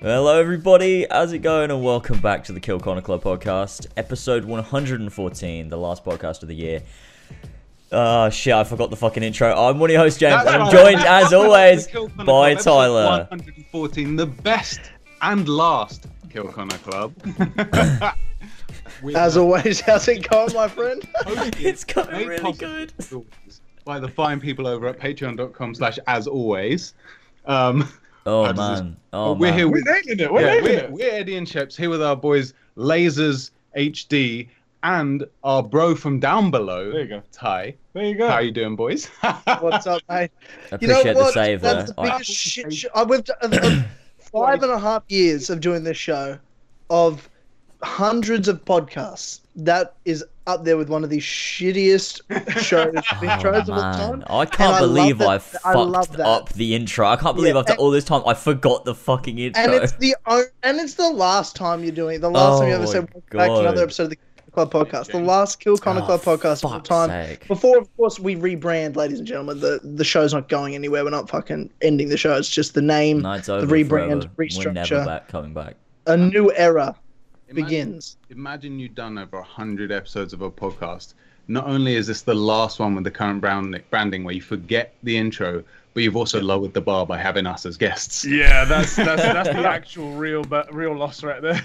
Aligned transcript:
Hello, 0.00 0.38
everybody. 0.38 1.06
How's 1.10 1.32
it 1.32 1.40
going? 1.40 1.70
And 1.70 1.82
welcome 1.82 2.20
back 2.20 2.44
to 2.44 2.52
the 2.52 2.60
Kill 2.60 2.78
Corner 2.78 3.00
Club 3.00 3.22
podcast, 3.22 3.88
episode 3.96 4.44
114, 4.44 5.68
the 5.68 5.76
last 5.76 6.04
podcast 6.04 6.42
of 6.42 6.48
the 6.48 6.54
year. 6.54 6.82
Oh 7.90 8.30
shit! 8.30 8.54
I 8.54 8.62
forgot 8.64 8.90
the 8.90 8.96
fucking 8.96 9.22
intro. 9.22 9.52
I'm 9.52 9.78
one 9.80 9.90
of 9.90 9.94
your 9.94 10.02
hosts, 10.02 10.20
James, 10.20 10.44
and 10.46 10.50
I'm 10.50 10.70
joined, 10.70 11.00
as 11.06 11.32
always, 11.32 11.86
The 11.86 11.92
Kill 11.92 12.08
Corner 12.10 12.24
by 12.24 12.54
Club, 12.54 12.64
Tyler. 12.64 13.26
114, 13.30 14.16
the 14.16 14.26
best 14.26 14.80
and 15.22 15.48
last 15.48 16.06
Kill 16.30 16.46
Corner 16.52 16.78
Club. 16.78 17.12
As 19.16 19.36
a 19.36 19.40
always, 19.40 19.80
how's 19.80 20.06
it 20.06 20.28
going, 20.28 20.52
my 20.54 20.68
friend? 20.68 21.02
It's 21.58 21.84
going 21.84 22.26
really 22.26 22.52
good. 22.52 22.92
as 22.98 23.12
By 23.84 23.98
the 23.98 24.08
fine 24.08 24.38
people 24.40 24.66
over 24.66 24.86
at 24.86 24.98
patreon.com 24.98 25.74
slash 25.74 25.98
as 26.06 26.26
always. 26.28 26.94
Um, 27.46 27.88
Oh 28.28 28.44
How 28.44 28.52
does 28.52 28.70
this- 28.78 28.84
man. 28.84 28.96
Oh 29.14 29.32
we're 29.32 29.48
man. 29.48 29.58
here 29.58 29.68
We're 29.68 29.72
with, 29.72 29.84
nailing 29.86 30.20
it. 30.20 30.32
We're 30.32 30.40
yeah, 30.40 30.46
nailing 30.46 30.64
we're, 30.64 30.78
it. 30.84 30.92
we're 30.92 31.10
Eddie 31.14 31.36
and 31.36 31.46
Sheps 31.46 31.74
here 31.76 31.88
with 31.88 32.02
our 32.02 32.14
boys 32.16 32.52
Lasers 32.76 33.50
HD 33.76 34.48
and 34.82 35.24
our 35.42 35.62
bro 35.62 35.94
from 35.94 36.20
down 36.20 36.50
below, 36.50 36.92
There 36.92 37.00
you 37.00 37.08
go. 37.08 37.22
Ty. 37.32 37.74
There 37.94 38.04
you 38.04 38.14
go. 38.16 38.28
How 38.28 38.38
you 38.40 38.52
doing, 38.52 38.76
boys? 38.76 39.06
What's 39.60 39.86
up, 39.86 40.02
mate? 40.08 40.30
I 40.70 40.78
You 40.80 40.88
know 40.88 41.00
appreciate 41.00 41.14
the 41.14 41.20
what? 41.20 41.34
save 41.34 41.60
there. 41.62 41.74
That's 41.74 41.92
the 41.92 42.02
biggest 42.02 42.30
shit 42.30 42.72
show. 42.72 42.88
I 42.94 43.02
we've 43.02 43.24
done, 43.24 43.84
five 44.18 44.62
and 44.62 44.70
a 44.70 44.78
half 44.78 45.02
years 45.08 45.48
of 45.50 45.60
doing 45.60 45.82
this 45.82 45.96
show, 45.96 46.38
of 46.90 47.28
hundreds 47.82 48.46
of 48.46 48.64
podcasts. 48.64 49.40
That 49.56 49.94
is 50.04 50.24
up 50.48 50.64
there 50.64 50.76
with 50.76 50.88
one 50.88 51.04
of 51.04 51.10
the 51.10 51.18
shittiest 51.18 52.22
shows, 52.60 52.94
intros 52.94 53.44
oh, 53.44 53.58
of 53.60 53.70
all 53.70 53.78
Oh, 53.78 53.82
man. 53.82 54.20
time. 54.20 54.24
I 54.28 54.46
can't 54.46 54.74
I 54.74 54.80
believe 54.80 55.20
I 55.20 55.38
that- 55.38 55.60
I 55.64 55.74
love 55.74 56.06
fucked 56.06 56.16
that. 56.18 56.26
up 56.26 56.52
the 56.54 56.74
intro. 56.74 57.06
I 57.06 57.16
can't 57.16 57.36
believe 57.36 57.54
Yeah, 57.54 57.60
after 57.60 57.72
and- 57.72 57.80
all 57.80 57.90
this 57.90 58.04
time 58.04 58.22
I 58.26 58.34
forgot 58.34 58.84
the 58.84 58.94
fucking 58.94 59.38
intro. 59.38 59.62
And 59.62 59.72
it's 59.74 59.92
the 59.92 60.16
and 60.62 60.78
it's 60.80 60.94
the 60.94 61.10
last 61.10 61.54
time 61.54 61.82
you're 61.84 61.92
doing 61.92 62.16
it. 62.16 62.20
The 62.20 62.30
last 62.30 62.60
time 62.60 62.68
you 62.68 62.74
Oh 62.74 62.78
ever 62.78 62.86
said 62.86 63.08
welcome 63.14 63.38
back 63.38 63.48
to 63.48 63.54
God. 63.54 63.60
another 63.60 63.82
episode 63.82 64.04
of 64.04 64.10
the 64.10 64.18
Club 64.52 64.72
podcast. 64.72 65.12
The 65.12 65.20
last 65.20 65.60
Kill 65.60 65.76
Connor 65.76 66.00
Oh, 66.02 66.18
Club 66.18 66.22
podcast 66.40 66.64
of 66.64 66.72
all 66.72 66.80
time. 66.80 67.10
sake. 67.10 67.46
Before, 67.46 67.78
of 67.78 67.94
course, 67.96 68.18
we 68.18 68.34
rebrand, 68.34 68.96
ladies 68.96 69.18
and 69.18 69.28
gentlemen. 69.28 69.60
The 69.60 69.78
the 69.84 70.02
show's 70.04 70.32
not 70.32 70.48
going 70.48 70.74
anywhere. 70.74 71.04
We're 71.04 71.10
not 71.10 71.28
fucking 71.28 71.70
ending 71.82 72.08
the 72.08 72.16
show. 72.16 72.34
It's 72.36 72.48
just 72.48 72.74
the 72.74 72.82
name, 72.82 73.20
Night's 73.20 73.48
over. 73.48 73.66
rebrand, 73.66 74.34
forever. 74.34 74.58
We're 74.64 74.72
never 74.72 75.04
back, 75.04 75.28
coming 75.28 75.52
back. 75.52 75.76
a 76.06 76.16
new 76.16 76.50
era 76.54 76.96
Imagine- 77.48 77.64
begins. 77.64 78.16
Imagine 78.30 78.78
you've 78.78 78.94
done 78.94 79.18
over 79.18 79.38
100 79.38 79.90
episodes 79.92 80.32
of 80.32 80.42
a 80.42 80.50
podcast. 80.50 81.14
Not 81.50 81.66
only 81.66 81.94
is 81.96 82.06
this 82.06 82.22
the 82.22 82.34
last 82.34 82.78
one 82.78 82.94
with 82.94 83.04
the 83.04 83.10
current 83.10 83.40
brand- 83.40 83.80
branding 83.90 84.22
where 84.24 84.34
you 84.34 84.42
forget 84.42 84.94
the 85.02 85.16
intro, 85.16 85.64
but 85.94 86.02
you've 86.02 86.16
also 86.16 86.40
lowered 86.42 86.74
the 86.74 86.80
bar 86.82 87.06
by 87.06 87.16
having 87.18 87.46
us 87.46 87.64
as 87.64 87.76
guests. 87.78 88.24
Yeah, 88.24 88.64
that's 88.66 88.94
that's 88.94 89.22
that's 89.22 89.48
the 89.48 89.66
actual 89.66 90.12
real 90.12 90.44
but 90.44 90.72
real 90.74 90.94
loss 90.94 91.22
right 91.22 91.40
there. 91.40 91.60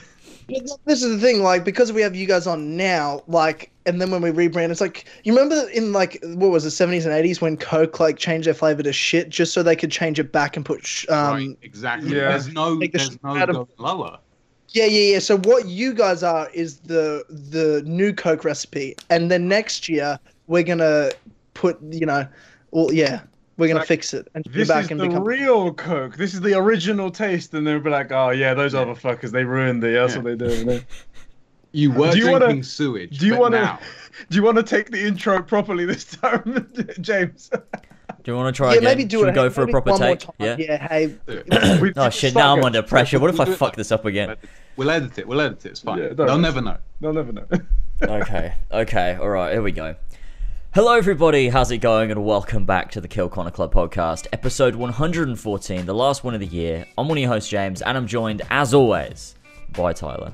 This 0.86 1.02
is 1.04 1.10
the 1.12 1.18
thing, 1.20 1.42
like 1.42 1.64
because 1.64 1.94
we 1.94 2.02
have 2.02 2.16
you 2.16 2.26
guys 2.26 2.48
on 2.48 2.76
now, 2.76 3.24
like, 3.28 3.72
and 3.86 4.02
then 4.02 4.12
when 4.12 4.22
we 4.22 4.30
rebrand, 4.30 4.72
it's 4.72 4.82
like 4.82 5.06
you 5.24 5.34
remember 5.34 5.70
in 5.70 5.94
like 5.94 6.20
what 6.24 6.50
was 6.52 6.64
the 6.66 6.72
seventies 6.72 7.06
and 7.06 7.14
eighties 7.14 7.40
when 7.42 7.56
Coke 7.58 8.00
like 8.02 8.18
changed 8.18 8.48
their 8.48 8.54
flavor 8.54 8.84
to 8.84 8.92
shit 8.94 9.30
just 9.30 9.54
so 9.54 9.64
they 9.64 9.76
could 9.76 9.92
change 9.92 10.20
it 10.20 10.32
back 10.34 10.58
and 10.58 10.66
put, 10.66 10.86
sh- 10.86 11.08
um, 11.10 11.34
right, 11.34 11.58
exactly. 11.62 12.10
yeah. 12.16 12.30
There's 12.30 12.50
no, 12.50 12.78
Take 12.80 12.92
the 12.94 12.98
there's 12.98 13.12
shit 13.12 13.24
no 13.24 13.38
out 13.38 13.50
of- 13.50 13.70
lower. 13.78 14.20
Yeah, 14.74 14.86
yeah, 14.86 15.14
yeah. 15.14 15.20
So 15.20 15.38
what 15.40 15.68
you 15.68 15.94
guys 15.94 16.24
are 16.24 16.50
is 16.52 16.78
the 16.80 17.24
the 17.30 17.82
new 17.86 18.12
Coke 18.14 18.44
recipe, 18.44 18.96
and 19.10 19.30
then 19.32 19.48
next 19.48 19.88
year 19.88 20.20
we're 20.48 20.64
gonna 20.64 21.12
put, 21.54 21.78
you 21.92 22.06
know, 22.06 22.28
well, 22.72 22.92
yeah, 22.92 23.22
we're 23.58 23.68
gonna 23.68 23.80
Like, 23.80 23.88
fix 23.88 24.14
it 24.16 24.28
and 24.34 24.44
go 24.46 24.52
This 24.52 24.68
back 24.68 24.86
is 24.86 24.92
and 24.92 25.00
the 25.00 25.08
become. 25.08 25.24
real 25.24 25.74
Coke. 25.74 26.18
This 26.18 26.34
is 26.34 26.42
the 26.42 26.58
original 26.58 27.12
taste, 27.12 27.54
and 27.54 27.66
they'll 27.68 27.80
be 27.80 27.92
like, 27.92 28.12
"Oh 28.12 28.32
yeah, 28.32 28.54
those 28.56 28.74
other 28.74 28.96
fuckers, 28.96 29.30
they 29.32 29.44
ruined 29.44 29.84
it. 29.84 29.94
That's 29.94 30.16
Yeah. 30.16 30.22
what 30.22 30.38
they 30.40 30.48
do." 30.48 30.56
you? 30.72 30.82
You 31.76 31.92
were 31.92 32.12
Do 32.12 32.18
you 32.18 32.24
drinking 32.26 32.42
wanna- 32.50 32.64
sewage. 32.64 33.18
do 33.20 33.26
you 33.28 33.38
wanna- 33.38 33.80
Do 34.30 34.36
you 34.38 34.44
want 34.44 34.58
to 34.58 34.64
take 34.64 34.92
the 34.92 35.04
intro 35.08 35.42
properly 35.42 35.86
this 35.86 36.04
time, 36.06 36.72
James? 37.02 37.50
Do 38.24 38.32
you 38.32 38.38
want 38.38 38.56
to 38.56 38.58
try 38.58 38.72
yeah, 38.72 38.78
again? 38.78 38.84
maybe 38.90 39.04
do 39.06 39.20
Should 39.20 39.28
it. 39.28 39.32
we 39.32 39.36
go 39.36 39.44
hey, 39.44 39.50
for 39.50 39.64
a 39.64 39.68
proper 39.68 39.92
one 39.92 40.00
more 40.00 40.10
take? 40.16 40.20
time. 40.20 40.34
Yeah. 40.40 40.56
Yeah. 40.58 40.88
Hey, 40.88 41.08
We- 41.82 41.94
Oh 41.98 42.10
shit! 42.10 42.34
Now 42.34 42.56
I'm 42.56 42.64
under 42.64 42.82
pressure. 42.82 43.20
What 43.20 43.30
if 43.30 43.40
I 43.40 43.44
We'll 43.44 43.54
do 43.54 43.58
fuck 43.58 43.70
like- 43.70 43.76
this 43.76 43.92
up 43.92 44.06
again? 44.06 44.36
We'll 44.78 44.90
edit 44.90 45.18
it. 45.20 45.28
We'll 45.28 45.42
edit 45.42 45.66
it. 45.66 45.70
It's 45.72 45.80
fine. 45.82 46.00
Yeah, 46.00 46.10
They'll 46.14 46.28
worry. 46.28 46.38
never 46.40 46.62
know. 46.62 46.78
They'll 47.02 47.14
never 47.14 47.32
know. 47.34 47.46
okay, 48.02 48.54
okay, 48.72 49.16
all 49.22 49.30
right, 49.30 49.52
here 49.52 49.62
we 49.62 49.72
go. 49.72 49.96
Hello, 50.74 50.94
everybody. 50.94 51.50
How's 51.50 51.70
it 51.70 51.78
going? 51.80 52.10
And 52.12 52.26
welcome 52.26 52.66
back 52.66 52.90
to 52.92 53.02
the 53.02 53.08
Kill 53.08 53.30
Corner 53.30 53.52
Club 53.52 53.72
podcast, 53.74 54.26
episode 54.34 54.74
114, 54.76 55.86
the 55.86 55.94
last 55.94 56.24
one 56.24 56.34
of 56.34 56.40
the 56.40 56.48
year. 56.48 56.86
I'm 56.98 57.08
one 57.08 57.18
of 57.18 57.22
your 57.22 57.30
hosts, 57.30 57.50
James, 57.50 57.82
and 57.84 57.96
I'm 57.96 58.08
joined, 58.08 58.42
as 58.50 58.74
always, 58.74 59.36
by 59.74 59.94
Tyler. 59.94 60.32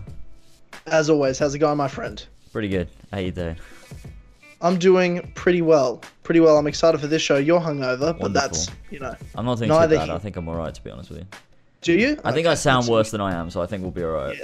as 0.87 1.09
always, 1.09 1.37
how's 1.39 1.55
it 1.55 1.59
going, 1.59 1.75
my 1.77 1.89
friend? 1.89 2.25
Pretty 2.53 2.69
good. 2.69 2.87
How 3.11 3.17
you 3.19 3.31
doing? 3.31 3.57
I'm 4.61 4.77
doing 4.77 5.31
pretty 5.35 5.61
well. 5.61 6.01
Pretty 6.23 6.39
well. 6.41 6.57
I'm 6.57 6.67
excited 6.67 6.99
for 6.99 7.07
this 7.07 7.21
show. 7.21 7.37
You're 7.37 7.59
hungover, 7.61 8.17
but 8.19 8.33
that's 8.33 8.69
you 8.91 8.99
know. 8.99 9.15
I'm 9.35 9.45
not 9.45 9.57
doing 9.57 9.69
Neither 9.69 9.95
too 9.95 9.99
bad. 9.99 10.09
I 10.09 10.17
think 10.19 10.35
I'm 10.35 10.47
alright, 10.47 10.73
to 10.73 10.83
be 10.83 10.89
honest 10.91 11.09
with 11.09 11.19
you. 11.19 11.25
Do 11.81 11.93
you? 11.93 12.19
I 12.25 12.31
think 12.33 12.45
I 12.45 12.55
sound 12.55 12.83
that's- 12.83 12.89
worse 12.91 13.11
than 13.11 13.21
I 13.21 13.33
am, 13.33 13.49
so 13.49 13.61
I 13.61 13.65
think 13.65 13.83
we'll 13.83 13.91
be 13.91 14.03
alright. 14.03 14.37
Yeah. 14.37 14.43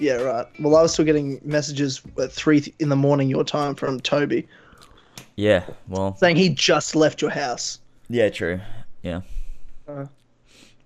Yeah, 0.00 0.12
right. 0.22 0.46
Well, 0.60 0.76
I 0.76 0.82
was 0.82 0.92
still 0.92 1.04
getting 1.04 1.40
messages 1.42 2.02
at 2.22 2.30
three 2.30 2.72
in 2.78 2.88
the 2.88 2.94
morning 2.94 3.28
your 3.28 3.42
time 3.42 3.74
from 3.74 3.98
Toby 3.98 4.46
Yeah, 5.34 5.64
well, 5.88 6.16
saying 6.18 6.36
he 6.36 6.50
just 6.50 6.94
left 6.94 7.20
your 7.20 7.32
house. 7.32 7.80
yeah, 8.08 8.28
true. 8.28 8.60
Yeah. 9.02 9.22
Uh, 9.88 10.04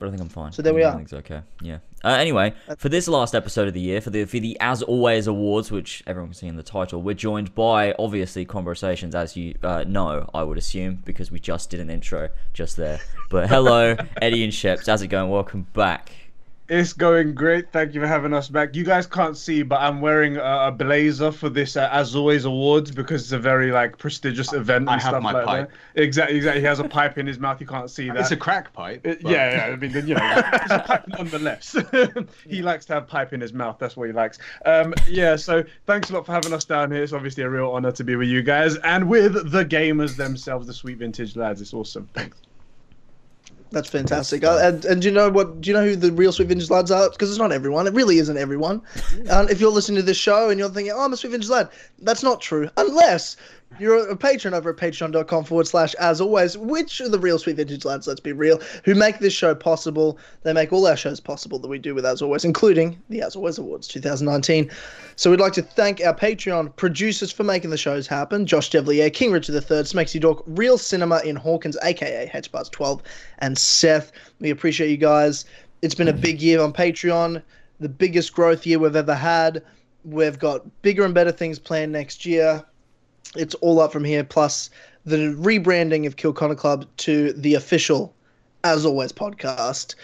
but 0.02 0.08
I 0.08 0.10
think 0.10 0.20
I'm 0.20 0.28
fine. 0.28 0.50
so 0.50 0.62
there 0.62 0.74
we 0.74 0.82
are. 0.82 0.88
Everything's 0.88 1.12
okay. 1.12 1.42
Yeah. 1.60 1.78
Uh, 2.02 2.08
anyway, 2.08 2.52
for 2.76 2.88
this 2.88 3.06
last 3.06 3.36
episode 3.36 3.68
of 3.68 3.74
the 3.74 3.80
year, 3.80 4.00
for 4.00 4.10
the 4.10 4.24
for 4.24 4.40
the 4.40 4.58
As 4.58 4.82
Always 4.82 5.28
Awards, 5.28 5.70
which 5.70 6.02
everyone 6.08 6.30
can 6.30 6.34
see 6.34 6.48
in 6.48 6.56
the 6.56 6.62
title, 6.64 7.00
we're 7.00 7.14
joined 7.14 7.54
by 7.54 7.94
obviously 8.00 8.44
conversations, 8.44 9.14
as 9.14 9.36
you 9.36 9.54
uh, 9.62 9.84
know, 9.86 10.28
I 10.34 10.42
would 10.42 10.58
assume, 10.58 11.02
because 11.04 11.30
we 11.30 11.38
just 11.38 11.70
did 11.70 11.78
an 11.78 11.88
intro 11.88 12.30
just 12.52 12.76
there. 12.76 12.98
But 13.30 13.48
hello, 13.48 13.96
Eddie 14.20 14.42
and 14.42 14.52
Sheps. 14.52 14.86
How's 14.86 15.02
it 15.02 15.06
going? 15.06 15.30
Welcome 15.30 15.68
back. 15.72 16.12
It's 16.68 16.92
going 16.92 17.34
great. 17.34 17.70
Thank 17.72 17.92
you 17.92 18.00
for 18.00 18.06
having 18.06 18.32
us 18.32 18.48
back. 18.48 18.74
You 18.74 18.84
guys 18.84 19.06
can't 19.06 19.36
see, 19.36 19.62
but 19.62 19.80
I'm 19.80 20.00
wearing 20.00 20.36
a, 20.36 20.68
a 20.68 20.72
blazer 20.72 21.30
for 21.32 21.48
this, 21.48 21.76
uh, 21.76 21.88
as 21.92 22.14
always, 22.14 22.44
awards 22.44 22.90
because 22.90 23.22
it's 23.22 23.32
a 23.32 23.38
very 23.38 23.72
like 23.72 23.98
prestigious 23.98 24.52
event 24.52 24.82
and 24.82 24.90
I 24.90 24.92
have 24.94 25.02
stuff 25.02 25.22
my 25.22 25.32
like 25.32 25.44
pipe. 25.44 25.70
that. 25.70 26.02
Exactly, 26.02 26.36
exactly. 26.36 26.60
He 26.60 26.66
has 26.66 26.78
a 26.78 26.88
pipe 26.88 27.18
in 27.18 27.26
his 27.26 27.38
mouth. 27.38 27.60
You 27.60 27.66
can't 27.66 27.90
see 27.90 28.08
that. 28.08 28.16
It's 28.16 28.30
a 28.30 28.36
crack 28.36 28.72
pipe. 28.72 29.02
But- 29.02 29.20
yeah, 29.22 29.68
yeah. 29.68 29.72
I 29.72 29.76
mean, 29.76 29.90
you 30.06 30.14
know, 30.14 30.20
it's 30.52 30.70
a 30.70 30.78
pipe 30.78 31.04
nonetheless. 31.08 31.76
he 32.48 32.62
likes 32.62 32.86
to 32.86 32.94
have 32.94 33.08
pipe 33.08 33.32
in 33.32 33.40
his 33.40 33.52
mouth. 33.52 33.76
That's 33.78 33.96
what 33.96 34.06
he 34.06 34.12
likes. 34.12 34.38
Um, 34.64 34.94
yeah. 35.08 35.36
So 35.36 35.64
thanks 35.86 36.10
a 36.10 36.14
lot 36.14 36.24
for 36.26 36.32
having 36.32 36.52
us 36.52 36.64
down 36.64 36.90
here. 36.92 37.02
It's 37.02 37.12
obviously 37.12 37.42
a 37.42 37.50
real 37.50 37.70
honor 37.70 37.92
to 37.92 38.04
be 38.04 38.16
with 38.16 38.28
you 38.28 38.42
guys 38.42 38.76
and 38.78 39.08
with 39.08 39.50
the 39.50 39.64
gamers 39.64 40.16
themselves, 40.16 40.68
the 40.68 40.74
sweet 40.74 40.98
vintage 40.98 41.36
lads. 41.36 41.60
It's 41.60 41.74
awesome. 41.74 42.08
Thanks. 42.14 42.38
That's 43.72 43.88
fantastic. 43.88 44.44
Uh, 44.44 44.58
and, 44.62 44.84
and 44.84 45.00
do 45.00 45.08
you 45.08 45.14
know 45.14 45.30
what? 45.30 45.62
Do 45.62 45.70
you 45.70 45.74
know 45.74 45.84
who 45.84 45.96
the 45.96 46.12
real 46.12 46.30
Sweet 46.30 46.48
Vintage 46.48 46.68
lads 46.68 46.90
are? 46.90 47.08
Because 47.10 47.30
it's 47.30 47.38
not 47.38 47.52
everyone. 47.52 47.86
It 47.86 47.94
really 47.94 48.18
isn't 48.18 48.36
everyone. 48.36 48.82
And 49.30 49.48
if 49.50 49.60
you're 49.60 49.70
listening 49.70 49.96
to 49.96 50.02
this 50.02 50.18
show 50.18 50.50
and 50.50 50.60
you're 50.60 50.68
thinking, 50.68 50.92
"Oh, 50.94 51.00
I'm 51.00 51.12
a 51.12 51.16
Sweet 51.16 51.30
Vintage 51.30 51.48
lad," 51.48 51.70
that's 52.00 52.22
not 52.22 52.42
true. 52.42 52.68
Unless 52.76 53.38
you're 53.78 54.08
a 54.08 54.16
patron 54.16 54.54
over 54.54 54.70
at 54.70 54.76
patreon.com 54.76 55.44
forward 55.44 55.66
slash 55.66 55.94
as 55.94 56.20
always, 56.20 56.56
which 56.56 57.00
are 57.00 57.08
the 57.08 57.18
real 57.18 57.38
Sweet 57.38 57.56
Vintage 57.56 57.84
lads, 57.84 58.06
let's 58.06 58.20
be 58.20 58.32
real, 58.32 58.60
who 58.84 58.94
make 58.94 59.18
this 59.18 59.32
show 59.32 59.54
possible. 59.54 60.18
They 60.42 60.52
make 60.52 60.72
all 60.72 60.86
our 60.86 60.96
shows 60.96 61.20
possible 61.20 61.58
that 61.58 61.68
we 61.68 61.78
do 61.78 61.94
with 61.94 62.04
As 62.04 62.22
Always, 62.22 62.44
including 62.44 63.00
the 63.08 63.22
As 63.22 63.36
Always 63.36 63.58
Awards 63.58 63.88
2019. 63.88 64.70
So 65.16 65.30
we'd 65.30 65.40
like 65.40 65.52
to 65.54 65.62
thank 65.62 66.00
our 66.04 66.14
Patreon 66.14 66.74
producers 66.76 67.32
for 67.32 67.44
making 67.44 67.70
the 67.70 67.76
shows 67.76 68.06
happen 68.06 68.46
Josh 68.46 68.70
Devlier, 68.70 69.10
King 69.10 69.32
Richard 69.32 69.54
III, 69.54 69.82
Smexy 69.82 70.20
Dork, 70.20 70.42
Real 70.46 70.78
Cinema 70.78 71.20
in 71.24 71.36
Hawkins, 71.36 71.76
aka 71.82 72.30
HBuzz12, 72.32 73.00
and 73.38 73.56
Seth. 73.58 74.12
We 74.40 74.50
appreciate 74.50 74.90
you 74.90 74.96
guys. 74.96 75.44
It's 75.82 75.94
been 75.94 76.08
a 76.08 76.12
big 76.12 76.40
year 76.40 76.60
on 76.60 76.72
Patreon, 76.72 77.42
the 77.80 77.88
biggest 77.88 78.32
growth 78.32 78.66
year 78.66 78.78
we've 78.78 78.94
ever 78.94 79.14
had. 79.14 79.62
We've 80.04 80.38
got 80.38 80.64
bigger 80.82 81.04
and 81.04 81.14
better 81.14 81.32
things 81.32 81.58
planned 81.58 81.92
next 81.92 82.24
year. 82.26 82.64
It's 83.36 83.54
all 83.56 83.80
up 83.80 83.92
from 83.92 84.04
here, 84.04 84.24
plus 84.24 84.70
the 85.04 85.34
rebranding 85.38 86.06
of 86.06 86.16
Kill 86.16 86.32
Connor 86.32 86.54
Club 86.54 86.86
to 86.98 87.32
the 87.32 87.54
official, 87.54 88.14
as 88.64 88.84
always, 88.84 89.12
podcast. 89.12 89.94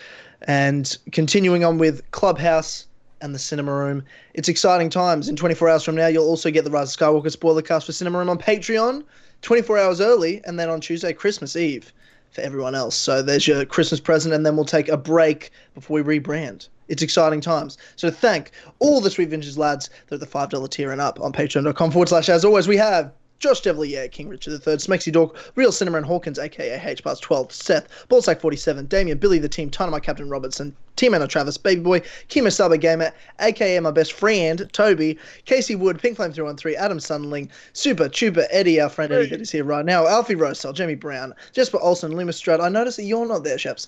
And 0.43 0.97
continuing 1.13 1.65
on 1.65 1.79
with 1.79 2.09
Clubhouse 2.13 2.87
and 3.21 3.35
the 3.35 3.39
Cinema 3.39 3.75
Room. 3.75 4.05
It's 4.35 4.49
exciting 4.49 4.91
times. 4.91 5.29
In 5.29 5.37
24 5.37 5.69
hours 5.69 5.83
from 5.85 5.97
now, 5.97 6.07
you'll 6.07 6.27
also 6.27 6.51
get 6.51 6.65
the 6.65 6.71
Rise 6.71 6.95
of 6.95 7.01
Skywalker 7.01 7.31
spoiler 7.31 7.63
cast 7.63 7.87
for 7.87 7.93
Cinema 7.93 8.19
Room 8.19 8.31
on 8.31 8.39
Patreon, 8.39 9.05
24 9.43 9.79
hours 9.79 10.01
early, 10.01 10.41
and 10.45 10.59
then 10.59 10.69
on 10.69 10.81
Tuesday, 10.81 11.13
Christmas 11.13 11.57
Eve 11.57 11.93
for 12.31 12.41
everyone 12.43 12.75
else. 12.75 12.95
So 12.95 13.23
there's 13.23 13.47
your 13.47 13.65
Christmas 13.65 14.01
present, 14.01 14.35
and 14.35 14.45
then 14.45 14.57
we'll 14.57 14.65
take 14.65 14.89
a 14.89 14.97
break 14.97 15.51
before 15.75 16.03
we 16.03 16.19
rebrand. 16.19 16.69
It's 16.89 17.03
exciting 17.03 17.41
times. 17.41 17.79
So 17.97 18.11
thank 18.11 18.53
all 18.79 19.01
the 19.01 19.11
Sweet 19.11 19.29
Vintage 19.29 19.57
lads 19.57 19.91
that 20.09 20.17
are 20.17 20.19
the 20.19 20.27
$5 20.27 20.71
tier 20.71 20.91
and 20.91 21.01
up 21.01 21.21
on 21.21 21.33
patreon.com 21.33 21.91
forward 21.91 22.09
slash 22.09 22.29
as 22.29 22.45
always. 22.45 22.69
We 22.69 22.77
have 22.77 23.13
Josh 23.39 23.61
Devlier, 23.61 24.09
King 24.11 24.29
Richard 24.29 24.53
III, 24.53 24.77
Smexy 24.77 25.13
Dork, 25.13 25.37
Real 25.55 25.71
Cinema 25.71 25.99
and 25.99 26.07
Hawkins, 26.07 26.39
aka 26.39 26.81
H 26.85 27.03
Plus 27.03 27.21
12, 27.21 27.53
Seth, 27.53 27.89
Ballsack 28.09 28.41
47, 28.41 28.87
Damien, 28.87 29.19
Billy 29.19 29.39
the 29.39 29.49
Team, 29.49 29.69
Dynamite 29.69 30.03
Captain 30.03 30.29
Robertson, 30.29 30.75
Team 30.97 31.15
Anna 31.15 31.29
Travis, 31.29 31.57
Baby 31.57 31.81
Boy, 31.81 32.03
Kimo 32.27 32.49
Saba 32.49 32.77
Gamer, 32.77 33.13
aka 33.39 33.79
my 33.79 33.93
best 33.93 34.13
friend, 34.13 34.69
Toby, 34.73 35.17
Casey 35.45 35.77
Wood, 35.77 36.03
Pink 36.03 36.17
Flame 36.17 36.33
313, 36.33 36.77
Adam 36.77 36.99
Sunling, 36.99 37.49
Super, 37.73 38.09
Tuber, 38.09 38.49
Eddie, 38.51 38.81
our 38.81 38.89
friend 38.89 39.13
Eddie 39.13 39.29
that 39.29 39.41
is 39.41 39.53
here 39.53 39.63
right 39.63 39.85
now, 39.85 40.09
Alfie 40.09 40.35
Rosell, 40.35 40.75
Jamie 40.75 40.97
Brown, 40.97 41.33
Jesper 41.53 41.79
Olsen, 41.79 42.17
Luma 42.17 42.33
Strud. 42.33 42.61
I 42.61 42.69
notice 42.69 42.97
that 42.97 43.05
you're 43.05 43.25
not 43.25 43.45
there, 43.45 43.57
Sheps. 43.57 43.87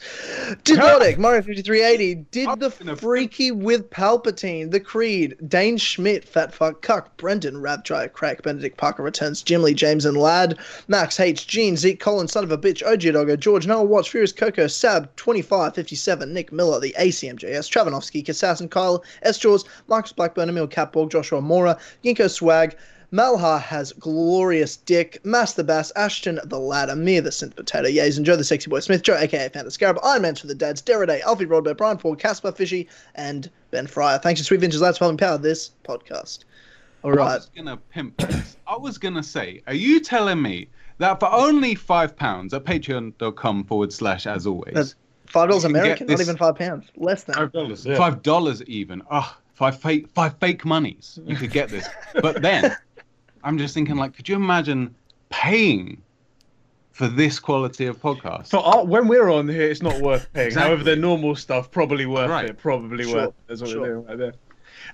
Didlotic, 0.62 1.18
Mario 1.18 1.42
5380, 1.42 2.14
did 2.30 2.48
the 2.60 2.70
freaky 2.70 3.50
with 3.50 3.90
Palpatine, 3.90 4.70
The 4.70 4.78
Creed, 4.78 5.36
Dane 5.48 5.78
Schmidt, 5.78 6.24
Fat 6.24 6.54
Fuck, 6.54 6.82
Cuck, 6.82 7.16
Brendan, 7.16 7.56
Rabdry, 7.56 8.12
Crack, 8.12 8.42
Benedict 8.42 8.76
Parker 8.76 9.02
returns, 9.02 9.39
Jim 9.42 9.62
Lee, 9.62 9.74
James 9.74 10.04
and 10.04 10.16
Lad, 10.16 10.58
Max 10.88 11.18
H, 11.18 11.46
Gene, 11.46 11.76
Zeke 11.76 12.00
Collins, 12.00 12.32
Son 12.32 12.44
of 12.44 12.52
a 12.52 12.58
Bitch, 12.58 12.84
OG 12.86 13.12
Doggo, 13.12 13.36
George, 13.36 13.66
Noah 13.66 13.84
Watts, 13.84 14.08
Furious 14.08 14.32
Coco, 14.32 14.66
Sab, 14.66 15.14
2557, 15.16 16.32
Nick 16.32 16.52
Miller, 16.52 16.80
the 16.80 16.94
ACMJS, 16.98 17.68
Travanovsky, 17.68 18.24
Kassassin, 18.24 18.70
Kyle, 18.70 19.02
S. 19.22 19.38
Jaws, 19.38 19.64
Marcus 19.88 20.12
Blackburn, 20.12 20.48
Emil 20.48 20.68
Catborg, 20.68 21.10
Joshua 21.10 21.40
Mora, 21.40 21.78
Yinko 22.04 22.30
Swag, 22.30 22.76
Malha 23.12 23.60
has 23.60 23.92
glorious 23.94 24.76
dick, 24.76 25.18
Master 25.24 25.64
Bass, 25.64 25.90
Ashton 25.96 26.38
the 26.44 26.60
lad, 26.60 26.88
Amir 26.88 27.20
the 27.20 27.30
synth 27.30 27.56
potato, 27.56 27.88
Yays 27.88 28.16
and 28.16 28.24
Joe 28.24 28.36
the 28.36 28.44
sexy 28.44 28.70
boy 28.70 28.78
Smith, 28.78 29.02
Joe 29.02 29.16
aka 29.16 29.48
Panda 29.48 29.70
Scarab, 29.72 29.98
Iron 30.04 30.22
Man's 30.22 30.38
for 30.38 30.46
the 30.46 30.54
dads, 30.54 30.80
Deraday, 30.80 31.20
Alfie 31.22 31.46
Rodbear, 31.46 31.76
Brian 31.76 31.98
Ford, 31.98 32.20
Casper 32.20 32.52
Fishy, 32.52 32.88
and 33.16 33.50
Ben 33.72 33.88
Fryer. 33.88 34.18
Thanks 34.18 34.40
to 34.40 34.44
Sweet 34.44 34.60
Vintage 34.60 34.80
Lads 34.80 34.98
for 34.98 35.06
helping 35.06 35.18
power 35.18 35.38
this 35.38 35.72
podcast. 35.82 36.44
All 37.02 37.18
I 37.18 37.34
was 37.36 37.50
gonna 37.56 37.76
pimp 37.76 38.16
this. 38.18 38.56
I 38.66 38.76
was 38.76 38.98
gonna 38.98 39.22
say, 39.22 39.62
are 39.66 39.74
you 39.74 40.00
telling 40.00 40.40
me 40.40 40.68
that 40.98 41.18
for 41.20 41.32
only 41.32 41.74
five 41.74 42.14
pounds 42.16 42.52
at 42.52 42.64
patreon.com 42.64 43.64
forward 43.64 43.92
slash 43.92 44.26
as 44.26 44.46
always, 44.46 44.74
That's 44.74 44.94
Five 45.26 45.48
dollars 45.48 45.62
You 45.62 45.68
can 45.70 45.76
American, 45.80 46.06
not 46.08 46.20
even 46.20 46.36
five 46.36 46.56
pounds. 46.56 46.88
Less 46.96 47.22
than. 47.22 47.36
Five 47.36 47.52
dollars. 47.52 47.86
Yeah. 47.86 47.96
five 47.96 48.20
dollars 48.22 48.62
even, 48.64 49.00
oh, 49.12 49.36
five 49.54 49.80
fake 49.80 50.08
five 50.08 50.36
fake 50.38 50.64
monies, 50.64 51.20
you 51.24 51.36
could 51.36 51.52
get 51.52 51.68
this. 51.68 51.88
But 52.20 52.42
then 52.42 52.76
I'm 53.44 53.56
just 53.56 53.72
thinking 53.72 53.94
like, 53.96 54.14
could 54.14 54.28
you 54.28 54.34
imagine 54.34 54.92
paying 55.28 56.02
for 56.90 57.06
this 57.06 57.38
quality 57.38 57.86
of 57.86 58.00
podcast? 58.00 58.48
For 58.48 58.56
our, 58.58 58.84
when 58.84 59.06
we're 59.06 59.30
on 59.30 59.48
here, 59.48 59.70
it's 59.70 59.82
not 59.82 60.00
worth 60.00 60.30
paying. 60.32 60.48
Exactly. 60.48 60.68
However, 60.68 60.82
the 60.84 60.96
normal 60.96 61.36
stuff 61.36 61.70
probably 61.70 62.06
worth 62.06 62.28
Right. 62.28 62.46
it. 62.50 62.58
Probably 62.58 63.04
Sure, 63.04 63.14
worth. 63.14 63.28
It. 63.28 63.34
That's 63.46 63.60
what 63.60 63.70
sure. 63.70 63.80
we're 63.82 63.94
doing 63.94 64.06
right 64.06 64.18
there. 64.18 64.32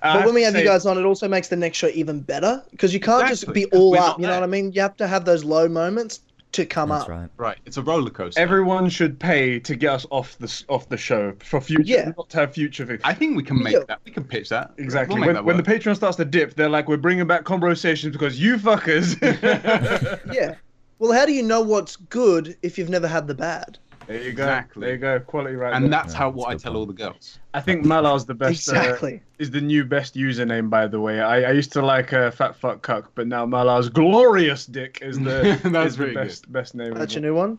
Uh, 0.02 0.14
But 0.18 0.26
when 0.26 0.34
we 0.34 0.42
have 0.42 0.54
to 0.54 0.60
you 0.60 0.66
guys 0.66 0.86
on, 0.86 0.98
it 0.98 1.04
also 1.04 1.28
makes 1.28 1.48
the 1.48 1.56
next 1.56 1.78
show 1.78 1.88
even 1.88 2.20
better 2.20 2.62
because 2.70 2.92
you 2.94 3.00
can't 3.00 3.26
just 3.28 3.52
be 3.52 3.66
all 3.66 3.90
we're 3.92 3.98
up. 3.98 4.18
You 4.20 4.26
know 4.26 4.34
what 4.34 4.42
I 4.42 4.46
mean? 4.46 4.72
You 4.72 4.80
have 4.82 4.96
to 4.98 5.06
have 5.06 5.24
those 5.24 5.44
low 5.44 5.68
moments 5.68 6.20
to 6.52 6.64
come 6.64 6.88
That's 6.88 7.02
up. 7.02 7.08
right. 7.10 7.28
right, 7.36 7.58
it's 7.66 7.76
a 7.76 7.82
roller 7.82 8.08
coaster. 8.08 8.40
everyone 8.40 8.88
should 8.88 9.18
pay 9.18 9.58
to 9.60 9.76
get 9.76 9.92
us 9.92 10.06
off 10.10 10.38
the 10.38 10.64
off 10.68 10.88
the 10.88 10.96
show 10.96 11.34
for 11.40 11.60
future. 11.60 11.82
Yeah. 11.82 12.12
Not 12.16 12.30
to 12.30 12.38
have 12.38 12.54
future 12.54 12.86
things. 12.86 13.00
I 13.04 13.12
think 13.12 13.36
we 13.36 13.42
can 13.42 13.62
make 13.62 13.74
Yeah. 13.74 13.80
that. 13.88 14.00
We 14.06 14.12
can 14.12 14.24
pitch 14.24 14.48
that. 14.50 14.70
Exactly. 14.78 15.16
We'll 15.16 15.26
when, 15.26 15.34
that 15.34 15.44
when 15.44 15.56
the 15.58 15.62
work. 15.62 15.80
Patreon 15.82 15.96
starts 15.96 16.16
to 16.16 16.24
dip, 16.24 16.54
they're 16.54 16.68
like, 16.70 16.88
"We're 16.88 16.96
bringing 16.96 17.26
back 17.26 17.44
conversations 17.44 18.12
because 18.12 18.40
you 18.40 18.56
fuckers." 18.58 19.16
Yeah. 20.32 20.54
Well, 20.98 21.12
how 21.12 21.26
do 21.26 21.32
you 21.32 21.42
know 21.42 21.60
what's 21.60 21.96
good 21.96 22.56
if 22.62 22.78
you've 22.78 22.88
never 22.88 23.06
had 23.08 23.26
the 23.26 23.34
bad? 23.34 23.76
There 24.06 24.16
you 24.22 24.32
go. 24.32 24.44
Exactly. 24.44 24.80
There 24.82 24.92
you 24.94 24.98
go. 24.98 25.20
Quality 25.20 25.56
right 25.56 25.74
and 25.74 25.84
there. 25.84 25.90
that's 25.90 26.12
Yeah, 26.12 26.18
how 26.18 26.30
that's 26.30 26.36
what 26.38 26.46
a 26.46 26.48
I 26.50 26.52
good 26.54 26.62
tell 26.62 26.72
point. 26.72 26.78
all 26.80 26.86
the 26.86 26.92
girls. 26.92 27.38
I 27.54 27.60
think 27.60 27.84
Malar's 27.84 28.24
the 28.24 28.34
best. 28.34 28.68
uh, 28.68 28.72
Exactly. 28.76 29.20
is 29.38 29.50
the 29.50 29.60
new 29.60 29.84
best 29.84 30.14
username, 30.14 30.70
by 30.70 30.86
the 30.86 31.00
way. 31.00 31.20
I, 31.20 31.42
I 31.42 31.52
used 31.52 31.72
to 31.72 31.82
like 31.82 32.12
uh, 32.12 32.30
Fat 32.30 32.54
Fuck 32.56 32.82
Cuck, 32.82 33.10
but 33.14 33.26
now 33.26 33.44
Malar's 33.46 33.88
Glorious 33.88 34.66
Dick 34.66 35.00
is 35.02 35.18
the, 35.18 35.58
That's 35.64 35.64
is 35.92 35.96
the 35.96 36.04
very 36.04 36.14
good. 36.14 36.28
best 36.28 36.52
best 36.52 36.74
name. 36.74 36.94
That's 36.94 37.14
your 37.14 37.22
new 37.22 37.34
one. 37.34 37.58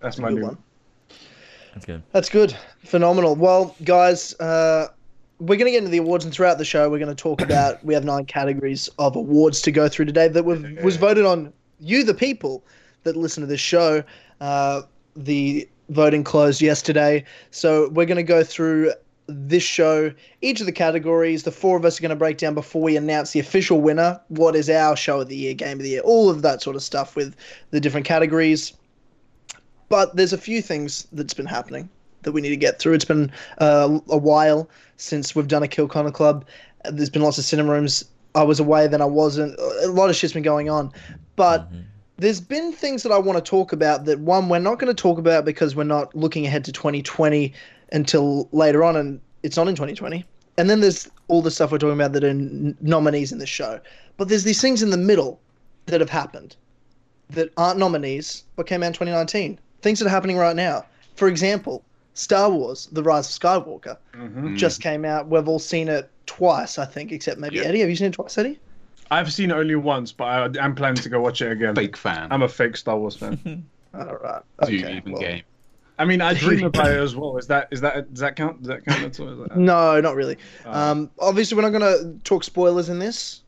That's 0.00 0.16
That's 0.16 0.18
my 0.18 0.28
new 0.30 0.42
one. 0.42 0.54
one. 0.54 0.58
That's 1.74 1.86
good. 1.86 2.02
That's 2.12 2.28
good. 2.30 2.56
Phenomenal. 2.84 3.34
Well, 3.36 3.76
guys, 3.84 4.34
uh, 4.40 4.88
we're 5.38 5.56
going 5.56 5.66
to 5.66 5.70
get 5.72 5.78
into 5.78 5.90
the 5.90 5.98
awards, 5.98 6.24
and 6.24 6.32
throughout 6.32 6.56
the 6.58 6.64
show, 6.64 6.88
we're 6.90 6.98
going 6.98 7.14
to 7.14 7.22
talk 7.22 7.40
about. 7.48 7.84
We 7.84 7.92
have 7.94 8.04
nine 8.04 8.24
categories 8.24 8.88
of 8.98 9.14
awards 9.14 9.60
to 9.62 9.70
go 9.70 9.88
through 9.88 10.06
today 10.06 10.26
that 10.28 10.44
was 10.44 10.62
was 10.82 10.96
voted 10.96 11.24
on 11.26 11.52
you, 11.78 12.02
the 12.02 12.14
people 12.14 12.64
that 13.04 13.16
listen 13.16 13.42
to 13.42 13.46
this 13.46 13.60
show. 13.60 14.02
Uh, 14.40 14.82
the 15.14 15.68
voting 15.88 16.24
closed 16.24 16.60
yesterday, 16.60 17.24
so 17.50 17.88
we're 17.90 18.06
going 18.06 18.16
to 18.16 18.22
go 18.22 18.42
through 18.42 18.92
this 19.28 19.62
show, 19.62 20.12
each 20.40 20.60
of 20.60 20.66
the 20.66 20.72
categories. 20.72 21.42
The 21.42 21.50
four 21.50 21.76
of 21.76 21.84
us 21.84 21.98
are 21.98 22.02
going 22.02 22.10
to 22.10 22.16
break 22.16 22.38
down 22.38 22.54
before 22.54 22.82
we 22.82 22.96
announce 22.96 23.32
the 23.32 23.40
official 23.40 23.80
winner. 23.80 24.20
What 24.28 24.54
is 24.54 24.70
our 24.70 24.96
show 24.96 25.20
of 25.20 25.28
the 25.28 25.36
year, 25.36 25.54
game 25.54 25.78
of 25.78 25.82
the 25.82 25.90
year, 25.90 26.00
all 26.02 26.30
of 26.30 26.42
that 26.42 26.62
sort 26.62 26.76
of 26.76 26.82
stuff 26.82 27.16
with 27.16 27.34
the 27.70 27.80
different 27.80 28.06
categories. 28.06 28.72
But 29.88 30.16
there's 30.16 30.32
a 30.32 30.38
few 30.38 30.62
things 30.62 31.06
that's 31.12 31.34
been 31.34 31.46
happening 31.46 31.88
that 32.22 32.32
we 32.32 32.40
need 32.40 32.50
to 32.50 32.56
get 32.56 32.78
through. 32.78 32.94
It's 32.94 33.04
been 33.04 33.30
uh, 33.58 33.98
a 34.08 34.18
while 34.18 34.68
since 34.96 35.34
we've 35.34 35.48
done 35.48 35.62
a 35.62 35.68
Kill 35.68 35.88
Connor 35.88 36.10
Club. 36.10 36.44
There's 36.84 37.10
been 37.10 37.22
lots 37.22 37.38
of 37.38 37.44
cinema 37.44 37.72
rooms. 37.72 38.04
I 38.34 38.42
was 38.42 38.60
away, 38.60 38.86
then 38.86 39.00
I 39.00 39.06
wasn't. 39.06 39.58
A 39.58 39.88
lot 39.88 40.10
of 40.10 40.16
shit's 40.16 40.32
been 40.34 40.42
going 40.42 40.68
on. 40.68 40.92
But 41.36 41.72
Mhm. 41.72 41.84
There's 42.18 42.40
been 42.40 42.72
things 42.72 43.02
that 43.02 43.12
I 43.12 43.18
want 43.18 43.42
to 43.42 43.48
talk 43.50 43.72
about 43.72 44.04
that, 44.06 44.18
one, 44.20 44.48
we're 44.48 44.58
not 44.58 44.78
going 44.78 44.94
to 44.94 45.00
talk 45.02 45.18
about 45.18 45.44
because 45.44 45.76
we're 45.76 45.84
not 45.84 46.14
looking 46.14 46.46
ahead 46.46 46.64
to 46.64 46.72
2020 46.72 47.52
until 47.92 48.48
later 48.52 48.82
on, 48.82 48.96
and 48.96 49.20
it's 49.42 49.56
not 49.56 49.68
in 49.68 49.74
2020. 49.74 50.24
And 50.58 50.70
then 50.70 50.80
there's 50.80 51.08
all 51.28 51.42
the 51.42 51.50
stuff 51.50 51.70
we're 51.70 51.78
talking 51.78 51.94
about 51.94 52.12
that 52.12 52.24
are 52.24 52.30
n- 52.30 52.76
nominees 52.80 53.32
in 53.32 53.38
the 53.38 53.46
show. 53.46 53.78
But 54.16 54.28
there's 54.28 54.44
these 54.44 54.60
things 54.60 54.82
in 54.82 54.90
the 54.90 54.96
middle 54.96 55.38
that 55.86 56.00
have 56.00 56.08
happened 56.10 56.56
that 57.30 57.50
aren't 57.56 57.78
nominees 57.78 58.44
but 58.56 58.66
came 58.66 58.82
out 58.82 58.86
in 58.88 58.92
2019. 58.94 59.58
Things 59.82 59.98
that 59.98 60.06
are 60.06 60.10
happening 60.10 60.38
right 60.38 60.56
now. 60.56 60.86
For 61.16 61.28
example, 61.28 61.84
Star 62.14 62.48
Wars: 62.48 62.88
The 62.92 63.02
Rise 63.02 63.28
of 63.28 63.38
Skywalker 63.42 63.98
Mhm. 64.14 64.56
just 64.56 64.80
came 64.80 65.04
out. 65.04 65.28
We've 65.28 65.46
all 65.46 65.58
seen 65.58 65.88
it 65.88 66.08
twice, 66.24 66.78
I 66.78 66.86
think, 66.86 67.12
except 67.12 67.38
maybe 67.38 67.56
Yeah. 67.56 67.64
Eddie. 67.64 67.80
Have 67.80 67.90
you 67.90 67.96
seen 67.96 68.06
it 68.08 68.14
twice, 68.14 68.38
Eddie? 68.38 68.58
I've 69.10 69.32
seen 69.32 69.50
it 69.50 69.54
only 69.54 69.74
once, 69.76 70.12
but 70.12 70.24
I, 70.24 70.62
I'm 70.64 70.74
planning 70.74 71.02
to 71.02 71.08
go 71.08 71.20
watch 71.20 71.40
it 71.42 71.52
again. 71.52 71.74
Fake 71.74 71.96
fan. 71.96 72.28
I'm 72.30 72.42
a 72.42 72.48
fake 72.48 72.76
Star 72.76 72.98
Wars 72.98 73.16
fan. 73.16 73.66
All 73.94 74.16
right. 74.16 74.42
Do 74.64 74.74
you 74.74 74.86
even 74.88 75.12
well- 75.12 75.20
game? 75.20 75.42
I 75.98 76.04
mean, 76.04 76.20
I 76.20 76.34
dream 76.34 76.64
about 76.66 76.90
it 76.90 76.98
as 77.00 77.16
well. 77.16 77.38
Is 77.38 77.46
that 77.46 77.68
is 77.70 77.80
that 77.80 78.12
does 78.12 78.20
that 78.20 78.36
count? 78.36 78.58
Does 78.60 78.68
that 78.68 78.84
count? 78.84 79.00
That's 79.00 79.18
all, 79.18 79.34
that- 79.34 79.56
No, 79.56 79.98
not 80.00 80.14
really. 80.14 80.36
Uh, 80.66 80.70
Um, 80.70 81.10
obviously, 81.18 81.56
we're 81.56 81.62
not 81.68 81.78
going 81.78 81.80
to 81.80 82.18
talk 82.22 82.44
spoilers 82.44 82.90
in 82.90 82.98
this 82.98 83.42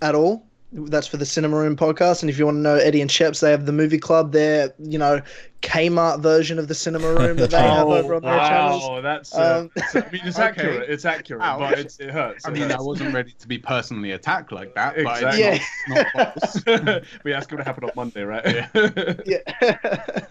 at 0.00 0.14
all. 0.14 0.46
That's 0.72 1.06
for 1.08 1.16
the 1.16 1.26
Cinema 1.26 1.56
Room 1.56 1.74
podcast. 1.76 2.22
And 2.22 2.30
if 2.30 2.38
you 2.38 2.44
want 2.44 2.56
to 2.58 2.60
know 2.60 2.76
Eddie 2.76 3.00
and 3.00 3.10
Sheps, 3.10 3.40
they 3.40 3.50
have 3.50 3.66
the 3.66 3.72
movie 3.72 3.98
club. 3.98 4.30
Their, 4.30 4.72
you 4.78 4.98
know, 4.98 5.20
Kmart 5.62 6.20
version 6.22 6.60
of 6.60 6.68
the 6.68 6.76
Cinema 6.76 7.08
Room 7.12 7.36
that 7.38 7.50
they 7.50 7.58
have 7.60 7.88
oh, 7.88 7.94
over 7.94 8.14
on 8.14 8.22
their 8.22 8.38
channels. 8.38 8.82
wow, 8.88 9.00
that's. 9.00 9.34
Uh, 9.34 9.68
Um, 9.76 9.82
so- 9.90 10.00
I 10.00 10.10
mean, 10.12 10.20
it's 10.24 10.38
Okay. 10.38 10.46
accurate. 10.48 10.88
It's 10.88 11.04
accurate, 11.04 11.42
Ouch. 11.42 11.58
but 11.58 11.78
it's, 11.80 11.98
it 11.98 12.10
hurts. 12.10 12.46
I 12.46 12.50
it 12.50 12.52
mean, 12.54 12.70
I 12.70 12.80
wasn't 12.80 13.12
ready 13.12 13.32
to 13.32 13.48
be 13.48 13.58
personally 13.58 14.12
attacked 14.12 14.52
like 14.52 14.72
that, 14.76 14.94
but 14.94 15.22
Exactly. 15.22 15.42
it's 15.42 15.64
not, 15.88 16.06
not 16.14 16.34
false. 16.40 16.60
but 16.64 17.04
yeah, 17.24 17.38
it's 17.38 17.46
going 17.48 17.58
to 17.58 17.64
happen 17.64 17.82
on 17.84 17.90
Monday, 17.96 18.22
right? 18.22 18.46
Yeah. 18.46 19.40
yeah. 19.60 20.26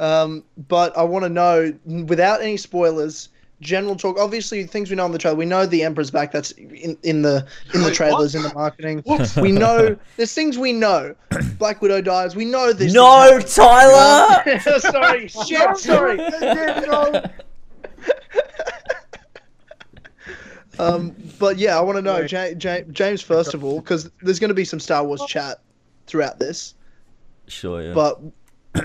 um, 0.00 0.42
but 0.68 0.98
I 0.98 1.02
want 1.04 1.24
to 1.24 1.28
know, 1.28 1.72
without 1.84 2.42
any 2.42 2.56
spoilers, 2.56 3.28
general 3.60 3.96
talk. 3.96 4.18
Obviously, 4.18 4.64
things 4.64 4.90
we 4.90 4.96
know 4.96 5.04
on 5.04 5.12
the 5.12 5.18
trailer. 5.18 5.36
We 5.36 5.46
know 5.46 5.66
the 5.66 5.82
Emperor's 5.82 6.10
back. 6.10 6.32
That's 6.32 6.50
in, 6.52 6.96
in 7.02 7.22
the 7.22 7.46
in 7.74 7.82
the 7.82 7.90
trailers, 7.90 8.34
in 8.34 8.42
the 8.42 8.52
marketing. 8.54 9.02
We 9.40 9.52
know 9.52 9.96
there's 10.16 10.32
things 10.32 10.58
we 10.58 10.72
know. 10.72 11.14
Black 11.58 11.80
Widow 11.82 12.00
dies. 12.00 12.36
We 12.36 12.44
know 12.44 12.72
this. 12.72 12.92
No, 12.92 13.38
Tyler. 13.40 14.60
sorry, 14.80 15.28
shit. 15.28 15.76
Sorry. 15.76 16.20
um, 20.78 21.14
but 21.38 21.58
yeah, 21.58 21.78
I 21.78 21.80
want 21.80 21.96
to 21.96 22.02
know, 22.02 22.20
Wait. 22.20 22.32
ja- 22.32 22.54
Ja- 22.60 22.82
James, 22.90 23.22
first 23.22 23.54
of 23.54 23.64
all, 23.64 23.80
because 23.80 24.10
there's 24.22 24.38
going 24.38 24.48
to 24.48 24.54
be 24.54 24.64
some 24.64 24.80
Star 24.80 25.04
Wars 25.04 25.22
chat 25.26 25.60
throughout 26.06 26.38
this. 26.38 26.74
Sure. 27.48 27.82
Yeah. 27.82 27.92
But 27.94 28.20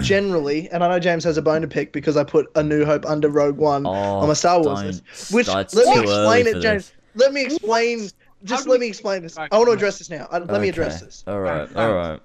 generally, 0.01 0.69
and 0.69 0.83
I 0.83 0.89
know 0.89 0.99
James 0.99 1.23
has 1.23 1.37
a 1.37 1.41
bone 1.41 1.61
to 1.61 1.67
pick 1.67 1.91
because 1.91 2.17
I 2.17 2.23
put 2.23 2.49
A 2.55 2.63
New 2.63 2.85
Hope 2.85 3.05
under 3.05 3.29
Rogue 3.29 3.57
One 3.57 3.85
oh, 3.85 3.89
on 3.89 4.25
my 4.25 4.31
oh, 4.31 4.33
Star 4.33 4.61
Wars 4.61 4.83
list. 4.83 5.33
Which 5.33 5.47
let 5.47 5.73
me 5.73 6.01
explain 6.01 6.47
it, 6.47 6.61
James. 6.61 6.89
this. 6.89 6.93
Let 7.15 7.33
me 7.33 7.43
explain. 7.43 8.09
Just 8.43 8.67
let 8.67 8.79
me 8.79 8.87
explain 8.87 9.21
this. 9.21 9.37
I 9.37 9.47
want 9.51 9.67
to 9.67 9.71
address 9.71 9.99
this 9.99 10.09
now. 10.09 10.27
I, 10.31 10.39
let 10.39 10.61
me 10.61 10.69
address 10.69 11.01
this. 11.01 11.23
All 11.27 11.39
right. 11.39 11.67
Thanks. 11.67 11.75
All 11.75 11.89
um, 11.89 11.95
right. 11.95 12.19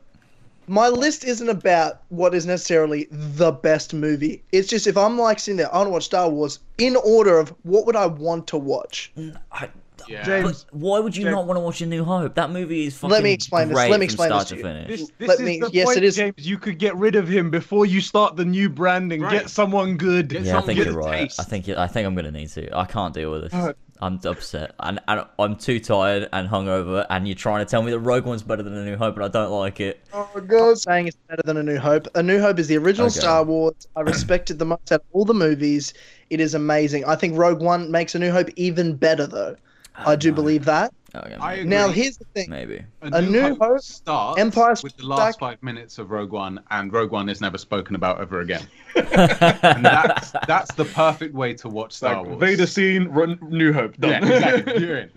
My 0.69 0.89
list 0.89 1.25
isn't 1.25 1.49
about 1.49 2.03
what 2.09 2.35
is 2.35 2.45
necessarily 2.45 3.07
the 3.11 3.53
best 3.53 3.95
movie. 3.95 4.43
It's 4.51 4.69
just 4.69 4.89
if 4.89 4.97
I'm 4.97 5.17
like 5.17 5.39
sitting 5.39 5.59
there, 5.59 5.73
I 5.73 5.79
want 5.79 5.87
to 5.87 5.91
watch 5.93 6.07
Star 6.07 6.29
Wars 6.29 6.59
in 6.79 6.97
order 6.97 7.39
of 7.39 7.55
what 7.63 7.87
would 7.87 7.95
I 7.95 8.07
want 8.07 8.49
to 8.49 8.57
watch. 8.57 9.13
I, 9.53 9.69
Yeah. 10.09 10.25
James, 10.25 10.65
But 10.71 10.79
why 10.79 10.99
would 10.99 11.17
you 11.17 11.25
James- 11.25 11.35
not 11.35 11.47
want 11.47 11.57
to 11.57 11.61
watch 11.61 11.81
A 11.81 11.87
New 11.87 12.05
Hope? 12.05 12.35
That 12.35 12.51
movie 12.51 12.87
is 12.87 12.95
fucking 12.97 13.11
Let 13.11 13.23
me 13.23 13.33
explain 13.33 13.69
this. 13.69 13.75
great 13.75 13.91
Let 13.91 14.01
me 14.01 14.05
explain 14.05 14.29
start 14.29 14.41
this 14.43 14.49
to 14.51 14.55
to 14.55 14.59
you. 14.61 14.65
finish. 14.67 14.89
This, 15.01 15.11
this 15.19 15.29
Let 15.29 15.39
is 15.41 15.45
me- 15.45 15.61
the 15.61 15.71
yes, 15.73 15.85
point, 15.87 15.97
it 15.99 16.05
is- 16.05 16.17
James. 16.17 16.35
You 16.39 16.59
could 16.59 16.79
get 16.79 16.97
rid 16.97 17.15
of 17.17 17.29
him 17.29 17.51
before 17.51 17.87
you 17.87 18.01
start 18.01 18.37
the 18.37 18.45
new 18.45 18.69
branding. 18.69 19.23
Right. 19.23 19.33
Get 19.33 19.51
someone 19.51 19.97
good. 19.97 20.29
Get 20.29 20.43
Yeah, 20.43 20.59
I 20.59 20.63
think 20.63 20.79
you're 20.85 20.93
right. 20.93 21.23
taste. 21.29 21.41
I 21.41 21.45
think 21.45 21.69
I 21.69 21.87
think 21.87 22.07
I'm 22.07 22.15
gonna 22.15 22.31
need 22.31 22.49
to. 22.51 22.77
I 22.77 22.85
can't 22.85 23.13
deal 23.15 23.31
with 23.33 23.43
this. 23.43 23.55
Uh, 23.55 23.73
I'm 24.03 24.21
upset, 24.27 24.73
and, 24.81 25.01
and 25.09 25.25
I'm 25.39 25.57
too 25.57 25.81
tired 25.81 26.29
and 26.35 26.47
hungover. 26.47 27.07
And 27.09 27.27
you're 27.27 27.35
trying 27.35 27.65
to 27.65 27.71
tell 27.71 27.81
me 27.81 27.91
that 27.93 28.01
Rogue 28.01 28.27
One's 28.27 28.43
better 28.43 28.63
than 28.63 28.75
A 28.77 28.85
New 28.85 28.97
Hope, 28.99 29.15
but 29.17 29.25
I 29.25 29.29
don't 29.29 29.51
like 29.51 29.81
it. 29.81 30.05
Oh 30.13 30.29
my 30.35 30.43
god! 30.43 30.77
Saying 30.79 31.07
it's 31.09 31.17
better 31.29 31.41
than 31.47 31.57
A 31.57 31.63
New 31.63 31.79
Hope. 31.79 32.07
A 32.15 32.23
New 32.23 32.39
Hope 32.39 32.59
is 32.59 32.69
the 32.69 32.77
original 32.77 33.07
Okay. 33.07 33.21
Star 33.21 33.43
Wars. 33.43 33.89
I 33.97 34.01
respected 34.03 34.59
the 34.59 34.67
most 34.67 34.93
out 34.93 35.01
of 35.01 35.07
all 35.13 35.25
the 35.25 35.33
movies. 35.33 35.95
It 36.29 36.41
is 36.41 36.55
amazing. 36.55 37.07
I 37.07 37.17
think 37.17 37.39
Rogue 37.39 37.63
One 37.63 37.91
makes 37.91 38.15
A 38.15 38.19
New 38.19 38.31
Hope 38.33 38.51
even 38.57 38.97
better, 38.97 39.27
though. 39.27 39.57
I 39.99 40.17
do 40.17 40.31
no. 40.31 40.35
believe 40.35 40.65
that. 40.67 40.93
Okay, 41.15 41.35
I 41.35 41.55
agree. 41.55 41.69
Now, 41.69 41.89
here's 41.89 42.19
the 42.19 42.25
thing. 42.27 42.51
maybe. 42.51 42.85
A 43.01 43.23
New 43.23 43.55
Hope, 43.57 43.81
starts 43.81 44.39
Empire 44.39 44.75
with 44.83 44.97
the 44.97 45.07
last 45.07 45.39
Back. 45.39 45.41
five 45.41 45.63
minutes 45.63 45.99
of 45.99 46.11
Rogue 46.11 46.33
One, 46.33 46.61
and 46.71 46.93
Rogue 46.93 47.11
One 47.11 47.29
is 47.29 47.41
never 47.41 47.57
spoken 47.57 47.95
about 47.97 48.21
ever 48.21 48.41
again. 48.41 48.67
And 48.97 49.85
that's 49.85 50.33
that's 50.47 50.75
the 50.75 50.85
perfect 50.87 51.35
way 51.35 51.55
to 51.55 51.69
watch 51.69 51.93
Star 51.93 52.19
like 52.19 52.27
Wars. 52.27 52.41
Vader 52.41 52.67
scene, 52.67 53.09
run, 53.09 53.39
New 53.43 53.73
Hope. 53.73 53.95
Yeah, 53.99 54.19
exactly. 54.19 54.81
You're 54.87 54.99
in. 54.99 55.11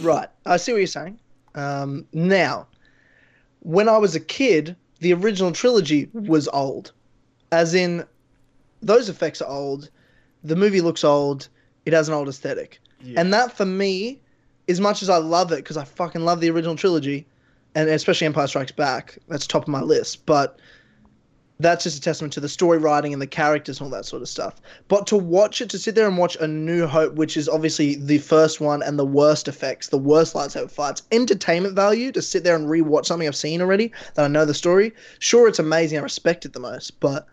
Right. 0.00 0.28
I 0.46 0.56
see 0.56 0.72
what 0.72 0.78
you're 0.78 0.86
saying. 0.86 1.18
Um, 1.54 2.06
now, 2.12 2.66
when 3.60 3.88
I 3.88 3.98
was 3.98 4.14
a 4.14 4.20
kid, 4.20 4.76
the 5.00 5.12
original 5.12 5.52
trilogy 5.52 6.08
was 6.12 6.48
old. 6.48 6.92
As 7.52 7.74
in, 7.74 8.04
those 8.82 9.08
effects 9.08 9.40
are 9.40 9.48
old. 9.48 9.90
The 10.42 10.56
movie 10.56 10.80
looks 10.80 11.04
old. 11.04 11.48
It 11.86 11.92
has 11.92 12.08
an 12.08 12.14
old 12.14 12.28
aesthetic. 12.28 12.80
Yeah. 13.04 13.20
And 13.20 13.32
that, 13.32 13.56
for 13.56 13.66
me, 13.66 14.20
as 14.68 14.80
much 14.80 15.02
as 15.02 15.10
I 15.10 15.18
love 15.18 15.52
it, 15.52 15.56
because 15.56 15.76
I 15.76 15.84
fucking 15.84 16.24
love 16.24 16.40
the 16.40 16.50
original 16.50 16.76
trilogy, 16.76 17.26
and 17.74 17.88
especially 17.88 18.26
Empire 18.26 18.46
Strikes 18.46 18.72
Back, 18.72 19.18
that's 19.28 19.46
top 19.46 19.62
of 19.62 19.68
my 19.68 19.82
list. 19.82 20.26
But 20.26 20.58
that's 21.60 21.84
just 21.84 21.98
a 21.98 22.00
testament 22.00 22.32
to 22.32 22.40
the 22.40 22.48
story 22.48 22.78
writing 22.78 23.12
and 23.12 23.22
the 23.22 23.26
characters 23.26 23.78
and 23.78 23.86
all 23.86 23.90
that 23.96 24.04
sort 24.04 24.22
of 24.22 24.28
stuff. 24.28 24.60
But 24.88 25.06
to 25.08 25.16
watch 25.16 25.60
it, 25.60 25.70
to 25.70 25.78
sit 25.78 25.94
there 25.94 26.08
and 26.08 26.18
watch 26.18 26.36
A 26.40 26.48
New 26.48 26.86
Hope, 26.86 27.14
which 27.14 27.36
is 27.36 27.48
obviously 27.48 27.94
the 27.94 28.18
first 28.18 28.60
one 28.60 28.82
and 28.82 28.98
the 28.98 29.04
worst 29.04 29.46
effects, 29.46 29.88
the 29.88 29.98
worst 29.98 30.34
lightsaber 30.34 30.70
fights, 30.70 31.02
entertainment 31.12 31.76
value, 31.76 32.10
to 32.12 32.22
sit 32.22 32.42
there 32.42 32.56
and 32.56 32.66
rewatch 32.66 33.06
something 33.06 33.28
I've 33.28 33.36
seen 33.36 33.60
already 33.60 33.92
that 34.14 34.24
I 34.24 34.28
know 34.28 34.44
the 34.44 34.54
story. 34.54 34.92
Sure, 35.20 35.46
it's 35.46 35.60
amazing. 35.60 35.98
I 35.98 36.02
respect 36.02 36.44
it 36.44 36.54
the 36.54 36.60
most, 36.60 36.98
but 36.98 37.26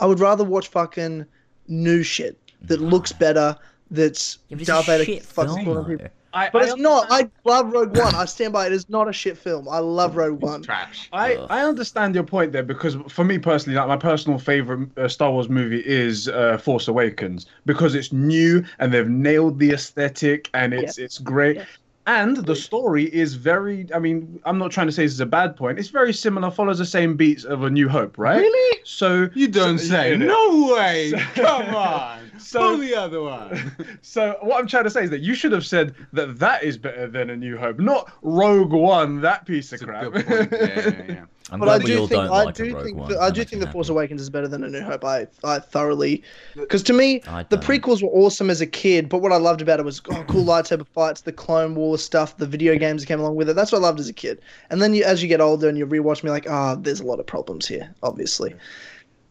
I 0.00 0.06
would 0.06 0.20
rather 0.20 0.44
watch 0.44 0.68
fucking 0.68 1.26
new 1.68 2.02
shit 2.02 2.38
that 2.62 2.80
looks 2.80 3.12
better. 3.12 3.56
That's 3.90 4.38
Yeah, 4.48 4.58
Darth 4.64 4.86
Vader 4.86 5.04
shit 5.04 5.22
fucks 5.22 5.46
film, 5.46 5.64
killing 5.64 5.84
people. 5.84 6.06
I, 6.32 6.48
But 6.48 6.62
I 6.62 6.66
it's 6.66 6.76
not. 6.76 7.08
I 7.10 7.28
love 7.44 7.72
Rogue 7.72 7.96
One. 7.96 8.14
I 8.14 8.24
stand 8.24 8.52
by 8.52 8.66
it. 8.66 8.72
It's 8.72 8.88
not 8.88 9.08
a 9.08 9.12
shit 9.12 9.36
film. 9.36 9.68
I 9.68 9.78
love 9.78 10.14
Rogue 10.16 10.40
One. 10.40 10.62
Trash. 10.62 11.08
I, 11.12 11.34
Ugh. 11.34 11.46
I 11.50 11.62
understand 11.64 12.14
your 12.14 12.22
point 12.22 12.52
there 12.52 12.62
because 12.62 12.96
for 13.08 13.24
me 13.24 13.38
personally, 13.38 13.76
like 13.76 13.88
my 13.88 13.96
personal 13.96 14.38
favorite 14.38 14.96
uh, 14.96 15.08
Star 15.08 15.32
Wars 15.32 15.48
movie 15.48 15.82
is 15.84 16.28
uh, 16.28 16.56
Force 16.58 16.86
Awakens 16.86 17.46
because 17.66 17.96
it's 17.96 18.12
new 18.12 18.64
and 18.78 18.94
they've 18.94 19.08
nailed 19.08 19.58
the 19.58 19.72
aesthetic 19.72 20.48
and 20.54 20.72
it's 20.72 20.98
it's 20.98 21.18
great. 21.18 21.56
Yeah. 21.56 21.64
And 22.06 22.38
the 22.38 22.56
story 22.56 23.12
is 23.14 23.34
very. 23.34 23.86
I 23.94 23.98
mean, 23.98 24.40
I'm 24.44 24.56
not 24.58 24.70
trying 24.72 24.86
to 24.86 24.92
say 24.92 25.02
this 25.04 25.12
is 25.12 25.20
a 25.20 25.26
bad 25.26 25.54
point. 25.56 25.78
It's 25.78 25.90
very 25.90 26.12
similar, 26.12 26.50
follows 26.50 26.78
the 26.78 26.86
same 26.86 27.14
beats 27.16 27.44
of 27.44 27.62
A 27.62 27.70
New 27.70 27.88
Hope, 27.88 28.16
right? 28.18 28.38
Really? 28.40 28.80
So 28.84 29.28
You 29.34 29.48
don't 29.48 29.78
so- 29.78 29.84
say. 29.86 30.12
yeah, 30.12 30.18
yeah. 30.18 30.26
No 30.26 30.74
way. 30.74 31.12
Come 31.34 31.74
on. 31.74 32.19
So- 32.40 32.60
Pull 32.60 32.78
the 32.78 32.94
other 32.94 33.22
one. 33.22 33.76
So 34.02 34.36
what 34.40 34.58
I'm 34.58 34.66
trying 34.66 34.84
to 34.84 34.90
say 34.90 35.04
is 35.04 35.10
that 35.10 35.20
you 35.20 35.34
should 35.34 35.52
have 35.52 35.64
said 35.66 35.94
that 36.12 36.38
that 36.38 36.64
is 36.64 36.76
better 36.78 37.06
than 37.06 37.30
A 37.30 37.36
New 37.36 37.56
Hope, 37.56 37.78
not 37.78 38.10
Rogue 38.22 38.72
One, 38.72 39.20
that 39.20 39.46
piece 39.46 39.72
of 39.72 39.80
crap. 39.80 40.12
Yeah, 40.14 40.46
yeah, 40.50 41.02
yeah. 41.08 41.24
I'm 41.52 41.58
But 41.58 41.68
I 41.68 41.78
glad 41.78 41.82
we 41.82 41.86
do 41.90 42.00
all 42.00 42.06
think 42.06 42.22
don't 42.22 42.32
I 42.32 42.44
like 42.44 42.54
do 42.54 42.82
think 42.82 42.96
One. 42.96 43.10
that, 43.10 43.18
I 43.20 43.30
do 43.30 43.42
think 43.44 43.60
me 43.60 43.66
the 43.66 43.72
Force. 43.72 43.88
Awakens 43.88 44.20
is 44.22 44.30
better 44.30 44.46
than 44.46 44.62
A 44.62 44.68
New 44.68 44.82
Hope. 44.82 45.04
I 45.04 45.26
I 45.42 45.58
thoroughly 45.58 46.22
because 46.54 46.82
to 46.84 46.92
me 46.92 47.18
the 47.48 47.58
prequels 47.58 48.02
were 48.02 48.08
awesome 48.10 48.50
as 48.50 48.60
a 48.60 48.66
kid, 48.66 49.08
but 49.08 49.18
what 49.18 49.32
I 49.32 49.36
loved 49.36 49.60
about 49.60 49.80
it 49.80 49.84
was 49.84 50.00
oh, 50.10 50.24
cool 50.28 50.44
lightsaber 50.46 50.86
fights, 50.86 51.22
the 51.22 51.32
Clone 51.32 51.74
Wars 51.74 52.04
stuff, 52.04 52.36
the 52.36 52.46
video 52.46 52.76
games 52.78 53.02
that 53.02 53.06
came 53.06 53.20
along 53.20 53.34
with 53.36 53.48
it. 53.50 53.54
That's 53.56 53.72
what 53.72 53.78
I 53.78 53.82
loved 53.82 53.98
as 54.00 54.08
a 54.08 54.12
kid. 54.12 54.40
And 54.70 54.80
then 54.80 54.94
you, 54.94 55.02
as 55.02 55.22
you 55.22 55.28
get 55.28 55.40
older 55.40 55.68
and 55.68 55.76
you 55.76 55.86
rewatch 55.86 56.22
me, 56.22 56.30
like, 56.30 56.48
ah, 56.48 56.76
there's 56.76 57.00
a 57.00 57.04
lot 57.04 57.18
of 57.20 57.26
problems 57.26 57.66
here, 57.66 57.92
obviously. 58.02 58.54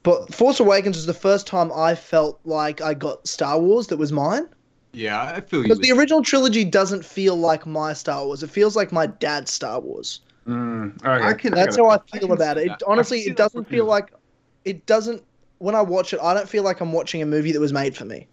But 0.04 0.34
Force 0.34 0.60
Awakens 0.60 0.96
was 0.96 1.06
the 1.06 1.14
first 1.14 1.46
time 1.48 1.72
I 1.74 1.94
felt 1.96 2.40
like 2.46 2.82
I 2.82 2.94
got 2.94 3.28
Star 3.28 3.60
Wars 3.60 3.88
that 3.88 3.98
was 3.98 4.12
mine. 4.12 4.48
Yeah, 4.94 5.22
I 5.22 5.42
feel 5.42 5.60
you. 5.60 5.64
Because 5.64 5.80
the 5.80 5.92
original 5.92 6.24
trilogy 6.24 6.64
doesn't 6.66 7.06
feel 7.06 7.36
like 7.36 7.66
my 7.66 7.94
Star 7.94 8.26
Wars. 8.26 8.42
It 8.42 8.50
feels 8.50 8.76
like 8.76 8.92
my 8.92 9.08
dad's 9.08 9.52
Star 9.52 9.80
Wars. 9.80 10.22
Mm, 10.48 10.96
okay. 11.06 11.26
I 11.26 11.34
can- 11.34 11.54
That's 11.54 11.78
I 11.78 11.82
how 11.82 11.90
I 11.90 11.98
can 11.98 12.22
feel 12.22 12.32
about 12.32 12.58
it. 12.58 12.68
it 12.68 12.84
honestly, 12.88 13.20
it 13.22 13.36
doesn't 13.36 13.66
feel 13.68 13.84
you. 13.86 13.90
like 13.90 14.12
it 14.66 14.86
doesn't. 14.86 15.22
When 15.60 15.76
I 15.76 15.82
watch 15.82 16.14
it, 16.14 16.20
I 16.24 16.34
don't 16.34 16.48
feel 16.50 16.64
like 16.64 16.80
I'm 16.80 16.94
watching 16.94 17.22
a 17.22 17.26
movie 17.26 17.52
that 17.52 17.60
was 17.60 17.74
made 17.74 17.96
for 17.96 18.06
me. 18.06 18.28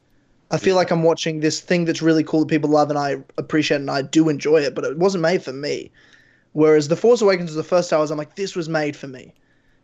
I 0.52 0.58
feel 0.58 0.76
like 0.76 0.92
I'm 0.92 1.02
watching 1.02 1.40
this 1.40 1.60
thing 1.60 1.84
that's 1.86 2.00
really 2.00 2.22
cool 2.22 2.40
that 2.40 2.46
people 2.48 2.70
love 2.70 2.88
and 2.88 2.98
I 2.98 3.16
appreciate 3.36 3.78
and 3.78 3.90
I 3.90 4.02
do 4.02 4.28
enjoy 4.28 4.58
it, 4.58 4.76
but 4.76 4.84
it 4.84 4.96
wasn't 4.96 5.22
made 5.22 5.42
for 5.42 5.52
me. 5.52 5.90
Whereas 6.52 6.86
The 6.86 6.94
Force 6.94 7.20
Awakens 7.20 7.50
was 7.50 7.56
the 7.56 7.64
first 7.64 7.88
Star 7.88 7.98
Wars, 7.98 8.12
I'm 8.12 8.16
like, 8.18 8.36
this 8.36 8.54
was 8.54 8.68
made 8.68 8.94
for 8.94 9.08
me. 9.08 9.34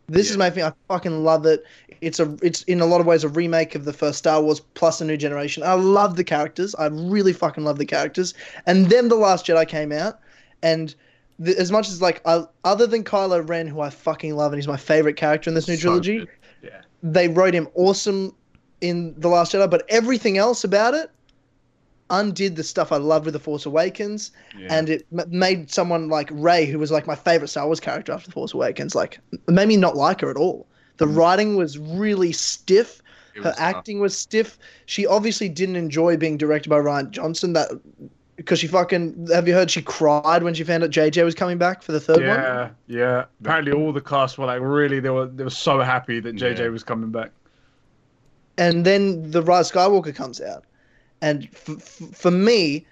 This 0.09 0.29
is 0.29 0.35
Yeah. 0.35 0.39
made 0.39 0.53
for 0.53 0.59
me. 0.59 0.63
I 0.63 0.73
fucking 0.87 1.23
love 1.23 1.45
it. 1.45 1.63
It's 2.01 2.19
a, 2.19 2.35
it's 2.41 2.63
in 2.63 2.81
a 2.81 2.85
lot 2.85 2.99
of 2.99 3.07
ways 3.07 3.23
a 3.23 3.29
remake 3.29 3.75
of 3.75 3.85
the 3.85 3.93
first 3.93 4.17
Star 4.17 4.41
Wars 4.41 4.59
plus 4.73 4.99
a 4.99 5.05
new 5.05 5.15
generation. 5.17 5.63
I 5.63 5.73
love 5.73 6.17
the 6.17 6.23
characters. 6.23 6.75
I 6.75 6.87
really 6.87 7.31
fucking 7.33 7.63
love 7.63 7.77
the 7.77 7.85
characters. 7.85 8.33
And 8.65 8.87
then 8.89 9.07
The 9.07 9.15
Last 9.15 9.45
Jedi 9.45 9.65
came 9.67 9.91
out, 9.93 10.19
and 10.61 10.93
the, 11.39 11.57
as 11.57 11.71
much 11.71 11.87
as 11.87 12.01
like, 12.01 12.21
I, 12.25 12.43
other 12.65 12.85
than 12.85 13.03
Kylo 13.03 13.47
Ren, 13.47 13.67
who 13.67 13.79
I 13.79 13.89
fucking 13.89 14.35
love 14.35 14.51
and 14.51 14.59
he's 14.59 14.67
my 14.67 14.77
favorite 14.77 15.15
character 15.15 15.49
in 15.49 15.55
this 15.55 15.67
new 15.67 15.75
So 15.77 15.81
trilogy. 15.81 16.27
Yeah. 16.61 16.81
they 17.01 17.27
wrote 17.29 17.53
him 17.53 17.67
awesome 17.75 18.35
in 18.81 19.15
The 19.17 19.29
Last 19.29 19.53
Jedi, 19.53 19.69
but 19.69 19.85
everything 19.87 20.37
else 20.37 20.63
about 20.65 20.93
it 20.93 21.09
undid 22.09 22.55
the 22.55 22.63
stuff 22.63 22.91
I 22.91 22.97
loved 22.97 23.25
with 23.25 23.33
The 23.33 23.39
Force 23.39 23.65
Awakens, 23.65 24.31
Yeah. 24.59 24.67
and 24.69 24.89
it 24.89 25.05
m- 25.17 25.25
made 25.29 25.71
someone 25.71 26.09
like 26.09 26.29
Rey, 26.31 26.65
who 26.65 26.77
was 26.79 26.91
like 26.91 27.07
my 27.07 27.15
favorite 27.15 27.47
Star 27.47 27.65
Wars 27.65 27.79
character 27.79 28.11
after 28.11 28.27
The 28.27 28.33
Force 28.33 28.53
Awakens, 28.53 28.93
like 28.95 29.19
made 29.47 29.67
me 29.67 29.77
not 29.77 29.95
like 29.95 30.21
her 30.21 30.29
at 30.29 30.37
all. 30.37 30.67
The 30.97 31.05
mm. 31.05 31.15
writing 31.15 31.55
was 31.55 31.77
really 31.79 32.31
stiff. 32.31 33.01
It 33.35 33.41
Her 33.43 33.49
was 33.49 33.55
tough. 33.55 33.65
acting 33.65 33.99
was 33.99 34.15
stiff. 34.17 34.59
She 34.85 35.07
obviously 35.07 35.49
didn't 35.49 35.75
enjoy 35.75 36.17
being 36.17 36.37
directed 36.37 36.69
by 36.69 36.77
Rian 36.77 37.09
Johnson. 37.09 37.53
That 37.53 37.71
because 38.35 38.59
she 38.59 38.67
fucking 38.67 39.27
have 39.33 39.47
you 39.47 39.53
heard 39.53 39.71
she 39.71 39.81
cried 39.81 40.43
when 40.43 40.53
she 40.53 40.63
found 40.63 40.83
out 40.83 40.89
JJ 40.91 41.23
was 41.23 41.33
coming 41.35 41.57
back 41.57 41.81
for 41.81 41.91
the 41.93 41.99
third 41.99 42.17
one? 42.17 42.25
yeah, 42.27 42.69
yeah. 42.87 43.25
Apparently, 43.41 43.71
all 43.71 43.91
the 43.93 44.01
cast 44.01 44.37
were 44.37 44.45
like 44.45 44.59
really 44.61 44.99
they 44.99 45.09
were 45.09 45.25
they 45.27 45.43
were 45.43 45.49
so 45.49 45.79
happy 45.81 46.19
that 46.19 46.35
JJ 46.35 46.59
Yeah. 46.59 46.67
was 46.67 46.83
coming 46.83 47.09
back. 47.11 47.31
and 48.57 48.85
then 48.85 49.31
the 49.31 49.41
Rise 49.41 49.71
of 49.71 49.75
Skywalker 49.75 50.13
comes 50.13 50.39
out, 50.41 50.63
and 51.23 51.47
f- 51.53 51.69
f- 51.69 52.15
for 52.15 52.29
me, 52.29 52.85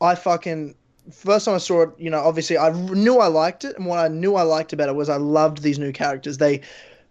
I 0.00 0.14
fucking 0.14 0.74
first 1.12 1.44
time 1.44 1.54
I 1.54 1.58
saw 1.58 1.82
it, 1.82 1.90
you 1.98 2.10
know, 2.10 2.18
obviously 2.18 2.58
I 2.58 2.70
knew 2.70 3.18
I 3.18 3.28
liked 3.28 3.64
it, 3.64 3.76
and 3.76 3.86
what 3.86 3.98
I 3.98 4.08
knew 4.08 4.34
I 4.34 4.42
liked 4.42 4.72
about 4.72 4.88
it 4.88 4.94
was 4.96 5.08
I 5.08 5.16
loved 5.16 5.62
these 5.62 5.78
new 5.78 5.92
characters. 5.92 6.38
They 6.38 6.62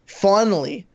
finally, 0.07 0.85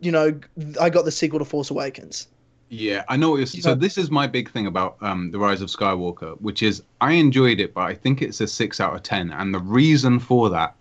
you 0.00 0.12
know, 0.12 0.38
I 0.80 0.90
got 0.90 1.04
the 1.04 1.12
sequel 1.12 1.38
to 1.38 1.44
Force 1.44 1.70
Awakens. 1.70 2.28
Yeah, 2.68 3.04
I 3.08 3.16
know 3.16 3.30
what 3.30 3.36
you're. 3.36 3.46
So 3.46 3.76
this 3.76 3.96
is 3.96 4.10
my 4.10 4.26
big 4.26 4.50
thing 4.50 4.66
about 4.66 4.96
um, 5.00 5.30
the 5.30 5.38
Rise 5.38 5.62
of 5.62 5.68
Skywalker, 5.68 6.38
which 6.40 6.64
is 6.64 6.82
I 7.00 7.12
enjoyed 7.12 7.60
it, 7.60 7.72
but 7.72 7.82
I 7.82 7.94
think 7.94 8.22
it's 8.22 8.40
a 8.40 8.48
six 8.48 8.80
out 8.80 8.94
of 8.94 9.04
ten, 9.04 9.30
and 9.30 9.54
the 9.54 9.60
reason 9.60 10.18
for 10.18 10.50
that 10.50 10.74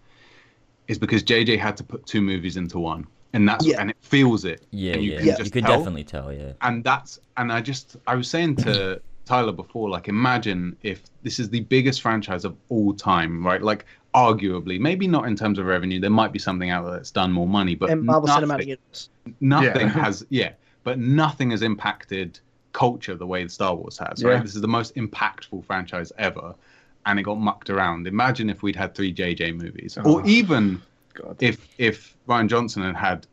is 0.87 0.97
because 0.97 1.23
JJ 1.23 1.59
had 1.59 1.77
to 1.77 1.83
put 1.83 2.05
two 2.07 2.21
movies 2.21 2.57
into 2.57 2.79
one, 2.79 3.05
and 3.35 3.47
that's 3.47 3.65
Yeah. 3.65 3.79
and 3.81 3.89
it 3.91 3.97
feels 4.01 4.45
it. 4.45 4.65
Yeah, 4.71 4.93
and 4.93 5.03
you 5.03 5.11
yeah. 5.11 5.17
can 5.19 5.27
You 5.27 5.35
just 5.37 5.53
could 5.53 5.63
tell. 5.65 5.77
definitely 5.77 6.03
tell, 6.05 6.33
yeah. 6.33 6.53
and 6.61 6.83
that's 6.83 7.19
and 7.37 7.51
I 7.51 7.61
just 7.61 7.97
I 8.07 8.15
was 8.15 8.27
saying 8.29 8.55
to 8.57 8.99
Tyler 9.25 9.51
before, 9.51 9.89
like 9.89 10.07
imagine 10.07 10.75
if 10.83 11.01
this 11.23 11.39
is 11.39 11.49
the 11.49 11.61
biggest 11.61 12.01
franchise 12.01 12.45
of 12.45 12.55
all 12.69 12.93
time, 12.93 13.45
right? 13.45 13.61
Like 13.61 13.85
arguably, 14.13 14.79
maybe 14.79 15.07
not 15.07 15.27
in 15.27 15.35
terms 15.35 15.59
of 15.59 15.65
revenue. 15.65 15.99
There 15.99 16.09
might 16.09 16.31
be 16.31 16.39
something 16.39 16.69
out 16.69 16.83
there 16.85 16.93
that's 16.93 17.11
done 17.11 17.31
more 17.31 17.47
money, 17.47 17.75
but 17.75 17.89
and 17.89 18.03
Marvel 18.03 18.27
nothing, 18.27 18.47
Cinematic 18.49 18.65
Universe. 18.67 19.09
nothing 19.41 19.87
Yeah. 19.87 20.03
has 20.03 20.25
yeah, 20.29 20.51
but 20.83 20.97
nothing 20.99 21.51
has 21.51 21.61
impacted 21.61 22.39
culture 22.71 23.15
the 23.15 23.27
way 23.27 23.47
Star 23.47 23.75
Wars 23.75 23.97
has. 23.97 24.23
Right? 24.23 24.33
Yeah. 24.35 24.41
This 24.41 24.55
is 24.55 24.61
the 24.61 24.67
most 24.67 24.95
impactful 24.95 25.65
franchise 25.65 26.11
ever, 26.17 26.55
and 27.05 27.19
it 27.19 27.23
got 27.23 27.39
mucked 27.39 27.69
around. 27.69 28.07
Imagine 28.07 28.49
if 28.49 28.63
we'd 28.63 28.75
had 28.75 28.95
three 28.95 29.13
JJ 29.13 29.55
movies, 29.57 29.97
Oh. 29.97 30.19
or 30.19 30.25
even 30.27 30.81
God. 31.13 31.35
if 31.41 31.67
if 31.77 32.14
Rian 32.27 32.47
Johnson 32.47 32.83
had 32.83 32.95
had 32.95 33.27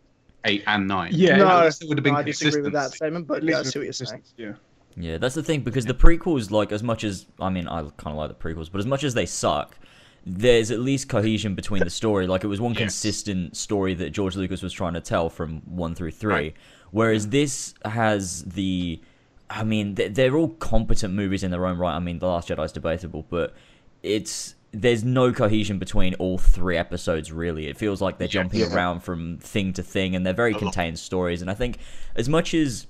eight 0.44 0.64
and 0.66 0.87
nine. 0.88 1.11
Yeah, 1.14 1.37
no, 1.37 1.66
it 1.66 1.76
would 1.88 1.99
have 1.99 2.04
been 2.04 2.14
no, 2.14 2.20
I 2.20 2.22
disagree 2.22 2.62
with 2.62 2.72
that 2.72 2.92
statement, 2.92 3.26
but 3.26 3.38
At 3.38 3.42
yeah, 3.44 3.58
least 3.58 3.68
I 3.68 3.70
see 3.70 3.78
what 3.78 3.84
you're 3.84 3.92
saying. 3.92 4.22
Yeah. 4.37 4.52
Yeah, 4.96 5.16
that's 5.18 5.34
the 5.34 5.42
thing 5.42 5.61
because 5.61 5.87
the 5.87 5.94
prequels, 5.94 6.50
like 6.50 6.70
as 6.72 6.82
much 6.82 7.02
as 7.04 7.26
I 7.40 7.49
mean, 7.49 7.66
I 7.66 7.80
kind 7.96 8.08
of 8.08 8.16
like 8.16 8.28
the 8.28 8.34
prequels, 8.34 8.70
but 8.70 8.78
as 8.78 8.87
much 8.87 9.04
as 9.04 9.14
they 9.14 9.25
suck, 9.25 9.78
there's 10.26 10.70
at 10.70 10.80
least 10.80 11.08
cohesion 11.08 11.54
between 11.54 11.82
the 11.82 11.90
story. 11.90 12.26
Like 12.26 12.44
it 12.44 12.49
was 12.49 12.61
one 12.61 12.72
Yes. 12.72 12.78
consistent 12.80 13.56
story 13.56 13.94
that 13.94 14.11
George 14.11 14.37
Lucas 14.37 14.62
was 14.62 14.72
trying 14.72 14.92
to 14.94 15.00
tell 15.00 15.30
from 15.30 15.62
one 15.64 15.94
through 15.94 16.11
three, 16.11 16.32
Right. 16.34 16.54
whereas 16.90 17.28
this 17.28 17.75
has 17.84 18.42
the 18.44 19.00
I 19.49 19.64
mean, 19.64 19.94
they're 19.96 20.34
all 20.34 20.49
competent 20.49 21.12
movies 21.12 21.42
in 21.42 21.50
their 21.50 21.66
own 21.66 21.76
right. 21.76 21.94
I 21.94 21.99
mean, 21.99 22.18
The 22.18 22.26
Last 22.26 22.49
Jedi 22.49 22.64
is 22.64 22.72
debatable, 22.72 23.26
but 23.28 23.54
it's 24.02 24.54
there's 24.72 25.04
no 25.04 25.32
cohesion 25.32 25.78
between 25.78 26.14
all 26.14 26.38
three 26.38 26.76
episodes. 26.76 27.30
Really, 27.30 27.66
it 27.68 27.76
feels 27.76 28.00
like 28.00 28.18
they're 28.18 28.28
jumping 28.28 28.60
Yeah. 28.60 28.74
around 28.74 29.00
from 29.00 29.38
thing 29.38 29.72
to 29.74 29.82
thing, 29.82 30.16
and 30.16 30.24
they're 30.26 30.32
very 30.32 30.54
contained 30.54 30.98
stories. 30.98 31.42
And 31.42 31.50
I 31.50 31.54
think 31.54 31.78
as 32.16 32.28
much 32.28 32.54
as 32.54 32.86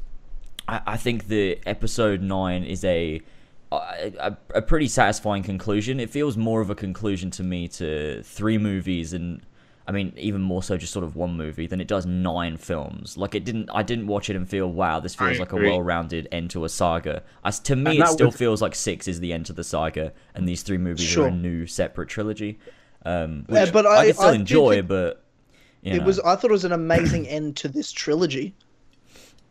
I, 0.68 0.80
I 0.86 0.96
think 0.96 1.28
the 1.28 1.58
episode 1.66 2.22
nine 2.22 2.62
is 2.64 2.84
a, 2.84 3.20
a 3.72 4.12
a- 4.20 4.36
a 4.54 4.62
pretty 4.62 4.86
satisfying 4.88 5.42
conclusion. 5.42 5.98
It 5.98 6.10
feels 6.10 6.36
more 6.36 6.60
of 6.60 6.70
a 6.70 6.74
conclusion 6.74 7.30
to 7.32 7.42
me 7.42 7.68
to 7.68 8.22
three 8.22 8.58
movies 8.58 9.12
and. 9.12 9.42
I 9.86 9.92
mean, 9.92 10.12
even 10.16 10.40
more 10.40 10.62
so, 10.62 10.76
just 10.76 10.92
sort 10.92 11.04
of 11.04 11.16
one 11.16 11.36
movie 11.36 11.66
than 11.66 11.80
it 11.80 11.88
does 11.88 12.06
nine 12.06 12.56
films. 12.56 13.16
Like 13.16 13.34
it 13.34 13.44
didn't. 13.44 13.68
I 13.72 13.82
didn't 13.82 14.06
watch 14.06 14.30
it 14.30 14.36
and 14.36 14.48
feel, 14.48 14.70
wow, 14.70 15.00
this 15.00 15.16
I 15.20 15.26
feels 15.26 15.40
like 15.40 15.52
a 15.52 15.56
well-rounded 15.56 16.28
end 16.30 16.50
to 16.50 16.64
a 16.64 16.68
saga. 16.68 17.22
As 17.44 17.58
to 17.60 17.74
me, 17.76 18.00
it 18.00 18.06
still 18.08 18.26
was- 18.28 18.36
feels 18.36 18.62
like 18.62 18.74
six 18.76 19.08
is 19.08 19.18
the 19.20 19.32
end 19.32 19.46
to 19.46 19.52
the 19.52 19.64
saga, 19.64 20.12
and 20.34 20.48
these 20.48 20.62
three 20.62 20.78
movies 20.78 21.06
Sure. 21.06 21.24
are 21.24 21.28
a 21.28 21.32
new 21.32 21.66
separate 21.66 22.08
trilogy. 22.08 22.58
Um, 23.04 23.44
Yeah, 23.48 23.70
but 23.72 23.84
I, 23.86 23.96
I- 23.96 24.06
can 24.06 24.14
still 24.14 24.28
I 24.28 24.34
enjoy, 24.34 24.74
think 24.76 24.88
but 24.88 25.24
you 25.82 25.94
It 25.94 25.98
know. 25.98 26.04
was. 26.04 26.20
I 26.20 26.36
thought 26.36 26.50
it 26.50 26.52
was 26.52 26.64
an 26.64 26.72
amazing 26.72 27.26
end 27.28 27.56
to 27.56 27.68
this 27.68 27.90
trilogy. 27.90 28.54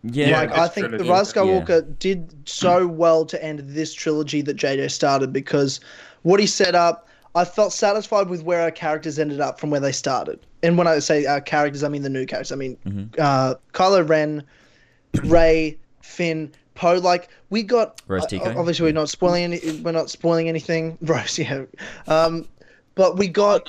yeah, 0.03 0.27
Yeah, 0.29 0.39
like 0.41 0.57
I 0.57 0.67
think 0.69 0.85
the 0.91 0.97
trilogy, 0.99 1.09
Rise 1.09 1.29
of 1.31 1.35
yeah. 1.35 1.41
Skywalker 1.61 1.99
did 1.99 2.33
so 2.49 2.87
well 2.87 3.25
to 3.25 3.43
end 3.43 3.59
this 3.65 3.93
trilogy 3.93 4.41
that 4.43 4.55
JJ 4.55 4.89
started 4.91 5.33
because 5.33 5.81
what 6.21 6.39
he 6.39 6.45
set 6.47 6.73
up, 6.73 7.07
I 7.33 7.45
felt 7.45 7.71
satisfied 7.73 8.29
with 8.29 8.43
where 8.43 8.61
our 8.61 8.71
characters 8.71 9.17
ended 9.17 9.39
up 9.39 9.59
from 9.59 9.69
where 9.69 9.79
they 9.79 9.91
started. 9.91 10.39
And 10.63 10.77
when 10.77 10.87
I 10.87 10.99
say 10.99 11.25
our 11.25 11.41
characters, 11.41 11.83
I 11.83 11.87
mean 11.87 12.01
the 12.01 12.09
new 12.09 12.25
characters. 12.25 12.51
I 12.51 12.55
mean 12.55 12.77
Mm-hmm. 12.85 13.19
uh, 13.19 13.55
Kylo 13.73 14.07
Ren, 14.07 14.43
Rey, 15.23 15.77
Finn, 16.01 16.51
Poe. 16.75 16.99
Like 16.99 17.29
we 17.49 17.63
got. 17.63 18.01
Rose 18.07 18.31
uh, 18.33 18.53
obviously, 18.57 18.85
we're 18.85 18.93
not 18.93 19.09
spoiling 19.09 19.43
any. 19.43 19.81
We're 19.81 19.91
not 19.91 20.09
spoiling 20.09 20.49
anything. 20.49 20.97
Rose, 21.01 21.39
yeah. 21.39 21.63
Um, 22.07 22.47
but 22.95 23.17
we 23.17 23.27
got 23.27 23.65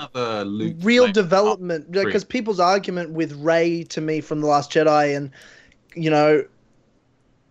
real 0.82 1.04
like, 1.04 1.14
development 1.14 1.86
upgrade. 1.86 2.06
because 2.06 2.24
people's 2.24 2.60
argument 2.60 3.10
with 3.10 3.32
Rey 3.40 3.84
to 3.84 4.00
me 4.00 4.20
from 4.20 4.40
the 4.40 4.46
Last 4.46 4.70
Jedi 4.72 5.16
and 5.16 5.30
you 5.94 6.10
know 6.10 6.44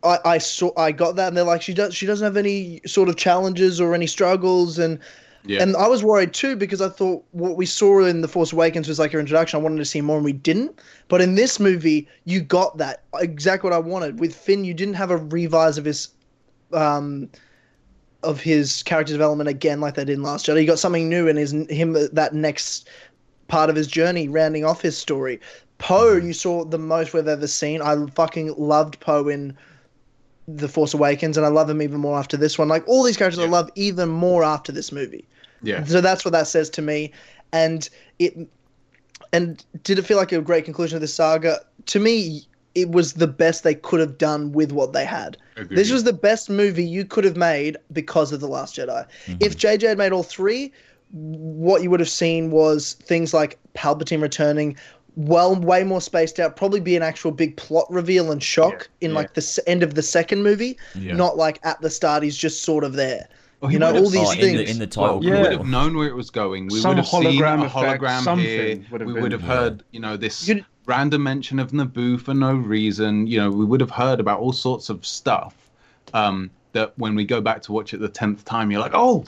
I, 0.03 0.19
I 0.25 0.37
saw 0.37 0.71
I 0.77 0.91
got 0.91 1.15
that 1.15 1.29
and 1.29 1.37
they're 1.37 1.43
like 1.43 1.61
she 1.61 1.73
does 1.73 1.95
she 1.95 2.05
doesn't 2.05 2.25
have 2.25 2.37
any 2.37 2.81
sort 2.85 3.07
of 3.07 3.15
challenges 3.15 3.79
or 3.79 3.93
any 3.93 4.07
struggles 4.07 4.79
and 4.79 4.99
Yeah. 5.43 5.63
and 5.63 5.75
I 5.75 5.87
was 5.87 6.03
worried 6.03 6.33
too 6.33 6.55
because 6.55 6.81
I 6.81 6.89
thought 6.89 7.23
what 7.31 7.57
we 7.57 7.65
saw 7.65 8.03
in 8.03 8.21
the 8.21 8.27
Force 8.27 8.53
Awakens 8.53 8.87
was 8.87 8.99
like 8.99 9.11
her 9.11 9.19
introduction. 9.19 9.59
I 9.59 9.63
wanted 9.63 9.77
to 9.77 9.85
see 9.85 10.01
more 10.01 10.17
and 10.17 10.25
we 10.25 10.33
didn't. 10.33 10.79
But 11.07 11.21
in 11.21 11.35
this 11.35 11.59
movie, 11.59 12.07
you 12.25 12.41
got 12.41 12.77
that 12.77 13.03
exactly 13.15 13.69
what 13.69 13.75
I 13.75 13.79
wanted. 13.79 14.19
With 14.19 14.35
Finn, 14.35 14.63
you 14.63 14.73
didn't 14.73 14.93
have 14.95 15.11
a 15.11 15.17
revise 15.17 15.77
of 15.77 15.85
his 15.85 16.09
um 16.73 17.29
of 18.23 18.39
his 18.39 18.83
character 18.83 19.13
development 19.13 19.49
again 19.49 19.81
like 19.81 19.95
they 19.95 20.05
did 20.05 20.13
in 20.13 20.23
Last 20.23 20.45
Jedi. 20.45 20.61
You 20.61 20.67
got 20.67 20.79
something 20.79 21.09
new 21.09 21.27
in 21.27 21.37
his 21.37 21.51
him 21.69 21.93
that 21.93 22.33
next 22.33 22.87
part 23.47 23.69
of 23.69 23.75
his 23.75 23.87
journey, 23.87 24.27
rounding 24.27 24.63
off 24.63 24.81
his 24.81 24.97
story. 24.97 25.39
Poe, 25.77 26.15
you 26.17 26.33
saw 26.33 26.63
the 26.63 26.77
most 26.77 27.13
we've 27.13 27.27
ever 27.27 27.47
seen. 27.47 27.81
I 27.81 28.05
fucking 28.13 28.53
loved 28.57 28.99
Poe 28.99 29.27
in 29.27 29.57
The 30.47 30.67
Force 30.67 30.93
Awakens, 30.93 31.37
and 31.37 31.45
I 31.45 31.49
love 31.49 31.69
him 31.69 31.81
even 31.81 31.99
more 31.99 32.17
after 32.17 32.37
this 32.37 32.57
one. 32.57 32.67
Like 32.67 32.87
all 32.87 33.03
these 33.03 33.17
characters, 33.17 33.39
I 33.39 33.47
love 33.47 33.69
even 33.75 34.09
more 34.09 34.43
after 34.43 34.71
this 34.71 34.91
movie. 34.91 35.27
yeah. 35.61 35.83
So 35.83 36.01
that's 36.01 36.25
what 36.25 36.31
that 36.31 36.47
says 36.47 36.69
to 36.71 36.81
me. 36.81 37.11
And 37.53 37.89
it 38.19 38.35
and 39.33 39.63
did 39.83 39.99
it 39.99 40.03
feel 40.03 40.17
like 40.17 40.31
a 40.31 40.41
great 40.41 40.65
conclusion 40.65 40.95
of 40.95 41.01
the 41.01 41.07
saga? 41.07 41.59
To 41.87 41.99
me, 41.99 42.43
it 42.75 42.91
was 42.91 43.13
the 43.13 43.27
best 43.27 43.63
they 43.63 43.75
could 43.75 43.99
have 43.99 44.17
done 44.17 44.51
with 44.51 44.71
what 44.71 44.93
they 44.93 45.05
had. 45.05 45.37
Agreed. 45.55 45.77
This 45.77 45.91
was 45.91 46.03
the 46.03 46.13
best 46.13 46.49
movie 46.49 46.85
you 46.85 47.05
could 47.05 47.23
have 47.23 47.37
made 47.37 47.77
because 47.91 48.31
of 48.31 48.39
The 48.39 48.47
Last 48.47 48.75
Jedi. 48.75 49.05
Mm-hmm. 49.25 49.37
If 49.39 49.57
JJ 49.57 49.89
had 49.89 49.97
made 49.97 50.11
all 50.11 50.23
three, 50.23 50.71
what 51.11 51.83
you 51.83 51.89
would 51.89 51.99
have 51.99 52.09
seen 52.09 52.51
was 52.51 52.93
things 52.93 53.33
like 53.33 53.59
Palpatine 53.73 54.21
returning, 54.21 54.77
well, 55.15 55.55
way 55.55 55.83
more 55.83 56.01
spaced 56.01 56.39
out, 56.39 56.55
probably 56.55 56.79
be 56.79 56.95
an 56.95 57.03
actual 57.03 57.31
big 57.31 57.57
plot 57.57 57.85
reveal 57.89 58.31
and 58.31 58.41
shock 58.41 58.87
in 59.01 59.11
yeah. 59.11 59.17
like 59.17 59.33
the 59.33 59.41
s- 59.41 59.59
end 59.67 59.83
of 59.83 59.95
the 59.95 60.01
second 60.03 60.43
movie, 60.43 60.77
Yeah. 60.95 61.13
not 61.15 61.37
like 61.37 61.59
at 61.63 61.81
the 61.81 61.89
start 61.89 62.23
he's 62.23 62.37
just 62.37 62.63
sort 62.63 62.83
of 62.83 62.93
there. 62.93 63.27
Well, 63.59 63.71
you 63.71 63.77
know, 63.77 63.93
all 63.95 64.09
these 64.09 64.27
oh, 64.27 64.31
in 64.31 64.39
things. 64.39 64.57
the 64.57 64.69
in 64.69 64.79
the 64.79 64.87
title. 64.87 65.19
Well, 65.19 65.19
we 65.19 65.31
would 65.31 65.51
have 65.51 65.67
known 65.67 65.95
where 65.97 66.07
it 66.07 66.15
was 66.15 66.29
going. 66.31 66.67
We 66.67 66.79
Some 66.79 66.89
would 66.89 66.97
have 66.97 67.07
seen 67.07 67.25
a 67.25 67.31
hologram 67.69 68.23
something 68.23 68.45
here. 68.45 68.81
would 68.91 69.05
we 69.05 69.13
been- 69.13 69.21
would 69.21 69.31
have 69.31 69.43
heard, 69.43 69.83
you 69.91 69.99
know, 69.99 70.17
this 70.17 70.47
You'd- 70.47 70.65
random 70.87 71.21
mention 71.21 71.59
of 71.59 71.71
Naboo 71.71 72.19
for 72.19 72.33
no 72.33 72.53
reason. 72.55 73.27
You 73.27 73.39
know, 73.39 73.51
we 73.51 73.65
would 73.65 73.81
have 73.81 73.91
heard 73.91 74.19
about 74.19 74.39
all 74.39 74.51
sorts 74.53 74.89
of 74.89 75.05
stuff. 75.05 75.55
Um, 76.13 76.49
that 76.73 76.93
when 76.97 77.15
we 77.15 77.25
go 77.25 77.39
back 77.41 77.61
to 77.63 77.71
watch 77.73 77.93
it 77.93 77.97
the 77.99 78.07
tenth 78.09 78.45
time, 78.45 78.71
you're 78.71 78.79
like, 78.81 78.93
oh, 78.95 79.25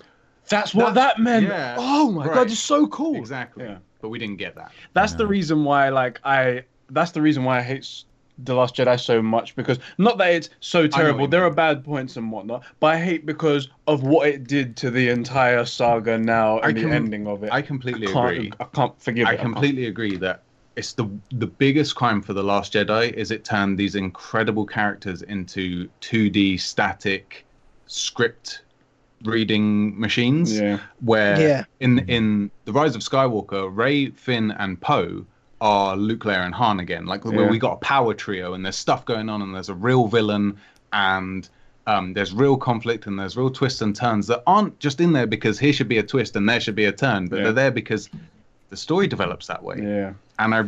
That's 0.49 0.73
what 0.73 0.93
That- 0.95 1.15
that, 1.17 1.19
meant. 1.21 1.47
yeah, 1.47 1.75
oh 1.77 2.11
my 2.11 2.25
right. 2.25 2.33
god, 2.35 2.47
it's 2.47 2.59
so 2.59 2.87
cool. 2.87 3.15
exactly. 3.15 3.75
Yeah. 4.03 4.07
But 4.07 4.09
we 4.09 4.19
didn't 4.19 4.37
get 4.37 4.55
that. 4.55 4.71
That's 4.93 5.13
the 5.13 5.25
reason 5.25 5.63
why, 5.63 5.89
like, 5.89 6.19
I. 6.23 6.63
That's 6.89 7.11
the 7.11 7.21
reason 7.21 7.43
why 7.43 7.59
I 7.59 7.61
hate 7.61 8.03
the 8.43 8.53
Last 8.53 8.75
Jedi 8.75 8.99
so 8.99 9.21
much 9.21 9.55
because 9.55 9.79
not 9.97 10.17
that 10.17 10.33
it's 10.33 10.49
so 10.59 10.87
terrible. 10.87 11.27
There 11.27 11.41
mean. 11.41 11.51
are 11.51 11.55
bad 11.55 11.83
points 11.85 12.17
and 12.17 12.31
whatnot, 12.31 12.63
but 12.79 12.87
I 12.87 12.99
hate 12.99 13.25
because 13.25 13.69
of 13.87 14.03
what 14.03 14.27
it 14.27 14.47
did 14.47 14.75
to 14.77 14.91
the 14.91 15.09
entire 15.09 15.65
saga 15.65 16.17
now 16.17 16.59
and 16.59 16.77
I 16.77 16.81
the 16.81 16.89
ending 16.89 17.27
of 17.27 17.43
it. 17.43 17.53
I 17.53 17.61
completely 17.61 18.07
can't, 18.07 18.31
agree. 18.31 18.51
I 18.59 18.65
can't 18.65 19.01
forgive 19.01 19.27
I 19.27 19.33
it. 19.33 19.37
can't. 19.37 19.53
completely 19.53 19.85
agree 19.85 20.17
that 20.17 20.41
it's 20.75 20.93
the 20.93 21.07
the 21.31 21.47
biggest 21.47 21.95
crime 21.95 22.21
for 22.21 22.33
the 22.33 22.43
Last 22.43 22.73
Jedi 22.73 23.13
is 23.13 23.31
it 23.31 23.45
turned 23.45 23.77
these 23.77 23.95
incredible 23.95 24.65
characters 24.65 25.21
into 25.21 25.87
2D 26.01 26.59
static 26.59 27.45
script 27.87 28.62
reading 29.25 29.99
machines. 29.99 30.59
Yeah. 30.59 30.79
Where 31.01 31.39
Yeah. 31.39 31.63
in 31.79 31.99
in 32.09 32.51
the 32.65 32.71
Rise 32.73 32.95
of 32.95 33.01
Skywalker, 33.01 33.69
Rey, 33.75 34.09
Finn, 34.11 34.51
and 34.51 34.79
Poe 34.79 35.25
are 35.61 35.95
Luke, 35.95 36.23
Leia, 36.25 36.45
and 36.45 36.53
Han 36.55 36.79
again. 36.79 37.05
Like 37.05 37.23
where 37.25 37.45
Yeah. 37.45 37.49
we 37.49 37.57
got 37.59 37.73
a 37.73 37.77
power 37.77 38.13
trio 38.13 38.53
and 38.53 38.65
there's 38.65 38.75
stuff 38.75 39.05
going 39.05 39.29
on 39.29 39.41
and 39.41 39.55
there's 39.55 39.69
a 39.69 39.73
real 39.75 40.07
villain 40.07 40.57
and 40.91 41.47
um, 41.87 42.13
there's 42.13 42.33
real 42.33 42.55
conflict 42.55 43.07
and 43.07 43.19
there's 43.19 43.35
real 43.35 43.49
twists 43.49 43.81
and 43.81 43.93
turns 43.95 44.27
that 44.27 44.41
aren't 44.47 44.77
just 44.79 45.01
in 45.01 45.11
there 45.13 45.27
because 45.27 45.59
here 45.59 45.73
should 45.73 45.89
be 45.89 45.97
a 45.97 46.03
twist 46.03 46.35
and 46.35 46.47
there 46.47 46.59
should 46.59 46.75
be 46.75 46.85
a 46.85 46.91
turn, 46.93 47.27
but 47.27 47.37
Yeah. 47.37 47.43
they're 47.43 47.53
there 47.53 47.71
because 47.71 48.09
the 48.69 48.77
story 48.77 49.07
develops 49.07 49.47
that 49.47 49.61
way. 49.63 49.77
Yeah. 49.81 50.13
And 50.39 50.55
I, 50.55 50.63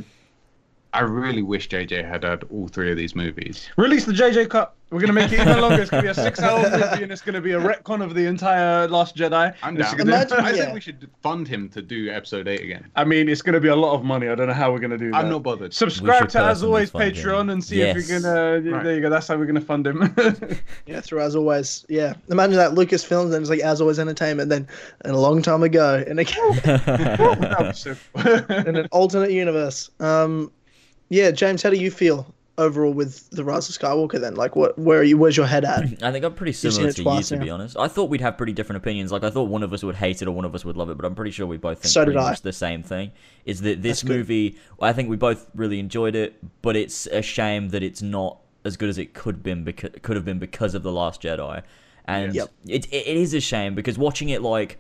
I 0.96 1.02
really 1.02 1.44
wish 1.44 1.70
JJ 1.70 2.08
had 2.08 2.24
had 2.24 2.44
all 2.52 2.68
three 2.68 2.90
of 2.90 2.98
these 2.98 3.16
movies. 3.16 3.70
Release 3.78 4.06
the 4.06 4.14
JJ 4.14 4.50
cut. 4.50 4.74
We're 4.92 5.00
gonna 5.02 5.14
make 5.14 5.32
it 5.34 5.40
even 5.42 5.60
longer. 5.60 5.82
It's 5.82 5.90
gonna 5.90 6.04
be 6.04 6.10
a 6.10 6.14
six-hour 6.14 6.62
movie, 6.70 7.04
and 7.04 7.12
it's 7.12 7.22
gonna 7.24 7.42
be 7.42 7.54
a 7.54 7.60
retcon 7.60 8.04
of 8.04 8.14
the 8.14 8.28
entire 8.28 8.88
Last 8.88 9.16
Jedi. 9.18 9.54
I'm 9.64 9.70
And 9.70 9.80
it's 9.80 9.90
down. 9.92 10.02
Imagine- 10.02 10.40
I 10.40 10.52
yeah. 10.52 10.62
think 10.66 10.74
we 10.76 10.80
should 10.80 11.10
fund 11.24 11.48
him 11.48 11.68
to 11.70 11.82
do 11.82 12.10
episode 12.12 12.48
eight 12.48 12.62
again. 12.62 12.86
I 12.96 13.04
mean, 13.04 13.28
it's 13.28 13.42
gonna 13.42 13.60
be 13.60 13.68
a 13.70 13.76
lot 13.76 13.94
of 13.96 14.04
money. 14.06 14.30
I 14.30 14.36
don't 14.36 14.48
know 14.48 14.54
how 14.54 14.72
we're 14.72 14.80
gonna 14.80 14.98
do 14.98 15.10
that. 15.12 15.18
I'm 15.18 15.30
not 15.30 15.42
bothered. 15.44 15.74
Subscribe 15.74 16.30
to 16.30 16.40
as 16.40 16.64
always 16.64 16.92
fund 16.92 17.04
him. 17.04 17.14
Patreon 17.26 17.52
and 17.52 17.64
see 17.64 17.80
Yes. 17.80 17.98
if 17.98 18.08
you're 18.08 18.22
gonna. 18.22 18.62
Right. 18.72 18.84
There 18.84 18.96
you 18.96 19.02
go. 19.02 19.10
That's 19.10 19.28
how 19.28 19.36
we're 19.38 19.48
gonna 19.48 19.60
fund 19.60 19.86
him. 19.88 20.16
Yeah, 20.86 21.02
through 21.02 21.22
as 21.22 21.36
always. 21.36 21.84
Yeah, 21.90 22.14
imagine 22.30 22.56
that 22.58 22.72
Lucasfilms 22.72 23.34
and 23.34 23.42
it's 23.42 23.50
like 23.50 23.60
as 23.62 23.82
always 23.82 23.98
entertainment. 24.00 24.50
Then, 24.50 24.68
and 25.04 25.16
a 25.16 25.20
long 25.20 25.42
time 25.42 25.64
ago, 25.64 26.04
in, 26.08 26.20
a, 26.20 26.24
That 26.24 27.96
in 28.68 28.76
an 28.76 28.88
alternate 28.92 29.32
universe. 29.32 29.90
Um, 30.00 30.52
yeah, 31.10 31.32
James, 31.32 31.62
how 31.64 31.70
do 31.70 31.78
you 31.78 31.92
feel 31.92 32.34
overall 32.58 32.94
with 32.94 33.30
the 33.32 33.44
Rise 33.44 33.68
of 33.70 33.76
Skywalker? 33.78 34.20
Then, 34.20 34.36
like, 34.36 34.56
what, 34.56 34.78
where 34.80 35.00
are 35.00 35.04
you? 35.04 35.18
Where's 35.18 35.36
your 35.38 35.46
head 35.46 35.66
at? 35.66 35.84
I 36.04 36.12
think 36.12 36.24
I'm 36.26 36.34
pretty 36.34 36.54
similar 36.54 36.92
to 36.92 37.04
you, 37.04 37.22
to 37.24 37.36
now. 37.36 37.44
be 37.44 37.50
honest. 37.50 37.78
I 37.78 37.88
thought 37.88 38.10
we'd 38.10 38.22
have 38.22 38.38
pretty 38.38 38.54
different 38.54 38.78
opinions. 38.78 39.12
Like, 39.12 39.24
I 39.24 39.30
thought 39.30 39.44
one 39.50 39.64
of 39.64 39.74
us 39.74 39.84
would 39.84 39.96
hate 39.96 40.22
it 40.22 40.28
or 40.28 40.32
one 40.32 40.46
of 40.46 40.56
us 40.56 40.64
would 40.66 40.78
love 40.78 40.90
it, 40.90 40.96
but 40.98 41.06
I'm 41.06 41.16
pretty 41.16 41.32
sure 41.32 41.46
we 41.48 41.58
both 41.58 41.82
think 41.82 41.92
So 41.92 42.04
pretty 42.06 42.20
much 42.20 42.42
the 42.42 42.54
same 42.54 42.82
thing. 42.84 43.12
Is 43.46 43.62
that 43.62 43.82
this 43.82 44.02
That's 44.02 44.04
good. 44.04 44.18
movie, 44.18 44.58
I 44.82 44.94
think 44.94 45.10
we 45.10 45.16
both 45.18 45.50
really 45.54 45.80
enjoyed 45.80 46.16
it, 46.16 46.36
but 46.62 46.76
it's 46.76 47.06
a 47.08 47.22
shame 47.22 47.70
that 47.70 47.84
it's 47.84 48.02
not 48.02 48.40
as 48.64 48.78
good 48.78 48.90
as 48.90 48.98
it 48.98 49.14
could 49.14 49.44
been 49.44 49.64
because 49.64 49.92
could 50.02 50.16
have 50.16 50.26
been 50.26 50.40
because 50.40 50.74
of 50.74 50.82
the 50.82 50.92
Last 50.92 51.22
Jedi, 51.22 51.62
and 52.06 52.34
Yep. 52.34 52.50
it 52.68 52.88
it 52.92 53.06
is 53.06 53.36
a 53.36 53.40
shame 53.40 53.76
because 53.76 53.96
watching 53.98 54.30
it 54.30 54.42
like 54.42 54.80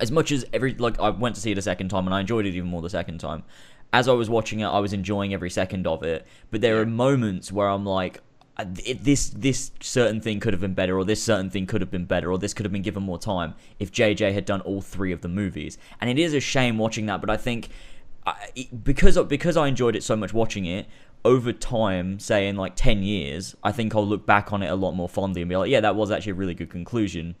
as 0.00 0.10
much 0.10 0.32
as 0.32 0.44
every 0.52 0.74
like 0.74 0.98
I 0.98 1.10
went 1.10 1.34
to 1.36 1.40
see 1.40 1.52
it 1.52 1.58
a 1.58 1.62
second 1.62 1.88
time 1.88 2.06
and 2.06 2.14
I 2.14 2.20
enjoyed 2.20 2.46
it 2.46 2.54
even 2.54 2.68
more 2.68 2.82
the 2.82 2.90
second 2.90 3.18
time. 3.18 3.44
As 3.92 4.08
I 4.08 4.12
was 4.12 4.28
watching 4.28 4.60
it, 4.60 4.66
I 4.66 4.80
was 4.80 4.92
enjoying 4.92 5.32
every 5.32 5.50
second 5.50 5.86
of 5.86 6.02
it. 6.02 6.26
But 6.50 6.60
there 6.60 6.80
are 6.80 6.86
moments 6.86 7.52
where 7.52 7.68
I'm 7.68 7.84
like, 7.86 8.20
"Uh, 8.56 8.64
this 8.66 9.28
this 9.30 9.70
certain 9.80 10.20
thing 10.20 10.40
could 10.40 10.52
have 10.52 10.60
been 10.60 10.74
better, 10.74 10.98
or 10.98 11.04
this 11.04 11.22
certain 11.22 11.48
thing 11.48 11.66
could 11.66 11.80
have 11.80 11.90
been 11.90 12.06
better, 12.06 12.30
or 12.30 12.38
this 12.38 12.54
could 12.54 12.64
have 12.64 12.72
been 12.72 12.82
given 12.82 13.04
more 13.04 13.18
time 13.18 13.54
if 13.78 13.92
JJ 13.92 14.32
had 14.32 14.44
done 14.44 14.60
all 14.62 14.80
three 14.80 15.12
of 15.12 15.20
the 15.20 15.28
movies. 15.28 15.78
And 16.00 16.10
it 16.10 16.18
is 16.18 16.34
a 16.34 16.40
shame 16.40 16.76
watching 16.76 17.06
that, 17.06 17.20
but 17.20 17.30
I 17.30 17.36
think 17.36 17.68
I, 18.26 18.68
because 18.82 19.18
because 19.24 19.56
I 19.56 19.68
enjoyed 19.68 19.96
it 19.96 20.02
so 20.02 20.16
much 20.16 20.32
watching 20.32 20.64
it 20.64 20.86
over 21.24 21.52
time, 21.52 22.18
say 22.18 22.48
in 22.48 22.56
like 22.56 22.74
ten 22.76 23.02
years, 23.02 23.54
I 23.62 23.70
think 23.72 23.94
I'll 23.94 24.06
look 24.06 24.26
back 24.26 24.52
on 24.52 24.62
it 24.62 24.68
a 24.68 24.74
lot 24.74 24.92
more 24.92 25.08
fondly 25.08 25.42
and 25.42 25.48
be 25.48 25.56
like, 25.56 25.70
yeah, 25.70 25.80
that 25.80 25.94
was 25.94 26.10
actually 26.10 26.32
a 26.32 26.36
really 26.36 26.54
good 26.54 26.70
conclusion 26.70 27.36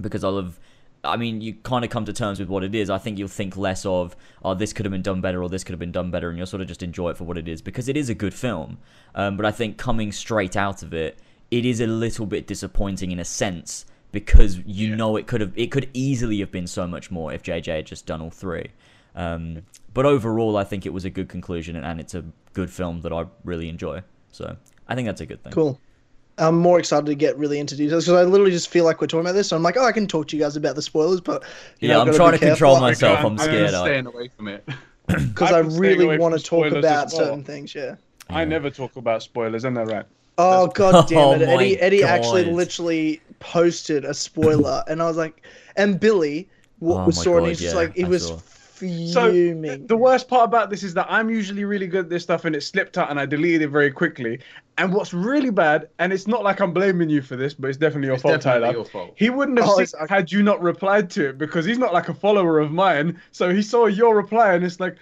because 0.00 0.24
I'll 0.24 0.36
have. 0.36 0.58
I 1.04 1.16
mean, 1.16 1.40
you 1.40 1.54
kind 1.62 1.84
of 1.84 1.90
come 1.90 2.04
to 2.06 2.12
terms 2.12 2.40
with 2.40 2.48
what 2.48 2.64
it 2.64 2.74
is. 2.74 2.90
I 2.90 2.98
think 2.98 3.18
you'll 3.18 3.28
think 3.28 3.56
less 3.56 3.84
of, 3.86 4.16
oh, 4.44 4.54
this 4.54 4.72
could 4.72 4.86
have 4.86 4.92
been 4.92 5.02
done 5.02 5.20
better, 5.20 5.42
or 5.42 5.48
this 5.48 5.62
could 5.64 5.72
have 5.72 5.80
been 5.80 5.92
done 5.92 6.10
better, 6.10 6.28
and 6.28 6.38
you'll 6.38 6.46
sort 6.46 6.62
of 6.62 6.68
just 6.68 6.82
enjoy 6.82 7.10
it 7.10 7.16
for 7.16 7.24
what 7.24 7.38
it 7.38 7.46
is 7.48 7.60
because 7.62 7.88
it 7.88 7.96
is 7.96 8.08
a 8.08 8.14
good 8.14 8.34
film. 8.34 8.78
Um, 9.14 9.36
but 9.36 9.46
I 9.46 9.50
think 9.50 9.76
coming 9.76 10.12
straight 10.12 10.56
out 10.56 10.82
of 10.82 10.92
it, 10.94 11.18
it 11.50 11.64
is 11.64 11.80
a 11.80 11.86
little 11.86 12.26
bit 12.26 12.46
disappointing 12.46 13.12
in 13.12 13.18
a 13.18 13.24
sense 13.24 13.84
because 14.12 14.58
you 14.66 14.88
Yeah. 14.90 14.94
know 14.96 15.16
it 15.16 15.26
could 15.26 15.40
have 15.40 15.52
it 15.56 15.68
could 15.72 15.90
easily 15.92 16.38
have 16.40 16.50
been 16.50 16.66
so 16.66 16.86
much 16.86 17.10
more 17.10 17.32
if 17.32 17.42
JJ 17.42 17.76
had 17.76 17.86
just 17.86 18.06
done 18.06 18.20
all 18.22 18.30
three. 18.30 18.68
Um, 19.14 19.62
but 19.92 20.06
overall, 20.06 20.56
I 20.56 20.64
think 20.64 20.86
it 20.86 20.92
was 20.92 21.04
a 21.04 21.10
good 21.10 21.28
conclusion, 21.28 21.76
and, 21.76 21.84
and 21.84 22.00
it's 22.00 22.14
a 22.14 22.24
good 22.52 22.70
film 22.70 23.00
that 23.02 23.12
I 23.12 23.26
really 23.44 23.68
enjoy. 23.68 24.02
So 24.32 24.56
I 24.88 24.94
think 24.94 25.06
that's 25.06 25.20
a 25.20 25.26
good 25.26 25.42
thing. 25.42 25.52
Cool. 25.52 25.78
I'm 26.38 26.58
more 26.58 26.78
excited 26.78 27.06
to 27.06 27.14
get 27.14 27.38
really 27.38 27.58
into 27.60 27.76
details 27.76 28.06
because 28.06 28.20
I 28.20 28.28
literally 28.28 28.50
just 28.50 28.68
feel 28.68 28.84
like 28.84 29.00
we're 29.00 29.06
talking 29.06 29.20
about 29.26 29.32
this. 29.32 29.48
So 29.48 29.56
I'm 29.56 29.62
like, 29.62 29.76
oh, 29.76 29.84
I 29.84 29.92
can 29.92 30.06
talk 30.06 30.28
to 30.28 30.36
you 30.36 30.42
guys 30.42 30.56
about 30.56 30.74
the 30.74 30.82
spoilers, 30.82 31.20
but 31.20 31.44
you 31.80 31.88
Yeah, 31.88 31.94
know, 31.94 32.00
I'm 32.00 32.06
trying 32.08 32.18
gotta 32.18 32.38
to 32.38 32.46
control 32.46 32.74
careful. 32.74 32.88
myself. 32.88 33.18
I'm, 33.20 33.26
I'm 33.26 33.38
scared. 33.38 33.74
I- 33.74 33.84
staying 33.84 34.06
away 34.06 34.28
from 34.36 34.48
it. 34.48 34.64
because 35.06 35.42
I've 35.42 35.54
I 35.54 35.62
been 35.62 35.70
staying 35.70 35.98
really 35.98 36.18
want 36.18 36.36
to 36.38 36.42
talk 36.42 36.66
about 36.72 36.82
well. 36.84 37.08
certain 37.08 37.44
things. 37.44 37.74
Yeah. 37.74 37.96
I 38.30 38.44
never 38.44 38.70
talk 38.70 38.96
about 38.96 39.22
spoilers, 39.22 39.60
isn't 39.60 39.74
that 39.74 39.86
right? 39.86 40.06
Oh 40.38 40.66
god 40.68 40.94
oh 40.98 41.06
damn 41.06 41.18
Oh 41.18 41.32
it! 41.42 41.46
my 41.46 41.52
Eddie 41.54 41.78
Eddie 41.80 42.02
actually 42.02 42.44
literally 42.44 43.20
posted 43.38 44.04
a 44.04 44.14
spoiler, 44.14 44.82
and 44.88 45.02
I 45.02 45.06
was 45.06 45.16
like, 45.16 45.42
and 45.76 46.00
Billy 46.00 46.48
what 46.80 47.02
Oh 47.02 47.06
was 47.06 47.16
my 47.16 47.22
saw 47.22 47.34
it, 47.34 47.38
and 47.38 47.42
God, 47.44 47.48
he's 47.50 47.60
just 47.60 47.74
like, 47.74 47.94
he 47.94 48.04
I 48.04 48.08
was 48.08 48.28
saw. 48.28 48.36
Fuming. 48.74 49.86
The 49.86 49.96
worst 49.96 50.28
part 50.28 50.44
about 50.44 50.70
this 50.70 50.82
is 50.82 50.94
that 50.94 51.06
I'm 51.08 51.30
usually 51.30 51.64
really 51.64 51.86
good 51.86 52.06
at 52.06 52.10
this 52.10 52.22
stuff 52.22 52.44
and 52.44 52.54
it 52.56 52.62
slipped 52.62 52.98
out 52.98 53.10
and 53.10 53.18
I 53.20 53.26
deleted 53.26 53.62
it 53.62 53.68
very 53.68 53.90
quickly. 53.90 54.40
And 54.78 54.92
what's 54.92 55.14
really 55.14 55.50
bad, 55.50 55.88
and 56.00 56.12
it's 56.12 56.26
not 56.26 56.42
like 56.42 56.60
I'm 56.60 56.72
blaming 56.72 57.08
you 57.08 57.22
for 57.22 57.36
this, 57.36 57.54
but 57.54 57.68
it's 57.68 57.78
definitely 57.78 58.06
your 58.08 58.14
It's 58.14 58.22
fault, 58.22 58.34
definitely 58.40 58.60
Tyler. 58.62 58.74
your 58.74 58.84
fault. 58.84 59.12
He 59.16 59.30
wouldn't 59.30 59.58
have 59.58 59.68
Oh, 59.68 59.74
seen 59.76 59.82
it's- 59.84 60.10
had 60.10 60.32
you 60.32 60.42
not 60.42 60.60
replied 60.60 61.10
to 61.10 61.28
it 61.28 61.38
because 61.38 61.64
he's 61.64 61.78
not 61.78 61.92
like 61.92 62.08
a 62.08 62.14
follower 62.14 62.58
of 62.58 62.72
mine. 62.72 63.20
So 63.32 63.54
he 63.54 63.62
saw 63.62 63.86
your 63.86 64.16
reply 64.16 64.54
and 64.54 64.64
it's 64.64 64.80
like, 64.80 64.96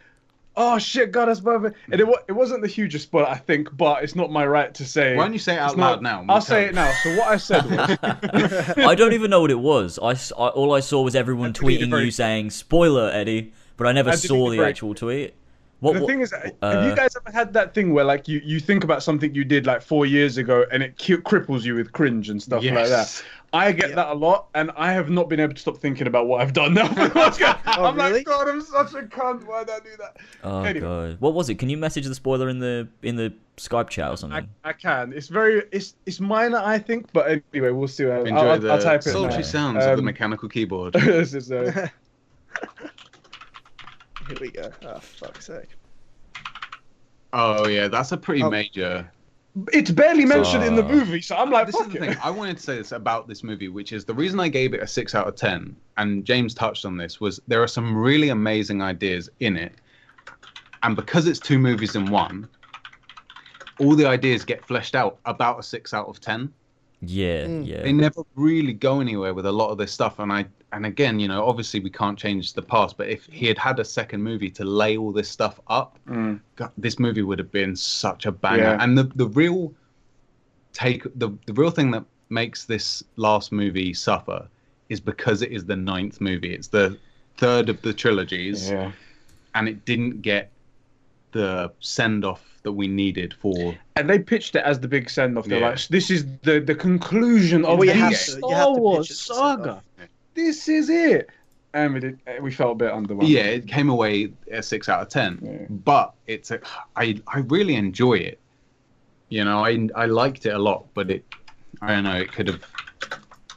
oh 0.55 0.77
shit, 0.79 1.11
God, 1.13 1.27
that's 1.29 1.41
perfect. 1.41 1.79
And 1.91 1.99
it, 1.99 2.07
it 2.29 2.33
wasn't 2.33 2.61
the 2.61 2.69
hugest 2.69 3.05
spoiler, 3.05 3.27
I 3.27 3.39
think, 3.39 3.75
but 3.75 4.05
it's 4.05 4.15
not 4.15 4.31
my 4.31 4.47
right 4.47 4.75
to 4.75 4.85
say. 4.85 5.17
Why 5.17 5.25
don't 5.25 5.33
you 5.33 5.39
say 5.39 5.55
it 5.55 5.59
out 5.59 5.79
loud 5.79 6.03
not- 6.03 6.03
now? 6.03 6.21
We'll 6.21 6.31
I'll 6.33 6.41
say 6.43 6.67
it 6.67 6.75
now. 6.75 6.93
So 7.03 7.17
what 7.17 7.29
I 7.29 7.39
said 7.39 7.65
was, 7.65 7.99
I 8.77 8.95
don't 8.95 9.15
even 9.15 9.31
know 9.31 9.41
what 9.41 9.51
it 9.51 9.59
was. 9.59 9.99
I, 10.03 10.11
s- 10.11 10.31
I- 10.39 10.49
all 10.49 10.75
I 10.75 10.81
saw 10.81 11.01
was 11.01 11.15
everyone 11.17 11.55
tweeting 11.55 11.89
you 12.05 12.11
saying 12.11 12.51
"spoiler, 12.51 13.11
Eddie," 13.11 13.55
but 13.83 13.89
I 13.89 13.93
never 13.93 14.11
I 14.11 14.15
saw 14.15 14.51
the 14.51 14.57
very- 14.57 14.69
actual 14.71 14.95
tweet. 14.95 15.35
What, 15.81 15.95
the 15.95 16.01
what- 16.01 16.09
thing 16.09 16.21
is, 16.21 16.31
have 16.31 16.53
uh, 16.63 16.87
you 16.89 16.95
guys 16.95 17.17
ever 17.17 17.37
had 17.37 17.53
that 17.55 17.75
thing 17.75 17.93
where 17.93 18.05
like 18.05 18.29
you, 18.29 18.41
you 18.45 18.61
think 18.61 18.85
about 18.85 19.03
something 19.03 19.35
you 19.35 19.43
did 19.45 19.67
like 19.67 19.83
four 19.83 20.07
years 20.07 20.37
ago 20.39 20.65
and 20.71 20.81
it 20.81 20.97
ki- 20.97 21.17
cripples 21.17 21.65
you 21.65 21.75
with 21.75 21.91
cringe 21.91 22.29
and 22.31 22.41
stuff 22.41 22.63
like 22.63 22.73
that? 22.73 22.89
Yes. 22.89 23.25
I 23.53 23.73
get 23.73 23.91
Yeah. 23.91 23.97
that 23.97 24.09
a 24.11 24.15
lot, 24.15 24.47
and 24.55 24.71
I 24.77 24.93
have 24.93 25.11
not 25.11 25.29
been 25.29 25.41
able 25.41 25.55
to 25.55 25.61
stop 25.61 25.77
thinking 25.79 26.07
about 26.07 26.29
what 26.29 26.41
I've 26.41 26.53
done 26.53 26.73
now. 26.75 26.87
I'm 26.97 27.97
really? 27.97 28.13
like, 28.13 28.25
God, 28.27 28.49
I'm 28.49 28.61
such 28.63 28.95
a 28.95 29.03
cunt. 29.03 29.45
Why 29.45 29.65
did 29.65 29.75
I 29.75 29.79
do 29.81 29.91
that? 29.99 30.17
oh 30.45 30.63
anyway. 30.63 30.81
god, 30.87 31.17
what 31.21 31.35
was 31.35 31.51
it? 31.51 31.57
Can 31.57 31.69
you 31.69 31.77
message 31.77 32.07
the 32.07 32.15
spoiler 32.15 32.49
in 32.49 32.61
the 32.61 32.87
in 33.03 33.17
the 33.17 33.35
Skype 33.57 33.89
chat 33.91 34.09
or 34.09 34.17
something? 34.17 34.49
I 34.63 34.73
can. 34.73 35.13
It's 35.13 35.27
very, 35.29 35.65
it's 35.73 35.97
it's 36.07 36.21
minor, 36.21 36.59
I 36.65 36.79
think, 36.79 37.13
but 37.13 37.43
anyway, 37.53 37.71
we'll 37.73 37.89
see. 37.89 38.07
I'll, 38.07 38.25
Enjoy 38.25 38.37
I'll, 38.37 38.59
the 38.61 38.71
I'll 38.71 38.81
type 38.81 39.01
it. 39.01 39.11
sultry 39.11 39.39
now. 39.39 39.43
sounds 39.43 39.79
of 39.85 39.97
the 39.97 39.99
Um, 39.99 40.05
mechanical 40.05 40.49
keyboard. 40.49 40.93
this 40.95 41.35
is, 41.35 41.51
uh, 41.51 41.89
Here 44.33 44.41
we 44.41 44.51
go. 44.51 44.71
Oh 44.85 44.99
fuck's 44.99 45.47
sake! 45.47 45.69
oh 47.35 47.67
yeah, 47.69 47.89
that's 47.89 48.13
a 48.13 48.17
pretty 48.17 48.43
Oh. 48.43 48.51
major. 48.51 49.11
it's 49.75 49.91
barely 49.91 50.25
mentioned 50.25 50.65
in 50.65 50.75
the 50.77 50.83
Uh, 50.85 50.89
movie, 50.89 51.21
so 51.21 51.37
I'm 51.37 51.51
like, 51.51 51.67
This 51.67 51.75
is 51.75 51.83
fuck 51.83 51.93
the 51.93 51.99
it. 52.03 52.09
thing. 52.15 52.17
I 52.25 52.31
wanted 52.31 52.57
to 52.57 52.63
say 52.63 52.77
this 52.79 52.93
about 52.93 53.29
this 53.29 53.45
movie, 53.45 53.69
which 53.69 53.93
is 53.93 54.07
the 54.07 54.15
reason 54.15 54.41
I 54.41 54.49
gave 54.49 54.73
it 54.73 54.83
a 54.83 54.87
six 54.87 55.15
out 55.15 55.27
of 55.29 55.37
ten, 55.37 55.77
and 55.99 56.25
James 56.25 56.55
touched 56.55 56.87
on 56.87 56.97
this, 56.97 57.21
was 57.21 57.39
there 57.49 57.63
are 57.63 57.67
some 57.69 57.95
really 57.95 58.31
amazing 58.31 58.81
ideas 58.81 59.29
in 59.41 59.59
it, 59.59 59.75
and 60.83 60.97
because 60.97 61.27
it's 61.27 61.39
two 61.39 61.59
movies 61.59 61.97
in 61.97 62.07
one, 62.11 62.49
all 63.79 63.95
the 63.95 64.07
ideas 64.07 64.43
get 64.45 64.65
fleshed 64.65 64.95
out 64.95 65.19
about 65.27 65.59
a 65.59 65.63
six 65.63 65.93
out 65.93 66.07
of 66.09 66.19
ten. 66.19 66.51
Yeah, 67.03 67.45
Mm. 67.47 67.67
yeah. 67.67 67.83
They 67.83 67.93
never 67.93 68.23
really 68.37 68.73
go 68.73 69.01
anywhere 69.01 69.35
with 69.35 69.45
a 69.45 69.53
lot 69.53 69.69
of 69.71 69.77
this 69.77 69.93
stuff, 69.93 70.19
and 70.19 70.33
I 70.33 70.47
and 70.73 70.87
again, 70.87 71.21
you 71.21 71.29
know, 71.29 71.45
obviously 71.47 71.81
we 71.81 71.91
can't 71.91 72.19
change 72.19 72.55
the 72.55 72.63
past, 72.63 72.97
but 72.97 73.09
if 73.09 73.27
he 73.27 73.47
had 73.47 73.59
had 73.59 73.79
a 73.79 73.85
second 73.85 74.23
movie 74.23 74.51
to 74.51 74.65
lay 74.65 74.97
all 74.97 75.13
this 75.13 75.29
stuff 75.29 75.61
up, 75.69 75.99
Mm. 76.09 76.41
God, 76.57 76.71
this 76.79 76.99
movie 76.99 77.23
would 77.23 77.39
have 77.39 77.53
been 77.53 77.77
such 77.77 78.27
a 78.27 78.33
banger. 78.33 78.63
Yeah. 78.63 78.79
And 78.83 78.97
the 78.97 79.05
the 79.15 79.27
real 79.29 79.73
take 80.73 81.03
the 81.19 81.31
the 81.47 81.53
real 81.53 81.71
thing 81.71 81.91
that 81.93 82.05
makes 82.31 82.65
this 82.65 83.03
last 83.17 83.53
movie 83.53 83.93
suffer 83.93 84.47
is 84.89 85.01
because 85.01 85.43
it 85.43 85.51
is 85.53 85.65
the 85.65 85.77
ninth 85.77 86.21
movie. 86.21 86.53
It's 86.55 86.69
the 86.69 86.99
third 87.37 87.69
of 87.69 87.81
the 87.83 87.93
trilogies, 87.93 88.71
Yeah. 88.71 88.93
and 89.55 89.69
it 89.69 89.85
didn't 89.85 90.23
get 90.23 90.51
the 91.33 91.73
send 91.81 92.25
off 92.25 92.43
that 92.63 92.73
we 92.73 92.87
needed 92.87 93.35
for. 93.35 93.75
And 93.97 94.09
they 94.09 94.19
pitched 94.19 94.55
it 94.55 94.63
as 94.65 94.79
the 94.79 94.87
big 94.89 95.11
send 95.11 95.37
off. 95.37 95.47
They're 95.47 95.59
Yeah. 95.61 95.71
like, 95.71 95.89
this 95.89 96.11
is 96.11 96.27
the 96.43 96.61
the 96.61 96.75
conclusion 96.75 97.65
of 97.65 97.79
Well, 97.79 97.89
you 97.89 97.95
the 97.95 97.99
have 98.01 98.17
Star 98.17 98.41
to- 98.41 98.49
you 98.49 98.55
have 98.55 98.67
to 98.67 98.73
pitch 98.75 98.81
Wars 98.81 99.11
it 99.11 99.31
off. 99.31 99.37
saga. 99.37 99.83
This 100.35 100.69
is 100.69 100.89
it. 100.91 101.29
And 101.75 101.95
we 101.95 102.01
did. 102.01 102.19
We 102.43 102.53
felt 102.53 102.73
a 102.73 102.75
bit 102.75 102.93
underwhelmed. 102.93 103.29
Yeah, 103.29 103.45
it 103.45 103.67
came 103.67 103.89
away 103.89 104.33
a 104.51 104.63
six 104.63 104.89
out 104.91 105.01
of 105.01 105.09
ten, 105.09 105.39
Yeah. 105.43 105.67
but 105.71 106.13
it's 106.27 106.51
a, 106.51 106.61
I 106.97 107.19
I 107.29 107.39
really 107.41 107.77
enjoy 107.77 108.15
it. 108.15 108.39
You 109.31 109.45
know, 109.45 109.65
I 109.65 109.89
I 109.95 110.05
liked 110.07 110.45
it 110.45 110.51
a 110.55 110.59
lot, 110.59 110.85
but 110.93 111.11
it 111.11 111.25
I 111.81 111.89
don't 111.95 112.05
know, 112.05 112.17
it 112.17 112.31
could 112.31 112.49
have. 112.49 112.63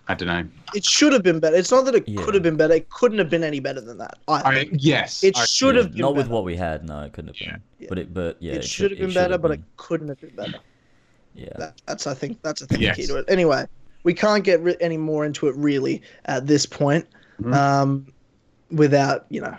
I 0.07 0.13
don't 0.13 0.27
know. 0.27 0.47
It 0.75 0.85
should 0.85 1.11
have 1.13 1.23
been 1.23 1.39
better. 1.39 1.55
It's 1.57 1.71
not 1.71 1.83
that 1.85 1.95
it 1.95 2.07
Yeah. 2.07 2.23
could 2.23 2.35
have 2.35 2.43
been 2.43 2.55
better. 2.55 2.75
It 2.75 2.89
couldn't 2.89 3.17
have 3.17 3.29
been 3.29 3.43
any 3.43 3.59
better 3.59 3.81
than 3.81 3.97
that. 3.97 4.17
I 4.29 4.33
I 4.59 4.69
yes, 4.71 5.23
It 5.23 5.35
I- 5.37 5.45
should 5.45 5.75
Yeah, 5.75 5.81
have 5.81 5.91
been 5.91 6.01
not 6.01 6.15
with 6.15 6.27
what 6.27 6.43
we 6.45 6.55
had. 6.55 6.85
No, 6.87 7.01
it 7.01 7.11
couldn't 7.11 7.35
have 7.35 7.39
been. 7.51 7.61
Yeah. 7.79 7.87
But 7.89 7.99
it, 7.99 8.13
but 8.13 8.37
yeah, 8.39 8.53
it 8.53 8.63
should 8.63 8.91
have 8.91 8.99
been 8.99 9.13
better, 9.13 9.37
but 9.37 9.51
it 9.51 9.61
couldn't 9.77 10.07
have 10.07 10.21
been 10.21 10.35
better. 10.35 10.59
yeah. 11.33 11.49
That, 11.57 11.81
that's 11.85 12.07
I 12.07 12.13
think 12.13 12.41
that's 12.43 12.61
I 12.61 12.65
think 12.67 12.81
Yes. 12.81 12.95
the 12.95 13.01
key 13.01 13.07
to 13.07 13.17
it. 13.17 13.25
Anyway, 13.27 13.65
we 14.05 14.13
can't 14.13 14.45
get 14.45 14.61
re- 14.61 14.77
any 14.79 14.95
more 14.95 15.25
into 15.25 15.47
it 15.47 15.55
really 15.57 16.01
at 16.25 16.47
this 16.47 16.65
point, 16.65 17.05
Mhm. 17.41 17.53
um, 17.53 18.07
without 18.71 19.25
you 19.29 19.41
know 19.41 19.57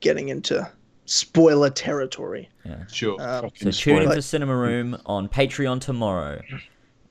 getting 0.00 0.28
into 0.28 0.68
spoiler 1.06 1.70
territory. 1.70 2.50
sure. 2.92 3.16
Um, 3.20 3.50
So 3.54 3.70
tune 3.70 3.96
in 3.96 4.02
spoiler. 4.02 4.14
for 4.16 4.20
Cinema 4.22 4.54
Room 4.56 4.98
on 5.06 5.28
Patreon 5.28 5.80
tomorrow. 5.80 6.40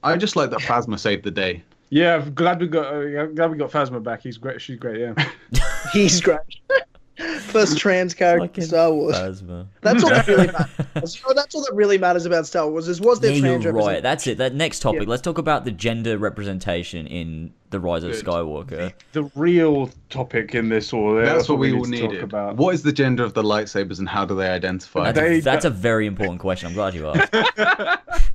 I 0.04 0.18
just 0.18 0.36
like 0.36 0.50
that 0.52 0.60
Phasma 0.60 1.00
saved 1.00 1.24
the 1.24 1.32
day. 1.32 1.64
Yeah, 1.90 2.16
I'm 2.16 2.34
glad 2.34 2.60
we 2.60 2.68
got. 2.68 2.88
Uh, 2.94 3.26
glad 3.28 3.52
we 3.52 3.58
got 3.58 3.72
Phasma 3.72 4.02
back. 4.04 4.22
He's 4.22 4.38
great. 4.38 4.60
She's 4.62 4.78
great. 4.80 5.00
Yeah. 5.00 5.14
he's 5.94 6.20
great. 6.22 6.40
First 7.16 7.78
trans 7.78 8.16
character 8.16 8.62
in 8.62 8.68
Star 8.68 8.92
Wars. 8.92 9.16
Phasma. 9.16 9.68
That's 9.82 10.04
all 10.04 10.10
that 10.10 10.28
really 10.28 10.48
matters. 10.48 11.16
You 11.16 11.22
know, 11.28 11.34
that's 11.36 11.54
all 11.54 11.62
that 11.62 11.74
really 11.76 11.98
matters 12.00 12.26
about 12.26 12.48
Star 12.48 12.68
Wars 12.68 12.88
is 12.88 13.00
was 13.00 13.20
there 13.20 13.32
Yeah, 13.32 13.40
trans 13.42 13.64
you're 13.64 13.74
right. 13.74 14.02
That's 14.02 14.26
it. 14.26 14.40
That 14.40 14.56
next 14.56 14.80
topic. 14.80 15.08
Let's 15.08 15.22
talk 15.22 15.38
about 15.38 15.64
the 15.64 15.70
gender 15.72 16.18
representation 16.18 17.06
in 17.06 17.54
the 17.70 17.80
Rise 17.80 18.04
of 18.04 18.14
Good. 18.14 18.26
Skywalker. 18.26 18.94
the 19.12 19.24
real 19.36 19.92
topic 20.10 20.56
in 20.56 20.70
this 20.70 20.92
all. 20.92 21.14
That's, 21.16 21.48
what 21.48 21.60
we 21.60 21.72
all 21.74 21.84
need 21.84 21.84
all 21.84 21.86
to 21.86 21.98
talk 22.02 22.12
needed. 22.14 22.24
about. 22.24 22.56
What 22.58 22.74
is 22.74 22.82
the 22.82 22.92
gender 22.94 23.24
of 23.24 23.36
the 23.36 23.44
lightsabers 23.44 24.00
and 24.00 24.10
how 24.10 24.26
do 24.26 24.36
they 24.36 24.48
identify? 24.50 25.12
That's, 25.12 25.20
a, 25.20 25.30
They- 25.30 25.40
that's 25.40 25.66
a 25.66 25.70
very 25.70 26.08
important 26.08 26.40
question. 26.40 26.68
I'm 26.70 26.74
glad 26.74 26.96
you 26.96 27.08
asked. 27.14 28.00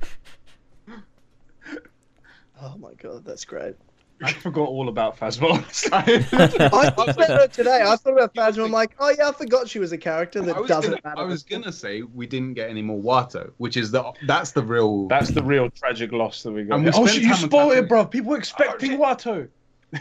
Oh 2.61 2.75
my 2.77 2.93
god, 3.01 3.23
that's 3.23 3.45
great. 3.45 3.75
I 4.21 4.33
forgot 4.33 4.67
all 4.67 4.89
about 4.89 5.17
Phasma. 5.17 5.63
I 5.93 6.89
thought 6.89 7.09
about 7.09 7.29
her 7.29 7.47
today. 7.47 7.81
I 7.85 7.95
thought 7.95 8.13
about 8.13 8.33
Phasma. 8.33 8.65
I'm 8.65 8.71
like, 8.71 8.95
oh 8.99 9.13
yeah, 9.17 9.29
I 9.29 9.31
forgot 9.31 9.69
she 9.69 9.79
was 9.79 9.91
a 9.91 9.97
character 9.97 10.41
that 10.41 10.55
doesn't 10.67 10.91
gonna, 10.91 11.01
matter. 11.03 11.21
I 11.21 11.23
was 11.23 11.43
gonna 11.43 11.71
say 11.71 12.01
we 12.01 12.27
didn't 12.27 12.55
get 12.55 12.69
any 12.69 12.81
more 12.81 12.99
Watto, 12.99 13.51
which 13.57 13.77
is 13.77 13.91
the 13.91 14.11
that's 14.27 14.51
the 14.51 14.61
real. 14.61 15.07
That's 15.07 15.29
the 15.29 15.43
real 15.43 15.69
tragic 15.69 16.11
loss 16.11 16.43
that 16.43 16.51
we 16.51 16.63
got. 16.63 16.75
And 16.75 16.85
we 16.85 16.91
oh, 16.93 17.07
shit, 17.07 17.23
you 17.23 17.33
spoiled 17.35 17.73
it, 17.73 17.87
bro. 17.87 18.05
People 18.05 18.31
were 18.31 18.35
oh, 18.35 18.39
expecting 18.39 18.91
shit. 18.91 18.99
Watto. 18.99 19.47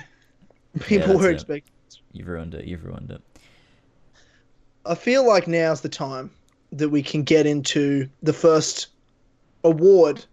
People 0.81 1.09
that's 1.09 1.21
were 1.21 1.31
it. 1.31 1.35
expecting. 1.35 1.73
You've 2.13 2.29
ruined 2.29 2.55
it. 2.55 2.65
You've 2.65 2.85
ruined 2.85 3.13
it. 3.13 3.23
I 4.85 4.95
feel 4.95 5.27
like 5.27 5.47
now's 5.47 5.81
the 5.81 5.89
time 5.89 6.31
that 6.73 6.89
we 6.89 7.03
can 7.03 7.23
get 7.23 7.47
into 7.47 8.09
the 8.23 8.33
first 8.33 8.89
award 9.63 10.25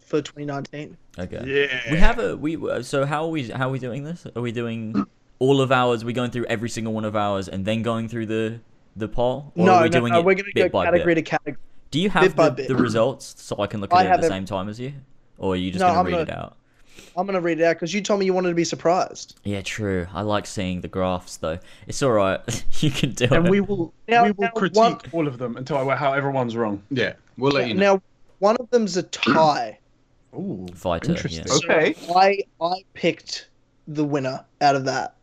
for 0.00 0.20
2019. 0.20 0.96
Okay. 1.18 1.42
Yeah. 1.46 1.92
We 1.92 1.98
have 1.98 2.18
a 2.18 2.36
we. 2.36 2.56
uh, 2.56 2.82
So 2.82 3.04
how 3.04 3.24
are 3.24 3.28
we? 3.30 3.48
How 3.50 3.68
are 3.68 3.72
we 3.72 3.78
doing 3.78 4.04
this? 4.04 4.26
Are 4.34 4.42
we 4.42 4.52
doing 4.52 5.06
all 5.38 5.60
of 5.60 5.70
ours? 5.72 6.02
Are 6.02 6.06
we 6.06 6.12
going 6.12 6.30
through 6.30 6.46
every 6.46 6.68
single 6.70 6.92
one 6.92 7.04
of 7.04 7.14
ours 7.16 7.48
and 7.48 7.64
then 7.64 7.82
going 7.82 8.08
through 8.08 8.26
the 8.26 8.60
the 8.96 9.08
poll? 9.08 9.52
Or 9.56 9.66
no, 9.66 9.72
are 9.74 9.82
we 9.82 9.88
no, 9.90 10.00
doing 10.00 10.12
no, 10.12 10.20
it 10.20 10.24
we're 10.24 10.34
going 10.34 10.46
to 10.46 10.52
bit 10.54 10.72
go 10.72 10.82
category 10.84 11.14
bit? 11.14 11.24
to 11.26 11.30
category. 11.30 11.56
Do 11.90 12.00
you 12.00 12.08
have 12.08 12.34
the, 12.36 12.64
the 12.68 12.74
results 12.76 13.34
so 13.36 13.56
I 13.60 13.66
can 13.66 13.80
look 13.82 13.92
I 13.92 14.00
at 14.00 14.06
it 14.06 14.08
at 14.08 14.20
the 14.20 14.26
every- 14.26 14.28
same 14.36 14.44
time 14.46 14.68
as 14.70 14.80
you, 14.80 14.94
or 15.36 15.52
are 15.52 15.56
you 15.56 15.70
just 15.70 15.80
No, 15.80 15.92
going 15.92 16.06
to 16.06 16.10
read 16.18 16.26
gonna- 16.28 16.38
it 16.38 16.44
out? 16.44 16.56
I'm 17.16 17.26
going 17.26 17.34
to 17.34 17.40
read 17.42 17.60
it 17.60 17.64
out 17.64 17.76
because 17.76 17.92
you 17.92 18.00
told 18.00 18.20
me 18.20 18.26
you 18.26 18.32
wanted 18.32 18.48
to 18.50 18.54
be 18.54 18.64
surprised. 18.64 19.38
Yeah, 19.44 19.60
true. 19.60 20.06
I 20.14 20.22
like 20.22 20.46
seeing 20.46 20.80
the 20.80 20.88
graphs 20.88 21.36
though. 21.36 21.58
It's 21.86 22.02
all 22.02 22.12
right. 22.12 22.40
you 22.80 22.90
can 22.90 23.12
do 23.12 23.24
And 23.24 23.32
it. 23.32 23.38
And 23.40 23.48
we 23.50 23.60
will 23.60 23.92
Now- 24.08 24.24
we 24.24 24.30
will 24.32 24.44
now 24.44 24.50
critique 24.52 24.76
one- 24.76 24.98
all 25.12 25.28
of 25.28 25.36
them 25.36 25.58
until 25.58 25.76
I, 25.76 25.94
how 25.96 26.14
everyone's 26.14 26.56
wrong. 26.56 26.82
yeah, 26.90 27.12
we'll 27.36 27.52
let 27.52 27.68
you 27.68 27.74
know. 27.74 27.94
Now, 27.96 28.02
one 28.38 28.56
of 28.56 28.70
them's 28.70 28.96
a 28.96 29.02
tie. 29.02 29.78
Ooh, 30.34 30.66
Fighter. 30.74 31.10
Interesting. 31.12 31.44
Yeah. 31.46 31.74
Okay. 31.76 31.92
So 31.94 32.18
I 32.18 32.38
I 32.60 32.84
picked 32.94 33.48
the 33.88 34.04
winner 34.04 34.44
out 34.60 34.76
of 34.76 34.84
that. 34.86 35.16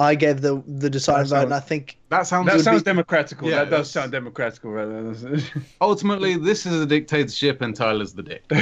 I 0.00 0.14
gave 0.14 0.40
the 0.42 0.62
the 0.66 0.88
deciding 0.88 1.26
vote, 1.28 1.42
and 1.44 1.54
I 1.54 1.58
think 1.60 1.98
That 2.10 2.26
sounds. 2.26 2.46
that 2.46 2.60
sounds 2.60 2.82
be- 2.82 2.90
democratical. 2.90 3.48
Yeah, 3.48 3.56
that 3.56 3.64
does 3.64 3.70
that's- 3.70 3.90
sound 3.90 4.12
democratical. 4.12 4.70
Rather 4.70 5.14
ultimately, 5.80 6.36
this 6.36 6.66
is 6.66 6.80
a 6.80 6.86
dictatorship, 6.86 7.60
and 7.62 7.74
Tyler's 7.74 8.12
the 8.14 8.22
dick. 8.22 8.44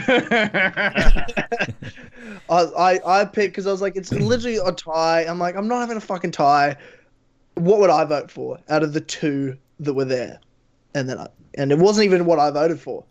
I 2.48 2.60
I, 2.60 3.20
I 3.20 3.24
picked 3.24 3.52
because 3.52 3.66
I 3.66 3.70
was 3.72 3.82
like, 3.82 3.96
it's 3.96 4.12
literally 4.12 4.56
a 4.58 4.72
tie. 4.72 5.22
I'm 5.26 5.38
like, 5.38 5.56
I'm 5.56 5.68
not 5.68 5.80
having 5.80 5.96
a 5.96 6.00
fucking 6.00 6.30
tie. 6.30 6.76
What 7.54 7.80
would 7.80 7.90
I 7.90 8.04
vote 8.04 8.30
for 8.30 8.58
out 8.68 8.82
of 8.82 8.92
the 8.92 9.00
two 9.00 9.56
that 9.80 9.94
were 9.94 10.04
there? 10.04 10.40
And 10.94 11.08
then 11.08 11.18
I, 11.18 11.28
and 11.54 11.72
it 11.72 11.78
wasn't 11.78 12.06
even 12.06 12.24
what 12.26 12.38
I 12.38 12.50
voted 12.50 12.80
for, 12.80 13.04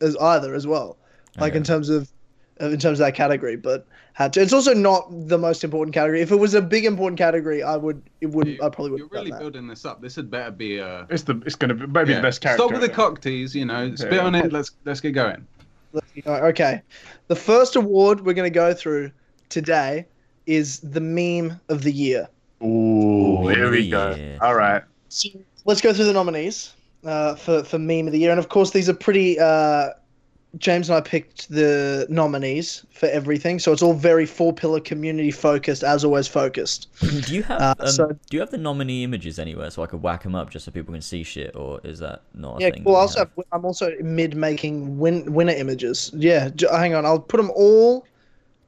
as 0.00 0.16
either 0.16 0.54
as 0.54 0.66
well. 0.66 0.96
Like 1.38 1.54
in 1.54 1.62
terms 1.64 1.88
of, 1.88 2.10
in 2.60 2.78
terms 2.78 3.00
of 3.00 3.06
that 3.06 3.14
category, 3.14 3.56
but 3.56 3.86
had 4.14 4.32
to. 4.34 4.40
It's 4.40 4.52
also 4.52 4.74
not 4.74 5.08
the 5.28 5.38
most 5.38 5.64
important 5.64 5.94
category. 5.94 6.20
If 6.20 6.30
it 6.30 6.36
was 6.36 6.54
a 6.54 6.60
big 6.62 6.84
important 6.84 7.18
category, 7.18 7.62
I 7.62 7.76
would. 7.76 8.02
It 8.20 8.26
wouldn't. 8.26 8.62
I 8.62 8.68
probably 8.68 8.92
would. 8.92 8.98
You're 8.98 9.08
really 9.08 9.30
that. 9.30 9.40
building 9.40 9.66
this 9.66 9.84
up. 9.84 10.00
This 10.02 10.16
had 10.16 10.30
better 10.30 10.50
be 10.50 10.78
a. 10.78 11.06
It's 11.10 11.22
the 11.22 11.40
it's 11.46 11.56
gonna 11.56 11.74
be 11.74 11.86
maybe 11.86 12.10
Yeah. 12.10 12.16
the 12.16 12.22
best 12.22 12.40
character. 12.40 12.62
Stop 12.62 12.72
with 12.72 12.80
the 12.82 12.86
ever. 12.88 12.94
cock 12.94 13.20
tease, 13.20 13.54
you 13.54 13.64
know. 13.64 13.94
Spit 13.94 14.12
Yeah. 14.12 14.20
on 14.20 14.34
it. 14.34 14.52
Let's 14.52 14.72
let's 14.84 15.00
get 15.00 15.12
going. 15.12 15.46
Okay. 16.26 16.82
The 17.28 17.36
first 17.36 17.76
award 17.76 18.24
we're 18.24 18.34
going 18.34 18.50
to 18.50 18.54
go 18.54 18.74
through 18.74 19.10
today 19.48 20.06
is 20.46 20.80
the 20.80 21.00
meme 21.00 21.60
of 21.68 21.82
the 21.82 21.92
year. 21.92 22.28
Ooh, 22.62 23.48
here 23.48 23.70
we 23.70 23.80
Yeah. 23.80 24.14
go. 24.16 24.38
All 24.42 24.54
right. 24.54 24.82
So 25.08 25.28
let's 25.64 25.80
go 25.80 25.92
through 25.92 26.06
the 26.06 26.12
nominees 26.12 26.74
uh, 27.04 27.34
for 27.36 27.64
for 27.64 27.78
meme 27.78 28.06
of 28.06 28.12
the 28.12 28.18
year, 28.18 28.30
and 28.30 28.38
of 28.38 28.48
course 28.48 28.70
these 28.72 28.88
are 28.88 28.94
pretty. 28.94 29.38
Uh, 29.38 29.90
James 30.58 30.90
and 30.90 30.96
I 30.96 31.00
picked 31.00 31.48
the 31.48 32.06
nominees 32.10 32.84
for 32.92 33.06
everything, 33.06 33.58
so 33.58 33.72
it's 33.72 33.80
all 33.82 33.94
very 33.94 34.26
four 34.26 34.52
pillar 34.52 34.80
community 34.80 35.30
focused, 35.30 35.82
as 35.82 36.04
always 36.04 36.28
focused. 36.28 36.88
Do 37.00 37.34
you 37.34 37.42
have 37.44 37.60
Uh, 37.62 37.74
um, 37.80 37.86
so- 37.88 38.06
do 38.08 38.36
you 38.36 38.40
have 38.40 38.50
the 38.50 38.58
nominee 38.58 39.02
images 39.02 39.38
anywhere 39.38 39.70
so 39.70 39.82
I 39.82 39.86
could 39.86 40.02
whack 40.02 40.24
them 40.24 40.34
up 40.34 40.50
just 40.50 40.66
so 40.66 40.70
people 40.70 40.92
can 40.92 41.00
see 41.02 41.22
shit, 41.22 41.56
or 41.56 41.80
is 41.84 41.98
that 42.00 42.22
not 42.34 42.58
a 42.58 42.60
Yeah, 42.60 42.70
thing? 42.70 42.84
well, 42.84 42.96
also 42.96 43.20
have? 43.20 43.30
have, 43.36 43.44
I'm 43.52 43.64
also 43.64 43.92
mid 44.02 44.36
making 44.36 44.98
win, 44.98 45.32
winner 45.32 45.54
images. 45.54 46.10
Yeah, 46.14 46.50
hang 46.70 46.94
on, 46.94 47.06
I'll 47.06 47.18
put 47.18 47.38
them 47.38 47.50
all 47.54 48.06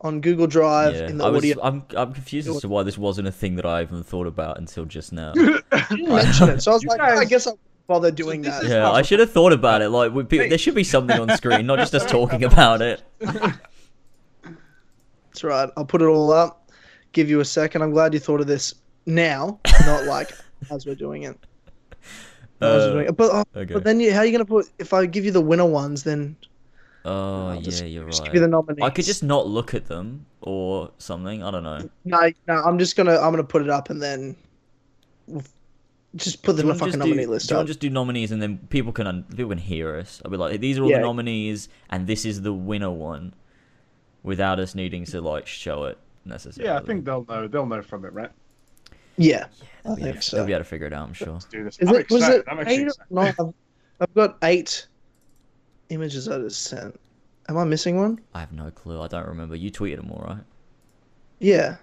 on 0.01 0.21
Google 0.21 0.47
Drive 0.47 0.95
Yeah, 0.97 1.09
in 1.09 1.19
the 1.19 1.25
I 1.25 1.29
was, 1.31 1.45
audio. 1.45 1.63
I'm 1.63 1.85
I'm 1.97 2.13
confused 2.15 2.49
as 2.49 2.61
to 2.63 2.69
why 2.69 2.83
this 2.83 2.97
wasn't 2.99 3.29
a 3.29 3.33
thing 3.33 3.57
that 3.57 3.67
I 3.67 3.83
even 3.83 4.03
thought 4.03 4.27
about 4.27 4.59
until 4.59 4.85
just 4.87 5.13
now. 5.13 5.35
You 5.91 5.97
didn't 5.99 6.15
mention 6.15 6.49
it, 6.49 6.63
so 6.63 6.71
I 6.71 6.75
was 6.75 6.83
You 6.83 6.89
like, 6.91 7.01
I 7.01 7.25
guess 7.25 7.47
I'll 7.47 7.59
bother 7.87 8.11
doing 8.11 8.43
this 8.43 8.55
that. 8.55 8.65
is- 8.65 8.71
Yeah, 8.71 8.91
I 8.91 9.03
should 9.03 9.21
have 9.21 9.31
thought 9.33 9.53
about 9.53 9.83
it. 9.83 9.91
Like, 9.91 10.13
we, 10.13 10.23
there 10.25 10.59
should 10.59 10.75
be 10.75 10.85
something 10.85 11.19
on 11.21 11.37
screen, 11.37 11.67
not 11.67 11.79
just 11.79 11.95
us 11.95 12.05
talking 12.11 12.45
about 12.45 12.83
it. 12.83 13.03
That's 13.21 13.59
right. 15.45 15.69
I'll 15.77 15.85
put 15.85 16.03
it 16.03 16.07
all 16.07 16.33
up. 16.33 16.71
Give 17.13 17.29
you 17.31 17.41
a 17.41 17.45
second. 17.45 17.83
I'm 17.83 17.91
glad 17.91 18.13
you 18.15 18.21
thought 18.21 18.41
of 18.41 18.47
this 18.47 18.75
now, 19.07 19.61
not 19.87 20.05
like 20.05 20.31
as 20.71 20.87
we're 20.87 20.95
doing 20.95 21.25
it. 21.25 21.39
As 22.61 22.61
we're 22.61 22.69
Uh, 22.69 22.93
doing 22.93 23.07
it. 23.09 23.17
But, 23.17 23.31
oh, 23.33 23.45
okay. 23.61 23.75
but 23.75 23.85
then 23.85 24.01
you, 24.01 24.13
how 24.13 24.21
are 24.21 24.27
you 24.27 24.33
gonna 24.33 24.45
put? 24.45 24.67
If 24.79 24.93
I 24.93 25.07
give 25.07 25.25
you 25.25 25.31
the 25.31 25.41
winner 25.41 25.67
ones, 25.67 26.03
then 26.05 26.37
Oh 27.05 27.49
I'll 27.49 27.61
just- 27.61 27.83
yeah, 27.83 27.89
you're 27.89 28.07
just 28.07 28.21
right. 28.23 28.27
give 28.27 28.35
you 28.37 28.41
the 28.41 28.49
nominees. 28.49 28.83
I 28.83 28.91
could 28.91 29.05
just 29.05 29.23
not 29.23 29.47
look 29.47 29.75
at 29.75 29.87
them 29.87 30.27
or 30.41 30.91
something. 30.99 31.43
I 31.43 31.51
don't 31.51 31.63
know. 31.63 31.89
no, 32.05 32.31
no. 32.49 32.55
I'm 32.55 32.79
just 32.79 32.97
gonna 32.97 33.17
I'm 33.19 33.31
gonna 33.33 33.45
put 33.45 33.63
it 33.63 33.71
up 33.71 33.91
and 33.91 34.03
then 34.03 34.37
we'll 35.27 35.41
f- 35.41 35.54
just 36.17 36.43
put 36.43 36.57
them 36.57 36.67
you 36.67 36.73
in 36.73 36.79
the 36.79 36.85
wanna 36.85 36.93
fucking 36.93 36.93
just 36.93 37.03
do, 37.03 37.09
nominee 37.11 37.27
list 37.27 37.49
do 37.49 37.55
you 37.55 37.57
want 37.57 37.67
to 37.67 37.71
just 37.71 37.81
do 37.81 37.91
nominees 37.91 38.33
and 38.33 38.41
then 38.41 38.59
people 38.69 38.93
can 38.93 39.07
un- 39.07 39.25
people 39.31 39.49
can 39.49 39.59
hear 39.59 39.97
us? 39.97 40.23
I'll 40.25 40.31
be 40.31 40.37
like, 40.37 40.61
these 40.61 40.79
are 40.79 40.83
all 40.85 40.91
Yeah. 40.91 40.99
the 40.99 41.03
nominees, 41.05 41.69
and 41.91 42.07
this 42.07 42.25
is 42.25 42.43
the 42.43 42.53
winner 42.53 42.91
one, 42.91 43.35
without 44.23 44.59
us 44.61 44.75
needing 44.75 45.05
to 45.07 45.21
like 45.21 45.47
show 45.47 45.85
it 45.85 45.99
necessarily. 46.25 46.71
Yeah, 46.73 46.79
I 46.79 46.83
think 46.85 47.05
they'll 47.05 47.25
know. 47.29 47.49
They'll 47.49 47.67
know 47.67 47.83
from 47.83 48.05
it, 48.05 48.13
right? 48.13 48.31
Yeah, 49.17 49.47
I 49.85 49.89
they'll 49.89 49.97
be, 49.97 50.03
able, 50.09 50.21
they'll 50.33 50.47
be 50.47 50.53
able 50.53 50.61
to 50.61 50.69
figure 50.69 50.87
it 50.87 50.93
out. 50.93 51.07
I'm 51.09 51.15
sure. 51.15 51.33
Let's 51.35 51.45
do 51.45 51.65
this. 51.65 51.79
Is 51.79 51.89
I'm 51.89 51.95
it 51.97 52.11
was 52.11 52.29
it 52.29 52.45
I'm 52.49 52.67
eight? 52.67 52.89
No, 53.11 53.21
I've, 53.23 53.39
I've 54.01 54.15
got 54.15 54.39
eight 54.43 54.87
images 55.91 56.29
I 56.29 56.39
just 56.39 56.63
sent. 56.63 56.99
Am 57.49 57.57
I 57.59 57.65
missing 57.65 57.99
one? 57.99 58.21
I 58.35 58.41
have 58.41 58.53
no 58.53 58.71
clue. 58.71 59.01
I 59.01 59.07
don't 59.09 59.27
remember. 59.27 59.55
You 59.55 59.71
tweeted 59.71 59.97
them 59.97 60.11
all 60.11 60.25
right. 60.27 60.43
Yeah. 61.41 61.77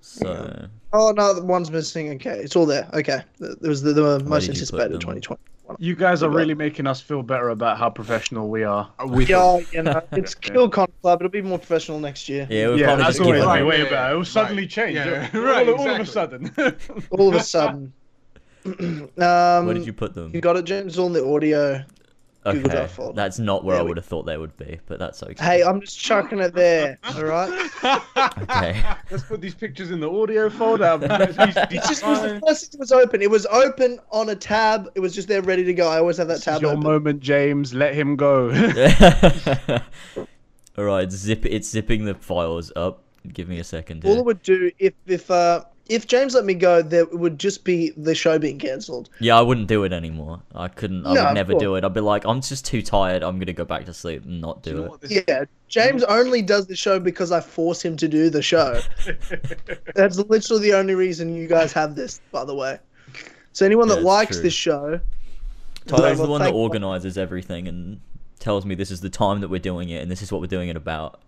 So 0.00 0.68
Oh 0.92 1.12
no, 1.12 1.34
the 1.34 1.44
one's 1.44 1.70
missing. 1.70 2.10
Okay, 2.14 2.38
it's 2.38 2.56
all 2.56 2.66
there. 2.66 2.88
Okay, 2.92 3.22
Th- 3.38 3.52
it 3.62 3.68
was 3.68 3.82
the, 3.82 3.92
the 3.92 4.20
most 4.20 4.46
did 4.46 4.56
you 4.56 4.60
anticipated 4.60 5.00
2020. 5.00 5.40
You 5.78 5.94
guys 5.94 6.24
are 6.24 6.30
really 6.30 6.54
making 6.54 6.88
us 6.88 7.00
feel 7.00 7.22
better 7.22 7.50
about 7.50 7.78
how 7.78 7.90
professional 7.90 8.48
we 8.48 8.64
are. 8.64 8.90
We 9.06 9.26
Yeah, 9.26 9.60
you 9.72 9.82
know, 9.84 10.02
it's 10.12 10.34
Kill 10.34 10.68
Con 10.68 10.88
Club. 11.00 11.20
It'll 11.20 11.30
be 11.30 11.42
more 11.42 11.58
professional 11.58 12.00
next 12.00 12.28
year. 12.28 12.48
yeah, 12.50 12.66
we'll 12.68 12.78
yeah, 12.80 12.96
that's 12.96 13.08
just 13.08 13.18
give 13.18 13.26
always 13.28 13.40
them. 13.42 13.48
right. 13.48 13.64
way 13.64 13.78
Yeah, 13.78 13.84
better. 13.84 14.10
It 14.10 14.12
will 14.14 14.18
right. 14.20 14.26
suddenly 14.26 14.66
change. 14.66 14.96
Yeah, 14.96 15.30
all, 15.32 15.40
right, 15.40 15.68
all 15.68 15.88
of 15.88 16.00
a 16.00 16.06
sudden. 16.06 16.52
All 17.10 17.28
of 17.28 17.34
a 17.36 17.40
sudden. 17.40 17.92
um, 18.66 19.08
Where 19.16 19.74
did 19.74 19.86
you 19.86 19.92
put 19.92 20.14
them? 20.14 20.32
You 20.34 20.40
got 20.40 20.56
it, 20.56 20.64
James. 20.64 20.92
It's 20.92 20.98
all 20.98 21.06
in 21.06 21.12
the 21.12 21.24
audio. 21.24 21.84
Google 22.44 22.70
Okay, 22.70 22.88
Doc 22.96 23.14
that's 23.14 23.38
not 23.38 23.64
where 23.64 23.76
Yeah, 23.76 23.82
I 23.82 23.84
would 23.84 23.98
have 23.98 24.06
thought 24.06 24.24
they 24.24 24.38
would 24.38 24.56
be, 24.56 24.80
but 24.86 24.98
that's 24.98 25.22
okay. 25.22 25.44
Hey, 25.44 25.62
I'm 25.62 25.80
just 25.80 25.98
chucking 25.98 26.38
it 26.38 26.54
there. 26.54 26.98
All 27.14 27.24
right. 27.24 27.70
Okay. 28.42 28.82
Let's 29.10 29.22
put 29.24 29.40
these 29.40 29.54
pictures 29.54 29.90
in 29.90 30.00
the 30.00 30.10
audio 30.10 30.48
folder. 30.50 30.98
It's 31.70 31.88
just 31.88 32.02
it 32.02 32.06
was 32.06 32.22
the 32.22 32.40
first 32.46 32.72
thing 32.72 32.78
was 32.78 32.92
open. 32.92 33.22
It 33.22 33.30
was 33.30 33.46
open 33.46 33.98
on 34.10 34.28
a 34.30 34.34
tab. 34.36 34.90
It 34.94 35.00
was 35.00 35.14
just 35.14 35.28
there, 35.28 35.42
ready 35.42 35.64
to 35.64 35.74
go. 35.74 35.88
I 35.88 35.98
always 35.98 36.16
have 36.18 36.28
that 36.28 36.34
This 36.34 36.40
is 36.40 36.44
tab 36.44 36.62
your 36.62 36.72
open. 36.72 36.82
moment, 36.82 37.20
James. 37.20 37.74
Let 37.74 37.94
him 37.94 38.16
go. 38.16 38.50
all 40.78 40.84
right, 40.84 41.10
zip. 41.10 41.44
It's 41.46 41.68
zipping 41.68 42.04
the 42.04 42.14
files 42.14 42.72
up. 42.76 43.02
Give 43.32 43.48
me 43.48 43.58
a 43.58 43.64
second. 43.64 44.04
All 44.04 44.18
it 44.18 44.24
would 44.24 44.42
do 44.42 44.70
if 44.78 44.94
if 45.06 45.30
uh 45.30 45.64
if 45.88 46.06
James 46.06 46.34
let 46.34 46.44
me 46.44 46.54
go, 46.54 46.82
there 46.82 47.06
would 47.06 47.38
just 47.38 47.64
be 47.64 47.90
the 47.96 48.14
show 48.14 48.38
being 48.38 48.58
cancelled. 48.58 49.10
Yeah, 49.18 49.36
I 49.38 49.42
wouldn't 49.42 49.66
do 49.66 49.82
it 49.84 49.92
anymore. 49.92 50.40
I 50.54 50.68
couldn't. 50.68 51.04
I 51.06 51.14
No, 51.14 51.24
would 51.24 51.34
never 51.34 51.54
do 51.54 51.74
it. 51.74 51.84
I'd 51.84 51.92
be 51.94 52.00
like, 52.00 52.24
I'm 52.24 52.40
just 52.40 52.64
too 52.64 52.80
tired. 52.82 53.22
I'm 53.22 53.38
gonna 53.38 53.52
go 53.52 53.64
back 53.64 53.86
to 53.86 53.94
sleep 53.94 54.24
and 54.24 54.40
not 54.40 54.62
do, 54.62 54.72
Do 54.74 54.94
it. 54.94 55.00
this- 55.00 55.22
Yeah, 55.28 55.44
James 55.68 56.04
only 56.04 56.42
does 56.42 56.66
the 56.66 56.76
show 56.76 57.00
because 57.00 57.32
I 57.32 57.40
force 57.40 57.82
him 57.84 57.96
to 57.96 58.06
do 58.08 58.30
the 58.30 58.42
show. 58.42 58.80
That's 59.94 60.18
literally 60.18 60.62
the 60.70 60.74
only 60.76 60.94
reason 60.94 61.34
you 61.34 61.46
guys 61.48 61.72
have 61.72 61.94
this, 61.94 62.20
by 62.30 62.44
the 62.44 62.54
way. 62.54 62.78
So 63.52 63.66
anyone 63.66 63.88
Yeah, 63.88 63.94
that 63.94 64.00
it's 64.00 64.06
likes 64.06 64.36
true. 64.36 64.42
this 64.44 64.54
show, 64.54 65.00
Tyler's 65.86 66.18
the 66.18 66.26
one 66.28 66.40
that 66.42 66.52
organizes 66.52 67.18
everything 67.18 67.66
and 67.66 68.00
tells 68.38 68.64
me 68.64 68.74
this 68.74 68.90
is 68.90 69.00
the 69.00 69.10
time 69.10 69.40
that 69.40 69.48
we're 69.48 69.58
doing 69.58 69.88
it 69.90 70.00
and 70.02 70.10
this 70.10 70.22
is 70.22 70.30
what 70.30 70.40
we're 70.40 70.46
doing 70.46 70.68
it 70.68 70.76
about. 70.76 71.20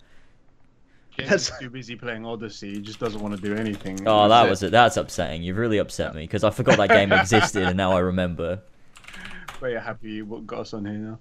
James 1.16 1.28
That's- 1.30 1.60
too 1.60 1.68
busy 1.68 1.94
playing 1.94 2.24
Odyssey. 2.24 2.74
He 2.74 2.80
just 2.80 2.98
doesn't 2.98 3.20
want 3.20 3.34
to 3.36 3.40
do 3.40 3.54
anything. 3.54 4.06
Oh, 4.06 4.28
that 4.28 4.48
was 4.48 4.62
it. 4.62 4.70
That's 4.70 4.96
upsetting. 4.96 5.42
You've 5.42 5.58
really 5.58 5.78
upset 5.78 6.14
me 6.14 6.22
because 6.22 6.42
I 6.42 6.50
forgot 6.50 6.78
that 6.78 6.88
game 6.88 7.12
existed 7.12 7.64
and 7.64 7.76
now 7.76 7.92
I 7.92 7.98
remember. 7.98 8.62
Very 9.60 9.78
happy 9.78 10.10
you 10.12 10.42
got 10.46 10.60
us 10.60 10.74
on 10.74 10.86
here 10.86 10.94
now. 10.94 11.18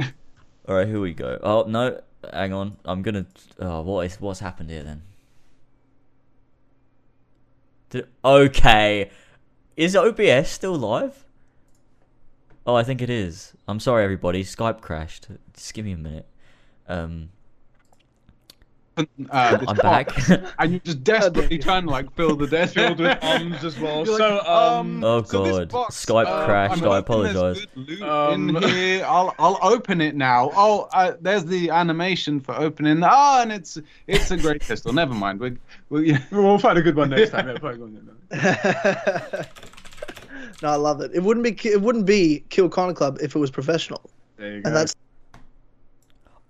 All 0.68 0.74
right, 0.74 0.86
here 0.86 1.00
we 1.00 1.14
go. 1.14 1.38
Oh 1.42 1.64
no, 1.68 2.00
hang 2.32 2.52
on. 2.52 2.76
I'm 2.84 3.02
gonna. 3.02 3.26
Oh, 3.60 3.82
what 3.82 4.04
is 4.04 4.20
what's 4.20 4.40
happened 4.40 4.70
here 4.70 4.82
then? 4.82 5.02
Did, 7.90 8.08
okay, 8.24 9.10
is 9.76 9.96
OBS 9.96 10.50
still 10.50 10.74
live? 10.74 11.24
Oh, 12.66 12.74
I 12.74 12.82
think 12.82 13.00
it 13.00 13.08
is. 13.08 13.54
I'm 13.66 13.80
sorry, 13.80 14.04
everybody. 14.04 14.44
Skype 14.44 14.82
crashed. 14.82 15.28
Just 15.54 15.72
give 15.72 15.86
me 15.86 15.92
a 15.92 15.96
minute. 15.96 16.26
Um, 16.86 17.30
uh, 18.98 19.56
this 19.58 19.68
I'm 19.68 19.76
box, 19.76 20.28
back. 20.28 20.52
and 20.58 20.72
you're 20.72 20.80
just 20.80 21.04
desperately 21.04 21.58
trying 21.68 21.84
to 21.84 21.90
like 21.90 22.12
fill 22.14 22.36
the 22.36 22.46
desk 22.46 22.74
Filled 22.74 22.98
with 22.98 23.22
ums 23.22 23.64
as 23.64 23.78
well. 23.78 24.04
You're 24.06 24.18
so, 24.18 24.34
like, 24.36 24.48
um, 24.48 25.04
Oh, 25.04 25.22
so 25.22 25.44
God. 25.44 25.68
box, 25.70 26.04
Skype 26.06 26.26
uh, 26.26 26.44
crashed, 26.46 26.82
I'm 26.82 26.88
I 26.88 26.90
there's 26.90 27.00
apologise. 27.00 27.66
good 27.74 27.88
loot 27.88 28.02
Um, 28.02 28.56
in 28.56 28.62
here. 28.62 29.04
I'll 29.06 29.34
I'll 29.38 29.58
open 29.62 30.00
it 30.00 30.14
now. 30.14 30.50
Oh, 30.54 30.88
uh, 30.92 31.14
there's 31.20 31.44
the 31.44 31.70
animation 31.70 32.40
for 32.40 32.54
opening. 32.56 33.00
Ah, 33.02 33.42
and 33.42 33.52
it's 33.52 33.78
it's 34.06 34.30
a 34.30 34.36
great 34.36 34.60
pistol. 34.62 34.92
Never 34.92 35.14
mind. 35.14 35.40
We 35.40 35.56
we 35.90 36.18
we'll 36.30 36.58
find 36.58 36.78
a 36.78 36.82
good 36.82 36.96
one 36.96 37.10
next 37.10 37.30
time. 37.30 37.48
Yeah, 37.48 37.58
find 37.58 37.74
a 37.74 37.78
good 37.78 37.92
one 37.92 38.08
next 38.30 38.62
time. 39.32 39.44
no, 40.62 40.68
I 40.70 40.76
love 40.76 41.00
it. 41.00 41.12
It 41.14 41.22
wouldn't 41.22 41.44
be 41.44 41.56
it 41.70 41.80
wouldn't 41.80 42.06
be 42.06 42.44
Kill 42.48 42.68
Con 42.68 42.94
Club 42.94 43.18
if 43.22 43.34
it 43.34 43.38
was 43.38 43.50
professional, 43.50 44.02
There 44.36 44.56
you 44.56 44.62
go. 44.62 44.68
and 44.68 44.76
that's 44.76 44.94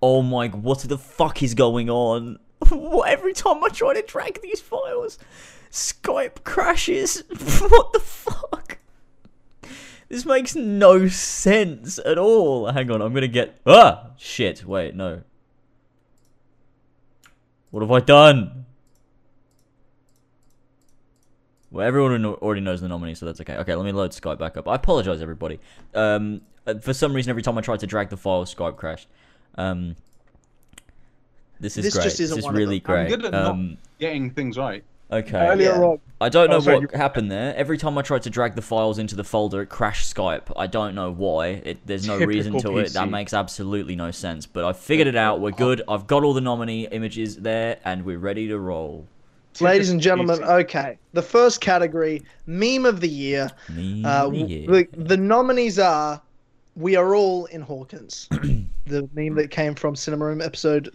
oh 0.03 0.23
my, 0.23 0.49
what 0.49 0.81
the 0.81 0.99
fuck 0.99 1.43
is 1.43 1.55
going 1.55 1.91
on? 1.91 2.39
What, 2.71 3.09
every 3.09 3.33
time 3.33 3.65
I 3.65 3.69
try 3.69 3.95
to 3.95 4.03
drag 4.03 4.43
these 4.43 4.61
files, 4.61 5.19
Skype 5.71 6.45
crashes. 6.45 7.23
what 7.31 7.93
the 7.93 8.01
fuck? 8.01 8.79
This 10.09 10.27
makes 10.27 10.55
no 10.55 11.09
sense 11.09 11.99
at 11.99 12.19
all. 12.19 12.71
Hang 12.71 12.91
on, 12.91 13.01
I'm 13.01 13.15
gonna 13.15 13.29
get. 13.29 13.59
Ah! 13.65 14.11
Shit, 14.19 14.65
wait, 14.65 14.95
no. 14.95 15.23
What 17.71 17.81
have 17.83 17.91
I 17.91 18.01
done? 18.01 18.67
Well, 21.71 21.87
everyone 21.87 22.25
already 22.25 22.63
knows 22.63 22.81
the 22.81 22.89
nominee, 22.89 23.15
so 23.15 23.27
that's 23.27 23.41
okay. 23.43 23.57
Okay, 23.57 23.75
let 23.75 23.85
me 23.85 23.93
load 23.93 24.13
Skype 24.13 24.39
back 24.39 24.57
up. 24.57 24.67
I 24.67 24.77
apologize, 24.77 25.21
everybody. 25.21 25.61
Um, 25.95 26.41
uh, 26.67 26.79
for 26.79 26.95
some 26.95 27.13
reason, 27.13 27.29
every 27.29 27.43
time 27.43 27.59
I 27.59 27.61
tried 27.61 27.81
to 27.81 27.87
drag 27.87 28.09
the 28.09 28.17
file, 28.17 28.45
Skype 28.47 28.77
crashed. 28.77 29.09
Um, 29.59 29.97
this 31.61 31.77
is 31.77 31.85
This 31.85 31.95
great. 31.95 32.05
just 32.05 32.21
isn't 32.21 32.37
this 32.37 32.45
is 32.47 32.51
really 32.51 32.79
them. 32.79 32.95
I'm 32.95 33.07
great. 33.07 33.09
good 33.11 33.25
at 33.27 33.33
not 33.33 33.51
Um, 33.51 33.77
getting 33.99 34.31
things 34.31 34.57
right. 34.57 34.85
Okay. 35.11 35.39
Earlier 35.49 35.71
Yeah. 35.71 35.81
on. 35.83 35.99
I 36.21 36.29
don't 36.29 36.51
know 36.51 36.57
Oh, 36.57 36.61
sorry, 36.61 36.79
what 36.81 36.93
you- 36.93 36.99
happened 36.99 37.31
there. 37.33 37.55
Every 37.57 37.79
time 37.79 37.97
I 37.97 38.03
tried 38.03 38.23
to 38.23 38.31
drag 38.31 38.55
the 38.55 38.63
files 38.63 38.99
into 38.99 39.17
the 39.17 39.25
folder, 39.25 39.63
it 39.63 39.69
crashed 39.69 40.15
Skype. 40.15 40.43
I 40.55 40.67
don't 40.67 40.95
know 40.95 41.11
why. 41.11 41.47
It, 41.65 41.79
there's 41.87 42.07
no 42.07 42.19
reason 42.19 42.53
to 42.53 42.59
Typical 42.59 42.79
it. 42.81 42.93
That 42.93 43.11
makes 43.11 43.33
absolutely 43.35 43.97
no 43.97 44.11
sense. 44.11 44.45
But 44.47 44.65
I 44.65 44.73
figured 44.75 45.09
it 45.09 45.17
out. 45.17 45.41
We're 45.41 45.51
good. 45.53 45.83
I've 45.89 46.07
got 46.07 46.25
all 46.25 46.35
the 46.35 46.41
nominee 46.43 46.87
images 46.93 47.37
there, 47.37 47.79
and 47.85 48.05
we're 48.05 48.19
ready 48.19 48.49
to 48.49 48.59
roll. 48.59 49.07
Ladies 49.61 49.91
and 49.91 50.01
gentlemen, 50.01 50.45
okay. 50.45 50.99
The 51.15 51.23
first 51.23 51.61
category, 51.61 52.23
meme 52.47 52.85
of 52.87 53.01
the 53.01 53.09
year. 53.09 53.51
Me, 53.71 54.05
Uh, 54.05 54.31
yeah. 54.31 54.67
the, 54.67 54.89
the 54.93 55.17
nominees 55.17 55.79
are 55.81 56.21
We 56.77 56.95
Are 56.97 57.15
All 57.17 57.47
in 57.47 57.63
Hawkins, 57.63 58.29
the 58.89 59.09
meme 59.15 59.35
that 59.37 59.51
came 59.51 59.75
from 59.75 59.95
Cinema 59.97 60.25
Room 60.27 60.41
episode 60.41 60.93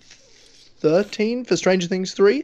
13 0.79 1.45
for 1.45 1.55
Stranger 1.55 1.87
Things 1.87 2.13
3. 2.13 2.43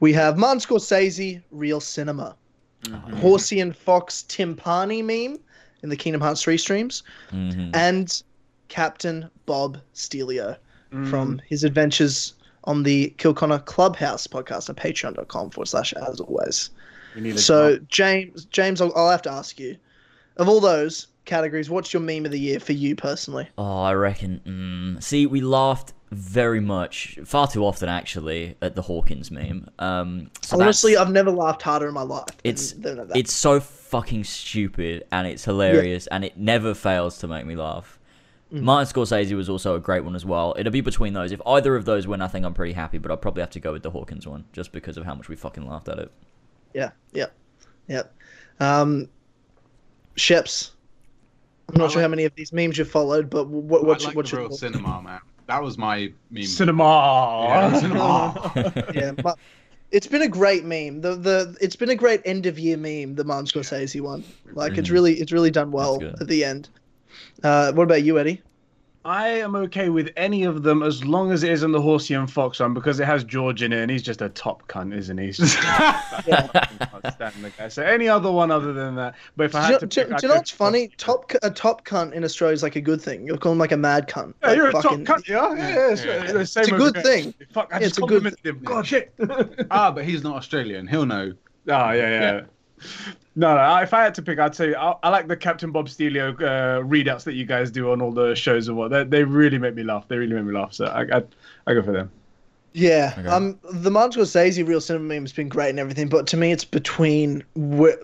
We 0.00 0.12
have 0.12 0.38
Martin 0.38 0.60
Scorsese, 0.60 1.42
Real 1.50 1.80
Cinema. 1.80 2.36
Mm-hmm. 2.82 3.16
Horsey 3.16 3.60
and 3.60 3.74
Fox 3.74 4.24
Timpani 4.28 5.02
meme 5.02 5.38
in 5.82 5.88
the 5.88 5.96
Kingdom 5.96 6.20
Hearts 6.20 6.42
3 6.42 6.58
streams. 6.58 7.02
Mhm. 7.32 7.70
And 7.74 8.22
Captain 8.68 9.30
Bob 9.46 9.78
Stelio 9.92 10.56
Mm. 10.92 11.10
from 11.10 11.40
his 11.48 11.64
adventures 11.64 12.34
on 12.64 12.82
the 12.84 13.12
Kilconnor 13.18 13.64
Clubhouse 13.64 14.26
podcast 14.28 14.70
at 14.70 14.76
patreon.com 14.76 15.50
forward 15.50 15.66
slash 15.66 15.92
as 15.94 16.20
always. 16.20 16.70
We 17.16 17.22
need 17.22 17.34
a 17.34 17.38
So 17.38 17.76
drop. 17.76 17.88
James, 17.88 18.44
James, 18.46 18.80
I'll, 18.80 18.92
I'll 18.94 19.10
have 19.10 19.22
to 19.22 19.32
ask 19.32 19.58
you, 19.58 19.76
of 20.36 20.48
all 20.48 20.60
those 20.60 21.08
categories, 21.24 21.70
what's 21.70 21.92
your 21.92 22.02
meme 22.02 22.24
of 22.26 22.30
the 22.32 22.38
year 22.38 22.60
for 22.60 22.72
you 22.72 22.94
personally? 22.96 23.48
Oh, 23.58 23.82
I 23.82 23.94
reckon. 23.94 24.40
Mm, 24.98 25.02
see, 25.02 25.26
we 25.26 25.40
laughed 25.40 25.92
very 26.10 26.60
much, 26.60 27.18
far 27.24 27.48
too 27.48 27.64
often 27.64 27.88
actually, 27.88 28.56
at 28.62 28.74
the 28.76 28.82
Hawkins 28.82 29.30
meme. 29.30 29.68
Um, 29.78 30.30
so 30.42 30.60
Honestly, 30.60 30.96
I've 30.96 31.10
never 31.10 31.30
laughed 31.30 31.62
harder 31.62 31.88
in 31.88 31.94
my 31.94 32.02
life. 32.02 32.26
It's- 32.44 32.72
than 32.72 33.10
it's 33.14 33.32
so 33.32 33.58
fucking 33.60 34.24
stupid 34.24 35.04
and 35.10 35.26
it's 35.26 35.44
hilarious 35.44 36.06
and 36.08 36.24
it 36.24 36.36
never 36.36 36.74
fails 36.74 37.18
to 37.18 37.26
make 37.28 37.46
me 37.46 37.56
laugh. 37.56 37.98
Mm. 38.52 38.60
Martin 38.60 38.92
Scorsese 38.94 39.32
was 39.34 39.48
also 39.48 39.74
a 39.74 39.80
great 39.80 40.04
one 40.04 40.14
as 40.14 40.24
well. 40.24 40.54
It'll 40.58 40.70
be 40.72 40.80
between 40.82 41.14
those. 41.14 41.32
If 41.32 41.40
either 41.46 41.74
of 41.74 41.84
those 41.84 42.06
win, 42.06 42.20
I 42.20 42.28
think 42.28 42.44
I'm 42.46 42.54
pretty 42.54 42.74
happy, 42.74 42.98
but 42.98 43.10
I'll 43.10 43.16
probably 43.16 43.40
have 43.40 43.50
to 43.50 43.60
go 43.60 43.72
with 43.72 43.82
the 43.82 43.90
Hawkins 43.90 44.26
one 44.26 44.44
just 44.52 44.70
because 44.70 44.96
of 44.96 45.04
how 45.04 45.14
much 45.14 45.28
we 45.28 45.34
fucking 45.36 45.66
laughed 45.66 45.88
at 45.88 45.98
it. 45.98 46.12
yeah, 46.74 46.90
yeah, 47.12 47.26
yeah. 47.88 48.02
Um, 48.60 49.08
Sheps, 50.16 50.70
I'm 51.72 51.78
not 51.78 51.90
I 51.90 51.92
sure 51.94 52.02
how 52.02 52.08
many 52.08 52.24
of 52.24 52.34
these 52.34 52.52
memes 52.52 52.78
you've 52.78 52.90
followed, 52.90 53.30
but 53.30 53.48
what, 53.48 53.82
I 53.82 53.86
what's 53.86 54.04
like 54.04 54.16
what's 54.16 54.30
the 54.30 54.36
your 54.38 54.48
real 54.48 54.56
cinema, 54.56 55.02
man. 55.02 55.20
That 55.46 55.62
was 55.62 55.76
my 55.76 56.12
meme. 56.30 56.44
Cinema. 56.44 57.46
Yeah, 57.48 57.80
cinema. 57.80 58.84
yeah, 58.94 59.12
but 59.12 59.38
it's 59.90 60.06
been 60.06 60.22
a 60.22 60.28
great 60.28 60.64
meme. 60.64 61.00
The 61.00 61.14
the 61.16 61.56
it's 61.60 61.76
been 61.76 61.90
a 61.90 61.94
great 61.94 62.22
end 62.24 62.46
of 62.46 62.58
year 62.58 62.76
meme. 62.76 63.14
The 63.14 63.24
Martin 63.24 63.46
Scorsese 63.46 64.00
one, 64.00 64.24
like 64.52 64.76
it's 64.78 64.88
Mhm. 64.88 64.92
really 64.92 65.14
it's 65.14 65.32
really 65.32 65.50
done 65.50 65.70
well 65.70 66.02
at 66.20 66.28
the 66.28 66.44
end. 66.44 66.68
Uh, 67.42 67.72
what 67.72 67.84
about 67.84 68.02
you, 68.02 68.18
Eddie? 68.18 68.42
I 69.06 69.28
am 69.28 69.54
okay 69.54 69.90
with 69.90 70.10
any 70.16 70.44
of 70.44 70.62
them 70.62 70.82
as 70.82 71.04
long 71.04 71.30
as 71.30 71.42
it 71.42 71.52
isn't 71.52 71.72
the 71.72 71.80
Horsey 71.80 72.14
and 72.14 72.30
Fox 72.30 72.58
one 72.60 72.72
because 72.72 73.00
it 73.00 73.04
has 73.04 73.22
George 73.22 73.62
in 73.62 73.70
it 73.72 73.80
and 73.82 73.90
he's 73.90 74.02
just 74.02 74.22
a 74.22 74.30
top 74.30 74.66
cunt, 74.66 74.96
isn't 74.96 75.18
he? 75.18 75.30
Just 75.30 75.62
Yeah. 76.26 76.48
can't 76.48 77.14
stand 77.14 77.34
the 77.42 77.50
guy. 77.56 77.68
So 77.68 77.82
any 77.82 78.08
other 78.08 78.32
one 78.32 78.50
other 78.50 78.72
than 78.72 78.94
that. 78.96 79.14
But 79.36 79.44
if 79.44 79.54
I 79.54 79.66
you, 79.66 79.72
had 79.74 79.80
do, 79.80 79.86
to 79.86 80.00
pick, 80.00 80.08
do 80.08 80.14
I'd 80.14 80.22
you 80.22 80.28
know 80.30 80.34
what's 80.36 80.50
funny? 80.50 80.88
Top 80.96 81.30
a 81.42 81.50
top 81.50 81.84
cunt 81.84 82.12
in 82.14 82.24
Australia 82.24 82.54
is 82.54 82.62
like 82.62 82.76
a 82.76 82.80
good 82.80 83.02
thing. 83.02 83.26
You'll 83.26 83.36
call 83.36 83.52
him 83.52 83.58
like 83.58 83.72
a 83.72 83.76
mad 83.76 84.08
cunt. 84.08 84.32
Yeah, 84.42 84.48
Like 84.48 84.56
you're 84.56 84.72
fucking- 84.72 85.02
a 85.02 85.04
top 85.04 85.18
cunt, 85.20 85.28
yeah. 85.28 85.54
Yeah, 85.54 85.68
yeah, 85.68 85.90
it's, 85.92 86.04
Yeah. 86.04 86.32
the 86.32 86.40
It's 86.40 86.56
a 86.56 86.64
good 86.70 86.96
here. 86.96 87.02
thing. 87.04 87.34
Fuck, 87.52 87.68
I 87.72 87.76
Yeah, 87.76 87.80
just 87.80 87.88
it's 87.90 87.98
a 87.98 88.00
good 88.00 88.22
complimented 88.22 88.46
him. 88.46 88.58
God, 88.64 88.86
shit. 88.86 89.12
ah, 89.70 89.90
but 89.90 90.04
he's 90.06 90.22
not 90.24 90.36
Australian. 90.36 90.86
He'll 90.86 91.04
know. 91.06 91.32
Oh, 91.32 91.36
yeah, 91.66 91.92
yeah. 91.92 92.20
Yeah. 92.20 92.40
No, 93.36 93.56
no, 93.56 93.76
if 93.78 93.92
I 93.94 94.02
had 94.04 94.14
to 94.16 94.22
pick, 94.22 94.38
I'd 94.38 94.54
say 94.54 94.74
I, 94.74 94.94
I 95.02 95.08
like 95.08 95.26
the 95.26 95.36
Captain 95.36 95.72
Bob 95.72 95.88
Stelio 95.88 96.30
uh, 96.34 96.80
readouts 96.82 97.24
that 97.24 97.34
you 97.34 97.44
guys 97.44 97.70
do 97.70 97.90
on 97.90 98.00
all 98.00 98.12
the 98.12 98.34
shows 98.34 98.68
and 98.68 98.76
what. 98.76 98.90
They, 98.90 99.04
they 99.04 99.24
really 99.24 99.58
make 99.58 99.74
me 99.74 99.82
laugh. 99.82 100.06
They 100.08 100.16
really 100.18 100.34
make 100.34 100.44
me 100.44 100.52
laugh. 100.52 100.72
So 100.72 100.86
I, 100.86 101.02
I, 101.18 101.22
I 101.66 101.74
go 101.74 101.82
for 101.82 101.92
them. 101.92 102.10
Yeah, 102.72 103.14
Okay. 103.18 103.28
um, 103.28 103.58
the 103.72 103.90
Martin 103.90 104.20
Scorsese 104.22 104.66
real 104.66 104.80
cinema 104.80 105.04
meme 105.14 105.22
has 105.22 105.32
been 105.32 105.48
great 105.48 105.70
and 105.70 105.78
everything, 105.78 106.08
but 106.08 106.26
to 106.28 106.36
me, 106.36 106.50
it's 106.52 106.64
between 106.64 107.42
we're, 107.54 107.96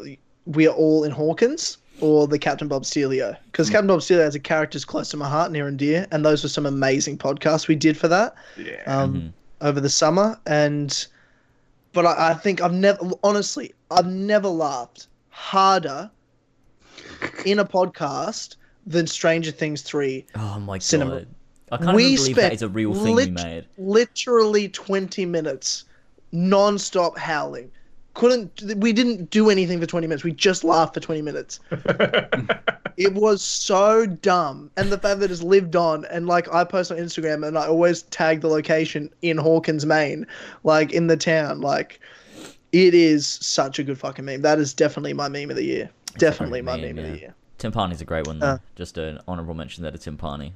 we 0.47 0.67
are 0.69 0.75
all 0.75 1.03
in 1.05 1.11
Hawkins 1.11 1.79
or 2.01 2.27
the 2.29 2.39
Captain 2.39 2.69
Bob 2.69 2.85
Stelio 2.87 3.35
because 3.47 3.69
Hmm. 3.69 3.73
Captain 3.73 3.89
Bob 3.89 4.03
Stelio 4.03 4.23
has 4.25 4.35
a 4.37 4.41
character's 4.41 4.85
close 4.85 5.09
to 5.11 5.17
my 5.17 5.29
heart, 5.29 5.51
near 5.53 5.67
and 5.67 5.77
dear, 5.79 6.07
and 6.13 6.25
those 6.25 6.43
were 6.45 6.49
some 6.49 6.67
amazing 6.67 7.19
podcasts 7.19 7.67
we 7.69 7.75
did 7.77 7.97
for 7.99 8.07
that 8.09 8.35
Yeah. 8.57 8.83
um, 8.87 9.15
Mhm. 9.15 9.33
over 9.61 9.81
the 9.81 9.91
summer. 9.91 10.39
And 10.47 11.07
but 11.93 12.07
I, 12.07 12.31
I 12.31 12.35
think 12.35 12.61
I've 12.63 12.73
never, 12.73 12.99
honestly, 13.25 13.75
I've 13.90 14.07
never 14.07 14.48
laughed 14.48 15.09
harder 15.31 16.11
in 17.44 17.59
a 17.59 17.64
podcast 17.64 18.57
than 18.87 19.07
Stranger 19.07 19.50
Things 19.50 19.83
three 19.83 20.24
Oh 20.37 20.59
my 20.61 20.79
Cinema. 20.79 21.11
god. 21.20 21.26
I 21.72 21.76
can't 21.76 21.94
We 21.96 22.05
even 22.07 22.16
believe 22.16 22.37
that 22.37 22.40
spent 22.42 22.55
is 22.55 22.62
a 22.62 22.68
real 22.68 22.94
thing 22.94 23.14
lit- 23.14 23.29
you 23.29 23.35
made. 23.35 23.64
literally 23.79 24.68
20 24.68 25.24
minutes 25.26 25.85
non-stop 26.33 27.16
howling 27.18 27.70
couldn't 28.14 28.62
we 28.76 28.92
didn't 28.92 29.31
do 29.31 29.50
anything 29.50 29.81
for 29.81 29.87
20 29.87 30.07
minutes 30.07 30.24
we 30.24 30.33
just 30.33 30.64
laughed 30.64 30.94
for 30.94 31.00
20 31.00 31.22
minutes 31.22 31.61
it 32.96 33.14
was 33.14 33.42
so 33.42 34.05
dumb 34.07 34.70
and 34.76 34.90
the 34.90 34.98
fact 34.98 35.20
that 35.20 35.31
it's 35.31 35.42
lived 35.42 35.76
on 35.76 36.05
and 36.07 36.26
like 36.26 36.53
i 36.53 36.62
post 36.64 36.90
on 36.90 36.98
instagram 36.98 37.46
and 37.46 37.57
i 37.57 37.66
always 37.66 38.03
tag 38.05 38.40
the 38.40 38.48
location 38.48 39.09
in 39.22 39.37
hawkins 39.37 39.87
maine 39.87 40.26
like 40.64 40.92
in 40.92 41.07
the 41.07 41.16
town 41.16 41.61
like 41.61 42.00
it 42.73 42.95
is 42.95 43.27
such 43.27 43.79
a 43.79 43.83
good 43.85 43.99
fucking 43.99 44.25
meme 44.25 44.43
that 44.43 44.59
is 44.59 44.73
definitely 44.75 45.13
my 45.13 45.29
meme 45.29 45.51
of 45.51 45.57
the 45.57 45.65
year 45.65 45.91
definitely 46.19 46.63
my 46.63 46.77
meme, 46.77 46.97
meme 46.97 47.05
of 47.05 47.13
the 47.13 47.19
year 47.19 47.35
Timpani's 47.59 48.01
a 48.01 48.05
great 48.07 48.27
one 48.27 48.39
though. 48.39 48.47
Uh. 48.47 48.59
just 48.75 48.97
an 48.99 49.21
honourable 49.29 49.53
mention 49.55 49.83
there 49.83 49.93
to 49.93 49.99
Timpani. 49.99 50.53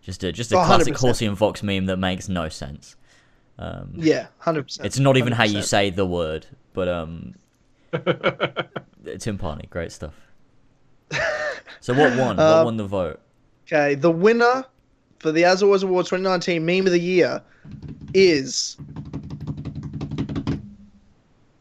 Just 0.00 0.24
a 0.24 0.32
just 0.32 0.52
a 0.52 0.58
Oh, 0.58 0.64
classic 0.64 0.94
100%. 0.94 1.00
Horsey 1.00 1.26
and 1.26 1.36
Fox 1.36 1.62
meme 1.62 1.84
that 1.86 1.98
makes 1.98 2.28
no 2.30 2.48
sense. 2.48 2.96
Um, 3.58 3.90
yeah 3.94 4.28
100% 4.42 4.84
It's 4.86 4.98
not 4.98 5.16
even 5.18 5.32
how 5.34 5.44
you 5.44 5.60
say 5.60 5.90
the 5.90 6.06
word, 6.06 6.46
but 6.72 6.88
um, 6.88 7.34
Timpani, 9.04 9.68
great 9.70 9.92
stuff. 9.92 10.14
So 11.80 11.92
what 11.92 12.16
won? 12.16 12.36
what 12.36 12.40
Um, 12.40 12.64
won 12.64 12.76
the 12.78 12.84
vote? 12.86 13.20
Okay, 13.66 13.94
the 13.94 14.10
winner 14.10 14.64
for 15.18 15.30
the 15.30 15.44
As 15.44 15.62
Always 15.62 15.82
Awards 15.82 16.08
2019 16.08 16.64
Meme 16.64 16.86
of 16.86 16.92
the 16.92 16.98
Year 16.98 17.42
is 18.14 18.76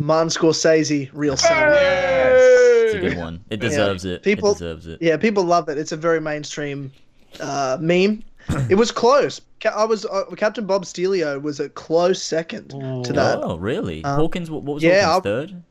Martin 0.04 0.30
Scorsese, 0.30 1.10
Real 1.14 1.38
Cinema. 1.38 1.76
It's 1.76 2.94
a 2.94 3.00
good 3.00 3.18
one. 3.18 3.44
It 3.50 3.60
deserves 3.60 4.06
it. 4.06 4.22
People- 4.22 4.52
it 4.52 4.56
deserves 4.56 4.86
it. 4.88 5.02
Yeah, 5.02 5.18
people 5.18 5.44
love 5.44 5.70
it. 5.70 5.78
It's 5.78 5.92
a 5.92 5.98
very 5.98 6.20
mainstream 6.20 6.92
uh, 7.40 7.78
meme. 7.80 8.24
it 8.70 8.76
was 8.76 8.92
close. 8.92 9.40
I 9.74 9.86
was 9.86 10.06
uh, 10.06 10.26
Captain 10.36 10.66
Bob 10.66 10.86
Stelio 10.86 11.40
was 11.40 11.62
a 11.62 11.70
close 11.70 12.22
second 12.22 12.70
to 12.72 13.14
that. 13.14 13.40
Oh, 13.42 13.56
really? 13.58 14.04
Um, 14.04 14.20
Hawkins, 14.20 14.52
what, 14.52 14.64
what 14.64 14.74
was 14.76 14.84
yeah, 14.84 15.06
Hawkins 15.06 15.24
third? 15.24 15.64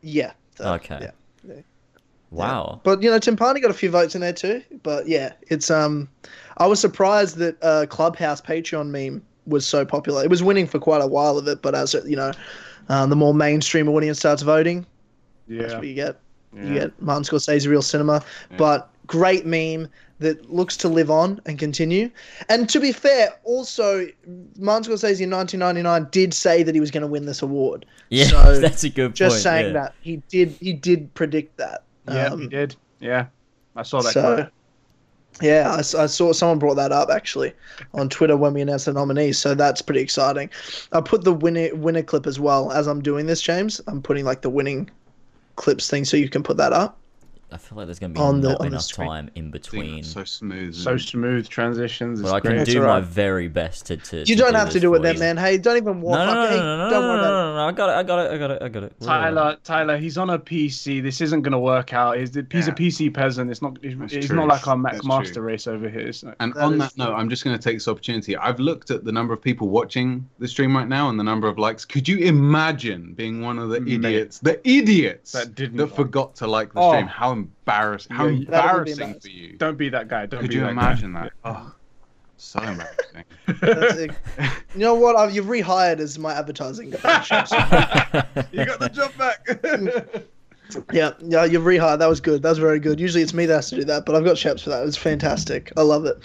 Yeah. 0.00 0.32
third, 0.56 0.66
Okay. 0.80 0.98
Yeah. 1.02 1.10
Wow. 2.30 2.80
But 2.82 3.02
you 3.02 3.10
know, 3.10 3.18
Timpani 3.18 3.60
got 3.60 3.70
a 3.70 3.74
few 3.74 3.90
votes 3.90 4.14
in 4.14 4.22
there 4.22 4.32
too. 4.32 4.62
But 4.82 5.06
yeah, 5.06 5.34
it's 5.48 5.70
um, 5.70 6.08
I 6.56 6.66
was 6.66 6.80
surprised 6.80 7.36
that 7.36 7.62
uh, 7.62 7.84
Clubhouse 7.90 8.40
Patreon 8.40 8.88
meme 8.88 9.22
was 9.46 9.66
so 9.66 9.84
popular. 9.84 10.22
It 10.22 10.30
was 10.30 10.42
winning 10.42 10.66
for 10.66 10.78
quite 10.78 11.02
a 11.02 11.06
while 11.06 11.38
of 11.38 11.46
it, 11.48 11.62
but 11.62 11.74
as 11.74 11.94
it, 11.94 12.06
you 12.06 12.16
know, 12.16 12.32
um, 12.88 13.10
the 13.10 13.16
more 13.16 13.34
mainstream 13.34 13.88
audience 13.88 14.18
starts 14.18 14.42
voting, 14.42 14.86
yeah. 15.48 15.62
that's 15.62 15.72
Yeah. 15.72 15.78
what 15.78 15.86
you 15.88 15.94
get. 15.94 16.18
You 16.54 16.62
yeah. 16.64 16.74
get 16.80 17.02
Martin 17.02 17.24
Scorsese 17.24 17.66
Real 17.68 17.80
Cinema, 17.82 18.22
but 18.58 18.90
great 19.06 19.46
meme 19.46 19.88
that 20.18 20.50
looks 20.52 20.76
to 20.76 20.88
live 20.88 21.10
on 21.10 21.40
and 21.46 21.58
continue. 21.58 22.08
And 22.48 22.68
to 22.68 22.78
be 22.78 22.92
fair, 22.92 23.30
also 23.44 24.06
Martin 24.58 24.92
Scorsese 24.92 25.20
in 25.22 25.30
1999 25.30 26.08
did 26.12 26.32
say 26.34 26.62
that 26.62 26.74
he 26.74 26.80
was 26.80 26.90
going 26.90 27.00
to 27.00 27.06
win 27.08 27.24
this 27.26 27.42
award. 27.42 27.86
Yeah, 28.10 28.26
So, 28.26 28.58
that's 28.60 28.84
a 28.84 28.90
good 28.90 29.14
Just 29.14 29.34
point. 29.36 29.42
saying 29.42 29.66
yeah. 29.68 29.72
that 29.80 29.94
he 30.02 30.16
did. 30.28 30.50
He 30.60 30.72
did 30.74 31.12
predict 31.14 31.56
that. 31.56 31.82
Yeah, 32.08 32.26
Um, 32.26 32.40
we 32.40 32.46
did. 32.48 32.76
Yeah. 33.00 33.26
I 33.74 33.82
saw 33.82 34.02
that. 34.02 34.12
so, 34.12 34.20
quote. 34.36 34.48
Yeah, 35.40 35.76
I 35.76 35.82
saw 35.82 36.32
someone 36.32 36.58
brought 36.58 36.74
that 36.74 36.92
up 36.92 37.08
actually 37.10 37.52
on 37.94 38.08
Twitter 38.08 38.36
when 38.36 38.52
we 38.52 38.60
announced 38.60 38.86
the 38.86 38.92
nominees. 38.92 39.38
So 39.38 39.54
that's 39.54 39.80
pretty 39.80 40.00
exciting. 40.00 40.50
I 40.92 41.00
put 41.00 41.24
the 41.24 41.32
winner 41.32 41.74
winner 41.74 42.02
clip 42.02 42.26
as 42.26 42.38
well 42.38 42.70
as 42.72 42.86
I'm 42.86 43.02
doing 43.02 43.26
this, 43.26 43.40
James. 43.40 43.80
I'm 43.86 44.02
putting 44.02 44.24
like 44.24 44.42
the 44.42 44.50
winning 44.50 44.90
clips 45.56 45.88
thing 45.88 46.04
so 46.04 46.16
you 46.16 46.28
can 46.28 46.42
put 46.42 46.56
that 46.58 46.72
up. 46.72 46.98
I 47.52 47.58
feel 47.58 47.76
like 47.76 47.86
there's 47.86 47.98
gonna 47.98 48.14
be 48.14 48.20
On 48.20 48.40
the- 48.40 48.50
not 48.50 48.60
on 48.62 48.66
enough 48.68 48.88
time 48.90 49.30
in 49.34 49.50
between. 49.50 50.02
so 50.02 50.24
smooth. 50.24 50.74
So 50.74 50.96
smooth 50.96 51.48
transitions. 51.48 52.22
But 52.22 52.32
I 52.32 52.40
can 52.40 52.52
great. 52.52 52.66
do 52.66 52.80
all 52.82 52.86
my 52.88 52.94
right. 52.94 53.04
very 53.04 53.48
best 53.48 53.86
to. 53.86 53.96
to 53.98 54.18
You 54.20 54.24
to 54.24 54.34
don't 54.36 54.52
do 54.52 54.58
have 54.58 54.70
to 54.70 54.80
do 54.80 54.94
it 54.94 54.98
for 54.98 55.02
then, 55.02 55.18
man. 55.18 55.36
Hey, 55.36 55.58
don't 55.58 55.76
even 55.76 56.00
No, 56.00 56.06
walk. 56.06 56.18
no, 56.18 56.26
no, 56.26 56.34
no, 56.44 56.48
hey, 56.48 56.56
no, 56.56 56.76
no, 56.78 56.90
don't 56.90 57.02
no, 57.02 57.08
worry 57.08 57.16
no, 57.16 57.22
about 57.22 57.26
it. 57.26 57.30
no, 57.30 57.54
no, 57.56 57.66
I 57.68 57.72
got 57.72 57.88
it, 57.90 57.92
I 57.96 58.02
got 58.02 58.18
it, 58.18 58.32
I 58.32 58.38
got 58.38 58.50
it, 58.50 58.62
I 58.62 58.68
got 58.68 58.82
it. 58.84 58.92
We're 59.00 59.08
all 59.08 59.14
right. 59.14 59.22
Tyler, 59.24 59.56
Tyler, 59.64 59.98
he's 59.98 60.18
on 60.18 60.30
a 60.30 60.38
PC. 60.38 61.02
This 61.02 61.20
isn't 61.20 61.42
gonna 61.42 61.60
work 61.60 61.92
out. 61.92 62.16
He's, 62.18 62.34
he's 62.34 62.66
Yeah. 62.66 62.72
a 62.72 62.74
PC 62.74 63.10
peasant. 63.12 63.50
It's 63.50 63.60
not. 63.62 63.78
It's, 63.82 63.98
That's 63.98 64.12
it's 64.14 64.26
true. 64.28 64.36
not 64.36 64.48
like 64.48 64.66
our 64.66 64.76
Mac 64.76 64.94
That's 64.94 65.06
Master 65.06 65.34
true. 65.34 65.42
race 65.42 65.66
over 65.66 65.88
here. 65.88 66.12
So. 66.12 66.34
And 66.40 66.54
That 66.54 66.62
on 66.62 66.72
is 66.74 66.78
that 66.80 66.96
note, 66.98 67.06
true. 67.06 67.14
I'm 67.14 67.28
just 67.28 67.44
going 67.44 67.56
to 67.56 67.62
take 67.62 67.76
this 67.76 67.88
opportunity. 67.88 68.36
I've 68.36 68.60
looked 68.60 68.90
at 68.90 69.04
the 69.04 69.12
number 69.12 69.34
of 69.34 69.42
people 69.42 69.68
watching 69.68 70.28
the 70.38 70.48
stream 70.48 70.76
right 70.76 70.88
now 70.88 71.08
and 71.10 71.18
the 71.18 71.24
number 71.24 71.48
of 71.48 71.58
likes. 71.58 71.84
Could 71.84 72.08
you 72.08 72.18
imagine 72.18 73.14
being 73.14 73.42
one 73.42 73.58
of 73.58 73.68
the 73.70 73.76
idiots, 73.86 74.38
the 74.38 74.60
idiots 74.68 75.32
That 75.32 75.54
didn't 75.54 75.76
that 75.78 75.88
forgot 75.94 76.34
to 76.36 76.46
like 76.46 76.72
the 76.72 76.80
Oh. 76.80 76.92
stream? 76.92 77.06
How 77.06 77.32
embarrassing! 77.48 78.16
How 78.16 78.26
Yeah, 78.26 78.30
you- 78.38 78.46
That 78.46 78.74
would 78.74 78.84
be 78.84 78.90
embarrassing 78.92 79.02
embarrassing. 79.08 79.20
for 79.20 79.28
you. 79.36 79.56
Don't 79.58 79.78
be 79.78 79.88
that 79.90 80.08
guy. 80.08 80.26
Don't 80.26 80.40
Could 80.40 80.50
be 80.50 80.56
you 80.56 80.60
that 80.62 80.70
imagine 80.70 81.12
guy. 81.14 81.22
that? 81.22 81.32
Oh, 81.44 81.74
so 82.36 82.60
embarrassing. 83.48 84.10
You 84.74 84.80
know 84.80 84.94
what? 84.94 85.16
I've, 85.16 85.34
you've 85.34 85.46
rehired 85.46 85.98
as 86.00 86.18
my 86.18 86.32
advertising. 86.32 86.90
guy. 87.02 88.24
you 88.52 88.64
got 88.64 88.80
the 88.80 88.88
job 88.92 89.12
back. 89.18 89.46
yeah, 90.92 91.12
yeah, 91.22 91.44
you've 91.44 91.64
rehired. 91.64 91.98
That 91.98 92.08
was 92.08 92.20
good. 92.22 92.42
That 92.42 92.48
was 92.48 92.58
very 92.58 92.80
good. 92.80 92.98
Usually 92.98 93.22
it's 93.22 93.34
me 93.34 93.44
that 93.46 93.54
has 93.56 93.68
to 93.70 93.76
do 93.76 93.84
that, 93.84 94.06
but 94.06 94.14
I've 94.14 94.24
got 94.24 94.36
Sheps 94.36 94.62
for 94.62 94.70
that. 94.70 94.82
It 94.82 94.86
was 94.86 94.96
fantastic. 94.96 95.70
I 95.76 95.82
love 95.82 96.06
it. 96.06 96.16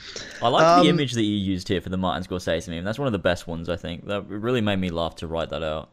I 0.41 0.47
like 0.47 0.63
Um, 0.65 0.83
the 0.83 0.89
image 0.89 1.11
that 1.13 1.23
you 1.23 1.35
used 1.35 1.67
here 1.67 1.81
for 1.81 1.89
the 1.89 1.97
Martin 1.97 2.23
Scorsese 2.23 2.69
meme. 2.69 2.85
That's 2.85 2.97
one 2.99 3.07
of 3.07 3.11
the 3.11 3.19
best 3.19 3.45
ones, 3.47 3.67
I 3.67 3.75
think. 3.75 4.05
That 4.07 4.25
really 4.29 4.61
made 4.61 4.79
me 4.79 4.89
laugh 4.89 5.15
to 5.17 5.27
write 5.27 5.49
that 5.49 5.63
out. 5.63 5.89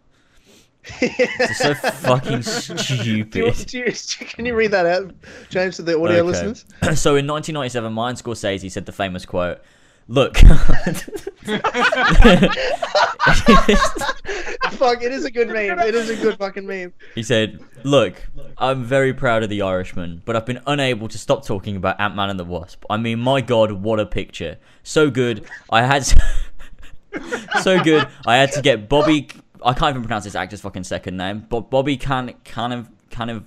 So 1.55 1.75
fucking 1.75 2.41
Do 2.41 3.05
you, 3.05 3.23
stupid. 3.23 3.67
do 3.67 3.79
you, 3.79 3.93
can 4.27 4.45
you 4.47 4.55
read 4.55 4.71
that 4.73 4.87
out, 4.87 5.15
James, 5.49 5.77
to 5.77 5.83
the 5.83 5.93
audio 5.95 6.19
Okay. 6.19 6.23
listeners? 6.23 6.65
so 7.01 7.17
in 7.17 7.27
1997, 7.27 7.93
Martin 7.93 8.23
Scorsese 8.23 8.71
said 8.71 8.85
the 8.87 8.93
famous 8.93 9.25
quote, 9.25 9.61
"Look." 10.09 10.37
Fuck, 14.73 15.03
it 15.03 15.13
is 15.13 15.25
a 15.25 15.31
good 15.31 15.49
meme. 15.49 15.79
It 15.79 15.95
is 15.95 16.11
a 16.11 16.17
good 16.17 16.37
fucking 16.39 16.67
meme. 16.67 16.93
He 17.15 17.23
said, 17.23 17.61
"Look, 17.85 18.23
I'm 18.59 18.85
very 18.85 19.15
proud 19.15 19.43
of 19.43 19.49
The 19.49 19.63
Irishman, 19.63 20.23
but 20.25 20.37
I've 20.37 20.47
been 20.47 20.61
unable 20.67 21.09
to 21.09 21.19
stop 21.19 21.45
talking 21.47 21.77
about 21.77 22.01
Ant-Man 22.01 22.31
and 22.31 22.39
the 22.39 22.45
Wasp. 22.45 22.85
I 22.91 22.97
mean, 22.97 23.19
my 23.21 23.41
god, 23.41 23.73
what 23.73 24.01
a 24.01 24.07
picture! 24.07 24.59
So 24.83 25.11
good. 25.11 25.47
I 25.71 25.83
had 25.83 26.05
so 27.63 27.83
good. 27.83 28.07
I 28.27 28.37
had 28.37 28.53
to 28.53 28.63
get 28.63 28.89
Bobby. 28.89 29.29
I 29.65 29.73
can't 29.75 29.91
even 29.91 30.03
pronounce 30.03 30.25
this 30.25 30.35
actor's 30.35 30.61
fucking 30.61 30.85
second 30.85 31.17
name, 31.17 31.47
but 31.49 31.71
Bobby 31.71 31.97
can 31.97 32.35
kind 32.45 32.73
of 32.73 32.89
kind 33.11 33.31
of 33.31 33.45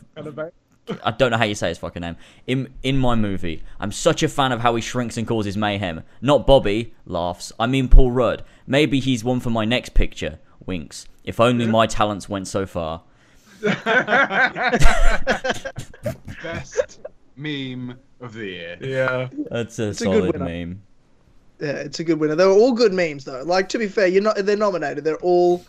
I 1.04 1.12
don't 1.12 1.32
know 1.32 1.38
how 1.38 1.44
you 1.44 1.56
say 1.56 1.68
his 1.70 1.78
fucking 1.78 2.02
name. 2.02 2.16
In 2.46 2.74
in 2.84 2.98
my 2.98 3.16
movie, 3.16 3.64
I'm 3.80 3.92
such 3.92 4.24
a 4.24 4.28
fan 4.30 4.52
of 4.52 4.62
how 4.62 4.76
he 4.76 4.82
shrinks 4.82 5.18
and 5.18 5.28
causes 5.28 5.58
mayhem. 5.58 6.04
Not 6.22 6.48
Bobby 6.48 6.94
laughs. 7.06 7.52
I 7.60 7.68
mean 7.68 7.88
Paul 7.90 8.12
Rudd. 8.12 8.44
Maybe 8.66 9.00
he's 9.00 9.24
one 9.24 9.40
for 9.40 9.50
my 9.50 9.66
next 9.66 9.94
picture. 9.94 10.40
Winks. 10.66 11.08
If 11.24 11.40
only 11.40 11.68
my 11.68 11.88
talents 11.88 12.28
went 12.30 12.48
so 12.48 12.66
far. 12.66 13.02
Best 16.44 17.00
meme 17.36 17.98
of 18.22 18.34
the 18.34 18.46
year. 18.46 18.78
yeah. 18.82 19.28
That's 19.52 19.80
a 19.80 19.90
It's 19.90 20.02
a 20.02 20.06
good 20.06 20.14
solid 20.20 20.34
winner. 20.40 20.46
meme. 20.68 20.82
Yeah, 21.60 21.68
it's 21.72 22.00
a 22.00 22.04
good 22.04 22.20
winner. 22.20 22.36
They 22.36 22.46
were 22.46 22.52
all 22.54 22.72
good 22.74 22.94
memes 22.94 23.26
though. 23.26 23.42
Like 23.44 23.68
to 23.70 23.80
be 23.80 23.88
fair, 23.88 24.08
you're 24.08 24.22
not 24.24 24.38
they're 24.38 24.56
nominated. 24.58 25.04
They're 25.04 25.18
all 25.18 25.66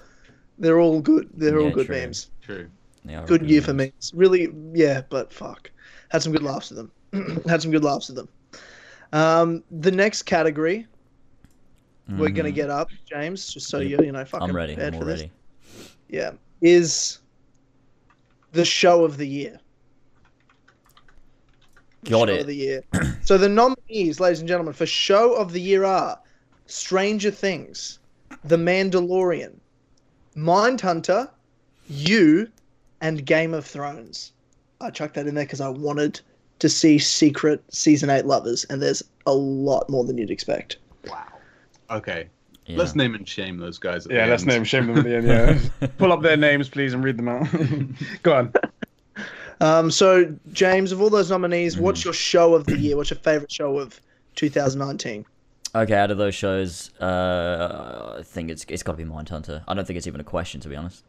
they're 0.58 0.80
all 0.80 1.00
good. 1.00 1.28
They're 1.34 1.58
all 1.60 1.70
good 1.70 1.86
true. 1.86 2.00
memes. 2.00 2.30
True. 2.42 2.68
They 3.04 3.14
Good 3.26 3.48
year 3.48 3.62
for 3.62 3.72
memes. 3.72 3.92
memes. 3.94 4.12
Really, 4.14 4.48
yeah, 4.74 5.02
but 5.08 5.32
fuck. 5.32 5.70
Had 6.10 6.22
some 6.22 6.32
good 6.32 6.42
laughs 6.42 6.70
with 6.70 6.78
them. 7.12 7.42
Had 7.48 7.62
some 7.62 7.70
good 7.70 7.84
laughs 7.84 8.08
with 8.08 8.16
them. 8.16 8.28
Um, 9.12 9.64
the 9.70 9.90
next 9.90 10.22
category 10.22 10.86
we're 12.16 12.30
gonna 12.30 12.48
Mhm. 12.50 12.54
get 12.54 12.70
up, 12.70 12.88
James, 13.04 13.52
just 13.52 13.68
so 13.68 13.78
Yep. 13.80 14.00
you 14.00 14.06
you 14.06 14.12
know 14.12 14.24
fucking 14.24 14.48
I'm 14.48 14.56
ready. 14.56 14.74
prepared 14.74 14.94
I'm 14.94 15.00
for 15.00 15.04
all 15.04 15.10
this. 15.10 15.20
ready. 15.20 15.32
Yeah, 16.08 16.32
is 16.62 17.18
the 18.52 18.64
show 18.64 19.04
of 19.04 19.18
the 19.18 19.26
year. 19.28 19.60
Got 22.04 22.28
show 22.28 22.34
it. 22.34 22.40
Of 22.42 22.46
the 22.46 22.54
year. 22.56 22.82
so 23.22 23.36
the 23.36 23.48
nominees, 23.48 24.20
ladies 24.20 24.38
and 24.40 24.48
gentlemen, 24.48 24.72
for 24.72 24.86
show 24.86 25.34
of 25.34 25.52
the 25.52 25.60
year 25.60 25.84
are 25.84 26.18
Stranger 26.66 27.30
Things, 27.30 27.98
The 28.44 28.56
Mandalorian, 28.56 29.56
Mindhunter, 30.38 31.28
You, 31.88 32.48
and 33.00 33.24
Game 33.26 33.54
of 33.54 33.64
Thrones. 33.66 34.32
I 34.80 34.90
chucked 34.90 35.14
that 35.14 35.26
in 35.26 35.34
there 35.34 35.44
because 35.44 35.60
I 35.60 35.68
wanted 35.68 36.20
to 36.60 36.68
see 36.68 36.98
secret 36.98 37.62
season 37.70 38.10
eight 38.10 38.24
lovers, 38.26 38.64
and 38.64 38.80
there's 38.82 39.02
a 39.26 39.32
lot 39.32 39.88
more 39.90 40.04
than 40.04 40.18
you'd 40.18 40.30
expect. 40.30 40.76
Wow. 41.08 41.24
Okay. 41.90 42.28
Yeah. 42.66 42.76
Let's 42.76 42.94
name 42.94 43.14
and 43.14 43.26
shame 43.28 43.56
those 43.58 43.78
guys. 43.78 44.06
At 44.06 44.12
Yeah, 44.12 44.24
the 44.26 44.30
let's 44.32 44.42
end. 44.42 44.48
name 44.48 44.56
and 44.58 44.68
shame 44.68 44.86
them 44.86 44.98
at 44.98 45.04
the 45.04 45.16
end. 45.16 45.26
Yeah. 45.80 45.86
Pull 45.98 46.12
up 46.12 46.22
their 46.22 46.36
names, 46.36 46.68
please, 46.68 46.92
and 46.94 47.02
read 47.02 47.16
them 47.16 47.28
out. 47.28 47.46
Go 48.22 48.34
on. 48.34 48.52
Um, 49.60 49.90
so 49.90 50.32
James, 50.52 50.92
of 50.92 51.00
all 51.00 51.10
those 51.10 51.30
nominees, 51.30 51.74
Mm-hmm. 51.74 51.84
what's 51.84 52.04
your 52.04 52.12
show 52.14 52.54
of 52.54 52.66
the 52.66 52.76
year? 52.78 52.96
What's 52.96 53.10
your 53.10 53.18
favorite 53.20 53.50
show 53.50 53.78
of 53.78 54.00
2019? 54.36 55.24
Okay, 55.74 55.94
out 55.94 56.10
of 56.10 56.18
those 56.18 56.34
shows, 56.34 56.90
uh, 57.00 58.16
I 58.18 58.22
think 58.22 58.50
it's 58.50 58.64
it's 58.68 58.82
got 58.82 58.92
to 58.92 58.98
be 58.98 59.04
Mindhunter. 59.04 59.62
I 59.68 59.74
don't 59.74 59.86
think 59.86 59.96
it's 59.96 60.06
even 60.06 60.20
a 60.20 60.24
question, 60.24 60.60
to 60.62 60.68
be 60.68 60.76
honest. 60.76 61.04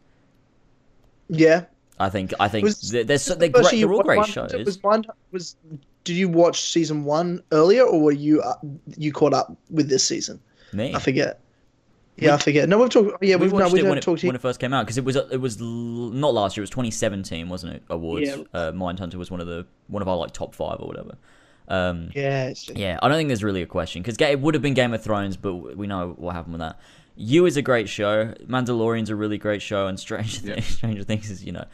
Yeah, 1.30 1.66
I 1.99 2.10
think 2.10 2.34
I 2.39 2.47
think 2.47 2.66
Was- 2.66 2.91
they're, 2.91 3.03
they're, 3.03 3.18
so, 3.18 3.36
they're, 3.36 3.49
great, 3.49 3.72
they're 3.72 3.91
all 3.91 4.03
great 4.03 4.26
shows. 4.26 4.53
Was 4.53 4.84
Mind 4.84 5.07
was? 5.32 5.55
Did 6.03 6.16
you 6.16 6.30
watch 6.30 6.62
season 6.62 7.03
one 7.03 7.43
earlier, 7.51 7.84
or 7.84 8.01
were 8.01 8.12
you 8.12 8.41
uh, 8.41 8.55
you 8.97 9.12
caught 9.12 9.34
up 9.34 9.55
with 9.70 9.89
this 9.89 10.03
season? 10.03 10.39
Me, 10.74 10.93
I 10.93 10.99
forget. 10.99 11.39
Yeah, 12.18 12.36
I 12.36 12.38
forget. 12.38 12.68
No, 12.68 12.78
we've 12.78 12.89
talked. 12.89 13.24
Yeah, 13.24 13.36
we 13.36 13.43
we've 13.43 13.53
no, 13.53 13.60
watched 13.60 13.74
we 13.74 13.80
it 13.80 13.84
when 13.84 13.97
it, 13.97 14.01
talk 14.01 14.20
to 14.20 14.28
when 14.28 14.36
it 14.36 14.41
first 14.41 14.60
came 14.60 14.74
out 14.74 14.86
because 14.86 14.97
it 14.97 15.05
was 15.05 15.16
it 15.16 15.39
was 15.39 15.60
not 15.62 16.34
last 16.34 16.57
year. 16.57 16.62
It 16.62 16.64
was 16.64 16.70
2017, 16.72 17.47
wasn't 17.47 17.76
it? 17.76 17.84
Awards. 17.89 18.28
Yeah. 18.28 18.43
Uh, 18.53 18.72
Mindhunter 18.72 19.16
was 19.16 19.32
one 19.32 19.39
of 19.39 19.47
the 19.47 19.66
one 19.88 20.01
of 20.01 20.07
our 20.07 20.18
like 20.18 20.32
top 20.32 20.53
five 20.53 20.78
or 20.80 20.88
whatever. 20.88 21.16
Um, 21.70 22.10
Yeah, 22.16 22.48
it's 22.48 22.64
just- 22.64 22.78
Yeah, 22.80 23.00
I 23.02 23.08
don't 23.08 23.18
think 23.18 23.30
there's 23.30 23.44
really 23.44 23.62
a 23.62 23.68
question 23.68 24.02
because 24.02 24.18
it 24.20 24.40
would 24.42 24.54
have 24.56 24.62
been 24.64 24.74
Game 24.74 24.94
of 24.94 25.04
Thrones, 25.04 25.38
but 25.38 25.54
we 25.78 25.88
know 25.88 26.14
what 26.18 26.36
happened 26.36 26.54
with 26.54 26.62
that. 26.62 26.80
You 27.16 27.46
is 27.46 27.58
a 27.58 27.62
great 27.62 27.88
show. 27.90 28.34
Mandalorian's 28.48 29.10
a 29.10 29.16
really 29.16 29.38
great 29.38 29.62
show, 29.62 29.88
and 29.88 30.00
Stranger 30.00 30.40
Yeah. 30.44 30.54
Things, 30.56 30.66
Stranger 30.78 31.04
Things 31.04 31.30
is 31.30 31.44
you 31.44 31.52
know 31.52 31.66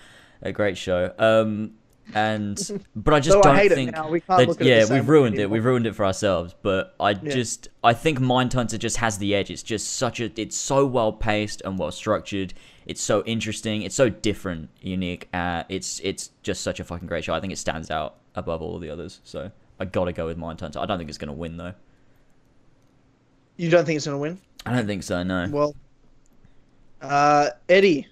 a 0.41 0.51
great 0.51 0.77
show. 0.77 1.13
Um, 1.17 1.71
and 2.13 2.59
but 2.95 3.13
I 3.13 3.19
just 3.19 3.35
Though 3.37 3.41
don't 3.43 3.55
I 3.55 3.59
hate 3.59 3.71
think 3.71 3.89
it 3.89 3.95
now. 3.95 4.09
We 4.09 4.19
can't 4.21 4.39
that- 4.39 4.47
look 4.47 4.61
at 4.61 4.67
it 4.67 4.69
yeah, 4.69 4.79
the 4.81 4.87
same 4.87 4.95
we've 4.97 5.07
way 5.07 5.11
ruined 5.11 5.39
it. 5.39 5.49
We've 5.49 5.65
ruined 5.65 5.87
it 5.87 5.95
for 5.95 6.05
ourselves. 6.05 6.53
But 6.61 6.93
I 6.99 7.13
just 7.13 7.69
I 7.83 7.93
think 7.93 8.19
Mindhunter 8.19 8.77
just 8.79 8.97
has 8.97 9.17
the 9.17 9.33
edge. 9.33 9.49
It's 9.49 9.63
just 9.63 9.93
such 9.93 10.19
a 10.19 10.31
it's 10.39 10.55
so 10.57 10.85
well 10.85 11.13
paced 11.13 11.61
and 11.63 11.79
well 11.79 11.91
structured. 11.91 12.53
It's 12.85 13.01
so 13.01 13.23
interesting. 13.25 13.81
It's 13.81 13.95
so 13.95 14.09
different, 14.09 14.69
unique. 14.81 15.29
Uh, 15.33 15.63
it's 15.69 15.99
it's 16.03 16.31
just 16.43 16.61
such 16.61 16.79
a 16.79 16.83
fucking 16.83 17.07
great 17.07 17.23
show. 17.23 17.33
I 17.33 17.39
think 17.39 17.53
it 17.53 17.57
stands 17.57 17.89
out 17.89 18.17
above 18.35 18.61
all 18.61 18.75
of 18.75 18.81
the 18.81 18.89
others. 18.89 19.21
So 19.23 19.51
I 19.79 19.85
gotta 19.85 20.13
go 20.13 20.27
with 20.27 20.37
Mindhunter. 20.37 20.77
I 20.77 20.85
don't 20.85 20.97
think 20.97 21.09
it's 21.09 21.17
gonna 21.17 21.33
win 21.33 21.57
though. 21.57 21.73
You 23.57 23.69
don't 23.69 23.85
think 23.85 23.97
it's 23.97 24.05
gonna 24.05 24.17
win? 24.17 24.39
I 24.65 24.73
don't 24.73 24.87
think 24.87 25.03
so. 25.03 25.21
No. 25.23 25.47
Well, 25.51 25.75
uh, 27.01 27.49
Eddie, 27.69 28.07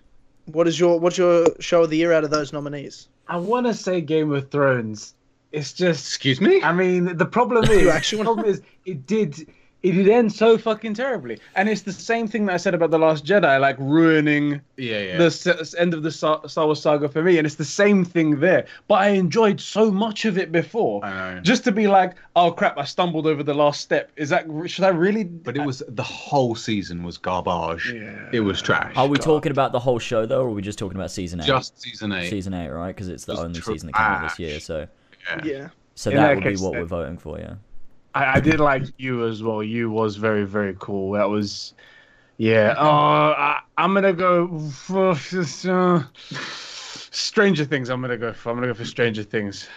what 0.46 0.68
is 0.68 0.80
your 0.80 1.00
what's 1.00 1.18
your 1.18 1.48
show 1.60 1.84
of 1.84 1.90
the 1.90 1.98
year 1.98 2.14
out 2.14 2.24
of 2.24 2.30
those 2.30 2.54
nominees? 2.54 3.08
I 3.28 3.38
want 3.38 3.66
to 3.66 3.74
say 3.74 4.02
Game 4.02 4.32
of 4.34 4.50
Thrones. 4.52 5.16
It's 5.52 5.72
just. 5.72 6.08
Excuse 6.08 6.42
me. 6.42 6.62
I 6.62 6.74
mean, 6.74 7.16
the 7.18 7.26
problem 7.26 7.64
is, 7.72 7.82
You 7.82 7.90
actually 7.90 8.20
the 8.20 8.24
problem 8.26 8.46
is, 8.48 8.62
it 8.86 9.06
did, 9.06 9.48
it 9.84 9.92
did 9.92 10.08
end 10.08 10.32
so 10.32 10.58
fucking 10.58 10.94
terribly, 10.94 11.38
and 11.56 11.68
it's 11.70 11.82
the 11.82 11.92
same 11.92 12.28
thing 12.28 12.46
that 12.46 12.54
I 12.54 12.58
said 12.58 12.74
about 12.74 12.90
the 12.90 12.98
Last 12.98 13.26
Jedi, 13.26 13.60
like 13.60 13.76
ruining 13.80 14.62
yeah, 14.78 15.00
yeah. 15.00 15.18
the 15.18 15.26
s- 15.26 15.76
end 15.76 15.94
of 15.94 16.04
the 16.04 16.12
Sa- 16.12 16.48
Star 16.48 16.66
Wars 16.66 16.82
saga 16.82 17.10
for 17.10 17.22
me, 17.22 17.38
and 17.38 17.46
it's 17.46 17.56
the 17.58 17.66
same 17.66 18.06
thing 18.06 18.40
there. 18.40 18.66
But 18.88 18.96
I 18.96 19.10
enjoyed 19.10 19.60
so 19.60 19.92
much 19.92 20.24
of 20.26 20.38
it 20.38 20.52
before. 20.52 21.04
I 21.04 21.36
know. 21.36 21.42
Just 21.42 21.64
to 21.66 21.72
be 21.74 21.88
like, 21.88 22.16
oh 22.36 22.52
crap, 22.52 22.78
I 22.78 22.86
stumbled 22.86 23.28
over 23.28 23.44
the 23.44 23.54
last 23.54 23.82
step. 23.82 24.10
Is 24.16 24.30
that 24.30 24.46
should 24.68 24.86
I 24.86 24.90
really? 24.90 25.26
but 25.26 25.58
it 25.58 25.66
was 25.66 25.84
the 25.88 26.02
whole 26.04 26.56
season 26.56 27.04
was 27.04 27.18
garbage. 27.18 27.92
Yeah. 27.94 28.30
It 28.32 28.40
was 28.40 28.62
trash. 28.62 28.94
Are 28.96 29.08
we 29.08 29.18
God. 29.18 29.24
talking 29.26 29.52
about 29.52 29.74
the 29.74 29.80
whole 29.80 30.00
show 30.00 30.26
though, 30.26 30.42
or 30.44 30.48
are 30.48 30.52
we 30.52 30.62
just 30.62 30.80
talking 30.80 30.98
about 30.98 31.12
season 31.12 31.42
eight? 31.42 31.46
just 31.48 31.80
season 31.82 32.12
eight? 32.14 32.30
season 32.30 32.54
eight, 32.54 32.70
right? 32.70 32.96
Because 32.96 33.10
it's 33.10 33.26
the 33.26 33.34
Just 33.34 33.44
only 33.46 33.60
season 33.62 33.88
that 33.88 33.96
came 33.96 34.06
out 34.06 34.22
this 34.30 34.40
year. 34.40 34.60
So 34.62 34.88
Yeah. 35.28 35.42
Yeah, 35.44 35.68
so 35.96 36.10
In 36.10 36.16
that 36.18 36.28
that 36.28 36.36
would 36.36 36.44
be 36.46 36.62
what 36.62 36.72
then- 36.72 36.82
we're 36.82 36.88
voting 36.88 37.18
for. 37.18 37.38
Yeah. 37.38 37.56
I, 38.14 38.38
I 38.38 38.40
did 38.40 38.60
like 38.60 38.84
you 38.98 39.26
as 39.28 39.44
well. 39.44 39.64
You 39.64 39.90
was 39.90 40.16
very 40.18 40.46
very 40.46 40.76
cool. 40.80 41.14
That 41.14 41.30
was, 41.30 41.74
yeah. 42.38 42.76
Oh, 42.80 42.86
I, 43.38 43.60
I'm 43.78 43.94
gonna 43.94 44.14
go 44.14 44.60
for 44.70 45.12
uh, 45.12 46.04
Stranger 47.12 47.66
Things. 47.66 47.90
I'm 47.90 48.02
gonna 48.02 48.18
go 48.18 48.34
for. 48.34 48.50
I'm 48.50 48.58
gonna 48.58 48.68
go 48.68 48.74
for 48.74 48.86
Stranger 48.86 49.24
Things. 49.24 49.68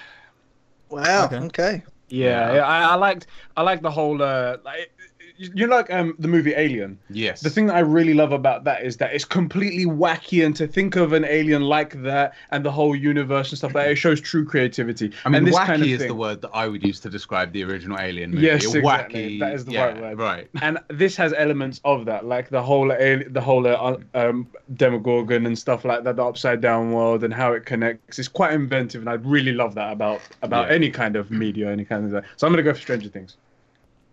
wow. 0.91 1.27
Okay. 1.27 1.37
Okay. 1.37 1.83
Yeah, 2.09 2.53
Yeah. 2.53 2.63
I, 2.63 2.93
I 2.93 2.95
liked 2.95 3.27
I 3.57 3.63
liked 3.63 3.83
the 3.83 3.91
whole 3.91 4.21
uh 4.23 4.59
like 4.65 4.91
you 5.39 5.67
know, 5.67 5.77
like 5.77 5.93
um 5.93 6.15
the 6.19 6.29
movie 6.29 6.55
Alien. 6.57 6.99
Yes. 7.11 7.41
The 7.41 7.51
thing 7.51 7.67
that 7.67 7.77
I 7.77 7.81
really 7.81 8.15
love 8.15 8.33
about 8.33 8.65
that 8.65 8.83
is 8.85 8.97
that 8.99 9.13
it's 9.15 9.25
completely 9.25 9.85
wacky, 9.87 10.45
and 10.45 10.55
to 10.57 10.67
think 10.67 10.97
of 10.97 11.13
an 11.13 11.25
alien 11.25 11.63
like 11.63 12.03
that 12.03 12.35
and 12.51 12.65
the 12.65 12.71
whole 12.73 12.95
universe 12.97 13.51
and 13.51 13.59
stuff 13.59 13.75
like 13.75 13.87
that, 13.87 13.93
it 13.93 13.97
shows 13.97 14.21
true 14.21 14.45
creativity. 14.45 15.13
I 15.25 15.29
mean, 15.29 15.37
and 15.39 15.47
this 15.47 15.55
wacky 15.57 15.67
kind 15.67 15.83
of 15.83 15.89
is 15.89 15.99
thing. 16.01 16.09
the 16.09 16.15
word 16.15 16.43
that 16.43 16.51
I 16.55 16.69
would 16.69 16.83
use 16.83 17.01
to 17.01 17.11
describe 17.11 17.53
the 17.53 17.65
original 17.65 17.99
Alien 17.99 18.31
movie. 18.33 18.47
Yes, 18.47 18.67
wacky. 18.67 18.77
exactly. 18.79 19.39
That 19.39 19.55
is 19.55 19.65
the 19.65 19.73
yeah, 19.73 19.85
right 19.85 20.01
word. 20.01 20.19
Right. 20.19 20.49
and 20.63 20.79
this 20.89 21.17
has 21.17 21.33
elements 21.35 21.81
of 21.85 22.05
that, 22.07 22.25
like 22.25 22.49
the 22.51 22.63
whole 22.63 22.91
ali- 22.93 23.25
the 23.29 23.41
whole 23.41 23.67
uh, 23.67 23.97
um, 24.15 24.49
Demogorgon 24.75 25.47
and 25.47 25.59
stuff 25.59 25.85
like 25.85 26.05
that, 26.05 26.17
the 26.17 26.25
upside 26.25 26.61
down 26.61 26.93
world 26.93 27.25
and 27.25 27.33
how 27.35 27.53
it 27.53 27.67
connects. 27.67 28.19
It's 28.19 28.29
quite 28.29 28.53
inventive, 28.53 29.01
and 29.03 29.09
I 29.11 29.15
really 29.15 29.53
love 29.53 29.75
that 29.75 29.93
about 29.93 30.21
about 30.43 30.69
Yeah. 30.69 30.75
any 30.75 30.91
kind 30.91 31.17
of 31.17 31.31
media, 31.31 31.71
any 31.71 31.85
kind 31.85 32.05
of 32.05 32.11
that. 32.13 32.25
So 32.37 32.47
I'm 32.47 32.53
gonna 32.53 32.63
go 32.63 32.73
for 32.75 32.81
Stranger 32.81 33.09
Things. 33.09 33.37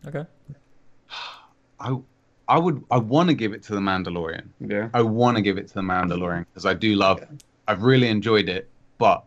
Okay. 0.06 0.26
I 1.84 1.98
I 2.48 2.58
would 2.58 2.84
I 2.90 2.98
want 2.98 3.30
to 3.30 3.36
give 3.36 3.54
it 3.54 3.64
to 3.64 3.74
the 3.74 3.80
Mandalorian. 3.80 4.48
Yeah. 4.60 4.90
I 4.94 5.02
want 5.02 5.38
to 5.38 5.42
give 5.42 5.58
it 5.58 5.68
to 5.68 5.74
the 5.76 5.82
Mandalorian 5.82 6.46
because 6.52 6.66
I 6.66 6.74
do 6.74 6.96
love. 6.96 7.24
I've 7.68 7.84
really 7.84 8.08
enjoyed 8.08 8.50
it, 8.50 8.70
but 8.98 9.24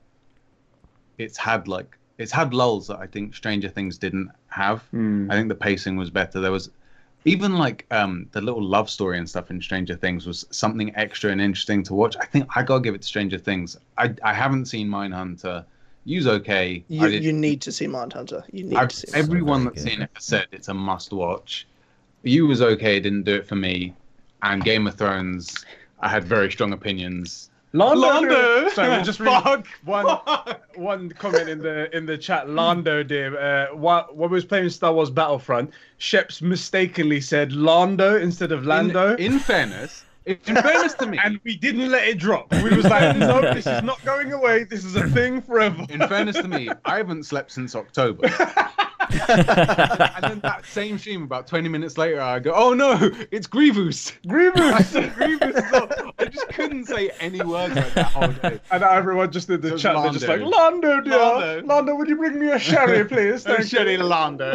it's 1.18 1.36
had 1.36 1.68
like 1.68 1.96
it's 2.18 2.32
had 2.32 2.54
lulls 2.54 2.86
that 2.88 2.98
I 2.98 3.06
think 3.06 3.34
Stranger 3.34 3.68
Things 3.68 3.98
didn't 3.98 4.30
have. 4.48 4.82
Hmm. 4.90 5.30
I 5.30 5.34
think 5.34 5.48
the 5.48 5.54
pacing 5.54 5.96
was 5.96 6.10
better. 6.10 6.40
There 6.40 6.52
was 6.52 6.70
even 7.24 7.56
like 7.58 7.86
um 7.90 8.28
the 8.32 8.40
little 8.40 8.62
love 8.62 8.88
story 8.90 9.18
and 9.18 9.28
stuff 9.28 9.50
in 9.50 9.60
Stranger 9.60 9.96
Things 9.96 10.26
was 10.26 10.46
something 10.50 10.94
extra 10.96 11.30
and 11.30 11.40
interesting 11.40 11.82
to 11.84 11.94
watch. 11.94 12.16
I 12.20 12.26
think 12.26 12.46
I 12.56 12.62
gotta 12.62 12.82
give 12.82 12.94
it 12.94 13.02
to 13.02 13.08
Stranger 13.08 13.38
Things. 13.38 13.76
I 13.98 14.14
I 14.22 14.32
haven't 14.32 14.66
seen 14.66 14.88
Mindhunter. 14.88 15.64
Use 16.04 16.26
okay. 16.28 16.84
You, 16.88 17.08
did- 17.08 17.24
you 17.24 17.32
need 17.32 17.60
to 17.62 17.72
see 17.72 17.86
Mindhunter. 17.86 18.44
You 18.52 18.62
need 18.64 18.76
I've, 18.76 18.88
to 18.90 18.96
see. 18.96 19.08
everyone 19.18 19.64
very 19.64 19.74
that's 19.74 19.84
good. 19.84 19.90
seen 19.90 20.02
it 20.02 20.10
has 20.14 20.24
said 20.24 20.46
it's 20.52 20.68
a 20.68 20.74
must 20.74 21.12
watch. 21.12 21.66
You 22.22 22.46
was 22.46 22.62
okay, 22.62 22.98
didn't 23.00 23.22
do 23.22 23.34
it 23.34 23.46
for 23.46 23.56
me. 23.56 23.94
And 24.42 24.62
Game 24.62 24.86
of 24.86 24.96
Thrones, 24.96 25.64
I 26.00 26.08
had 26.08 26.24
very 26.24 26.50
strong 26.50 26.72
opinions. 26.72 27.50
Lando. 27.72 28.00
Lando! 28.00 28.68
Sorry, 28.74 28.88
we'll 28.88 29.04
just 29.04 29.20
read 29.20 29.42
Fuck! 29.42 29.66
one 29.84 30.06
one 30.76 31.10
comment 31.10 31.48
in 31.48 31.58
the 31.58 31.94
in 31.94 32.06
the 32.06 32.16
chat. 32.16 32.48
Lando 32.48 33.02
did. 33.02 33.34
Uh, 33.34 33.68
while, 33.68 34.08
when 34.12 34.30
we 34.30 34.34
was 34.34 34.44
playing 34.44 34.70
Star 34.70 34.92
Wars 34.92 35.10
Battlefront, 35.10 35.70
Sheps 35.98 36.40
mistakenly 36.40 37.20
said 37.20 37.52
Lando 37.52 38.16
instead 38.16 38.52
of 38.52 38.64
Lando. 38.64 39.14
In, 39.16 39.34
in 39.34 39.38
fairness, 39.38 40.04
in 40.24 40.36
fairness 40.44 40.94
to 40.94 41.06
me, 41.06 41.18
and 41.22 41.38
we 41.44 41.56
didn't 41.56 41.90
let 41.90 42.08
it 42.08 42.18
drop. 42.18 42.50
We 42.52 42.74
was 42.74 42.84
like, 42.84 43.16
no, 43.18 43.40
this 43.54 43.66
is 43.66 43.82
not 43.82 44.02
going 44.04 44.32
away. 44.32 44.64
This 44.64 44.84
is 44.84 44.96
a 44.96 45.08
thing 45.10 45.42
forever. 45.42 45.84
in 45.90 46.00
fairness 46.08 46.36
to 46.36 46.48
me, 46.48 46.68
I 46.84 46.96
haven't 46.96 47.24
slept 47.24 47.52
since 47.52 47.74
October. 47.74 48.28
and 49.28 50.24
then 50.24 50.40
that 50.40 50.64
same 50.66 50.98
stream, 50.98 51.22
about 51.22 51.46
20 51.46 51.68
minutes 51.68 51.96
later, 51.98 52.20
I 52.20 52.38
go, 52.38 52.52
"Oh 52.54 52.74
no, 52.74 52.98
it's 53.30 53.46
Grievous." 53.46 54.12
Grievous. 54.26 54.60
I 54.60 54.82
Grievous. 54.82 54.88
said 54.90 55.14
Grievous. 55.14 55.70
So 55.70 56.12
I 56.18 56.24
just 56.26 56.48
couldn't 56.48 56.84
say 56.86 57.10
any 57.20 57.42
words 57.42 57.74
like 57.74 57.94
that 57.94 58.06
whole 58.06 58.28
day. 58.28 58.60
And 58.70 58.82
everyone 58.82 59.30
just 59.32 59.48
in 59.50 59.60
the 59.60 59.70
Just 59.70 59.82
chat, 59.82 59.96
they're 60.02 60.12
just 60.12 60.26
like, 60.28 60.40
Lando. 60.40 60.88
Lando, 60.88 61.00
dear. 61.02 61.18
Lando. 61.18 61.62
Lando. 61.66 61.94
would 61.94 62.08
you 62.08 62.16
bring 62.16 62.38
me 62.38 62.50
a 62.50 62.58
sherry, 62.58 63.04
please? 63.04 63.42
Thank 63.44 63.68
Sherry 63.68 63.92
you. 63.92 64.02
Lando. 64.02 64.50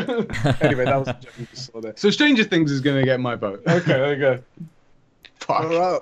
anyway, 0.62 0.86
that 0.86 1.00
was 1.00 1.08
a 1.08 1.14
joke 1.14 1.34
we 1.40 1.46
just 1.46 1.72
saw 1.72 1.82
there. 1.82 1.94
So 1.96 2.10
Stranger 2.10 2.44
Things 2.44 2.72
is 2.72 2.82
gonna 2.82 3.04
get 3.06 3.20
my 3.20 3.36
vote. 3.36 3.62
Okay, 3.68 3.94
there 3.94 4.14
you 4.14 4.20
go. 4.20 4.40
Fuck. 5.40 5.62
All 5.62 5.68
right. 5.70 6.02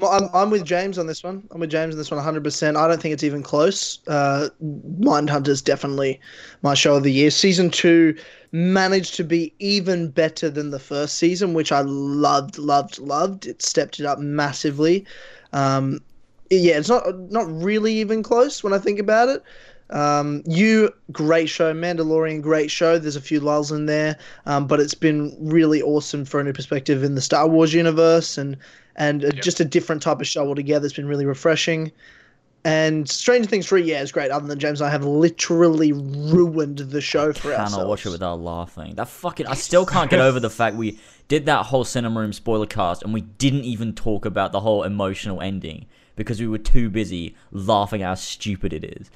I'm, 0.00 0.28
I'm 0.32 0.50
with 0.50 0.64
James 0.64 0.96
on 0.96 1.06
this 1.06 1.22
one. 1.22 1.46
I'm 1.50 1.60
with 1.60 1.70
James 1.70 1.94
on 1.94 1.98
this 1.98 2.10
one 2.10 2.22
100%. 2.22 2.76
I 2.76 2.88
don't 2.88 3.00
think 3.00 3.12
it's 3.12 3.24
even 3.24 3.42
close. 3.42 3.98
Uh, 4.06 4.48
Mindhunter's 4.62 5.60
definitely 5.60 6.20
my 6.62 6.74
show 6.74 6.96
of 6.96 7.02
the 7.02 7.12
year. 7.12 7.30
Season 7.30 7.70
two 7.70 8.16
managed 8.52 9.14
to 9.16 9.24
be 9.24 9.52
even 9.58 10.08
better 10.08 10.48
than 10.48 10.70
the 10.70 10.78
first 10.78 11.16
season, 11.16 11.52
which 11.52 11.72
I 11.72 11.80
loved, 11.82 12.58
loved, 12.58 12.98
loved. 12.98 13.46
It 13.46 13.60
stepped 13.62 14.00
it 14.00 14.06
up 14.06 14.18
massively. 14.18 15.04
Um, 15.52 16.00
yeah, 16.50 16.78
it's 16.78 16.88
not 16.88 17.18
not 17.30 17.46
really 17.48 17.94
even 17.94 18.22
close 18.22 18.62
when 18.62 18.72
I 18.72 18.78
think 18.78 18.98
about 18.98 19.28
it. 19.28 19.42
Um, 19.90 20.42
you 20.46 20.90
great 21.10 21.48
show, 21.48 21.72
Mandalorian 21.74 22.40
great 22.40 22.70
show. 22.70 22.98
There's 22.98 23.16
a 23.16 23.20
few 23.20 23.40
lulls 23.40 23.70
in 23.70 23.86
there, 23.86 24.16
um, 24.46 24.66
but 24.66 24.80
it's 24.80 24.94
been 24.94 25.36
really 25.38 25.82
awesome 25.82 26.24
for 26.24 26.40
a 26.40 26.44
new 26.44 26.52
perspective 26.52 27.02
in 27.02 27.14
the 27.14 27.20
Star 27.20 27.46
Wars 27.46 27.74
universe 27.74 28.38
and 28.38 28.56
and 28.96 29.24
uh, 29.24 29.30
just 29.32 29.60
a 29.60 29.64
different 29.64 30.02
type 30.02 30.20
of 30.20 30.26
show 30.26 30.46
altogether. 30.46 30.86
It's 30.86 30.94
been 30.94 31.06
really 31.06 31.26
refreshing. 31.26 31.92
And 32.64 33.08
Stranger 33.08 33.48
Things 33.48 33.66
three, 33.66 33.82
yeah, 33.82 34.02
is 34.02 34.12
great. 34.12 34.30
Other 34.30 34.46
than 34.46 34.58
James 34.60 34.80
and 34.80 34.86
I 34.88 34.90
have 34.92 35.04
literally 35.04 35.92
ruined 35.92 36.78
the 36.78 37.00
show 37.00 37.32
for 37.32 37.50
cannot 37.50 37.60
ourselves. 37.64 37.88
watch 37.88 38.06
it 38.06 38.10
without 38.10 38.40
laughing. 38.40 38.94
That 38.94 39.08
fucking. 39.08 39.46
I 39.48 39.54
still 39.54 39.84
can't 39.84 40.08
get 40.08 40.20
over 40.20 40.38
the 40.38 40.50
fact 40.50 40.76
we 40.76 40.98
did 41.26 41.46
that 41.46 41.66
whole 41.66 41.82
cinema 41.84 42.20
room 42.20 42.32
spoiler 42.32 42.66
cast 42.66 43.02
and 43.02 43.12
we 43.12 43.22
didn't 43.22 43.64
even 43.64 43.94
talk 43.94 44.24
about 44.24 44.52
the 44.52 44.60
whole 44.60 44.84
emotional 44.84 45.40
ending 45.40 45.86
because 46.14 46.40
we 46.40 46.46
were 46.46 46.58
too 46.58 46.88
busy 46.88 47.34
laughing 47.50 48.02
how 48.02 48.14
stupid 48.14 48.72
it 48.72 48.84
is. 48.84 49.10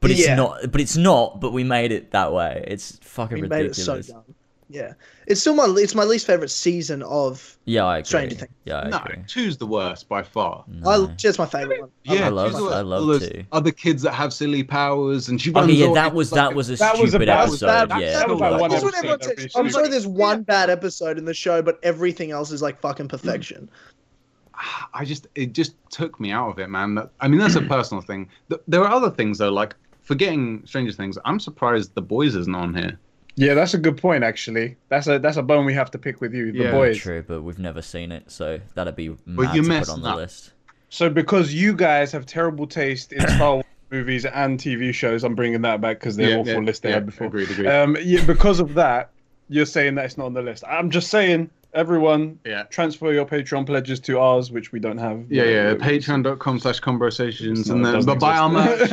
But 0.00 0.10
it's 0.10 0.26
Yeah. 0.26 0.34
not. 0.34 0.72
But 0.72 0.80
it's 0.80 0.96
not. 0.96 1.40
But 1.40 1.52
we 1.52 1.62
made 1.62 1.92
it 1.92 2.10
that 2.10 2.32
way. 2.32 2.64
It's 2.66 2.98
fucking 3.02 3.40
we 3.42 3.46
made 3.46 3.66
it 3.66 3.68
ridiculous. 3.78 4.08
so 4.08 4.12
dumb. 4.14 4.24
Yeah, 4.72 4.94
it's 5.26 5.40
still 5.42 5.54
my 5.54 5.66
it's 5.76 5.94
my 5.94 6.04
least 6.04 6.26
favorite 6.26 6.48
season 6.50 7.02
of. 7.02 7.58
Yeah, 7.66 7.84
I 7.84 7.98
agree. 7.98 8.06
Stranger 8.06 8.36
Things. 8.36 8.50
Yeah, 8.64 8.78
I 8.78 8.88
No, 8.88 8.98
agree. 9.04 9.16
two's 9.28 9.58
the 9.58 9.66
worst 9.66 10.08
by 10.08 10.22
far. 10.22 10.64
Mm. 10.70 11.08
I, 11.10 11.12
it's 11.22 11.38
my 11.38 11.44
favorite 11.44 11.80
one. 11.82 11.90
Yeah, 12.04 12.26
I 12.26 12.28
love- 12.30 12.52
two's 12.52 12.56
the 12.58 12.64
worst. 12.64 12.76
I 12.76 12.80
love 12.80 13.00
All 13.02 13.06
those 13.08 13.28
two. 13.28 13.44
Other 13.52 13.70
kids 13.70 14.02
that 14.02 14.12
have 14.12 14.32
silly 14.32 14.62
powers, 14.62 15.28
and 15.28 15.38
she 15.38 15.50
runs. 15.50 15.66
Okay, 15.68 15.74
yeah, 15.74 15.86
all 15.88 15.94
that 15.94 16.08
in 16.12 16.14
was 16.14 16.32
like 16.32 16.36
that 16.48 16.52
a- 16.52 16.56
was 16.56 16.70
a 16.70 16.76
that 16.76 16.92
was 16.98 17.02
a 17.02 17.08
stupid 17.08 17.26
bad- 17.26 17.48
episode. 17.48 17.66
bad- 17.88 18.00
yeah, 18.00 18.12
that 18.18 18.28
was 18.30 18.40
like 18.40 18.52
like- 18.52 18.60
one 18.62 18.70
That's 18.70 18.82
what 18.82 18.94
episode 18.94 18.98
everyone 18.98 19.18
that 19.18 19.38
says. 19.40 19.54
we 19.54 19.60
I'm 19.60 19.66
should- 19.66 19.74
sorry, 19.74 19.88
there's 19.88 20.06
one 20.06 20.42
bad 20.42 20.70
episode 20.70 21.18
in 21.18 21.26
the 21.26 21.34
show, 21.34 21.60
but 21.60 21.78
everything 21.82 22.30
else 22.30 22.50
is 22.50 22.62
like 22.62 22.80
fucking 22.80 23.06
mm. 23.06 23.10
perfection. 23.10 23.68
I 24.94 25.04
just 25.04 25.26
it 25.34 25.52
just 25.52 25.74
took 25.90 26.18
me 26.20 26.30
out 26.32 26.48
of 26.48 26.58
it, 26.58 26.68
man. 26.70 26.94
That, 26.94 27.10
I 27.20 27.28
mean, 27.28 27.40
that's 27.40 27.56
a 27.56 27.60
personal 27.76 28.00
thing. 28.02 28.28
There 28.66 28.80
are 28.82 28.90
other 28.90 29.10
things 29.10 29.38
though, 29.38 29.52
like 29.52 29.74
forgetting 30.00 30.62
Stranger 30.66 30.92
Things. 30.92 31.18
I'm 31.24 31.38
surprised 31.38 31.94
the 31.94 32.02
boys 32.02 32.34
isn't 32.36 32.54
on 32.54 32.74
here. 32.74 32.98
Yeah, 33.36 33.54
that's 33.54 33.72
a 33.74 33.78
good 33.78 33.96
point. 33.96 34.24
Actually, 34.24 34.76
that's 34.88 35.06
a 35.06 35.18
that's 35.18 35.36
a 35.38 35.42
bone 35.42 35.64
we 35.64 35.72
have 35.74 35.90
to 35.92 35.98
pick 35.98 36.20
with 36.20 36.34
you, 36.34 36.52
the 36.52 36.64
Yeah. 36.64 36.70
boys. 36.72 36.98
True, 36.98 37.24
but 37.26 37.42
we've 37.42 37.58
never 37.58 37.80
seen 37.80 38.12
it, 38.12 38.30
so 38.30 38.60
that'd 38.74 38.94
be 38.96 39.08
Well, 39.08 39.18
mad 39.26 39.54
you 39.56 39.62
to 39.62 39.68
put 39.68 39.74
messed 39.74 39.90
on 39.90 40.02
the 40.02 40.08
up. 40.08 40.16
list. 40.16 40.52
So 40.90 41.08
because 41.08 41.54
you 41.54 41.72
guys 41.74 42.12
have 42.12 42.26
terrible 42.26 42.66
taste 42.66 43.12
in 43.14 43.20
Star 43.26 43.54
Wars 43.54 43.64
movies 43.90 44.26
and 44.26 44.58
TV 44.58 44.92
shows, 44.92 45.24
I'm 45.24 45.34
bringing 45.34 45.62
that 45.62 45.80
back 45.80 45.98
because 46.00 46.16
they're 46.16 46.28
Yeah, 46.30 46.36
awful 46.36 46.52
yeah, 46.54 46.58
list 46.60 46.82
they 46.82 46.90
yeah, 46.90 46.96
had 46.96 47.06
before. 47.06 47.28
agreed, 47.28 47.50
agreed. 47.50 47.68
Um, 47.68 47.96
yeah, 48.02 48.22
because 48.26 48.60
of 48.60 48.74
that, 48.74 49.08
you're 49.48 49.64
saying 49.66 49.94
that 49.94 50.04
it's 50.04 50.18
not 50.18 50.26
on 50.26 50.34
the 50.34 50.42
list. 50.42 50.64
I'm 50.68 50.90
just 50.90 51.08
saying, 51.08 51.48
everyone, 51.72 52.38
Yeah. 52.44 52.64
transfer 52.64 53.12
your 53.14 53.24
Patreon 53.24 53.64
pledges 53.64 53.98
to 54.00 54.18
ours, 54.18 54.50
which 54.52 54.72
we 54.72 54.78
don't 54.80 54.98
have. 54.98 55.24
Yeah, 55.30 55.44
yeah. 55.44 55.74
Patreon.com 55.74 56.58
slash 56.60 56.80
conversations, 56.80 57.60
It's 57.60 57.68
and 57.70 57.82
then 57.84 57.94
doesn't 57.94 58.06
but 58.06 58.20
buy 58.20 58.36
our 58.36 58.72
exist. 58.82 58.92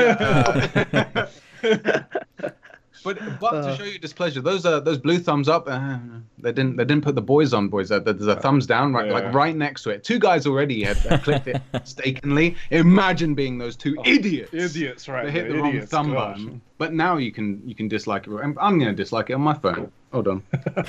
merch. 1.16 1.30
uh, 3.06 3.14
but 3.16 3.40
but 3.40 3.54
Uh. 3.54 3.72
to 3.72 3.78
show 3.78 3.84
you 3.84 4.00
displeasure, 4.00 4.42
those 4.42 4.66
uh, 4.66 4.80
those 4.80 4.98
blue 4.98 5.20
thumbs 5.20 5.48
up. 5.50 5.68
Uh, 5.68 5.98
they 6.38 6.52
didn't 6.52 6.78
they 6.78 6.86
didn't 6.86 7.04
put 7.04 7.16
the 7.16 7.22
boys 7.22 7.54
on 7.54 7.68
boys. 7.70 7.92
Uh, 7.92 8.00
there's 8.00 8.28
a 8.28 8.36
thumbs 8.36 8.66
down 8.68 8.94
right 8.94 9.08
Yeah. 9.08 9.14
like 9.14 9.34
right 9.34 9.56
next 9.56 9.84
to 9.84 9.90
it. 9.90 10.04
Two 10.04 10.20
guys 10.20 10.46
already 10.48 10.84
had, 10.84 10.98
had 10.98 11.24
clicked 11.24 11.48
it 11.48 11.62
mistakenly. 11.74 12.56
Imagine 12.72 13.36
being 13.36 13.58
those 13.58 13.76
two 13.76 13.96
idiots. 14.06 14.54
Idiots, 14.54 15.08
right? 15.08 15.26
They 15.26 15.32
hit 15.32 15.44
they're 15.50 15.58
the 15.58 15.62
wrong 15.62 15.82
thumb 15.82 16.12
gosh. 16.14 16.38
button. 16.38 16.62
But 16.78 16.94
now 16.94 17.18
you 17.18 17.32
can 17.32 17.62
you 17.66 17.76
can 17.76 17.88
dislike 17.88 18.28
it. 18.28 18.32
I'm, 18.34 18.58
I'm 18.60 18.80
gonna 18.80 18.94
dislike 18.94 19.30
it 19.30 19.34
on 19.34 19.42
my 19.42 19.54
phone. 19.56 19.92
Hold 20.14 20.28
on. 20.28 20.44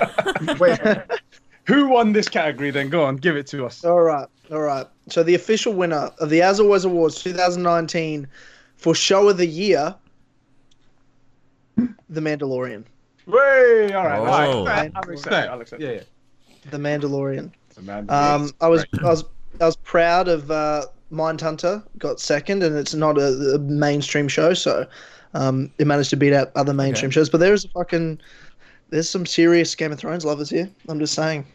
Wait. 0.58 0.78
Who 1.66 1.88
won 1.88 2.12
this 2.12 2.28
category? 2.28 2.70
Then 2.70 2.88
go 2.88 3.04
on, 3.04 3.16
give 3.16 3.36
it 3.36 3.46
to 3.48 3.66
us. 3.66 3.84
All 3.84 4.00
right, 4.00 4.26
all 4.50 4.60
right. 4.62 4.86
So 5.08 5.22
the 5.22 5.34
official 5.34 5.72
winner 5.72 6.10
of 6.18 6.30
the 6.30 6.42
As 6.42 6.58
Always 6.58 6.84
Awards 6.84 7.22
2019 7.22 8.26
for 8.76 8.94
Show 8.94 9.28
of 9.28 9.36
the 9.36 9.46
Year, 9.46 9.94
The 12.08 12.20
Mandalorian. 12.20 12.84
Way, 13.26 13.92
all 13.92 14.04
right. 14.06 14.18
Oh. 14.18 14.24
all 14.58 14.66
right. 14.66 14.90
I'll 14.94 15.10
accept 15.10 15.34
it. 15.34 15.48
I'll 15.50 15.60
accept 15.60 15.82
Yeah, 15.82 15.88
it. 15.88 16.08
yeah. 16.48 16.54
The 16.70 16.78
Mandalorian. 16.78 17.50
Man, 17.82 18.06
Um, 18.10 18.50
I 18.60 18.68
was 18.68 18.84
I 19.02 19.06
was 19.06 19.24
I 19.60 19.64
was 19.66 19.76
proud 19.76 20.28
of 20.28 20.50
uh, 20.50 20.86
Mindhunter 21.12 21.82
got 21.98 22.20
second, 22.20 22.62
and 22.62 22.76
it's 22.76 22.92
not 22.94 23.16
a, 23.18 23.54
a 23.54 23.58
mainstream 23.58 24.28
show, 24.28 24.52
so 24.52 24.86
um, 25.34 25.70
it 25.78 25.86
managed 25.86 26.10
to 26.10 26.16
beat 26.16 26.32
out 26.34 26.50
other 26.56 26.74
mainstream 26.74 27.10
shows. 27.10 27.30
But 27.30 27.38
there's 27.38 27.64
a 27.64 27.68
fucking 27.68 28.20
there's 28.90 29.08
some 29.08 29.24
serious 29.24 29.74
Game 29.74 29.92
of 29.92 29.98
Thrones 29.98 30.24
lovers 30.24 30.50
here. 30.50 30.68
I'm 30.88 30.98
just 30.98 31.14
saying. 31.14 31.46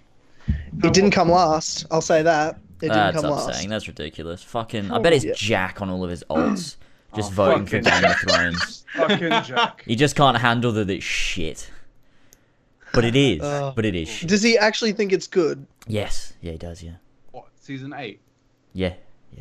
It 0.84 0.94
didn't 0.94 1.12
come 1.12 1.30
last. 1.30 1.86
I'll 1.92 2.02
say 2.02 2.22
that. 2.24 2.56
It 2.82 2.90
didn't 2.90 2.96
That's 2.96 3.22
come 3.22 3.26
upsetting. 3.32 3.54
last. 3.54 3.70
That's 3.70 3.88
ridiculous. 3.88 4.42
Fucking. 4.44 4.92
I 4.92 5.00
bet 5.00 5.14
it's 5.14 5.26
Yeah. 5.26 5.34
Jack 5.36 5.82
on 5.82 5.90
all 5.90 6.04
of 6.04 6.10
his 6.10 6.24
alts, 6.30 6.76
just 7.16 7.32
Oh, 7.32 7.36
voting 7.36 7.66
for 7.66 7.80
Game 7.80 8.04
of 8.04 8.16
Thrones. 8.18 8.86
fucking 8.96 9.30
Jack. 9.44 9.84
He 9.86 9.96
just 9.96 10.16
can't 10.16 10.38
handle 10.38 10.72
that 10.74 10.90
it's 10.90 11.04
shit. 11.04 11.70
But 12.94 13.04
it 13.04 13.16
is. 13.16 13.42
Oh. 13.44 13.74
but 13.76 13.86
it 13.86 13.96
is. 13.96 14.08
Shit. 14.08 14.30
Does 14.30 14.42
he 14.42 14.58
actually 14.58 14.94
think 14.94 15.12
it's 15.12 15.28
good? 15.28 15.66
Yes. 15.88 16.34
Yeah, 16.42 16.54
he 16.54 16.58
does. 16.58 16.82
Yeah. 16.82 16.94
What 17.32 17.46
season 17.60 17.94
eight? 17.98 18.22
Yeah. 18.74 18.94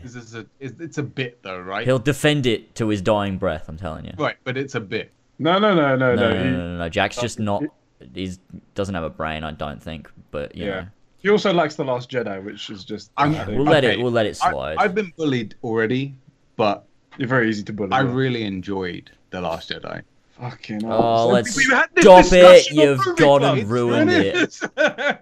Is 0.03 0.13
this 0.15 0.35
a? 0.35 0.45
Is, 0.59 0.75
it's 0.81 0.99
a 0.99 1.03
bit 1.05 1.41
though, 1.43 1.61
right? 1.61 1.87
He'll 1.87 2.01
defend 2.01 2.47
it 2.47 2.75
to 2.75 2.89
his 2.89 3.01
dying 3.01 3.39
breath. 3.39 3.69
I'm 3.69 3.77
telling 3.77 4.05
you. 4.07 4.13
Right, 4.19 4.37
but 4.43 4.57
it's 4.57 4.75
a 4.75 4.81
bit. 4.81 5.13
No, 5.39 5.59
no, 5.61 5.73
no, 5.73 5.95
no, 5.95 6.15
No, 6.15 6.17
no. 6.17 6.33
no, 6.33 6.39
he- 6.45 6.51
no, 6.51 6.57
no, 6.57 6.79
no. 6.79 6.89
Jack's 6.89 7.17
just 7.17 7.39
not. 7.39 7.63
he 8.13 8.33
doesn't 8.75 8.95
have 8.95 9.05
a 9.05 9.11
brain. 9.11 9.45
I 9.45 9.53
don't 9.53 9.81
think, 9.81 10.11
but 10.33 10.55
you 10.57 10.65
Yeah. 10.67 10.81
know, 10.81 10.87
He 11.19 11.31
also 11.31 11.53
likes 11.53 11.77
the 11.77 11.85
Last 11.85 12.11
Jedi, 12.11 12.43
which 12.43 12.71
is 12.71 12.85
just. 12.85 13.13
I'm- 13.17 13.37
I 13.37 13.45
don't- 13.45 13.55
we'll 13.57 13.65
let 13.67 13.85
Okay. 13.85 13.95
it 13.95 14.03
we'll 14.03 14.11
let 14.13 14.27
it 14.27 14.37
I, 14.43 14.51
slide. 14.51 14.77
I've 14.79 14.97
been 14.97 15.13
bullied 15.17 15.55
already, 15.63 16.17
but 16.57 16.85
You're 17.19 17.29
very 17.29 17.49
easy 17.49 17.63
to 17.65 17.73
bully. 17.73 17.93
I 17.93 18.03
yeah. 18.03 18.13
really 18.13 18.43
enjoyed 18.45 19.11
The 19.31 19.41
Last 19.41 19.71
Jedi. 19.71 20.03
Fucking. 20.41 20.85
Oh, 20.85 20.89
hell. 20.89 21.01
Oh, 21.03 21.27
So 21.29 21.33
let's 21.33 21.57
we 21.57 21.65
had 21.67 21.87
this 21.95 22.05
stop 22.05 22.25
it, 22.33 22.71
you've 22.73 22.99
Movie 23.07 23.21
gone 23.21 23.41
Club. 23.41 23.59
and 23.59 23.71
ruined 23.71 24.11
it. 24.11 24.61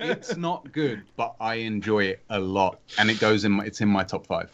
It's 0.01 0.37
not 0.37 0.73
good, 0.73 1.03
but 1.17 1.35
I 1.39 1.57
enjoy 1.57 2.05
it 2.05 2.21
a 2.31 2.41
lot, 2.41 2.81
and 2.99 3.11
it 3.11 3.21
goes 3.21 3.45
in. 3.45 3.53
My, 3.53 3.65
it's 3.67 3.81
in 3.83 3.89
my 3.89 4.05
top 4.05 4.27
five. 4.27 4.49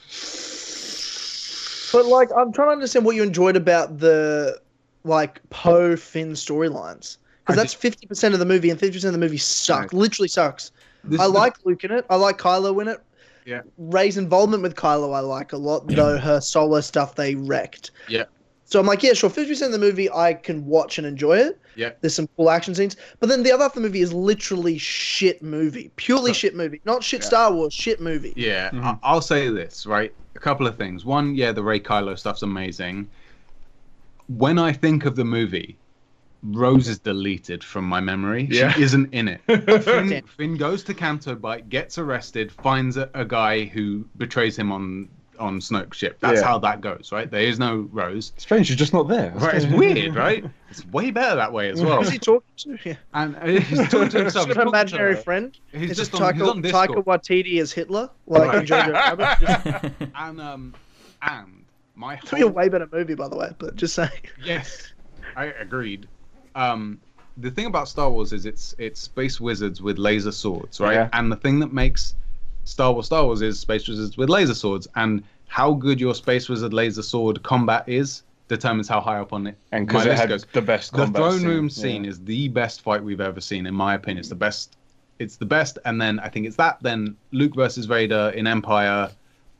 But 1.92 2.06
like, 2.06 2.28
I'm 2.36 2.52
trying 2.52 2.68
to 2.68 2.72
understand 2.72 3.04
what 3.06 3.14
you 3.16 3.22
enjoyed 3.22 3.56
about 3.56 3.98
the 3.98 4.60
like 5.04 5.40
Poe 5.50 5.96
Finn 5.96 6.32
storylines 6.32 7.18
because 7.40 7.56
that's 7.56 7.72
fifty 7.72 8.06
percent 8.08 8.34
of 8.34 8.40
the 8.40 8.46
movie, 8.46 8.70
and 8.70 8.78
fifty 8.80 8.96
percent 8.98 9.14
of 9.14 9.20
the 9.20 9.24
movie 9.24 9.38
sucks. 9.38 9.92
Literally 9.92 10.28
sucks. 10.28 10.72
This 11.04 11.20
I 11.20 11.26
is 11.26 11.32
the- 11.32 11.38
like 11.38 11.54
Luke 11.64 11.84
in 11.84 11.92
it. 11.92 12.04
I 12.10 12.16
like 12.16 12.36
Kylo 12.38 12.82
in 12.82 12.88
it. 12.88 13.00
Yeah. 13.48 13.62
Rey's 13.78 14.18
involvement 14.18 14.62
with 14.62 14.74
Kylo 14.74 15.14
I 15.14 15.20
like 15.20 15.54
a 15.54 15.56
lot, 15.56 15.86
though 15.86 16.18
her 16.28 16.38
solo 16.40 16.80
stuff 16.82 17.14
they 17.14 17.34
wrecked. 17.34 17.92
Yeah. 18.06 18.24
So 18.66 18.78
I'm 18.78 18.84
like, 18.84 19.02
yeah, 19.02 19.14
sure, 19.14 19.30
fifty 19.30 19.52
percent 19.52 19.72
of 19.72 19.80
the 19.80 19.86
movie 19.86 20.10
I 20.12 20.34
can 20.34 20.66
watch 20.66 20.98
and 20.98 21.06
enjoy 21.06 21.38
it. 21.38 21.58
Yeah. 21.74 21.92
There's 22.02 22.14
some 22.14 22.28
cool 22.36 22.50
action 22.50 22.74
scenes, 22.74 22.96
but 23.20 23.30
then 23.30 23.42
the 23.42 23.50
other 23.50 23.62
half 23.62 23.70
of 23.74 23.82
the 23.82 23.88
movie 23.88 24.02
is 24.02 24.12
literally 24.12 24.76
shit 24.76 25.42
movie, 25.42 25.90
purely 25.96 26.34
shit 26.34 26.54
movie, 26.54 26.82
not 26.84 27.02
shit 27.02 27.22
Yeah. 27.22 27.26
Star 27.26 27.52
Wars, 27.52 27.72
shit 27.72 28.00
movie. 28.02 28.34
Yeah, 28.36 28.68
Mhm. 28.70 28.84
I- 28.84 28.98
I'll 29.02 29.22
say 29.22 29.48
this 29.48 29.86
right. 29.86 30.12
A 30.36 30.38
couple 30.38 30.66
of 30.66 30.76
things. 30.76 31.06
One, 31.06 31.34
yeah, 31.34 31.52
the 31.52 31.62
Ray 31.62 31.80
Kylo 31.80 32.18
stuff's 32.18 32.42
amazing. 32.42 33.08
When 34.26 34.58
I 34.58 34.72
think 34.72 35.06
of 35.06 35.16
the 35.16 35.24
movie, 35.24 35.78
Rose 36.42 36.88
is 36.88 36.98
deleted 36.98 37.64
from 37.64 37.84
my 37.84 38.00
memory. 38.00 38.46
Yeah. 38.50 38.72
She 38.72 38.82
isn't 38.82 39.12
in 39.12 39.28
it. 39.28 39.40
Finn, 39.84 40.22
Finn 40.36 40.56
goes 40.56 40.84
to 40.84 40.94
Canto 40.94 41.34
Bight, 41.34 41.68
gets 41.68 41.98
arrested, 41.98 42.52
finds 42.52 42.96
a, 42.96 43.10
a 43.14 43.24
guy 43.24 43.64
who 43.64 44.04
betrays 44.16 44.56
him 44.58 44.70
on 44.72 45.08
on 45.38 45.60
Snoke's 45.60 45.96
ship. 45.96 46.18
That's 46.18 46.40
Yeah. 46.40 46.46
how 46.48 46.58
that 46.58 46.80
goes, 46.80 47.10
right? 47.12 47.30
There 47.30 47.42
is 47.42 47.60
no 47.60 47.88
Rose. 47.92 48.32
Strange, 48.38 48.66
she's 48.66 48.74
just 48.76 48.92
not 48.92 49.06
there. 49.06 49.30
Right, 49.36 49.54
it's 49.54 49.66
weird, 49.66 50.16
right? 50.16 50.44
It's 50.68 50.84
way 50.86 51.12
better 51.12 51.36
that 51.36 51.52
way 51.52 51.70
as 51.70 51.80
well. 51.80 52.00
Is 52.02 52.10
he 52.10 52.18
talking 52.18 52.42
to? 52.56 52.78
Yeah. 52.84 52.94
And 53.14 53.36
uh, 53.36 53.46
he's 53.46 53.78
talking 53.88 54.08
to 54.08 54.18
himself. 54.18 54.32
Sort 54.32 54.32
he's 54.32 54.36
of 54.36 54.46
talking 54.48 54.54
to 54.54 54.62
imaginary 54.62 55.14
friend. 55.14 55.56
He's 55.70 55.90
It's 55.90 55.98
just 55.98 56.10
just 56.10 56.20
on, 56.22 56.34
he's 56.34 56.42
Taika, 56.42 56.50
on 56.50 56.60
Discord. 56.62 56.90
Taika 56.90 57.04
Waititi 57.04 57.60
as 57.60 57.70
Hitler, 57.72 58.10
like 58.26 58.52
in 58.62 58.66
Jojo 58.66 58.92
Rabbit. 58.92 59.38
Just- 59.40 60.12
And 60.16 60.40
um, 60.40 60.74
and 61.22 61.64
my 61.94 62.14
It's 62.14 62.32
be 62.32 62.40
a 62.40 62.48
way 62.48 62.68
better 62.68 62.88
movie, 62.92 63.14
by 63.14 63.28
the 63.28 63.36
way. 63.36 63.52
But 63.58 63.76
just 63.76 63.94
saying. 63.94 64.10
Yes, 64.44 64.92
I 65.36 65.44
agreed. 65.46 66.08
Um, 66.58 67.00
the 67.36 67.50
thing 67.50 67.66
about 67.66 67.88
Star 67.88 68.10
Wars 68.10 68.32
is 68.32 68.44
it's 68.46 68.74
it's 68.78 69.00
space 69.00 69.40
wizards 69.40 69.80
with 69.80 69.96
laser 69.98 70.32
swords, 70.32 70.80
right? 70.80 70.94
Yeah. 70.94 71.08
And 71.12 71.30
the 71.30 71.36
thing 71.36 71.60
that 71.60 71.72
makes 71.72 72.14
Star 72.64 72.92
Wars 72.92 73.06
Star 73.06 73.24
Wars 73.24 73.42
is 73.42 73.58
space 73.60 73.86
wizards 73.88 74.16
with 74.16 74.28
laser 74.28 74.54
swords, 74.54 74.88
and 74.96 75.22
how 75.46 75.72
good 75.72 76.00
your 76.00 76.14
space 76.14 76.48
wizard 76.48 76.74
laser 76.74 77.02
sword 77.02 77.42
combat 77.42 77.84
is 77.88 78.22
determines 78.48 78.88
how 78.88 79.00
high 79.00 79.18
up 79.18 79.32
on 79.34 79.46
it 79.46 79.56
And 79.72 79.86
my 79.86 79.92
because 79.92 80.06
it 80.06 80.08
list 80.10 80.20
had 80.20 80.28
goes. 80.30 80.46
the 80.54 80.62
best 80.62 80.92
The 80.94 81.06
throne 81.06 81.38
scene, 81.38 81.46
room 81.48 81.64
yeah. 81.66 81.70
scene 81.82 82.04
is 82.06 82.18
the 82.24 82.48
best 82.48 82.80
fight 82.80 83.02
we've 83.04 83.20
ever 83.20 83.40
seen, 83.42 83.66
in 83.66 83.74
my 83.74 83.94
opinion. 83.94 84.18
It's 84.20 84.30
the 84.30 84.34
best. 84.34 84.76
It's 85.18 85.36
the 85.36 85.44
best, 85.46 85.78
and 85.84 86.00
then 86.00 86.18
I 86.20 86.28
think 86.28 86.46
it's 86.46 86.56
that. 86.56 86.78
Then 86.82 87.16
Luke 87.32 87.54
versus 87.54 87.86
Vader 87.86 88.32
in 88.34 88.46
Empire, 88.46 89.10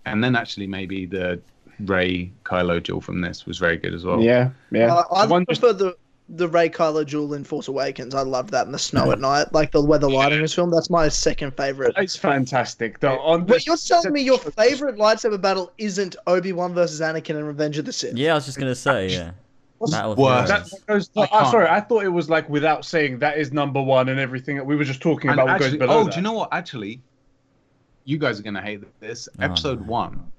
and 0.06 0.22
then 0.24 0.34
actually 0.36 0.66
maybe 0.66 1.04
the 1.06 1.40
Rey 1.80 2.32
Kylo 2.44 2.82
duel 2.82 3.00
from 3.00 3.20
this 3.20 3.46
was 3.46 3.58
very 3.58 3.76
good 3.76 3.94
as 3.94 4.04
well. 4.04 4.20
Yeah, 4.20 4.50
yeah. 4.72 4.94
Uh, 4.94 5.04
I 5.12 5.26
The 5.26 5.32
one 5.32 5.46
just- 5.48 5.60
prefer 5.60 5.74
the 5.78 5.96
the 6.30 6.48
Rey 6.48 6.68
Kylo 6.68 7.06
duel 7.06 7.32
in 7.34 7.44
Force 7.44 7.68
Awakens. 7.68 8.14
I 8.14 8.20
loved 8.22 8.50
that 8.50 8.66
in 8.66 8.72
the 8.72 8.78
snow 8.78 9.10
at 9.12 9.18
night, 9.20 9.52
like 9.52 9.72
the 9.72 9.82
weather 9.82 10.10
lighting 10.10 10.36
in 10.38 10.42
this 10.42 10.54
film. 10.54 10.70
That's 10.70 10.90
my 10.90 11.08
second 11.08 11.56
favorite. 11.56 11.94
It's 11.96 12.16
fantastic. 12.16 13.00
The, 13.00 13.12
on 13.12 13.46
Wait, 13.46 13.66
you're 13.66 13.76
telling 13.76 14.12
me 14.12 14.20
your 14.22 14.38
favorite 14.56 14.96
lightsaber 14.96 15.40
battle 15.40 15.72
isn't 15.78 16.16
Obi 16.26 16.52
Wan 16.52 16.74
versus 16.74 17.00
Anakin 17.00 17.30
in 17.30 17.44
Revenge 17.44 17.78
of 17.78 17.86
the 17.86 17.92
Sith? 17.92 18.16
yeah, 18.16 18.32
I 18.32 18.34
was 18.34 18.46
just 18.46 18.58
gonna 18.58 18.74
say 18.74 19.08
yeah. 19.08 19.30
Battle 19.90 20.12
of 20.12 20.18
worse? 20.18 20.48
That, 20.48 20.64
that 20.64 20.86
goes. 20.86 21.08
I 21.16 21.28
oh, 21.30 21.50
sorry, 21.52 21.68
I 21.68 21.80
thought 21.80 22.02
it 22.04 22.08
was 22.08 22.28
like 22.28 22.48
without 22.48 22.84
saying 22.84 23.20
that 23.20 23.38
is 23.38 23.52
number 23.52 23.80
one 23.80 24.08
and 24.08 24.18
everything. 24.18 24.56
that 24.56 24.66
We 24.66 24.74
were 24.74 24.82
just 24.84 25.00
talking 25.00 25.30
And 25.30 25.38
about 25.38 25.46
what 25.46 25.54
actually, 25.54 25.78
goes 25.78 25.86
below 25.86 26.00
oh, 26.00 26.04
that. 26.04 26.10
do 26.10 26.16
you 26.16 26.22
know 26.22 26.32
what? 26.32 26.48
Actually, 26.52 27.00
you 28.04 28.18
guys 28.18 28.40
are 28.40 28.42
gonna 28.42 28.60
hate 28.60 28.82
this. 29.00 29.28
Oh, 29.38 29.44
Episode 29.44 29.80
no. 29.82 29.86
one, 29.86 30.32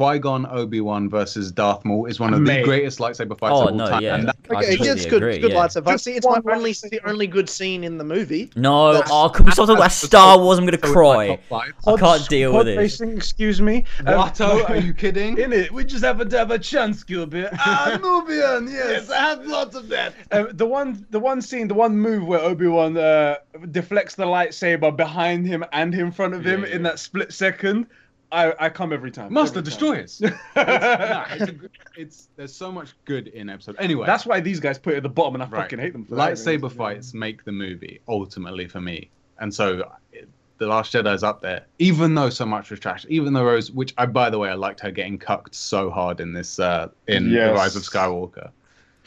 Qui 0.00 0.18
Gon 0.18 0.46
Obi 0.46 0.80
Wan 0.80 1.10
versus 1.10 1.52
Darth 1.52 1.84
Maul 1.84 2.06
is 2.06 2.18
one 2.18 2.32
of 2.32 2.40
Mate. 2.40 2.60
the 2.60 2.64
greatest 2.64 2.98
lightsaber 3.00 3.38
fights 3.38 3.52
Oh 3.54 3.66
of 3.66 3.70
all 3.72 3.74
no, 3.74 3.86
time. 3.86 4.02
yeah. 4.02 4.14
And 4.14 4.28
that- 4.28 4.36
Okay, 4.50 4.76
completely 4.76 4.88
it's 4.88 5.04
good. 5.04 5.16
agree, 5.22 5.34
It's 5.34 5.42
good 5.42 5.52
yeah. 5.52 5.58
lightsaber. 5.58 5.84
fight. 5.84 5.92
Just 5.92 6.04
See, 6.04 6.12
it's 6.14 6.26
my 6.26 6.40
only 6.52 6.72
the 6.72 7.00
only 7.06 7.26
good 7.26 7.50
scene 7.50 7.84
in 7.84 7.98
the 7.98 8.04
movie. 8.04 8.50
No, 8.56 8.94
That's- 8.94 9.10
oh, 9.12 9.28
can 9.28 9.44
we 9.44 9.52
stop 9.52 9.66
talking 9.66 9.76
about 9.78 9.92
Star 9.92 10.38
Wars? 10.38 10.58
I'm 10.58 10.64
gonna 10.64 10.78
so 10.82 10.86
it's 10.86 10.94
my 10.96 11.38
cry. 11.50 11.72
I 11.86 11.96
can't 11.98 12.28
deal 12.30 12.50
with 12.52 12.58
Pod 12.60 12.66
this. 12.68 12.78
racing, 12.78 13.14
excuse 13.16 13.60
me. 13.60 13.84
Um, 14.06 14.06
Watto, 14.06 14.68
are 14.70 14.76
you 14.78 14.94
kidding? 15.04 15.36
In 15.36 15.52
it, 15.52 15.70
we 15.70 15.84
just 15.84 16.02
have 16.02 16.18
a 16.22 16.36
have 16.36 16.50
a 16.50 16.58
chance, 16.58 17.04
Gilbert. 17.04 17.50
Ah, 17.58 17.98
Nubian, 18.02 18.72
yes, 18.72 19.10
I 19.10 19.16
have 19.20 19.46
lots 19.46 19.76
of 19.76 19.88
that. 19.90 20.14
Um, 20.32 20.48
the 20.54 20.66
one, 20.66 21.04
the 21.10 21.20
one 21.20 21.42
scene, 21.42 21.68
the 21.68 21.74
one 21.74 21.94
move 21.96 22.26
where 22.26 22.40
Obi 22.40 22.66
Wan 22.68 22.96
uh, 22.96 23.34
deflects 23.70 24.14
the 24.14 24.24
lightsaber 24.24 24.96
behind 24.96 25.46
him 25.46 25.62
and 25.72 25.94
in 25.94 26.10
front 26.10 26.32
of 26.32 26.42
him 26.44 26.62
Yeah, 26.62 26.74
in 26.74 26.82
that 26.84 26.98
split 26.98 27.32
second, 27.34 27.86
I, 28.32 28.52
I 28.66 28.68
come 28.68 28.92
every 28.92 29.10
time. 29.10 29.32
Master 29.32 29.58
every 29.58 29.70
time. 29.72 29.78
Destroyers. 29.80 30.20
it's, 30.22 30.34
nah, 30.56 31.24
it's, 31.30 31.42
a 31.50 31.54
it's 31.96 32.28
there's 32.36 32.54
so 32.54 32.70
much 32.70 32.94
good 33.04 33.28
in 33.28 33.48
episode. 33.50 33.76
Anyway, 33.78 34.06
That's 34.06 34.24
why 34.26 34.40
these 34.40 34.60
guys 34.60 34.78
put 34.78 34.94
it 34.94 34.98
at 34.98 35.02
the 35.02 35.08
bottom, 35.08 35.34
and 35.34 35.42
I 35.42 35.46
Right. 35.46 35.62
fucking 35.62 35.78
hate 35.78 35.92
them 35.92 36.04
for 36.04 36.14
that. 36.16 36.32
lightsaber 36.34 36.70
fights 36.70 37.12
make 37.14 37.44
the 37.44 37.52
movie 37.52 38.00
ultimately 38.08 38.68
for 38.68 38.80
me, 38.80 39.10
and 39.38 39.52
so 39.52 39.90
it- 40.12 40.28
the 40.58 40.66
Last 40.66 40.92
Jedi 40.92 41.14
is 41.14 41.24
up 41.24 41.40
there. 41.40 41.64
Even 41.78 42.14
though 42.14 42.28
so 42.28 42.44
much 42.44 42.70
was 42.70 42.78
trash, 42.80 43.06
even 43.08 43.32
though 43.32 43.44
Rose, 43.44 43.70
which 43.70 43.94
I 43.96 44.04
by 44.04 44.28
the 44.28 44.38
way 44.38 44.50
I 44.50 44.54
liked 44.54 44.80
her 44.80 44.90
getting 44.90 45.16
cucked 45.16 45.54
so 45.54 45.88
hard 45.88 46.20
in 46.20 46.34
this 46.34 46.58
uh, 46.58 46.88
in 47.08 47.30
Yes. 47.30 47.48
the 47.48 47.54
Rise 47.54 47.76
of 47.76 47.82
Skywalker. 47.82 48.50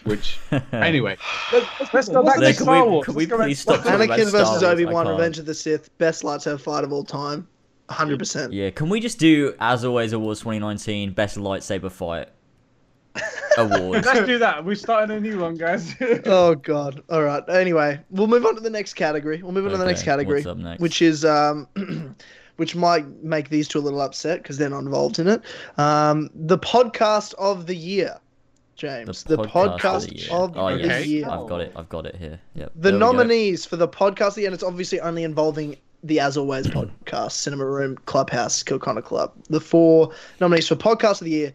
Which 0.04 0.38
anyway, 0.74 1.16
Let's, 1.54 1.94
let's 1.94 2.10
go 2.10 2.24
back 2.24 2.40
to 2.40 2.42
can 2.46 2.54
Star 2.56 2.84
we- 2.84 2.92
Wars. 2.92 3.06
can 3.06 3.14
Let's 3.14 3.18
we 3.18 3.26
go 3.28 3.38
back- 3.38 3.46
please 3.48 3.60
stop 3.60 3.72
let's- 3.78 3.84
talking 3.88 4.04
about 4.06 4.20
Anakin 4.20 4.32
versus 4.32 4.64
Obi 4.64 4.86
Wan. 4.86 5.08
Revenge 5.08 5.38
of 5.40 5.46
the 5.46 5.54
Sith, 5.54 5.96
best 6.00 6.24
lightsaber 6.24 6.60
fight 6.60 6.84
of 6.84 6.92
all 6.92 7.04
time, 7.06 7.48
hundred 7.90 8.20
percent. 8.20 8.54
Yeah, 8.54 8.70
can 8.70 8.90
we 8.90 9.00
just 9.00 9.20
do 9.20 9.56
as 9.60 9.84
always 9.86 10.14
awards 10.14 10.40
2019 10.42 11.14
best 11.14 11.38
lightsaber 11.38 11.92
fight 11.92 12.30
award? 13.58 14.06
Let's 14.06 14.26
do 14.26 14.38
that. 14.40 14.64
We're 14.66 14.76
starting 14.76 15.16
a 15.16 15.20
new 15.20 15.40
one, 15.40 15.56
guys. 15.56 15.96
Oh 16.26 16.56
god. 16.56 17.04
All 17.10 17.24
right. 17.24 17.44
Anyway, 17.50 18.00
we'll 18.10 18.28
move 18.28 18.46
on 18.46 18.56
to 18.56 18.62
the 18.62 18.70
next 18.70 18.94
category. 18.94 19.42
We'll 19.42 19.52
move 19.52 19.66
on 19.66 19.72
to 19.72 19.78
the 19.78 19.86
next 19.86 20.04
category, 20.04 20.40
what's 20.40 20.48
up 20.48 20.58
next? 20.58 20.82
which 20.82 21.02
is 21.02 21.26
um, 21.26 21.68
which 22.58 22.76
might 22.76 23.24
make 23.24 23.50
these 23.50 23.68
two 23.68 23.80
a 23.80 23.82
little 23.82 24.02
upset 24.02 24.42
because 24.42 24.58
they're 24.58 24.70
not 24.70 24.80
involved 24.80 25.20
in 25.20 25.28
it. 25.28 25.42
Um, 25.78 26.30
the 26.34 26.58
podcast 26.58 27.34
of 27.36 27.66
the 27.66 27.76
year, 27.76 28.20
James. 28.76 29.24
The, 29.24 29.38
podcast, 29.38 30.12
year. 30.14 30.28
of 30.32 30.58
oh, 30.58 30.76
the 30.76 30.84
yes. 30.84 31.06
year. 31.06 31.30
I've 31.30 31.48
got 31.48 31.62
it. 31.62 31.74
I've 31.76 31.90
got 31.90 32.06
it 32.06 32.16
here. 32.16 32.40
Yep. 32.56 32.72
The 32.76 32.82
there 32.82 32.94
we 32.94 33.00
go. 33.00 33.12
nominees 33.12 33.66
for 33.66 33.76
the 33.76 33.88
podcast 33.88 34.30
of 34.30 34.36
the 34.36 34.42
year, 34.42 34.48
and 34.50 34.54
it's 34.54 34.64
obviously 34.64 35.00
only 35.00 35.24
involving 35.24 35.78
the 36.04 36.20
As 36.20 36.38
Always 36.38 36.68
podcast, 36.68 37.32
Cinema 37.32 37.66
Room, 37.66 37.98
Clubhouse, 38.06 38.62
Kill 38.62 38.80
Connor 38.80 39.02
Club. 39.02 39.32
The 39.50 39.62
four 39.62 40.12
nominees 40.42 40.68
for 40.68 40.76
podcast 40.76 41.22
of 41.22 41.26
the 41.26 41.32
year 41.32 41.54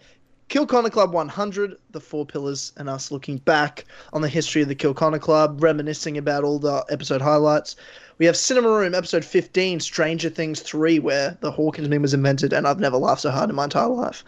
Kill 0.48 0.66
Connor 0.66 0.88
Club 0.88 1.12
100, 1.12 1.76
The 1.90 2.00
Four 2.00 2.24
Pillars, 2.24 2.72
and 2.78 2.88
us 2.88 3.10
looking 3.10 3.36
back 3.36 3.84
on 4.14 4.22
the 4.22 4.30
history 4.30 4.62
of 4.62 4.68
the 4.68 4.74
Kill 4.74 4.94
Connor 4.94 5.18
Club, 5.18 5.62
reminiscing 5.62 6.16
about 6.16 6.42
all 6.42 6.58
the 6.58 6.82
episode 6.88 7.20
highlights. 7.20 7.76
We 8.16 8.24
have 8.24 8.34
Cinema 8.34 8.70
Room, 8.70 8.94
episode 8.94 9.26
15, 9.26 9.80
Stranger 9.80 10.30
Things 10.30 10.60
3, 10.60 11.00
where 11.00 11.36
the 11.42 11.50
Hawkins 11.50 11.90
meme 11.90 12.00
was 12.00 12.14
invented, 12.14 12.54
and 12.54 12.66
I've 12.66 12.80
never 12.80 12.96
laughed 12.96 13.20
so 13.20 13.30
hard 13.30 13.50
in 13.50 13.56
my 13.56 13.64
entire 13.64 13.88
life. 13.88 14.24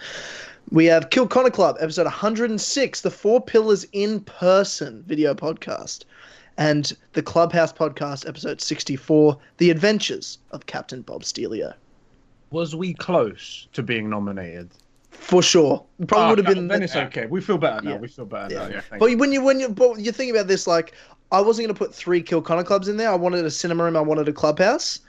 We 0.70 0.84
have 0.86 1.08
Kill 1.08 1.26
Connor 1.26 1.48
Club, 1.48 1.78
episode 1.80 2.04
106, 2.04 3.00
The 3.00 3.10
Four 3.10 3.40
Pillars 3.40 3.86
in 3.92 4.20
Person 4.20 5.02
video 5.06 5.34
podcast. 5.34 6.04
And 6.56 6.92
the 7.14 7.22
Clubhouse 7.22 7.72
podcast, 7.72 8.28
episode 8.28 8.60
64, 8.60 9.38
The 9.58 9.70
Adventures 9.70 10.38
of 10.50 10.66
Captain 10.66 11.02
Bob 11.02 11.24
Stelio. 11.24 11.72
Was 12.50 12.74
we 12.76 12.94
close 12.94 13.68
to 13.72 13.82
being 13.82 14.10
nominated? 14.10 14.70
For 15.10 15.42
sure. 15.42 15.84
Probably 16.06 16.24
Ah, 16.24 16.28
would 16.30 16.38
have 16.38 16.46
been. 16.54 16.68
Then 16.68 16.82
it's 16.82 16.96
okay. 16.96 17.26
We 17.26 17.40
feel 17.40 17.58
better 17.58 17.80
now. 17.82 17.92
Yeah. 17.92 17.96
We 17.98 18.08
feel 18.08 18.24
better 18.24 18.52
Yeah. 18.54 18.68
now. 18.68 18.74
Yeah. 18.74 18.98
But 18.98 19.16
when 19.18 19.32
you 19.32 19.42
when 19.42 19.60
you 19.60 19.68
but 19.68 20.00
you 20.00 20.12
think 20.12 20.30
about 20.30 20.48
this, 20.48 20.66
like 20.66 20.92
I 21.30 21.40
wasn't 21.40 21.68
gonna 21.68 21.78
put 21.78 21.94
three 21.94 22.22
Kill 22.22 22.42
Connor 22.42 22.64
clubs 22.64 22.88
in 22.88 22.96
there. 22.96 23.10
I 23.10 23.14
wanted 23.16 23.44
a 23.44 23.50
cinema 23.50 23.84
room. 23.84 23.96
I 23.96 24.00
wanted 24.00 24.28
a 24.28 24.32
clubhouse. 24.32 25.00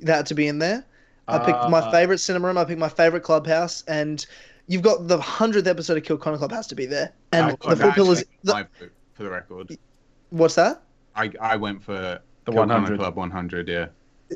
That 0.00 0.16
had 0.16 0.26
to 0.26 0.34
be 0.34 0.48
in 0.48 0.58
there. 0.58 0.84
I 1.28 1.38
picked 1.38 1.68
my 1.70 1.80
Ah. 1.80 1.90
favorite 1.90 2.18
cinema 2.18 2.48
room. 2.48 2.58
I 2.58 2.64
picked 2.64 2.80
my 2.80 2.88
favorite 2.88 3.22
clubhouse, 3.22 3.84
and 3.86 4.24
you've 4.66 4.82
got 4.82 5.06
the 5.06 5.18
hundredth 5.20 5.68
episode 5.68 5.96
of 5.96 6.02
Kill 6.04 6.16
Connor 6.18 6.38
Club 6.38 6.50
has 6.52 6.66
to 6.68 6.74
be 6.74 6.86
there. 6.86 7.12
And 7.32 7.52
the 7.52 7.76
Four 7.76 7.92
Pillars. 7.92 8.24
The, 8.42 8.66
for 9.14 9.22
the 9.22 9.30
record, 9.30 9.76
what's 10.32 10.54
that? 10.56 10.82
I 11.14 11.30
I 11.40 11.56
went 11.56 11.82
for 11.82 11.92
The 11.92 12.20
Kill 12.52 12.54
Connor 12.54 12.74
100. 12.74 12.98
Club 12.98 13.16
100. 13.16 13.68
Yeah. 13.68 13.86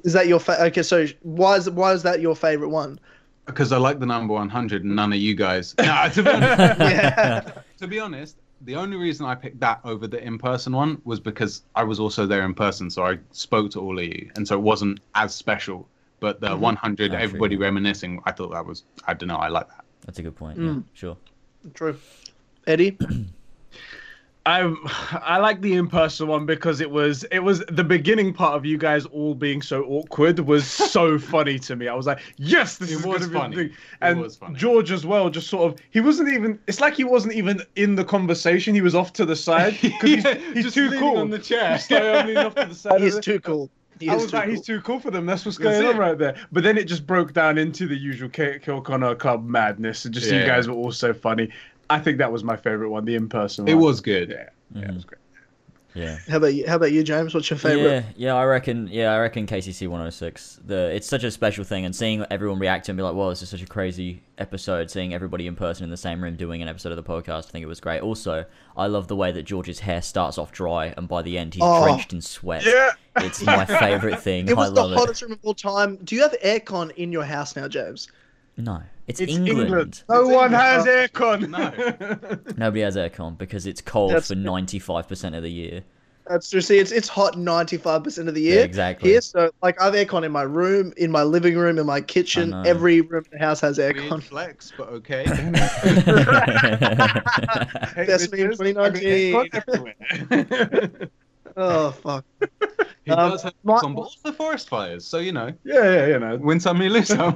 Is 0.05 0.13
that 0.13 0.27
your 0.29 0.39
fa- 0.41 0.63
okay? 0.67 0.83
So 0.83 1.07
why 1.23 1.57
is 1.57 1.69
why 1.71 1.93
is 1.93 2.03
that 2.05 2.21
your 2.21 2.37
favorite 2.37 2.69
one? 2.69 3.01
Because 3.47 3.73
I 3.73 3.79
like 3.79 3.99
the 4.01 4.07
number 4.07 4.35
100 4.35 4.85
and 4.85 4.97
none 4.97 5.13
of 5.13 5.19
you 5.19 5.35
guys. 5.35 5.75
No, 5.79 6.09
to 6.13 6.23
be 6.23 6.31
honest, 6.31 6.81
Yeah. 6.81 7.41
to 7.79 7.87
be 7.87 8.01
honest, 8.01 8.37
the 8.63 8.75
only 8.75 8.97
reason 8.97 9.25
I 9.25 9.35
picked 9.37 9.61
that 9.61 9.81
over 9.85 10.07
the 10.09 10.23
in-person 10.23 10.73
one 10.75 11.01
was 11.05 11.21
because 11.21 11.63
I 11.77 11.85
was 11.85 12.01
also 12.01 12.27
there 12.27 12.43
in 12.45 12.55
person, 12.55 12.91
so 12.91 13.05
I 13.07 13.19
spoke 13.31 13.71
to 13.73 13.81
all 13.81 13.99
of 13.99 14.05
you, 14.05 14.31
and 14.35 14.47
so 14.49 14.57
it 14.57 14.63
wasn't 14.63 14.99
as 15.15 15.35
special. 15.35 15.87
But 16.19 16.41
the 16.41 16.57
100, 16.57 17.11
Ah, 17.11 17.15
true. 17.15 17.23
everybody 17.23 17.57
reminiscing, 17.57 18.21
I 18.25 18.33
thought 18.33 18.51
that 18.53 18.65
was, 18.67 18.83
I 19.07 19.15
don't 19.15 19.29
know, 19.29 19.37
I 19.37 19.49
like 19.49 19.69
that. 19.69 19.85
That's 20.07 20.19
a 20.19 20.23
good 20.23 20.35
point. 20.35 20.59
Mm. 20.59 20.77
Yeah, 20.77 20.83
sure. 20.95 21.17
True. 21.75 21.97
Eddie. 22.67 22.99
I 24.47 24.63
I 25.23 25.39
like 25.39 25.61
the 25.61 25.75
in-person 25.75 26.29
one 26.29 26.47
because 26.47 26.81
it 26.81 26.91
was 26.91 27.25
it 27.25 27.41
was 27.41 27.61
the 27.69 27.85
beginning 27.85 28.33
part 28.33 28.55
of 28.55 28.65
you 28.65 28.79
guys 28.79 29.05
all 29.07 29.35
being 29.35 29.61
so 29.61 29.85
awkward 29.85 30.39
was 30.41 30.67
so 30.67 31.19
funny 31.35 31.59
to 31.61 31.77
me. 31.77 31.89
I 31.89 31.95
was 31.95 32.07
like, 32.07 32.21
yes, 32.39 32.79
this 32.79 32.91
It 32.91 32.95
is 32.95 33.05
was 33.07 33.27
gonna 33.27 33.33
be 33.33 33.39
funny. 33.39 33.57
the 33.57 33.63
thing. 33.65 33.71
It 33.73 33.77
And 34.01 34.21
was 34.21 34.37
funny. 34.37 34.55
George 34.57 34.93
as 34.93 35.05
well, 35.05 35.29
just 35.29 35.49
sort 35.49 35.73
of 35.73 35.79
he 35.91 36.01
wasn't 36.01 36.33
even. 36.33 36.59
It's 36.67 36.81
like 36.81 36.95
he 36.95 37.05
wasn't 37.05 37.35
even 37.35 37.61
in 37.75 37.97
the 37.97 38.05
conversation. 38.05 38.75
He 38.75 38.81
was 38.81 38.95
off 38.95 39.13
to 39.15 39.25
the 39.27 39.37
side 39.37 39.77
because 39.83 40.11
he's, 40.11 40.25
Yeah, 40.25 40.35
he's 40.55 40.65
just 40.65 40.75
too 40.75 40.91
cool 40.99 41.19
on 41.19 41.31
the 41.31 41.39
chair. 41.39 41.79
So 41.79 41.97
off 42.47 42.55
to 42.55 42.67
the 42.67 42.75
side. 42.75 43.01
He's 43.03 43.19
too 43.19 43.41
cool. 43.41 43.69
He 43.99 44.11
I 44.11 44.15
was 44.15 44.31
like, 44.33 44.45
cool. 44.45 44.51
he's 44.53 44.61
too 44.61 44.81
cool 44.83 45.01
for 45.01 45.11
them. 45.11 45.25
That's 45.25 45.47
what's 45.47 45.57
That's 45.57 45.79
going 45.81 45.87
on 45.95 45.99
right 45.99 46.19
there. 46.19 46.37
But 46.53 46.65
then 46.65 46.77
it 46.77 46.85
just 46.85 47.07
broke 47.07 47.33
down 47.33 47.57
into 47.57 47.87
the 47.89 47.97
usual 47.97 48.29
K- 48.29 48.59
Kill 48.63 48.83
Connor 48.83 49.15
Club 49.15 49.47
madness. 49.47 50.05
And 50.05 50.13
just 50.13 50.31
you 50.31 50.45
guys 50.45 50.69
were 50.69 50.75
all 50.75 50.93
so 50.93 51.15
funny. 51.15 51.51
I 51.91 51.99
think 52.01 52.19
that 52.19 52.33
was 52.33 52.43
my 52.45 52.57
favorite 52.57 52.91
one, 52.91 53.05
the 53.05 53.15
in-person. 53.15 53.69
It 53.69 53.75
one. 53.75 53.85
was 53.85 54.01
good. 54.01 54.31
Yeah, 54.31 54.49
yeah, 54.81 54.89
it 54.89 54.95
was 54.95 55.05
great. 55.05 55.21
Yeah. 55.95 56.19
How 56.29 56.37
about 56.37 56.53
you? 56.53 56.67
How 56.69 56.77
about 56.77 56.93
you, 56.93 57.03
James? 57.03 57.33
What's 57.33 57.49
your 57.49 57.59
favorite? 57.59 57.85
Yeah, 57.91 58.03
yeah, 58.17 58.35
I 58.35 58.45
reckon. 58.45 58.87
Yeah, 58.89 59.15
I 59.15 59.19
reckon 59.19 59.47
KCC 59.47 59.89
106. 59.89 60.61
The 60.67 60.95
it's 60.95 61.07
such 61.07 61.25
a 61.25 61.31
special 61.31 61.65
thing, 61.65 61.87
and 61.87 61.97
seeing 61.97 62.23
everyone 62.31 62.59
react 62.59 62.85
to 62.85 62.91
it 62.91 62.93
and 62.93 62.97
be 62.99 63.03
like, 63.03 63.15
"Well, 63.15 63.31
this 63.31 63.41
is 63.41 63.49
such 63.49 63.63
a 63.63 63.67
crazy 63.67 64.21
episode." 64.37 64.91
Seeing 64.91 65.15
everybody 65.15 65.47
in 65.47 65.57
person 65.57 65.85
in 65.85 65.91
the 65.91 65.97
same 65.97 66.23
room 66.23 66.37
doing 66.37 66.61
an 66.61 66.69
episode 66.69 66.93
of 66.93 66.97
the 66.97 67.03
podcast, 67.03 67.47
I 67.47 67.51
think 67.51 67.63
it 67.63 67.67
was 67.67 67.81
great. 67.81 68.03
Also, 68.03 68.45
I 68.77 68.89
love 68.89 69.09
the 69.09 69.17
way 69.17 69.33
that 69.33 69.45
George's 69.45 69.81
hair 69.81 70.03
starts 70.03 70.37
off 70.37 70.53
dry, 70.53 70.93
and 70.99 71.09
by 71.09 71.23
the 71.23 71.39
end, 71.39 71.55
he's 71.55 71.63
Oh. 71.65 71.85
drenched 71.85 72.13
in 72.13 72.21
sweat. 72.21 72.67
Yeah. 72.67 72.91
It's 73.17 73.43
my 73.43 73.65
favorite 73.65 74.21
thing. 74.21 74.49
It 74.49 74.55
was 74.57 74.71
I 74.73 74.75
the 74.75 74.81
love 74.83 74.93
it. 74.93 74.99
hottest 74.99 75.23
room 75.23 75.33
of 75.33 75.39
all 75.45 75.55
time. 75.55 75.97
Do 76.05 76.15
you 76.15 76.21
have 76.21 76.37
aircon 76.45 76.91
in 76.97 77.11
your 77.11 77.25
house 77.25 77.57
now, 77.57 77.69
James? 77.69 78.09
No, 78.59 78.81
it's, 79.07 79.21
It's 79.21 79.33
England. 79.33 79.59
England. 79.61 80.03
No 80.09 80.21
It's 80.23 80.31
one 80.35 80.53
England. 80.53 80.55
has 80.55 80.87
Uh, 80.87 81.07
aircon. 81.13 82.51
Nobody 82.59 82.81
has 82.81 82.97
aircon 82.97 83.37
because 83.37 83.67
it's 83.67 83.83
cold 83.83 84.13
That's- 84.13 84.29
for 84.29 84.35
95% 84.35 85.37
of 85.37 85.43
the 85.43 85.51
year. 85.51 85.83
That's 86.29 86.51
true. 86.51 86.61
See, 86.61 86.79
it's 86.79 86.91
it's 86.91 87.07
hot 87.07 87.39
ninety 87.39 87.77
five 87.77 88.03
percent 88.03 88.29
of 88.29 88.35
the 88.35 88.41
year. 88.41 88.57
Yeah, 88.59 88.65
exactly. 88.65 89.11
Here, 89.11 89.21
so 89.21 89.49
like 89.63 89.81
I 89.81 89.85
have 89.85 89.95
aircon 89.95 90.25
in 90.25 90.33
my 90.33 90.43
room, 90.43 90.93
in 90.97 91.09
my 91.13 91.23
living 91.23 91.57
room, 91.57 91.79
in 91.79 91.87
my 91.87 92.01
kitchen. 92.01 92.53
Every 92.67 93.01
room 93.01 93.23
in 93.31 93.39
the 93.39 93.45
house 93.45 93.61
has 93.61 93.79
Weird 93.79 93.95
aircon. 93.95 94.21
flex, 94.25 94.73
but 94.77 94.89
okay. 94.89 95.25
Hey, 97.95 98.07
Best 98.07 98.33
meme 98.33 98.51
bitches, 98.51 98.59
2019. 98.59 99.37
I 99.37 99.47
got 99.49 99.67
aircon 99.67 99.95
everywhere. 100.29 101.09
Oh 101.57 101.91
fuck. 101.93 102.25
he 103.05 103.11
Um, 103.13 103.31
does 103.31 103.43
have 103.45 103.55
my- 103.63 103.79
some, 103.81 103.95
but 103.95 104.03
also 104.03 104.33
forest 104.33 104.69
fires, 104.69 105.07
so 105.07 105.19
you 105.19 105.31
know, 105.33 105.53
yeah, 105.65 105.85
yeah, 105.85 106.07
you 106.09 106.19
know. 106.19 106.37
win 106.39 106.59
some, 106.61 106.83
you 106.83 106.91
lose 106.91 107.07
some. 107.09 107.35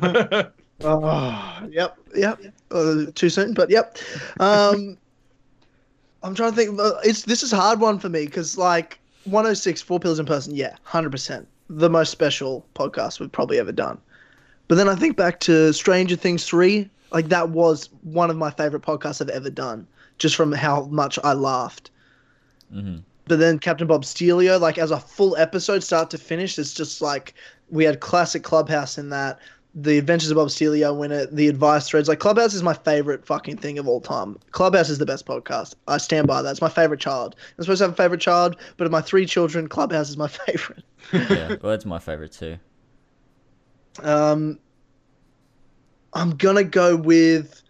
Oh, 0.82 1.66
yep, 1.70 1.96
yep. 2.14 2.40
Uh, 2.70 3.06
too 3.14 3.28
soon, 3.28 3.54
but 3.54 3.70
yep. 3.70 3.98
Um, 4.38 4.96
I'm 6.22 6.34
trying 6.34 6.50
to 6.50 6.56
think. 6.56 6.78
uh, 6.78 6.92
It's 7.04 7.22
this 7.22 7.42
is 7.42 7.52
a 7.52 7.56
hard 7.56 7.80
one 7.80 7.98
for 7.98 8.08
me 8.08 8.26
because 8.26 8.58
like 8.58 8.98
106 9.24 9.82
four 9.82 10.00
Pillars 10.00 10.18
in 10.18 10.26
person. 10.26 10.54
Yeah, 10.54 10.76
hundred 10.82 11.10
percent. 11.10 11.46
The 11.68 11.90
most 11.90 12.10
special 12.10 12.66
podcast 12.74 13.20
we've 13.20 13.32
probably 13.32 13.58
ever 13.58 13.72
done. 13.72 13.98
But 14.68 14.76
then 14.76 14.88
I 14.88 14.94
think 14.94 15.16
back 15.16 15.40
to 15.40 15.72
Stranger 15.72 16.16
Things 16.16 16.44
three. 16.46 16.88
Like 17.12 17.28
that 17.28 17.50
was 17.50 17.88
one 18.02 18.30
of 18.30 18.36
my 18.36 18.50
favorite 18.50 18.82
podcasts 18.82 19.20
I've 19.20 19.28
ever 19.30 19.50
done, 19.50 19.86
just 20.18 20.36
from 20.36 20.52
how 20.52 20.84
much 20.86 21.18
I 21.24 21.32
laughed. 21.32 21.90
hmm 22.72 22.98
But 23.26 23.38
then 23.40 23.58
Captain 23.58 23.86
Bob 23.86 24.04
Stelio, 24.04 24.58
like 24.58 24.78
as 24.78 24.90
a 24.92 25.00
full 25.00 25.36
episode, 25.36 25.82
start 25.82 26.10
to 26.10 26.18
finish, 26.18 26.58
it's 26.58 26.72
just 26.74 27.00
like 27.02 27.34
we 27.68 27.84
had 27.84 28.00
classic 28.00 28.42
Clubhouse 28.44 28.96
in 28.98 29.10
that. 29.10 29.38
The 29.74 29.98
Adventures 29.98 30.30
of 30.30 30.36
Bob 30.36 30.50
Stelio 30.50 30.92
win 30.92 31.12
it. 31.12 31.34
The 31.34 31.46
advice 31.48 31.88
threads, 31.88 32.08
like 32.08 32.18
Clubhouse 32.18 32.54
is 32.54 32.62
my 32.62 32.74
favorite 32.74 33.24
fucking 33.24 33.58
thing 33.58 33.78
of 33.78 33.86
all 33.86 34.00
time. 34.00 34.36
Clubhouse 34.50 34.88
is 34.88 34.98
the 34.98 35.06
best 35.06 35.26
podcast. 35.26 35.74
I 35.86 35.98
stand 35.98 36.26
by 36.26 36.42
that. 36.42 36.50
It's 36.50 36.60
my 36.60 36.68
favorite 36.68 37.00
child. 37.00 37.36
I'm 37.56 37.64
supposed 37.64 37.78
to 37.78 37.84
have 37.84 37.92
a 37.92 37.96
favorite 37.96 38.20
child, 38.20 38.56
but 38.76 38.86
of 38.86 38.90
my 38.90 39.00
three 39.00 39.26
children, 39.26 39.68
Clubhouse 39.68 40.10
is 40.10 40.16
my 40.16 40.28
favorite. 40.46 40.82
Yeah, 41.12 41.56
well, 41.62 41.72
it's 41.72 41.86
my 41.86 42.00
favorite 42.00 42.32
too. 42.32 42.58
Um, 44.02 44.58
I'm 46.12 46.30
gonna 46.36 46.64
go 46.64 46.96
with 46.96 47.62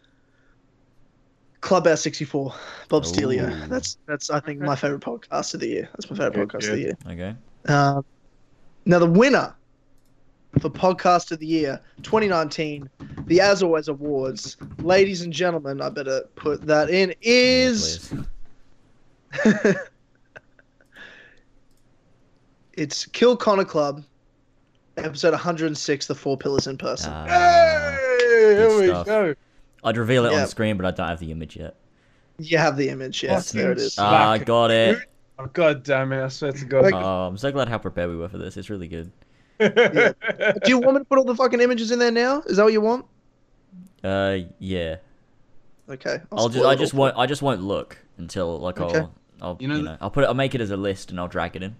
Clubhouse 1.60 2.00
64, 2.00 2.54
Bob 2.88 3.04
Stelio. 3.04 3.46
Ooh. 3.46 3.66
That's 3.68 3.98
that's 4.06 4.30
I 4.30 4.40
think 4.40 4.60
my 4.60 4.76
favorite 4.76 5.02
podcast 5.02 5.52
of 5.52 5.60
the 5.60 5.68
year. 5.68 5.88
That's 5.92 6.10
my 6.10 6.16
favorite 6.16 6.48
Good, 6.48 6.60
podcast 6.60 6.68
of 6.70 6.76
the 6.76 6.80
year. 6.80 6.98
Okay. 7.06 7.34
Um, 7.68 8.04
now, 8.86 8.98
the 8.98 9.06
winner 9.06 9.54
for 10.58 10.68
Podcast 10.68 11.30
of 11.32 11.38
the 11.38 11.46
Year 11.46 11.80
2019, 12.02 12.88
the 13.26 13.40
As 13.40 13.62
Always 13.62 13.88
Awards, 13.88 14.56
ladies 14.80 15.22
and 15.22 15.32
gentlemen, 15.32 15.80
I 15.80 15.88
better 15.90 16.22
put 16.34 16.62
that 16.66 16.90
in, 16.90 17.14
is. 17.22 18.12
It's 22.74 23.04
Kill 23.06 23.36
Connor 23.36 23.64
Club, 23.64 24.04
episode 24.96 25.32
106, 25.32 26.06
The 26.06 26.14
Four 26.14 26.38
Pillars 26.38 26.66
in 26.66 26.78
Person. 26.78 27.12
Ah, 27.14 27.26
Hey, 27.26 28.54
here 28.56 28.78
we 28.78 28.86
stuff. 28.86 29.06
go. 29.06 29.34
I'd 29.84 29.96
reveal 29.98 30.24
it 30.24 30.32
Yeah. 30.32 30.42
on 30.42 30.46
screen, 30.48 30.76
but 30.76 30.86
I 30.86 30.90
don't 30.92 31.08
have 31.08 31.18
the 31.20 31.30
image 31.30 31.56
yet. 31.56 31.76
you 32.38 32.56
have 32.56 32.78
the 32.78 32.88
image, 32.88 33.22
yes, 33.22 33.48
Fucking 33.48 33.60
there 33.60 33.72
it 33.72 33.78
is. 33.78 33.94
Slack. 33.94 34.40
Ah, 34.40 34.44
got 34.44 34.70
it. 34.70 34.98
Oh, 35.38 35.46
God 35.52 35.82
damn 35.82 36.10
it. 36.12 36.22
I 36.24 36.28
swear 36.28 36.52
to 36.52 36.64
God. 36.64 36.90
Oh, 36.94 37.26
I'm 37.26 37.36
so 37.36 37.52
glad 37.52 37.68
how 37.68 37.76
prepared 37.76 38.08
we 38.08 38.16
were 38.16 38.30
for 38.30 38.38
this. 38.38 38.56
It's 38.56 38.70
really 38.70 38.88
good. 38.88 39.10
Do 39.60 40.60
you 40.66 40.78
want 40.78 40.94
me 40.94 40.98
to 41.00 41.04
put 41.04 41.18
all 41.18 41.24
the 41.24 41.34
fucking 41.36 41.60
images 41.60 41.90
in 41.90 41.98
there 41.98 42.10
now? 42.10 42.42
Is 42.46 42.56
that 42.56 42.64
what 42.64 42.72
you 42.72 42.80
want? 42.80 43.04
Uh, 44.02 44.38
yeah. 44.58 44.96
Okay. 45.88 46.20
I'll 46.32 46.48
just, 46.48 46.64
I 46.64 46.74
just 46.74 46.94
won't, 46.94 47.16
I 47.16 47.26
just 47.26 47.42
won't 47.42 47.62
look 47.62 47.98
until 48.18 48.58
like 48.58 48.80
Okay. 48.80 48.98
I'll, 49.00 49.14
I'll, 49.42 49.56
You 49.60 49.68
you 49.68 49.74
know 49.74 49.80
know, 49.82 49.96
I'll 50.00 50.10
put 50.10 50.24
it, 50.24 50.28
I'll 50.28 50.34
make 50.34 50.54
it 50.54 50.60
as 50.60 50.70
a 50.70 50.76
list 50.76 51.10
and 51.10 51.20
I'll 51.20 51.28
drag 51.28 51.56
it 51.56 51.62
in. 51.62 51.76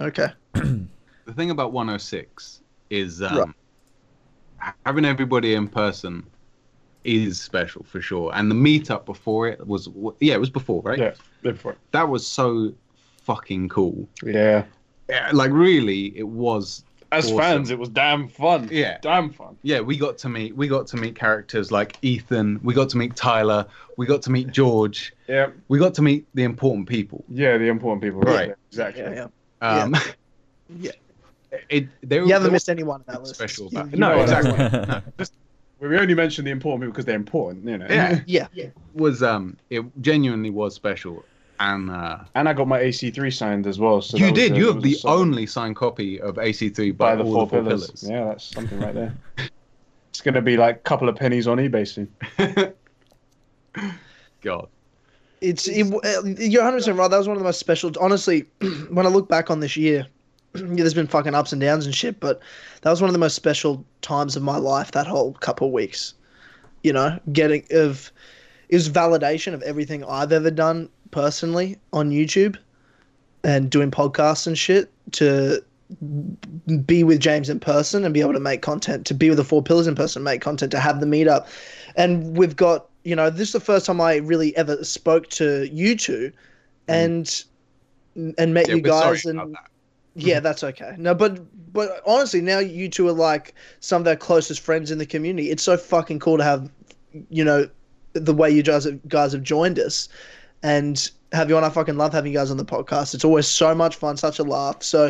Okay. 0.00 0.28
the 0.54 1.32
thing 1.34 1.50
about 1.50 1.72
106 1.72 2.62
is 2.90 3.22
um, 3.22 3.54
Right. 4.60 4.74
having 4.84 5.04
everybody 5.04 5.54
in 5.54 5.68
person 5.68 6.24
is 7.04 7.40
special 7.40 7.84
for 7.84 8.00
sure. 8.00 8.32
And 8.34 8.50
the 8.50 8.54
meetup 8.54 9.04
before 9.04 9.46
it 9.46 9.64
was, 9.66 9.88
yeah, 10.20 10.34
it 10.34 10.40
was 10.40 10.50
before, 10.50 10.82
right? 10.82 10.98
Yeah, 10.98 11.12
live 11.42 11.60
for 11.60 11.72
it. 11.72 11.78
That 11.92 12.08
was 12.08 12.26
so 12.26 12.72
fucking 13.22 13.68
cool. 13.68 14.08
Yeah. 14.24 14.64
Yeah, 15.08 15.30
like 15.32 15.50
really, 15.52 16.16
it 16.16 16.26
was. 16.28 16.84
As 17.12 17.26
Awesome. 17.26 17.38
fans, 17.38 17.70
it 17.70 17.78
was 17.78 17.88
damn 17.90 18.26
fun. 18.26 18.68
Yeah. 18.72 18.98
Damn 19.00 19.30
fun. 19.30 19.56
Yeah, 19.62 19.80
we 19.80 19.96
got 19.96 20.18
to 20.18 20.28
meet. 20.28 20.56
We 20.56 20.66
got 20.66 20.88
to 20.88 20.96
meet 20.96 21.14
characters 21.14 21.70
like 21.70 21.96
Ethan. 22.02 22.58
We 22.64 22.74
got 22.74 22.88
to 22.90 22.96
meet 22.96 23.14
Tyler. 23.14 23.66
We 23.96 24.06
got 24.06 24.20
to 24.22 24.32
meet 24.32 24.50
George. 24.50 25.12
Yeah. 25.28 25.50
We 25.68 25.78
got 25.78 25.94
to 25.94 26.02
meet 26.02 26.26
the 26.34 26.42
important 26.42 26.88
people. 26.88 27.24
Yeah, 27.28 27.56
the 27.56 27.68
important 27.68 28.02
people. 28.02 28.20
Right. 28.20 28.48
Yeah, 28.48 28.54
exactly. 28.68 29.02
Yeah, 29.04 29.28
yeah. 29.60 29.82
Um, 29.82 29.96
Yeah. 30.80 30.90
It, 31.68 31.86
there, 32.02 32.24
You 32.24 32.32
haven't 32.32 32.50
missed 32.50 32.68
anyone 32.68 33.04
in 33.06 33.12
that 33.12 33.20
list. 33.22 33.36
special 33.36 33.68
You- 33.70 33.88
you 33.92 33.96
No, 33.96 34.10
know 34.10 34.18
what 34.18 34.28
I 34.30 34.38
exactly. 34.40 35.26
We 35.88 35.96
only 35.98 36.14
mention 36.14 36.44
the 36.44 36.50
important 36.50 36.82
people 36.82 36.92
because 36.92 37.04
they're 37.04 37.14
important, 37.14 37.64
you 37.68 37.78
know. 37.78 37.86
Yeah. 37.88 38.20
Yeah. 38.26 38.48
yeah. 38.52 38.66
was 38.94 39.22
um, 39.22 39.56
it 39.70 39.84
genuinely 40.00 40.50
was 40.50 40.74
special, 40.74 41.24
and 41.72 41.90
uh, 41.90 42.18
And 42.34 42.48
I 42.48 42.52
got 42.52 42.68
my 42.68 42.80
AC3 42.80 43.32
signed 43.32 43.66
as 43.66 43.78
well. 43.78 44.00
So 44.02 44.16
you 44.16 44.26
that 44.26 44.32
was 44.32 44.40
did. 44.40 44.52
a- 44.52 44.56
you 44.56 44.66
have 44.72 44.82
the 44.82 44.94
solid- 44.94 45.20
only 45.20 45.46
signed 45.46 45.76
copy 45.76 46.20
of 46.20 46.36
AC3 46.36 46.96
by 46.96 47.10
by, 47.10 47.16
the 47.16 47.24
all 47.24 47.32
four, 47.32 47.44
the 47.46 47.50
four 47.50 47.62
pillars. 47.62 47.86
pillars. 47.86 48.04
Yeah, 48.08 48.24
that's 48.26 48.44
something 48.44 48.78
right 48.80 48.94
there. 48.94 49.14
It's 50.10 50.20
gonna 50.20 50.42
be 50.42 50.56
like 50.56 50.76
a 50.76 50.80
couple 50.80 51.08
of 51.08 51.16
pennies 51.16 51.46
on 51.48 51.58
eBay 51.58 51.86
soon. 51.88 52.08
God. 54.42 54.68
It's 55.40 55.68
it, 55.68 55.92
uh, 55.92 56.22
you're 56.24 56.62
100 56.62 56.78
percent 56.78 56.98
right. 56.98 57.10
That 57.10 57.18
was 57.18 57.28
one 57.28 57.36
of 57.36 57.40
the 57.42 57.48
most 57.48 57.58
special. 57.58 57.90
Honestly, 58.00 58.46
when 58.90 59.06
I 59.06 59.08
look 59.10 59.28
back 59.28 59.50
on 59.50 59.60
this 59.60 59.76
year, 59.76 60.06
yeah, 60.54 60.62
there's 60.76 60.94
been 60.94 61.06
fucking 61.06 61.34
ups 61.34 61.52
and 61.52 61.60
downs 61.60 61.84
and 61.86 61.94
shit, 61.94 62.20
but 62.20 62.40
that 62.82 62.90
was 62.90 63.00
one 63.00 63.08
of 63.08 63.12
the 63.12 63.18
most 63.18 63.34
special 63.34 63.84
times 64.02 64.36
of 64.36 64.42
my 64.42 64.56
life. 64.56 64.92
That 64.92 65.06
whole 65.06 65.34
couple 65.34 65.66
of 65.66 65.72
weeks, 65.72 66.14
you 66.82 66.92
know, 66.92 67.18
getting 67.32 67.64
of 67.72 68.10
it 68.68 68.76
was 68.76 68.88
validation 68.88 69.52
of 69.52 69.62
everything 69.62 70.04
I've 70.04 70.32
ever 70.32 70.50
done 70.50 70.88
personally 71.14 71.78
on 71.92 72.10
YouTube 72.10 72.56
and 73.44 73.70
doing 73.70 73.90
podcasts 73.90 74.48
and 74.48 74.58
shit 74.58 74.90
to 75.12 75.62
be 76.84 77.04
with 77.04 77.20
James 77.20 77.48
in 77.48 77.60
person 77.60 78.04
and 78.04 78.12
be 78.12 78.20
able 78.20 78.32
to 78.32 78.40
make 78.40 78.62
content, 78.62 79.06
to 79.06 79.14
be 79.14 79.28
with 79.28 79.38
the 79.38 79.44
Four 79.44 79.62
Pillars 79.62 79.86
in 79.86 79.94
person, 79.94 80.24
make 80.24 80.40
content, 80.40 80.72
to 80.72 80.80
have 80.80 80.98
the 80.98 81.06
meetup. 81.06 81.46
And 81.94 82.36
we've 82.36 82.56
got, 82.56 82.86
you 83.04 83.14
know, 83.14 83.30
this 83.30 83.48
is 83.48 83.52
the 83.52 83.60
first 83.60 83.86
time 83.86 84.00
I 84.00 84.16
really 84.16 84.56
ever 84.56 84.82
spoke 84.82 85.28
to 85.30 85.68
you 85.70 85.94
two 85.94 86.32
and 86.88 87.44
and 88.38 88.52
met 88.52 88.68
Yeah, 88.68 88.74
you 88.74 88.82
guys 88.82 89.24
and 89.24 89.56
yeah, 90.16 90.40
that's 90.40 90.64
okay. 90.64 90.94
No, 90.98 91.14
but 91.14 91.40
but 91.72 92.00
honestly, 92.06 92.40
now 92.40 92.58
you 92.58 92.88
two 92.88 93.06
are 93.08 93.12
like 93.12 93.54
some 93.80 94.02
of 94.02 94.08
our 94.08 94.16
closest 94.16 94.60
friends 94.60 94.90
in 94.90 94.98
the 94.98 95.06
community. 95.06 95.50
It's 95.50 95.62
so 95.62 95.76
fucking 95.76 96.18
cool 96.18 96.38
to 96.38 96.44
have, 96.44 96.70
you 97.30 97.44
know, 97.44 97.68
the 98.14 98.34
way 98.34 98.50
you 98.50 98.62
guys 98.62 98.84
have, 98.84 99.06
guys 99.08 99.32
have 99.32 99.42
joined 99.42 99.78
us, 99.78 100.08
and 100.64 101.10
have 101.32 101.48
you 101.48 101.56
on. 101.56 101.62
I 101.62 101.68
fucking 101.68 101.96
love 101.96 102.12
having 102.12 102.32
you 102.32 102.38
guys 102.38 102.50
on 102.50 102.56
the 102.56 102.64
podcast. 102.64 103.14
It's 103.14 103.24
always 103.24 103.46
so 103.46 103.72
much 103.74 103.94
fun, 103.96 104.16
such 104.16 104.40
a 104.40 104.42
laugh. 104.42 104.82
So 104.82 105.06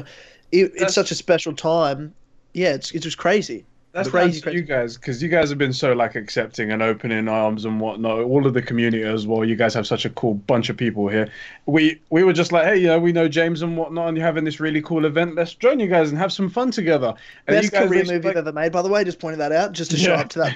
it, 0.53 0.73
it's 0.75 0.93
such 0.95 1.11
a 1.11 1.15
special 1.15 1.55
time. 1.55 2.13
Yeah, 2.53 2.75
it's 2.75 2.91
it's 2.93 3.05
just 3.05 3.17
crazy. 3.17 3.65
That's 3.93 4.09
Crazy, 4.09 4.29
crazy, 4.29 4.41
crazy. 4.43 4.57
you 4.59 4.63
guys 4.65 4.97
because 4.97 5.23
you 5.23 5.29
guys 5.29 5.51
have 5.51 5.59
been 5.59 5.73
so 5.73 5.93
like 5.93 6.17
accepting 6.17 6.73
and 6.73 6.83
open 6.83 7.13
in 7.13 7.29
arms 7.29 7.65
and 7.65 7.81
whatnot. 7.81 8.25
All 8.25 8.45
of 8.45 8.53
the 8.53 8.61
community 8.61 9.05
as 9.05 9.25
well. 9.25 9.45
You 9.45 9.55
guys 9.55 9.73
have 9.75 9.87
such 9.87 10.05
a 10.05 10.11
cool 10.11 10.35
bunch 10.35 10.69
of 10.69 10.77
people 10.77 11.07
here. 11.07 11.29
We 11.67 12.01
we 12.11 12.25
were 12.25 12.33
just 12.33 12.51
like, 12.51 12.65
hey, 12.65 12.77
you 12.79 12.89
know, 12.89 12.99
we 12.99 13.13
know 13.13 13.29
James 13.29 13.63
and 13.63 13.77
whatnot, 13.77 14.09
and 14.09 14.17
you're 14.17 14.27
having 14.27 14.43
this 14.43 14.59
really 14.59 14.83
cool 14.83 15.05
event. 15.05 15.37
Let's 15.37 15.55
join 15.55 15.79
you 15.79 15.87
guys 15.87 16.09
and 16.11 16.19
have 16.19 16.33
some 16.33 16.51
fun 16.51 16.73
together. 16.73 17.15
And 17.47 17.55
Best 17.55 17.73
you 17.73 17.79
career 17.79 18.01
reached, 18.01 18.11
movie 18.11 18.27
like- 18.27 18.37
I've 18.37 18.49
ever 18.49 18.53
made, 18.53 18.73
by 18.73 18.83
the 18.83 18.89
way. 18.89 19.05
Just 19.05 19.21
pointing 19.21 19.39
that 19.39 19.53
out, 19.53 19.71
just 19.71 19.93
to 19.93 19.97
show 19.97 20.15
Yeah. 20.15 20.21
up 20.23 20.29
to 20.31 20.39
that. 20.41 20.55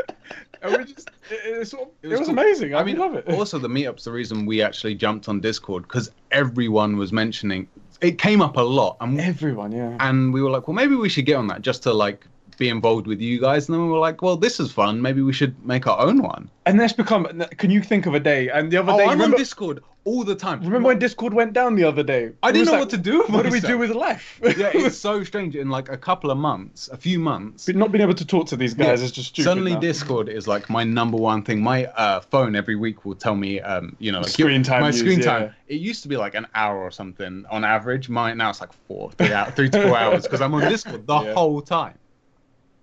and 0.61 0.77
we 0.77 0.83
just, 0.93 1.09
it, 1.29 1.39
it's, 1.45 1.73
all- 1.73 1.91
It 2.01 2.07
it 2.07 2.09
was 2.11 2.19
was, 2.19 2.27
cool. 2.29 2.39
amazing. 2.39 2.73
I, 2.75 2.79
I 2.79 2.83
mean, 2.83 2.97
love 2.97 3.15
it. 3.15 3.27
also 3.29 3.57
the 3.59 3.67
meetup's 3.69 4.03
the 4.03 4.11
reason 4.11 4.45
we 4.45 4.61
actually 4.61 4.95
jumped 4.95 5.27
on 5.29 5.39
Discord 5.39 5.83
because 5.83 6.11
everyone 6.31 6.97
was 6.97 7.11
mentioning 7.11 7.67
it 8.01 8.17
came 8.17 8.41
up 8.41 8.57
a 8.57 8.61
lot, 8.61 8.97
and 8.99 9.19
Everyone, 9.21 9.71
yeah. 9.71 9.95
and 9.99 10.33
we 10.33 10.41
were 10.41 10.49
like, 10.49 10.67
well, 10.67 10.73
maybe 10.73 10.95
we 10.95 11.07
should 11.07 11.25
get 11.27 11.35
on 11.35 11.45
that 11.47 11.61
just 11.61 11.83
to 11.83 11.93
like 11.93 12.25
be 12.61 12.69
involved 12.69 13.07
with 13.07 13.19
you 13.19 13.39
guys. 13.41 13.67
And 13.67 13.73
then 13.75 13.83
we 13.83 13.91
were 13.91 13.97
like, 13.97 14.21
well, 14.21 14.37
this 14.37 14.59
is 14.59 14.71
fun. 14.71 15.01
Maybe 15.01 15.21
we 15.21 15.33
should 15.33 15.53
make 15.65 15.87
our 15.87 15.99
own 15.99 16.21
one. 16.21 16.49
And 16.67 16.79
that's 16.79 16.93
become. 16.93 17.25
Can 17.57 17.71
you 17.71 17.81
think 17.81 18.05
of 18.05 18.13
a 18.13 18.19
day? 18.19 18.49
And 18.49 18.71
the 18.71 18.77
other 18.77 18.91
Oh, 18.93 18.97
day, 18.97 19.03
I'm 19.05 19.11
remember, 19.13 19.35
on 19.35 19.39
Discord 19.41 19.83
all 20.03 20.23
the 20.23 20.35
time. 20.35 20.59
remember 20.61 20.87
when 20.87 20.99
Discord 20.99 21.33
went 21.33 21.53
down 21.53 21.75
the 21.75 21.83
other 21.83 22.03
day? 22.03 22.31
I 22.43 22.49
It 22.49 22.53
didn't 22.53 22.59
was 22.59 22.65
know 22.67 22.71
like, 22.73 22.79
what 22.81 22.89
to 22.91 22.97
do. 22.97 23.17
With 23.21 23.29
What 23.29 23.43
do 23.43 23.49
we 23.49 23.57
myself. 23.57 23.71
do 23.73 23.77
with 23.79 23.89
life? 23.91 24.39
yeah, 24.57 24.69
it's 24.73 24.97
so 24.97 25.23
strange. 25.23 25.55
In 25.55 25.69
like 25.69 25.89
a 25.89 25.97
couple 25.97 26.29
of 26.29 26.37
months, 26.37 26.87
a 26.89 26.97
few 26.97 27.17
months, 27.19 27.65
But 27.65 27.75
not 27.77 27.91
being 27.91 28.03
able 28.03 28.13
to 28.13 28.25
talk 28.25 28.45
to 28.49 28.55
these 28.55 28.75
guys 28.75 28.99
Yeah. 28.99 29.05
is 29.05 29.11
just 29.11 29.29
stupid. 29.29 29.47
suddenly 29.49 29.73
now. 29.73 29.79
Discord 29.79 30.29
is 30.29 30.47
like 30.47 30.69
my 30.69 30.83
number 30.83 31.17
one 31.17 31.41
thing. 31.43 31.63
My 31.63 31.85
uh, 31.87 32.19
phone 32.21 32.55
every 32.55 32.75
week 32.75 33.05
will 33.05 33.15
tell 33.15 33.35
me, 33.35 33.59
um, 33.61 33.95
you 33.97 34.11
know, 34.11 34.19
like 34.21 34.29
Screen 34.29 34.61
time 34.61 34.81
My 34.81 34.87
use, 34.89 34.99
screen 34.99 35.19
time. 35.19 35.53
It 35.67 35.79
used 35.81 36.03
to 36.03 36.09
be 36.09 36.17
like 36.17 36.35
an 36.35 36.45
hour 36.53 36.77
or 36.79 36.91
something 36.91 37.43
on 37.49 37.63
average. 37.63 38.07
Mine 38.07 38.37
now 38.37 38.51
it's 38.51 38.61
like 38.61 38.73
four, 38.87 39.11
three 39.13 39.33
out, 39.33 39.55
three 39.55 39.69
to 39.71 39.81
four 39.81 39.97
hours 40.01 40.23
because 40.23 40.41
I'm 40.41 40.53
on 40.53 40.61
Discord 40.69 41.07
the 41.07 41.19
Yeah. 41.21 41.33
whole 41.33 41.61
time. 41.61 41.95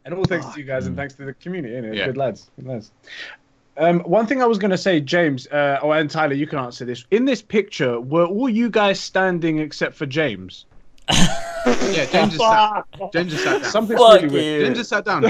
And 0.08 0.16
all 0.16 0.24
thanks 0.24 0.46
to 0.46 0.58
you 0.58 0.64
guys 0.64 0.86
and 0.86 0.94
Mm. 0.96 1.00
thanks 1.00 1.14
to 1.16 1.26
the 1.26 1.34
community, 1.34 1.74
innit? 1.74 1.94
Yeah. 1.94 2.06
Good 2.06 2.16
lads. 2.16 2.50
Good 2.56 2.66
lads. 2.66 2.90
Um, 3.76 4.00
one 4.00 4.26
thing 4.26 4.42
I 4.42 4.46
was 4.46 4.56
going 4.56 4.70
to 4.70 4.78
say, 4.78 5.00
James, 5.02 5.46
uh, 5.48 5.80
oh, 5.82 5.92
and 5.92 6.10
Tyler, 6.10 6.32
you 6.32 6.46
can 6.46 6.58
answer 6.58 6.86
this. 6.86 7.04
In 7.10 7.26
this 7.26 7.42
picture, 7.42 8.00
were 8.00 8.24
all 8.24 8.48
you 8.48 8.70
guys 8.70 8.98
standing 8.98 9.58
except 9.58 9.96
for 9.96 10.06
James? 10.06 10.64
Yeah, 11.10 12.06
James 12.06 12.32
just 12.36 12.38
sat, 12.38 12.84
James 13.12 13.32
just 13.32 13.44
sat 13.44 13.62
down. 13.62 13.70
Something's 13.70 14.00
Fuck 14.00 14.22
really 14.22 14.28
weird. 14.28 14.64
James 14.66 14.78
just 14.78 14.90
sat 14.90 15.04
down. 15.04 15.22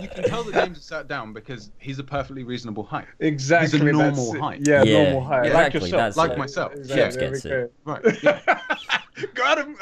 you 0.00 0.08
can 0.08 0.24
tell 0.24 0.44
that 0.44 0.52
James 0.54 0.76
just 0.78 0.88
sat 0.88 1.08
down 1.08 1.32
because 1.32 1.70
he's 1.78 1.98
a 1.98 2.04
perfectly 2.04 2.44
reasonable 2.44 2.84
height. 2.84 3.06
Exactly. 3.20 3.78
He's 3.80 3.88
a 3.88 3.92
normal 3.92 4.34
it. 4.34 4.40
height. 4.40 4.60
Yeah, 4.66 4.82
Yeah, 4.84 5.02
normal 5.12 5.24
height. 5.28 5.46
exactly, 5.46 5.80
Like 5.80 5.90
yourself. 5.90 6.00
that's 6.00 6.16
Like 6.16 6.30
it. 6.32 6.38
myself. 6.38 6.72
James 6.74 6.88
there 6.88 7.06
we 7.08 7.16
gets 7.16 7.44
it. 7.44 7.48
go. 7.84 7.92
Right. 7.92 8.22
Yeah. 8.22 8.40
Got 9.34 9.58
him. 9.58 9.76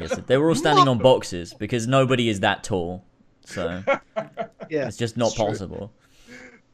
yes, 0.00 0.18
they 0.26 0.36
were 0.36 0.48
all 0.50 0.54
standing 0.54 0.88
on 0.88 0.98
boxes 0.98 1.54
because 1.54 1.86
nobody 1.86 2.28
is 2.28 2.40
that 2.40 2.64
tall. 2.64 3.04
So 3.46 3.82
yeah, 4.68 4.86
it's 4.88 4.96
just 4.98 5.16
not 5.16 5.28
It's 5.28 5.36
true. 5.58 5.90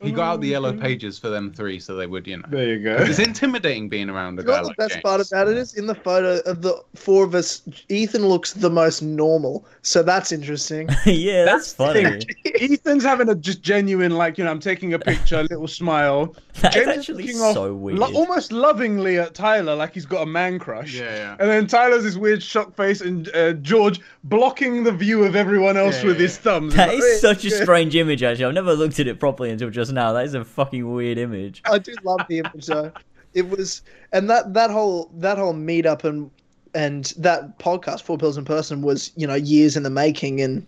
Possible. 0.04 0.08
He 0.08 0.12
got 0.16 0.32
out 0.34 0.40
the 0.40 0.48
yellow 0.48 0.72
pages 0.72 1.18
for 1.18 1.28
them 1.28 1.52
three 1.52 1.78
so 1.80 1.94
they 1.96 2.06
would, 2.06 2.26
you 2.26 2.36
know. 2.38 2.44
there 2.48 2.74
you 2.74 2.82
go. 2.82 2.96
It's 2.96 3.18
intimidating 3.18 3.88
being 3.88 4.08
around 4.10 4.38
a 4.38 4.42
You 4.42 4.48
guy 4.48 4.52
what 4.62 4.64
like 4.68 4.76
the 4.76 4.82
best 4.82 4.92
James. 4.94 5.02
part 5.02 5.26
about 5.26 5.48
it 5.48 5.56
is 5.56 5.74
in 5.74 5.86
the 5.86 5.94
photo 5.94 6.38
of 6.50 6.62
the 6.62 6.82
four 6.94 7.24
of 7.24 7.34
us, 7.34 7.62
Ethan 7.88 8.26
looks 8.26 8.52
the 8.52 8.70
most 8.70 9.02
normal, 9.02 9.66
so 9.82 10.02
that's 10.02 10.32
interesting. 10.32 10.88
yeah, 11.06 11.44
that's, 11.44 11.72
That's 11.74 11.94
the 11.94 12.24
funny. 12.44 12.74
Ethan's 12.74 13.02
having 13.04 13.28
a 13.28 13.34
just 13.34 13.62
genuine, 13.62 14.12
like, 14.12 14.38
you 14.38 14.44
know, 14.44 14.50
I'm 14.50 14.60
taking 14.60 14.94
a 14.94 14.98
picture, 14.98 15.40
a 15.40 15.42
little 15.50 15.68
smile. 15.68 16.34
That's 16.60 16.74
James 16.74 16.88
is 16.88 16.98
actually 16.98 17.24
looking 17.24 17.40
off 17.40 17.56
weird. 17.80 17.98
lo- 17.98 18.12
almost 18.14 18.52
lovingly 18.52 19.18
at 19.18 19.34
Tyler, 19.34 19.74
like 19.74 19.92
he's 19.94 20.06
got 20.06 20.22
a 20.22 20.26
man 20.26 20.58
crush. 20.58 20.94
Yeah, 20.94 21.14
yeah. 21.16 21.36
And 21.40 21.50
then 21.50 21.66
Tyler's 21.66 22.04
this 22.04 22.16
weird 22.16 22.42
shock 22.42 22.74
face, 22.76 23.00
and 23.00 23.28
uh, 23.34 23.52
George 23.54 24.00
blocking 24.24 24.84
the 24.84 24.92
view 24.92 25.24
of 25.24 25.34
everyone 25.36 25.76
else 25.76 26.00
Yeah, 26.02 26.08
with 26.08 26.16
yeah, 26.16 26.22
his 26.22 26.36
yeah. 26.36 26.42
thumbs. 26.42 26.74
That 26.74 26.90
It's 26.90 27.04
is 27.04 27.22
like, 27.24 27.36
such 27.40 27.44
a 27.46 27.50
strange 27.62 27.96
image, 27.96 28.22
actually. 28.22 28.44
I've 28.44 28.54
never 28.54 28.74
looked 28.74 29.00
at 29.00 29.06
it 29.08 29.18
properly 29.18 29.50
until 29.50 29.70
just 29.70 29.92
now. 29.94 30.12
That 30.12 30.24
is 30.24 30.34
a 30.34 30.44
fucking 30.44 30.92
weird 30.92 31.18
image. 31.18 31.62
I 31.64 31.78
do 31.78 31.94
love 32.02 32.20
the 32.28 32.38
image 32.38 32.66
though. 32.66 32.92
It 33.34 33.48
was, 33.48 33.82
and 34.12 34.30
that 34.30 34.54
that 34.54 34.70
whole 34.70 35.10
that 35.16 35.38
whole 35.38 35.54
meetup 35.54 36.04
and 36.04 36.30
and 36.74 37.12
that 37.16 37.58
podcast, 37.58 38.02
Four 38.02 38.18
Pillars 38.18 38.36
in 38.36 38.44
Person, 38.44 38.82
was 38.82 39.12
you 39.16 39.26
know 39.26 39.34
years 39.34 39.76
in 39.76 39.82
the 39.82 39.90
making, 39.90 40.40
and 40.40 40.66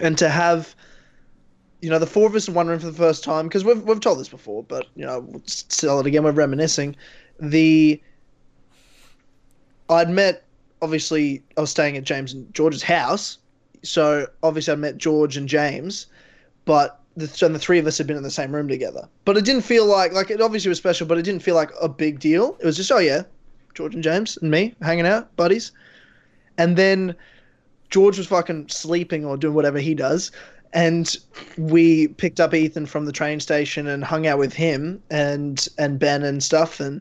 and 0.00 0.16
to 0.18 0.28
have, 0.28 0.74
you 1.80 1.90
know, 1.90 1.98
the 1.98 2.06
four 2.06 2.26
of 2.26 2.34
us 2.34 2.48
in 2.48 2.54
one 2.54 2.66
room 2.66 2.78
for 2.78 2.86
the 2.86 2.92
first 2.92 3.24
time 3.24 3.48
because 3.48 3.64
we've 3.64 3.82
we've 3.82 4.00
told 4.00 4.18
this 4.18 4.28
before, 4.28 4.62
but 4.62 4.86
you 4.94 5.04
know, 5.04 5.20
we'll 5.20 5.42
tell 5.68 6.00
it 6.00 6.06
again. 6.06 6.22
We're 6.22 6.32
reminiscing. 6.32 6.96
The 7.40 8.00
I'd 9.88 10.10
met 10.10 10.44
obviously 10.80 11.42
I 11.56 11.60
was 11.60 11.70
staying 11.70 11.96
at 11.96 12.04
James 12.04 12.32
and 12.32 12.52
George's 12.54 12.82
house, 12.82 13.38
so 13.82 14.26
obviously 14.42 14.72
I 14.72 14.76
met 14.76 14.96
George 14.96 15.36
and 15.36 15.48
James, 15.48 16.06
but 16.64 17.01
the, 17.16 17.28
so 17.28 17.48
the 17.48 17.58
three 17.58 17.78
of 17.78 17.86
us 17.86 17.98
had 17.98 18.06
been 18.06 18.16
in 18.16 18.22
the 18.22 18.30
same 18.30 18.54
room 18.54 18.68
together. 18.68 19.08
But 19.24 19.36
it 19.36 19.44
didn't 19.44 19.62
feel 19.62 19.86
like 19.86 20.12
like 20.12 20.30
it 20.30 20.40
obviously 20.40 20.68
was 20.68 20.78
special, 20.78 21.06
but 21.06 21.18
it 21.18 21.22
didn't 21.22 21.42
feel 21.42 21.54
like 21.54 21.70
a 21.80 21.88
big 21.88 22.20
deal. 22.20 22.56
It 22.60 22.66
was 22.66 22.76
just 22.76 22.90
oh 22.90 22.98
yeah, 22.98 23.22
George 23.74 23.94
and 23.94 24.04
James 24.04 24.36
and 24.38 24.50
me 24.50 24.74
hanging 24.82 25.06
out, 25.06 25.34
buddies. 25.36 25.72
And 26.58 26.76
then 26.76 27.14
George 27.90 28.18
was 28.18 28.26
fucking 28.26 28.68
sleeping 28.68 29.24
or 29.24 29.36
doing 29.36 29.54
whatever 29.54 29.78
he 29.78 29.94
does. 29.94 30.30
And 30.74 31.14
we 31.58 32.08
picked 32.08 32.40
up 32.40 32.54
Ethan 32.54 32.86
from 32.86 33.04
the 33.04 33.12
train 33.12 33.40
station 33.40 33.86
and 33.86 34.02
hung 34.02 34.26
out 34.26 34.38
with 34.38 34.54
him 34.54 35.02
and 35.10 35.68
and 35.78 35.98
Ben 35.98 36.22
and 36.22 36.42
stuff 36.42 36.80
and 36.80 37.00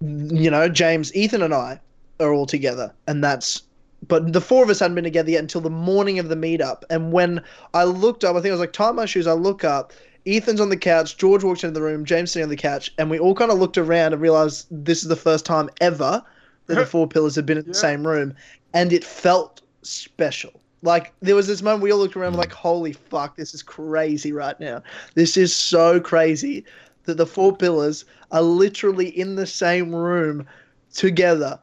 you 0.00 0.50
know, 0.50 0.68
James, 0.68 1.14
Ethan 1.14 1.42
and 1.42 1.54
I 1.54 1.80
are 2.20 2.32
all 2.32 2.46
together 2.46 2.92
and 3.06 3.24
that's 3.24 3.62
but 4.08 4.32
the 4.32 4.40
four 4.40 4.62
of 4.62 4.70
us 4.70 4.80
hadn't 4.80 4.94
been 4.94 5.04
together 5.04 5.30
yet 5.30 5.40
until 5.40 5.60
the 5.60 5.70
morning 5.70 6.18
of 6.18 6.28
the 6.28 6.36
meetup. 6.36 6.82
And 6.90 7.12
when 7.12 7.42
I 7.72 7.84
looked 7.84 8.24
up, 8.24 8.36
I 8.36 8.40
think 8.40 8.50
I 8.50 8.52
was 8.52 8.60
like, 8.60 8.72
tie 8.72 8.92
my 8.92 9.06
shoes. 9.06 9.26
I 9.26 9.32
look 9.32 9.64
up. 9.64 9.92
Ethan's 10.26 10.60
on 10.60 10.70
the 10.70 10.76
couch. 10.76 11.16
George 11.16 11.44
walks 11.44 11.64
into 11.64 11.74
the 11.74 11.84
room. 11.84 12.04
James 12.04 12.32
sitting 12.32 12.44
on 12.44 12.50
the 12.50 12.56
couch, 12.56 12.90
and 12.98 13.10
we 13.10 13.18
all 13.18 13.34
kind 13.34 13.50
of 13.50 13.58
looked 13.58 13.78
around 13.78 14.12
and 14.12 14.22
realized 14.22 14.66
this 14.70 15.02
is 15.02 15.08
the 15.08 15.16
first 15.16 15.44
time 15.44 15.68
ever 15.80 16.22
that 16.66 16.74
the 16.74 16.86
four 16.94 17.06
pillars 17.06 17.34
had 17.34 17.46
been 17.46 17.58
in 17.58 17.66
the 17.66 17.74
same 17.74 18.06
room, 18.06 18.34
and 18.72 18.92
it 18.92 19.04
felt 19.04 19.60
special. 19.82 20.60
Like 20.82 21.12
there 21.20 21.34
was 21.34 21.46
this 21.46 21.62
moment 21.62 21.82
we 21.82 21.92
all 21.92 21.98
looked 21.98 22.16
around, 22.16 22.36
like, 22.36 22.52
"Holy 22.52 22.92
fuck, 22.92 23.36
this 23.36 23.54
is 23.54 23.62
crazy 23.62 24.32
right 24.32 24.58
now! 24.58 24.82
This 25.14 25.36
is 25.36 25.54
so 25.54 26.00
crazy 26.00 26.64
that 27.04 27.18
the 27.18 27.26
four 27.26 27.54
pillars 27.54 28.06
are 28.32 28.42
literally 28.42 29.08
in 29.08 29.36
the 29.36 29.46
same 29.46 29.94
room 29.94 30.46
together." 30.92 31.58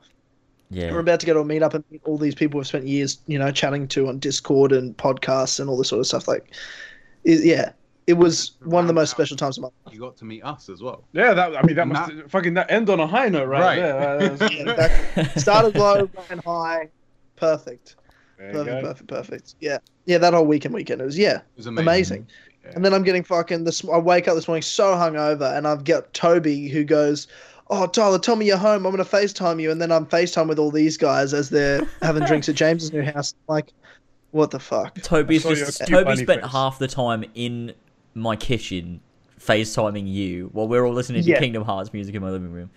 Yeah. 0.71 0.91
We're 0.91 0.99
about 0.99 1.19
to 1.19 1.25
go 1.25 1.33
to 1.33 1.39
a 1.41 1.43
meetup 1.43 1.73
and 1.73 1.83
meet 1.91 2.01
all 2.05 2.17
these 2.17 2.33
people 2.33 2.57
we've 2.57 2.65
spent 2.65 2.87
years, 2.87 3.19
you 3.27 3.37
know, 3.37 3.51
chatting 3.51 3.87
to 3.89 4.07
on 4.07 4.19
Discord 4.19 4.71
and 4.71 4.95
podcasts 4.97 5.59
and 5.59 5.69
all 5.69 5.77
this 5.77 5.89
sort 5.89 5.99
of 5.99 6.07
stuff. 6.07 6.27
Like, 6.29 6.53
it, 7.25 7.43
yeah, 7.43 7.73
it 8.07 8.13
was 8.13 8.51
one 8.63 8.83
of 8.83 8.87
the 8.87 8.93
most 8.93 9.11
special 9.11 9.35
times 9.37 9.57
of 9.57 9.63
my 9.63 9.67
life. 9.85 9.93
You 9.93 9.99
got 9.99 10.15
to 10.17 10.25
meet 10.25 10.43
us 10.43 10.69
as 10.69 10.81
well. 10.81 11.03
yeah, 11.11 11.33
that 11.33 11.55
I 11.57 11.61
mean, 11.63 11.75
that 11.75 11.87
must 11.87 12.11
fucking 12.29 12.53
that 12.55 12.71
end 12.71 12.89
on 12.89 12.99
a 13.01 13.05
high 13.07 13.27
note 13.29 13.47
right, 13.47 13.59
Right. 13.61 13.75
there. 13.75 14.29
That's- 14.29 14.51
Yeah, 14.51 14.71
exactly. 14.71 15.41
Started 15.41 15.75
low, 15.75 16.09
ran 16.29 16.39
high, 16.39 16.89
perfect, 17.35 17.95
perfect, 18.37 18.83
perfect, 18.83 19.07
perfect. 19.07 19.55
Yeah, 19.59 19.77
yeah, 20.05 20.17
that 20.19 20.33
whole 20.33 20.45
weekend 20.45 20.73
weekend 20.73 21.01
it 21.01 21.05
was 21.05 21.17
yeah, 21.17 21.37
It 21.37 21.43
was 21.57 21.65
amazing. 21.67 21.85
amazing. 21.87 22.27
Yeah. 22.63 22.71
And 22.75 22.85
then 22.85 22.93
I'm 22.93 23.03
getting 23.03 23.23
fucking 23.23 23.63
this. 23.63 23.83
I 23.85 23.97
wake 23.97 24.27
up 24.27 24.35
this 24.35 24.47
morning 24.47 24.61
so 24.61 24.93
hungover, 24.93 25.57
and 25.57 25.67
I've 25.67 25.83
got 25.83 26.13
Toby 26.13 26.67
who 26.69 26.83
goes, 26.83 27.27
"Oh, 27.71 27.87
Tyler, 27.87 28.19
tell 28.19 28.35
me 28.35 28.45
you're 28.45 28.57
home. 28.57 28.85
I'm 28.85 28.91
gonna 28.91 29.03
Facetime 29.05 29.59
you." 29.61 29.71
And 29.71 29.81
then 29.81 29.91
I'm 29.91 30.05
Facetime 30.05 30.47
with 30.47 30.59
all 30.59 30.69
these 30.71 30.97
guys 30.97 31.33
as 31.33 31.49
they're 31.49 31.87
having 32.01 32.23
drinks 32.25 32.47
at 32.49 32.55
James's 32.55 32.91
new 32.93 33.01
house. 33.01 33.33
Like, 33.47 33.71
what 34.31 34.51
the 34.51 34.59
fuck? 34.59 34.95
Toby's 35.01 35.43
just 35.43 35.85
Toby 35.87 36.15
spent 36.17 36.41
face. 36.43 36.51
half 36.51 36.77
the 36.79 36.87
time 36.87 37.25
in 37.33 37.73
my 38.13 38.35
kitchen 38.35 38.99
FaceTiming 39.39 40.07
you 40.07 40.49
while 40.53 40.67
we're 40.67 40.85
all 40.85 40.93
listening 40.93 41.23
to 41.23 41.39
Kingdom 41.39 41.63
Hearts 41.63 41.91
music 41.93 42.13
in 42.13 42.21
my 42.21 42.29
living 42.29 42.51
room. 42.51 42.69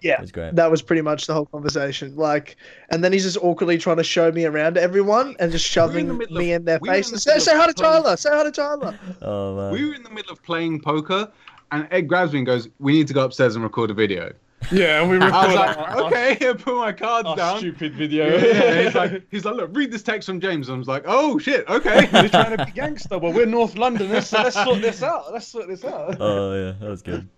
Yeah, 0.00 0.20
was 0.20 0.30
great. 0.30 0.54
that 0.54 0.70
was 0.70 0.80
pretty 0.80 1.02
much 1.02 1.26
the 1.26 1.34
whole 1.34 1.46
conversation. 1.46 2.14
Like, 2.14 2.56
and 2.90 3.02
then 3.02 3.12
he's 3.12 3.24
just 3.24 3.36
awkwardly 3.38 3.78
trying 3.78 3.96
to 3.96 4.04
show 4.04 4.30
me 4.30 4.44
around 4.44 4.74
to 4.74 4.80
everyone 4.80 5.34
and 5.40 5.50
just 5.50 5.76
We're 5.76 5.82
in 5.82 5.88
shoving 5.88 6.18
me 6.30 6.52
of- 6.52 6.58
in 6.60 6.64
their 6.64 6.78
we 6.80 6.88
were 6.88 6.96
the 6.96 7.18
Say, 7.18 7.40
say 7.40 7.56
hi 7.56 7.66
to 7.66 7.72
Tyler. 7.72 8.16
Say 8.16 8.30
hi 8.30 8.44
to 8.44 8.52
Tyler. 8.52 8.96
Oh 9.20 9.56
man. 9.56 9.72
We 9.72 9.88
were 9.88 9.94
in 9.96 10.04
the 10.04 10.10
middle 10.10 10.30
of 10.32 10.40
playing 10.44 10.80
poker, 10.82 11.28
and 11.72 11.86
Ed 11.90 12.02
grabs 12.02 12.32
me 12.32 12.38
and 12.40 12.46
goes, 12.46 12.68
"We 12.78 12.92
need 12.94 13.08
to 13.08 13.14
go 13.14 13.24
upstairs 13.24 13.54
and 13.54 13.62
record 13.64 13.90
a 13.90 13.94
video." 13.94 14.32
Yeah, 14.72 15.00
and 15.00 15.10
we 15.10 15.16
I 15.18 15.20
was 15.20 15.32
recorded 15.32 15.54
like, 15.54 15.78
our- 15.78 16.02
"Okay," 16.06 16.48
I 16.48 16.52
put 16.58 16.76
my 16.76 16.92
cards 16.92 17.32
down. 17.36 17.58
stupid 17.58 17.94
video. 17.94 18.26
Yeah, 18.26 18.44
yeah, 18.44 18.82
he's 18.82 18.94
like, 18.94 19.22
he's 19.30 19.44
like, 19.44 19.54
look, 19.54 19.70
read 19.76 19.92
this 19.92 20.02
text 20.02 20.26
from 20.26 20.40
James. 20.40 20.68
And 20.68 20.74
I 20.76 20.78
was 20.78 20.88
like, 20.88 21.04
oh 21.06 21.38
shit, 21.38 21.66
okay. 21.68 22.00
You're 22.12 22.28
trying 22.28 22.56
to 22.56 22.66
be 22.66 22.72
gangster, 22.72 23.20
but 23.20 23.34
we're 23.34 23.46
North 23.46 23.76
Londoners, 23.76 24.26
so 24.26 24.42
let's 24.42 24.56
sort 24.62 24.82
this 24.82 25.02
out. 25.02 25.32
Let's 25.32 25.46
sort 25.46 25.68
this 25.68 25.84
out. 25.84 26.16
Oh 26.20 26.52
yeah, 26.54 26.72
that 26.80 26.88
was 26.90 27.02
good. 27.02 27.28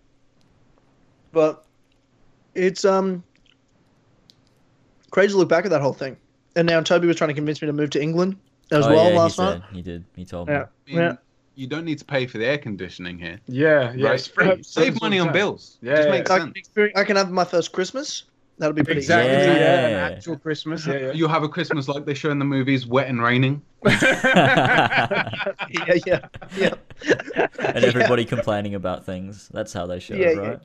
But 1.32 1.64
it's 2.54 2.84
um 2.84 3.22
crazy 5.10 5.32
to 5.32 5.38
look 5.38 5.48
back 5.48 5.64
at 5.64 5.70
that 5.70 5.80
whole 5.82 5.92
thing. 5.92 6.16
And 6.56 6.66
now 6.66 6.80
Toby 6.80 7.06
was 7.06 7.16
trying 7.16 7.28
to 7.28 7.34
convince 7.34 7.60
me 7.62 7.66
to 7.66 7.72
move 7.72 7.90
to 7.90 8.02
England 8.02 8.36
as 8.72 8.86
oh, 8.86 8.90
well 8.90 9.10
yeah, 9.12 9.18
last 9.18 9.36
he 9.36 9.42
night. 9.42 9.62
he 9.72 9.82
did. 9.82 10.04
He 10.16 10.24
told 10.24 10.48
Yeah. 10.48 10.66
me. 10.86 10.98
I 10.98 11.02
Yeah. 11.02 11.16
You 11.61 11.66
don't 11.66 11.84
need 11.84 11.98
to 11.98 12.04
pay 12.06 12.26
for 12.26 12.38
the 12.38 12.46
air 12.46 12.56
conditioning 12.56 13.18
here. 13.18 13.38
Yeah, 13.46 13.92
yeah. 13.92 14.06
right? 14.06 14.14
It's 14.14 14.26
free. 14.26 14.62
Save 14.62 14.98
money 15.02 15.18
on 15.18 15.30
bills. 15.30 15.76
Yeah, 15.82 15.96
Just 15.96 16.08
yeah. 16.08 16.12
makes 16.14 16.30
I 16.30 16.38
sense. 16.38 16.70
can, 16.74 16.90
I 16.96 17.04
can 17.04 17.16
have 17.16 17.30
my 17.30 17.44
first 17.44 17.72
Christmas. 17.72 18.24
That'll 18.56 18.72
be 18.72 18.82
pretty 18.82 19.00
Exactly. 19.00 19.30
Yeah. 19.32 19.54
Yeah. 19.54 20.06
An 20.06 20.12
actual 20.14 20.38
Christmas. 20.38 20.86
Yeah, 20.86 20.94
yeah. 20.98 21.12
You'll 21.12 21.28
have 21.28 21.42
a 21.42 21.48
Christmas 21.48 21.86
like 21.86 22.06
they 22.06 22.14
show 22.14 22.30
in 22.30 22.38
the 22.38 22.44
movies, 22.46 22.86
wet 22.86 23.08
and 23.08 23.22
raining. 23.22 23.61
yeah, 23.84 25.40
yeah, 26.06 26.26
yeah. 26.56 26.74
and 27.58 27.84
everybody 27.84 28.24
complaining 28.24 28.74
about 28.74 29.04
things. 29.04 29.50
That's 29.52 29.72
how 29.74 29.86
they 29.86 29.98
show 30.00 30.14
Yeah, 30.14 30.26
it, 30.28 30.36
yeah. 30.36 30.42
right? 30.48 30.61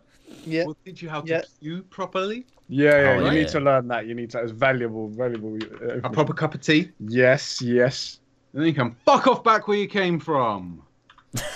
Yeah. 0.45 0.65
We'll 0.65 0.77
teach 0.85 1.01
you 1.01 1.09
how 1.09 1.21
to 1.21 1.27
Yeah. 1.27 1.41
queue 1.59 1.83
properly. 1.83 2.45
Yeah, 2.69 2.91
yeah. 2.91 3.09
Oh, 3.11 3.19
you 3.19 3.25
yeah. 3.25 3.31
need 3.31 3.47
to 3.49 3.59
learn 3.59 3.87
that. 3.89 4.07
You 4.07 4.15
need 4.15 4.29
to. 4.31 4.39
It's 4.43 4.51
valuable, 4.51 5.09
valuable. 5.09 5.57
uh, 5.81 5.99
A 6.03 6.09
proper 6.09 6.33
cup 6.33 6.53
of 6.55 6.61
tea. 6.61 6.91
Yes, 6.99 7.61
yes. 7.61 8.19
And 8.53 8.61
then 8.61 8.67
you 8.69 8.73
can 8.73 8.95
fuck 9.05 9.27
off 9.27 9.43
back 9.43 9.67
where 9.67 9.77
you 9.77 9.87
came 9.87 10.17
from. 10.19 10.81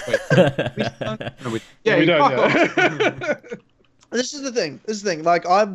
Wait, 0.08 0.20
no, 1.44 1.50
we- 1.52 1.62
yeah, 1.84 1.98
we 1.98 2.06
don't. 2.06 2.20
fuck 2.20 2.78
Yeah. 3.00 3.36
This 4.12 4.34
is 4.34 4.42
the 4.42 4.52
thing. 4.52 4.80
This 4.86 4.98
is 4.98 5.04
the 5.04 5.10
thing. 5.12 5.24
Like 5.24 5.46
I, 5.46 5.68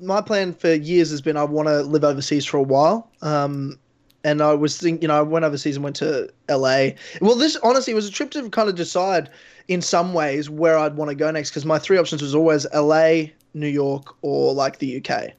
my 0.00 0.20
plan 0.20 0.52
for 0.54 0.74
years 0.74 1.10
has 1.10 1.20
been 1.20 1.36
I 1.36 1.44
want 1.44 1.68
to 1.68 1.82
live 1.82 2.02
overseas 2.02 2.44
for 2.44 2.56
a 2.56 2.62
while. 2.62 3.08
Um, 3.22 3.78
and 4.24 4.42
I 4.42 4.54
was 4.54 4.76
thinking, 4.76 5.02
you 5.02 5.08
know, 5.08 5.16
I 5.16 5.22
went 5.22 5.44
overseas 5.44 5.76
and 5.76 5.84
went 5.84 5.94
to 5.96 6.28
LA. 6.48 6.88
Well, 7.20 7.36
this 7.36 7.54
honestly 7.62 7.94
was 7.94 8.08
a 8.08 8.10
trip 8.10 8.32
to 8.32 8.50
kind 8.50 8.68
of 8.68 8.74
decide, 8.74 9.30
in 9.68 9.80
some 9.80 10.14
ways, 10.14 10.50
where 10.50 10.76
I'd 10.76 10.96
want 10.96 11.10
to 11.10 11.14
go 11.14 11.30
next. 11.30 11.50
Because 11.50 11.64
my 11.64 11.78
three 11.78 11.96
options 11.96 12.22
was 12.22 12.34
always 12.34 12.66
LA, 12.74 13.26
New 13.54 13.68
York, 13.68 14.16
or 14.22 14.52
like 14.52 14.78
the 14.80 15.00
UK. 15.00 15.30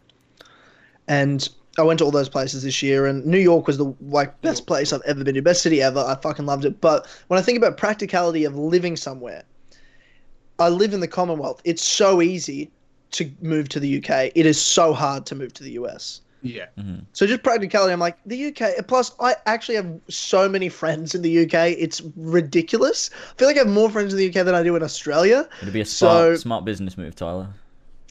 And 1.09 1.49
I 1.79 1.83
went 1.83 1.99
to 1.99 2.05
all 2.05 2.11
those 2.11 2.29
places 2.29 2.63
this 2.63 2.81
year, 2.81 3.05
and 3.05 3.25
New 3.25 3.37
York 3.39 3.67
was 3.67 3.77
the 3.77 3.93
like 4.01 4.39
best 4.41 4.65
place 4.65 4.91
I've 4.91 5.01
ever 5.05 5.23
been 5.23 5.35
to, 5.35 5.41
best 5.41 5.61
city 5.61 5.81
ever. 5.81 5.99
I 5.99 6.15
fucking 6.15 6.45
loved 6.45 6.65
it. 6.65 6.81
But 6.81 7.05
when 7.27 7.37
I 7.39 7.41
think 7.43 7.57
about 7.57 7.77
practicality 7.77 8.45
of 8.45 8.55
living 8.55 8.95
somewhere, 8.95 9.43
I 10.59 10.69
live 10.69 10.93
in 10.93 11.01
the 11.01 11.07
Commonwealth. 11.07 11.61
It's 11.65 11.83
so 11.83 12.21
easy 12.21 12.71
to 13.11 13.29
move 13.41 13.69
to 13.69 13.79
the 13.79 13.97
UK. 13.97 14.31
It 14.33 14.45
is 14.45 14.59
so 14.59 14.91
hard 14.91 15.25
to 15.27 15.35
move 15.35 15.53
to 15.53 15.63
the 15.63 15.71
US. 15.71 16.21
Yeah. 16.41 16.65
Mm-hmm. 16.77 16.99
So 17.13 17.25
just 17.27 17.43
practicality, 17.43 17.93
I'm 17.93 17.99
like 17.99 18.17
the 18.25 18.47
UK. 18.47 18.87
Plus, 18.87 19.11
I 19.19 19.35
actually 19.45 19.75
have 19.75 19.87
so 20.09 20.49
many 20.49 20.69
friends 20.69 21.13
in 21.15 21.21
the 21.21 21.45
UK. 21.45 21.75
It's 21.77 22.01
ridiculous. 22.15 23.09
I 23.13 23.33
feel 23.37 23.47
like 23.47 23.55
I 23.57 23.59
have 23.59 23.67
more 23.69 23.89
friends 23.89 24.13
in 24.13 24.17
the 24.19 24.27
UK 24.27 24.45
than 24.45 24.55
I 24.55 24.63
do 24.63 24.75
in 24.75 24.83
Australia, 24.83 25.47
It'd 25.61 25.73
be 25.73 25.81
a 25.81 25.85
So- 25.85 26.07
smart, 26.07 26.39
smart 26.39 26.65
business 26.65 26.97
move, 26.97 27.15
Tyler. 27.15 27.47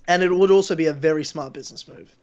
and 0.08 0.22
it 0.22 0.32
would 0.32 0.50
also 0.52 0.74
be 0.76 0.86
a 0.86 0.92
very 0.92 1.24
smart 1.24 1.52
business 1.52 1.86
move. 1.88 2.14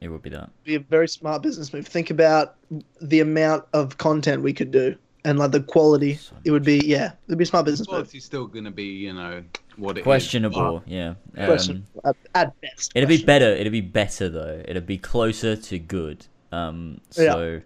It 0.00 0.08
would 0.08 0.22
be 0.22 0.30
that. 0.30 0.50
Be 0.64 0.76
a 0.76 0.80
very 0.80 1.08
smart 1.08 1.42
business 1.42 1.72
move. 1.72 1.86
Think 1.86 2.10
about 2.10 2.56
the 3.00 3.20
amount 3.20 3.64
of 3.72 3.98
content 3.98 4.42
we 4.42 4.52
could 4.52 4.70
do 4.70 4.96
and 5.24 5.38
like 5.38 5.50
the 5.50 5.60
quality. 5.60 6.14
So 6.14 6.34
It 6.44 6.50
would 6.50 6.64
be 6.64 6.78
yeah, 6.84 7.12
it'd 7.26 7.38
be 7.38 7.44
a 7.44 7.46
smart 7.46 7.66
business 7.66 7.86
move. 7.88 7.96
Quality's 7.96 8.24
still 8.24 8.46
going 8.46 8.64
to 8.64 8.70
be, 8.70 8.84
you 8.84 9.12
know, 9.12 9.44
what 9.76 9.98
it 9.98 10.00
is. 10.00 10.04
Questionable, 10.04 10.82
yeah. 10.86 11.14
Um, 11.36 11.46
Question 11.46 11.86
at, 12.04 12.16
at 12.34 12.60
best. 12.60 12.92
It'd 12.94 13.08
be 13.08 13.22
better. 13.22 13.50
It'd 13.50 13.72
be 13.72 13.80
better 13.80 14.28
though. 14.28 14.62
It'd 14.66 14.86
be 14.86 14.98
closer 14.98 15.56
to 15.56 15.78
good. 15.78 16.26
Um, 16.52 17.00
so 17.10 17.60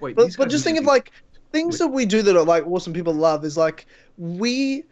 Wait, 0.00 0.16
But, 0.16 0.34
but 0.36 0.48
just 0.48 0.64
think 0.64 0.76
to 0.76 0.82
of 0.82 0.86
like 0.86 1.12
things 1.52 1.78
that 1.78 1.88
we 1.88 2.06
do 2.06 2.22
that 2.22 2.36
are 2.36 2.44
like 2.44 2.66
awesome 2.66 2.92
people 2.92 3.14
love 3.14 3.44
is 3.44 3.56
like 3.56 3.86
we 4.16 4.84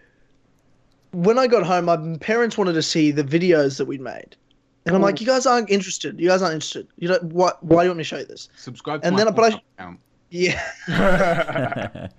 when 1.12 1.38
I 1.38 1.46
got 1.46 1.64
home 1.64 1.86
my 1.86 2.16
parents 2.18 2.58
wanted 2.58 2.74
to 2.74 2.82
see 2.82 3.10
the 3.10 3.24
videos 3.24 3.78
that 3.78 3.86
we'd 3.86 4.00
made. 4.00 4.36
And 4.87 4.95
I'm 4.95 5.03
like, 5.03 5.20
you 5.20 5.26
guys 5.26 5.47
aren't 5.47 5.68
interested. 5.68 6.18
You 6.20 6.28
guys 6.28 6.43
aren't 6.43 6.55
interested. 6.55 6.87
You 6.99 7.09
know 7.09 7.18
what 7.22 7.62
why 7.62 7.82
do 7.82 7.87
you 7.87 7.91
want 7.91 7.99
me 7.99 8.05
to 8.05 8.09
show 8.09 8.18
you 8.18 8.24
this? 8.24 8.49
subscribe 8.57 9.03
to 9.03 9.07
and 9.09 9.16
my 9.16 9.24
then- 9.24 9.34
but 9.34 9.53
I- 9.55 9.61
account. 9.78 10.01
Yeah. 10.30 10.61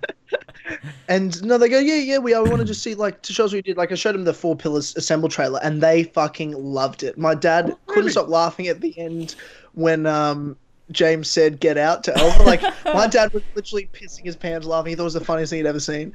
And 1.08 1.42
no, 1.42 1.56
they 1.56 1.70
go, 1.70 1.78
yeah, 1.78 1.94
yeah, 1.96 2.18
we 2.18 2.34
are. 2.34 2.42
We 2.44 2.50
want 2.50 2.60
to 2.60 2.66
just 2.66 2.82
see 2.82 2.94
like 2.94 3.22
to 3.22 3.32
show 3.32 3.46
us 3.46 3.52
what 3.52 3.56
you 3.56 3.62
did. 3.62 3.78
Like 3.78 3.90
I 3.90 3.94
showed 3.94 4.14
them 4.14 4.24
the 4.24 4.34
Four 4.34 4.54
Pillars 4.54 4.94
assemble 4.96 5.30
trailer, 5.30 5.58
and 5.62 5.82
they 5.82 6.02
fucking 6.04 6.52
loved 6.52 7.02
it. 7.02 7.16
My 7.16 7.34
dad 7.34 7.74
couldn't 7.86 8.10
stop 8.10 8.28
laughing 8.28 8.68
at 8.68 8.82
the 8.82 8.96
end 8.98 9.34
when 9.72 10.04
um 10.04 10.56
James 10.92 11.28
said 11.30 11.60
"Get 11.60 11.78
out" 11.78 12.04
to 12.04 12.18
Elva. 12.18 12.42
Like 12.42 12.62
my 12.84 13.06
dad 13.10 13.32
was 13.32 13.42
literally 13.54 13.88
pissing 13.94 14.24
his 14.26 14.36
pants 14.36 14.66
laughing. 14.66 14.90
He 14.90 14.96
thought 14.96 15.02
it 15.02 15.04
was 15.04 15.14
the 15.14 15.24
funniest 15.24 15.48
thing 15.50 15.60
he'd 15.60 15.66
ever 15.66 15.80
seen. 15.80 16.14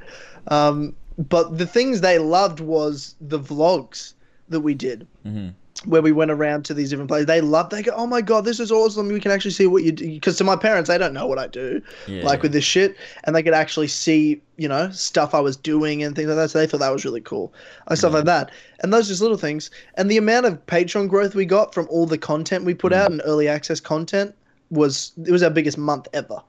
Um, 0.50 0.96
but 1.18 1.58
the 1.58 1.66
things 1.66 2.02
they 2.02 2.20
loved 2.20 2.60
was 2.60 3.16
the 3.20 3.40
vlogs 3.40 4.14
that 4.50 4.60
we 4.60 4.76
did 4.76 5.08
Mhm. 5.26 5.54
Where 5.86 6.02
we 6.02 6.12
went 6.12 6.32
around 6.32 6.64
to 6.66 6.74
these 6.74 6.90
different 6.92 7.10
places. 7.10 7.26
They 7.26 7.42
loved. 7.42 7.72
They 7.72 7.82
go, 7.82 7.92
"Oh 7.96 8.06
my 8.08 8.22
god, 8.22 8.46
this 8.46 8.60
is 8.60 8.72
awesome! 8.72 9.08
We 9.08 9.20
can 9.20 9.32
actually 9.32 9.52
see 9.52 9.68
what 9.68 9.84
you 9.84 9.92
do." 9.92 10.08
Because 10.08 10.38
to 10.38 10.44
my 10.44 10.56
parents, 10.56 10.88
they 10.88 10.98
don't 10.98 11.14
know 11.14 11.26
what 11.26 11.40
I 11.40 11.48
do, 11.48 11.82
yeah, 12.08 12.24
like 12.24 12.42
with 12.44 12.52
this 12.54 12.64
shit, 12.64 12.96
and 13.24 13.36
they 13.36 13.42
could 13.44 13.54
actually 13.56 13.88
see, 13.88 14.42
you 14.58 14.68
know, 14.68 14.90
stuff 14.92 15.34
I 15.34 15.40
was 15.40 15.58
doing 15.58 16.04
and 16.04 16.16
things 16.16 16.28
like 16.28 16.38
that. 16.38 16.52
So 16.52 16.60
they 16.60 16.68
thought 16.68 16.80
that 16.80 16.94
was 16.94 17.04
really 17.06 17.22
cool, 17.22 17.54
and 17.88 17.98
stuff 17.98 18.12
Yeah. 18.12 18.18
like 18.18 18.26
that. 18.26 18.52
And 18.82 18.94
those 18.94 19.08
just 19.08 19.22
little 19.22 19.38
things, 19.38 19.72
and 19.96 20.10
the 20.12 20.18
amount 20.18 20.46
of 20.46 20.64
Patreon 20.68 21.10
growth 21.10 21.34
we 21.36 21.46
got 21.46 21.74
from 21.74 21.88
all 21.90 22.06
the 22.06 22.18
content 22.20 22.66
we 22.66 22.74
put 22.76 22.94
Mm. 22.94 22.98
out 22.98 23.12
and 23.12 23.22
early 23.26 23.48
access 23.48 23.80
content 23.80 24.34
was 24.70 25.12
it 25.26 25.32
was 25.32 25.44
our 25.44 25.50
biggest 25.50 25.78
month 25.78 26.08
ever. 26.14 26.40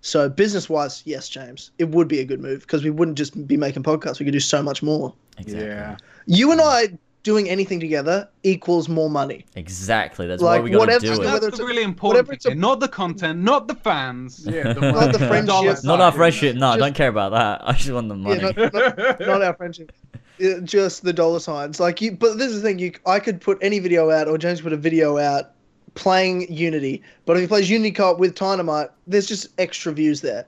So 0.00 0.28
business 0.28 0.68
wise, 0.70 1.02
yes, 1.04 1.28
James, 1.28 1.72
it 1.78 1.88
would 1.88 2.06
be 2.06 2.20
a 2.20 2.24
good 2.24 2.40
move 2.40 2.60
because 2.60 2.84
we 2.84 2.90
wouldn't 2.90 3.18
just 3.18 3.46
be 3.48 3.56
making 3.56 3.82
podcasts. 3.82 4.20
We 4.20 4.24
could 4.24 4.32
do 4.32 4.40
so 4.40 4.62
much 4.62 4.82
more. 4.82 5.12
exactly. 5.36 5.66
yeah. 5.68 5.96
You 6.26 6.52
and 6.52 6.60
I 6.60 6.96
doing 7.30 7.48
anything 7.48 7.78
together 7.78 8.16
equals 8.42 8.88
more 8.88 9.10
money. 9.10 9.44
Exactly. 9.54 10.26
That's 10.26 10.40
Like, 10.42 10.60
why 10.60 10.64
we 10.64 10.70
gotta 10.70 10.98
do 10.98 11.08
And 11.12 11.16
it. 11.16 11.18
whether 11.18 11.30
that's 11.32 11.46
it's 11.48 11.58
the 11.58 11.64
a- 11.64 11.66
really 11.66 11.82
important 11.82 12.08
whatever 12.26 12.28
thing. 12.28 12.36
it's 12.36 12.46
a- 12.46 12.54
Not 12.54 12.80
the 12.80 12.88
content, 12.88 13.40
not 13.40 13.68
the 13.68 13.74
fans. 13.74 14.30
Yeah, 14.46 14.72
the 14.72 14.80
Not 14.98 15.12
the 15.12 15.18
friendship. 15.18 15.84
Not 15.84 16.00
our 16.00 16.12
friendship. 16.12 16.56
No, 16.56 16.68
I 16.68 16.76
don't 16.78 16.94
care 16.94 17.08
about 17.16 17.32
that. 17.32 17.60
I 17.68 17.72
just 17.74 17.90
want 17.90 18.08
the 18.08 18.14
money. 18.16 18.40
Yeah, 18.40 18.52
not, 18.56 18.72
not, 18.72 19.20
not 19.20 19.42
our 19.42 19.54
friendship. 19.54 19.92
Yeah, 20.40 20.60
just 20.62 21.02
the 21.02 21.12
dollar 21.12 21.40
signs. 21.40 21.80
Like 21.80 22.00
you, 22.00 22.12
but 22.12 22.38
this 22.38 22.52
is 22.52 22.62
the 22.62 22.68
thing. 22.68 22.78
You, 22.78 22.92
I 23.06 23.18
could 23.18 23.40
put 23.40 23.58
any 23.60 23.80
video 23.80 24.08
out, 24.10 24.28
or 24.28 24.38
James 24.38 24.60
put 24.60 24.72
a 24.72 24.76
video 24.76 25.18
out 25.18 25.50
playing 25.96 26.46
Unity. 26.52 27.02
But 27.26 27.36
if 27.36 27.40
he 27.40 27.46
plays 27.48 27.68
Unity 27.68 27.90
co-op 27.90 28.20
with 28.20 28.36
Dynamite, 28.36 28.90
there's 29.08 29.26
just 29.26 29.48
extra 29.58 29.92
views 29.92 30.20
there. 30.20 30.44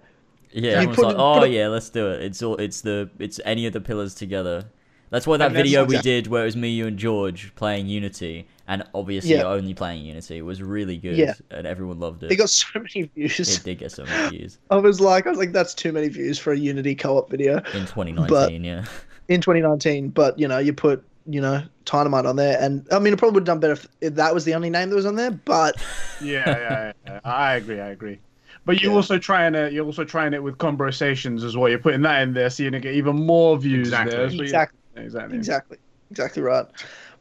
Yeah, 0.53 0.63
You 0.63 0.77
everyone's 0.77 0.97
put 0.97 1.07
like, 1.07 1.17
oh 1.19 1.41
put 1.41 1.49
it- 1.49 1.55
yeah, 1.55 1.67
let's 1.67 1.91
do 1.91 2.09
it. 2.09 2.23
It's 2.23 2.41
all, 2.41 2.57
it's 2.59 2.83
the, 2.83 3.11
it's 3.19 3.41
any 3.45 3.67
of 3.67 3.73
the 3.73 3.81
pillars 3.81 4.15
together. 4.15 4.65
That's 5.11 5.27
why 5.27 5.37
that 5.39 5.53
video 5.53 5.85
we 5.85 5.99
did 5.99 6.29
where 6.29 6.43
it 6.43 6.47
was 6.47 6.57
me, 6.57 6.69
you, 6.69 6.87
and 6.87 6.97
George 6.99 7.53
playing 7.57 7.89
Unity, 7.89 8.47
and 8.69 8.85
obviously 8.95 9.33
Yeah. 9.35 9.43
only 9.45 9.75
playing 9.75 10.05
Unity 10.05 10.41
was 10.43 10.63
really 10.63 10.97
good, 10.97 11.17
Yeah. 11.17 11.35
and 11.51 11.67
everyone 11.67 11.99
loved 11.99 12.23
it. 12.23 12.29
They 12.29 12.37
got 12.37 12.49
so 12.51 12.69
many 12.75 13.11
views. 13.15 13.39
It 13.59 13.65
did 13.65 13.79
get 13.79 13.91
so 13.93 14.05
many 14.05 14.39
views 14.39 14.59
I 14.71 14.77
was 14.77 15.01
like, 15.01 15.27
I 15.27 15.31
was 15.31 15.39
like, 15.39 15.53
that's 15.53 15.75
too 15.75 15.91
many 15.93 16.09
views 16.09 16.39
for 16.39 16.53
a 16.53 16.57
Unity 16.57 16.95
co-op 16.95 17.29
video 17.29 17.57
in 17.57 17.87
2019. 17.87 18.63
yeah, 18.65 18.85
in 19.29 19.41
2019. 19.41 20.11
But 20.11 20.39
you 20.39 20.47
know, 20.47 20.59
you 20.59 20.73
put 20.73 21.05
you 21.27 21.41
know 21.41 21.63
Dynamite 21.85 22.25
on 22.27 22.37
there, 22.37 22.57
and 22.61 22.87
I 22.93 23.01
mean, 23.01 23.13
it 23.13 23.19
probably 23.19 23.35
would 23.35 23.41
have 23.43 23.47
done 23.47 23.61
better 23.61 23.73
if, 23.73 23.89
if 24.01 24.15
that 24.15 24.33
was 24.33 24.45
the 24.45 24.55
only 24.55 24.71
name 24.71 24.91
that 24.91 24.97
was 24.97 25.07
on 25.07 25.17
there. 25.17 25.33
But 25.33 25.75
yeah, 26.23 26.45
yeah, 26.47 26.93
yeah. 27.07 27.21
I 27.25 27.55
agree. 27.57 27.81
I 27.81 27.89
agree. 27.89 28.19
But 28.65 28.81
you're 28.81 28.91
Yeah. 28.93 28.97
also 28.97 29.19
trying 29.19 29.55
it. 29.57 29.73
You're 29.73 29.87
also 29.87 30.05
trying 30.05 30.35
it 30.35 30.43
with 30.43 30.59
conversations 30.59 31.43
as 31.43 31.57
well. 31.57 31.69
You're 31.69 31.79
putting 31.81 32.03
that 32.03 32.23
in 32.23 32.33
there, 32.35 32.49
so 32.49 32.63
you're 32.63 32.71
gonna 32.71 32.81
get 32.81 32.95
even 32.95 33.17
more 33.17 33.59
views 33.59 33.89
Exactly. 33.89 34.11
there. 34.13 34.21
That's 34.23 34.33
what 34.35 34.39
you- 34.39 34.45
exactly. 34.45 34.77
Exactly. 35.01 35.37
Exactly. 35.37 35.79
Exactly 36.11 36.43
right. 36.43 36.67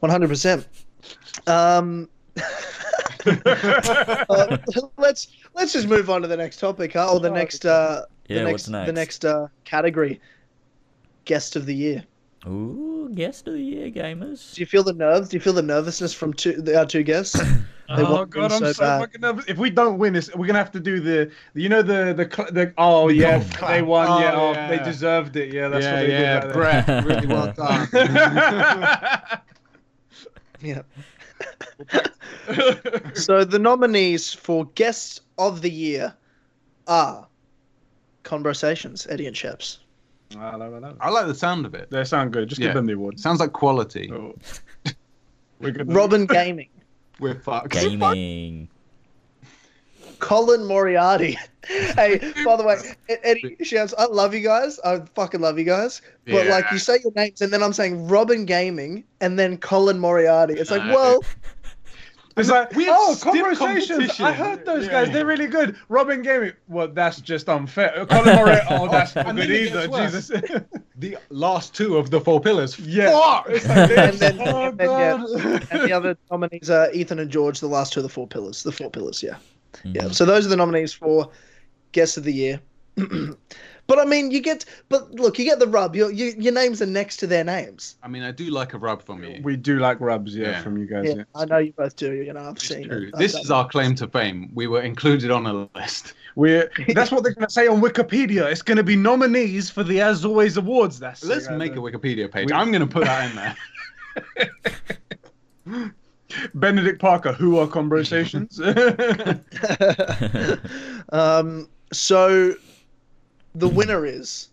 One 0.00 0.10
hundred 0.10 0.28
percent. 0.28 0.66
Um 1.46 2.08
uh, 3.26 4.56
let's 4.96 5.28
let's 5.54 5.72
just 5.72 5.88
move 5.88 6.08
on 6.10 6.22
to 6.22 6.28
the 6.28 6.36
next 6.36 6.58
topic, 6.58 6.92
huh? 6.94 7.12
Or 7.12 7.20
the 7.20 7.30
Oh, 7.30 7.34
next 7.34 7.64
uh 7.64 8.02
yeah. 8.28 8.38
the 8.38 8.44
next, 8.44 8.68
next? 8.68 8.86
the 8.86 8.92
next 8.92 9.24
uh 9.24 9.46
category. 9.64 10.20
Guest 11.24 11.54
of 11.56 11.66
the 11.66 11.74
year. 11.74 12.04
Ooh, 12.46 13.10
guest 13.14 13.46
of 13.48 13.54
the 13.54 13.60
year, 13.60 13.90
gamers. 13.90 14.54
Do 14.54 14.62
you 14.62 14.66
feel 14.66 14.82
the 14.82 14.94
nerves? 14.94 15.28
Do 15.28 15.36
you 15.36 15.40
feel 15.40 15.52
the 15.52 15.62
nervousness 15.62 16.14
from 16.14 16.32
two 16.32 16.52
the, 16.52 16.78
our 16.78 16.86
two 16.86 17.02
guests? 17.02 17.40
They 17.96 18.04
oh 18.04 18.24
god, 18.24 18.52
I'm 18.52 18.60
so 18.60 18.72
so, 18.72 18.84
fucking 19.00 19.20
nervous. 19.20 19.46
If 19.48 19.58
we 19.58 19.68
don't 19.68 19.98
win 19.98 20.12
this, 20.12 20.32
we're 20.36 20.46
gonna 20.46 20.60
have 20.60 20.70
to 20.72 20.78
do 20.78 21.00
the, 21.00 21.28
you 21.54 21.68
know, 21.68 21.82
the 21.82 22.14
the, 22.14 22.24
the 22.52 22.72
oh 22.78 23.08
The 23.08 23.14
yeah, 23.16 23.38
golf 23.38 23.52
clap. 23.54 23.70
they 23.72 23.82
won. 23.82 24.06
Oh, 24.08 24.20
yeah, 24.20 24.32
oh, 24.32 24.40
oh 24.40 24.52
yeah. 24.52 24.68
they 24.68 24.78
deserved 24.84 25.34
it. 25.34 25.52
Yeah, 25.52 25.66
that's 25.66 25.84
yeah, 25.84 25.94
what 25.94 26.00
they 26.06 26.12
yeah, 26.12 26.40
did. 26.40 26.52
Brett, 26.52 27.04
really 27.04 27.26
well 27.26 27.52
done. 27.56 27.88
yeah. 30.60 30.82
So 33.14 33.42
the 33.44 33.58
nominees 33.58 34.32
for 34.32 34.66
guest 34.76 35.22
of 35.36 35.60
the 35.60 35.70
year 35.70 36.14
are 36.86 37.26
Conversations, 38.22 39.08
Eddie 39.10 39.26
and 39.26 39.34
Sheps. 39.34 39.78
I 40.38 40.56
know, 40.56 40.74
I 40.76 40.78
know. 40.78 40.96
I 41.00 41.10
like 41.10 41.26
the 41.26 41.34
sound 41.34 41.66
of 41.66 41.74
it. 41.74 41.90
They 41.90 42.04
sound 42.04 42.32
good. 42.32 42.48
Just 42.48 42.60
Yeah. 42.60 42.68
give 42.68 42.74
them 42.74 42.86
the 42.86 42.92
award. 42.94 43.18
Sounds 43.18 43.40
like 43.40 43.52
quality. 43.52 44.10
Oh. 44.12 44.34
We're 45.60 45.72
good. 45.72 45.92
Robin 45.92 46.26
Gaming. 46.26 46.68
We're 47.20 47.38
fucked. 47.40 47.70
Gaming. 47.70 48.68
Colin 50.20 50.64
Moriarty. 50.66 51.38
hey, 51.66 52.18
by 52.44 52.56
the 52.56 52.62
way, 52.64 52.76
Eddie 53.22 53.56
Shams, 53.62 53.94
I 53.94 54.04
love 54.04 54.34
you 54.34 54.40
guys. 54.40 54.78
I 54.80 55.00
fucking 55.14 55.40
love 55.40 55.58
you 55.58 55.64
guys. 55.64 56.02
But 56.26 56.46
like, 56.46 56.64
you 56.72 56.78
say 56.78 56.98
your 57.02 57.12
names, 57.16 57.40
and 57.40 57.52
then 57.52 57.62
I'm 57.62 57.72
saying 57.72 58.06
Robin 58.06 58.44
Gaming, 58.44 59.04
and 59.20 59.38
then 59.38 59.56
Colin 59.56 59.98
Moriarty. 59.98 60.54
It's 60.54 60.70
like, 60.70 60.82
Uh, 60.82 60.92
well, 60.94 61.24
It's 62.36 62.48
like, 62.48 62.72
we 62.74 62.86
oh, 62.88 63.16
conversations. 63.20 64.20
I 64.20 64.32
heard 64.32 64.64
those 64.64 64.86
Yeah. 64.86 64.92
guys. 64.92 65.10
They're 65.10 65.26
really 65.26 65.48
good. 65.48 65.76
Robin 65.88 66.22
Gaming. 66.22 66.52
Well, 66.68 66.88
that's 66.88 67.20
just 67.20 67.48
unfair. 67.48 68.06
Colin 68.10 68.36
Murray. 68.36 68.60
Oh, 68.70 68.88
that's 68.88 69.14
not 69.14 69.34
good 69.34 69.50
either. 69.50 69.88
Jesus. 69.88 70.28
The 70.96 71.16
last 71.30 71.74
two 71.74 71.96
of 71.96 72.10
the 72.10 72.20
four 72.20 72.40
pillars. 72.40 72.78
yeah. 72.78 73.10
Fuck! 73.10 73.46
It's 73.48 73.66
like. 73.68 73.90
And 73.90 74.18
then- 74.18 74.38
oh, 74.46 74.68
and 74.68 74.78
then, 74.78 74.90
yeah. 74.90 75.58
And 75.70 75.82
the 75.88 75.92
other 75.92 76.16
nominees 76.30 76.70
are 76.70 76.90
Ethan 76.92 77.18
and 77.18 77.30
George, 77.30 77.58
the 77.60 77.66
last 77.66 77.92
two 77.92 78.00
of 78.00 78.04
the 78.04 78.08
four 78.08 78.26
pillars. 78.28 78.62
The 78.62 78.72
four 78.72 78.90
pillars, 78.90 79.22
yeah. 79.22 79.36
Yeah. 79.84 80.02
Mhm. 80.02 80.14
So 80.14 80.24
those 80.24 80.46
are 80.46 80.50
the 80.50 80.56
nominees 80.56 80.92
for 80.92 81.30
guest 81.92 82.16
of 82.16 82.24
the 82.24 82.32
year. 82.32 82.60
but 83.90 83.98
I 83.98 84.04
mean, 84.04 84.30
you 84.30 84.38
get, 84.40 84.64
but 84.88 85.10
look, 85.10 85.36
you 85.36 85.44
get 85.44 85.58
the 85.58 85.66
rub. 85.66 85.96
Your 85.96 86.12
your, 86.12 86.28
your 86.28 86.52
names 86.52 86.80
are 86.80 86.86
next 86.86 87.16
to 87.18 87.26
their 87.26 87.42
names. 87.42 87.96
I 88.04 88.08
mean, 88.08 88.22
I 88.22 88.30
do 88.30 88.44
like 88.50 88.72
a 88.72 88.78
rub 88.78 89.02
from 89.02 89.24
you. 89.24 89.40
We 89.42 89.56
do 89.56 89.80
like 89.80 90.00
rubs, 90.00 90.36
yeah, 90.36 90.50
Yeah. 90.50 90.62
from 90.62 90.78
you 90.78 90.86
guys. 90.86 91.06
Yeah, 91.08 91.14
Yeah. 91.16 91.22
I 91.34 91.44
know 91.44 91.58
you 91.58 91.72
both 91.72 91.96
do. 91.96 92.12
You 92.12 92.32
know, 92.32 92.38
I've 92.40 92.54
It's 92.54 92.68
seen 92.68 92.86
true. 92.88 93.08
it. 93.12 93.18
This 93.18 93.34
I've 93.34 93.40
is 93.42 93.48
done 93.48 93.58
our 93.58 93.64
it. 93.66 93.70
claim 93.72 93.96
to 93.96 94.06
fame. 94.06 94.48
We 94.54 94.68
were 94.68 94.82
included 94.82 95.32
on 95.32 95.44
a 95.46 95.68
list. 95.76 96.12
We're 96.36 96.70
that's 96.94 97.10
what 97.10 97.24
they're 97.24 97.34
gonna 97.34 97.50
say 97.50 97.66
on 97.66 97.80
Wikipedia. 97.80 98.48
It's 98.52 98.62
gonna 98.62 98.84
be 98.84 98.94
nominees 98.94 99.70
for 99.70 99.82
the 99.82 100.00
As 100.00 100.24
Always 100.24 100.56
Awards. 100.56 101.00
That's 101.00 101.24
Let's 101.24 101.48
uh, 101.48 101.56
make 101.56 101.72
a 101.72 101.80
Wikipedia 101.80 102.30
page. 102.30 102.46
we- 102.46 102.52
I'm 102.52 102.70
going 102.70 102.82
to 102.82 102.86
put 102.86 103.06
that 103.06 103.28
in 103.28 103.34
there. 105.66 105.66
Benedict 106.54 107.00
Parker. 107.00 107.32
Who 107.32 107.58
are 107.58 107.66
conversations? 107.66 108.60
um, 111.10 111.68
so 111.92 112.54
the 113.54 113.68
winner 113.68 114.06
is 114.06 114.48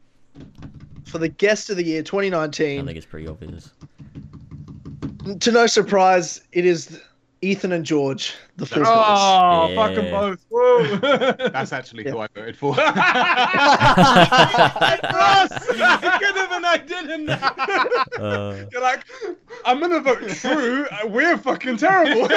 for 1.06 1.18
the 1.18 1.30
guest 1.30 1.70
of 1.70 1.78
the 1.78 1.84
year 1.84 2.04
2019. 2.04 2.82
I 2.82 2.86
think 2.86 2.98
it's 2.98 3.06
pretty 3.06 3.28
obvious. 3.28 3.72
To 5.40 5.52
no 5.52 5.68
surprise, 5.68 6.42
it 6.52 6.66
is 6.66 7.02
Ethan 7.42 7.72
and 7.72 7.86
George, 7.86 8.34
the 8.58 8.66
full 8.66 8.84
pillars. 8.84 8.90
oh, 8.92 9.68
Yeah. 9.70 9.76
fuck 9.76 9.96
them 9.96 10.12
both. 10.12 10.46
Whoa. 10.50 10.96
That's 11.52 11.72
actually 11.72 12.06
Yeah. 12.06 12.12
who 12.12 12.20
I 12.20 12.28
voted 12.34 12.58
for. 12.58 12.76
Ross! 15.14 15.50
Good 15.68 16.36
than 16.50 16.66
I 16.66 16.78
didn't. 16.86 17.30
Uh, 18.18 18.66
You're 18.72 18.82
like, 18.82 19.04
I'm 19.64 19.80
gonna 19.80 20.00
vote 20.00 20.28
true. 20.30 20.88
We're 21.06 21.38
fucking 21.38 21.78
terrible. 21.78 22.28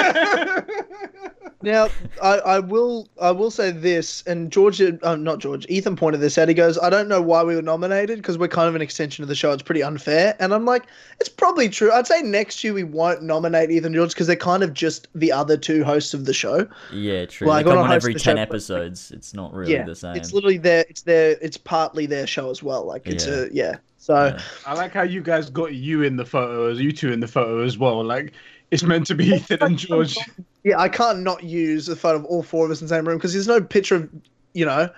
Now, 1.63 1.87
I, 2.21 2.37
I 2.39 2.59
will 2.59 3.07
I 3.19 3.31
will 3.31 3.49
say 3.49 3.71
this, 3.71 4.23
and 4.27 4.51
George, 4.51 4.79
uh, 4.81 5.15
not 5.15 5.39
George, 5.39 5.65
Ethan 5.69 5.95
pointed 5.95 6.21
this 6.21 6.37
out. 6.37 6.47
He 6.49 6.53
goes, 6.53 6.77
I 6.77 6.89
don't 6.91 7.07
know 7.07 7.21
why 7.21 7.43
we 7.43 7.55
were 7.55 7.61
nominated 7.63 8.19
because 8.19 8.37
we're 8.37 8.47
kind 8.47 8.67
of 8.69 8.75
an 8.75 8.81
extension 8.81 9.23
of 9.23 9.27
the 9.27 9.33
show. 9.35 9.51
It's 9.51 9.63
pretty 9.63 9.81
unfair. 9.83 10.35
And 10.39 10.53
I'm 10.53 10.65
like, 10.65 10.83
it's 11.19 11.29
probably 11.29 11.67
true. 11.69 11.91
I'd 11.91 12.05
say 12.07 12.21
next 12.21 12.63
year 12.63 12.73
we 12.73 12.83
won't 12.83 13.23
nominate 13.23 13.71
Ethan 13.71 13.85
and 13.87 13.95
George 13.95 14.09
because 14.13 14.27
they're 14.27 14.35
kind 14.35 14.61
of 14.63 14.73
just 14.73 14.90
the 15.15 15.31
other 15.31 15.57
two 15.57 15.83
hosts 15.83 16.13
of 16.13 16.25
the 16.25 16.33
show. 16.33 16.67
yeah, 16.93 17.25
true. 17.25 17.47
Well, 17.47 17.55
I 17.55 17.59
they 17.59 17.63
gotta 17.69 17.81
come 17.81 17.89
on 17.89 17.95
every 17.95 18.13
ten 18.13 18.21
show, 18.21 18.33
but- 18.35 18.39
episodes. 18.41 19.11
It's 19.11 19.33
not 19.33 19.53
really 19.53 19.73
yeah, 19.73 19.83
the 19.83 19.95
same. 19.95 20.15
it's 20.15 20.33
literally 20.33 20.57
their, 20.57 20.85
it's 20.89 21.01
their, 21.03 21.37
it's 21.41 21.57
partly 21.57 22.05
their 22.05 22.27
show 22.27 22.49
as 22.49 22.61
well. 22.63 22.85
Like 22.85 23.07
it's 23.07 23.25
Yeah. 23.27 23.33
a 23.33 23.47
yeah. 23.51 23.75
So 23.97 24.15
Yeah. 24.27 24.41
I 24.65 24.73
like 24.73 24.93
how 24.93 25.03
you 25.03 25.21
guys 25.21 25.49
got 25.49 25.73
you 25.75 26.03
in 26.03 26.15
the 26.15 26.25
photo, 26.25 26.69
as 26.71 26.79
you 26.79 26.91
two 26.91 27.11
in 27.11 27.19
the 27.19 27.27
photo 27.27 27.63
as 27.63 27.77
well. 27.77 28.03
Like 28.03 28.33
it's 28.71 28.83
meant 28.83 29.05
to 29.07 29.15
be 29.15 29.25
Ethan 29.35 29.57
and 29.61 29.77
George. 29.77 30.17
yeah, 30.63 30.79
I 30.79 30.89
can't 30.89 31.19
not 31.19 31.43
use 31.43 31.87
a 31.89 31.95
photo 31.95 32.17
of 32.19 32.25
all 32.25 32.41
four 32.43 32.65
of 32.65 32.71
us 32.71 32.81
in 32.81 32.87
the 32.87 32.93
same 32.95 33.07
room 33.07 33.17
because 33.17 33.33
there's 33.33 33.47
no 33.47 33.61
picture 33.61 33.95
of 33.95 34.09
you 34.53 34.65
know 34.65 34.89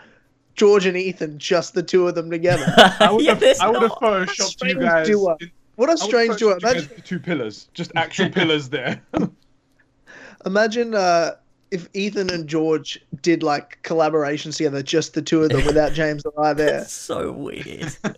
George 0.56 0.86
and 0.86 0.96
Ethan, 0.96 1.40
just 1.40 1.74
the 1.74 1.82
two 1.84 2.08
of 2.08 2.14
them 2.16 2.30
together. 2.30 2.64
I 3.00 3.12
would 3.12 3.26
Yeah, 3.26 3.34
have, 3.34 3.60
I 3.60 3.70
would 3.70 3.82
have 3.82 3.92
photoshopped 3.94 4.68
you 4.70 4.80
guys. 4.80 5.08
duo. 5.08 5.36
What 5.76 5.92
a 5.92 5.98
strange 5.98 6.38
duo! 6.38 6.54
photoshopped 6.58 6.62
Imagine, 6.62 6.90
with 6.96 7.04
two 7.06 7.20
pillars, 7.20 7.68
just 7.74 7.92
actual 7.96 8.30
pillars 8.40 8.70
there. 8.70 9.02
Imagine 10.46 10.94
uh, 10.96 11.32
if 11.72 11.88
Ethan 11.94 12.30
and 12.32 12.48
George 12.48 13.00
did 13.22 13.44
like 13.44 13.80
collaborations 13.84 14.58
together, 14.58 14.84
just 14.84 15.14
the 15.14 15.22
two 15.22 15.44
of 15.44 15.50
them 15.50 15.66
without 15.66 15.94
James 16.00 16.24
and 16.26 16.34
I 16.38 16.54
there. 16.54 16.80
It's 16.82 16.94
so 16.94 17.32
weird. 17.32 17.96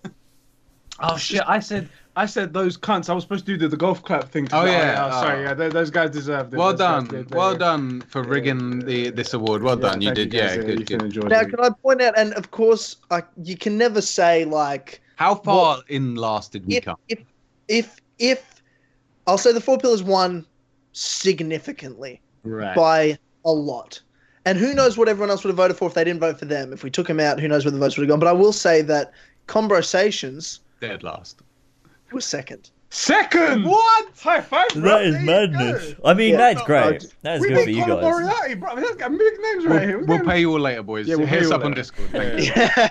Oh 0.98 1.18
shit! 1.18 1.42
I 1.46 1.60
said 1.60 1.90
I 2.16 2.26
said 2.26 2.54
those 2.54 2.78
cunts. 2.78 3.10
I 3.10 3.14
was 3.14 3.26
supposed 3.26 3.46
to 3.48 3.52
do 3.52 3.58
the, 3.58 3.68
the 3.68 3.76
golf 3.76 4.02
clap 4.02 4.32
thing. 4.32 4.48
Oh, 4.54 4.64
yeah, 4.64 5.06
Oh, 5.06 5.12
sorry. 5.12 5.40
oh. 5.40 5.50
Yeah, 5.50 5.54
th- 5.54 5.74
those 5.74 5.90
guys 5.90 6.10
deserved 6.12 6.54
it. 6.54 6.58
well 6.58 6.70
Those 6.70 6.78
done. 6.80 7.08
did, 7.08 7.36
well 7.36 7.52
were- 7.52 7.58
done 7.60 8.00
for 8.08 8.24
rigging 8.24 8.80
the 8.80 9.10
this 9.10 9.34
award. 9.34 9.62
Well 9.62 9.76
done. 9.76 10.00
You 10.00 10.14
thank 10.14 10.16
did. 10.16 10.32
guys, 10.32 10.56
Yeah, 10.56 10.62
good, 10.62 10.70
Ethan 10.82 10.86
good. 10.86 11.02
and 11.02 11.12
George. 11.12 11.28
Now, 11.30 11.44
can 11.44 11.60
I 11.60 11.70
point 11.70 12.02
out? 12.02 12.18
And 12.18 12.34
of 12.36 12.52
course, 12.52 12.96
I, 13.12 13.24
you 13.44 13.58
can 13.58 13.78
never 13.78 14.00
say 14.00 14.46
like 14.46 15.02
How 15.18 15.36
far 15.36 15.80
in 15.90 16.16
last 16.16 16.54
did 16.54 16.66
we 16.66 16.78
if, 16.78 16.86
come? 16.86 16.96
if 17.10 17.20
if 17.68 17.98
if 18.18 18.62
I'll 19.28 19.38
say 19.38 19.52
the 19.52 19.60
four 19.60 19.78
pillars 19.78 20.02
won 20.02 20.46
significantly 20.96 22.22
Right. 22.44 22.76
by 22.76 23.18
a 23.44 23.52
lot. 23.52 24.00
And 24.46 24.58
who 24.60 24.74
knows 24.76 24.98
what 24.98 25.10
everyone 25.10 25.32
else 25.32 25.44
would 25.44 25.50
have 25.50 25.58
voted 25.58 25.76
for 25.78 25.88
if 25.88 25.96
they 25.96 26.04
didn't 26.04 26.20
vote 26.20 26.38
for 26.38 26.46
them. 26.46 26.72
If 26.72 26.84
we 26.84 26.92
took 26.92 27.08
them 27.08 27.20
out, 27.20 27.40
who 27.40 27.48
knows 27.48 27.66
where 27.66 27.72
the 27.72 27.80
votes 27.80 27.98
would 27.98 28.04
have 28.04 28.10
gone. 28.10 28.20
But 28.20 28.28
I 28.28 28.34
will 28.34 28.54
say 28.54 28.82
that 28.84 29.12
Conversations 29.48 30.60
Dead 30.82 31.02
last. 31.04 31.42
was 32.12 32.26
second. 32.26 32.70
Second. 32.92 33.66
What? 33.66 34.08
High 34.22 34.42
five. 34.42 34.68
Bro. 34.70 34.82
that 34.84 35.02
is 35.06 35.24
madness. 35.24 35.94
go. 35.96 36.02
I 36.06 36.14
mean, 36.14 36.32
Yeah. 36.34 36.38
that's 36.38 36.62
great. 36.62 37.02
no, 37.04 37.10
That 37.24 37.36
is 37.38 37.42
We 37.42 37.50
good 37.50 37.64
for 37.64 37.70
you 37.72 37.82
Conor 37.84 37.96
guys. 37.96 38.04
Moriarty, 38.04 38.54
bro. 38.54 38.76
That's 38.76 38.96
got 38.96 39.12
big 39.12 39.34
names 39.42 39.66
right 39.66 39.82
here. 39.82 39.98
We'll, 39.98 40.08
We 40.08 40.16
we'll 40.18 40.26
pay 40.26 40.40
you 40.40 40.52
all 40.52 40.60
later, 40.60 40.84
boys. 40.84 41.08
Yeah, 41.08 41.16
we'll 41.16 41.26
Hit 41.28 41.42
us 41.42 41.50
you 41.50 41.56
up 41.56 41.62
all 41.62 41.68
on. 41.68 41.74
Discord. 41.74 42.10
Thank 42.12 42.40
you. 42.46 42.52
Yeah. 42.56 42.90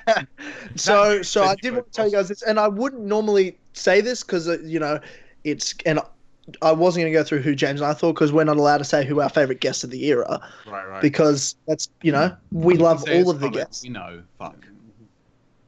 so 0.75 1.23
so 1.23 1.45
I 1.45 1.55
did 1.55 1.65
you 1.65 1.73
want 1.75 1.87
to 1.87 1.93
tell 1.93 2.07
you 2.07 2.13
guys 2.13 2.29
this, 2.29 2.43
and 2.43 2.59
I 2.61 2.67
wouldn't 2.69 3.03
normally 3.03 3.57
say 3.73 4.01
this 4.01 4.23
because 4.25 4.49
uh, 4.49 4.59
you 4.63 4.81
know 4.81 4.99
it's 5.45 5.75
and 5.87 6.01
I 6.63 6.73
wasn't 6.73 7.03
going 7.05 7.13
to 7.13 7.19
go 7.19 7.25
through 7.25 7.41
who 7.41 7.55
James 7.55 7.81
and 7.81 7.89
I 7.91 7.95
thought 7.95 8.13
because 8.15 8.33
we're 8.33 8.45
not 8.45 8.57
allowed 8.59 8.79
to 8.79 8.85
say 8.85 9.05
who 9.05 9.21
our 9.21 9.29
favorite 9.31 9.61
guests 9.61 9.83
of 9.85 9.91
the 9.91 9.99
year 9.99 10.23
are 10.25 10.41
Right, 10.67 10.87
right. 10.89 11.01
because 11.03 11.57
that's 11.67 11.89
you 12.03 12.13
know 12.13 12.37
we 12.53 12.77
love 12.77 13.05
all 13.11 13.31
of 13.31 13.41
the 13.41 13.47
comic. 13.49 13.67
guests. 13.67 13.83
We 13.83 13.89
know. 13.91 14.23
Fuck. 14.39 14.67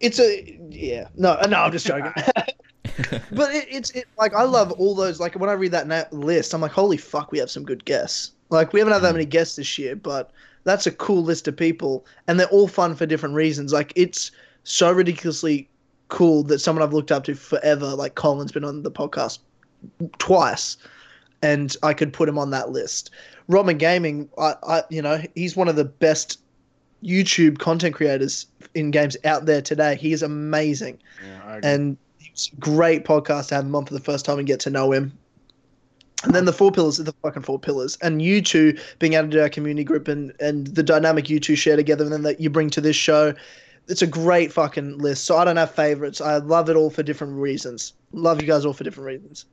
It's 0.00 0.20
a 0.20 0.58
yeah 0.70 1.08
no 1.16 1.30
uh, 1.32 1.46
no 1.48 1.62
I'm 1.62 1.72
just 1.72 1.86
joking. 1.86 2.12
But 3.32 3.54
it, 3.54 3.66
it's 3.70 3.90
it, 3.90 4.06
like 4.16 4.32
I 4.34 4.42
love 4.44 4.72
all 4.72 4.94
those. 4.94 5.20
Like 5.20 5.34
when 5.34 5.50
I 5.50 5.54
read 5.54 5.72
that 5.72 5.86
na- 5.86 6.04
list, 6.12 6.54
I'm 6.54 6.60
like, 6.62 6.72
holy 6.72 6.96
fuck, 6.96 7.30
we 7.32 7.38
have 7.38 7.50
some 7.50 7.64
good 7.64 7.84
guests. 7.84 8.32
Like 8.48 8.72
we 8.72 8.80
haven't 8.80 8.92
had 8.94 9.02
that 9.02 9.12
many 9.12 9.24
guests 9.26 9.56
this 9.56 9.76
year, 9.76 9.96
but 9.96 10.30
that's 10.64 10.86
a 10.86 10.92
cool 10.92 11.22
list 11.22 11.46
of 11.48 11.56
people, 11.56 12.06
and 12.26 12.38
they're 12.40 12.46
all 12.48 12.68
fun 12.68 12.94
for 12.94 13.04
different 13.04 13.34
reasons. 13.34 13.72
Like 13.72 13.92
it's 13.96 14.30
so 14.64 14.90
ridiculously 14.92 15.68
cool 16.08 16.42
that 16.44 16.60
someone 16.60 16.82
I've 16.82 16.94
looked 16.94 17.12
up 17.12 17.24
to 17.24 17.34
forever, 17.34 17.86
like 17.94 18.14
Colin's 18.14 18.52
been 18.52 18.64
on 18.64 18.82
the 18.82 18.90
podcast 18.90 19.40
twice, 20.18 20.76
and 21.42 21.76
I 21.82 21.94
could 21.94 22.12
put 22.12 22.28
him 22.28 22.38
on 22.38 22.50
that 22.50 22.70
list. 22.70 23.10
Roman 23.48 23.78
Gaming, 23.78 24.28
I, 24.38 24.54
I 24.62 24.82
you 24.90 25.02
know, 25.02 25.22
he's 25.34 25.56
one 25.56 25.68
of 25.68 25.76
the 25.76 25.84
best 25.84 26.40
YouTube 27.02 27.58
content 27.58 27.94
creators 27.94 28.46
in 28.74 28.90
games 28.90 29.16
out 29.24 29.46
there 29.46 29.62
today. 29.62 29.96
He 29.96 30.12
is 30.12 30.22
amazing 30.22 30.98
Yeah, 31.24 31.60
and 31.62 31.96
it's 32.20 32.50
a 32.52 32.56
great 32.56 33.04
podcast 33.04 33.48
to 33.48 33.56
have 33.56 33.64
him 33.64 33.74
on 33.74 33.86
for 33.86 33.94
the 33.94 34.00
first 34.00 34.24
time 34.24 34.38
and 34.38 34.46
get 34.46 34.60
to 34.60 34.70
know 34.70 34.92
him. 34.92 35.16
And 36.24 36.34
then 36.34 36.44
the 36.44 36.52
four 36.52 36.72
pillars 36.72 36.98
are 36.98 37.04
the 37.04 37.14
fucking 37.22 37.42
four 37.42 37.58
pillars, 37.58 37.96
and 38.02 38.22
you 38.22 38.42
two 38.42 38.76
being 38.98 39.14
added 39.14 39.30
to 39.32 39.42
our 39.42 39.48
community 39.48 39.84
group 39.84 40.08
and 40.08 40.32
and 40.40 40.66
the 40.68 40.82
dynamic 40.82 41.30
you 41.30 41.38
two 41.38 41.56
share 41.56 41.76
together, 41.76 42.04
and 42.04 42.12
then 42.12 42.22
that 42.22 42.40
you 42.40 42.50
bring 42.50 42.70
to 42.70 42.80
this 42.80 42.96
show. 42.96 43.34
It's 43.88 44.02
a 44.02 44.06
great 44.06 44.52
fucking 44.52 44.98
list. 44.98 45.24
So 45.24 45.36
I 45.36 45.44
don't 45.44 45.56
have 45.56 45.70
favorites. 45.70 46.20
I 46.20 46.38
love 46.38 46.68
it 46.68 46.74
all 46.74 46.90
for 46.90 47.04
different 47.04 47.34
reasons. 47.34 47.92
Love 48.12 48.40
you 48.42 48.48
guys 48.48 48.64
all 48.64 48.72
for 48.72 48.82
different 48.82 49.06
reasons. 49.06 49.44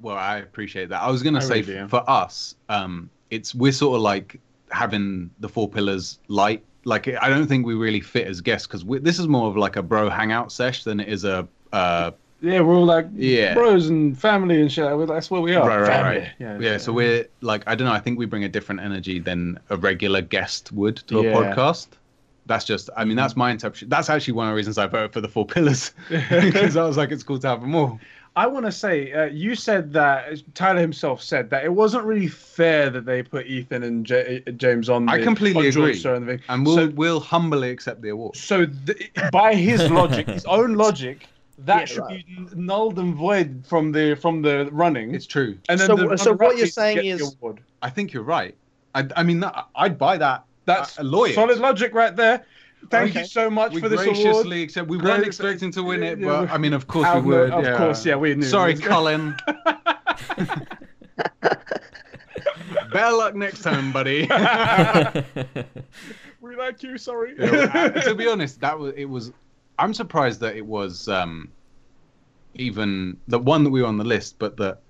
Well, 0.00 0.16
I 0.16 0.38
appreciate 0.38 0.88
that. 0.90 1.02
I 1.02 1.10
was 1.10 1.22
gonna 1.22 1.40
say 1.40 1.62
really 1.62 1.88
for 1.88 2.08
us, 2.08 2.54
um, 2.68 3.08
it's 3.30 3.54
we're 3.54 3.72
sort 3.72 3.96
of 3.96 4.02
like 4.02 4.40
having 4.70 5.30
the 5.40 5.48
four 5.48 5.68
pillars 5.68 6.18
light. 6.28 6.64
Like 6.84 7.08
I 7.08 7.28
don't 7.28 7.46
think 7.46 7.66
we 7.66 7.74
really 7.74 8.00
fit 8.00 8.26
as 8.26 8.40
guests 8.40 8.66
because 8.66 8.84
this 9.02 9.18
is 9.18 9.26
more 9.28 9.48
of 9.48 9.56
like 9.56 9.76
a 9.76 9.82
bro 9.82 10.08
hangout 10.08 10.52
sesh 10.52 10.84
than 10.84 11.00
it 11.00 11.08
is 11.08 11.24
a. 11.24 11.46
Uh, 11.72 12.12
yeah, 12.42 12.60
we're 12.60 12.74
all 12.74 12.84
like 12.84 13.08
Yeah. 13.14 13.54
bros 13.54 13.88
and 13.88 14.16
family 14.18 14.60
and 14.60 14.70
shit. 14.70 14.84
That's 15.08 15.30
what 15.30 15.42
we 15.42 15.54
are. 15.54 15.66
right, 15.66 15.78
right, 15.80 15.86
Family. 15.86 16.18
right. 16.20 16.32
Yeah, 16.38 16.58
Yeah, 16.58 16.76
so 16.76 16.92
we're 16.92 17.26
like 17.40 17.62
I 17.66 17.74
don't 17.74 17.86
know. 17.88 17.94
I 17.94 17.98
think 17.98 18.18
we 18.18 18.26
bring 18.26 18.44
a 18.44 18.48
different 18.48 18.80
energy 18.82 19.18
than 19.18 19.58
a 19.70 19.76
regular 19.76 20.20
guest 20.20 20.70
would 20.72 20.96
to 21.08 21.22
Yeah. 21.22 21.30
a 21.30 21.34
podcast. 21.54 21.88
That's 22.44 22.64
just. 22.64 22.90
I 22.96 23.04
mean, 23.04 23.16
that's 23.16 23.34
my 23.34 23.50
interpretation. 23.50 23.88
That's 23.88 24.08
actually 24.08 24.34
one 24.34 24.46
of 24.46 24.52
the 24.52 24.56
reasons 24.56 24.78
I 24.78 24.86
voted 24.86 25.12
for 25.12 25.20
the 25.20 25.28
four 25.28 25.44
pillars 25.46 25.92
because 26.08 26.76
I 26.76 26.84
was 26.86 26.96
like, 26.96 27.10
it's 27.10 27.24
cool 27.24 27.38
to 27.40 27.48
have 27.48 27.60
them 27.62 27.74
all. 27.74 27.98
I 28.36 28.46
want 28.46 28.66
to 28.66 28.72
say, 28.72 29.12
uh, 29.12 29.24
you 29.24 29.54
said 29.54 29.92
that 29.94 30.42
Tyler 30.54 30.80
himself 30.80 31.22
said 31.22 31.48
that 31.50 31.64
it 31.64 31.72
wasn't 31.72 32.04
really 32.04 32.28
fair 32.28 32.90
that 32.90 33.06
they 33.06 33.22
put 33.22 33.46
Ethan 33.46 33.82
and 33.82 34.04
J- 34.04 34.42
James 34.58 34.90
on. 34.90 35.08
I 35.08 35.22
completely 35.22 35.62
on 35.68 35.72
agree. 35.72 35.96
show 35.96 36.14
and. 36.14 36.40
And 36.50 36.66
we'll 36.66 36.76
so, 36.76 36.88
we'll 36.94 37.20
humbly 37.20 37.70
accept 37.70 38.02
the 38.02 38.10
award. 38.10 38.36
so 38.36 38.66
th- 38.66 39.10
by 39.32 39.54
his 39.54 39.90
logic, 39.90 40.28
his 40.28 40.44
own 40.44 40.74
logic, 40.84 41.26
that 41.60 41.80
Yeah, 41.80 41.84
should 41.86 41.98
right. 42.02 42.26
be 42.26 42.48
nulled 42.54 42.98
and 42.98 43.14
void 43.14 43.64
from 43.66 43.92
the 43.92 44.14
from 44.20 44.42
the 44.42 44.68
running. 44.70 45.14
It's 45.14 45.26
true. 45.26 45.56
and 45.70 45.80
then 45.80 45.86
So- 45.86 45.96
the 45.96 46.16
so 46.18 46.34
what 46.34 46.58
you're 46.58 46.66
saying 46.66 47.06
is- 47.06 47.34
I 47.80 47.88
think 47.88 48.12
you're 48.12 48.22
right. 48.22 48.54
I, 48.94 49.06
I 49.16 49.22
mean, 49.22 49.40
that, 49.40 49.66
I'd 49.74 49.96
buy 49.96 50.18
that. 50.18 50.44
that's 50.66 50.98
a 50.98 51.02
lawyer. 51.02 51.32
solid 51.32 51.58
logic 51.58 51.94
right 51.94 52.14
there. 52.14 52.44
Thank 52.90 53.10
Okay. 53.10 53.20
you 53.20 53.26
so 53.26 53.48
much 53.50 53.72
We 53.72 53.80
for 53.80 53.88
this 53.88 54.02
graciously 54.02 54.30
award. 54.30 54.46
accept. 54.52 54.88
We 54.88 54.98
weren't 54.98 55.26
expecting 55.26 55.70
to 55.72 55.82
win 55.82 56.02
it, 56.02 56.20
but 56.20 56.50
I 56.50 56.58
mean, 56.58 56.72
of 56.72 56.86
course 56.86 57.06
Out 57.06 57.24
we 57.24 57.34
would. 57.34 57.50
of 57.50 57.64
yeah. 57.64 57.76
course, 57.78 58.04
yeah, 58.04 58.16
we 58.16 58.34
knew. 58.34 58.42
Sorry, 58.44 58.74
Colin. 58.78 59.34
Better 62.92 63.16
luck 63.16 63.34
next 63.34 63.62
time, 63.62 63.92
buddy. 63.92 64.22
we 66.40 66.56
like 66.56 66.82
you. 66.82 66.96
Sorry. 66.98 67.34
To 67.36 68.14
be 68.16 68.28
honest, 68.28 68.60
that 68.60 68.78
was 68.78 68.94
it 68.96 69.06
was. 69.06 69.32
I'm 69.78 69.92
surprised 69.92 70.40
that 70.40 70.56
it 70.56 70.64
was 70.64 71.08
um, 71.08 71.50
even 72.54 73.18
the 73.28 73.38
one 73.38 73.64
that 73.64 73.70
we 73.70 73.82
were 73.82 73.88
on 73.88 73.98
the 73.98 74.04
list, 74.04 74.36
but 74.38 74.56
that 74.58 74.80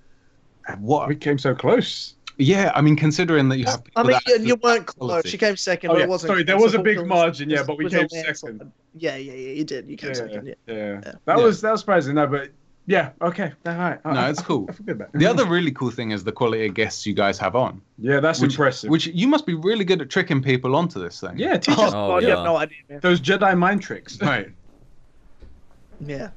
what? 0.79 1.09
we 1.09 1.17
came 1.17 1.39
so 1.39 1.55
close. 1.55 2.16
Yeah, 2.39 2.71
I 2.75 2.83
mean, 2.83 2.97
considering 2.97 3.49
that 3.49 3.59
you 3.59 3.65
have. 3.65 3.83
I 3.97 4.03
mean, 4.03 4.13
that 4.13 4.41
you, 4.41 4.47
you 4.49 4.57
weren't 4.57 4.81
have 4.81 4.87
close. 4.87 5.09
quality. 5.09 5.29
She 5.31 5.39
came 5.39 5.57
second, 5.57 5.91
Oh, 5.91 5.95
but 5.95 5.99
yeah. 6.01 6.05
it 6.05 6.09
wasn't. 6.11 6.29
Sorry, 6.29 6.43
there 6.45 6.59
was 6.59 6.75
a 6.75 6.79
big 6.79 6.97
Hawthorns 6.99 7.09
margin, 7.09 7.51
yeah, 7.51 7.63
but 7.63 7.79
we 7.79 7.89
came 7.89 8.09
second. 8.09 8.71
Yeah, 8.95 9.17
yeah, 9.17 9.33
yeah. 9.33 9.53
You 9.53 9.65
did. 9.65 9.89
You 9.89 9.97
came 9.97 10.09
Yeah, 10.11 10.15
second. 10.15 10.47
Yeah. 10.47 10.55
Yeah, 10.67 10.75
Yeah. 10.75 11.01
that 11.01 11.21
Yeah. 11.27 11.37
was 11.37 11.61
that 11.63 11.71
was 11.73 11.81
surprising. 11.81 12.15
No, 12.15 12.27
but 12.27 12.51
yeah, 12.87 13.11
okay, 13.23 13.53
all 13.65 13.75
right. 13.75 14.05
No, 14.05 14.29
it's 14.29 14.43
cool. 14.43 14.67
I 14.69 14.73
forget 14.73 14.99
that. 14.99 15.13
The 15.13 15.27
other 15.27 15.47
really 15.47 15.73
cool 15.73 15.91
thing 15.91 16.11
is 16.11 16.25
the 16.25 16.31
quality 16.33 16.67
of 16.67 16.75
guests 16.75 17.07
you 17.07 17.15
guys 17.15 17.39
have 17.39 17.57
on. 17.57 17.81
yeah, 17.99 18.21
that's 18.21 18.41
Which, 18.41 18.53
impressive. 18.53 18.91
Which 18.91 19.07
you 19.07 19.27
must 19.29 19.47
be 19.47 19.55
really 19.55 19.85
good 19.87 20.03
at 20.03 20.11
tricking 20.11 20.43
people 20.43 20.77
onto 20.77 21.01
this 21.01 21.19
thing. 21.21 21.39
yeah, 21.39 21.57
teach 21.57 21.77
Oh, 21.79 21.85
us 21.87 21.95
Oh, 21.95 22.09
God, 22.09 22.23
you 22.23 22.29
yeah. 22.29 22.37
have 22.37 22.45
no 22.45 22.57
idea, 22.57 22.79
man. 22.91 23.01
those 23.01 23.21
Jedi 23.21 23.57
mind 23.57 23.81
tricks. 23.83 24.21
Right. 24.21 24.51
Yeah. 26.05 26.29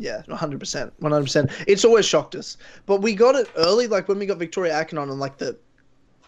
Yeah, 0.00 0.22
100%. 0.28 0.90
100%. 1.02 1.64
It's 1.66 1.84
always 1.84 2.06
shocked 2.06 2.34
us. 2.34 2.56
But 2.86 3.02
we 3.02 3.14
got 3.14 3.34
it 3.34 3.50
early, 3.56 3.86
like 3.86 4.08
when 4.08 4.18
we 4.18 4.24
got 4.24 4.38
Victoria 4.38 4.72
Atkin 4.74 4.96
on, 4.96 5.10
on 5.10 5.18
like 5.18 5.36
the 5.36 5.58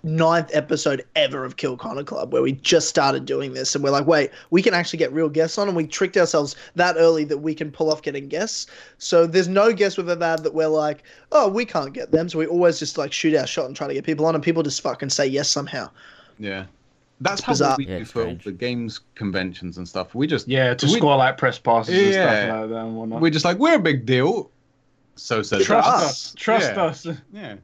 ninth 0.02 0.50
episode 0.52 1.02
ever 1.16 1.42
of 1.44 1.56
Kill 1.56 1.76
Connor 1.76 2.04
Club, 2.04 2.34
where 2.34 2.42
we 2.42 2.52
just 2.52 2.88
started 2.88 3.24
doing 3.24 3.54
this. 3.54 3.74
And 3.74 3.82
we're 3.82 3.90
like, 3.90 4.06
wait, 4.06 4.30
we 4.50 4.60
can 4.60 4.74
actually 4.74 4.98
get 4.98 5.10
real 5.12 5.30
guests 5.30 5.56
on. 5.56 5.68
And 5.68 5.76
we 5.76 5.86
tricked 5.86 6.18
ourselves 6.18 6.54
that 6.74 6.96
early 6.98 7.24
that 7.24 7.38
we 7.38 7.54
can 7.54 7.70
pull 7.70 7.90
off 7.90 8.02
getting 8.02 8.28
guests. 8.28 8.66
So 8.98 9.26
there's 9.26 9.48
no 9.48 9.72
guests 9.72 9.96
we've 9.96 10.08
ever 10.08 10.22
had 10.22 10.42
that 10.42 10.54
we're 10.54 10.68
like, 10.68 11.02
oh, 11.30 11.48
we 11.48 11.64
can't 11.64 11.94
get 11.94 12.12
them. 12.12 12.28
So 12.28 12.38
we 12.38 12.46
always 12.46 12.78
just 12.78 12.98
like 12.98 13.12
shoot 13.12 13.34
our 13.34 13.46
shot 13.46 13.66
and 13.66 13.76
try 13.76 13.88
to 13.88 13.94
get 13.94 14.04
people 14.04 14.26
on. 14.26 14.34
And 14.34 14.44
people 14.44 14.62
just 14.62 14.82
fucking 14.82 15.10
say 15.10 15.26
yes 15.26 15.48
somehow. 15.48 15.88
Yeah. 16.38 16.66
That's 17.22 17.40
It's 17.40 17.46
how 17.46 17.52
bizarre. 17.52 17.76
we 17.78 17.86
Yeah, 17.86 17.96
do 17.96 18.02
it's 18.02 18.10
for 18.10 18.34
the 18.34 18.52
games 18.52 19.00
conventions 19.14 19.78
and 19.78 19.88
stuff. 19.88 20.14
We 20.14 20.26
just 20.26 20.48
Yeah, 20.48 20.74
to 20.74 20.86
we, 20.86 20.92
score 20.98 21.16
like 21.16 21.38
press 21.38 21.58
passes 21.58 21.94
and 21.94 22.12
Yeah. 22.12 22.12
stuff 22.48 22.60
like 22.60 22.70
that 22.70 22.84
and 22.86 22.96
whatnot. 22.96 23.20
We're 23.20 23.30
just 23.30 23.44
like 23.44 23.58
we're 23.58 23.76
a 23.76 23.78
big 23.80 24.04
deal. 24.06 24.50
So 25.16 25.42
says 25.42 25.64
Trust 25.64 25.88
us. 25.88 26.02
us. 26.02 26.34
Trust 26.36 26.72
Yeah. 26.74 26.82
us. 26.82 27.06
Yeah. 27.32 27.54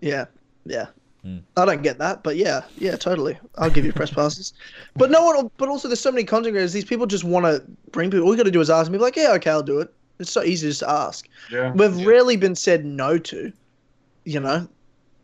Yeah, 0.00 0.24
yeah. 0.64 0.86
Hmm. 1.22 1.38
I 1.56 1.66
don't 1.66 1.82
get 1.82 1.98
that, 1.98 2.22
but 2.22 2.36
yeah, 2.36 2.62
yeah, 2.78 2.96
totally. 2.96 3.38
I'll 3.58 3.68
give 3.70 3.84
you 3.84 3.92
press 3.92 4.10
passes. 4.10 4.54
But 4.96 5.10
no 5.10 5.22
one. 5.24 5.50
But 5.58 5.68
also, 5.68 5.88
there's 5.88 6.00
so 6.00 6.10
many 6.10 6.24
content 6.24 6.54
creators. 6.54 6.72
These 6.72 6.86
people 6.86 7.06
just 7.06 7.24
want 7.24 7.44
to 7.44 7.62
bring 7.92 8.10
people. 8.10 8.24
All 8.26 8.32
you 8.32 8.38
got 8.38 8.44
to 8.44 8.50
do 8.50 8.60
is 8.62 8.70
ask 8.70 8.90
me, 8.90 8.96
like, 8.96 9.16
yeah, 9.16 9.32
okay, 9.34 9.50
I'll 9.50 9.62
do 9.62 9.80
it. 9.80 9.92
It's 10.18 10.32
so 10.32 10.42
easy 10.42 10.68
just 10.68 10.80
to 10.80 10.90
ask. 10.90 11.28
Yeah. 11.50 11.72
We've 11.74 11.94
Yeah. 11.98 12.06
rarely 12.06 12.36
been 12.36 12.54
said 12.56 12.84
no 12.86 13.18
to. 13.18 13.52
You 14.24 14.40
know, 14.40 14.66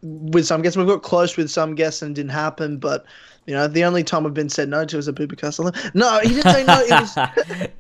with 0.02 0.46
some 0.46 0.60
guests, 0.60 0.76
we've 0.76 0.86
got 0.86 1.02
close 1.02 1.36
with 1.38 1.50
some 1.50 1.74
guests 1.74 2.02
and 2.02 2.10
it 2.10 2.14
didn't 2.20 2.32
happen. 2.32 2.76
But 2.76 3.06
you 3.46 3.54
know, 3.54 3.68
the 3.68 3.84
only 3.84 4.04
time 4.04 4.24
we've 4.24 4.34
been 4.34 4.48
said 4.48 4.68
no 4.68 4.84
to 4.84 4.98
is 4.98 5.08
a 5.08 5.12
Castle. 5.12 5.70
No, 5.94 6.18
he 6.20 6.28
didn't 6.30 6.52
say 6.52 6.64
no. 6.64 6.80
It 6.80 6.90
was. 6.90 7.68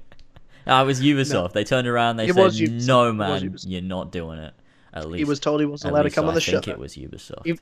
No, 0.66 0.82
it 0.82 0.86
was 0.86 1.00
Ubisoft. 1.00 1.52
They 1.52 1.62
turned 1.62 1.86
around. 1.86 2.16
They 2.16 2.26
It 2.26 2.34
said, 2.34 2.72
"No, 2.88 3.12
man, 3.12 3.56
you're 3.64 3.82
not 3.82 4.10
doing 4.10 4.40
it." 4.40 4.52
At 4.92 5.08
least 5.08 5.18
he 5.18 5.24
was 5.24 5.38
told 5.38 5.60
he 5.60 5.66
wasn't 5.66 5.92
allowed 5.92 6.02
to 6.02 6.10
come 6.10 6.26
on 6.26 6.34
the 6.34 6.38
I 6.38 6.40
show. 6.40 6.52
think 6.60 6.68
it 6.68 6.78
was 6.78 6.96
Ubisoft. 6.96 7.46
You- 7.46 7.58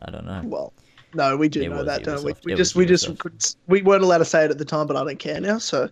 I 0.00 0.10
don't 0.10 0.26
know. 0.26 0.42
Well, 0.44 0.72
no, 1.14 1.36
we 1.36 1.48
do 1.48 1.62
It 1.62 1.70
know 1.70 1.84
that, 1.84 2.04
don't 2.04 2.22
we? 2.24 2.34
We 2.44 2.54
just 2.54 2.74
we 2.76 2.84
just 2.86 3.18
couldn't, 3.18 3.56
we 3.66 3.82
weren't 3.82 4.02
allowed 4.02 4.18
to 4.18 4.24
say 4.24 4.44
it 4.44 4.50
at 4.50 4.58
the 4.58 4.64
time, 4.64 4.86
but 4.86 4.96
I 4.96 5.04
don't 5.04 5.18
care 5.18 5.40
now. 5.40 5.58
So, 5.58 5.88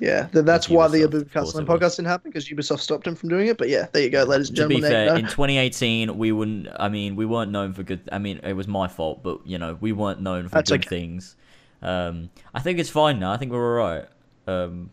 yeah, 0.00 0.28
that's 0.32 0.68
why 0.68 0.88
the 0.88 1.02
Abu 1.04 1.18
of 1.18 1.32
course 1.32 1.46
Castle 1.52 1.60
it 1.60 1.68
was. 1.68 1.80
podcast 1.80 1.96
didn't 1.96 2.08
happen 2.08 2.30
because 2.30 2.48
Ubisoft 2.48 2.80
stopped 2.80 3.06
him 3.06 3.14
from 3.14 3.28
doing 3.28 3.46
it. 3.48 3.58
But 3.58 3.68
yeah, 3.68 3.86
there 3.92 4.02
you 4.02 4.10
go, 4.10 4.24
ladies 4.24 4.48
and 4.48 4.56
gentlemen. 4.56 4.82
To 4.82 4.88
be 4.88 4.90
fair, 4.92 5.16
in 5.16 5.24
2018, 5.26 6.16
we 6.16 6.32
wouldn't. 6.32 6.68
I 6.78 6.88
mean, 6.88 7.14
we 7.16 7.26
weren't 7.26 7.50
known 7.50 7.72
for 7.72 7.82
good. 7.82 8.08
I 8.10 8.18
mean, 8.18 8.40
it 8.42 8.54
was 8.54 8.66
my 8.66 8.88
fault, 8.88 9.22
but 9.22 9.46
you 9.46 9.58
know, 9.58 9.76
we 9.80 9.92
weren't 9.92 10.20
known 10.20 10.48
for 10.48 10.54
That's 10.56 10.70
good 10.70 10.80
okay. 10.80 10.88
things. 10.88 11.36
Um, 11.82 12.30
I 12.54 12.60
think 12.60 12.78
it's 12.78 12.90
fine 12.90 13.18
now. 13.18 13.32
I 13.32 13.36
think 13.36 13.52
we're 13.52 13.80
all 13.80 13.92
right. 13.92 14.06
Um, 14.46 14.90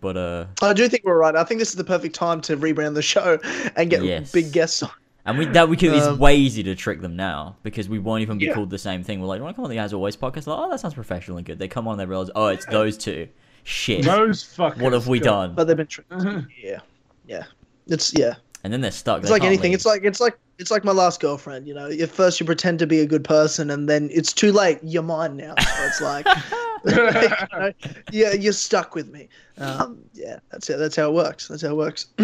but 0.00 0.16
uh, 0.16 0.46
I 0.62 0.72
do 0.72 0.88
think 0.88 1.04
we're 1.04 1.18
right. 1.18 1.34
I 1.36 1.44
think 1.44 1.58
this 1.60 1.70
is 1.70 1.76
the 1.76 1.84
perfect 1.84 2.14
time 2.14 2.40
to 2.42 2.56
rebrand 2.56 2.94
the 2.94 3.02
show 3.02 3.38
and 3.76 3.88
get 3.90 4.02
Yes. 4.04 4.32
big 4.32 4.52
guests 4.52 4.82
on. 4.82 4.90
And 5.26 5.38
we 5.38 5.46
that 5.46 5.68
we 5.68 5.76
could. 5.76 5.90
Um, 5.90 5.96
it's 6.12 6.18
way 6.18 6.36
easier 6.36 6.64
to 6.64 6.74
trick 6.74 7.00
them 7.00 7.16
now 7.16 7.56
because 7.62 7.88
we 7.88 7.98
won't 7.98 8.22
even 8.22 8.38
be 8.38 8.46
Yeah. 8.46 8.54
called 8.54 8.70
the 8.70 8.78
same 8.78 9.02
thing. 9.02 9.20
We're 9.20 9.26
like, 9.26 9.38
"You 9.38 9.44
want 9.44 9.54
to 9.54 9.56
come 9.56 9.64
on 9.64 9.70
the 9.70 9.78
As 9.78 9.92
Always 9.92 10.16
podcast?" 10.16 10.46
Like, 10.46 10.58
oh, 10.58 10.70
that 10.70 10.80
sounds 10.80 10.94
professional 10.94 11.36
and 11.38 11.46
good. 11.46 11.58
They 11.58 11.68
come 11.68 11.86
on, 11.88 11.92
and 11.92 12.00
they 12.00 12.06
realize, 12.06 12.30
oh, 12.34 12.48
it's 12.48 12.66
those 12.66 12.96
two. 12.98 13.28
Shit. 13.64 14.04
Those 14.04 14.42
fuckers. 14.44 14.78
what 14.78 14.92
have 14.92 15.08
we 15.08 15.18
God. 15.20 15.46
done? 15.46 15.54
But 15.54 15.64
they've 15.68 15.76
been 15.76 15.86
tricked. 15.86 16.10
Mm-hmm. 16.10 16.46
yeah, 16.62 16.80
yeah. 17.26 17.44
It's 17.86 18.12
yeah. 18.16 18.34
And 18.62 18.72
then 18.72 18.80
they're 18.80 18.90
stuck. 18.90 19.18
It's 19.20 19.28
They 19.28 19.32
like 19.32 19.44
anything. 19.44 19.70
leave. 19.72 19.76
It's 19.76 19.86
like 19.86 20.04
it's 20.04 20.20
like 20.20 20.38
it's 20.58 20.70
like 20.70 20.84
my 20.84 20.92
last 20.92 21.20
girlfriend. 21.20 21.66
You 21.68 21.74
know, 21.74 21.88
at 21.90 22.10
first 22.10 22.40
you 22.40 22.46
pretend 22.46 22.78
to 22.80 22.86
be 22.86 23.00
a 23.00 23.06
good 23.06 23.24
person, 23.24 23.70
and 23.70 23.88
then 23.88 24.08
it's 24.12 24.32
too 24.32 24.52
late. 24.52 24.78
You're 24.82 25.02
mine 25.02 25.36
now. 25.36 25.54
So 25.58 25.84
it's 25.84 26.00
like, 26.00 26.26
you 26.84 26.94
know, 26.94 27.72
yeah, 28.10 28.32
you're 28.32 28.52
stuck 28.52 28.94
with 28.94 29.10
me. 29.10 29.28
Um, 29.58 29.98
yeah, 30.12 30.38
that's 30.50 30.68
it. 30.70 30.78
That's 30.78 30.96
how 30.96 31.08
it 31.10 31.14
works. 31.14 31.48
That's 31.48 31.62
how 31.62 31.70
it 31.70 31.76
works. 31.76 32.06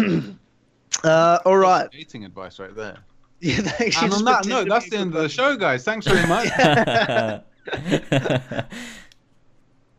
uh, 1.03 1.39
all 1.45 1.57
right. 1.57 1.89
Dating 1.91 2.25
advice 2.25 2.59
right 2.59 2.75
there. 2.75 2.97
Yeah, 3.43 3.55
thanks. 3.55 3.99
And 3.99 4.13
on 4.13 4.23
that 4.25 4.45
note, 4.45 4.69
that's 4.69 4.87
the 4.91 4.97
end 4.97 5.15
of 5.15 5.21
the 5.23 5.27
show, 5.27 5.57
guys. 5.57 5.83
Thanks 5.83 6.05
very 6.05 6.27
much. 6.27 6.47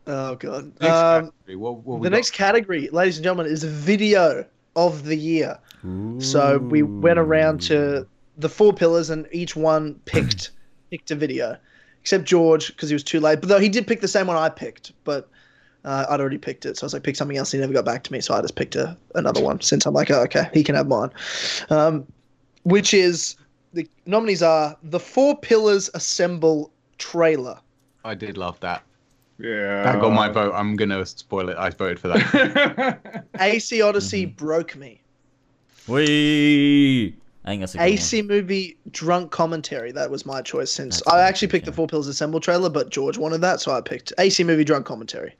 Oh 0.05 0.35
god. 0.35 0.71
Next 0.81 0.93
Um, 0.93 1.31
what, 1.59 1.77
what 1.77 2.01
the 2.03 2.09
got? 2.09 2.15
next 2.15 2.31
category, 2.31 2.89
ladies 2.91 3.17
and 3.17 3.23
gentlemen, 3.23 3.51
is 3.51 3.63
video 3.63 4.45
of 4.75 5.05
the 5.05 5.15
year. 5.15 5.57
So 6.19 6.59
we 6.59 6.81
went 6.83 7.19
around 7.19 7.61
to 7.63 8.07
the 8.37 8.47
four 8.47 8.71
pillars, 8.71 9.09
and 9.09 9.27
each 9.33 9.53
one 9.57 9.95
picked 10.05 10.51
picked 10.91 11.11
a 11.11 11.15
video, 11.15 11.57
except 12.01 12.23
George 12.23 12.67
because 12.67 12.87
he 12.89 12.95
was 12.95 13.03
too 13.03 13.19
late. 13.19 13.41
But 13.41 13.49
though 13.49 13.59
he 13.59 13.67
did 13.67 13.85
pick 13.85 13.99
the 13.99 14.07
same 14.07 14.27
one 14.27 14.37
I 14.37 14.47
picked, 14.47 14.93
but 15.03 15.29
uh, 15.85 16.05
I'd 16.09 16.19
already 16.19 16.37
picked 16.37 16.65
it, 16.65 16.77
so 16.77 16.85
I 16.85 16.87
was 16.87 16.93
like, 16.93 17.03
pick 17.03 17.15
something 17.15 17.37
else. 17.37 17.51
He 17.51 17.57
never 17.59 17.73
got 17.73 17.85
back 17.85 18.03
to 18.03 18.13
me, 18.13 18.21
so 18.21 18.33
I 18.33 18.41
just 18.41 18.55
picked 18.55 18.75
a, 18.75 18.97
another 19.15 19.41
one. 19.41 19.59
Since 19.61 19.85
I'm 19.85 19.93
like, 19.93 20.09
oh, 20.11 20.21
okay, 20.23 20.49
he 20.53 20.63
can 20.63 20.75
have 20.75 20.87
mine. 20.87 21.09
Um, 21.69 22.05
which 22.63 22.93
is 22.93 23.35
the 23.73 23.87
nominees 24.05 24.41
are 24.41 24.77
the 24.83 24.99
Four 24.99 25.37
Pillars 25.37 25.89
Assemble 25.93 26.71
trailer. 26.97 27.59
I 28.05 28.15
did 28.15 28.37
love 28.37 28.59
that. 28.61 28.83
Yeah. 29.39 29.83
That 29.83 29.99
got 29.99 30.13
my 30.13 30.29
vote. 30.29 30.53
I'm 30.53 30.75
gonna 30.75 31.05
spoil 31.05 31.49
it. 31.49 31.57
I 31.57 31.69
voted 31.69 31.99
for 31.99 32.09
that. 32.09 33.25
AC 33.39 33.81
Odyssey 33.81 34.25
broke 34.25 34.75
me. 34.75 35.01
We. 35.87 37.15
I 37.45 37.49
think 37.49 37.59
that's 37.59 37.75
a 37.75 37.77
good 37.77 37.83
AC 37.83 38.21
movie 38.21 38.77
drunk 38.91 39.31
commentary. 39.31 39.91
That 39.91 40.09
was 40.09 40.25
my 40.25 40.41
choice. 40.41 40.71
Since 40.71 41.01
That's 41.01 41.07
I 41.07 41.19
a 41.19 41.23
actually 41.23 41.47
good 41.47 41.51
picked 41.51 41.65
the. 41.65 41.73
Four 41.73 41.87
Pillars 41.87 42.07
Assemble 42.07 42.39
trailer, 42.39 42.69
but 42.69 42.89
George 42.89 43.17
wanted 43.17 43.41
that, 43.41 43.59
so 43.59 43.73
I 43.73 43.81
picked 43.81 44.13
AC 44.17 44.45
movie 44.45 44.63
drunk 44.63 44.85
commentary. 44.85 45.35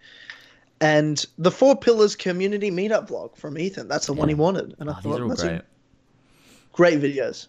And 0.84 1.26
the 1.38 1.50
Four 1.50 1.76
Pillars 1.78 2.16
community 2.16 2.70
meetup 2.70 3.08
vlog 3.08 3.38
from 3.38 3.58
Ethan. 3.58 3.88
That's 3.88 4.06
the 4.08 4.14
one 4.14 4.28
he 4.28 4.36
wanted, 4.36 4.76
and 4.80 4.90
I 4.90 4.94
one. 4.94 5.00
Oh, 5.00 5.02
these 5.02 5.12
thought 5.14 5.20
are 5.20 5.24
all 5.24 5.30
that's 5.30 5.44
great. 5.44 5.62
great 6.74 7.00
videos. 7.00 7.48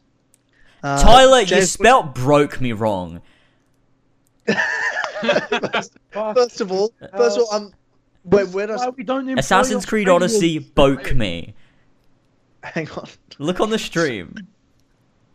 Uh, 0.85 1.03
Tyler, 1.03 1.41
you 1.41 1.47
James- 1.47 1.71
spelt 1.71 2.15
broke 2.15 2.61
me 2.61 2.73
wrong. 2.73 3.21
First 6.13 6.61
of 6.61 6.71
all, 6.71 6.93
first 7.17 7.39
of 7.39 7.45
all, 7.45 7.55
um, 7.55 7.73
wait, 8.25 8.49
where 8.49 8.67
does 8.67 8.87
we 8.97 9.03
don't 9.05 9.27
employ 9.29 9.41
Assassin's 9.41 9.87
Creed 9.87 10.07
friends? 10.07 10.23
Odyssey 10.35 10.59
broke 10.59 11.15
me. 11.15 11.55
hang 12.63 12.89
on, 12.91 13.09
Look 13.39 13.59
on 13.61 13.71
the 13.71 13.79
stream. 13.79 14.37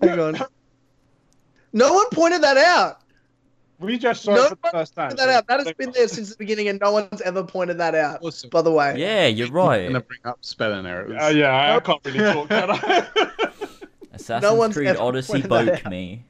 hang 0.02 0.20
on. 0.20 0.38
No 1.74 1.92
one 1.94 2.06
pointed 2.12 2.44
that 2.44 2.58
out. 2.58 3.02
We 3.80 3.98
just 3.98 4.24
saw 4.24 4.36
No 4.36 4.44
it 4.46 4.50
for 4.50 4.56
the 4.56 4.60
one 4.64 4.72
first 4.74 4.96
time. 4.96 5.10
Pointed 5.10 5.20
that 5.20 5.30
out. 5.30 5.48
That 5.48 5.60
has 5.66 5.74
been 5.74 5.92
there 5.92 6.08
since 6.10 6.30
the 6.32 6.36
beginning, 6.38 6.68
and 6.68 6.80
no 6.82 6.92
one's 6.92 7.22
ever 7.22 7.44
pointed 7.44 7.78
that 7.78 7.96
out. 7.96 8.22
Awesome. 8.22 8.50
By 8.50 8.62
the 8.62 8.72
way, 8.72 8.96
Yeah, 9.00 9.28
you're 9.28 9.50
right. 9.50 9.64
I'm 9.78 9.82
right. 9.82 9.88
gonna 9.88 10.00
bring 10.02 10.20
up 10.26 10.38
spelling 10.42 10.86
errors. 10.86 11.18
Uh, 11.22 11.28
yeah, 11.28 11.76
I 11.76 11.80
can't 11.80 12.00
really 12.06 12.20
talk. 12.20 12.50
Can 12.50 12.72
I? 12.72 13.08
Assassin's 14.14 14.58
one's 14.58 14.76
Creed 14.76 14.90
ever 14.90 15.02
Odyssey 15.02 15.32
pointed 15.42 15.52
that 15.52 15.66
broke 15.84 15.92
me. 15.92 16.26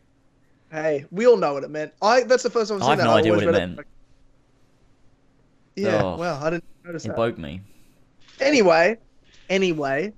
Hey, 0.71 1.05
we 1.09 1.25
all 1.25 1.37
know 1.37 1.53
what 1.53 1.63
it 1.63 1.71
meant. 1.71 1.91
I 2.03 2.21
that's 2.23 2.43
the 2.43 2.51
first 2.51 2.69
time 2.69 2.77
I've 2.77 2.83
seen 2.83 2.87
I 2.87 2.91
have 2.91 2.97
that. 2.99 3.03
no 3.05 3.13
idea 3.15 3.31
always 3.31 3.45
what 3.47 3.55
it 3.55 3.57
read 3.59 3.75
meant. 3.75 3.87
Yeah, 5.75 6.01
Oh. 6.03 6.17
well, 6.17 6.43
I 6.43 6.49
didn't 6.51 6.65
notice 6.83 7.05
It 7.05 7.09
that. 7.09 7.15
broke 7.17 7.37
me. 7.39 7.61
Anyway, 8.39 8.97
anyway, 9.49 10.13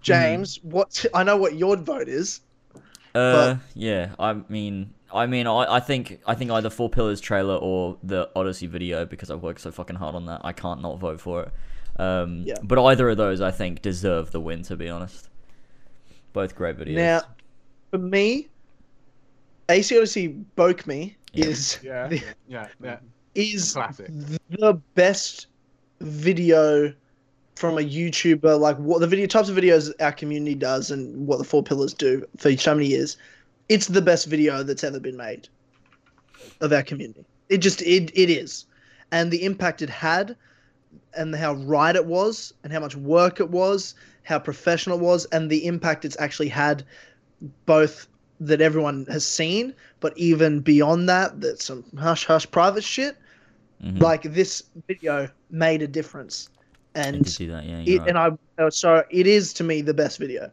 James, 0.00 0.60
what 0.62 1.04
I 1.12 1.24
know 1.24 1.36
what 1.36 1.56
your 1.56 1.76
vote 1.76 2.08
is. 2.08 2.40
Uh, 3.14 3.56
yeah. 3.74 4.14
I 4.18 4.34
mean, 4.48 4.92
I 5.16 5.26
mean, 5.26 5.46
I, 5.46 5.76
I 5.76 5.80
think, 5.80 6.20
I 6.26 6.34
think 6.34 6.50
either 6.50 6.70
Four 6.70 6.88
Pillars 6.90 7.20
trailer 7.20 7.56
or 7.56 7.96
the 8.02 8.30
Odyssey 8.36 8.66
video 8.66 9.04
because 9.04 9.30
I've 9.30 9.42
worked 9.42 9.60
so 9.60 9.70
fucking 9.70 9.96
hard 9.96 10.14
on 10.14 10.26
that. 10.26 10.42
I 10.44 10.52
can't 10.52 10.80
not 10.82 10.98
vote 10.98 11.20
for 11.20 11.42
it. 11.44 11.52
Um, 12.00 12.42
Yeah. 12.46 12.54
But 12.62 12.78
either 12.84 13.08
of 13.08 13.16
those, 13.16 13.40
I 13.40 13.50
think, 13.50 13.82
deserve 13.82 14.30
the 14.32 14.40
win. 14.40 14.62
To 14.64 14.76
be 14.76 14.88
honest, 14.88 15.28
both 16.32 16.54
great 16.54 16.76
videos. 16.76 16.94
Now, 16.94 17.22
for 17.90 17.98
me, 17.98 18.48
AC 19.68 19.96
Odyssey 19.96 20.28
Boke 20.28 20.86
Me 20.86 21.16
Yeah. 21.32 21.46
is 21.46 21.78
Yeah. 21.82 22.06
the, 22.08 22.22
Yeah, 22.48 22.68
yeah. 22.82 22.98
is 23.34 23.72
Classic. 23.72 24.06
the 24.50 24.74
best 24.94 25.46
video 26.00 26.92
from 27.56 27.78
a 27.78 27.82
YouTuber. 27.82 28.60
Like 28.60 28.76
what 28.76 29.00
the 29.00 29.06
video 29.06 29.26
types 29.26 29.48
of 29.48 29.56
videos 29.56 29.90
our 30.00 30.12
community 30.12 30.54
does 30.54 30.90
and 30.90 31.26
what 31.26 31.38
the 31.38 31.44
Four 31.44 31.62
Pillars 31.62 31.94
do 31.94 32.24
for 32.36 32.54
so 32.56 32.74
many 32.74 32.88
years. 32.88 33.16
It's 33.68 33.86
the 33.88 34.02
best 34.02 34.26
video 34.26 34.62
that's 34.62 34.84
ever 34.84 35.00
been 35.00 35.16
made. 35.16 35.48
of 36.60 36.72
our 36.72 36.82
community. 36.82 37.24
It 37.48 37.58
just 37.58 37.82
it 37.82 38.10
it 38.14 38.30
is, 38.30 38.66
and 39.12 39.30
the 39.30 39.44
impact 39.44 39.82
it 39.82 39.90
had, 39.90 40.36
and 41.14 41.34
how 41.34 41.54
right 41.54 41.94
it 41.94 42.06
was, 42.06 42.52
and 42.62 42.72
how 42.72 42.80
much 42.80 42.96
work 42.96 43.40
it 43.40 43.50
was, 43.50 43.94
how 44.24 44.38
professional 44.38 44.98
it 44.98 45.02
was, 45.02 45.26
and 45.26 45.50
the 45.50 45.66
impact 45.66 46.04
it's 46.04 46.16
actually 46.18 46.48
had, 46.48 46.84
both 47.66 48.08
that 48.40 48.60
everyone 48.60 49.06
has 49.10 49.24
seen, 49.24 49.74
but 50.00 50.16
even 50.16 50.60
beyond 50.60 51.08
that, 51.08 51.40
that 51.40 51.60
some 51.60 51.84
hush 51.98 52.24
hush 52.26 52.50
private 52.50 52.84
shit. 52.84 53.16
Mhm. 53.82 54.00
Like 54.00 54.22
this 54.22 54.62
video 54.88 55.28
made 55.50 55.82
a 55.82 55.88
difference, 55.88 56.48
and 56.94 57.24
that. 57.24 57.64
Yeah, 57.64 57.82
it, 57.86 57.98
right. 57.98 58.08
and 58.08 58.18
I 58.18 58.68
so 58.70 59.04
it 59.10 59.26
is 59.26 59.52
to 59.54 59.64
me 59.64 59.82
the 59.82 59.94
best 59.94 60.18
video. 60.18 60.50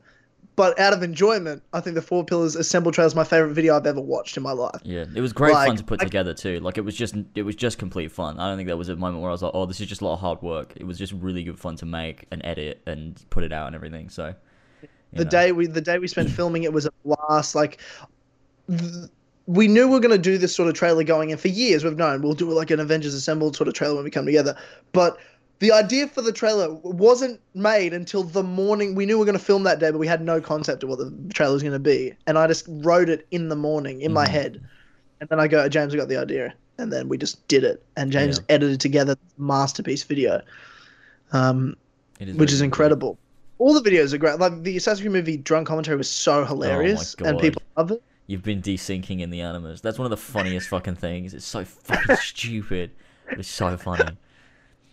But 0.55 0.79
out 0.79 0.93
of 0.93 1.01
enjoyment, 1.01 1.63
I 1.73 1.79
think 1.79 1.95
the 1.95 2.01
Four 2.01 2.23
Pillars 2.23 2.55
Assemble 2.55 2.91
Trail 2.91 3.07
is 3.07 3.15
my 3.15 3.23
favorite 3.23 3.53
video 3.53 3.75
I've 3.75 3.87
ever 3.87 4.01
watched 4.01 4.37
in 4.37 4.43
my 4.43 4.51
life. 4.51 4.81
Yeah, 4.83 5.05
it 5.15 5.21
was 5.21 5.33
great 5.33 5.53
fun 5.53 5.75
to 5.77 5.83
put 5.83 6.01
I- 6.01 6.03
together 6.03 6.33
too. 6.33 6.59
Like 6.59 6.77
it 6.77 6.81
was 6.81 6.95
just 6.95 7.15
it 7.33 7.41
was 7.41 7.55
just 7.55 7.79
complete 7.79 8.11
fun. 8.11 8.39
I 8.39 8.47
don't 8.47 8.57
think 8.57 8.67
there 8.67 8.77
was 8.77 8.89
a 8.89 8.95
moment 8.95 9.21
where 9.23 9.29
I 9.29 9.33
was 9.33 9.41
like, 9.41 9.51
oh, 9.55 9.65
this 9.65 9.81
is 9.81 9.87
just 9.87 10.01
a 10.01 10.05
lot 10.05 10.13
of 10.13 10.19
hard 10.19 10.41
work. 10.41 10.73
It 10.75 10.85
was 10.85 10.97
just 10.99 11.13
really 11.13 11.43
good 11.43 11.57
fun 11.57 11.75
to 11.77 11.85
make 11.85 12.25
and 12.31 12.41
edit 12.45 12.81
and 12.85 13.19
put 13.31 13.43
it 13.43 13.51
out 13.51 13.67
and 13.67 13.75
everything. 13.75 14.09
So 14.09 14.35
the 15.13 15.23
know. 15.23 15.29
day 15.29 15.51
we 15.51 15.65
the 15.65 15.81
day 15.81 15.97
we 15.97 16.07
spent 16.07 16.29
filming 16.29 16.63
it 16.63 16.73
was 16.73 16.85
a 16.85 16.91
blast. 17.03 17.55
Like 17.55 17.79
th- 18.69 19.09
we 19.45 19.67
knew 19.67 19.87
we 19.87 19.93
were 19.93 19.99
going 19.99 20.11
to 20.11 20.17
do 20.17 20.37
this 20.37 20.55
sort 20.55 20.69
of 20.69 20.75
trailer 20.75 21.03
going 21.03 21.31
in 21.31 21.37
for 21.37 21.49
years. 21.49 21.83
We've 21.83 21.97
known 21.97 22.21
we'll 22.21 22.33
do 22.33 22.49
like 22.51 22.71
an 22.71 22.79
Avengers 22.79 23.13
Assembled 23.13 23.55
sort 23.55 23.67
of 23.67 23.73
trailer 23.73 23.95
when 23.95 24.03
we 24.03 24.11
come 24.11 24.25
together. 24.25 24.55
But 24.93 25.17
the 25.59 25.71
idea 25.71 26.07
for 26.07 26.21
the 26.21 26.31
trailer 26.33 26.73
wasn't 26.73 27.39
made 27.53 27.93
until 27.93 28.23
the 28.23 28.43
morning. 28.43 28.95
We 28.95 29.05
knew 29.05 29.15
we 29.15 29.19
were 29.19 29.25
going 29.25 29.37
to 29.37 29.43
film 29.43 29.63
that 29.63 29.79
day, 29.79 29.91
but 29.91 29.97
we 29.99 30.07
had 30.07 30.21
no 30.21 30.41
concept 30.41 30.83
of 30.83 30.89
what 30.89 30.99
the 30.99 31.13
trailer 31.33 31.53
was 31.53 31.63
going 31.63 31.73
to 31.73 31.79
be. 31.79 32.13
And 32.27 32.37
I 32.37 32.47
just 32.47 32.65
wrote 32.67 33.07
it 33.09 33.25
in 33.31 33.47
the 33.49 33.55
morning 33.55 34.01
in 34.01 34.11
my 34.11 34.25
Mhm. 34.25 34.29
head. 34.31 34.61
And 35.21 35.29
then 35.29 35.39
I 35.39 35.47
go, 35.47 35.69
James, 35.69 35.93
I 35.93 35.97
got 35.97 36.09
the 36.09 36.17
idea. 36.17 36.53
And 36.77 36.91
then 36.91 37.07
we 37.07 37.17
just 37.17 37.47
did 37.47 37.63
it. 37.63 37.81
And 37.95 38.11
James 38.11 38.39
Yeah. 38.39 38.55
edited 38.55 38.81
together 38.81 39.15
this 39.15 39.33
masterpiece 39.37 40.03
video. 40.03 40.41
Um, 41.31 41.75
is 42.19 42.35
which 42.35 42.51
is 42.51 42.61
incredible. 42.61 43.17
All 43.59 43.73
the 43.79 43.87
videos 43.89 44.13
are 44.13 44.17
great. 44.17 44.39
Like 44.39 44.63
the 44.63 44.75
Assassin's 44.77 45.01
Creed 45.01 45.13
movie 45.13 45.37
drunk 45.37 45.67
commentary 45.67 45.97
was 45.97 46.09
so 46.09 46.43
hilarious, 46.45 47.15
and 47.19 47.27
Oh 47.27 47.31
God. 47.33 47.41
people 47.41 47.61
love 47.77 47.91
it. 47.91 48.03
You've 48.27 48.43
been 48.43 48.61
desyncing 48.61 49.19
in 49.19 49.29
the 49.29 49.41
Animus. 49.41 49.81
That's 49.81 49.97
one 49.99 50.05
of 50.05 50.09
the 50.09 50.17
funniest 50.17 50.69
fucking 50.69 50.95
things. 50.95 51.33
It's 51.33 51.45
so 51.45 51.63
fucking 51.63 52.15
stupid. 52.15 52.91
It's 53.35 53.49
so 53.49 53.77
funny. 53.77 54.17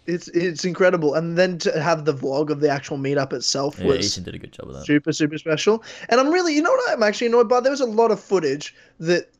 It's 0.07 0.29
it's 0.29 0.65
incredible, 0.65 1.15
and 1.15 1.37
then 1.37 1.59
to 1.59 1.81
have 1.81 2.05
the 2.05 2.15
vlog 2.15 2.51
of 2.51 2.61
the 2.61 2.69
actual 2.69 2.97
meetup 2.99 3.33
itself 3.33 3.79
Yeah, 3.79 3.87
was 3.87 4.07
Ethan 4.13 4.25
did 4.25 4.35
a 4.35 4.39
good 4.39 4.53
job 4.53 4.69
of 4.69 4.75
that. 4.75 4.87
super 4.87 5.13
super 5.13 5.39
special. 5.39 5.85
And 6.09 6.19
I'm 6.21 6.31
really, 6.31 6.55
you 6.55 6.63
know 6.63 6.71
what 6.71 6.91
I'm 6.91 7.03
actually 7.03 7.29
annoyed 7.29 7.49
by? 7.49 7.61
There 7.61 7.71
was 7.71 7.81
a 7.83 7.87
lot 7.87 8.11
of 8.11 8.19
footage 8.19 8.75
that 8.99 9.31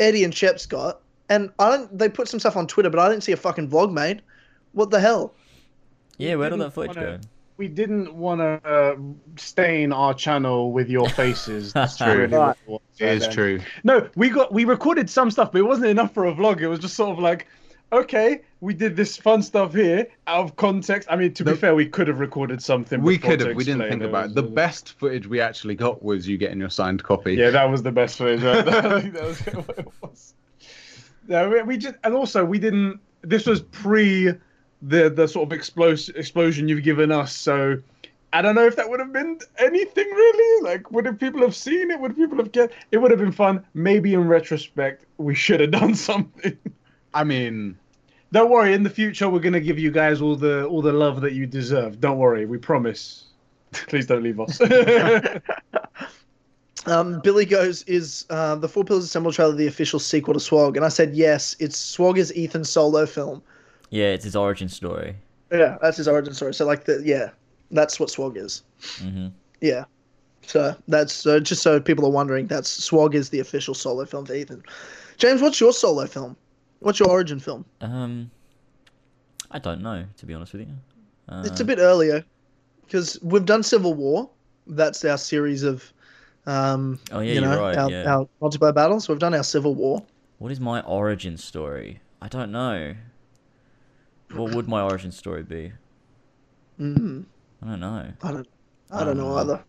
Eddie 0.00 0.24
and 0.24 0.34
Shep's 0.34 0.66
got, 0.66 1.00
and 1.28 1.50
I 1.58 1.70
don't. 1.70 1.98
They 1.98 2.08
put 2.08 2.28
some 2.28 2.40
stuff 2.40 2.56
on 2.56 2.66
Twitter, 2.66 2.90
but 2.90 3.00
I 3.00 3.08
didn't 3.08 3.24
see 3.24 3.32
a 3.32 3.36
fucking 3.36 3.68
vlog 3.70 3.92
made. 3.92 4.22
What 4.72 4.90
the 4.90 5.00
hell? 5.00 5.34
Yeah, 6.16 6.36
where 6.36 6.48
did 6.48 6.56
didn't 6.56 6.68
that 6.68 6.74
footage 6.74 6.94
go? 6.96 7.02
wanna- 7.02 7.20
We 7.58 7.68
didn't 7.68 8.14
want 8.14 8.40
to 8.40 8.68
uh, 8.68 8.96
stain 9.36 9.92
our 9.92 10.14
channel 10.14 10.70
with 10.72 10.88
your 10.88 11.08
faces. 11.10 11.72
That's 11.74 11.96
true. 11.96 12.06
really 12.14 12.38
what 12.38 12.56
it 12.66 12.70
was, 12.70 12.80
It 13.00 13.08
is 13.08 13.22
then. 13.24 13.32
true. 13.32 13.60
No, 13.82 14.08
we 14.14 14.30
got 14.30 14.52
we 14.52 14.64
recorded 14.64 15.10
some 15.10 15.30
stuff, 15.32 15.50
but 15.52 15.58
it 15.58 15.64
wasn't 15.64 15.88
enough 15.88 16.14
for 16.14 16.26
a 16.26 16.32
vlog. 16.32 16.60
It 16.60 16.68
was 16.68 16.78
just 16.78 16.94
sort 16.94 17.10
of 17.10 17.18
like, 17.18 17.46
okay, 17.92 18.42
we 18.60 18.74
did 18.74 18.96
this 18.96 19.16
fun 19.16 19.42
stuff 19.42 19.72
here 19.72 20.06
out 20.26 20.44
of 20.44 20.56
context. 20.56 21.08
I 21.10 21.16
mean, 21.16 21.32
to 21.34 21.44
be 21.44 21.54
fair, 21.54 21.74
we 21.74 21.86
could 21.86 22.08
have 22.08 22.18
recorded 22.18 22.62
something. 22.62 23.02
We 23.02 23.18
could 23.18 23.40
have. 23.40 23.54
We 23.54 23.64
didn't 23.64 23.88
think 23.88 24.02
about 24.02 24.26
it. 24.26 24.34
The 24.34 24.42
best 24.42 24.92
footage 24.98 25.26
we 25.26 25.40
actually 25.40 25.74
got 25.74 26.02
was 26.02 26.26
you 26.26 26.38
getting 26.38 26.58
your 26.58 26.70
signed 26.70 27.02
copy. 27.02 27.34
Yeah, 27.34 27.50
that 27.50 27.70
was 27.70 27.82
the 27.82 27.92
best 27.92 28.18
footage. 28.18 28.42
Right? 28.48 28.64
That 29.12 29.24
was 29.24 29.40
what 29.40 29.78
it 29.78 29.88
was. 30.00 30.34
Yeah, 31.28 31.46
we, 31.46 31.62
we 31.62 31.76
just 31.76 31.94
and 32.04 32.14
also 32.14 32.44
we 32.44 32.58
didn't. 32.58 33.00
This 33.22 33.46
was 33.46 33.60
pre 33.60 34.32
the 34.82 35.10
the 35.10 35.28
sort 35.28 35.52
of 35.52 35.58
explos- 35.58 36.14
explosion 36.16 36.68
you've 36.68 36.82
given 36.82 37.12
us. 37.12 37.34
So 37.36 37.80
I 38.32 38.42
don't 38.42 38.54
know 38.54 38.66
if 38.66 38.76
that 38.76 38.88
would 38.88 39.00
have 39.00 39.12
been 39.12 39.38
anything 39.58 40.06
really. 40.06 40.64
Like, 40.64 40.90
would 40.90 41.06
have 41.06 41.18
people 41.18 41.40
have 41.42 41.54
seen 41.54 41.90
it? 41.90 42.00
Would 42.00 42.16
people 42.16 42.38
have 42.38 42.52
get? 42.52 42.72
It 42.90 42.98
would 42.98 43.10
have 43.10 43.20
been 43.20 43.32
fun. 43.32 43.64
Maybe 43.74 44.14
in 44.14 44.26
retrospect, 44.26 45.04
we 45.18 45.34
should 45.34 45.60
have 45.60 45.70
done 45.70 45.94
something. 46.10 46.56
I 47.14 47.24
mean, 47.24 47.78
Don't 48.32 48.50
worry. 48.50 48.74
In 48.74 48.82
the 48.82 48.90
future, 48.90 49.28
we're 49.28 49.40
gonna 49.40 49.60
give 49.60 49.78
you 49.78 49.90
guys 49.90 50.20
all 50.20 50.36
the 50.36 50.66
all 50.66 50.82
the 50.82 50.92
love 50.92 51.20
that 51.22 51.32
you 51.32 51.46
deserve. 51.46 52.00
Don't 52.00 52.18
worry. 52.18 52.46
We 52.46 52.58
promise. 52.58 53.24
Please 53.72 54.06
don't 54.06 54.22
leave 54.22 54.40
us. 54.40 54.60
Um, 56.86 57.20
Billy 57.20 57.44
goes, 57.44 57.82
"Is 57.82 58.24
uh, 58.30 58.54
the 58.54 58.68
Four 58.68 58.84
Pillars 58.84 59.04
Assemble 59.04 59.32
trailer 59.32 59.54
the 59.54 59.66
official 59.66 59.98
sequel 59.98 60.32
to 60.34 60.40
Swog?" 60.40 60.76
And 60.76 60.84
I 60.86 60.88
said, 60.88 61.14
"Yes. 61.14 61.54
It's 61.58 61.76
Swog 61.76 62.16
is 62.16 62.32
Ethan's 62.36 62.70
solo 62.70 63.04
film. 63.04 63.42
Yeah, 63.90 64.06
it's 64.06 64.24
his 64.24 64.36
origin 64.36 64.68
story. 64.68 65.16
Yeah, 65.50 65.76
that's 65.82 65.96
his 65.96 66.08
origin 66.08 66.34
story. 66.34 66.54
So 66.54 66.64
like 66.64 66.84
the 66.84 67.02
yeah, 67.04 67.30
that's 67.70 67.98
what 67.98 68.10
Swog 68.10 68.36
is. 68.36 68.62
hmm 69.00 69.28
Yeah. 69.60 69.84
So 70.42 70.74
that's 70.86 71.12
so 71.12 71.40
just 71.40 71.62
so 71.62 71.78
people 71.78 72.06
are 72.06 72.10
wondering, 72.10 72.46
that's 72.46 72.70
Swog 72.70 73.14
is 73.14 73.28
the 73.28 73.40
official 73.40 73.74
solo 73.74 74.04
film 74.06 74.24
for 74.24 74.34
Ethan. 74.34 74.62
James, 75.18 75.42
what's 75.42 75.60
your 75.60 75.72
solo 75.72 76.06
film? 76.06 76.36
What's 76.80 77.00
your 77.00 77.08
origin 77.10 77.40
film? 77.40 77.64
Um, 77.80 78.30
I 79.50 79.58
don't 79.58 79.82
know 79.82 80.04
to 80.18 80.26
be 80.26 80.34
honest 80.34 80.52
with 80.52 80.62
you. 80.62 80.74
Uh, 81.28 81.42
It's 81.46 81.60
a 81.60 81.64
bit 81.64 81.78
earlier 81.78 82.24
because 82.84 83.18
we've 83.22 83.44
done 83.44 83.62
Civil 83.62 83.94
War. 83.94 84.30
That's 84.66 85.04
our 85.04 85.18
series 85.18 85.62
of, 85.62 85.92
um, 86.46 86.98
Oh, 87.10 87.20
yeah, 87.20 87.32
you 87.34 87.40
you're 87.40 87.50
know, 87.50 87.60
right, 87.60 87.76
our, 87.76 87.90
yeah. 87.90 88.14
our 88.16 88.28
multiplayer 88.40 88.74
battles. 88.74 89.08
We've 89.08 89.18
done 89.18 89.34
our 89.34 89.42
Civil 89.44 89.74
War. 89.74 90.02
What 90.38 90.52
is 90.52 90.60
my 90.60 90.80
origin 90.82 91.36
story? 91.36 92.00
I 92.22 92.28
don't 92.28 92.52
know. 92.52 92.94
What 94.32 94.54
would 94.54 94.68
my 94.68 94.82
origin 94.82 95.10
story 95.10 95.42
be? 95.42 95.72
Mm, 96.78 97.24
I 97.62 97.66
don't 97.66 97.80
know. 97.80 98.12
I 98.22 98.32
don't, 98.32 98.48
I 98.90 99.04
don't 99.04 99.16
know 99.16 99.36
Uh, 99.36 99.40
either. 99.40 99.64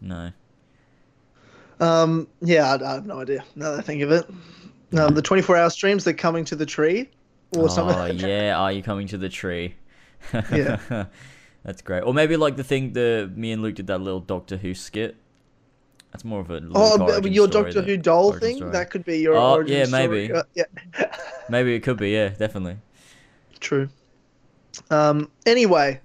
No. 0.00 0.30
Um, 1.80 2.26
yeah, 2.40 2.74
I, 2.74 2.90
I 2.90 2.94
have 2.94 3.06
no 3.06 3.20
idea. 3.20 3.44
Now 3.54 3.70
that 3.72 3.78
I 3.80 3.82
think 3.82 4.02
of 4.02 4.10
it, 4.10 4.26
um, 4.96 5.14
the 5.14 5.22
24-hour 5.22 5.70
streams 5.70 6.04
they're 6.04 6.14
coming 6.14 6.44
to 6.46 6.56
the 6.56 6.66
tree, 6.66 7.10
or 7.56 7.64
oh 7.64 7.68
something. 7.68 8.24
Oh, 8.24 8.26
yeah, 8.26 8.56
are 8.56 8.72
you 8.72 8.82
coming 8.82 9.06
to 9.08 9.18
the 9.18 9.28
tree? 9.28 9.74
Yeah. 10.52 11.06
That's 11.64 11.82
great. 11.82 12.00
Or 12.00 12.14
maybe 12.14 12.36
like 12.36 12.56
the 12.56 12.64
thing 12.64 12.92
the 12.92 13.30
me 13.34 13.52
and 13.52 13.62
Luke 13.62 13.74
did 13.74 13.88
that 13.88 14.00
little 14.00 14.20
Doctor 14.20 14.56
Who 14.56 14.74
skit. 14.74 15.16
That's 16.12 16.24
more 16.24 16.40
of 16.40 16.50
a 16.50 16.60
Luke 16.60 16.72
Oh, 16.74 17.24
your 17.24 17.46
Doctor 17.46 17.82
Who 17.82 17.96
doll 17.96 18.32
thing? 18.32 18.56
story. 18.56 18.72
That 18.72 18.90
could 18.90 19.04
be 19.04 19.18
your 19.18 19.36
Oh, 19.36 19.60
yeah, 19.60 19.84
maybe. 19.90 20.32
Uh, 20.32 20.44
yeah. 20.54 20.64
Maybe 21.50 21.74
it 21.74 21.80
could 21.80 21.96
be. 21.96 22.10
Yeah, 22.10 22.28
definitely. 22.28 22.76
True. 23.60 23.88
Um, 24.90 25.30
anyway, 25.46 26.00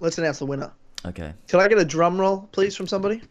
let's 0.00 0.18
announce 0.18 0.38
the 0.38 0.46
winner. 0.46 0.72
Okay. 1.06 1.32
Can 1.46 1.60
I 1.60 1.68
get 1.68 1.78
a 1.78 1.84
drum 1.84 2.20
roll, 2.20 2.48
please, 2.52 2.76
from 2.76 2.86
somebody? 2.86 3.22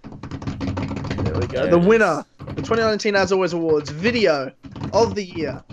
There 1.37 1.47
we 1.47 1.53
go. 1.53 1.61
There 1.63 1.71
the 1.71 1.77
winner, 1.87 2.25
is. 2.39 2.45
the 2.55 2.61
2019 2.63 3.15
As 3.15 3.31
Always 3.31 3.53
Awards 3.53 3.91
video 3.91 4.51
of 4.91 5.13
the 5.13 5.23
year. 5.23 5.63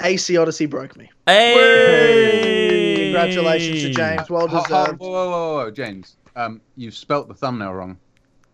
AC 0.00 0.36
Odyssey 0.36 0.66
broke 0.66 0.96
me. 0.96 1.08
Hey! 1.26 3.12
Congratulations 3.12 3.82
to 3.82 3.90
James. 3.90 4.28
Well 4.28 4.48
ho- 4.48 4.56
ho- 4.58 4.62
deserved. 4.86 4.98
whoa, 5.00 5.10
whoa, 5.10 5.30
whoa, 5.30 5.54
whoa, 5.64 5.70
James. 5.70 6.16
Um, 6.34 6.60
you've 6.76 6.96
spelt 6.96 7.28
the 7.28 7.34
thumbnail 7.34 7.72
wrong. 7.74 7.96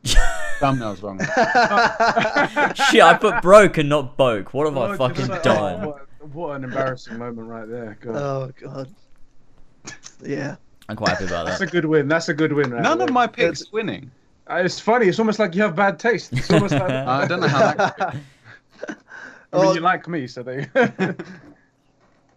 Thumbnail's 0.60 1.02
wrong. 1.02 1.18
Shit, 2.74 3.02
I 3.02 3.16
put 3.20 3.40
broke 3.42 3.78
and 3.78 3.88
not 3.88 4.16
boke. 4.18 4.52
What 4.54 4.66
have 4.66 4.76
I 4.76 4.96
fucking 4.96 5.26
just- 5.28 5.42
done? 5.44 5.84
oh, 5.84 5.88
what, 5.88 6.08
what 6.34 6.56
an 6.56 6.64
embarrassing 6.64 7.16
moment 7.18 7.48
right 7.48 7.68
there. 7.68 7.96
God. 8.02 8.16
oh 8.16 8.52
god. 8.60 8.88
Yeah. 10.22 10.56
I'm 10.88 10.96
quite 10.96 11.10
happy 11.10 11.24
about 11.24 11.46
that. 11.46 11.58
That's 11.58 11.60
a 11.62 11.66
good 11.66 11.84
win. 11.84 12.06
That's 12.08 12.28
a 12.28 12.34
good 12.34 12.52
win. 12.52 12.70
Right 12.70 12.82
None 12.82 12.98
there. 12.98 13.06
of 13.08 13.12
my 13.12 13.26
picks 13.26 13.70
winning. 13.72 14.10
Uh, 14.48 14.62
It's 14.64 14.78
funny. 14.81 15.06
It's 15.06 15.18
almost 15.18 15.39
like 15.39 15.55
you 15.55 15.62
have 15.62 15.74
bad 15.77 15.98
taste. 15.98 16.32
It's 16.32 16.51
almost 16.51 16.73
like 16.73 16.82
I 16.90 17.27
don't 17.27 17.40
know 17.40 17.48
how 17.48 17.74
that 17.74 17.97
could. 17.97 18.05
I 19.52 19.59
mean, 19.59 19.66
Oh. 19.66 19.74
you 19.74 19.81
like 19.81 20.06
me, 20.09 20.27
so 20.27 20.43
they. 20.43 20.66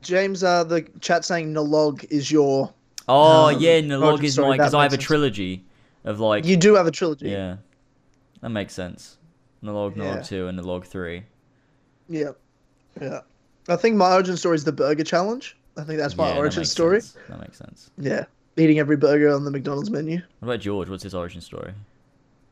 James, 0.01 0.43
uh, 0.43 0.63
the 0.63 0.81
chat 1.01 1.25
saying 1.25 1.53
Nolog 1.53 2.05
is 2.09 2.31
your. 2.31 2.73
Oh 3.07 3.47
Um, 3.47 3.59
yeah, 3.59 3.79
Nalog 3.81 4.23
is 4.23 4.33
story, 4.33 4.49
my 4.49 4.57
because 4.57 4.73
I 4.73 4.83
have 4.83 4.93
a 4.93 4.97
trilogy 4.97 5.65
of 6.05 6.19
like 6.19 6.45
You 6.45 6.55
do 6.55 6.75
have 6.75 6.87
a 6.87 6.91
trilogy. 6.91 7.29
yeah, 7.29 7.57
that 8.41 8.49
makes 8.49 8.73
sense. 8.73 9.17
Nalog, 9.63 9.95
Nalog 9.95 10.15
Yeah. 10.17 10.21
two, 10.21 10.47
and 10.47 10.57
Nalog 10.59 10.85
three. 10.85 11.23
Yeah. 12.07 12.31
Yeah. 13.01 13.21
I 13.67 13.75
think 13.75 13.95
my 13.97 14.13
origin 14.13 14.37
story 14.37 14.55
is 14.55 14.63
the 14.63 14.71
burger 14.71 15.03
challenge. 15.03 15.57
I 15.77 15.83
think 15.83 15.99
that's 15.99 16.15
my 16.15 16.29
yeah, 16.31 16.37
origin 16.37 16.61
makes 16.61 16.71
story. 16.71 17.01
sense. 17.01 17.17
That 17.27 17.41
makes 17.41 17.57
sense. 17.57 17.91
Yeah. 17.97 18.25
Eating 18.57 18.79
every 18.79 18.95
burger 18.97 19.33
on 19.33 19.43
the 19.43 19.51
McDonald's 19.51 19.89
menu. 19.89 20.21
What 20.39 20.47
about 20.49 20.59
George? 20.61 20.89
What's 20.89 21.03
his 21.03 21.13
origin 21.13 21.41
story? 21.41 21.73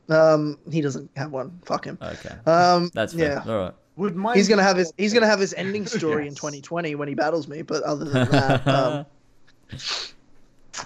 Um, 0.08 0.58
he 0.70 0.80
doesn't 0.80 1.10
have 1.16 1.30
one. 1.32 1.60
Fuck 1.64 1.84
him. 1.84 1.98
Okay, 2.00 2.34
Um, 2.46 2.90
that's 2.94 3.12
fair. 3.12 3.42
yeah. 3.46 3.52
All 3.52 3.58
right. 3.60 3.74
Would 3.96 4.14
mine 4.16 4.36
He's 4.36 4.48
gonna 4.48 4.62
have 4.62 4.76
his 4.76 4.92
he's 4.96 5.12
gonna 5.12 5.26
have 5.26 5.40
his 5.40 5.52
ending 5.56 5.86
story 5.86 6.26
in 6.28 6.34
2020 6.34 6.94
when 6.94 7.08
he 7.08 7.14
battles 7.14 7.48
me. 7.48 7.62
But 7.62 7.82
other 7.82 8.04
than 8.04 8.28
that, 8.30 8.66
um, 8.68 9.06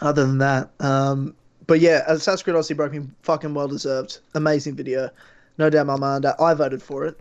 other 0.01 0.27
than 0.27 0.39
that, 0.39 0.71
um, 0.81 1.35
but 1.67 1.81
yeah, 1.81 2.03
Assassin's 2.07 2.43
Creed 2.43 2.57
Odyssey 2.57 2.75
broke 2.75 2.93
me 2.93 3.07
fucking 3.23 3.53
well 3.55 3.69
deserved. 3.69 4.19
Amazing 4.35 4.77
video, 4.77 5.11
no 5.59 5.69
doubt 5.71 5.87
my 5.87 5.97
mind. 5.97 6.27
I 6.27 6.55
voted 6.55 6.83
for 6.83 7.05
it. 7.05 7.21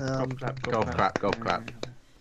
Um, 0.00 0.28
Golf 0.30 0.36
clap, 0.38 0.62
Golf 0.62 0.90
clap, 0.92 1.18
golf 1.20 1.40
clap. 1.40 1.70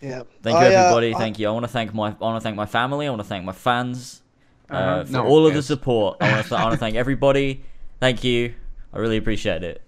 yeah. 0.01 0.23
Thank 0.41 0.55
you, 0.55 0.65
I, 0.65 0.65
uh, 0.75 0.79
everybody. 0.79 1.13
I- 1.15 1.17
thank 1.17 1.39
you. 1.39 1.47
I 1.47 1.51
want 1.51 1.63
to 1.63 1.71
thank 1.71 1.93
my. 1.93 2.07
I 2.09 2.13
want 2.19 2.41
to 2.41 2.43
thank 2.43 2.55
my 2.57 2.65
family. 2.65 3.05
I 3.07 3.09
want 3.11 3.21
to 3.21 3.27
thank 3.27 3.45
my 3.45 3.53
fans 3.53 4.21
uh, 4.69 4.73
Uh-huh. 4.73 5.05
for 5.05 5.11
No, 5.11 5.25
all 5.27 5.45
of 5.47 5.53
the 5.53 5.61
support. 5.63 6.17
I 6.19 6.31
want 6.31 6.43
to. 6.43 6.49
Th- 6.49 6.59
I 6.59 6.63
want 6.63 6.73
to 6.73 6.79
thank 6.79 6.95
everybody. 6.95 7.63
Thank 7.99 8.23
you. 8.23 8.55
I 8.93 8.99
really 8.99 9.17
appreciate 9.17 9.63
it. 9.63 9.81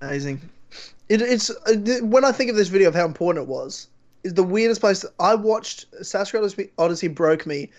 Amazing. 0.00 0.40
It, 1.08 1.22
it's 1.22 1.50
uh, 1.50 1.98
when 2.02 2.24
I 2.24 2.32
think 2.32 2.50
of 2.50 2.56
this 2.56 2.68
video 2.68 2.88
of 2.88 2.94
how 2.94 3.04
important 3.04 3.44
it 3.44 3.48
was. 3.48 3.88
Is 4.22 4.34
the 4.34 4.42
weirdest 4.44 4.82
place. 4.82 5.04
I 5.18 5.34
watched 5.34 5.86
Creed 5.90 6.70
Odyssey- 6.78 7.08
broke 7.08 7.46
me 7.46 7.70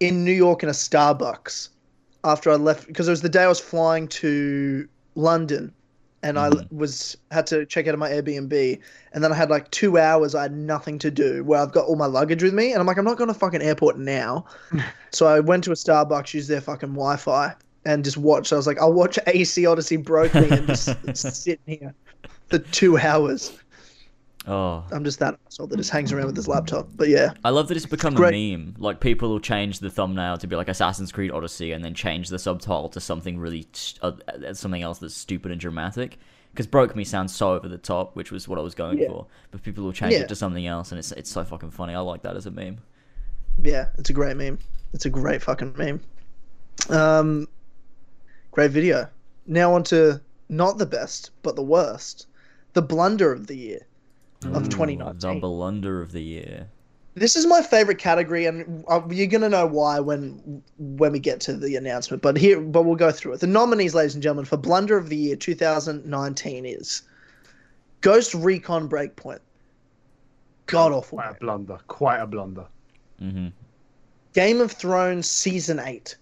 in 0.00 0.24
New 0.24 0.32
York 0.32 0.62
in 0.62 0.68
a 0.70 0.72
Starbucks 0.72 1.68
after 2.24 2.50
I 2.50 2.54
left 2.54 2.86
because 2.86 3.06
it 3.06 3.10
was 3.10 3.20
the 3.20 3.28
day 3.28 3.42
I 3.42 3.48
was 3.48 3.60
flying 3.60 4.08
to 4.08 4.88
London, 5.14 5.74
and 6.22 6.38
I 6.38 6.48
Mhm. 6.48 6.72
was 6.72 7.18
had 7.30 7.46
to 7.48 7.66
check 7.66 7.86
out 7.86 7.92
of 7.92 8.00
my 8.00 8.10
Airbnb, 8.10 8.80
and 9.12 9.22
then 9.22 9.30
I 9.30 9.34
had 9.34 9.50
like 9.50 9.70
two 9.70 9.98
hours. 9.98 10.34
I 10.34 10.42
had 10.42 10.56
nothing 10.56 10.98
to 11.00 11.10
do 11.10 11.44
where 11.44 11.60
I've 11.60 11.72
got 11.72 11.84
all 11.84 11.96
my 11.96 12.06
luggage 12.06 12.42
with 12.42 12.54
me, 12.54 12.72
and 12.72 12.80
I'm 12.80 12.86
like, 12.86 12.96
I'm 12.96 13.04
not 13.04 13.18
going 13.18 13.28
to 13.28 13.34
fucking 13.34 13.60
airport 13.60 13.98
now. 13.98 14.46
so 15.12 15.26
I 15.26 15.40
went 15.40 15.64
to 15.64 15.70
a 15.70 15.74
Starbucks, 15.74 16.32
used 16.32 16.48
their 16.48 16.62
fucking 16.62 16.94
Wi-Fi, 16.94 17.54
and 17.86 18.04
just 18.04 18.16
watch. 18.16 18.52
I 18.52 18.56
was 18.56 18.66
like, 18.66 18.78
I'll 18.80 18.92
watch 18.92 19.18
AC 19.26 19.66
Odyssey 19.66 19.96
broke 19.96 20.34
me 20.34 20.48
and 20.50 20.66
just 20.66 20.94
sit 21.42 21.60
here 21.66 21.94
for 22.48 22.58
two 22.58 22.98
hours. 22.98 23.56
Oh, 24.46 24.84
I'm 24.92 25.04
just 25.04 25.20
that 25.20 25.38
asshole 25.46 25.68
that 25.68 25.76
just 25.78 25.90
hangs 25.90 26.12
around 26.12 26.26
with 26.26 26.36
his 26.36 26.46
laptop. 26.46 26.88
But 26.96 27.08
yeah, 27.08 27.32
I 27.44 27.50
love 27.50 27.68
that 27.68 27.76
it's 27.78 27.86
become 27.86 28.14
Great. 28.14 28.34
a 28.34 28.56
meme. 28.56 28.74
Like 28.78 29.00
people 29.00 29.30
will 29.30 29.40
change 29.40 29.78
the 29.78 29.88
thumbnail 29.90 30.36
to 30.38 30.46
be 30.46 30.54
like 30.54 30.68
Assassin's 30.68 31.10
Creed 31.12 31.30
Odyssey, 31.30 31.72
and 31.72 31.82
then 31.82 31.94
change 31.94 32.28
the 32.28 32.38
subtitle 32.38 32.90
to 32.90 33.00
something 33.00 33.38
really 33.38 33.66
uh, 34.02 34.12
uh, 34.28 34.52
something 34.52 34.82
else 34.82 34.98
that's 34.98 35.16
stupid 35.16 35.50
and 35.50 35.60
dramatic. 35.60 36.18
Because 36.52 36.66
broke 36.66 36.94
me 36.94 37.02
sounds 37.04 37.34
so 37.34 37.54
over 37.54 37.68
the 37.68 37.78
top, 37.78 38.14
which 38.14 38.30
was 38.30 38.46
what 38.46 38.58
I 38.58 38.62
was 38.62 38.74
going 38.76 38.98
Yeah. 38.98 39.08
for. 39.08 39.26
But 39.50 39.62
people 39.62 39.82
will 39.82 39.92
change 39.92 40.12
Yeah. 40.12 40.20
it 40.20 40.28
to 40.28 40.36
something 40.36 40.66
else, 40.66 40.92
and 40.92 40.98
it's 40.98 41.10
it's 41.12 41.30
so 41.30 41.42
fucking 41.42 41.70
funny. 41.70 41.94
I 41.94 42.00
like 42.00 42.22
that 42.22 42.36
as 42.36 42.44
a 42.46 42.50
meme. 42.50 42.78
yeah, 43.62 43.86
it's 43.98 44.10
a 44.10 44.12
great 44.12 44.36
meme. 44.36 44.58
It's 44.92 45.06
a 45.06 45.10
great 45.10 45.40
fucking 45.42 45.74
meme. 45.78 46.00
Um, 46.90 47.48
great 48.54 48.70
video. 48.70 49.08
Now 49.46 49.74
on 49.74 49.82
to 49.84 50.20
not 50.48 50.78
the 50.78 50.86
best, 50.86 51.32
but 51.42 51.56
the 51.56 51.62
worst. 51.62 52.28
The 52.72 52.82
blunder 52.82 53.32
of 53.32 53.46
the 53.46 53.56
year 53.56 53.80
of 54.54 54.66
Ooh, 54.66 54.70
2019. 54.70 55.34
The 55.34 55.40
blunder 55.40 56.00
of 56.00 56.12
the 56.12 56.22
year. 56.22 56.68
This 57.16 57.36
is 57.36 57.46
my 57.46 57.62
favorite 57.62 57.98
category, 57.98 58.46
and 58.46 58.84
uh, 58.88 59.00
you're 59.08 59.28
gonna 59.28 59.48
know 59.48 59.66
why 59.66 60.00
when 60.00 60.62
when 60.78 61.12
we 61.12 61.20
get 61.20 61.40
to 61.42 61.56
the 61.56 61.76
announcement. 61.76 62.22
But 62.22 62.36
here, 62.36 62.60
but 62.60 62.84
we'll 62.84 62.96
go 62.96 63.12
through 63.12 63.34
it. 63.34 63.40
The 63.40 63.46
nominees, 63.46 63.94
ladies 63.94 64.14
and 64.14 64.22
gentlemen, 64.22 64.44
for 64.46 64.56
Blunder 64.56 64.96
of 64.96 65.08
the 65.08 65.16
Year 65.16 65.36
2019 65.36 66.66
is 66.66 67.02
Ghost 68.00 68.34
Recon 68.34 68.88
Breakpoint. 68.88 69.38
God 70.66 70.90
awful. 70.92 71.18
Quite 71.18 71.30
a 71.30 71.34
blunder. 71.34 71.78
Quite 71.86 72.18
a 72.18 72.26
blunder. 72.26 72.66
hmm 73.18 73.48
Game 74.32 74.60
of 74.60 74.72
Thrones 74.72 75.28
season 75.28 75.78
eight. 75.78 76.16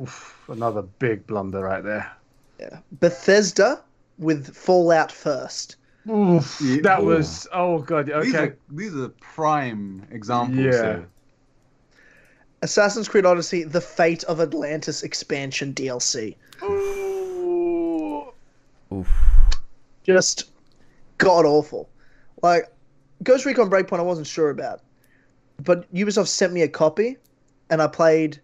Oof, 0.00 0.44
another 0.48 0.82
big 0.82 1.26
blunder 1.26 1.60
right 1.60 1.82
there. 1.84 2.10
Yeah. 2.58 2.78
Bethesda 3.00 3.80
with 4.18 4.54
Fallout 4.54 5.10
first. 5.12 5.76
Oof, 6.08 6.60
Yeah. 6.60 6.80
that 6.82 7.02
was. 7.02 7.46
Oh 7.52 7.78
god. 7.80 8.06
These 8.06 8.14
Okay. 8.34 8.38
are 8.48 8.56
these 8.70 8.94
are 8.94 9.08
prime 9.20 10.06
examples. 10.10 10.58
Yeah. 10.58 10.70
here. 10.72 11.08
Assassin's 12.62 13.08
Creed 13.08 13.26
Odyssey: 13.26 13.62
The 13.64 13.80
Fate 13.80 14.24
of 14.24 14.40
Atlantis 14.40 15.02
expansion 15.02 15.72
DLC. 15.74 16.36
Ooh. 16.62 18.32
Oof. 18.92 19.08
Just 20.02 20.50
god 21.18 21.44
awful. 21.46 21.88
Like 22.42 22.70
Ghost 23.22 23.44
Recon 23.46 23.70
Breakpoint, 23.70 23.98
I 23.98 24.02
wasn't 24.02 24.26
sure 24.26 24.50
about, 24.50 24.82
but 25.62 25.92
Ubisoft 25.94 26.28
sent 26.28 26.52
me 26.52 26.62
a 26.62 26.68
copy, 26.68 27.16
and 27.70 27.80
I 27.80 27.86
played 27.86 28.40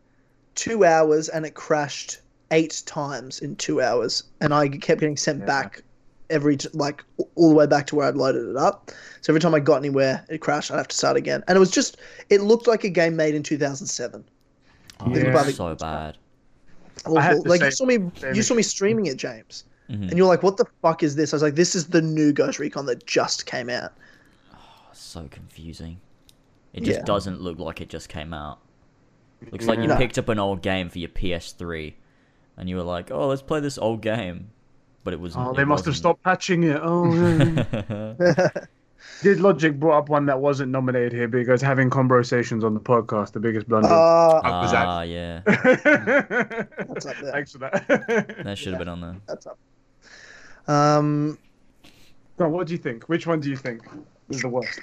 two 0.55 0.85
hours, 0.85 1.29
and 1.29 1.45
it 1.47 1.55
crashed 1.55 2.19
eight 2.51 2.83
times 2.87 3.41
in 3.41 3.57
two 3.57 3.81
hours, 3.81 4.25
and 4.41 4.53
I 4.53 4.69
kept 4.69 5.01
getting 5.01 5.17
sent 5.17 5.41
Yeah. 5.41 5.47
back 5.47 5.83
every 6.31 6.57
like 6.75 7.05
all 7.35 7.49
the 7.49 7.55
way 7.57 7.67
back 7.67 7.87
to 7.89 7.97
where 7.97 8.07
I'd 8.07 8.17
loaded 8.17 8.49
it 8.49 8.57
up. 8.57 8.91
So 9.21 9.33
every 9.33 9.41
time 9.41 9.55
I 9.55 9.61
got 9.61 9.77
anywhere, 9.77 10.25
it 10.29 10.39
crashed. 10.39 10.71
I'd 10.71 10.77
have 10.77 10.89
to 10.89 10.97
start 10.97 11.17
again, 11.17 11.43
and 11.49 11.57
it 11.57 11.59
was 11.61 11.71
just 11.71 11.97
it 12.29 12.41
looked 12.41 12.67
like 12.67 12.85
a 12.85 12.89
game 12.89 13.17
made 13.17 13.35
in 13.35 13.43
2007. 13.43 14.25
Oh, 15.01 15.09
Yeah. 15.15 15.47
it's 15.47 15.57
so 15.57 15.75
bad. 15.77 16.17
I 17.07 17.21
had 17.23 17.33
Awful. 17.33 17.43
the 17.45 17.49
Like 17.49 17.63
you 17.63 17.71
saw 17.71 17.85
me, 17.87 17.99
same 18.21 18.35
you 18.35 18.43
saw 18.43 18.55
me 18.55 18.63
streaming 18.63 19.07
it, 19.07 19.17
James, 19.17 19.65
Mhm. 19.89 20.09
and 20.11 20.19
you're 20.19 20.27
like, 20.27 20.43
"What 20.43 20.57
the 20.59 20.67
fuck 20.83 21.03
is 21.03 21.17
this?" 21.17 21.33
I 21.33 21.37
was 21.37 21.43
like, 21.43 21.55
"This 21.55 21.75
is 21.75 21.87
the 21.87 22.03
new 22.03 22.33
Ghost 22.33 22.59
Recon 22.59 22.87
that 22.87 23.07
just 23.07 23.47
came 23.47 23.71
out." 23.71 23.93
so 24.93 25.27
confusing. 25.31 25.99
It 26.73 26.85
just 26.85 27.01
Yeah. 27.01 27.05
doesn't 27.05 27.41
look 27.41 27.59
like 27.59 27.81
it 27.81 27.89
just 27.89 28.09
came 28.09 28.33
out. 28.33 28.61
Looks 29.51 29.67
like 29.67 29.79
you 29.79 29.87
No. 29.87 29.97
picked 29.97 30.19
up 30.19 30.29
an 30.29 30.39
old 30.39 30.63
game 30.63 30.89
for 30.89 30.99
your 30.99 31.09
PS3, 31.09 31.95
and 32.57 32.69
you 32.69 32.77
were 32.77 32.83
like, 32.83 33.11
"Oh, 33.11 33.29
let's 33.29 33.43
play 33.43 33.61
this 33.61 33.79
old 33.79 34.03
game," 34.03 34.51
but 35.05 35.13
it 35.15 35.21
was. 35.21 35.35
Oh, 35.37 35.51
it 35.53 35.57
they 35.57 35.65
must 35.65 35.85
have 35.85 35.93
wasn't. 35.93 35.97
stopped 35.97 36.23
patching 36.23 36.65
it. 36.65 36.79
Oh. 36.83 37.13
yeah. 38.21 38.49
Did 39.23 39.41
Logic 39.41 39.79
brought 39.81 39.99
up 39.99 40.09
one 40.11 40.27
that 40.27 40.39
wasn't 40.41 40.71
nominated 40.73 41.13
here 41.13 41.27
because 41.29 41.63
having 41.63 41.89
conversations 41.89 42.65
on 42.65 42.75
the 42.75 42.81
podcast, 42.81 43.33
the 43.33 43.41
biggest 43.41 43.67
blunder. 43.67 43.89
Uh, 43.89 43.93
Oh, 44.45 44.61
was 44.61 44.73
Ah, 44.75 45.01
yeah, 45.03 45.41
That's 45.47 47.07
up 47.07 47.17
there. 47.23 47.33
Thanks 47.33 47.53
for 47.53 47.59
that. 47.59 47.87
that 48.45 48.59
should 48.59 48.75
have 48.75 48.79
been 48.79 48.89
on 48.89 49.01
there. 49.01 49.17
that's 49.27 49.47
up. 49.47 49.59
Um, 50.69 51.39
So 52.39 52.49
what 52.49 52.67
do 52.67 52.75
you 52.75 52.79
think? 52.79 53.05
Which 53.09 53.27
one 53.27 53.41
do 53.41 53.49
you 53.49 53.57
think 53.57 53.83
is 54.29 54.43
the 54.43 54.49
worst? 54.49 54.81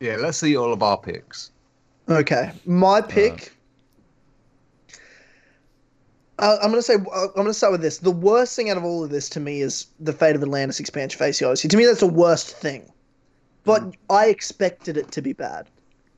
Yeah, 0.00 0.16
let's 0.16 0.38
see 0.38 0.56
all 0.56 0.72
of 0.72 0.82
our 0.82 0.96
picks. 0.98 1.50
okay, 2.08 2.52
my 2.64 3.00
pick. 3.02 3.52
Uh, 6.38 6.58
I'm 6.62 6.70
gonna 6.70 6.82
say 6.82 6.94
uh, 6.94 7.24
I'm 7.24 7.32
gonna 7.34 7.54
start 7.54 7.72
with 7.72 7.80
this. 7.80 7.98
The 7.98 8.10
worst 8.10 8.54
thing 8.56 8.68
out 8.70 8.76
of 8.76 8.84
all 8.84 9.02
of 9.02 9.10
this 9.10 9.28
to 9.30 9.40
me 9.40 9.62
is 9.62 9.86
the 10.00 10.12
Fate 10.12 10.36
of 10.36 10.42
Atlantis 10.42 10.80
expansion 10.80 11.18
phase 11.18 11.40
Odyssey. 11.42 11.68
To 11.68 11.76
me, 11.76 11.86
that's 11.86 12.00
the 12.00 12.06
worst 12.06 12.56
thing. 12.56 12.90
But 13.64 13.94
I 14.10 14.26
expected 14.26 14.96
it 14.96 15.10
to 15.12 15.22
be 15.22 15.32
bad. 15.32 15.66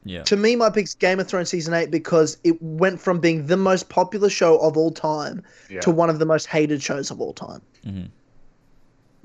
Yeah, 0.05 0.23
To 0.24 0.36
me, 0.36 0.55
my 0.57 0.70
pick's 0.70 0.95
Game 0.95 1.19
of 1.20 1.28
Thrones 1.28 1.49
season 1.51 1.74
eight 1.74 1.90
because 1.90 2.39
it 2.45 2.61
went 2.62 3.01
from 3.01 3.20
being 3.20 3.47
the 3.47 3.57
most 3.57 3.89
popular 3.89 4.28
show 4.31 4.59
of 4.59 4.77
all 4.77 4.90
time 4.90 5.43
Yeah. 5.69 5.81
to 5.81 5.90
one 5.90 6.09
of 6.11 6.19
the 6.19 6.24
most 6.27 6.47
hated 6.47 6.82
shows 6.82 7.11
of 7.11 7.20
all 7.20 7.32
time. 7.32 7.61
Mhm. 7.85 8.09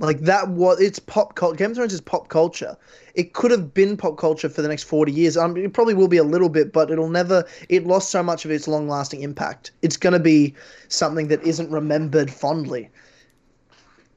Like 0.03 0.19
that 0.19 0.49
was 0.49 0.81
it's 0.81 0.99
pop 0.99 1.35
culture. 1.35 1.55
Game 1.55 1.71
of 1.71 1.77
Thrones 1.77 1.93
is 1.93 2.01
pop 2.01 2.27
culture. 2.27 2.75
It 3.15 3.33
could 3.33 3.51
have 3.51 3.73
been 3.73 3.95
pop 3.95 4.17
culture 4.17 4.49
for 4.49 4.61
the 4.61 4.67
next 4.67 4.83
forty 4.83 5.13
years. 5.13 5.37
Um, 5.37 5.55
it 5.55 5.71
probably 5.71 5.93
will 5.93 6.09
be 6.09 6.17
a 6.17 6.23
little 6.25 6.49
bit, 6.49 6.73
but 6.73 6.91
it'll 6.91 7.09
never. 7.09 7.45
It 7.69 7.87
lost 7.87 8.09
so 8.09 8.21
much 8.21 8.43
of 8.43 8.51
its 8.51 8.67
long-lasting 8.67 9.21
impact. 9.21 9.71
It's 9.81 9.95
going 9.95 10.11
to 10.13 10.19
be 10.19 10.53
something 10.89 11.29
that 11.29 11.41
isn't 11.43 11.71
remembered 11.71 12.29
fondly 12.29 12.89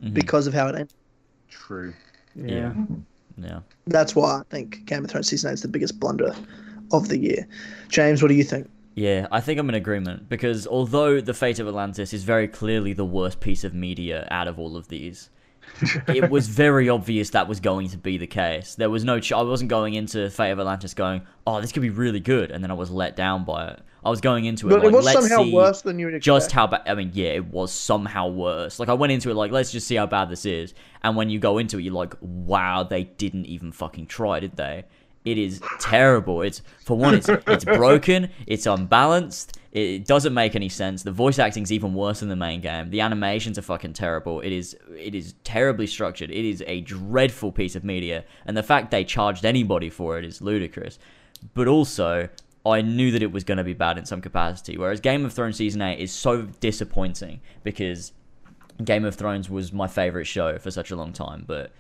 Mhm. 0.03 0.13
because 0.13 0.47
of 0.49 0.55
how 0.55 0.67
it 0.67 0.75
ended. 0.75 0.93
True. 1.49 1.95
Yeah. 2.35 2.75
yeah. 3.39 3.61
That's 3.87 4.15
why 4.17 4.41
I 4.41 4.43
think 4.51 4.85
Game 4.87 5.05
of 5.05 5.11
Thrones 5.11 5.29
season 5.29 5.51
eight 5.51 5.55
is 5.55 5.63
the 5.63 5.69
biggest 5.69 6.01
blunder 6.01 6.35
of 6.93 7.09
the 7.09 7.17
year. 7.19 7.47
James, 7.89 8.23
what 8.23 8.29
do 8.29 8.35
you 8.35 8.45
think? 8.45 8.69
Yeah, 8.95 9.27
I 9.31 9.41
think 9.41 9.61
I'm 9.61 9.69
in 9.69 9.75
agreement 9.75 10.29
because 10.29 10.67
although 10.67 11.21
The 11.21 11.35
Fate 11.35 11.59
of 11.59 11.69
Atlantis 11.69 12.13
is 12.13 12.25
very 12.25 12.49
clearly 12.49 12.93
the 12.93 13.05
worst 13.05 13.41
piece 13.41 13.63
of 13.63 13.73
media 13.75 14.27
out 14.31 14.49
of 14.49 14.59
all 14.59 14.77
of 14.77 14.89
these, 14.89 15.29
it 16.09 16.31
was 16.31 16.49
very 16.49 16.89
obvious 16.89 17.31
that 17.31 17.49
was 17.49 17.61
going 17.61 17.89
to 17.91 17.99
be 17.99 18.19
the 18.19 18.27
case. 18.27 18.75
There 18.75 18.91
was 18.91 19.05
no, 19.05 19.21
ch- 19.21 19.33
I 19.33 19.43
wasn't 19.43 19.71
going 19.71 19.95
into 19.95 20.31
Fate 20.31 20.51
of 20.53 20.61
Atlantis 20.61 20.95
going, 20.95 21.23
"Oh, 21.47 21.61
this 21.61 21.73
could 21.73 21.83
be 21.83 21.91
really 21.91 22.21
good," 22.21 22.51
and 22.51 22.63
then 22.63 22.71
I 22.71 22.75
was 22.75 22.91
let 22.91 23.17
down 23.17 23.45
by 23.45 23.69
it. 23.69 23.81
I 24.05 24.11
was 24.11 24.21
going 24.21 24.45
into 24.45 24.69
it 24.69 24.71
But 24.71 24.79
like, 24.85 24.93
it 24.93 24.97
was 24.97 25.05
"Let's 25.05 25.29
somehow 25.29 25.43
see 25.45 25.53
worse 25.53 25.83
than 25.83 25.99
you 25.99 26.09
expect. 26.09 26.25
just 26.25 26.53
how 26.53 26.67
bad." 26.69 26.83
I 26.87 26.95
mean, 26.95 27.11
yeah, 27.13 27.31
it 27.31 27.47
was 27.47 27.73
somehow 27.73 28.29
worse. 28.29 28.79
Like 28.79 28.89
I 28.89 28.95
went 28.95 29.13
into 29.13 29.31
it 29.31 29.35
like, 29.35 29.51
"Let's 29.51 29.73
just 29.73 29.87
see 29.87 29.97
how 29.97 30.07
bad 30.07 30.31
this 30.31 30.47
is," 30.47 30.75
and 31.03 31.17
when 31.17 31.29
you 31.29 31.39
go 31.39 31.59
into 31.59 31.79
it, 31.79 31.83
you're 31.83 31.93
like, 31.95 32.15
"Wow, 32.21 32.85
they 32.85 33.05
didn't 33.05 33.47
even 33.47 33.73
fucking 33.73 34.07
try, 34.07 34.41
did 34.41 34.57
they?" 34.57 34.85
It 35.25 35.39
is 35.39 35.61
terrible. 35.81 36.43
It's 36.43 36.63
for 36.85 36.97
one, 36.97 37.15
it's 37.17 37.29
it's 37.29 37.65
broken. 37.65 38.31
It's 38.47 38.65
unbalanced. 38.67 39.59
It 39.77 40.07
doesn't 40.07 40.33
make 40.33 40.57
any 40.57 40.71
sense. 40.71 41.03
The 41.03 41.13
voice 41.13 41.39
acting's 41.39 41.71
even 41.71 41.93
worse 41.93 42.21
than 42.21 42.31
the 42.31 42.37
main 42.37 42.63
game. 42.63 42.89
The 42.89 43.03
animations 43.03 43.59
are 43.59 43.63
fucking 43.63 43.93
terrible. 43.93 44.41
It 44.41 44.51
is 44.51 44.75
it 44.99 45.15
is 45.15 45.35
terribly 45.45 45.87
structured. 45.87 46.31
It 46.31 46.47
is 46.47 46.65
a 46.67 46.81
dreadful 46.81 47.53
piece 47.53 47.77
of 47.77 47.85
media, 47.85 48.25
and 48.47 48.57
the 48.57 48.63
fact 48.63 48.91
they 48.91 49.05
charged 49.05 49.45
anybody 49.45 49.91
for 49.91 50.19
it 50.19 50.25
is 50.25 50.41
ludicrous. 50.41 50.99
But 51.53 51.69
also, 51.69 52.31
I 52.65 52.81
knew 52.81 53.11
that 53.11 53.23
it 53.23 53.33
was 53.33 53.45
going 53.45 53.59
to 53.59 53.65
be 53.65 53.75
bad 53.75 53.99
in 53.99 54.07
some 54.07 54.23
capacity. 54.23 54.79
Whereas 54.79 54.99
Game 54.99 55.27
of 55.27 55.35
Thrones 55.35 55.59
season 55.59 55.83
eight 55.83 56.01
is 56.01 56.11
so 56.11 56.43
disappointing 56.61 57.43
because 57.63 58.13
Game 58.83 59.05
of 59.05 59.15
Thrones 59.15 59.51
was 59.51 59.75
my 59.75 59.89
favorite 59.89 60.25
show 60.25 60.57
for 60.57 60.71
such 60.71 60.91
a 60.91 60.97
long 60.97 61.13
time, 61.13 61.45
but 61.47 61.71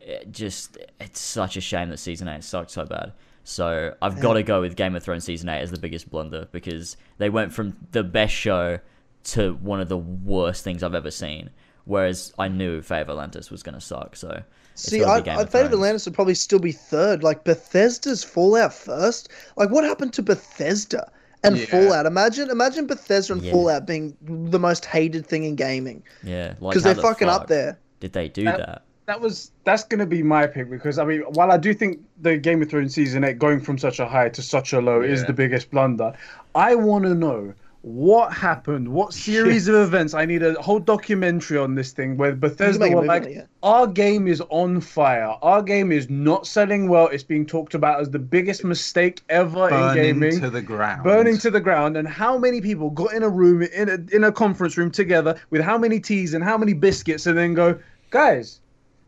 it 0.00 0.32
just 0.32 0.76
it's 0.98 1.20
such 1.20 1.56
a 1.56 1.60
shame 1.60 1.88
that 1.90 1.98
season 1.98 2.26
eight 2.26 2.42
sucked 2.42 2.72
so 2.72 2.84
bad. 2.84 3.12
So 3.44 3.94
I've 4.00 4.20
got 4.20 4.34
to 4.34 4.42
go 4.42 4.62
with 4.62 4.74
Game 4.74 4.96
of 4.96 5.02
Thrones 5.02 5.24
season 5.24 5.48
eight 5.50 5.60
as 5.60 5.70
the 5.70 5.78
biggest 5.78 6.10
blunder 6.10 6.48
because 6.50 6.96
they 7.18 7.28
went 7.28 7.52
from 7.52 7.76
the 7.92 8.02
best 8.02 8.34
show 8.34 8.78
to 9.24 9.54
one 9.54 9.80
of 9.80 9.88
the 9.88 9.98
worst 9.98 10.64
things 10.64 10.82
I've 10.82 10.94
ever 10.94 11.10
seen. 11.10 11.50
Whereas 11.84 12.32
I 12.38 12.48
knew 12.48 12.80
Fate 12.80 13.02
of 13.02 13.10
Atlantis 13.10 13.50
was 13.50 13.62
going 13.62 13.74
to 13.74 13.80
suck. 13.80 14.16
So 14.16 14.42
it's 14.72 14.82
See, 14.82 15.00
gotta 15.00 15.12
I, 15.12 15.20
be 15.20 15.24
Game 15.26 15.38
I 15.38 15.42
of 15.42 15.50
Fate 15.50 15.66
of 15.66 15.72
Atlantis 15.72 16.06
would 16.06 16.14
probably 16.14 16.34
still 16.34 16.58
be 16.58 16.72
third. 16.72 17.22
Like 17.22 17.44
Bethesda's 17.44 18.24
Fallout 18.24 18.72
first. 18.72 19.28
Like 19.56 19.68
what 19.68 19.84
happened 19.84 20.14
to 20.14 20.22
Bethesda 20.22 21.12
and 21.42 21.58
Yeah. 21.58 21.66
Fallout? 21.66 22.06
Imagine, 22.06 22.48
imagine 22.50 22.86
Bethesda 22.86 23.34
and 23.34 23.42
Yeah. 23.42 23.52
Fallout 23.52 23.86
being 23.86 24.16
the 24.22 24.58
most 24.58 24.86
hated 24.86 25.26
thing 25.26 25.44
in 25.44 25.54
gaming 25.56 26.02
Yeah, 26.22 26.54
like 26.60 26.72
because 26.72 26.82
how 26.82 26.88
they're 26.88 26.94
the 26.94 27.02
fucking 27.02 27.28
fuck 27.28 27.42
up 27.42 27.48
there. 27.48 27.78
Did 28.00 28.14
they 28.14 28.28
do 28.28 28.44
that? 28.44 28.84
That 29.06 29.20
was 29.20 29.52
that's 29.64 29.84
going 29.84 30.00
to 30.00 30.06
be 30.06 30.22
my 30.22 30.46
pick 30.46 30.70
because 30.70 30.98
I 30.98 31.04
mean, 31.04 31.20
while 31.20 31.50
I 31.50 31.56
do 31.56 31.74
think 31.74 32.00
the 32.20 32.36
Game 32.36 32.62
of 32.62 32.70
Thrones 32.70 32.94
season 32.94 33.24
eight 33.24 33.38
going 33.38 33.60
from 33.60 33.78
such 33.78 34.00
a 34.00 34.06
high 34.06 34.28
to 34.30 34.42
such 34.42 34.72
a 34.72 34.80
low 34.80 35.02
is 35.02 35.24
the 35.24 35.32
biggest 35.32 35.70
blunder, 35.70 36.14
I 36.54 36.74
want 36.74 37.04
to 37.04 37.14
know 37.14 37.54
what 37.82 38.32
happened, 38.32 38.88
what 38.88 39.12
series 39.12 39.68
of 39.68 39.74
events. 39.74 40.14
I 40.14 40.24
need 40.24 40.42
a 40.42 40.54
whole 40.62 40.78
documentary 40.78 41.58
on 41.58 41.74
this 41.74 41.92
thing 41.92 42.16
where 42.16 42.34
Bethesda 42.34 42.88
were 42.88 43.04
like, 43.04 43.24
it, 43.24 43.32
yeah. 43.32 43.42
"Our 43.62 43.86
game 43.86 44.26
is 44.26 44.42
on 44.48 44.80
fire. 44.80 45.36
Our 45.42 45.62
game 45.62 45.92
is 45.92 46.08
not 46.08 46.46
selling 46.46 46.88
well. 46.88 47.08
It's 47.08 47.22
being 47.22 47.44
talked 47.44 47.74
about 47.74 48.00
as 48.00 48.08
the 48.08 48.18
biggest 48.18 48.64
mistake 48.64 49.20
ever 49.28 49.68
in 49.68 49.94
gaming. 49.94 49.94
Burning 49.94 50.20
gaming." 50.20 50.40
to 50.40 50.50
the 50.50 50.62
ground. 50.62 51.04
burning 51.04 51.36
to 51.38 51.50
the 51.50 51.60
ground 51.60 51.98
and 51.98 52.08
how 52.08 52.38
many 52.38 52.62
people 52.62 52.88
got 52.88 53.12
in 53.12 53.22
a 53.22 53.28
room 53.28 53.60
in 53.60 53.90
a, 53.90 54.16
in 54.16 54.24
a 54.24 54.32
conference 54.32 54.78
room 54.78 54.90
together 54.90 55.38
with 55.50 55.60
how 55.60 55.76
many 55.76 56.00
teas 56.00 56.32
and 56.32 56.42
how 56.42 56.56
many 56.56 56.72
biscuits 56.72 57.26
and 57.26 57.36
then 57.36 57.52
go 57.52 57.78
guys 58.10 58.60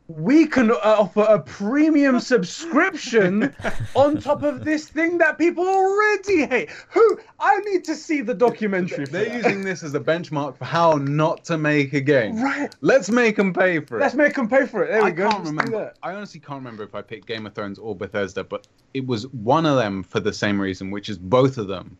we 0.08 0.46
can 0.46 0.70
offer 0.70 1.22
a 1.22 1.40
premium 1.40 2.20
subscription 2.20 3.54
on 3.94 4.20
top 4.20 4.42
of 4.42 4.64
this 4.64 4.88
thing 4.88 5.18
that 5.18 5.36
people 5.36 5.66
already 5.66 6.46
hate 6.46 6.70
who 6.90 7.18
i 7.40 7.58
need 7.60 7.82
to 7.84 7.94
see 7.94 8.20
the 8.20 8.34
documentary 8.34 9.04
They're 9.04 9.24
that. 9.24 9.34
using 9.34 9.62
this 9.62 9.82
as 9.82 9.94
a 9.94 10.00
benchmark 10.00 10.56
for 10.56 10.64
how 10.64 10.92
not 10.92 11.44
to 11.46 11.58
make 11.58 11.92
a 11.92 12.00
game. 12.00 12.40
Right. 12.40 12.74
Let's 12.80 13.10
make 13.10 13.36
them 13.36 13.52
pay 13.52 13.80
for 13.80 13.98
it. 13.98 14.00
let's 14.00 14.14
make 14.14 14.34
them 14.34 14.48
pay 14.48 14.66
for 14.66 14.84
it 14.84 14.92
there 14.92 15.04
we 15.04 15.10
go. 15.10 15.26
I 15.26 15.30
can't 15.32 15.44
remember. 15.44 15.92
I 16.02 16.12
honestly 16.14 16.40
can't 16.40 16.58
remember 16.58 16.82
if 16.82 16.94
I 16.94 17.02
picked 17.02 17.26
Game 17.26 17.46
of 17.46 17.54
Thrones 17.54 17.78
or 17.78 17.94
Bethesda, 17.94 18.44
but 18.44 18.66
it 18.94 19.06
was 19.06 19.26
one 19.28 19.66
of 19.66 19.76
them 19.76 20.02
for 20.02 20.20
the 20.20 20.32
same 20.32 20.60
reason, 20.60 20.90
which 20.90 21.08
is 21.08 21.18
both 21.18 21.58
of 21.58 21.68
them. 21.68 21.96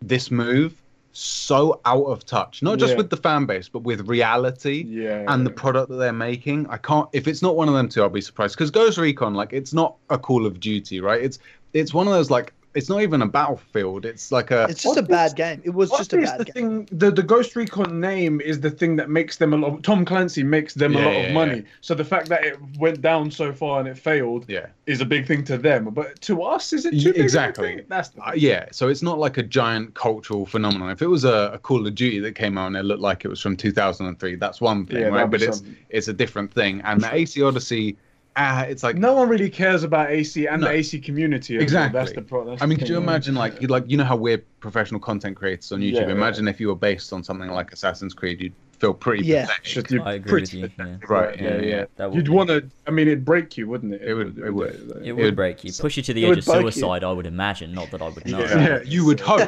This 0.00 0.30
move 0.30 0.82
so 1.16 1.80
out 1.84 2.04
of 2.04 2.26
touch, 2.26 2.60
not 2.62 2.78
just 2.78 2.90
Yeah. 2.90 2.96
with 2.98 3.10
the 3.10 3.16
fan 3.16 3.46
base, 3.46 3.68
but 3.68 3.78
with 3.80 4.08
reality 4.08 4.84
yeah 4.86 5.24
and 5.28 5.46
the 5.46 5.50
product 5.50 5.88
that 5.88 5.96
they're 5.96 6.12
making. 6.12 6.66
I 6.68 6.76
can't. 6.76 7.08
If 7.12 7.28
it's 7.28 7.40
not 7.40 7.54
one 7.56 7.68
of 7.68 7.74
them 7.74 7.88
two, 7.88 8.02
I'll 8.02 8.08
be 8.08 8.20
surprised. 8.20 8.56
Because 8.56 8.70
Ghost 8.72 8.98
Recon, 8.98 9.32
like, 9.34 9.52
it's 9.52 9.72
not 9.72 9.94
a 10.10 10.18
Call 10.18 10.44
of 10.44 10.58
Duty, 10.60 11.00
right? 11.00 11.22
It's 11.22 11.38
it's 11.72 11.94
one 11.94 12.06
of 12.08 12.12
those 12.12 12.30
like. 12.30 12.52
It's 12.74 12.88
not 12.88 13.02
even 13.02 13.22
a 13.22 13.26
battlefield. 13.26 14.04
It's 14.04 14.32
like 14.32 14.50
a. 14.50 14.66
It's 14.68 14.82
just 14.82 14.96
a 14.96 15.02
bad 15.02 15.26
is- 15.26 15.34
game. 15.34 15.62
It 15.64 15.70
was 15.70 15.90
just 15.90 16.12
a 16.12 16.16
bad 16.18 16.40
the 16.40 16.44
game. 16.44 16.86
thing? 16.86 16.98
The 16.98 17.10
the 17.10 17.22
Ghost 17.22 17.54
Recon 17.56 18.00
name 18.00 18.40
is 18.40 18.60
the 18.60 18.70
thing 18.70 18.96
that 18.96 19.08
makes 19.08 19.36
them 19.36 19.52
a 19.52 19.56
lot. 19.56 19.82
Tom 19.82 20.04
Clancy 20.04 20.42
makes 20.42 20.74
them 20.74 20.96
a 20.96 20.98
lot 20.98 21.12
yeah, 21.12 21.18
of 21.18 21.26
yeah. 21.28 21.32
money. 21.32 21.64
So 21.80 21.94
the 21.94 22.04
fact 22.04 22.28
that 22.30 22.44
it 22.44 22.58
went 22.78 23.00
down 23.00 23.30
so 23.30 23.52
far 23.52 23.78
and 23.80 23.88
it 23.88 23.96
failed 23.96 24.46
yeah. 24.48 24.66
is 24.86 25.00
a 25.00 25.04
big 25.04 25.26
thing 25.26 25.44
to 25.44 25.56
them. 25.56 25.84
But 25.92 26.20
to 26.22 26.42
us, 26.42 26.72
is 26.72 26.84
it 26.84 26.94
Yeah, 26.94 27.04
too 27.04 27.12
big 27.12 27.22
exactly. 27.22 27.76
thing? 27.76 27.84
That's 27.88 28.08
the 28.10 28.22
Uh, 28.28 28.32
yeah, 28.34 28.66
so 28.72 28.88
it's 28.88 29.02
not 29.02 29.18
like 29.18 29.38
a 29.38 29.42
giant 29.42 29.94
cultural 29.94 30.44
phenomenon. 30.44 30.90
If 30.90 31.00
it 31.02 31.06
was 31.08 31.24
a, 31.24 31.52
a 31.54 31.58
Call 31.58 31.86
of 31.86 31.94
Duty 31.94 32.18
that 32.20 32.32
came 32.34 32.58
out 32.58 32.66
and 32.68 32.76
it 32.76 32.84
looked 32.84 33.02
like 33.02 33.24
it 33.24 33.28
was 33.28 33.40
from 33.40 33.56
2003, 33.56 34.34
that's 34.36 34.60
one 34.60 34.84
thing, 34.86 34.98
Yeah, 35.00 35.04
right? 35.08 35.30
that'd 35.30 35.30
But 35.30 35.42
it's 35.42 35.62
it's 35.90 36.08
a 36.08 36.12
different 36.12 36.52
thing. 36.52 36.80
And 36.82 37.00
the 37.00 37.14
AC 37.14 37.40
Odyssey, 37.42 37.96
ah, 38.36 38.62
it's 38.62 38.82
like 38.82 38.96
No 38.96 39.14
one 39.14 39.28
really 39.28 39.50
cares 39.50 39.82
about 39.84 40.10
AC 40.10 40.46
and 40.46 40.60
No. 40.62 40.68
the 40.68 40.74
AC 40.74 41.00
community. 41.00 41.54
well. 41.54 41.62
exactly. 41.62 41.98
That's 41.98 42.12
the 42.12 42.22
pro- 42.22 42.44
that's 42.44 42.62
I 42.62 42.66
mean, 42.66 42.78
could 42.78 42.88
you 42.88 42.96
imagine 42.96 43.34
like 43.34 43.60
you 43.60 43.68
like 43.68 43.84
you 43.86 43.96
know 43.96 44.04
how 44.04 44.16
we're 44.16 44.38
professional 44.60 45.00
content 45.00 45.36
creators 45.36 45.70
on 45.72 45.80
YouTube? 45.80 45.92
Yeah, 45.94 46.00
yeah. 46.06 46.12
imagine 46.12 46.48
if 46.48 46.60
you 46.60 46.68
were 46.68 46.74
based 46.74 47.12
on 47.12 47.22
something 47.22 47.48
like 47.50 47.72
Assassin's 47.72 48.14
Creed, 48.14 48.40
you'd 48.40 48.52
feel 48.84 48.92
pretty 48.94 49.24
Yeah. 49.24 49.42
pathetic. 49.46 49.64
Should 49.64 49.90
you 49.90 50.02
I 50.02 50.12
agree 50.14 50.30
pretty 50.30 50.60
with 50.62 50.72
you. 50.78 50.84
Yeah. 50.86 50.96
Right, 51.08 51.40
Yeah, 51.40 51.60
yeah. 51.60 51.84
That 51.96 52.10
would 52.10 52.16
You'd 52.16 52.28
want 52.28 52.50
to. 52.50 52.68
I 52.86 52.90
mean, 52.90 53.06
it'd 53.08 53.24
break 53.24 53.56
you, 53.56 53.66
wouldn't 53.66 53.94
it? 53.94 54.02
It 54.02 54.12
would- 54.14 54.36
it 54.38 54.50
would. 54.52 54.74
It 54.74 55.06
It 55.06 55.12
would 55.12 55.24
would- 55.24 55.36
break 55.36 55.64
you, 55.64 55.72
push 55.72 55.96
you 55.96 56.02
to 56.02 56.12
the 56.12 56.26
edge 56.26 56.38
of 56.38 56.44
bug 56.44 56.62
you. 56.64 56.70
suicide. 56.70 57.02
I 57.02 57.12
would 57.12 57.24
imagine, 57.26 57.72
not 57.72 57.90
that 57.92 58.02
I 58.02 58.08
would 58.10 58.26
know. 58.26 58.40
Yeah. 58.40 58.58
Yeah, 58.58 58.82
you 58.84 59.06
would 59.06 59.20
hope. 59.30 59.40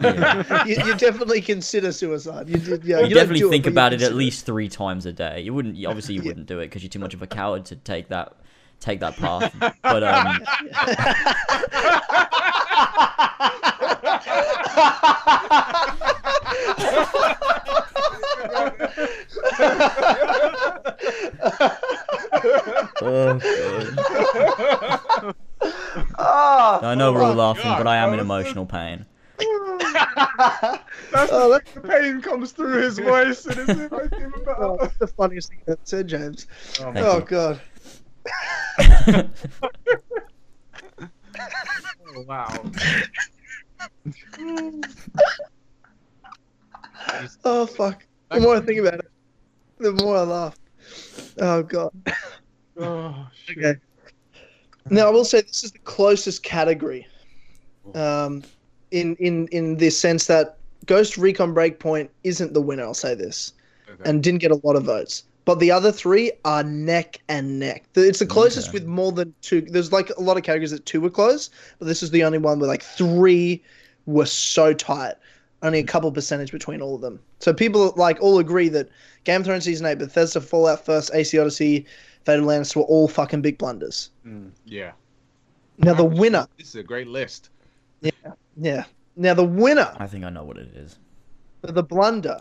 Yeah. 0.00 0.64
you, 0.64 0.76
you 0.84 0.94
definitely 0.94 1.40
consider 1.40 1.90
suicide. 1.90 2.48
You 2.48 2.58
did. 2.58 2.84
Yeah, 2.84 3.00
You 3.00 3.08
you 3.08 3.14
definitely 3.14 3.48
think 3.50 3.64
but 3.64 3.70
you 3.70 3.74
about 3.74 3.92
it 3.94 4.02
at 4.02 4.14
least 4.14 4.46
three 4.46 4.68
times 4.68 5.06
a 5.06 5.12
day. 5.12 5.40
You 5.40 5.52
wouldn't. 5.52 5.74
you- 5.76 5.88
Obviously, 5.88 6.14
you 6.14 6.22
Yeah. 6.22 6.28
wouldn't 6.28 6.46
do 6.46 6.60
it 6.60 6.66
because 6.66 6.82
you're 6.84 6.90
too 6.90 6.98
much 7.00 7.14
of 7.14 7.22
a 7.22 7.26
coward 7.26 7.64
to 7.66 7.76
take 7.76 8.08
that 8.10 8.34
take 8.78 9.00
that 9.00 9.16
path. 9.16 9.52
But 9.82 10.02
um, 10.04 10.38
oh, 23.02 23.38
God. 23.40 25.34
Ah, 26.18 26.80
I 26.86 26.94
know 26.94 27.12
we're 27.12 27.22
all 27.22 27.30
fuck. 27.30 27.56
laughing, 27.56 27.72
but 27.78 27.86
I 27.86 27.96
am 27.96 28.12
in 28.14 28.20
emotional 28.20 28.66
pain. 28.66 29.06
That's 29.38 31.30
Oh, 31.32 31.50
that's- 31.50 31.72
the 31.74 31.80
pain 31.82 32.20
comes 32.22 32.52
through 32.52 32.82
his 32.82 32.98
voice, 32.98 33.46
and 33.46 33.58
it's 33.68 33.92
like 33.92 34.12
even 34.14 34.32
Oh, 34.58 34.76
that's 34.80 34.96
the 34.98 35.06
funniest 35.06 35.48
thing 35.50 35.60
that 35.66 35.78
said, 35.86 36.08
James. 36.08 36.46
Oh, 36.80 36.92
oh 36.96 37.20
god. 37.20 37.60
Oh, 42.18 42.22
wow. 42.22 42.48
Oh 47.44 47.66
fuck. 47.66 48.05
The 48.30 48.40
more 48.40 48.56
I 48.56 48.60
think 48.60 48.80
about 48.80 48.94
it, 48.94 49.06
the 49.78 49.92
more 49.92 50.16
I 50.16 50.22
laugh. 50.22 50.56
Oh 51.38 51.62
god. 51.62 51.90
Oh, 52.78 53.26
shit. 53.34 53.56
Okay. 53.56 53.80
Now 54.90 55.06
I 55.06 55.10
will 55.10 55.24
say 55.24 55.40
this 55.40 55.64
is 55.64 55.72
the 55.72 55.78
closest 55.78 56.42
category, 56.42 57.06
um, 57.94 58.42
in 58.90 59.16
in 59.16 59.48
in 59.48 59.78
the 59.78 59.88
sense 59.88 60.26
that 60.26 60.58
Ghost 60.84 61.16
Recon 61.16 61.54
Breakpoint 61.54 62.10
isn't 62.22 62.52
the 62.52 62.60
winner. 62.60 62.82
I'll 62.82 62.92
say 62.92 63.14
this, 63.14 63.54
Okay. 63.88 64.02
and 64.10 64.22
didn't 64.22 64.40
get 64.40 64.50
a 64.50 64.60
lot 64.62 64.76
of 64.76 64.84
votes. 64.84 65.22
But 65.46 65.58
the 65.58 65.70
other 65.70 65.90
three 65.90 66.32
are 66.44 66.62
neck 66.62 67.18
and 67.30 67.58
neck. 67.58 67.84
It's 67.94 68.18
the 68.18 68.26
closest 68.26 68.68
Okay. 68.68 68.80
with 68.80 68.86
more 68.86 69.10
than 69.12 69.32
two. 69.40 69.62
There's 69.62 69.90
like 69.90 70.10
a 70.10 70.20
lot 70.20 70.36
of 70.36 70.42
categories 70.42 70.72
that 70.72 70.84
two 70.84 71.00
were 71.00 71.08
close, 71.08 71.48
but 71.78 71.86
this 71.88 72.02
is 72.02 72.10
the 72.10 72.24
only 72.24 72.36
one 72.38 72.58
where 72.58 72.68
like 72.68 72.82
three 72.82 73.64
were 74.04 74.26
so 74.26 74.74
tight. 74.74 75.14
Only 75.62 75.78
a 75.78 75.84
couple 75.84 76.12
percentage 76.12 76.52
between 76.52 76.82
all 76.82 76.94
of 76.94 77.00
them. 77.00 77.18
So 77.40 77.52
people 77.54 77.92
like 77.96 78.18
all 78.20 78.38
agree 78.38 78.68
that 78.68 78.88
Game 79.24 79.40
of 79.40 79.46
Thrones 79.46 79.64
season 79.64 79.86
eight, 79.86 79.98
Bethesda, 79.98 80.40
Fallout 80.40 80.84
First, 80.84 81.10
AC 81.14 81.38
Odyssey, 81.38 81.86
Fate 82.24 82.34
of 82.34 82.40
Atlantis 82.42 82.76
were 82.76 82.82
all 82.82 83.08
fucking 83.08 83.40
big 83.40 83.56
blunders. 83.58 84.10
Mm, 84.26 84.50
yeah. 84.66 84.92
Now 85.78 85.94
the 85.94 86.04
winner, 86.04 86.46
This 86.58 86.68
is 86.68 86.74
a 86.76 86.82
great 86.82 87.06
list. 87.08 87.50
yeah. 88.00 88.10
Yeah. 88.56 88.84
Now 89.16 89.32
the 89.34 89.44
winner 89.44 89.94
I 89.98 90.06
think 90.06 90.24
I 90.24 90.30
know 90.30 90.44
what 90.44 90.58
it 90.58 90.68
is. 90.74 90.98
for 91.62 91.72
the 91.72 91.82
blunder 91.82 92.38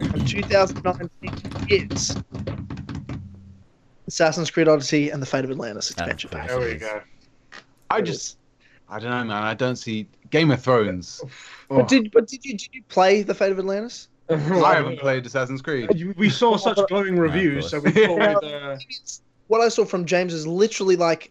of 0.00 0.26
2019 0.28 1.66
is 1.70 2.16
Assassin's 4.06 4.50
Creed 4.50 4.68
Odyssey 4.68 5.10
and 5.10 5.20
the 5.22 5.26
Fate 5.26 5.44
of 5.44 5.50
Atlantis 5.50 5.90
expansion 5.90 6.30
pack. 6.30 6.48
There 6.48 6.58
we 6.60 6.74
go. 6.74 7.00
I 7.90 8.00
just, 8.02 8.36
I 8.88 8.98
don't 8.98 9.10
know, 9.10 9.24
man. 9.24 9.42
I 9.42 9.54
don't 9.54 9.76
see 9.76 10.06
Game 10.30 10.50
of 10.50 10.62
Thrones. 10.62 11.22
But 11.68 11.88
did 11.88 12.10
but 12.12 12.28
did 12.28 12.44
you 12.44 12.56
did 12.56 12.74
you 12.74 12.82
play 12.84 13.22
the 13.22 13.34
Fate 13.34 13.52
of 13.52 13.58
Atlantis? 13.58 14.08
I 14.28 14.74
haven't 14.74 14.98
played 14.98 15.24
Assassin's 15.26 15.62
Creed. 15.62 16.14
We 16.16 16.30
saw 16.30 16.56
such 16.68 16.78
glowing 16.88 17.18
reviews, 17.18 17.70
so 17.70 17.80
we 17.80 17.90
thought 17.92 18.18
we'd. 18.18 18.52
Uh, 18.52 18.76
What 19.48 19.60
I 19.60 19.68
saw 19.68 19.84
from 19.84 20.04
James 20.04 20.32
is 20.32 20.46
literally 20.46 20.96
like, 20.96 21.30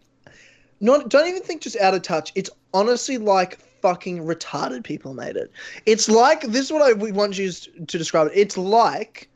not 0.79 1.09
don't 1.09 1.27
even 1.27 1.41
think 1.43 1.61
just 1.61 1.77
out 1.77 1.93
of 1.93 2.01
touch. 2.01 2.31
It's 2.35 2.49
honestly 2.73 3.17
like 3.17 3.59
fucking 3.81 4.19
retarded 4.19 4.83
people 4.83 5.13
made 5.13 5.35
it. 5.35 5.51
It's 5.85 6.09
like 6.09 6.41
this 6.41 6.65
is 6.65 6.71
what 6.71 6.81
I 6.81 6.93
we 6.93 7.11
want 7.11 7.37
you 7.37 7.51
to 7.51 7.97
describe 7.97 8.27
it. 8.27 8.33
It's 8.35 8.57
like 8.57 9.29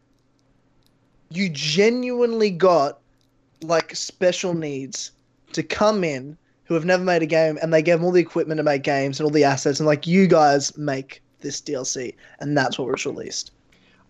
you 1.30 1.50
genuinely 1.50 2.50
got 2.50 3.00
like 3.62 3.96
special 3.96 4.54
needs 4.54 5.12
to 5.52 5.64
come 5.64 6.04
in 6.04 6.38
who 6.70 6.76
have 6.76 6.86
never 6.86 7.04
made 7.04 7.24
a 7.24 7.26
game 7.26 7.58
and 7.62 7.74
they 7.74 7.82
gave 7.82 7.98
them 7.98 8.06
all 8.06 8.12
the 8.12 8.22
equipment 8.22 8.60
to 8.60 8.64
make 8.64 8.84
games 8.84 9.20
and 9.20 9.26
all 9.26 9.32
the 9.32 9.44
assets 9.44 9.80
and 9.80 9.88
like 9.88 10.06
you 10.06 10.28
guys 10.28 10.78
make 10.78 11.22
this 11.42 11.60
DLC 11.60 12.14
and 12.40 12.56
that's 12.56 12.78
what 12.78 12.88
was 12.88 13.06
released. 13.08 13.52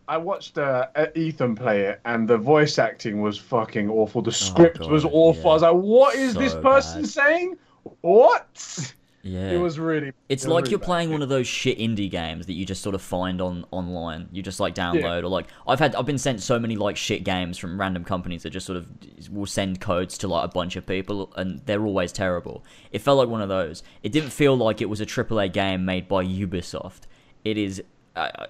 I 0.10 0.18
watched 0.18 0.57
uh, 0.57 0.88
Ethan 1.15 1.56
play 1.56 1.84
it, 1.84 2.02
and 2.03 2.27
the 2.27 2.38
voice 2.38 2.80
acting 2.80 3.22
was 3.22 3.38
fucking 3.38 3.90
awful. 3.91 4.23
The 4.23 4.31
script 4.31 4.77
Oh, 4.81 4.86
God, 4.86 4.91
was 4.91 5.06
awful. 5.06 5.52
I 5.52 5.53
was 5.53 5.61
like, 5.61 5.76
"What 5.76 6.15
is 6.15 6.34
this 6.34 6.56
person 6.56 7.03
bad. 7.03 7.10
saying? 7.11 7.57
What?" 8.02 8.94
Yeah. 9.22 9.52
It 9.52 9.58
was 9.58 9.78
really. 9.78 10.14
It's 10.30 10.48
like 10.48 10.64
really 10.64 10.72
you're 10.72 10.80
bad. 10.80 10.86
playing 10.86 11.12
one 11.12 11.22
of 11.22 11.30
those 11.30 11.48
shit 11.48 11.78
indie 11.78 12.10
games 12.10 12.46
that 12.46 12.54
you 12.54 12.66
just 12.66 12.82
sort 12.82 12.96
of 12.96 13.02
find 13.02 13.41
on 13.41 13.66
online. 13.72 14.30
You 14.32 14.41
just 14.41 14.60
like 14.60 14.76
download 14.76 15.24
or 15.24 15.28
like 15.28 15.48
I've 15.68 15.80
had 15.80 15.96
I've 15.96 16.06
been 16.06 16.18
sent 16.18 16.41
so 16.41 16.58
many 16.58 16.76
like 16.76 16.96
shit 16.96 17.24
games 17.24 17.58
from 17.58 17.80
random 17.80 18.04
companies 18.04 18.44
that 18.44 18.52
just 18.52 18.66
sort 18.66 18.78
of 18.78 18.88
will 19.30 19.46
send 19.46 19.82
codes 19.82 20.18
to 20.20 20.28
like 20.28 20.46
a 20.46 20.48
bunch 20.48 20.76
of 20.76 20.86
people 20.86 21.34
and 21.36 21.62
they're 21.66 21.86
always 21.86 22.12
terrible. 22.12 22.64
It 22.91 23.00
felt 23.00 23.18
like 23.18 23.28
one 23.30 23.41
of 23.41 23.50
those. 23.50 23.84
It 24.04 24.12
didn't 24.12 24.32
feel 24.32 24.56
like 24.56 24.82
it 24.82 24.90
was 24.90 25.02
a 25.02 25.06
AAA 25.06 25.52
game 25.52 25.84
made 25.84 26.08
by 26.08 26.24
Ubisoft. 26.24 27.02
It 27.44 27.58
is 27.58 27.84
uh, 28.16 28.48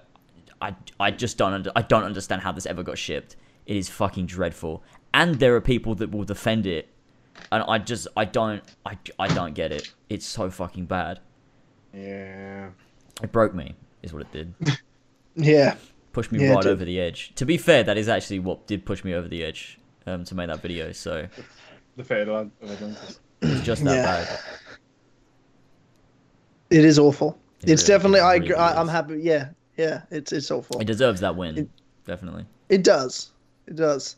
I, 0.60 0.74
I 0.98 1.10
just 1.10 1.38
don't 1.38 1.52
under, 1.52 1.72
I 1.74 1.82
don't 1.82 2.04
understand 2.04 2.42
how 2.42 2.52
this 2.52 2.66
ever 2.66 2.82
got 2.82 2.98
shipped. 2.98 3.36
It 3.66 3.76
is 3.76 3.88
fucking 3.88 4.26
dreadful, 4.26 4.82
and 5.14 5.36
there 5.36 5.54
are 5.54 5.60
people 5.60 5.94
that 5.96 6.10
will 6.10 6.24
defend 6.24 6.66
it, 6.66 6.88
and 7.52 7.62
I 7.66 7.78
just 7.78 8.08
I 8.16 8.24
don't 8.24 8.62
I, 8.86 8.98
I 9.18 9.28
don't 9.28 9.54
get 9.54 9.72
it. 9.72 9.92
It's 10.08 10.26
so 10.26 10.50
fucking 10.50 10.86
bad. 10.86 11.20
Yeah. 11.94 12.70
It 13.22 13.32
broke 13.32 13.54
me, 13.54 13.74
is 14.02 14.12
what 14.12 14.22
it 14.22 14.32
did. 14.32 14.54
Yeah. 15.36 15.76
Pushed 16.12 16.32
me 16.32 16.40
Yeah, 16.42 16.54
right 16.54 16.66
over 16.66 16.84
the 16.84 17.00
edge. 17.00 17.32
To 17.36 17.46
be 17.46 17.56
fair, 17.56 17.84
that 17.84 17.96
is 17.96 18.08
actually 18.08 18.40
what 18.40 18.66
did 18.66 18.84
push 18.84 19.04
me 19.04 19.14
over 19.14 19.28
the 19.28 19.44
edge 19.44 19.78
um, 20.06 20.24
to 20.24 20.34
make 20.34 20.48
that 20.48 20.60
video. 20.60 20.90
So 20.92 21.28
The 21.96 22.02
of 22.02 22.50
Atlantis. 22.70 23.20
it's 23.40 23.64
just 23.64 23.84
that 23.84 23.94
Yeah. 23.94 24.02
bad. 24.02 24.40
It 26.70 26.84
is 26.84 26.98
awful. 26.98 27.38
It 27.62 27.70
it's 27.70 27.82
really- 27.88 27.96
definitely. 27.98 28.20
it 28.20 28.22
I, 28.22 28.32
really 28.34 28.46
agree, 28.46 28.56
I. 28.56 28.80
I'm 28.80 28.88
happy. 28.88 29.20
Yeah. 29.22 29.50
Yeah. 29.76 30.02
It's 30.10 30.32
it's 30.32 30.50
awful. 30.50 30.80
It 30.80 30.86
deserves 30.86 31.20
that 31.20 31.36
win, 31.36 31.58
It- 31.58 31.68
definitely. 32.06 32.44
It 32.68 32.82
does. 32.84 33.30
It 33.66 33.76
does. 33.76 34.16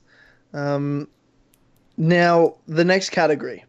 Um, 0.54 1.08
now 2.02 2.56
the 2.66 2.84
next 2.84 3.10
category 3.10 3.64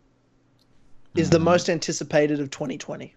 is 1.15 1.29
the 1.29 1.39
most 1.39 1.69
anticipated 1.69 2.39
of 2.39 2.49
2020. 2.49 3.13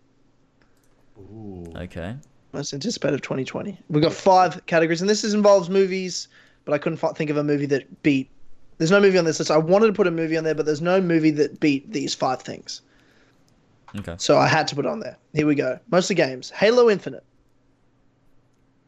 Okay. 1.75 2.15
Most 2.53 2.75
anticipated 2.75 3.15
of 3.15 3.23
2020. 3.23 3.79
We've 3.89 4.03
got 4.03 4.13
five 4.13 4.65
categories, 4.67 5.01
and 5.01 5.09
this 5.09 5.25
is, 5.25 5.33
involves 5.33 5.71
movies, 5.71 6.29
but 6.67 6.75
I 6.75 6.79
couldn't 6.79 6.99
fi- 6.99 7.13
think 7.13 7.31
of 7.31 7.39
a 7.39 7.45
movie 7.45 7.65
that 7.65 8.03
beat. 8.03 8.29
There's 8.77 8.91
no 8.91 9.01
movie 9.01 9.17
on 9.17 9.25
this 9.25 9.39
list. 9.39 9.51
I 9.51 9.57
wanted 9.57 9.87
to 9.87 9.95
put 9.95 10.07
a 10.07 10.11
movie 10.11 10.37
on 10.37 10.45
there, 10.45 10.55
but 10.55 10.67
there's 10.67 10.83
no 10.83 11.01
movie 11.01 11.31
that 11.31 11.61
beat 11.61 11.91
these 11.91 12.15
five 12.15 12.43
things. 12.43 12.83
Okay. 13.99 14.17
So 14.19 14.37
I 14.37 14.47
had 14.47 14.69
to 14.69 14.75
put 14.75 14.85
it 14.85 14.91
on 14.91 15.01
there. 15.01 15.17
Here 15.33 15.47
we 15.47 15.55
go. 15.55 15.79
Mostly 15.91 16.15
games. 16.15 16.51
Halo 16.51 16.91
Infinite. 16.91 17.25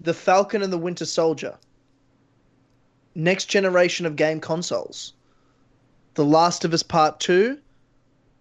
The 0.03 0.13
Falcon 0.13 0.63
and 0.63 0.71
the 0.71 0.79
Winter 0.79 1.07
Soldier. 1.07 1.57
Next 3.15 3.47
generation 3.47 4.05
of 4.05 4.15
game 4.15 4.41
consoles. 4.41 5.15
The 6.19 6.25
Last 6.25 6.65
of 6.65 6.75
Us 6.75 6.83
Part 6.83 7.21
2 7.21 7.57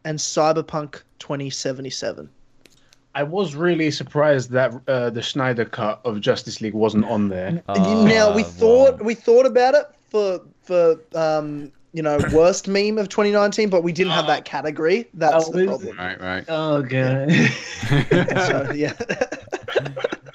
and 0.04 0.18
Cyberpunk 0.18 1.04
2077. 1.20 2.28
I 3.14 3.22
was 3.22 3.54
really 3.54 3.92
surprised 3.92 4.50
that 4.50 4.74
uh, 4.88 5.12
the 5.12 5.22
Snyder 5.22 5.64
cut 5.64 6.02
of 6.04 6.20
Justice 6.20 6.60
League 6.60 6.74
wasn't 6.74 7.06
on 7.06 7.30
there. 7.30 7.52
now 7.70 8.34
we 8.34 8.42
Ah, 8.42 8.46
thought 8.46 9.00
wow. 9.00 9.06
we 9.06 9.14
thought 9.14 9.46
about 9.46 9.76
it 9.76 9.86
for 10.10 10.42
for 10.64 11.00
um 11.14 11.72
you 11.94 12.02
know 12.02 12.18
worst 12.34 12.68
meme 12.68 12.98
of 12.98 13.10
2019, 13.10 13.70
but 13.70 13.84
we 13.84 13.92
didn't 13.92 14.14
have 14.14 14.26
that 14.26 14.44
category. 14.44 15.08
That's 15.14 15.48
Oh, 15.48 15.52
the 15.52 15.66
problem. 15.68 15.98
Right, 16.00 16.20
right. 16.20 16.46
Oh 16.48 16.82
god. 16.82 17.30
So 18.48 18.72
yeah. 18.74 18.94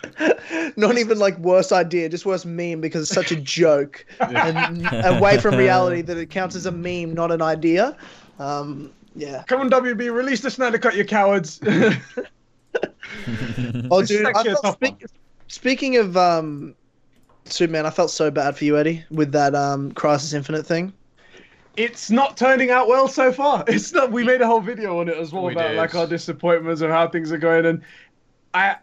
Not 0.77 0.99
even 0.99 1.19
like 1.19 1.37
worst 1.39 1.73
idea, 1.73 2.09
just 2.09 2.27
worst 2.27 2.47
meme 2.47 2.81
because 2.81 3.03
it's 3.03 3.15
such 3.15 3.33
a 3.33 3.37
joke 3.41 4.05
and 4.21 4.87
away 5.05 5.39
from 5.39 5.57
reality 5.57 6.03
that 6.03 6.17
it 6.17 6.31
counts 6.31 6.55
as 6.57 6.67
a 6.67 6.73
meme, 6.73 7.15
not 7.15 7.31
an 7.33 7.43
idea. 7.43 7.97
Um, 8.39 8.93
yeah. 9.15 9.43
Come 9.47 9.61
on, 9.61 9.71
WB, 9.71 10.13
release 10.13 10.41
the 10.41 10.51
Snyder 10.51 10.79
cut, 10.79 10.97
you 10.97 11.05
cowards. 11.05 11.61
Oh, 13.91 14.03
dude, 14.05 14.27
I 14.27 14.43
felt, 14.43 14.75
speak, 14.77 15.05
speaking 15.49 15.97
of 15.97 16.17
um, 16.17 16.75
Superman, 17.45 17.85
I 17.87 17.91
felt 17.91 18.11
so 18.11 18.31
bad 18.31 18.57
for 18.57 18.65
you, 18.65 18.79
Eddie, 18.79 19.05
with 19.11 19.33
that 19.33 19.55
um, 19.55 19.93
Crisis 19.93 20.33
Infinite 20.33 20.65
thing. 20.65 20.93
it's 21.77 22.11
not 22.11 22.37
turning 22.37 22.71
out 22.71 22.89
well 22.89 23.09
so 23.09 23.33
far. 23.33 23.65
It's 23.69 23.93
not. 23.93 24.11
We 24.11 24.25
made 24.25 24.41
a 24.41 24.47
whole 24.47 24.61
video 24.61 24.99
on 25.01 25.09
it 25.09 25.17
as 25.17 25.33
well 25.33 25.45
We 25.45 25.53
about 25.53 25.69
did. 25.69 25.77
like 25.77 25.95
our 25.95 26.07
disappointments 26.07 26.81
of 26.81 26.91
how 26.91 27.09
things 27.09 27.31
are 27.33 27.39
going, 27.39 27.67
and 27.67 27.83
I, 28.55 28.77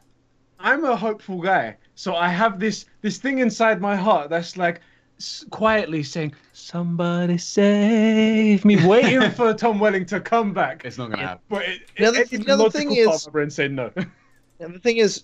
I'm 0.60 0.84
a 0.86 0.96
hopeful 0.96 1.40
guy, 1.42 1.78
so 1.96 2.16
I 2.16 2.30
have 2.30 2.60
this 2.60 2.86
this 3.02 3.18
thing 3.18 3.40
inside 3.40 3.80
my 3.82 3.96
heart 3.96 4.30
that's 4.30 4.58
like 4.58 4.82
s- 5.20 5.46
quietly 5.52 6.04
saying, 6.04 6.34
"Somebody 6.54 7.38
save 7.38 8.66
me," 8.66 8.86
waiting 8.86 9.30
for 9.38 9.54
Tom 9.54 9.80
Welling 9.80 10.06
to 10.08 10.20
come 10.20 10.54
back. 10.54 10.84
It's 10.86 10.98
not 10.98 11.12
gonna 11.12 11.26
happen. 11.26 11.44
But 11.50 11.64
it, 11.64 11.82
The 11.98 12.06
other- 12.06 12.22
it, 12.22 12.34
it's 12.34 12.46
the 12.46 12.54
other 12.54 12.70
thing 12.70 12.92
is- 12.94 13.08
of 13.08 13.28
my 13.28 13.32
brain 13.32 13.50
saying 13.50 13.76
no. 13.76 13.92
And 14.62 14.76
the 14.76 14.80
thing 14.80 14.98
is, 14.98 15.24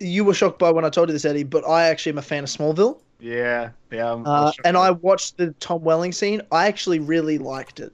you 0.00 0.24
were 0.24 0.34
shocked 0.34 0.58
by 0.58 0.72
when 0.72 0.84
I 0.84 0.90
told 0.90 1.08
you 1.08 1.12
this, 1.12 1.24
Eddie, 1.24 1.44
but 1.44 1.64
I 1.68 1.84
actually 1.84 2.10
am 2.10 2.18
a 2.18 2.22
fan 2.22 2.42
of 2.42 2.50
Smallville. 2.50 2.98
yeah, 3.20 3.70
yeah. 3.92 4.08
I'm- 4.08 4.26
Uh, 4.26 4.46
I'm 4.48 4.52
and 4.64 4.76
I 4.76 4.90
watched 4.90 5.36
the 5.36 5.52
Tom 5.60 5.82
Welling 5.82 6.10
scene. 6.10 6.42
I 6.50 6.66
actually 6.66 6.98
really 6.98 7.38
liked 7.38 7.78
it. 7.78 7.92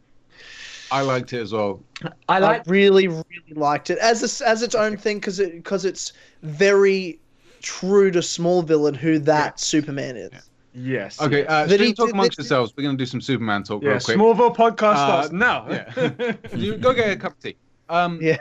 I 0.91 1.01
liked 1.03 1.33
it 1.33 1.41
as 1.41 1.53
well. 1.53 1.83
I 2.29 2.39
I 2.41 2.63
really, 2.67 3.09
really 3.09 3.25
liked 3.55 3.91
it 3.91 3.99
as 3.99 4.23
a, 4.43 4.47
as 4.49 4.63
its 4.63 4.75
own 4.75 4.97
thing 4.97 5.19
because 5.19 5.41
it 5.41 5.55
because 5.55 5.85
it's 5.85 6.13
very 6.43 7.19
true 7.63 8.11
to 8.13 8.21
Smallville 8.21 8.89
and 8.89 8.97
who 8.97 9.19
that 9.21 9.59
Superman 9.59 10.17
is. 10.17 10.31
yes. 10.75 11.21
Okay, 11.21 11.39
yes. 11.41 11.47
uh, 11.49 11.67
That 11.67 11.79
talk 11.97 12.07
did- 12.09 12.15
amongst 12.15 12.37
that- 12.37 12.43
yourselves. 12.45 12.73
We're 12.77 12.85
gonna 12.85 12.99
do 12.99 13.07
some 13.07 13.21
Superman 13.21 13.63
talk 13.65 13.83
yeah. 13.83 13.91
real 13.91 14.01
quick. 14.01 14.17
Smallville 14.19 14.55
podcast 14.57 14.95
Uh, 14.97 15.07
starts 15.07 15.33
now. 15.33 15.67
yeah. 15.69 16.33
you 16.55 16.77
go 16.77 16.93
get 16.93 17.11
a 17.11 17.17
cup 17.17 17.33
of 17.33 17.41
tea. 17.41 17.57
Um, 17.89 18.19
Yeah, 18.23 18.37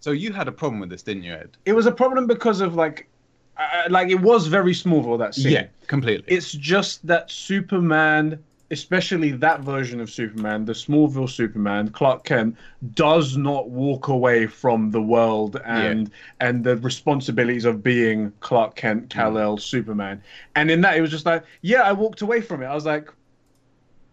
So 0.00 0.10
you 0.12 0.32
had 0.32 0.48
a 0.48 0.52
problem 0.52 0.80
with 0.80 0.90
this, 0.90 1.02
didn't 1.02 1.22
you, 1.24 1.32
Ed? 1.32 1.56
it 1.64 1.72
was 1.72 1.86
a 1.86 1.92
problem 1.92 2.26
because 2.26 2.60
of 2.60 2.74
like, 2.76 3.08
uh, 3.56 3.88
like 3.90 4.08
it 4.10 4.20
was 4.20 4.46
very 4.46 4.72
Smallville 4.72 5.18
that 5.18 5.34
scene. 5.34 5.52
Yeah, 5.52 5.66
completely. 5.88 6.24
It's 6.32 6.52
just 6.52 7.04
that 7.06 7.30
Superman, 7.30 8.38
especially 8.70 9.32
that 9.32 9.60
version 9.60 10.00
of 10.00 10.10
Superman, 10.10 10.64
the 10.64 10.72
Smallville 10.72 11.30
Superman, 11.30 11.88
Clark 11.88 12.24
Kent, 12.24 12.56
does 12.94 13.36
not 13.36 13.70
walk 13.70 14.08
away 14.08 14.46
from 14.46 14.90
the 14.90 15.00
world 15.00 15.60
and 15.64 16.10
and 16.40 16.64
the 16.64 16.76
responsibilities 16.76 17.64
of 17.64 17.82
being 17.82 18.32
Clark 18.40 18.74
Kent, 18.74 19.04
mm. 19.04 19.10
Kal 19.10 19.38
El, 19.38 19.56
Superman. 19.56 20.22
And 20.54 20.70
in 20.70 20.80
that, 20.82 20.96
it 20.96 21.00
was 21.00 21.10
just 21.10 21.26
like, 21.26 21.44
yeah, 21.62 21.82
I 21.82 21.92
walked 21.92 22.20
away 22.20 22.40
from 22.40 22.62
it. 22.62 22.66
I 22.66 22.74
was 22.74 22.86
like, 22.86 23.10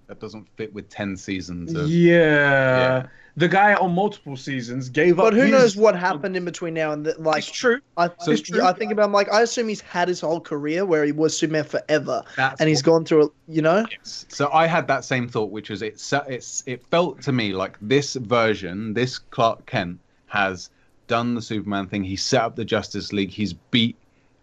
that 0.08 0.20
doesn't 0.20 0.48
fit 0.56 0.74
with 0.74 0.90
ten 0.90 1.18
seasons. 1.18 1.74
Of, 1.74 1.90
yeah. 1.90 2.18
Yeah. 2.20 3.08
The 3.38 3.50
guy 3.50 3.74
on 3.74 3.94
multiple 3.94 4.38
seasons 4.38 4.88
gave 4.88 5.20
up. 5.20 5.26
but 5.26 5.34
who 5.34 5.50
knows 5.50 5.76
what 5.76 5.94
happened 5.96 6.38
in 6.38 6.46
between 6.46 6.74
now 6.74 6.92
and 6.94 7.06
then? 7.06 7.16
Like, 7.20 7.40
It's 7.40 7.52
true. 7.52 7.82
I, 7.98 8.10
So- 8.20 8.32
I, 8.62 8.70
I 8.70 8.74
think 8.74 8.94
about, 8.94 9.12
like, 9.12 9.32
I 9.32 9.42
assume 9.42 9.68
he's 9.68 9.82
had 9.82 10.08
his 10.08 10.22
whole 10.22 10.40
career 10.40 10.86
where 10.86 11.04
he 11.04 11.12
was 11.12 11.38
Superman 11.38 11.66
forever, 11.66 12.24
That's 12.38 12.62
and 12.62 12.70
he's 12.70 12.82
gone 12.82 13.04
through, 13.04 13.26
a, 13.26 13.30
you 13.50 13.62
know. 13.62 13.86
Yes. 13.92 14.26
So 14.30 14.50
I 14.54 14.68
had 14.68 14.88
that 14.88 15.04
same 15.04 15.28
thought, 15.28 15.52
which 15.52 15.70
was 15.70 15.82
it's 15.82 16.14
It's 16.28 16.64
it 16.66 16.86
felt 16.86 17.22
to 17.24 17.34
me 17.34 17.52
like 17.52 17.78
this 17.82 18.16
version, 18.16 18.94
this 18.94 19.20
Clark 19.20 19.66
Kent 19.66 20.00
has 20.28 20.70
done 21.08 21.36
the 21.36 21.42
Superman 21.42 21.88
thing. 21.88 22.04
He 22.04 22.16
set 22.16 22.42
up 22.42 22.56
the 22.56 22.66
Justice 22.66 23.12
League. 23.12 23.32
He's 23.32 23.54
beat 23.54 23.98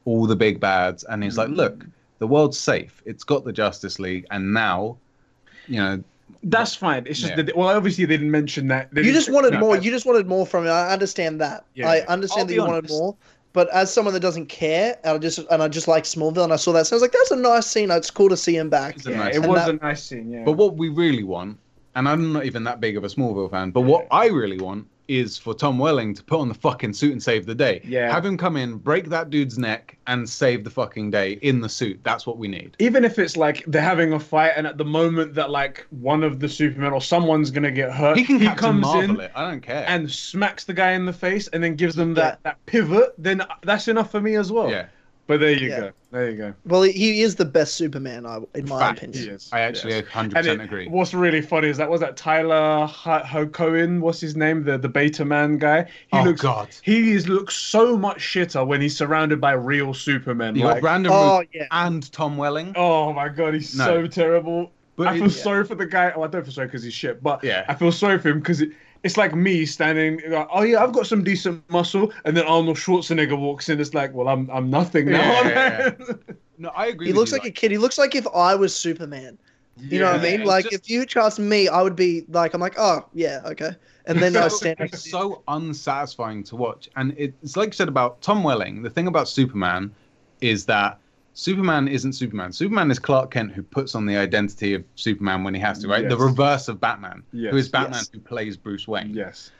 all 0.04 0.26
the 0.26 0.36
big 0.36 0.60
bads, 0.60 1.04
and 1.04 1.22
he's 1.22 1.38
like, 1.38 1.48
mm. 1.48 1.56
look, 1.56 1.86
the 2.18 2.26
world's 2.26 2.58
safe. 2.58 3.02
It's 3.06 3.24
got 3.24 3.44
the 3.44 3.52
Justice 3.52 3.98
League, 3.98 4.26
and 4.30 4.52
now, 4.52 4.98
you 5.66 5.76
know, 5.76 6.04
That's 6.42 6.74
fine. 6.74 7.04
It's 7.06 7.18
just 7.20 7.36
Yeah. 7.36 7.42
that, 7.42 7.56
well, 7.56 7.68
obviously 7.68 8.04
they 8.04 8.14
didn't 8.16 8.30
mention 8.30 8.68
that. 8.68 8.92
They 8.92 9.02
You 9.02 9.12
just 9.12 9.30
wanted 9.30 9.52
no, 9.54 9.60
more. 9.60 9.76
but- 9.76 9.84
You 9.84 9.90
just 9.90 10.06
wanted 10.06 10.26
more 10.26 10.46
from 10.46 10.66
it. 10.66 10.70
I 10.70 10.92
understand 10.92 11.40
that. 11.40 11.64
Yeah, 11.74 11.88
I 11.88 11.96
yeah. 11.98 12.04
understand 12.08 12.40
I'll 12.40 12.46
that 12.46 12.48
be 12.48 12.54
you 12.54 12.64
wanted 12.64 12.90
more. 12.90 13.16
But 13.54 13.68
as 13.72 13.92
someone 13.92 14.14
that 14.14 14.20
doesn't 14.20 14.46
care, 14.46 14.96
and 15.04 15.14
I 15.16 15.18
just 15.18 15.38
and 15.50 15.62
I 15.62 15.68
just 15.68 15.86
like 15.86 16.04
Smallville, 16.04 16.44
and 16.44 16.52
I 16.52 16.56
saw 16.56 16.72
that, 16.72 16.86
so 16.86 16.94
I 16.94 16.96
was 16.96 17.02
like, 17.02 17.12
"That's 17.12 17.30
a 17.32 17.36
nice 17.36 17.66
scene. 17.66 17.90
It's 17.90 18.10
cool 18.10 18.30
to 18.30 18.36
see 18.36 18.56
him 18.56 18.70
back." 18.70 18.96
It's 18.96 19.06
a 19.06 19.10
Yeah, 19.10 19.16
nice 19.18 19.36
it 19.36 19.42
was 19.46 19.56
that- 19.66 19.68
a 19.70 19.72
nice 19.74 20.02
scene. 20.02 20.30
Yeah. 20.30 20.42
But 20.44 20.52
what 20.52 20.76
we 20.76 20.88
really 20.88 21.22
want, 21.22 21.58
and 21.94 22.08
I'm 22.08 22.32
not 22.32 22.46
even 22.46 22.64
that 22.64 22.80
big 22.80 22.96
of 22.96 23.04
a 23.04 23.08
Smallville 23.08 23.50
fan, 23.50 23.70
but 23.70 23.82
what 23.82 24.06
I 24.10 24.26
really 24.28 24.58
want 24.58 24.86
is 25.08 25.36
for 25.38 25.54
Tom 25.54 25.78
Welling 25.78 26.14
to 26.14 26.22
put 26.22 26.40
on 26.40 26.48
the 26.48 26.54
fucking 26.54 26.92
suit 26.92 27.12
and 27.12 27.22
save 27.22 27.44
the 27.46 27.54
day. 27.54 27.80
Yeah. 27.84 28.10
Have 28.12 28.24
him 28.24 28.36
come 28.36 28.56
in, 28.56 28.76
break 28.76 29.08
that 29.10 29.30
dude's 29.30 29.58
neck, 29.58 29.96
and 30.06 30.28
save 30.28 30.64
the 30.64 30.70
fucking 30.70 31.10
day 31.10 31.32
in 31.42 31.60
the 31.60 31.68
suit. 31.68 32.00
That's 32.02 32.26
what 32.26 32.38
we 32.38 32.48
need. 32.48 32.76
even 32.78 33.04
if 33.04 33.18
it's 33.18 33.36
like 33.36 33.64
they're 33.66 33.82
having 33.82 34.12
a 34.12 34.20
fight 34.20 34.52
and 34.56 34.66
at 34.66 34.78
the 34.78 34.84
moment 34.84 35.34
that 35.34 35.50
like 35.50 35.86
one 35.90 36.22
of 36.22 36.40
the 36.40 36.48
Supermen 36.48 36.92
or 36.92 37.00
someone's 37.00 37.50
gonna 37.50 37.70
get 37.70 37.92
hurt, 37.92 38.16
He 38.16 38.24
can 38.24 38.38
Captain 38.38 38.58
comes 38.58 38.82
Marvel 38.82 39.14
in 39.16 39.20
it. 39.20 39.32
I 39.34 39.50
don't 39.50 39.60
care. 39.60 39.84
and 39.88 40.10
smacks 40.10 40.64
the 40.64 40.74
guy 40.74 40.92
in 40.92 41.04
the 41.06 41.12
face 41.12 41.48
and 41.48 41.62
then 41.62 41.74
gives 41.76 41.94
them 41.94 42.14
that, 42.14 42.34
Yeah. 42.44 42.50
that 42.50 42.66
pivot, 42.66 43.14
then 43.18 43.42
that's 43.62 43.88
enough 43.88 44.10
for 44.10 44.20
me 44.20 44.36
as 44.36 44.50
well. 44.52 44.70
yeah, 44.70 44.86
But 45.28 45.40
there 45.40 45.52
you 45.52 45.68
Yeah. 45.70 45.80
go. 45.80 45.90
There 46.10 46.30
you 46.30 46.36
go. 46.36 46.54
Well, 46.66 46.82
he 46.82 47.22
is 47.22 47.36
the 47.36 47.44
best 47.44 47.74
Superman, 47.76 48.26
I, 48.26 48.38
in 48.54 48.68
my 48.68 48.78
Fact. 48.78 48.98
opinion. 49.02 49.24
Yes. 49.30 49.48
I 49.52 49.60
actually 49.60 49.94
yes. 49.94 50.04
100% 50.12 50.36
And 50.36 50.46
it- 50.46 50.60
agree. 50.64 50.88
What's 50.88 51.14
really 51.14 51.40
funny 51.40 51.68
is 51.68 51.76
that 51.78 51.88
was 51.88 52.00
that 52.00 52.16
Tyler 52.18 52.86
Ho- 52.86 53.22
Hocohen, 53.24 54.00
what's 54.00 54.20
his 54.20 54.36
name, 54.36 54.64
the 54.64 54.76
the 54.76 54.88
Beta 54.88 55.24
Man 55.24 55.58
guy. 55.58 55.84
He 56.08 56.18
oh 56.18 56.24
looks 56.24 56.40
God, 56.42 56.68
he 56.82 57.12
is, 57.12 57.28
looks 57.28 57.54
so 57.54 57.96
much 57.96 58.18
shitter 58.18 58.66
when 58.66 58.80
he's 58.80 58.96
surrounded 58.96 59.40
by 59.40 59.52
real 59.52 59.94
Supermen. 59.94 60.54
you 60.56 60.64
like, 60.64 60.76
got 60.76 60.80
Brandon 60.82 61.12
Oh 61.14 61.38
Routh 61.38 61.46
yeah. 61.54 61.66
and 61.70 62.10
Tom 62.12 62.36
Welling. 62.36 62.72
Oh 62.76 63.12
my 63.12 63.28
god, 63.28 63.54
he's 63.54 63.74
No. 63.76 63.84
so 63.86 64.06
terrible. 64.06 64.72
But 64.96 65.06
I 65.06 65.16
feel 65.16 65.26
it- 65.28 65.30
sorry 65.30 65.64
for 65.64 65.76
the 65.76 65.86
guy. 65.86 66.12
Oh, 66.14 66.22
I 66.22 66.26
don't 66.26 66.42
feel 66.44 66.52
sorry 66.52 66.66
because 66.66 66.82
he's 66.82 66.92
shit, 66.92 67.22
but 67.22 67.42
Yeah. 67.42 67.64
I 67.68 67.74
feel 67.74 67.92
sorry 67.92 68.18
for 68.18 68.28
him 68.28 68.40
because 68.40 68.60
it, 68.60 68.70
it's 69.02 69.16
like 69.16 69.34
me 69.34 69.66
standing. 69.66 70.20
Like, 70.28 70.48
oh 70.52 70.62
yeah, 70.62 70.82
I've 70.82 70.92
got 70.92 71.06
some 71.06 71.24
decent 71.24 71.68
muscle, 71.70 72.12
and 72.24 72.36
then 72.36 72.44
Arnold 72.46 72.76
Schwarzenegger 72.76 73.38
walks 73.38 73.68
in. 73.68 73.80
It's 73.80 73.94
like, 73.94 74.12
well, 74.14 74.28
I'm 74.28 74.50
I'm 74.50 74.70
nothing 74.70 75.10
now. 75.10 75.42
Yeah, 75.42 75.90
yeah, 75.98 76.14
No, 76.58 76.68
I 76.70 76.86
agree. 76.86 77.06
He 77.06 77.12
with 77.12 77.18
looks 77.18 77.32
you, 77.32 77.38
like 77.38 77.46
a 77.46 77.50
kid. 77.50 77.70
He 77.72 77.78
looks 77.78 77.98
like 77.98 78.14
if 78.14 78.26
I 78.28 78.54
was 78.54 78.74
Superman. 78.74 79.38
You 79.78 80.00
know 80.00 80.12
what 80.12 80.20
I 80.20 80.22
mean? 80.22 80.44
Like 80.44 80.64
just- 80.64 80.74
if 80.74 80.90
you 80.90 81.06
cast 81.06 81.38
me, 81.38 81.66
I 81.66 81.82
would 81.82 81.96
be 81.96 82.24
like, 82.28 82.54
I'm 82.54 82.60
like, 82.60 82.74
oh 82.78 83.04
yeah, 83.14 83.40
okay. 83.46 83.70
And 84.06 84.18
then 84.18 84.36
I 84.36 84.48
stand. 84.48 84.76
it's 84.80 85.10
so 85.10 85.42
unsatisfying 85.48 86.44
to 86.44 86.56
watch. 86.56 86.88
And 86.96 87.14
it's 87.16 87.56
like 87.56 87.68
you 87.68 87.72
said 87.72 87.88
about 87.88 88.20
Tom 88.20 88.42
Welling. 88.42 88.82
The 88.82 88.90
thing 88.90 89.06
about 89.06 89.28
Superman 89.28 89.92
is 90.40 90.66
that 90.66 90.98
Superman 91.34 91.88
isn't 91.88 92.12
Superman. 92.12 92.52
Superman 92.52 92.90
is 92.90 92.98
Clark 92.98 93.30
Kent 93.30 93.52
who 93.52 93.62
puts 93.62 93.94
on 93.94 94.04
the 94.06 94.16
identity 94.16 94.74
of 94.74 94.84
Superman 94.96 95.44
when 95.44 95.54
he 95.54 95.60
has 95.60 95.78
to, 95.80 95.88
right? 95.88 96.08
The 96.08 96.16
reverse 96.16 96.68
of 96.68 96.80
Batman, 96.80 97.22
Yes. 97.32 97.50
who 97.52 97.56
is 97.56 97.68
Batman 97.68 98.00
Yes. 98.00 98.10
who 98.12 98.20
plays 98.20 98.56
Bruce 98.56 98.86
Wayne. 98.86 99.14
Yes. 99.14 99.50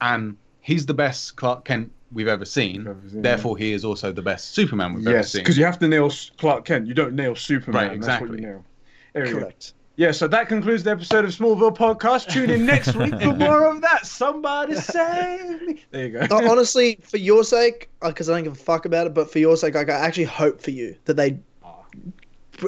And 0.00 0.36
he's 0.60 0.86
the 0.86 0.94
best 0.94 1.36
Clark 1.36 1.64
Kent 1.66 1.92
we've 2.10 2.26
ever 2.28 2.44
seen. 2.46 2.78
We've 2.78 2.88
ever 2.88 3.08
seen, 3.10 3.22
Therefore, 3.22 3.58
he 3.58 3.72
is 3.72 3.84
also 3.84 4.12
the 4.12 4.22
best 4.22 4.54
Superman 4.54 4.94
we've 4.94 5.06
ever 5.06 5.10
seen. 5.10 5.16
Yes, 5.18 5.32
seen. 5.32 5.40
because 5.42 5.58
you 5.58 5.64
have 5.66 5.78
to 5.80 5.88
nail 5.88 6.10
Clark 6.38 6.64
Kent. 6.64 6.86
You 6.86 6.94
don't 6.94 7.14
nail 7.14 7.36
Superman. 7.36 7.88
Right, 7.90 8.00
That's 8.00 8.20
what 8.20 8.30
exactly. 8.30 8.40
you 8.40 8.46
nail. 8.46 8.64
There 9.12 9.24
we 9.24 9.30
go. 9.32 9.38
Correct. 9.40 9.74
Yeah, 10.00 10.12
so 10.12 10.26
that 10.28 10.48
concludes 10.48 10.82
the 10.82 10.92
episode 10.92 11.26
of 11.26 11.30
Smallville 11.30 11.76
Podcast. 11.76 12.30
Tune 12.30 12.48
in 12.48 12.64
next 12.64 12.96
week 12.96 13.12
for 13.20 13.34
more 13.36 13.66
of 13.66 13.82
that. 13.82 14.06
Somebody 14.06 14.76
save 14.76 15.60
me. 15.60 15.84
There 15.90 16.06
you 16.06 16.12
go. 16.12 16.20
Uh, 16.34 16.50
honestly, 16.50 16.98
for 17.02 17.18
your 17.18 17.44
sake, 17.44 17.90
because 18.02 18.30
I 18.30 18.32
don't 18.32 18.44
give 18.44 18.54
a 18.54 18.56
fuck 18.56 18.86
about 18.86 19.08
it, 19.08 19.12
but 19.12 19.30
for 19.30 19.40
your 19.40 19.58
sake, 19.58 19.74
like 19.74 19.90
I 19.90 19.98
actually 19.98 20.24
hope 20.24 20.62
for 20.62 20.70
you 20.70 20.96
that 21.04 21.18
they 21.18 21.38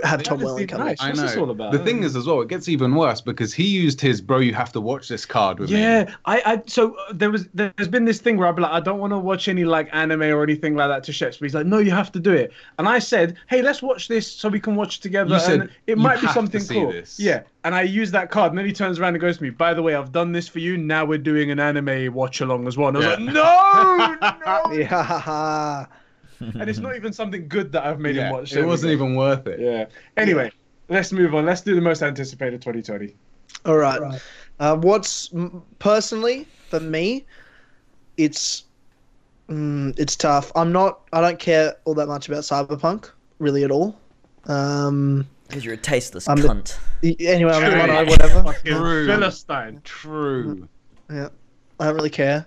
have 0.05 0.23
Tom 0.23 0.39
That 0.39 0.45
is 0.45 0.51
Welling 0.53 0.67
come. 0.67 0.81
nice. 0.81 1.01
I 1.01 1.09
What's 1.09 1.21
know. 1.21 1.27
this 1.27 1.37
all 1.37 1.51
about? 1.51 1.73
The 1.73 1.79
thing 1.79 2.03
is, 2.03 2.17
as 2.17 2.27
well, 2.27 2.41
it 2.41 2.49
gets 2.49 2.69
even 2.69 2.95
worse 2.95 3.21
because 3.21 3.53
he 3.53 3.65
used 3.67 4.01
his 4.01 4.21
"bro, 4.21 4.39
you 4.39 4.55
have 4.55 4.73
to 4.73 4.81
watch 4.81 5.09
this" 5.09 5.25
card 5.27 5.59
with 5.59 5.71
me. 5.71 5.81
Yeah, 5.81 6.15
I, 6.25 6.43
I 6.45 6.63
so 6.67 6.95
uh, 6.97 7.13
there 7.13 7.31
was 7.31 7.49
there's 7.55 7.89
been 7.89 8.05
this 8.05 8.21
thing 8.21 8.37
where 8.37 8.49
I'd 8.49 8.57
be 8.57 8.63
like, 8.63 8.73
I 8.73 8.81
don't 8.81 8.99
want 8.99 9.13
to 9.13 9.19
watch 9.19 9.49
any 9.49 9.65
like 9.65 9.89
anime 9.93 10.23
or 10.23 10.43
anything 10.43 10.75
like 10.77 10.89
that 10.89 11.05
to 11.05 11.13
Sheps, 11.13 11.39
but 11.39 11.47
he's 11.47 11.55
like, 11.55 11.67
no, 11.67 11.79
you 11.79 11.91
have 11.91 12.11
to 12.13 12.21
do 12.21 12.33
it. 12.33 12.53
And 12.79 12.89
I 12.89 12.99
said, 12.99 13.37
hey, 13.49 13.63
let's 13.63 13.83
watch 13.83 14.09
this 14.09 14.31
so 14.31 14.49
we 14.49 14.61
can 14.61 14.77
watch 14.77 15.01
together. 15.01 15.35
You 15.35 15.41
said, 15.41 15.61
and 15.63 15.71
it 15.87 15.97
"You 15.97 15.97
might 15.97 16.21
be 16.21 16.27
have 16.27 16.31
to 16.31 16.41
something 16.41 16.61
see 16.61 16.75
cool. 16.75 16.93
this." 16.93 17.19
Yeah, 17.21 17.43
and 17.65 17.75
I 17.75 17.83
use 17.83 18.11
that 18.13 18.31
card, 18.31 18.53
and 18.53 18.59
then 18.59 18.67
he 18.67 18.73
turns 18.73 18.99
around 18.99 19.15
and 19.15 19.21
goes 19.21 19.37
to 19.39 19.43
me, 19.43 19.51
by 19.51 19.75
the 19.75 19.83
way, 19.83 19.95
I've 19.95 20.13
done 20.13 20.33
this 20.33 20.49
for 20.49 20.59
you. 20.59 20.77
Now 20.77 21.05
we're 21.05 21.19
doing 21.19 21.51
an 21.51 21.61
anime 21.61 22.13
watch 22.13 22.41
along 22.41 22.67
as 22.67 22.77
well. 22.77 22.89
And 22.89 22.99
I 22.99 23.01
was 23.01 23.19
Yeah. 23.19 23.25
like, 23.25 24.21
no, 24.21 24.71
no. 24.71 24.73
Yeah, 24.79 25.03
ha, 25.03 25.19
ha. 25.19 25.89
And 26.43 26.69
it's 26.69 26.79
not 26.79 26.97
even 27.01 27.13
something 27.13 27.49
good 27.49 27.73
that 27.73 27.85
I've 27.85 28.01
made 28.01 28.17
Yeah, 28.17 28.27
him 28.27 28.33
watch. 28.33 28.53
it 28.53 28.65
wasn't 28.65 28.93
even 28.93 29.15
worth 29.15 29.47
it. 29.47 29.61
Yeah. 29.61 29.87
Anyway, 30.17 30.51
let's 30.89 31.13
move 31.13 31.35
on. 31.35 31.47
Let's 31.47 31.61
do 31.61 31.75
the 31.75 31.81
most 31.81 32.03
anticipated 32.03 32.61
2020. 32.63 33.15
All 33.65 33.77
right. 33.77 34.21
Uh, 34.59 34.77
what's 34.77 35.31
personally 35.79 36.47
for 36.69 36.81
me, 36.81 37.25
it's 38.17 38.65
mm, 39.49 39.99
it's 39.99 40.17
tough. 40.17 40.51
I'm 40.57 40.73
not. 40.73 41.01
I 41.13 41.21
don't 41.21 41.39
care 41.39 41.75
all 41.85 41.95
that 41.95 42.07
much 42.09 42.29
about 42.29 42.43
Cyberpunk 42.43 43.11
really 43.39 43.65
at 43.65 43.71
all. 43.71 43.99
Um. 44.47 45.27
Because 45.49 45.65
you're 45.67 45.75
a 45.75 45.79
tasteless 45.79 46.27
I'm 46.29 46.39
cunt. 46.39 46.79
y- 47.03 47.15
Anyway, 47.21 47.53
I'm 47.53 47.63
Hey. 47.63 47.87
gonna 47.87 48.05
whatever. 48.09 48.55
True. 48.65 49.07
Philistine. 49.07 49.83
True. 49.85 50.67
Yeah, 51.11 51.29
I 51.79 51.85
don't 51.87 51.95
really 51.95 52.09
care. 52.09 52.47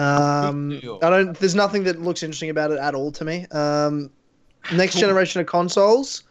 Um, 0.00 0.80
I 1.02 1.10
don't. 1.10 1.38
There's 1.38 1.54
nothing 1.54 1.84
that 1.84 2.00
looks 2.00 2.22
interesting 2.22 2.50
about 2.50 2.70
it 2.70 2.78
at 2.78 2.94
all 2.94 3.12
to 3.12 3.24
me. 3.24 3.46
Um, 3.50 4.10
next 4.72 4.98
generation 4.98 5.40
of 5.40 5.46
consoles, 5.46 6.22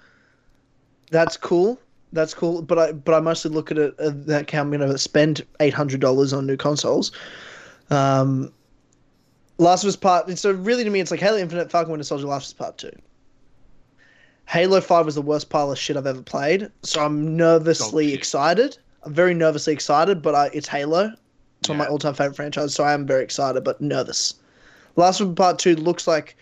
that's 1.11 1.37
cool. 1.37 1.79
That's 2.11 2.33
cool. 2.33 2.63
But 2.63 2.79
I 2.79 2.91
but 2.93 3.13
I 3.13 3.19
mostly 3.19 3.51
look 3.51 3.69
at 3.69 3.77
it 3.77 3.93
uh, 3.99 4.11
that 4.25 4.53
I'm 4.55 4.71
going 4.71 4.79
to 4.79 4.97
spend 4.97 5.45
eight 5.59 5.73
hundred 5.73 5.99
dollars 5.99 6.33
on 6.33 6.47
new 6.47 6.57
consoles. 6.57 7.11
Um, 7.91 8.51
Last 9.59 9.83
of 9.83 9.89
Us 9.89 9.95
Part. 9.95 10.35
So 10.39 10.51
really, 10.51 10.83
to 10.83 10.89
me, 10.89 10.99
it's 10.99 11.11
like 11.11 11.19
Halo 11.19 11.37
Infinite, 11.37 11.69
Falcon 11.69 11.91
Winter 11.91 12.05
Soldier, 12.05 12.25
Last 12.25 12.45
of 12.45 12.47
Us 12.47 12.53
Part 12.53 12.77
Two. 12.79 12.91
Halo 14.47 14.81
Five 14.81 15.05
was 15.05 15.13
the 15.13 15.21
worst 15.21 15.49
pile 15.51 15.71
of 15.71 15.77
shit 15.77 15.95
I've 15.95 16.07
ever 16.07 16.23
played. 16.23 16.71
So 16.81 17.05
I'm 17.05 17.37
nervously 17.37 18.13
excited. 18.15 18.79
I'm 19.03 19.13
very 19.13 19.35
nervously 19.35 19.73
excited, 19.73 20.23
but 20.23 20.33
I, 20.33 20.49
it's 20.53 20.67
Halo. 20.67 21.13
It's 21.59 21.69
one 21.69 21.79
of 21.79 21.85
my 21.85 21.91
all-time 21.91 22.13
favorite 22.13 22.35
franchises, 22.35 22.73
so 22.73 22.83
I 22.83 22.93
am 22.93 23.05
very 23.05 23.23
excited 23.23 23.63
but 23.63 23.81
nervous. 23.81 24.35
Last 24.95 25.19
of 25.19 25.29
Us 25.29 25.35
Part 25.35 25.59
Two 25.59 25.75
looks 25.75 26.07
like 26.07 26.35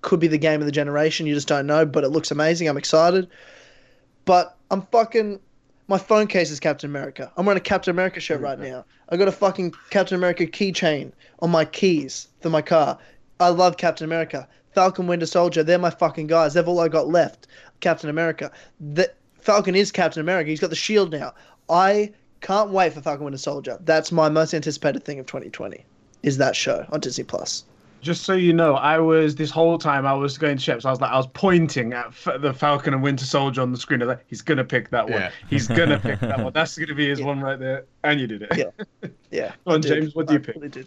could 0.00 0.20
be 0.20 0.28
the 0.28 0.38
game 0.38 0.60
of 0.60 0.66
the 0.66 0.72
generation. 0.72 1.26
You 1.26 1.34
just 1.34 1.48
don't 1.48 1.66
know, 1.66 1.84
but 1.84 2.04
it 2.04 2.08
looks 2.08 2.30
amazing. 2.30 2.68
I'm 2.68 2.76
excited, 2.76 3.28
but 4.24 4.56
I'm 4.70 4.82
fucking. 4.92 5.40
My 5.88 5.98
phone 5.98 6.28
case 6.28 6.52
is 6.52 6.60
Captain 6.60 6.88
America. 6.88 7.32
I'm 7.36 7.46
wearing 7.46 7.58
a 7.58 7.60
Captain 7.60 7.90
America 7.90 8.20
shirt 8.20 8.40
right 8.40 8.58
now. 8.58 8.84
I 9.08 9.16
got 9.16 9.26
a 9.26 9.32
fucking 9.32 9.74
Captain 9.90 10.14
America 10.14 10.46
keychain 10.46 11.10
on 11.40 11.50
my 11.50 11.64
keys 11.64 12.28
for 12.40 12.48
my 12.48 12.62
car. 12.62 12.96
I 13.40 13.48
love 13.48 13.76
Captain 13.76 14.04
America. 14.04 14.46
Falcon 14.72 15.08
Winter 15.08 15.26
Soldier, 15.26 15.64
they're 15.64 15.78
my 15.78 15.90
fucking 15.90 16.28
guys. 16.28 16.54
They're 16.54 16.64
all 16.64 16.78
I 16.78 16.86
got 16.86 17.08
left. 17.08 17.48
Captain 17.80 18.08
America. 18.08 18.52
The, 18.78 19.12
Falcon 19.40 19.74
is 19.74 19.90
Captain 19.90 20.20
America. 20.20 20.50
He's 20.50 20.60
got 20.60 20.70
the 20.70 20.76
shield 20.76 21.10
now. 21.10 21.34
I 21.68 22.12
can't 22.40 22.70
wait 22.70 22.92
for 22.92 23.00
Falcon 23.00 23.24
Winter 23.24 23.38
Soldier. 23.38 23.78
That's 23.84 24.10
my 24.12 24.28
most 24.28 24.54
anticipated 24.54 25.04
thing 25.04 25.18
of 25.18 25.26
2020. 25.26 25.84
Is 26.22 26.36
that 26.38 26.54
show 26.56 26.84
on 26.90 27.00
Disney 27.00 27.24
Plus? 27.24 27.64
Just 28.02 28.22
so 28.24 28.32
you 28.32 28.54
know, 28.54 28.76
I 28.76 28.98
was 28.98 29.34
this 29.34 29.50
whole 29.50 29.76
time 29.76 30.06
I 30.06 30.14
was 30.14 30.38
going 30.38 30.56
to 30.56 30.62
Sheps. 30.72 30.86
I 30.86 30.90
was 30.90 31.02
like, 31.02 31.10
I 31.10 31.18
was 31.18 31.26
pointing 31.34 31.92
at 31.92 32.06
F- 32.06 32.40
the 32.40 32.54
Falcon 32.54 32.94
and 32.94 33.02
Winter 33.02 33.26
Soldier 33.26 33.60
on 33.60 33.72
the 33.72 33.78
screen. 33.78 34.00
I 34.00 34.06
was 34.06 34.16
like, 34.16 34.24
he's 34.26 34.40
gonna 34.40 34.64
pick 34.64 34.88
that 34.90 35.04
one. 35.04 35.20
Yeah. 35.20 35.30
He's 35.50 35.68
gonna 35.68 35.98
pick 35.98 36.18
that 36.20 36.38
one. 36.42 36.52
That's 36.54 36.78
gonna 36.78 36.94
be 36.94 37.08
his 37.10 37.20
one 37.20 37.40
right 37.40 37.58
there. 37.58 37.84
And 38.02 38.18
you 38.18 38.26
did 38.26 38.42
it. 38.42 38.56
Yeah. 38.56 39.08
Yeah. 39.30 39.52
Go 39.66 39.74
on, 39.74 39.82
James, 39.82 40.14
what 40.14 40.26
do 40.26 40.32
you 40.32 40.38
I 40.40 40.42
pick? 40.42 40.54
really 40.56 40.68
did. 40.70 40.86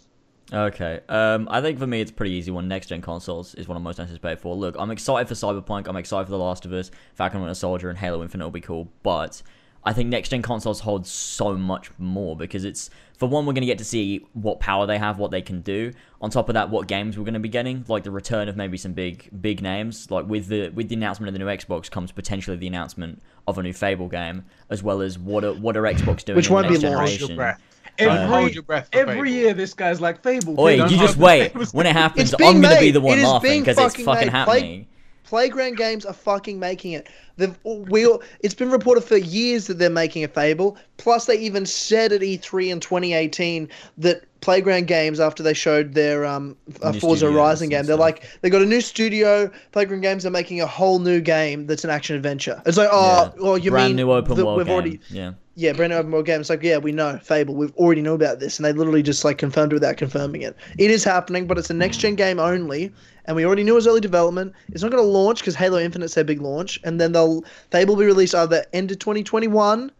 Okay. 0.51 0.99
Um, 1.07 1.47
I 1.51 1.61
think 1.61 1.79
for 1.79 1.87
me 1.87 2.01
it's 2.01 2.11
a 2.11 2.13
pretty 2.13 2.31
easy 2.33 2.51
one. 2.51 2.67
Next 2.67 2.87
gen 2.87 3.01
consoles 3.01 3.53
is 3.55 3.67
what 3.67 3.75
I'm 3.77 3.83
most 3.83 3.99
anticipated 3.99 4.39
for. 4.41 4.55
Look, 4.55 4.75
I'm 4.77 4.91
excited 4.91 5.27
for 5.27 5.33
Cyberpunk. 5.35 5.87
I'm 5.87 5.95
excited 5.95 6.25
for 6.25 6.31
The 6.31 6.37
Last 6.39 6.65
of 6.65 6.73
Us, 6.73 6.91
Falcon 7.15 7.37
and 7.37 7.43
Winter 7.45 7.55
Soldier, 7.55 7.89
and 7.89 7.97
Halo 7.97 8.21
Infinite 8.21 8.43
will 8.43 8.51
be 8.51 8.59
cool. 8.61 8.89
But 9.03 9.41
I 9.85 9.93
think 9.93 10.09
next 10.09 10.29
gen 10.29 10.41
consoles 10.41 10.79
hold 10.79 11.05
so 11.05 11.55
much 11.57 11.91
more 11.97 12.35
because 12.37 12.63
it's 12.63 12.89
for 13.17 13.27
one 13.27 13.45
we're 13.45 13.53
going 13.53 13.61
to 13.61 13.67
get 13.67 13.77
to 13.79 13.85
see 13.85 14.25
what 14.33 14.59
power 14.59 14.85
they 14.85 14.97
have, 14.97 15.19
what 15.19 15.31
they 15.31 15.41
can 15.41 15.61
do. 15.61 15.91
On 16.21 16.29
top 16.29 16.49
of 16.49 16.53
that, 16.53 16.69
what 16.69 16.87
games 16.87 17.17
we're 17.17 17.25
going 17.25 17.33
to 17.33 17.39
be 17.39 17.49
getting, 17.49 17.83
like 17.87 18.03
the 18.03 18.11
return 18.11 18.47
of 18.47 18.55
maybe 18.55 18.77
some 18.77 18.93
big 18.93 19.29
big 19.41 19.61
names. 19.61 20.09
Like 20.09 20.25
with 20.27 20.47
the 20.47 20.69
with 20.69 20.89
the 20.89 20.95
announcement 20.95 21.27
of 21.27 21.33
the 21.33 21.39
new 21.39 21.45
Xbox 21.45 21.91
comes 21.91 22.11
potentially 22.11 22.55
the 22.57 22.67
announcement 22.67 23.21
of 23.47 23.57
a 23.57 23.63
new 23.63 23.73
Fable 23.73 24.07
game, 24.07 24.45
as 24.69 24.81
well 24.81 25.01
as 25.01 25.19
what 25.19 25.43
are, 25.43 25.53
what 25.53 25.75
are 25.77 25.83
Xbox 25.83 26.23
doing 26.23 26.37
Which 26.37 26.47
in 26.47 26.53
won't 26.53 26.67
be 26.67 26.73
next 26.73 26.83
launched. 26.83 26.95
Hold 26.95 27.07
generation. 27.09 27.27
your 27.29 27.35
breath. 27.37 27.61
Every, 27.99 28.15
Don't 28.17 28.27
hold 28.29 28.53
your 28.53 28.63
breath 28.63 28.89
every 28.93 29.13
Fable. 29.15 29.25
year, 29.27 29.53
this 29.53 29.73
guy's 29.73 30.01
like 30.01 30.23
Fable. 30.23 30.59
Oi, 30.59 30.75
you 30.75 30.97
just 30.97 31.17
wait. 31.17 31.53
When 31.73 31.85
it 31.85 31.93
happens, 32.03 32.33
I'm 32.41 32.61
gonna 32.61 32.79
be 32.79 32.91
the 32.91 33.01
one 33.01 33.21
laughing 33.21 33.61
because 33.61 33.77
it's 33.77 33.95
fucking 33.95 34.05
fucking 34.05 34.27
made. 34.31 34.45
Play- 34.45 34.59
happening. 34.59 34.87
Playground 35.33 35.77
Games 35.77 36.05
are 36.05 36.13
fucking 36.13 36.59
making 36.59 36.91
it. 36.91 37.07
They've 37.37 37.57
we 37.63 38.05
all, 38.05 38.21
it's 38.41 38.53
been 38.53 38.69
reported 38.69 39.01
for 39.01 39.17
years 39.17 39.65
that 39.65 39.79
they're 39.79 39.89
making 39.89 40.23
a 40.23 40.27
Fable. 40.27 40.77
Plus, 40.97 41.25
they 41.25 41.39
even 41.39 41.65
said 41.65 42.13
at 42.13 42.21
E3 42.21 42.69
in 42.69 42.79
2018 42.79 43.67
that 43.97 44.25
Playground 44.41 44.85
Games, 44.85 45.19
after 45.19 45.41
they 45.41 45.55
showed 45.55 45.95
their 45.95 46.23
um, 46.23 46.55
uh, 46.83 46.91
New 46.91 46.99
Forza 46.99 47.31
Horizon 47.31 47.69
game, 47.69 47.87
they're 47.87 47.95
like 47.95 48.27
they 48.41 48.51
got 48.51 48.61
a 48.61 48.65
new 48.67 48.79
studio. 48.79 49.49
Playground 49.71 50.01
Games 50.01 50.23
are 50.23 50.29
making 50.29 50.61
a 50.61 50.67
whole 50.67 50.99
new 50.99 51.19
game 51.19 51.65
that's 51.65 51.83
an 51.83 51.89
action 51.89 52.15
adventure. 52.15 52.61
It's 52.67 52.77
like, 52.77 52.89
oh, 52.91 53.33
Yeah. 53.35 53.43
well, 53.43 53.57
you 53.57 53.71
brand 53.71 53.87
mean 53.87 54.05
new 54.05 54.11
open 54.11 54.35
that 54.35 54.45
world 54.45 54.57
we've 54.57 54.67
game. 54.67 54.73
already 54.75 54.99
yeah. 55.09 55.31
yeah, 55.55 55.73
brand 55.73 55.93
new 55.93 55.97
open 55.97 56.11
world 56.11 56.27
game. 56.27 56.41
It's 56.41 56.51
like, 56.51 56.61
yeah, 56.61 56.77
we 56.77 56.91
know 56.91 57.17
Fable. 57.17 57.55
We've 57.55 57.75
already 57.77 58.03
know 58.03 58.13
about 58.13 58.39
this, 58.39 58.59
and 58.59 58.65
they 58.67 58.71
literally 58.73 59.01
just 59.01 59.25
like 59.25 59.39
confirmed 59.39 59.73
it 59.73 59.77
without 59.77 59.97
confirming 59.97 60.43
it. 60.43 60.55
It 60.77 60.91
is 60.91 61.03
happening, 61.03 61.47
but 61.47 61.57
it's 61.57 61.71
a 61.71 61.73
next 61.73 61.97
gen 61.97 62.13
game 62.13 62.39
only, 62.39 62.91
and 63.25 63.35
we 63.35 63.45
already 63.45 63.63
knew 63.63 63.73
it 63.73 63.75
was 63.75 63.87
early 63.87 64.01
development. 64.01 64.53
It's 64.69 64.81
not 64.81 64.91
going 64.91 65.03
to 65.03 65.09
launch 65.09 65.39
because 65.39 65.55
Halo 65.55 65.79
Infinite's 65.79 66.13
their 66.13 66.23
big 66.23 66.41
launch, 66.41 66.79
and 66.83 66.99
then 66.99 67.11
they'll 67.11 67.43
Fable 67.71 67.95
will 67.95 68.01
be 68.01 68.05
released 68.05 68.35
either 68.35 68.65
end 68.73 68.91
of 68.91 68.99
2021 68.99 69.91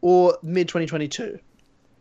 or 0.00 0.38
mid 0.42 0.68
2022. 0.68 1.38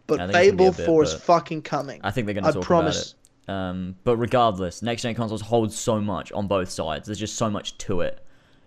But 0.08 0.20
I 0.20 0.28
think 0.28 0.38
it's 0.38 0.58
gonna 0.58 0.72
be 0.72 0.78
Fable 0.78 0.86
4 0.86 1.04
is 1.04 1.14
fucking 1.14 1.62
coming. 1.64 2.02
I 2.04 2.12
think 2.12 2.26
they're 2.26 2.36
gonna 2.36 2.52
talk 2.52 2.64
promise. 2.64 3.12
about 3.12 3.20
it. 3.20 3.26
Um, 3.48 3.96
but 4.04 4.18
regardless, 4.18 4.82
next 4.82 5.04
gen 5.04 5.16
consoles 5.16 5.42
hold 5.42 5.72
so 5.72 6.00
much 6.02 6.32
on 6.32 6.48
both 6.48 6.70
sides. 6.70 7.06
There's 7.06 7.20
just 7.20 7.36
so 7.36 7.50
much 7.50 7.78
to 7.80 8.02
it. 8.02 8.22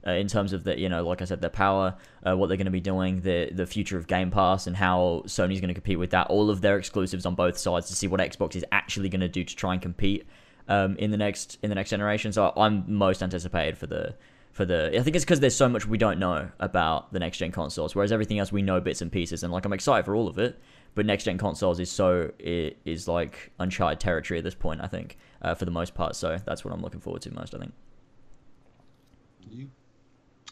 Uh, 0.06 0.12
in 0.12 0.28
terms 0.28 0.52
of 0.52 0.62
the, 0.62 0.78
you 0.78 0.88
know, 0.88 1.06
like 1.06 1.20
I 1.20 1.24
said, 1.24 1.40
their 1.40 1.50
power, 1.50 1.96
uh, 2.24 2.36
what 2.36 2.46
they're 2.46 2.56
going 2.56 2.66
to 2.66 2.70
be 2.70 2.80
doing, 2.80 3.20
the 3.20 3.50
the 3.52 3.66
future 3.66 3.98
of 3.98 4.06
Game 4.06 4.30
Pass, 4.30 4.68
and 4.68 4.76
how 4.76 5.22
Sony's 5.26 5.60
going 5.60 5.68
to 5.68 5.74
compete 5.74 5.98
with 5.98 6.10
that. 6.10 6.28
All 6.28 6.50
of 6.50 6.60
their 6.60 6.78
exclusives 6.78 7.26
on 7.26 7.34
both 7.34 7.58
sides 7.58 7.88
to 7.88 7.96
see 7.96 8.06
what 8.06 8.20
Xbox 8.20 8.54
is 8.54 8.64
actually 8.70 9.08
going 9.08 9.20
to 9.20 9.28
do 9.28 9.42
to 9.42 9.56
try 9.56 9.72
and 9.72 9.82
compete 9.82 10.26
um, 10.68 10.96
in 10.96 11.10
the 11.10 11.16
next 11.16 11.58
in 11.62 11.68
the 11.70 11.74
next 11.74 11.90
generation. 11.90 12.32
So 12.32 12.52
I'm 12.56 12.84
most 12.92 13.22
anticipated 13.22 13.76
for 13.78 13.86
the 13.86 14.14
for 14.52 14.64
the. 14.64 14.88
I 14.98 15.02
think 15.02 15.16
it's 15.16 15.24
because 15.24 15.40
there's 15.40 15.56
so 15.56 15.68
much 15.68 15.86
we 15.86 15.98
don't 15.98 16.18
know 16.18 16.50
about 16.60 17.12
the 17.12 17.18
next 17.18 17.38
gen 17.38 17.50
consoles, 17.52 17.94
whereas 17.94 18.12
everything 18.12 18.38
else 18.38 18.52
we 18.52 18.62
know 18.62 18.80
bits 18.80 19.00
and 19.02 19.10
pieces. 19.10 19.42
And 19.42 19.52
like 19.52 19.64
I'm 19.64 19.72
excited 19.72 20.04
for 20.04 20.14
all 20.14 20.28
of 20.28 20.38
it, 20.38 20.58
but 20.94 21.06
next 21.06 21.24
gen 21.24 21.38
consoles 21.38 21.80
is 21.80 21.90
so 21.90 22.30
it 22.38 22.78
is 22.84 23.08
like 23.08 23.52
uncharted 23.58 24.00
territory 24.00 24.38
at 24.38 24.44
this 24.44 24.54
point. 24.54 24.80
I 24.82 24.86
think 24.86 25.16
uh, 25.42 25.54
for 25.54 25.64
the 25.64 25.70
most 25.70 25.94
part. 25.94 26.16
So 26.16 26.38
that's 26.44 26.64
what 26.64 26.72
I'm 26.74 26.82
looking 26.82 27.00
forward 27.00 27.22
to 27.22 27.34
most. 27.34 27.54
I 27.54 27.58
think. 27.58 27.72
You- 29.50 29.70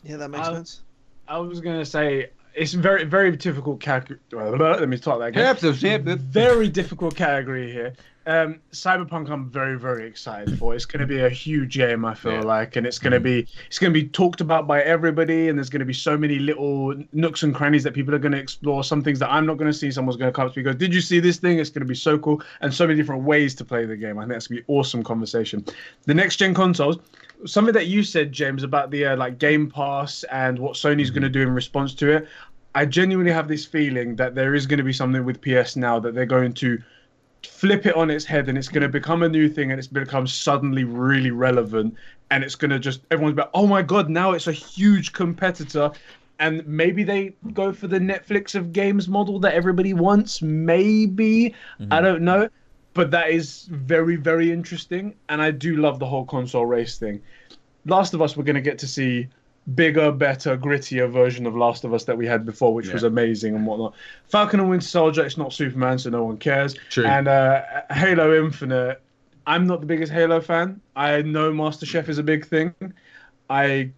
Yeah, 0.02 0.16
that 0.18 0.30
makes 0.30 0.46
Uh, 0.48 0.54
sense. 0.54 0.82
I 1.28 1.38
was 1.38 1.60
gonna 1.60 1.84
say 1.84 2.30
it's 2.54 2.72
very 2.72 3.04
very 3.04 3.36
difficult 3.36 3.80
category. 3.80 4.20
Let 4.32 4.88
me 4.88 4.96
start 4.96 5.18
that 5.18 5.26
again. 5.26 5.42
Yep, 5.44 5.58
so, 5.58 5.70
yep, 5.86 6.06
yep. 6.06 6.18
Very 6.20 6.68
difficult 6.68 7.16
category 7.16 7.70
here 7.72 7.92
Um, 8.26 8.58
Cyberpunk, 8.72 9.30
I'm 9.30 9.48
very, 9.48 9.78
very 9.78 10.04
excited 10.04 10.58
for. 10.58 10.74
It's 10.74 10.84
going 10.84 10.98
to 11.00 11.06
be 11.06 11.20
a 11.20 11.28
huge 11.28 11.76
game. 11.76 12.04
I 12.04 12.12
feel 12.14 12.32
Yeah. 12.32 12.40
like, 12.40 12.74
and 12.74 12.84
it's 12.84 12.98
going 12.98 13.12
to 13.12 13.20
be 13.20 13.46
it's 13.68 13.78
going 13.78 13.92
to 13.92 14.00
be 14.02 14.08
talked 14.08 14.40
about 14.40 14.66
by 14.66 14.82
everybody. 14.82 15.48
And 15.48 15.56
there's 15.56 15.70
going 15.70 15.80
to 15.80 15.86
be 15.86 15.92
so 15.92 16.18
many 16.18 16.40
little 16.40 16.94
nooks 17.12 17.44
and 17.44 17.54
crannies 17.54 17.84
that 17.84 17.94
people 17.94 18.12
are 18.16 18.18
going 18.18 18.32
to 18.32 18.38
explore. 18.38 18.82
Some 18.82 19.00
things 19.00 19.20
that 19.20 19.30
I'm 19.30 19.46
not 19.46 19.58
going 19.58 19.70
to 19.70 19.76
see. 19.78 19.92
Someone's 19.92 20.16
going 20.16 20.28
to 20.30 20.34
come 20.34 20.46
up 20.48 20.54
to 20.54 20.58
me 20.60 20.68
and 20.68 20.74
go, 20.74 20.78
"Did 20.78 20.92
you 20.92 21.00
see 21.00 21.20
this 21.20 21.36
thing?" 21.36 21.60
It's 21.60 21.70
going 21.70 21.82
to 21.82 21.88
be 21.88 21.94
so 21.94 22.18
cool, 22.18 22.42
and 22.62 22.74
so 22.74 22.84
many 22.84 22.96
different 22.98 23.22
ways 23.22 23.54
to 23.56 23.64
play 23.64 23.86
the 23.86 23.96
game. 23.96 24.18
I 24.18 24.22
think 24.22 24.32
that's 24.32 24.48
going 24.48 24.60
to 24.60 24.66
be 24.66 24.72
awesome 24.74 25.04
conversation. 25.04 25.64
The 26.06 26.14
next 26.14 26.36
gen 26.36 26.52
consoles. 26.52 26.98
Something 27.44 27.74
that 27.74 27.86
you 27.86 28.02
said, 28.02 28.32
James, 28.32 28.64
about 28.64 28.90
the 28.90 29.06
uh, 29.06 29.16
like 29.16 29.38
Game 29.38 29.70
Pass 29.70 30.24
and 30.32 30.58
what 30.58 30.74
Sony's 30.74 31.10
going 31.10 31.22
to 31.22 31.28
do 31.28 31.42
in 31.42 31.50
response 31.50 31.94
to 31.94 32.10
it. 32.10 32.28
I 32.74 32.86
genuinely 32.86 33.32
have 33.32 33.46
this 33.48 33.64
feeling 33.64 34.16
that 34.16 34.34
there 34.34 34.54
is 34.54 34.66
going 34.66 34.78
to 34.78 34.84
be 34.84 34.92
something 34.92 35.24
with 35.24 35.40
PS 35.40 35.76
now 35.76 35.98
that 36.00 36.14
they're 36.14 36.26
going 36.26 36.52
to 36.54 36.82
flip 37.44 37.86
it 37.86 37.94
on 37.96 38.10
its 38.10 38.24
head 38.24 38.48
and 38.48 38.58
it's 38.58 38.68
going 38.68 38.82
to 38.82 38.88
become 38.88 39.22
a 39.22 39.28
new 39.28 39.48
thing 39.48 39.70
and 39.70 39.78
it's 39.78 39.88
become 39.88 40.26
suddenly 40.26 40.84
really 40.84 41.30
relevant 41.30 41.94
and 42.30 42.42
it's 42.44 42.54
going 42.54 42.70
to 42.70 42.78
just 42.78 43.00
everyone's 43.10 43.36
like 43.36 43.50
oh 43.54 43.66
my 43.66 43.82
god 43.82 44.08
now 44.08 44.32
it's 44.32 44.46
a 44.46 44.52
huge 44.52 45.12
competitor. 45.12 45.90
And 46.38 46.66
maybe 46.66 47.02
they 47.02 47.32
go 47.54 47.72
for 47.72 47.86
the 47.86 47.98
netflix 47.98 48.54
of 48.54 48.72
games 48.74 49.08
model 49.08 49.38
that 49.40 49.54
everybody 49.54 49.94
wants 49.94 50.42
maybe 50.42 51.54
i 51.80 51.82
mm-hmm. 51.82 52.04
don't 52.04 52.22
know 52.22 52.50
but 52.92 53.10
that 53.10 53.30
is 53.30 53.68
very 53.70 54.16
very 54.16 54.52
interesting 54.52 55.14
and 55.30 55.40
i 55.40 55.50
do 55.50 55.76
love 55.76 55.98
the 55.98 56.06
whole 56.06 56.26
console 56.26 56.66
race 56.66 56.98
thing. 56.98 57.22
Last 57.86 58.12
of 58.12 58.20
us 58.20 58.36
we're 58.36 58.44
going 58.44 58.56
to 58.56 58.60
get 58.60 58.78
to 58.80 58.86
see 58.86 59.28
bigger 59.74 60.12
better 60.12 60.56
grittier 60.56 61.10
version 61.10 61.44
of 61.46 61.56
last 61.56 61.84
of 61.84 61.92
us 61.92 62.04
that 62.04 62.16
we 62.16 62.24
had 62.26 62.44
before 62.44 62.72
which 62.72 62.92
was 62.92 63.02
amazing 63.02 63.54
and 63.54 63.66
whatnot 63.66 63.94
falcon 64.28 64.60
and 64.60 64.70
winter 64.70 64.86
soldier 64.86 65.24
it's 65.24 65.36
not 65.36 65.52
superman 65.52 65.98
so 65.98 66.08
no 66.08 66.22
one 66.24 66.36
cares 66.36 66.76
True. 66.90 67.04
and 67.04 67.26
uh, 67.26 67.62
halo 67.90 68.44
infinite 68.44 69.02
i'm 69.44 69.66
not 69.66 69.80
the 69.80 69.86
biggest 69.86 70.12
halo 70.12 70.40
fan 70.40 70.80
i 70.94 71.20
know 71.22 71.52
master 71.52 71.84
chief 71.84 72.08
is 72.08 72.18
a 72.18 72.22
big 72.22 72.46
thing 72.46 72.74
i, 73.50 73.90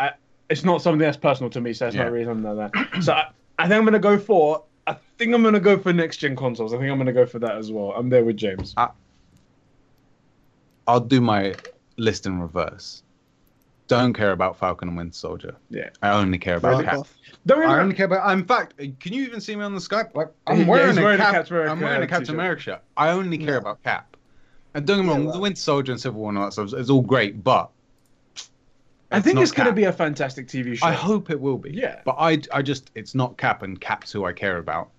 I 0.00 0.12
it's 0.48 0.64
not 0.64 0.82
something 0.82 0.98
that's 0.98 1.16
personal 1.16 1.50
to 1.50 1.60
me 1.60 1.72
so 1.74 1.84
that's 1.84 1.94
Yeah. 1.94 2.04
not 2.04 2.12
really 2.12 2.24
something 2.24 2.56
like 2.56 2.72
that 2.72 2.88
so 3.02 3.12
I, 3.12 3.26
I 3.56 3.68
think 3.68 3.78
i'm 3.78 3.84
going 3.84 3.92
to 3.92 3.98
go 4.00 4.18
for 4.18 4.64
I 4.88 4.96
think 5.18 5.34
I'm 5.34 5.42
gonna 5.42 5.60
go 5.60 5.76
for 5.76 5.92
next 5.92 6.16
gen 6.16 6.34
consoles. 6.34 6.72
I 6.72 6.78
think 6.78 6.90
I'm 6.90 6.96
gonna 6.96 7.12
go 7.12 7.26
for 7.26 7.38
that 7.40 7.58
as 7.58 7.70
well. 7.70 7.92
I'm 7.94 8.08
there 8.08 8.24
with 8.24 8.38
James. 8.38 8.74
I'll 10.86 11.00
do 11.00 11.20
my 11.20 11.56
list 11.98 12.24
in 12.24 12.40
reverse. 12.40 13.02
Don't 13.88 14.12
care 14.12 14.32
about 14.32 14.58
Falcon 14.58 14.88
and 14.88 14.96
Winter 14.96 15.14
Soldier. 15.16 15.56
Yeah. 15.70 15.88
I 16.02 16.10
only 16.10 16.38
care 16.38 16.56
about 16.56 16.76
Fuck 16.76 16.84
Cap. 16.84 16.98
off. 16.98 17.14
Don't 17.46 17.58
I 17.58 17.60
really 17.62 17.80
only 17.80 17.94
care 17.94 18.06
about. 18.06 18.30
In 18.30 18.44
fact, 18.44 18.74
can 19.00 19.12
you 19.12 19.22
even 19.24 19.40
see 19.40 19.56
me 19.56 19.62
on 19.64 19.74
the 19.74 19.80
Skype? 19.80 20.14
Like 20.14 20.28
I'm 20.46 20.66
wearing, 20.66 20.88
he's 20.88 20.98
a, 20.98 21.02
wearing 21.02 21.18
a 21.20 21.22
Cap, 21.22 21.32
Captain 21.34 21.54
America 21.56 21.72
I'm 21.72 21.80
wearing 21.80 22.02
a 22.02 22.06
Captain 22.06 22.24
t-shirt. 22.26 22.34
America 22.36 22.62
shirt. 22.62 22.82
I 22.96 23.10
only 23.10 23.38
care 23.38 23.54
Yeah. 23.54 23.56
about 23.60 23.82
Cap. 23.82 24.16
And 24.74 24.86
don't 24.86 24.98
get 24.98 25.02
me 25.04 25.08
Yeah, 25.08 25.14
wrong, 25.16 25.24
well. 25.24 25.34
the 25.34 25.40
Winter 25.40 25.60
Soldier 25.60 25.92
and 25.92 26.00
Civil 26.00 26.20
War 26.20 26.28
and 26.28 26.38
all 26.38 26.44
that 26.44 26.52
stuff 26.52 26.74
is 26.74 26.90
all 26.90 27.00
great, 27.00 27.42
but 27.42 27.70
I 29.10 29.20
think 29.22 29.38
it's 29.38 29.52
gonna 29.52 29.72
be 29.72 29.84
a 29.84 29.92
fantastic 29.92 30.46
TV 30.48 30.76
show. 30.76 30.86
I 30.86 30.92
hope 30.92 31.30
it 31.30 31.40
will 31.40 31.56
be. 31.56 31.70
Yeah. 31.72 32.00
But 32.04 32.16
I, 32.18 32.42
I 32.52 32.60
just, 32.60 32.90
it's 32.94 33.14
not 33.14 33.38
Cap, 33.38 33.62
and 33.62 33.80
Cap's 33.80 34.12
who 34.12 34.26
I 34.26 34.34
care 34.34 34.58
about. 34.58 34.90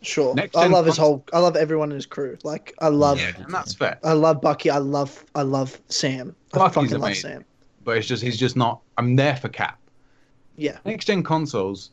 Sure. 0.00 0.34
Next 0.34 0.56
I 0.56 0.66
love 0.66 0.84
his 0.84 0.96
whole. 0.96 1.24
I 1.32 1.38
love 1.38 1.54
everyone 1.54 1.90
in 1.90 1.94
his 1.94 2.06
crew. 2.06 2.36
Like 2.42 2.74
I 2.80 2.88
love. 2.88 3.20
Yeah, 3.20 3.34
and 3.38 3.54
that's 3.54 3.72
fair. 3.72 4.00
I 4.02 4.14
love 4.14 4.40
Bucky. 4.40 4.68
I 4.68 4.78
love. 4.78 5.24
I 5.36 5.42
love 5.42 5.80
Sam. 5.90 6.34
I 6.52 6.58
Bucky's 6.58 6.74
fucking 6.74 6.98
love. 6.98 7.16
Sam. 7.16 7.44
But 7.84 7.96
it's 7.98 8.06
just, 8.06 8.22
he's 8.22 8.38
just 8.38 8.56
not. 8.56 8.80
I'm 8.98 9.16
there 9.16 9.36
for 9.36 9.48
Cap. 9.48 9.78
Yeah. 10.56 10.78
Next 10.84 11.06
gen 11.06 11.22
consoles, 11.22 11.90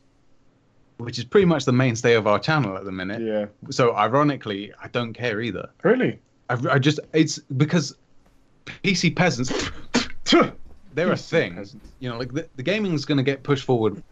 which 0.98 1.18
is 1.18 1.24
pretty 1.24 1.46
much 1.46 1.64
the 1.64 1.72
mainstay 1.72 2.14
of 2.14 2.26
our 2.26 2.38
channel 2.38 2.76
at 2.76 2.84
the 2.84 2.92
minute. 2.92 3.22
Yeah. 3.22 3.46
So 3.70 3.96
ironically, 3.96 4.72
I 4.82 4.88
don't 4.88 5.12
care 5.14 5.40
either. 5.40 5.68
Really? 5.82 6.18
I, 6.48 6.56
I 6.70 6.78
just, 6.78 7.00
it's 7.12 7.38
because 7.38 7.96
PC 8.84 9.16
peasants, 9.16 9.70
they're 10.94 11.12
a 11.12 11.16
thing. 11.16 11.54
peasants. 11.56 11.84
You 12.00 12.10
know, 12.10 12.18
like 12.18 12.32
the, 12.32 12.46
the 12.56 12.62
gaming's 12.62 13.04
going 13.04 13.18
to 13.18 13.24
get 13.24 13.42
pushed 13.42 13.64
forward 13.64 14.02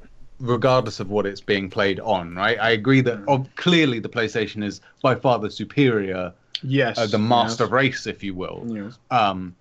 regardless 0.40 1.00
of 1.00 1.10
what 1.10 1.26
it's 1.26 1.40
being 1.40 1.68
played 1.68 1.98
on, 2.00 2.34
right? 2.34 2.58
I 2.60 2.70
agree 2.70 3.00
that 3.02 3.18
oh, 3.28 3.44
clearly 3.56 3.98
the 3.98 4.08
PlayStation 4.08 4.62
is 4.64 4.80
by 5.02 5.14
far 5.16 5.38
the 5.38 5.50
superior, 5.50 6.32
Yes. 6.62 6.96
uh, 6.98 7.06
the 7.06 7.18
master 7.18 7.66
race, 7.66 8.06
if 8.06 8.22
you 8.22 8.34
will. 8.34 8.64
Yes. 8.68 8.98
Um, 9.10 9.54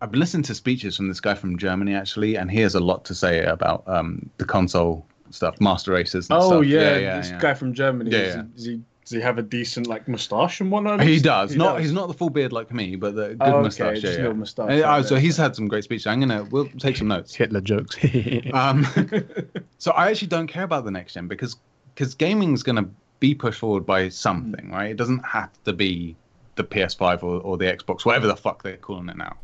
I've 0.00 0.10
been 0.10 0.20
listening 0.20 0.42
to 0.44 0.54
speeches 0.54 0.96
from 0.96 1.08
this 1.08 1.20
guy 1.20 1.34
from 1.34 1.58
Germany 1.58 1.94
actually, 1.94 2.36
and 2.36 2.50
he 2.50 2.60
has 2.60 2.74
a 2.74 2.80
lot 2.80 3.04
to 3.06 3.14
say 3.14 3.44
about 3.44 3.82
um, 3.86 4.28
the 4.38 4.44
console 4.44 5.04
stuff, 5.30 5.60
master 5.60 5.92
races. 5.92 6.28
And 6.30 6.38
Oh 6.40 6.48
stuff. 6.62 6.64
yeah, 6.66 6.96
yeah, 6.96 7.16
this 7.18 7.30
yeah. 7.30 7.38
guy 7.38 7.54
from 7.54 7.74
Germany. 7.74 8.10
Yeah, 8.10 8.18
Does, 8.18 8.34
yeah. 8.34 8.42
He, 8.42 8.48
does, 8.56 8.64
he, 8.66 8.80
does 9.04 9.10
he 9.12 9.20
have 9.20 9.38
a 9.38 9.42
decent 9.42 9.86
like 9.88 10.08
moustache 10.08 10.60
and 10.60 10.70
whatnot? 10.70 11.02
He 11.02 11.20
does. 11.20 11.54
not 11.54 11.74
does. 11.74 11.82
he's 11.84 11.92
not 11.92 12.08
the 12.08 12.14
full 12.14 12.30
beard 12.30 12.52
like 12.52 12.72
me, 12.72 12.96
but 12.96 13.14
the 13.14 13.28
good 13.28 13.36
Oh, 13.40 13.52
okay, 13.56 13.62
mustache. 13.62 14.00
just 14.00 14.18
Yeah, 14.18 14.26
yeah. 14.28 14.32
moustache, 14.32 14.70
Uh, 14.82 14.82
right 14.86 15.04
so 15.04 15.14
there. 15.14 15.20
he's 15.20 15.36
had 15.36 15.54
some 15.54 15.68
great 15.68 15.84
speeches. 15.84 16.06
I'm 16.06 16.20
gonna 16.20 16.44
we'll 16.44 16.68
take 16.78 16.96
some 16.96 17.08
notes. 17.08 17.34
Hitler 17.34 17.60
jokes. 17.60 17.96
Um, 18.54 18.86
so 19.78 19.90
I 19.92 20.10
actually 20.10 20.28
don't 20.28 20.46
care 20.46 20.64
about 20.64 20.84
the 20.84 20.90
next 20.90 21.14
gen 21.14 21.28
because 21.28 21.56
because 21.94 22.14
gaming's 22.14 22.62
gonna 22.62 22.88
be 23.20 23.34
pushed 23.34 23.58
forward 23.60 23.84
by 23.84 24.08
something, 24.08 24.70
right? 24.70 24.90
It 24.92 24.96
doesn't 24.96 25.24
have 25.26 25.50
to 25.64 25.72
be 25.74 26.16
the 26.56 26.64
PS5 26.64 27.22
or, 27.22 27.40
or 27.40 27.58
the 27.58 27.66
Xbox, 27.66 28.04
whatever 28.06 28.26
the 28.26 28.36
fuck 28.36 28.62
they're 28.62 28.76
calling 28.78 29.08
it 29.10 29.16
now. 29.18 29.36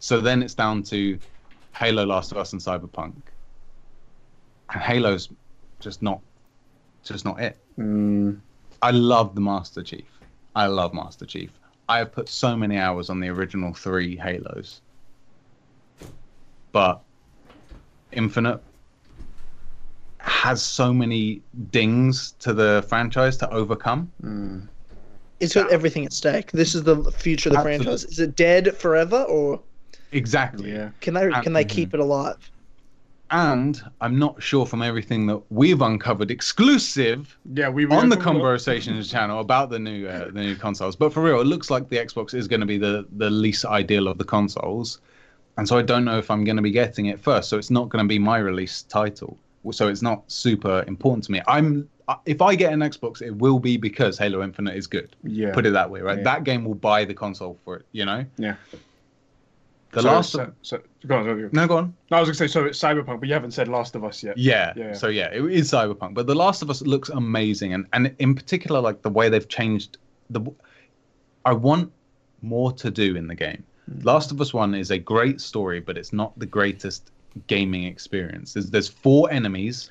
So 0.00 0.20
then 0.20 0.42
it's 0.42 0.54
down 0.54 0.82
to 0.84 1.18
Halo, 1.74 2.04
Last 2.04 2.32
of 2.32 2.38
Us, 2.38 2.52
and 2.52 2.60
Cyberpunk. 2.60 3.12
And 4.72 4.82
Halo's 4.82 5.28
just 5.78 6.02
not, 6.02 6.20
just 7.04 7.24
not 7.24 7.40
it. 7.40 7.56
Mm, 7.78 8.40
I 8.82 8.90
love 8.90 9.34
the 9.34 9.40
Master 9.40 9.82
Chief. 9.82 10.06
I 10.56 10.66
love 10.66 10.94
Master 10.94 11.26
Chief. 11.26 11.50
I 11.88 11.98
have 11.98 12.12
put 12.12 12.28
so 12.28 12.56
many 12.56 12.78
hours 12.78 13.10
on 13.10 13.20
the 13.20 13.28
original 13.28 13.74
three 13.74 14.16
Halos. 14.16 14.80
But 16.72 17.00
Infinite 18.12 18.60
has 20.18 20.62
so 20.62 20.92
many 20.92 21.42
dings 21.70 22.32
to 22.40 22.52
the 22.52 22.84
franchise 22.88 23.36
to 23.38 23.50
overcome. 23.50 24.10
mm. 24.22 24.66
It's 25.40 25.54
got 25.54 25.70
everything 25.70 26.04
at 26.04 26.12
stake. 26.12 26.52
This 26.52 26.74
is 26.74 26.82
the 26.82 27.02
future 27.12 27.48
of 27.48 27.54
the 27.54 27.58
Absolutely. 27.60 27.84
franchise. 27.86 28.04
Is 28.04 28.18
it 28.18 28.36
dead 28.36 28.76
forever, 28.76 29.22
or 29.22 29.58
Exactly. 30.12 30.72
Yeah. 30.72 30.90
can 31.00 31.14
they 31.14 31.30
can 31.42 31.52
they 31.52 31.64
keep 31.64 31.94
it 31.94 32.00
alive? 32.00 32.50
And 33.32 33.80
I'm 34.00 34.18
not 34.18 34.42
sure 34.42 34.66
from 34.66 34.82
everything 34.82 35.26
that 35.28 35.40
we've 35.50 35.80
uncovered 35.80 36.32
exclusive 36.32 37.38
Yeah. 37.54 37.68
We 37.68 37.86
we 37.86 37.94
on 37.94 38.08
the 38.08 38.16
opened 38.16 38.28
up- 38.28 38.32
Conversations 38.34 39.08
channel 39.14 39.40
about 39.40 39.70
the 39.70 39.78
new 39.78 40.08
uh, 40.08 40.26
the 40.32 40.40
new 40.40 40.56
consoles. 40.56 40.96
But 40.96 41.12
for 41.12 41.22
real, 41.22 41.40
it 41.40 41.46
looks 41.46 41.70
like 41.70 41.88
the 41.88 41.96
Xbox 41.96 42.34
is 42.34 42.48
going 42.48 42.60
to 42.60 42.66
be 42.66 42.78
the 42.78 43.06
the 43.16 43.30
least 43.30 43.64
ideal 43.64 44.08
of 44.08 44.18
the 44.18 44.24
consoles, 44.24 45.00
and 45.56 45.68
so 45.68 45.78
I 45.78 45.82
don't 45.82 46.04
know 46.04 46.18
if 46.18 46.30
I'm 46.30 46.42
going 46.44 46.56
to 46.56 46.62
be 46.62 46.72
getting 46.72 47.06
it 47.06 47.20
first. 47.20 47.48
So 47.48 47.56
it's 47.56 47.70
not 47.70 47.88
going 47.88 48.04
to 48.04 48.08
be 48.08 48.18
my 48.18 48.38
release 48.38 48.82
title. 48.82 49.36
So 49.72 49.88
it's 49.88 50.02
not 50.02 50.22
super 50.26 50.84
important 50.88 51.22
to 51.24 51.32
me. 51.32 51.40
I'm 51.46 51.88
uh, 52.08 52.16
if 52.26 52.42
I 52.42 52.56
get 52.56 52.72
an 52.72 52.80
Xbox, 52.80 53.22
it 53.22 53.30
will 53.36 53.60
be 53.60 53.76
because 53.76 54.18
Halo 54.18 54.42
Infinite 54.42 54.74
is 54.74 54.88
good. 54.88 55.14
Yeah. 55.22 55.52
Put 55.52 55.66
it 55.66 55.70
that 55.74 55.88
way, 55.88 56.00
right? 56.00 56.18
Yeah. 56.18 56.24
That 56.24 56.42
game 56.44 56.64
will 56.64 56.74
buy 56.74 57.04
the 57.04 57.14
console 57.14 57.56
for 57.64 57.76
it. 57.76 57.86
You 57.92 58.06
know. 58.06 58.24
Yeah. 58.38 58.56
The 59.92 60.02
so, 60.02 60.08
last. 60.08 60.30
So, 60.32 60.52
so, 60.62 60.80
go 61.06 61.16
on, 61.16 61.24
go 61.24 61.32
on. 61.32 61.50
no, 61.52 61.66
go 61.66 61.78
on. 61.78 61.94
No, 62.10 62.18
I 62.18 62.20
was 62.20 62.28
gonna 62.28 62.36
say 62.36 62.46
so. 62.46 62.64
It's 62.64 62.78
Cyberpunk, 62.78 63.20
but 63.20 63.28
you 63.28 63.34
haven't 63.34 63.50
said 63.52 63.66
Last 63.66 63.96
of 63.96 64.04
Us 64.04 64.22
yet. 64.22 64.38
Yeah. 64.38 64.72
Yeah. 64.76 64.92
So 64.92 65.08
yeah, 65.08 65.30
it 65.32 65.44
is 65.44 65.70
Cyberpunk, 65.70 66.14
but 66.14 66.26
The 66.26 66.34
Last 66.34 66.62
of 66.62 66.70
Us 66.70 66.82
looks 66.82 67.08
amazing, 67.08 67.74
and 67.74 67.86
and 67.92 68.14
in 68.18 68.34
particular, 68.34 68.80
like 68.80 69.02
the 69.02 69.10
way 69.10 69.28
they've 69.28 69.48
changed 69.48 69.98
the. 70.30 70.40
I 71.44 71.52
want 71.52 71.90
more 72.42 72.72
to 72.72 72.90
do 72.90 73.16
in 73.16 73.26
the 73.26 73.34
game. 73.34 73.64
Hmm. 73.86 74.00
Last 74.02 74.30
of 74.30 74.40
Us 74.40 74.54
One 74.54 74.74
is 74.74 74.90
a 74.90 74.98
great 74.98 75.40
story, 75.40 75.80
but 75.80 75.98
it's 75.98 76.12
not 76.12 76.38
the 76.38 76.46
greatest 76.46 77.10
gaming 77.48 77.84
experience. 77.84 78.52
There's 78.52 78.70
there's 78.70 78.88
four 78.88 79.30
enemies, 79.32 79.90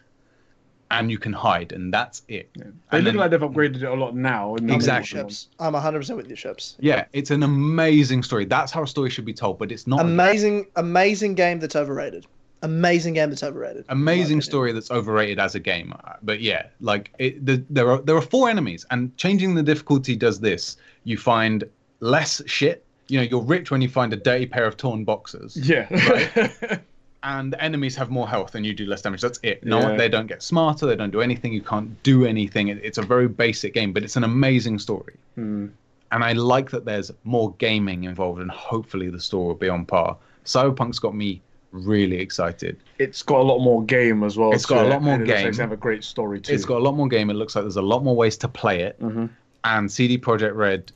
and 0.92 1.12
you 1.12 1.18
can 1.20 1.34
hide, 1.34 1.72
and 1.72 1.94
that's 1.94 2.24
it. 2.28 2.50
They 2.56 2.62
And 2.64 2.74
look 2.92 3.04
then- 3.06 3.16
like 3.18 3.32
they've 3.32 3.40
upgraded 3.40 3.78
it 3.78 3.84
a 3.84 3.94
lot 3.94 4.16
now. 4.16 4.56
Exactly. 4.56 5.20
Sheps. 5.22 5.48
I'm 5.60 5.74
100 5.74 6.00
percent 6.00 6.18
with 6.18 6.30
you, 6.30 6.36
Sheps. 6.36 6.76
Yeah, 6.80 7.06
it's 7.14 7.32
an 7.32 7.44
amazing 7.44 8.24
story. 8.24 8.46
That's 8.46 8.72
how 8.72 8.84
a 8.84 8.88
story 8.88 9.10
should 9.10 9.26
be 9.26 9.34
told, 9.34 9.60
but 9.60 9.72
it's 9.72 9.86
not. 9.88 10.00
Amazing, 10.02 10.68
amazing 10.76 11.36
game 11.36 11.60
that's 11.60 11.76
overrated. 11.76 12.26
Amazing 12.62 13.14
game 13.14 13.30
that's 13.30 13.44
overrated. 13.44 13.86
amazing 13.88 14.42
story 14.42 14.74
that's 14.74 14.92
overrated 14.92 15.40
as 15.40 15.56
a 15.56 15.60
game 15.62 15.94
but 16.24 16.42
yeah 16.42 16.64
like 16.82 17.10
it, 17.18 17.46
the, 17.46 17.64
there 17.70 17.90
are 17.90 18.02
there 18.02 18.18
are 18.18 18.22
four 18.22 18.50
enemies 18.50 18.86
and 18.92 19.16
changing 19.16 19.56
the 19.56 19.64
difficulty 19.64 20.14
does 20.14 20.42
this 20.42 20.76
you 21.06 21.16
find 21.18 21.64
less 22.02 22.42
shit 22.48 22.84
you 23.08 23.18
know 23.18 23.24
you're 23.24 23.42
rich 23.42 23.72
when 23.72 23.80
you 23.82 23.88
find 23.88 24.12
a 24.12 24.18
dirty 24.18 24.46
pair 24.46 24.66
of 24.66 24.76
torn 24.76 25.06
boxers 25.06 25.56
Yeah. 25.56 25.88
and 27.24 27.52
the 27.54 27.62
enemies 27.62 27.96
have 27.96 28.10
more 28.10 28.28
health 28.30 28.56
and 28.56 28.66
you 28.66 28.74
do 28.74 28.86
less 28.86 29.02
damage 29.02 29.22
that's 29.22 29.40
it 29.44 29.64
no 29.66 29.80
Yeah. 29.82 29.98
they 29.98 30.08
don't 30.10 30.28
get 30.28 30.42
smarter 30.42 30.86
they 30.86 30.96
don't 30.96 31.12
do 31.12 31.22
anything 31.22 31.52
you 31.52 31.62
can't 31.62 32.02
do 32.04 32.26
anything 32.26 32.70
It- 32.70 32.80
it's 32.84 32.98
a 32.98 33.02
very 33.02 33.28
basic 33.28 33.74
game 33.74 33.92
but 33.94 34.04
it's 34.04 34.16
an 34.16 34.24
amazing 34.24 34.80
story 34.80 35.16
Hmm. 35.36 35.68
and 36.12 36.24
i 36.24 36.32
like 36.34 36.70
that 36.72 36.86
there's 36.86 37.12
more 37.26 37.54
gaming 37.58 38.06
involved 38.06 38.42
and 38.42 38.50
hopefully 38.52 39.10
the 39.10 39.20
story 39.20 39.48
will 39.48 39.56
be 39.56 39.70
on 39.70 39.86
par 39.86 40.16
cyberpunk's 40.46 41.00
got 41.00 41.14
me 41.16 41.42
really 41.72 42.18
excited 42.18 42.78
It's 43.00 43.22
got 43.22 43.42
a 43.42 43.44
lot 43.44 43.60
more 43.60 43.84
game 43.84 44.24
as 44.24 44.36
well. 44.38 44.52
It's 44.54 44.66
got 44.66 44.86
a 44.86 44.90
lot 44.90 45.04
more 45.04 45.16
it 45.16 45.20
looks 45.20 45.30
like. 45.32 45.46
It's 45.46 45.58
have 45.60 45.72
a 45.72 45.78
great 45.78 46.04
story 46.04 46.42
too. 46.42 46.52
It's 46.54 46.66
got 46.66 46.78
a 46.78 46.84
lot 46.84 46.96
more 46.96 47.08
game. 47.08 47.30
It 47.30 47.36
looks 47.36 47.56
like 47.56 47.64
there's 47.64 47.76
a 47.78 47.82
lot 47.94 48.04
more 48.04 48.16
ways 48.16 48.38
to 48.38 48.48
play 48.48 48.80
it. 48.82 49.00
Mhm. 49.00 49.30
And 49.66 49.92
CD 49.92 50.18
Projekt 50.18 50.56
Red 50.56 50.92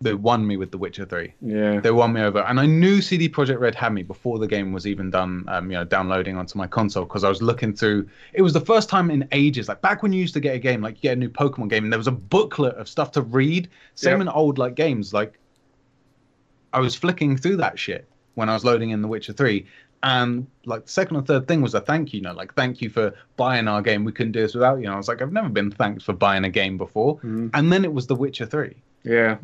they 0.00 0.12
won 0.14 0.46
me 0.46 0.56
with 0.56 0.70
The 0.70 0.76
Witcher 0.78 1.04
Three. 1.06 1.32
Yeah. 1.40 1.80
They 1.80 1.90
won 1.90 2.12
me 2.12 2.20
over, 2.20 2.40
and 2.40 2.60
I 2.60 2.66
knew 2.66 3.00
CD 3.00 3.28
Projekt 3.28 3.58
Red 3.60 3.74
had 3.74 3.92
me 3.92 4.02
before 4.02 4.38
the 4.38 4.46
game 4.46 4.72
was 4.72 4.86
even 4.86 5.10
done. 5.10 5.44
Um, 5.48 5.70
you 5.70 5.76
know, 5.78 5.84
downloading 5.84 6.36
onto 6.36 6.58
my 6.58 6.66
console 6.66 7.04
because 7.04 7.24
I 7.24 7.28
was 7.28 7.40
looking 7.40 7.72
through. 7.74 8.08
It 8.32 8.42
was 8.42 8.52
the 8.52 8.60
first 8.60 8.88
time 8.88 9.10
in 9.10 9.26
ages, 9.32 9.68
like 9.68 9.80
back 9.80 10.02
when 10.02 10.12
you 10.12 10.20
used 10.20 10.34
to 10.34 10.40
get 10.40 10.54
a 10.54 10.58
game, 10.58 10.82
like 10.82 10.96
you 10.96 11.02
get 11.02 11.12
a 11.12 11.20
new 11.20 11.30
Pokemon 11.30 11.70
game, 11.70 11.84
and 11.84 11.92
there 11.92 11.98
was 11.98 12.08
a 12.08 12.12
booklet 12.12 12.74
of 12.76 12.88
stuff 12.88 13.12
to 13.12 13.22
read. 13.22 13.68
Same 13.94 14.16
Yeah. 14.16 14.22
in 14.22 14.28
old 14.28 14.58
like 14.58 14.74
games, 14.74 15.14
like 15.14 15.38
I 16.72 16.80
was 16.80 16.94
flicking 16.94 17.36
through 17.36 17.56
that 17.58 17.78
shit 17.78 18.08
when 18.34 18.48
I 18.48 18.54
was 18.54 18.64
loading 18.64 18.90
in 18.90 19.00
The 19.02 19.08
Witcher 19.08 19.32
Three. 19.32 19.66
And 20.02 20.46
like 20.66 20.84
the 20.84 20.90
second 20.92 21.16
or 21.16 21.22
third 21.22 21.48
thing 21.48 21.62
was 21.62 21.72
a 21.72 21.80
thank 21.80 22.12
you 22.12 22.20
note, 22.20 22.36
like 22.36 22.52
thank 22.54 22.82
you 22.82 22.90
for 22.90 23.14
buying 23.36 23.68
our 23.68 23.80
game. 23.80 24.04
We 24.04 24.12
couldn't 24.12 24.32
do 24.32 24.40
this 24.40 24.52
without 24.52 24.76
you. 24.78 24.84
And 24.84 24.92
I 24.92 24.96
was 24.98 25.08
like, 25.08 25.22
I've 25.22 25.32
never 25.32 25.48
been 25.48 25.70
thanked 25.70 26.02
for 26.02 26.12
buying 26.12 26.44
a 26.44 26.50
game 26.50 26.76
before. 26.76 27.16
Mhm. 27.20 27.50
And 27.54 27.72
then 27.72 27.84
it 27.84 27.92
was 27.94 28.06
The 28.06 28.14
Witcher 28.14 28.44
Three. 28.44 28.74
Yeah. 29.04 29.36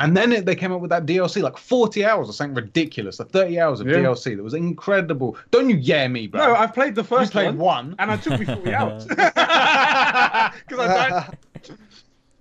And 0.00 0.16
then 0.16 0.32
it, 0.32 0.44
they 0.44 0.56
came 0.56 0.72
up 0.72 0.80
with 0.80 0.90
that 0.90 1.06
DLC, 1.06 1.40
like 1.40 1.56
40 1.56 2.04
hours 2.04 2.28
or 2.28 2.32
something 2.32 2.54
ridiculous, 2.56 3.20
like 3.20 3.30
30 3.30 3.60
hours 3.60 3.80
of 3.80 3.86
Yeah. 3.86 3.94
DLC. 3.98 4.36
That 4.36 4.42
was 4.42 4.54
incredible. 4.54 5.36
Don't 5.52 5.70
you 5.70 5.76
yeah 5.76 6.08
me, 6.08 6.26
bro. 6.26 6.44
No, 6.48 6.54
I've 6.56 6.74
played 6.74 6.96
the 6.96 7.04
first 7.04 7.10
you 7.10 7.18
first 7.18 7.32
played 7.32 7.46
one, 7.54 7.56
one. 7.90 7.96
and 8.00 8.10
I 8.10 8.16
took 8.16 8.40
me 8.40 8.44
40 8.44 8.74
hours. 8.74 9.04
Because 9.06 9.28
I 9.38 10.52
died. 10.68 11.38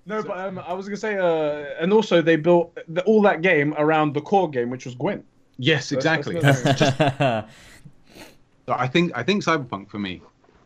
No, 0.05 0.21
but 0.21 0.37
um, 0.37 0.59
I 0.59 0.73
was 0.73 0.85
gonna 0.87 0.97
say, 0.97 1.17
uh, 1.17 1.81
and 1.81 1.93
also 1.93 2.21
they 2.21 2.35
built 2.35 2.77
the, 2.89 3.01
all 3.05 3.21
that 3.21 3.41
game 3.41 3.73
around 3.77 4.13
the 4.13 4.19
core 4.19 4.49
game, 4.49 4.69
which 4.69 4.83
was 4.83 4.95
Gwent. 4.95 5.23
Yes, 5.57 5.93
exactly. 5.93 6.37
that's 6.41 6.61
not- 6.65 6.77
mm-hmm. 7.07 8.71
I 8.73 8.85
think 8.85 9.13
I 9.15 9.23
think 9.23 9.45
Cyberpunk 9.45 9.89
for 9.89 9.99
me, 9.99 10.21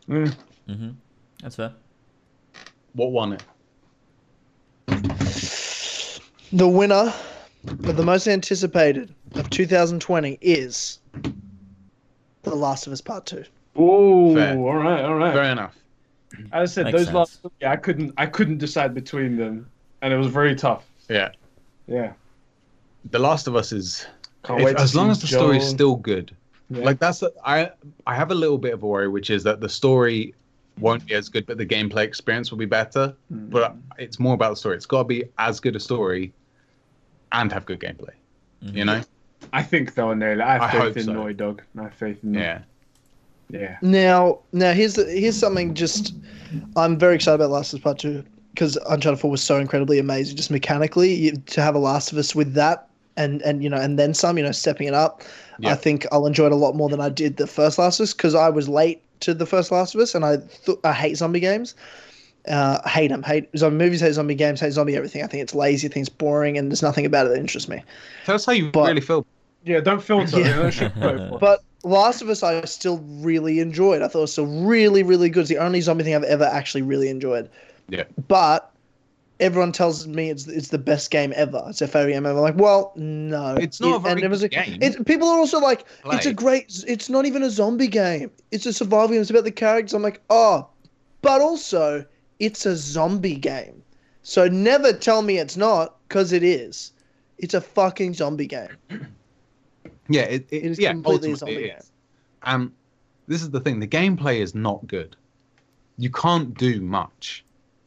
Mm. 0.08 0.34
Mhm. 0.68 0.94
That's 1.40 1.54
fair. 1.54 1.72
what 2.94 3.12
won 3.12 3.32
it? 3.34 3.44
The 6.52 6.68
winner 6.68 7.12
of 7.66 7.96
the 7.96 8.02
most 8.02 8.26
anticipated 8.26 9.14
of 9.34 9.50
2020 9.50 10.38
is 10.40 10.98
The 12.42 12.54
Last 12.54 12.86
of 12.86 12.92
Us 12.92 13.00
Part 13.00 13.26
2. 13.26 13.44
Oh, 13.76 14.36
all 14.36 14.74
right, 14.76 15.04
all 15.04 15.14
right. 15.14 15.34
Fair 15.34 15.44
enough. 15.44 15.74
As 16.52 16.70
I 16.70 16.72
said, 16.72 16.84
Makes 16.86 16.96
those 16.98 17.04
sense. 17.06 17.14
last, 17.14 17.40
yeah, 17.60 17.72
I 17.72 17.76
couldn't, 17.76 18.14
I 18.16 18.26
couldn't 18.26 18.58
decide 18.58 18.94
between 18.94 19.36
them, 19.36 19.68
and 20.02 20.12
it 20.12 20.16
was 20.16 20.28
very 20.28 20.54
tough. 20.54 20.84
Yeah. 21.08 21.30
Yeah, 21.86 22.12
The 23.10 23.18
Last 23.18 23.46
of 23.46 23.56
Us 23.56 23.72
is 23.72 24.06
can't 24.44 24.60
if- 24.60 24.66
wait. 24.66 24.76
to 24.76 24.82
as 24.82 24.94
long 24.94 25.06
see 25.08 25.12
as 25.12 25.20
the 25.22 25.26
story 25.26 25.56
is 25.56 25.64
Joel. 25.64 25.74
still 25.74 25.96
good. 25.96 26.36
Yeah. 26.70 26.84
Like 26.84 26.98
that's 26.98 27.20
the, 27.20 27.32
I 27.46 27.70
I 28.06 28.14
have 28.14 28.30
a 28.30 28.34
little 28.34 28.58
bit 28.58 28.74
of 28.74 28.82
a 28.82 28.86
worry, 28.86 29.08
which 29.08 29.30
is 29.30 29.42
that 29.44 29.60
the 29.62 29.70
story 29.70 30.34
won't 30.78 31.06
be 31.06 31.14
as 31.14 31.30
good, 31.30 31.46
but 31.46 31.56
the 31.56 31.64
gameplay 31.64 32.04
experience 32.04 32.50
will 32.50 32.58
be 32.58 32.66
better. 32.66 33.14
Hmm. 33.30 33.48
But 33.48 33.74
it's 33.98 34.18
more 34.20 34.34
about 34.34 34.50
the 34.50 34.56
story. 34.56 34.76
It's 34.76 34.84
got 34.84 34.98
to 34.98 35.04
be 35.04 35.24
as 35.38 35.60
good 35.60 35.76
a 35.76 35.80
story 35.80 36.30
and 37.32 37.52
have 37.52 37.66
good 37.66 37.80
gameplay. 37.80 38.14
Mm-hmm. 38.64 38.76
You 38.76 38.84
know? 38.84 39.00
I 39.52 39.62
think 39.62 39.94
they'll 39.94 40.14
nail 40.14 40.40
it. 40.40 40.42
I 40.42 40.52
have 40.54 40.62
I 40.62 40.70
faith 40.70 40.80
hope 40.80 40.96
in 40.96 41.04
so. 41.04 41.12
Naughty 41.12 41.34
Dog. 41.34 41.62
I 41.78 41.82
have 41.84 41.94
faith 41.94 42.18
in 42.22 42.32
them. 42.32 42.42
Yeah. 42.42 43.60
yeah. 43.60 43.76
Now, 43.82 44.40
now 44.52 44.72
here's 44.72 44.94
the, 44.94 45.04
here's 45.04 45.36
something. 45.36 45.74
Just, 45.74 46.14
I'm 46.76 46.98
very 46.98 47.14
excited 47.14 47.36
about 47.36 47.50
Last 47.50 47.72
of 47.72 47.78
Us 47.78 47.82
Part 47.84 47.98
Two 47.98 48.24
because 48.52 48.76
Uncharted 48.88 49.20
Four 49.20 49.30
was 49.30 49.42
so 49.42 49.56
incredibly 49.56 49.98
amazing, 49.98 50.36
just 50.36 50.50
mechanically. 50.50 51.14
You, 51.14 51.32
to 51.32 51.62
have 51.62 51.74
a 51.74 51.78
Last 51.78 52.12
of 52.12 52.18
Us 52.18 52.34
with 52.34 52.54
that, 52.54 52.88
and 53.16 53.40
and 53.42 53.62
you 53.62 53.70
know, 53.70 53.78
and 53.78 53.98
then 53.98 54.14
some, 54.14 54.36
you 54.36 54.44
know, 54.44 54.52
stepping 54.52 54.88
it 54.88 54.94
up. 54.94 55.22
Yeah. 55.60 55.72
I 55.72 55.74
think 55.76 56.06
I'll 56.12 56.26
enjoy 56.26 56.46
it 56.46 56.52
a 56.52 56.56
lot 56.56 56.74
more 56.74 56.88
than 56.88 57.00
I 57.00 57.08
did 57.08 57.36
the 57.36 57.46
first 57.46 57.78
Last 57.78 58.00
of 58.00 58.04
Us 58.04 58.12
because 58.12 58.34
I 58.34 58.48
was 58.48 58.68
late 58.68 59.00
to 59.20 59.34
the 59.34 59.46
first 59.46 59.70
Last 59.70 59.94
of 59.94 60.00
Us, 60.00 60.14
and 60.14 60.24
I 60.24 60.38
th- 60.64 60.78
I 60.84 60.92
hate 60.92 61.16
zombie 61.16 61.40
games. 61.40 61.74
Uh, 62.48 62.80
I 62.84 62.88
hate 62.88 63.08
them. 63.08 63.22
Hate 63.22 63.48
zombie 63.56 63.84
movies. 63.84 64.00
Hate 64.00 64.14
zombie 64.14 64.34
games. 64.34 64.60
Hate 64.60 64.72
zombie 64.72 64.96
everything. 64.96 65.22
I 65.22 65.26
think 65.26 65.42
it's 65.42 65.54
lazy. 65.54 65.88
I 65.88 65.90
think 65.90 66.06
it's 66.06 66.14
boring, 66.14 66.56
and 66.58 66.70
there's 66.70 66.82
nothing 66.82 67.06
about 67.06 67.26
it 67.26 67.30
that 67.30 67.38
interests 67.38 67.68
me. 67.68 67.82
Tell 68.24 68.34
us 68.34 68.44
how 68.46 68.52
you 68.52 68.70
But- 68.70 68.88
really 68.88 69.00
feel. 69.00 69.26
Yeah, 69.64 69.80
don't 69.80 70.02
filter. 70.02 70.38
Yeah. 70.40 70.46
Yeah. 70.46 70.56
Don't 70.56 70.70
shoot 70.72 70.94
both. 71.00 71.40
But 71.40 71.62
Last 71.84 72.22
of 72.22 72.28
Us, 72.28 72.42
I 72.42 72.64
still 72.64 72.98
really 73.20 73.60
enjoyed. 73.60 74.02
I 74.02 74.08
thought 74.08 74.20
it 74.20 74.22
was 74.22 74.32
still 74.32 74.46
really, 74.46 75.02
really 75.02 75.28
good. 75.28 75.40
It's 75.40 75.48
the 75.48 75.58
only 75.58 75.80
zombie 75.80 76.04
thing 76.04 76.14
I've 76.14 76.22
ever 76.24 76.44
actually 76.44 76.82
really 76.82 77.08
enjoyed. 77.08 77.50
Yeah. 77.88 78.04
But 78.28 78.70
everyone 79.40 79.72
tells 79.72 80.06
me 80.06 80.30
it's 80.30 80.46
it's 80.46 80.68
the 80.68 80.78
best 80.78 81.10
game 81.10 81.32
ever. 81.36 81.62
It's 81.68 81.78
their 81.80 81.88
favorite 81.88 82.12
game 82.12 82.26
ever. 82.26 82.36
I'm 82.38 82.42
like, 82.42 82.56
well, 82.56 82.92
no, 82.96 83.56
It's 83.56 83.80
not 83.80 83.96
a 83.96 83.98
very 83.98 84.12
and 84.12 84.22
it 84.22 84.28
was 84.28 84.40
good 84.40 84.52
a, 84.54 84.64
game. 84.64 84.78
It, 84.82 85.06
people 85.06 85.28
are 85.28 85.38
also 85.38 85.58
like, 85.58 85.84
it's 86.06 86.26
a 86.26 86.32
great. 86.32 86.84
It's 86.86 87.08
not 87.08 87.26
even 87.26 87.42
a 87.42 87.50
zombie 87.50 87.88
game. 87.88 88.30
It's 88.50 88.66
a 88.66 88.72
survival 88.72 89.08
game. 89.08 89.20
It's 89.20 89.30
about 89.30 89.44
the 89.44 89.50
characters. 89.52 89.92
I'm 89.94 90.02
like, 90.02 90.20
oh, 90.30 90.66
but 91.22 91.40
also 91.40 92.04
it's 92.38 92.66
a 92.66 92.76
zombie 92.76 93.36
game. 93.36 93.82
So 94.22 94.46
never 94.48 94.92
tell 94.92 95.22
me 95.22 95.38
it's 95.38 95.56
not, 95.56 95.96
because 96.08 96.32
it 96.32 96.42
is. 96.42 96.92
It's 97.38 97.54
a 97.54 97.60
fucking 97.60 98.14
zombie 98.14 98.46
game. 98.46 98.76
Yeah, 100.10 100.22
it, 100.22 100.46
it, 100.50 100.56
It 100.56 100.64
is 100.64 100.78
yeah, 100.78 100.92
completely 100.92 101.30
a 101.30 101.32
ultimately 101.34 101.54
zombie 101.54 101.64
it 101.66 101.68
game. 101.68 101.82
Um, 102.42 102.72
this 103.26 103.42
is 103.42 103.50
the 103.50 103.60
thing. 103.60 103.78
The 103.78 103.86
gameplay 103.86 104.40
is 104.40 104.54
not 104.54 104.86
good. 104.86 105.16
You 105.98 106.10
can't 106.10 106.56
do 106.56 106.80
much. 106.80 107.44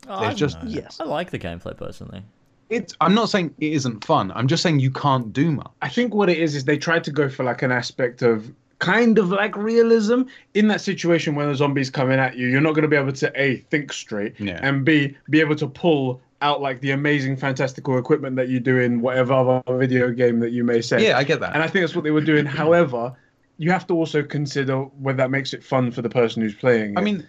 Oh, 0.07 0.21
There's 0.21 0.33
I 0.33 0.35
just- 0.35 0.61
know. 0.63 0.69
Yes. 0.69 0.97
I 0.99 1.05
like 1.05 1.31
the 1.31 1.39
gameplay 1.39 1.75
personally. 1.75 2.21
It's. 2.69 2.95
I'm 3.01 3.15
not 3.15 3.29
saying 3.29 3.55
it 3.59 3.73
isn't 3.73 4.05
fun. 4.05 4.31
I'm 4.35 4.47
just 4.47 4.61
saying 4.61 4.79
you 4.79 4.91
can't 4.91 5.33
do 5.33 5.51
much. 5.51 5.71
I 5.81 5.89
think 5.89 6.13
what 6.13 6.29
it 6.29 6.37
is 6.37 6.53
is 6.55 6.63
they 6.63 6.77
tried 6.77 7.03
to 7.05 7.11
go 7.11 7.27
for 7.27 7.43
like 7.43 7.63
an 7.63 7.71
aspect 7.71 8.21
of 8.21 8.53
kind 8.81 9.19
of 9.19 9.29
like 9.29 9.55
realism 9.55 10.23
in 10.55 10.67
that 10.67 10.81
situation 10.81 11.35
when 11.35 11.47
the 11.47 11.55
zombies 11.55 11.89
coming 11.91 12.19
at 12.19 12.35
you. 12.35 12.47
You're 12.47 12.61
not 12.61 12.71
going 12.73 12.81
to 12.81 12.87
be 12.89 12.95
able 12.95 13.13
to 13.13 13.31
a 13.41 13.57
think 13.69 13.93
straight 13.93 14.37
Yeah. 14.39 14.59
and 14.61 14.83
b 14.83 15.15
be 15.29 15.39
able 15.39 15.55
to 15.57 15.67
pull 15.67 16.19
out 16.41 16.61
like 16.61 16.81
the 16.81 16.89
amazing 16.89 17.37
fantastical 17.37 17.99
equipment 17.99 18.35
that 18.37 18.49
you 18.49 18.59
do 18.59 18.79
in 18.79 18.99
whatever 18.99 19.33
other 19.33 19.77
video 19.77 20.09
game 20.11 20.39
that 20.39 20.49
you 20.49 20.63
may 20.63 20.81
say. 20.81 21.05
Yeah, 21.07 21.17
I 21.17 21.23
get 21.23 21.39
that. 21.41 21.53
And 21.53 21.61
I 21.63 21.67
think 21.67 21.83
that's 21.83 21.95
what 21.95 22.03
they 22.03 22.09
were 22.11 22.21
doing. 22.21 22.45
However, 22.61 23.13
you 23.59 23.69
have 23.69 23.85
to 23.87 23.93
also 23.93 24.23
consider 24.23 24.77
whether 24.79 25.17
that 25.17 25.29
makes 25.29 25.53
it 25.53 25.63
fun 25.63 25.91
for 25.91 26.01
the 26.01 26.09
person 26.09 26.41
who's 26.41 26.55
playing. 26.55 26.97
I 26.97 27.01
it. 27.01 27.03
mean, 27.03 27.27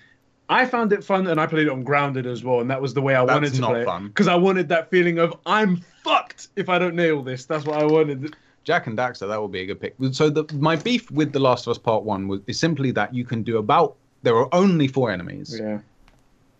I 0.49 0.65
found 0.65 0.95
it 0.95 1.05
fun, 1.05 1.27
and 1.27 1.39
I 1.39 1.47
played 1.47 1.67
it 1.67 1.71
on 1.71 1.83
Grounded 1.85 2.27
as 2.27 2.43
well, 2.43 2.61
and 2.61 2.71
that 2.71 2.81
was 2.81 2.95
the 2.95 3.03
way 3.03 3.15
I 3.15 3.25
That's 3.27 3.35
wanted 3.35 3.55
to 3.55 3.63
play 3.67 4.07
because 4.09 4.29
I 4.29 4.35
wanted 4.35 4.71
that 4.71 4.91
feeling 4.91 5.19
of 5.19 5.35
I'm 5.45 5.83
fucked 6.03 6.49
if 6.57 6.71
I 6.71 6.79
don't 6.79 6.95
nail 6.95 7.23
this. 7.23 7.45
That's 7.45 7.67
what 7.67 7.77
I 7.79 7.85
wanted. 7.85 8.35
Jak 8.65 8.87
and 8.87 8.97
Daxter, 8.97 9.27
that 9.29 9.41
would 9.41 9.53
be 9.53 9.61
a 9.61 9.67
good 9.67 9.81
pick. 9.81 9.95
So 10.13 10.31
the 10.31 10.45
my 10.55 10.77
beef 10.77 11.11
with 11.11 11.33
The 11.33 11.41
Last 11.41 11.67
of 11.67 11.73
Us 11.73 11.79
Part 11.79 12.05
One 12.05 12.29
was 12.29 12.41
is 12.47 12.59
simply 12.59 12.91
that 12.93 13.15
you 13.15 13.25
can 13.25 13.43
do 13.43 13.59
about 13.59 13.97
there 14.23 14.37
are 14.37 14.49
only 14.53 14.87
four 14.87 15.11
enemies, 15.11 15.59
Yeah, 15.59 15.81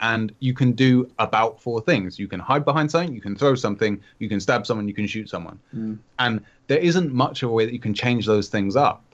and 0.01 0.33
you 0.41 0.53
can 0.53 0.73
do 0.73 1.09
about 1.21 1.61
four 1.63 1.81
things. 1.81 2.19
You 2.19 2.27
can 2.27 2.41
hide 2.41 2.65
behind 2.65 2.91
something, 2.91 3.15
you 3.15 3.21
can 3.21 3.37
throw 3.37 3.55
something, 3.55 4.01
you 4.19 4.29
can 4.29 4.41
stab 4.41 4.67
someone, 4.67 4.89
you 4.89 4.95
can 4.95 5.07
shoot 5.07 5.29
someone, 5.29 5.59
Mm. 5.75 5.99
and 6.19 6.41
there 6.67 6.79
isn't 6.79 7.13
much 7.13 7.43
of 7.45 7.51
a 7.51 7.53
way 7.53 7.65
that 7.67 7.73
you 7.73 7.79
can 7.79 7.95
change 7.95 8.27
those 8.27 8.49
things 8.49 8.75
up. 8.75 9.05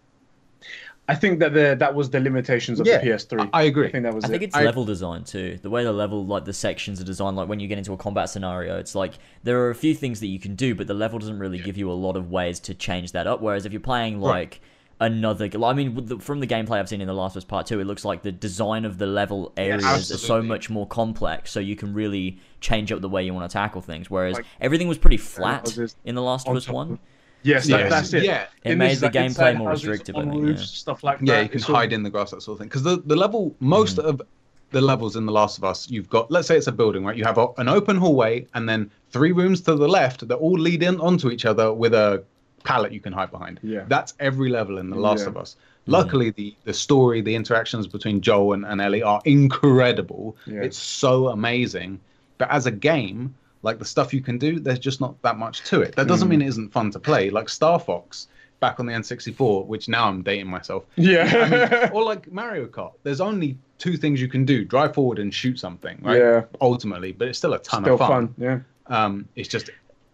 I 1.10 1.14
think 1.14 1.38
that 1.40 1.54
the 1.54 1.74
that 1.78 1.94
was 1.94 2.10
the 2.10 2.20
limitations 2.20 2.80
of 2.80 2.86
Yeah, 2.86 2.98
the 2.98 3.06
PS3. 3.10 3.48
I, 3.52 3.60
I 3.60 3.62
agree. 3.62 3.88
I 3.88 3.90
think 3.90 4.04
that 4.04 4.14
was 4.14 4.24
I 4.24 4.28
it. 4.28 4.30
think 4.30 4.42
it's 4.42 4.54
I- 4.56 4.64
level 4.64 4.84
design 4.84 5.24
too. 5.24 5.58
The 5.62 5.70
way 5.70 5.82
the 5.82 5.92
level, 5.92 6.26
like 6.26 6.44
the 6.44 6.52
sections 6.52 7.00
are 7.00 7.04
designed, 7.04 7.36
like 7.36 7.48
when 7.48 7.60
you 7.60 7.66
get 7.68 7.78
into 7.78 7.92
a 7.94 7.96
combat 7.96 8.28
scenario, 8.28 8.78
it's 8.78 8.94
like 8.94 9.14
there 9.42 9.58
are 9.62 9.70
a 9.70 9.74
few 9.74 9.94
things 9.94 10.20
that 10.20 10.26
you 10.26 10.38
can 10.38 10.54
do, 10.54 10.74
but 10.74 10.86
the 10.86 10.94
level 10.94 11.18
doesn't 11.18 11.38
really 11.38 11.58
give 11.58 11.76
you 11.78 11.90
a 11.90 11.94
lot 11.94 12.16
of 12.16 12.30
ways 12.30 12.60
to 12.60 12.74
change 12.74 13.12
that 13.12 13.26
up. 13.26 13.40
Whereas 13.40 13.64
if 13.64 13.72
you're 13.72 13.80
playing 13.80 14.20
Right. 14.20 14.30
like 14.50 14.60
another, 15.00 15.48
I 15.64 15.72
mean, 15.74 16.06
the, 16.06 16.18
from 16.18 16.40
the 16.40 16.46
gameplay 16.46 16.72
I've 16.78 16.88
seen 16.88 17.00
in 17.00 17.06
The 17.06 17.14
Last 17.14 17.32
of 17.34 17.38
Us 17.38 17.44
Part 17.44 17.66
Two, 17.66 17.80
it 17.80 17.84
looks 17.86 18.04
like 18.04 18.22
the 18.22 18.32
design 18.32 18.84
of 18.84 18.98
the 18.98 19.06
level 19.06 19.52
areas 19.56 20.10
are 20.12 20.18
so 20.18 20.42
much 20.42 20.68
more 20.68 20.86
complex, 20.86 21.50
so 21.52 21.60
you 21.60 21.76
can 21.76 21.94
really 21.94 22.38
change 22.60 22.92
up 22.92 23.00
the 23.00 23.08
way 23.08 23.22
you 23.24 23.32
want 23.32 23.48
to 23.48 23.52
tackle 23.52 23.80
things. 23.80 24.10
Whereas 24.10 24.34
Like- 24.34 24.44
everything 24.60 24.88
was 24.88 24.98
pretty 24.98 25.16
flat 25.16 25.60
houses 25.60 25.96
in 26.04 26.14
The 26.16 26.22
Last 26.22 26.46
of 26.48 26.54
Us 26.56 26.68
One. 26.68 26.92
of- 26.92 26.98
yes, 27.42 27.68
Yes, 27.68 27.90
that's 27.90 28.12
it. 28.12 28.24
yeah. 28.24 28.46
It 28.64 28.72
In 28.72 28.78
made 28.78 28.92
this, 28.92 29.00
the 29.00 29.06
like, 29.06 29.14
gameplay 29.14 29.56
more 29.56 29.70
restrictive, 29.70 30.16
I 30.16 30.20
on 30.20 30.30
think, 30.30 30.42
roofs, 30.42 30.60
yeah. 30.60 30.66
stuff 30.66 31.02
like 31.04 31.18
yeah, 31.20 31.36
that. 31.36 31.42
you 31.44 31.48
can 31.50 31.58
It's 31.58 31.68
all- 31.68 31.76
hide 31.76 31.92
in 31.92 32.02
the 32.02 32.10
grass, 32.10 32.30
that 32.32 32.42
sort 32.42 32.56
of 32.56 32.58
thing. 32.60 32.68
Because 32.68 32.82
the, 32.82 33.02
the 33.06 33.16
level, 33.16 33.54
most 33.60 33.96
mm-hmm. 33.96 34.08
of 34.08 34.22
the 34.70 34.80
levels 34.80 35.16
in 35.16 35.24
The 35.24 35.32
Last 35.32 35.56
of 35.58 35.64
Us, 35.64 35.88
you've 35.88 36.10
got, 36.10 36.30
let's 36.30 36.46
say 36.46 36.56
it's 36.56 36.66
a 36.66 36.72
building, 36.72 37.04
right? 37.04 37.16
You 37.16 37.24
have 37.24 37.38
a, 37.38 37.48
an 37.56 37.68
open 37.68 37.96
hallway 37.96 38.46
and 38.54 38.68
then 38.68 38.90
three 39.10 39.32
rooms 39.32 39.60
to 39.62 39.74
the 39.74 39.88
left 39.88 40.28
that 40.28 40.36
all 40.36 40.58
lead 40.58 40.82
in 40.82 41.00
onto 41.00 41.30
each 41.30 41.46
other 41.46 41.72
with 41.72 41.94
a 41.94 42.22
pallet 42.64 42.92
you 42.92 43.00
can 43.00 43.12
hide 43.14 43.30
behind. 43.30 43.60
Yeah. 43.62 43.84
That's 43.88 44.12
every 44.20 44.50
level 44.50 44.76
in 44.78 44.90
The 44.90 44.96
Last 44.96 45.22
Yeah. 45.22 45.28
of 45.28 45.36
Us. 45.38 45.54
Mm-hmm. 45.54 45.92
Luckily, 45.92 46.30
the, 46.32 46.54
the 46.64 46.74
story, 46.74 47.22
the 47.22 47.34
interactions 47.34 47.86
between 47.86 48.20
Joel 48.20 48.52
and, 48.52 48.66
and 48.66 48.80
Ellie 48.80 49.02
are 49.02 49.22
incredible. 49.24 50.36
Yeah. 50.46 50.60
It's 50.60 50.76
so 50.76 51.28
amazing. 51.28 51.98
But 52.36 52.50
as 52.50 52.66
a 52.66 52.70
game, 52.70 53.34
like 53.62 53.78
the 53.78 53.84
stuff 53.84 54.14
you 54.14 54.20
can 54.20 54.38
do, 54.38 54.60
there's 54.60 54.78
just 54.78 55.00
not 55.00 55.20
that 55.22 55.36
much 55.38 55.62
to 55.64 55.80
it. 55.82 55.96
That 55.96 56.06
doesn't 56.08 56.28
Mm. 56.28 56.30
mean 56.32 56.42
it 56.42 56.48
isn't 56.48 56.72
fun 56.72 56.90
to 56.92 56.98
play. 57.00 57.30
Like 57.30 57.48
Star 57.48 57.78
Fox 57.80 58.28
back 58.60 58.80
on 58.80 58.86
the 58.86 58.92
N64, 58.92 59.66
which 59.66 59.88
now 59.88 60.08
I'm 60.08 60.22
dating 60.22 60.48
myself. 60.48 60.84
Yeah. 60.96 61.24
I 61.32 61.80
mean, 61.80 61.90
or 61.92 62.04
like 62.04 62.30
Mario 62.32 62.66
Kart. 62.66 62.92
There's 63.02 63.20
only 63.20 63.56
two 63.78 63.96
things 63.96 64.20
you 64.20 64.28
can 64.28 64.44
do: 64.44 64.64
drive 64.64 64.94
forward 64.94 65.18
and 65.18 65.32
shoot 65.32 65.58
something. 65.58 65.98
Right? 66.02 66.18
Yeah. 66.18 66.44
Ultimately, 66.60 67.12
but 67.12 67.28
it's 67.28 67.38
still 67.38 67.54
a 67.54 67.58
ton 67.58 67.84
Still 67.84 67.94
of 67.94 68.00
fun. 68.00 68.08
fun. 68.28 68.34
Yeah. 68.38 68.58
Um, 68.86 69.28
it's 69.36 69.48
just 69.48 69.70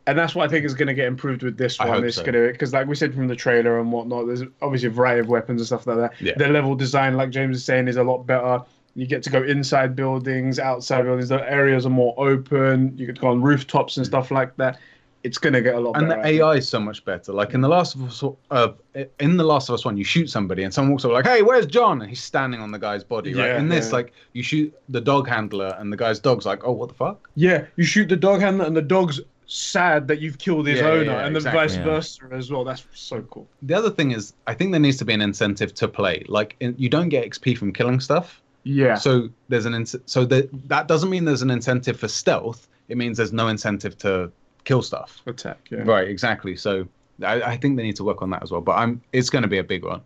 And 0.07 0.19
that's 0.19 0.35
what 0.35 0.45
I 0.45 0.49
think 0.49 0.66
is 0.66 0.75
going 0.75 0.89
to 0.89 0.95
get 0.95 1.07
improved 1.07 1.43
with 1.43 1.57
this 1.57 1.81
I 1.81 1.87
one. 1.89 1.95
hope 1.99 2.05
It's 2.05 2.16
so. 2.16 2.23
going 2.25 2.35
to 2.35 2.53
because, 2.53 2.73
like 2.75 2.87
we 2.87 2.95
said 2.95 3.15
from 3.15 3.29
the 3.29 3.37
trailer 3.37 3.79
and 3.79 3.91
whatnot, 3.93 4.27
there's 4.27 4.43
obviously 4.61 4.89
a 4.89 4.91
variety 4.91 5.21
of 5.21 5.29
weapons 5.29 5.61
and 5.62 5.66
stuff 5.66 5.87
like 5.87 5.97
that. 5.97 6.12
Yeah. 6.21 6.35
The 6.37 6.49
level 6.49 6.75
design, 6.75 7.16
like 7.16 7.31
James 7.31 7.57
is 7.57 7.65
saying, 7.65 7.89
is 7.89 7.97
a 7.97 8.03
lot 8.05 8.27
better. 8.27 8.61
You 8.97 9.07
get 9.07 9.23
to 9.25 9.31
go 9.31 9.43
inside 9.43 9.97
buildings, 9.97 10.59
outside 10.59 11.03
buildings. 11.03 11.29
The 11.29 11.51
areas 11.51 11.85
are 11.87 11.91
more 11.91 12.15
open. 12.16 12.97
You 12.97 13.07
get 13.07 13.16
to 13.16 13.21
go 13.21 13.29
on 13.29 13.43
rooftops 13.43 13.97
and 13.97 14.07
stuff 14.07 14.31
like 14.31 14.57
that. 14.57 14.79
it's 15.25 15.39
gonna 15.39 15.62
get 15.62 15.75
a 15.75 15.81
lot 15.81 15.95
better. 15.95 16.05
and 16.05 16.09
better. 16.23 16.23
the 16.35 16.43
AI 16.45 16.55
is 16.57 16.69
so 16.69 16.79
much 16.79 17.03
better. 17.05 17.33
Like 17.33 17.55
in 17.55 17.62
the 17.62 17.69
Last 17.69 17.95
of 17.95 18.03
Us, 18.05 18.23
uh, 18.51 18.73
in 19.21 19.39
the 19.39 19.43
Last 19.45 19.71
of 19.71 19.75
Us 19.75 19.83
one, 19.83 19.97
you 19.97 20.05
shoot 20.05 20.29
somebody 20.29 20.65
and 20.65 20.73
someone 20.75 20.91
walks 20.93 21.05
up 21.07 21.12
like, 21.12 21.27
"Hey, 21.27 21.41
where's 21.41 21.65
John?" 21.65 22.03
and 22.03 22.11
he's 22.11 22.23
standing 22.23 22.61
on 22.61 22.71
the 22.73 22.79
guy's 22.79 23.03
body. 23.03 23.33
Right. 23.33 23.47
Yeah, 23.47 23.59
In 23.59 23.71
this, 23.71 23.87
yeah. 23.89 23.93
like, 23.95 24.12
you 24.35 24.43
shoot 24.43 24.75
the 24.91 25.01
dog 25.01 25.27
handler 25.27 25.75
and 25.79 25.91
the 25.91 25.97
guy's 25.97 26.21
dog's 26.21 26.45
like, 26.45 26.62
"Oh, 26.65 26.73
what 26.73 26.89
the 26.91 26.95
fuck?" 26.95 27.31
Yeah, 27.37 27.65
you 27.77 27.85
shoot 27.85 28.11
the 28.11 28.16
dog 28.16 28.41
handler, 28.43 28.66
and 28.66 28.77
the 28.77 28.83
dog's 28.83 29.19
sad 29.47 30.09
that 30.09 30.21
you've 30.21 30.37
killed 30.39 30.66
his 30.66 30.81
Yeah, 30.81 30.89
owner, 30.89 31.05
yeah, 31.05 31.25
and 31.27 31.35
then 31.35 31.41
exactly. 31.41 31.61
vice 31.61 31.77
Yeah. 31.79 31.85
versa 31.85 32.21
as 32.33 32.51
well. 32.51 32.65
That's 32.65 32.85
so 32.93 33.23
cool. 33.23 33.47
The 33.62 33.75
other 33.75 33.91
thing 33.91 34.11
is, 34.11 34.35
I 34.47 34.53
think 34.53 34.73
there 34.73 34.81
needs 34.81 34.99
to 34.99 35.05
be 35.07 35.15
an 35.15 35.23
incentive 35.23 35.73
to 35.75 35.89
play. 35.89 36.23
Like, 36.29 36.55
in, 36.61 36.75
you 36.79 36.91
don't 36.91 37.09
get 37.09 37.25
XP 37.25 37.57
from 37.57 37.73
killing 37.73 37.99
stuff. 38.01 38.43
Yeah. 38.65 38.95
So 38.95 39.28
there's 39.49 39.66
an 39.66 39.74
ins- 39.74 39.97
so 40.07 40.24
that 40.27 40.49
that 40.69 40.89
doesn't 40.89 41.11
mean 41.11 41.24
there's 41.24 41.43
an 41.43 41.51
incentive 41.51 41.99
for 41.99 42.09
stealth. 42.09 42.69
It 42.89 42.97
means 42.97 43.16
there's 43.16 43.32
no 43.32 43.49
incentive 43.49 43.97
to 43.99 44.32
kill 44.65 44.82
stuff. 44.82 45.23
Attack. 45.27 45.69
Yeah. 45.70 45.82
Right, 45.82 46.09
exactly. 46.09 46.57
So 46.57 46.89
I, 47.23 47.43
I 47.43 47.57
think 47.57 47.77
they 47.77 47.82
need 47.82 47.97
to 47.97 48.05
work 48.05 48.23
on 48.23 48.31
that 48.31 48.43
as 48.43 48.51
well. 48.51 48.61
But 48.61 48.73
I'm 48.73 49.03
it's 49.12 49.31
going 49.31 49.43
to 49.43 49.49
be 49.49 49.59
a 49.59 49.65
big 49.65 49.85
one. 49.85 50.03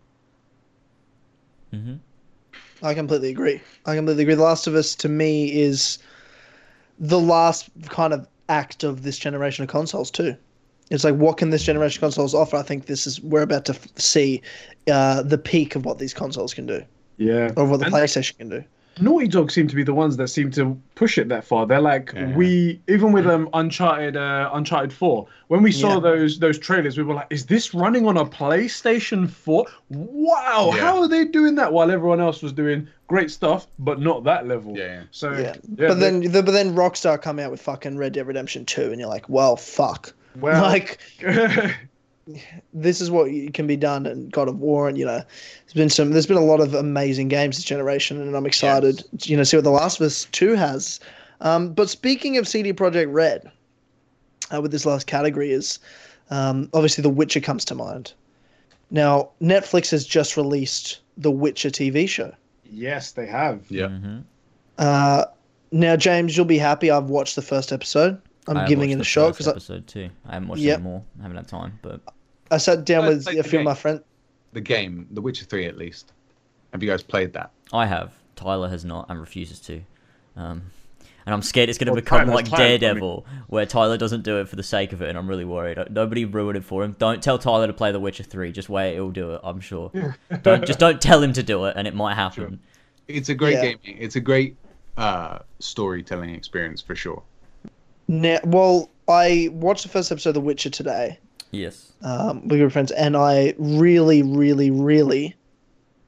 hmm 1.71 1.95
I 2.81 2.93
completely 2.93 3.29
agree. 3.29 3.61
I 3.85 3.95
completely 3.95 4.23
agree. 4.23 4.35
The 4.35 4.43
Last 4.43 4.67
of 4.67 4.75
Us 4.75 4.95
to 4.97 5.09
me 5.09 5.51
is 5.53 5.99
the 6.99 7.19
last 7.19 7.69
kind 7.89 8.13
of 8.13 8.27
act 8.49 8.83
of 8.83 9.03
this 9.03 9.17
generation 9.17 9.63
of 9.63 9.69
consoles 9.69 10.11
too. 10.11 10.35
It's 10.91 11.03
like 11.03 11.15
what 11.15 11.37
can 11.37 11.51
this 11.51 11.63
generation 11.63 11.99
of 11.99 12.01
consoles 12.01 12.33
offer? 12.35 12.57
I 12.57 12.63
think 12.63 12.85
this 12.85 13.05
is 13.07 13.21
we're 13.21 13.43
about 13.43 13.65
to 13.65 13.73
f- 13.73 13.87
see 13.97 14.41
uh, 14.91 15.23
the 15.23 15.37
peak 15.37 15.75
of 15.75 15.85
what 15.85 15.99
these 15.99 16.13
consoles 16.13 16.53
can 16.53 16.65
do, 16.65 16.83
Yeah. 17.19 17.51
or 17.55 17.65
what 17.65 17.79
the 17.79 17.85
And- 17.85 17.93
PlayStation 17.93 18.37
can 18.39 18.49
do. 18.49 18.63
Naughty 19.01 19.29
Dog 19.29 19.49
seem 19.49 19.65
to 19.69 19.75
be 19.77 19.83
the 19.83 19.93
ones 19.93 20.17
that 20.17 20.27
seem 20.27 20.51
to 20.51 20.77
push 20.95 21.17
it 21.17 21.29
that 21.29 21.45
far. 21.45 21.65
They're 21.65 21.79
like 21.79 22.11
Yeah. 22.13 22.35
we 22.35 22.81
even 22.89 23.13
with 23.13 23.27
um 23.27 23.47
Uncharted 23.53 24.17
uh, 24.17 24.49
Uncharted 24.51 24.91
4. 24.91 25.25
When 25.47 25.61
we 25.63 25.71
saw 25.71 25.93
Yeah. 25.93 25.99
those 26.01 26.39
those 26.39 26.59
trailers, 26.59 26.97
we 26.97 27.03
were 27.05 27.13
like, 27.13 27.27
is 27.29 27.45
this 27.45 27.73
running 27.73 28.05
on 28.07 28.17
a 28.17 28.25
PlayStation 28.25 29.29
4? 29.29 29.65
Wow, 29.89 30.73
Yeah. 30.75 30.81
how 30.81 31.01
are 31.01 31.07
they 31.07 31.23
doing 31.23 31.55
that 31.55 31.71
while 31.71 31.91
everyone 31.91 32.19
else 32.19 32.41
was 32.41 32.51
doing 32.51 32.89
great 33.07 33.31
stuff 33.31 33.67
but 33.79 34.01
not 34.01 34.25
that 34.25 34.47
level? 34.47 34.75
Yeah, 34.77 34.85
yeah. 34.85 35.01
So 35.11 35.31
Yeah, 35.31 35.55
yeah, 35.77 35.87
but 35.87 35.99
then 36.01 36.19
the, 36.19 36.43
but 36.43 36.51
then 36.51 36.75
Rockstar 36.75 37.21
come 37.21 37.39
out 37.39 37.51
with 37.51 37.61
fucking 37.61 37.95
Red 37.97 38.11
Dead 38.13 38.27
Redemption 38.27 38.65
Two, 38.65 38.91
and 38.91 38.99
you're 38.99 39.07
like, 39.09 39.29
well, 39.29 39.55
fuck. 39.55 40.11
well, 40.41 40.61
Like 40.73 40.97
this 42.73 43.01
is 43.01 43.09
what 43.11 43.29
can 43.53 43.67
be 43.67 43.75
done 43.75 44.05
in 44.05 44.29
God 44.29 44.47
of 44.47 44.59
War, 44.59 44.87
and 44.87 44.97
you 44.97 45.05
know, 45.05 45.17
there's 45.65 45.73
been 45.73 45.89
some, 45.89 46.11
there's 46.11 46.27
been 46.27 46.37
a 46.37 46.43
lot 46.45 46.59
of 46.59 46.73
amazing 46.73 47.27
games 47.27 47.57
this 47.57 47.63
generation, 47.65 48.21
and 48.21 48.35
I'm 48.35 48.45
excited, 48.45 49.03
you 49.23 49.35
know, 49.37 49.43
see 49.43 49.57
what 49.57 49.63
The 49.63 49.69
Last 49.71 49.99
of 49.99 50.05
Us 50.07 50.25
Two 50.31 50.53
has. 50.55 50.99
Um, 51.41 51.73
but 51.73 51.89
speaking 51.89 52.37
of 52.37 52.47
CD 52.47 52.73
Projekt 52.73 53.11
Red, 53.13 53.49
uh, 54.53 54.61
with 54.61 54.71
this 54.71 54.85
last 54.85 55.07
category 55.07 55.51
is 55.51 55.79
um, 56.29 56.69
obviously 56.73 57.01
The 57.01 57.09
Witcher 57.09 57.39
comes 57.39 57.63
to 57.65 57.75
mind. 57.75 58.13
Now, 58.91 59.29
Netflix 59.41 59.91
has 59.91 60.05
just 60.05 60.35
released 60.35 60.99
The 61.17 61.31
Witcher 61.31 61.69
TV 61.69 62.07
show. 62.09 62.33
yes, 62.65 63.11
they 63.13 63.25
have. 63.27 63.63
Yeah. 63.69 63.87
hmm 63.89 64.19
Uh, 64.77 65.25
now, 65.71 65.95
James, 65.95 66.35
you'll 66.35 66.45
be 66.47 66.57
happy. 66.57 66.89
I've 66.89 67.05
watched 67.09 67.35
the 67.35 67.41
first 67.43 67.71
episode. 67.71 68.19
I'm 68.47 68.65
giving 68.67 68.89
it 68.89 68.99
a 68.99 69.03
shot 69.03 69.33
because 69.33 69.47
I, 69.47 69.51
episode 69.51 69.85
too. 69.85 70.09
I 70.25 70.33
haven't 70.33 70.47
watched 70.49 70.61
Yep. 70.63 70.79
it 70.79 70.81
more. 70.81 71.03
I 71.19 71.21
haven't 71.21 71.37
had 71.37 71.47
time, 71.47 71.77
but 71.83 72.01
I 72.51 72.57
sat 72.57 72.85
down 72.85 73.05
with 73.07 73.27
a 73.27 73.35
the 73.35 73.43
few 73.43 73.59
of 73.59 73.65
my 73.65 73.73
friends. 73.75 74.01
The 74.53 74.61
game, 74.61 75.07
The 75.11 75.21
Witcher 75.21 75.45
Three, 75.45 75.65
at 75.65 75.77
least. 75.77 76.11
Have 76.73 76.81
you 76.83 76.89
guys 76.89 77.03
played 77.03 77.33
that? 77.33 77.51
I 77.73 77.85
have. 77.85 78.13
Tyler 78.35 78.69
has 78.69 78.83
not 78.85 79.07
and 79.09 79.19
refuses 79.19 79.59
to. 79.61 79.81
Um, 80.35 80.63
and 81.25 81.33
I'm 81.35 81.41
scared 81.41 81.69
it's 81.69 81.77
going 81.77 81.87
to 81.87 81.91
Well, 81.93 82.01
become 82.01 82.19
Tyler's 82.27 82.35
like 82.35 82.45
Tyler, 82.49 82.63
I 82.63 82.69
mean- 82.69 82.79
Daredevil, 82.79 83.25
where 83.47 83.65
Tyler 83.65 83.97
doesn't 83.97 84.23
do 84.23 84.39
it 84.39 84.47
for 84.49 84.55
the 84.55 84.63
sake 84.63 84.93
of 84.93 85.01
it, 85.01 85.09
and 85.09 85.17
I'm 85.17 85.27
really 85.27 85.45
worried. 85.45 85.77
Nobody 85.91 86.25
ruined 86.25 86.57
it 86.57 86.63
for 86.63 86.83
him. 86.83 86.95
Don't 86.97 87.21
tell 87.21 87.37
Tyler 87.37 87.67
to 87.67 87.73
play 87.73 87.91
The 87.91 87.99
Witcher 87.99 88.23
3. 88.23 88.51
Just 88.51 88.69
wait, 88.69 88.93
he'll 88.93 89.11
do 89.11 89.33
it. 89.35 89.41
I'm 89.43 89.59
sure. 89.59 89.91
don't 90.41 90.65
just 90.65 90.79
don't 90.79 91.01
tell 91.01 91.21
him 91.21 91.33
to 91.33 91.43
do 91.43 91.65
it, 91.65 91.73
and 91.77 91.87
it 91.87 91.93
might 91.93 92.15
happen. 92.15 92.59
It's 93.07 93.29
a 93.29 93.35
great 93.35 93.53
Yeah. 93.55 93.61
game. 93.73 93.77
It's 93.83 94.15
a 94.15 94.19
great 94.21 94.55
uh, 94.97 95.39
storytelling 95.59 96.31
experience 96.33 96.81
for 96.81 96.95
sure. 96.95 97.21
Now, 98.07 98.39
well, 98.43 98.89
I 99.07 99.49
watched 99.51 99.83
the 99.83 99.89
first 99.89 100.11
episode 100.11 100.29
of 100.29 100.35
The 100.35 100.41
Witcher 100.41 100.69
today 100.69 101.19
Yes. 101.51 101.93
um, 102.01 102.47
with 102.47 102.59
your 102.59 102.69
friends, 102.69 102.91
and 102.91 103.17
I 103.17 103.53
really, 103.57 104.21
really, 104.23 104.69
really 104.71 105.35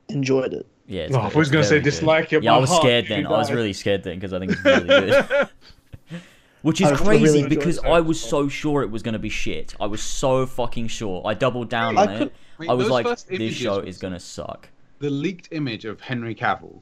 enjoyed 0.10 0.54
it. 0.54 0.68
Yeah. 0.88 1.04
It's 1.04 1.16
Oh, 1.16 1.22
ve- 1.30 1.36
I 1.36 1.38
was 1.38 1.50
gonna 1.50 1.64
say 1.64 1.78
good. 1.78 1.84
dislike 1.86 2.34
it, 2.34 2.44
Yeah, 2.44 2.54
I 2.54 2.58
was 2.58 2.70
heart 2.70 2.82
scared 2.84 3.08
then. 3.08 3.26
I 3.26 3.30
was 3.32 3.52
really 3.52 3.74
scared 3.74 4.04
then 4.04 4.16
because 4.16 4.34
I 4.34 4.40
think 4.40 4.52
it's 4.52 4.64
really 4.64 4.88
good. 4.88 5.50
Which 6.64 6.80
is 6.80 6.88
I 6.88 6.92
really 6.92 7.04
crazy 7.20 7.40
enjoyed 7.40 7.50
because. 7.50 7.80
I 7.80 8.02
was 8.02 8.22
so 8.22 8.48
sure 8.48 8.84
it 8.84 8.92
was 8.92 9.02
going 9.02 9.14
to 9.14 9.20
be 9.20 9.30
shit. 9.30 9.74
I 9.80 9.88
was 9.88 10.04
so 10.04 10.46
fucking 10.46 10.90
sure. 10.90 11.24
I 11.26 11.34
doubled 11.34 11.70
down 11.70 11.98
I 11.98 12.02
on 12.02 12.08
could- 12.08 12.28
it. 12.28 12.34
Wait, 12.60 12.70
I 12.70 12.74
was 12.74 12.90
like, 12.90 13.06
this 13.28 13.54
show 13.56 13.80
was- 13.80 13.88
is 13.88 13.98
going 13.98 14.14
to 14.14 14.20
suck. 14.20 14.70
The 15.00 15.10
leaked 15.10 15.48
image 15.52 15.86
of 15.86 16.02
Henry 16.02 16.36
Cavill. 16.36 16.82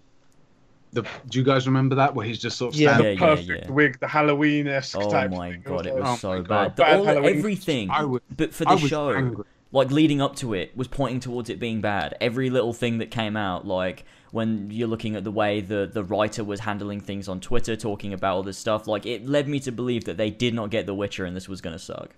The, 0.91 1.03
do 1.29 1.37
you 1.39 1.43
guys 1.45 1.67
remember 1.67 1.95
that 1.95 2.15
where 2.15 2.25
he's 2.25 2.39
just 2.39 2.57
sort 2.57 2.73
of 2.73 2.79
Yeah. 2.79 2.95
standing? 2.95 3.19
Yeah, 3.19 3.25
yeah, 3.29 3.35
Perfect 3.35 3.65
yeah. 3.67 3.71
wig, 3.71 3.99
the 3.99 4.07
Halloween 4.07 4.67
esque 4.67 4.97
Oh 4.97 5.09
type. 5.11 5.29
my 5.31 5.51
thing. 5.51 5.61
god, 5.63 5.85
it 5.85 5.93
like- 5.93 6.03
was 6.03 6.23
Oh 6.23 6.37
so 6.37 6.41
bad. 6.43 6.75
The, 6.75 6.81
Bad 6.83 6.99
all, 6.99 7.25
everything, 7.25 7.89
I 7.91 8.05
was- 8.05 8.21
but 8.35 8.53
for 8.53 8.67
I 8.67 8.75
the 8.75 8.87
show, 8.87 9.11
angry. 9.11 9.43
like 9.71 9.91
leading 9.91 10.19
up 10.19 10.35
to 10.37 10.53
it, 10.55 10.75
was 10.75 10.87
pointing 10.87 11.19
towards 11.19 11.49
it 11.49 11.59
being 11.59 11.79
bad. 11.79 12.15
Every 12.19 12.49
little 12.49 12.73
thing 12.73 12.97
that 12.97 13.11
came 13.11 13.37
out, 13.37 13.67
like 13.67 14.03
when 14.31 14.69
you're 14.71 14.87
looking 14.87 15.15
at 15.15 15.23
the 15.23 15.31
way 15.31 15.61
the 15.61 15.89
the 15.91 16.03
writer 16.03 16.43
was 16.43 16.61
handling 16.61 17.01
things 17.01 17.27
on 17.27 17.39
Twitter, 17.39 17.75
talking 17.75 18.11
about 18.13 18.35
all 18.37 18.43
this 18.43 18.57
stuff, 18.57 18.87
like 18.87 19.05
it 19.05 19.27
led 19.27 19.47
me 19.47 19.59
to 19.61 19.71
believe 19.71 20.05
that 20.05 20.17
they 20.17 20.31
did 20.31 20.53
not 20.55 20.71
get 20.71 20.85
The 20.87 20.95
Witcher 20.95 21.25
and 21.25 21.35
this 21.35 21.47
was 21.47 21.61
gonna 21.61 21.79
suck. 21.79 22.15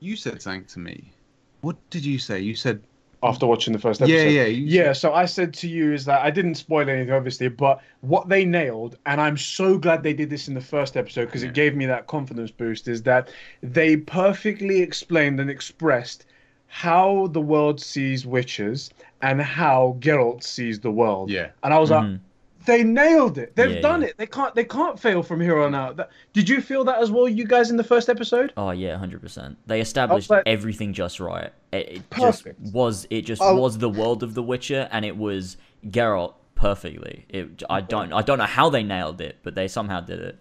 You 0.00 0.16
said 0.16 0.42
something 0.42 0.64
to 0.64 0.78
me. 0.80 1.12
What 1.60 1.76
did 1.90 2.04
you 2.04 2.18
say? 2.18 2.40
You 2.40 2.54
said 2.56 2.80
after 3.22 3.46
watching 3.46 3.72
the 3.74 3.78
first 3.78 4.00
episode. 4.00 4.30
yeah, 4.30 4.46
you- 4.46 4.64
yeah. 4.66 4.92
So 4.92 5.12
I 5.12 5.26
said 5.26 5.52
to 5.54 5.68
you 5.68 5.92
is 5.92 6.06
that 6.06 6.22
I 6.22 6.30
didn't 6.30 6.54
spoil 6.54 6.88
anything, 6.88 7.12
obviously, 7.12 7.48
but 7.48 7.80
what 8.00 8.28
they 8.30 8.44
nailed, 8.46 8.96
and 9.04 9.20
I'm 9.20 9.36
so 9.36 9.76
glad 9.76 10.02
they 10.02 10.14
did 10.14 10.30
this 10.30 10.48
in 10.48 10.54
the 10.54 10.60
first 10.60 10.96
episode 10.96 11.26
because 11.26 11.42
Yeah. 11.42 11.50
it 11.50 11.54
gave 11.54 11.76
me 11.76 11.84
that 11.86 12.06
confidence 12.06 12.50
boost, 12.50 12.88
is 12.88 13.02
that 13.02 13.28
they 13.62 13.96
perfectly 13.96 14.80
explained 14.80 15.38
and 15.38 15.50
expressed 15.50 16.24
how 16.68 17.26
the 17.32 17.40
world 17.40 17.80
sees 17.80 18.24
witches 18.26 18.90
and 19.22 19.42
how 19.42 19.96
Geralt 20.00 20.42
sees 20.42 20.80
the 20.80 20.90
world. 20.90 21.28
Yeah. 21.30 21.48
And 21.62 21.74
I 21.74 21.78
was 21.78 21.90
Mhm. 21.90 22.12
like, 22.12 22.20
they 22.66 22.82
nailed 22.82 23.38
it. 23.38 23.56
They've 23.56 23.70
Yeah, 23.72 23.80
done 23.80 24.02
yeah. 24.02 24.08
it. 24.08 24.18
They 24.18 24.26
can't. 24.26 24.54
They 24.54 24.64
can't 24.64 24.98
fail 24.98 25.22
from 25.22 25.40
here 25.40 25.58
on 25.58 25.74
out. 25.74 25.96
That, 25.96 26.10
did 26.32 26.48
you 26.48 26.60
feel 26.60 26.84
that 26.84 27.00
as 27.00 27.10
well, 27.10 27.28
you 27.28 27.44
guys, 27.46 27.70
in 27.70 27.76
the 27.76 27.84
first 27.84 28.08
episode? 28.08 28.52
Oh 28.56 28.70
yeah, 28.70 28.96
hundred 28.96 29.22
percent. 29.22 29.56
They 29.66 29.80
established 29.80 30.30
like- 30.30 30.42
everything 30.46 30.92
just 30.92 31.20
right. 31.20 31.52
It, 31.72 31.88
it 31.88 31.94
just 32.16 32.44
Perfect. 32.44 32.60
was. 32.72 33.06
It 33.10 33.22
just 33.22 33.40
Oh. 33.42 33.56
was 33.56 33.78
the 33.78 33.88
world 33.88 34.22
of 34.22 34.34
The 34.34 34.42
Witcher, 34.42 34.88
and 34.92 35.04
it 35.04 35.16
was 35.16 35.56
Geralt 35.86 36.34
perfectly. 36.54 37.24
It. 37.28 37.62
I 37.70 37.80
don't. 37.80 38.12
I 38.12 38.22
don't 38.22 38.38
know 38.38 38.44
how 38.44 38.68
they 38.70 38.82
nailed 38.82 39.20
it, 39.20 39.36
but 39.42 39.54
they 39.54 39.66
somehow 39.68 40.00
did 40.00 40.20
it. 40.20 40.38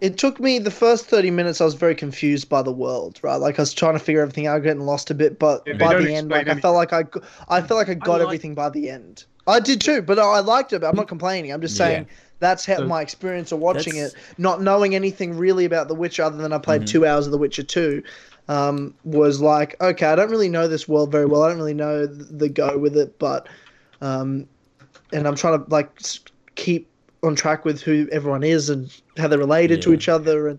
It 0.00 0.18
took 0.18 0.40
me 0.40 0.58
the 0.58 0.72
first 0.72 1.06
30 1.06 1.30
minutes, 1.30 1.60
I 1.60 1.64
was 1.64 1.74
very 1.74 1.94
confused 1.94 2.48
by 2.48 2.60
the 2.62 2.72
world, 2.72 3.20
right? 3.22 3.36
Like 3.36 3.60
I 3.60 3.62
was 3.62 3.72
trying 3.72 3.92
to 3.92 4.00
figure 4.00 4.20
everything 4.20 4.48
out, 4.48 4.60
getting 4.64 4.82
lost 4.84 5.12
a 5.12 5.14
bit, 5.14 5.38
but 5.38 5.62
Yeah, 5.64 5.74
by 5.74 5.94
the 5.94 6.12
end, 6.12 6.26
explain 6.26 6.28
like 6.30 6.48
I 6.48 6.60
felt 6.60 6.74
like 6.74 6.92
I, 6.92 7.04
g- 7.04 7.20
I 7.48 7.60
felt 7.60 7.78
like 7.78 7.88
I 7.88 7.94
got 7.94 8.14
like- 8.14 8.22
everything 8.22 8.52
by 8.56 8.68
the 8.68 8.90
end. 8.90 9.26
I 9.46 9.60
did 9.60 9.80
too, 9.80 10.02
but 10.02 10.18
I 10.18 10.40
liked 10.40 10.72
it. 10.72 10.84
I'm 10.84 10.96
not 10.96 11.08
complaining. 11.08 11.52
I'm 11.52 11.60
just 11.60 11.78
Yeah. 11.78 11.86
saying 11.86 12.06
that's 12.40 12.64
how 12.66 12.76
So- 12.78 12.86
my 12.86 13.02
experience 13.02 13.52
of 13.52 13.58
watching 13.58 13.94
That's- 13.94 14.12
it, 14.12 14.18
not 14.38 14.62
knowing 14.62 14.94
anything 14.94 15.36
really 15.36 15.64
about 15.64 15.88
The 15.88 15.94
Witcher 15.94 16.22
other 16.22 16.36
than 16.36 16.52
I 16.52 16.58
played 16.58 16.82
Mhm. 16.82 16.86
two 16.86 17.06
hours 17.06 17.26
of 17.26 17.32
The 17.32 17.38
Witcher 17.38 17.62
2, 17.62 18.02
um, 18.48 18.94
was 19.04 19.40
like, 19.40 19.76
okay, 19.80 20.06
I 20.06 20.14
don't 20.16 20.30
really 20.30 20.48
know 20.48 20.66
this 20.68 20.88
world 20.88 21.10
very 21.12 21.26
well. 21.26 21.42
I 21.42 21.48
don't 21.48 21.58
really 21.58 21.74
know 21.74 22.06
the 22.06 22.48
go 22.48 22.76
with 22.78 22.96
it, 22.96 23.18
but, 23.18 23.46
um, 24.00 24.46
and 25.12 25.26
I'm 25.26 25.34
trying 25.36 25.62
to 25.62 25.70
like 25.70 25.90
keep 26.54 26.88
on 27.22 27.34
track 27.36 27.64
with 27.64 27.80
who 27.82 28.08
everyone 28.10 28.42
is 28.42 28.68
and 28.68 28.92
how 29.16 29.28
they're 29.28 29.38
related 29.38 29.80
to 29.82 29.92
each 29.92 30.08
other 30.08 30.48
and. 30.48 30.58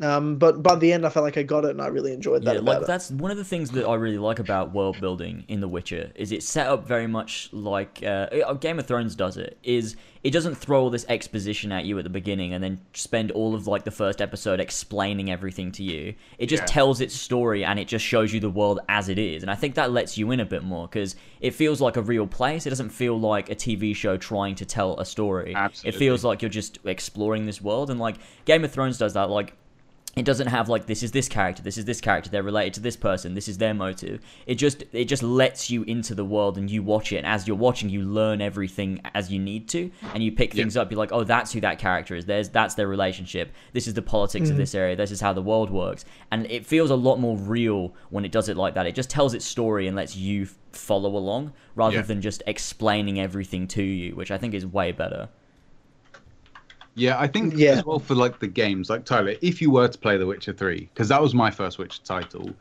Um, 0.00 0.36
but 0.36 0.62
by 0.62 0.76
the 0.76 0.92
end, 0.92 1.04
I 1.04 1.08
felt 1.08 1.24
like 1.24 1.36
I 1.36 1.42
got 1.42 1.64
it, 1.64 1.70
and 1.70 1.82
I 1.82 1.88
really 1.88 2.12
enjoyed 2.12 2.44
that 2.44 2.54
Yeah, 2.54 2.60
about 2.60 2.74
like 2.74 2.82
it. 2.82 2.86
that's 2.86 3.10
one 3.10 3.30
of 3.32 3.36
the 3.36 3.44
things 3.44 3.70
that 3.72 3.84
I 3.84 3.94
really 3.96 4.18
like 4.18 4.38
about 4.38 4.72
world 4.72 5.00
building 5.00 5.44
in 5.48 5.60
The 5.60 5.66
Witcher 5.68 6.12
is 6.14 6.30
it's 6.30 6.46
set 6.48 6.68
up 6.68 6.86
very 6.86 7.06
much 7.08 7.48
like 7.52 8.00
uh, 8.02 8.28
uh, 8.46 8.52
Game 8.54 8.78
of 8.78 8.86
Thrones 8.86 9.16
does 9.16 9.36
it. 9.36 9.58
Is 9.64 9.96
it 10.24 10.30
doesn't 10.32 10.56
throw 10.56 10.82
all 10.82 10.90
this 10.90 11.06
exposition 11.08 11.70
at 11.72 11.84
you 11.84 11.96
at 11.98 12.04
the 12.04 12.10
beginning 12.10 12.52
and 12.52 12.62
then 12.62 12.80
spend 12.92 13.30
all 13.32 13.54
of 13.54 13.66
like 13.66 13.84
the 13.84 13.90
first 13.90 14.20
episode 14.20 14.60
explaining 14.60 15.30
everything 15.30 15.70
to 15.72 15.82
you. 15.82 16.14
It 16.38 16.46
just 16.46 16.62
Yeah. 16.62 16.66
tells 16.66 17.00
its 17.00 17.14
story 17.14 17.64
and 17.64 17.78
it 17.78 17.86
just 17.88 18.04
shows 18.04 18.32
you 18.32 18.40
the 18.40 18.50
world 18.50 18.80
as 18.88 19.08
it 19.08 19.18
is. 19.18 19.42
And 19.42 19.50
I 19.50 19.54
think 19.54 19.74
that 19.76 19.92
lets 19.92 20.18
you 20.18 20.30
in 20.32 20.40
a 20.40 20.44
bit 20.44 20.64
more 20.64 20.86
because 20.88 21.14
it 21.40 21.52
feels 21.54 21.80
like 21.80 21.96
a 21.96 22.02
real 22.02 22.26
place. 22.26 22.66
It 22.66 22.70
doesn't 22.70 22.90
feel 22.90 23.18
like 23.18 23.48
a 23.50 23.54
TV 23.54 23.94
show 23.94 24.16
trying 24.16 24.54
to 24.56 24.64
tell 24.64 24.98
a 24.98 25.04
story. 25.04 25.54
Absolutely. 25.54 25.96
It 25.96 25.98
feels 25.98 26.24
like 26.24 26.42
you're 26.42 26.48
just 26.48 26.78
exploring 26.84 27.46
this 27.46 27.60
world 27.62 27.88
and 27.90 27.98
like 28.00 28.16
Game 28.44 28.64
of 28.64 28.72
Thrones 28.72 28.98
does 28.98 29.14
that. 29.14 29.30
Like 29.30 29.54
it 30.18 30.24
doesn't 30.24 30.48
have 30.48 30.68
like 30.68 30.86
this 30.86 31.02
is 31.02 31.12
this 31.12 31.28
character 31.28 31.62
this 31.62 31.78
is 31.78 31.84
this 31.84 32.00
character 32.00 32.30
they're 32.30 32.42
related 32.42 32.74
to 32.74 32.80
this 32.80 32.96
person 32.96 33.34
this 33.34 33.48
is 33.48 33.58
their 33.58 33.74
motive. 33.74 34.20
It 34.46 34.56
just 34.56 34.84
it 34.92 35.06
just 35.06 35.22
lets 35.22 35.70
you 35.70 35.82
into 35.84 36.14
the 36.14 36.24
world 36.24 36.58
and 36.58 36.70
you 36.70 36.82
watch 36.82 37.12
it 37.12 37.18
and 37.18 37.26
as 37.26 37.46
you're 37.46 37.56
watching 37.56 37.88
you 37.88 38.02
learn 38.02 38.40
everything 38.40 39.00
as 39.14 39.30
you 39.30 39.38
need 39.38 39.68
to 39.70 39.90
and 40.14 40.22
you 40.22 40.32
pick 40.32 40.52
things 40.52 40.76
up 40.76 40.90
you're 40.90 40.98
like 40.98 41.12
oh 41.12 41.24
that's 41.24 41.52
who 41.52 41.60
that 41.60 41.78
character 41.78 42.14
is 42.14 42.26
there's 42.26 42.48
that's 42.48 42.74
their 42.74 42.88
relationship 42.88 43.52
this 43.72 43.86
is 43.86 43.94
the 43.94 44.02
politics 44.02 44.48
of 44.48 44.54
mm-hmm. 44.54 44.60
this 44.60 44.74
area 44.74 44.96
this 44.96 45.10
is 45.10 45.20
how 45.20 45.32
the 45.32 45.42
world 45.42 45.70
works. 45.70 46.04
And 46.30 46.46
it 46.50 46.66
feels 46.66 46.90
a 46.90 46.96
lot 46.96 47.18
more 47.18 47.36
real 47.36 47.94
when 48.10 48.24
it 48.24 48.32
does 48.32 48.48
it 48.48 48.56
like 48.56 48.74
that. 48.74 48.86
It 48.86 48.94
just 48.94 49.10
tells 49.10 49.34
its 49.34 49.44
story 49.44 49.86
and 49.86 49.96
lets 49.96 50.16
you 50.16 50.46
follow 50.72 51.16
along 51.16 51.52
rather 51.74 52.02
than 52.02 52.20
just 52.20 52.42
explaining 52.46 53.18
everything 53.20 53.66
to 53.66 53.82
you 53.82 54.14
which 54.14 54.30
i 54.30 54.38
think 54.38 54.54
is 54.54 54.66
way 54.66 54.92
better 54.92 55.28
Yeah, 56.98 57.18
I 57.18 57.26
think 57.26 57.54
Yeah. 57.54 57.78
as 57.78 57.84
well 57.84 58.00
for 58.00 58.14
like 58.14 58.40
the 58.40 58.48
games, 58.48 58.90
like 58.90 59.04
Tyler, 59.04 59.34
if 59.40 59.62
you 59.62 59.70
were 59.70 59.88
to 59.88 59.98
play 59.98 60.16
The 60.16 60.26
Witcher 60.26 60.52
3, 60.52 60.80
because 60.92 61.08
that 61.08 61.22
was 61.22 61.34
my 61.34 61.50
first 61.50 61.78
Witcher 61.78 62.02
title, 62.04 62.58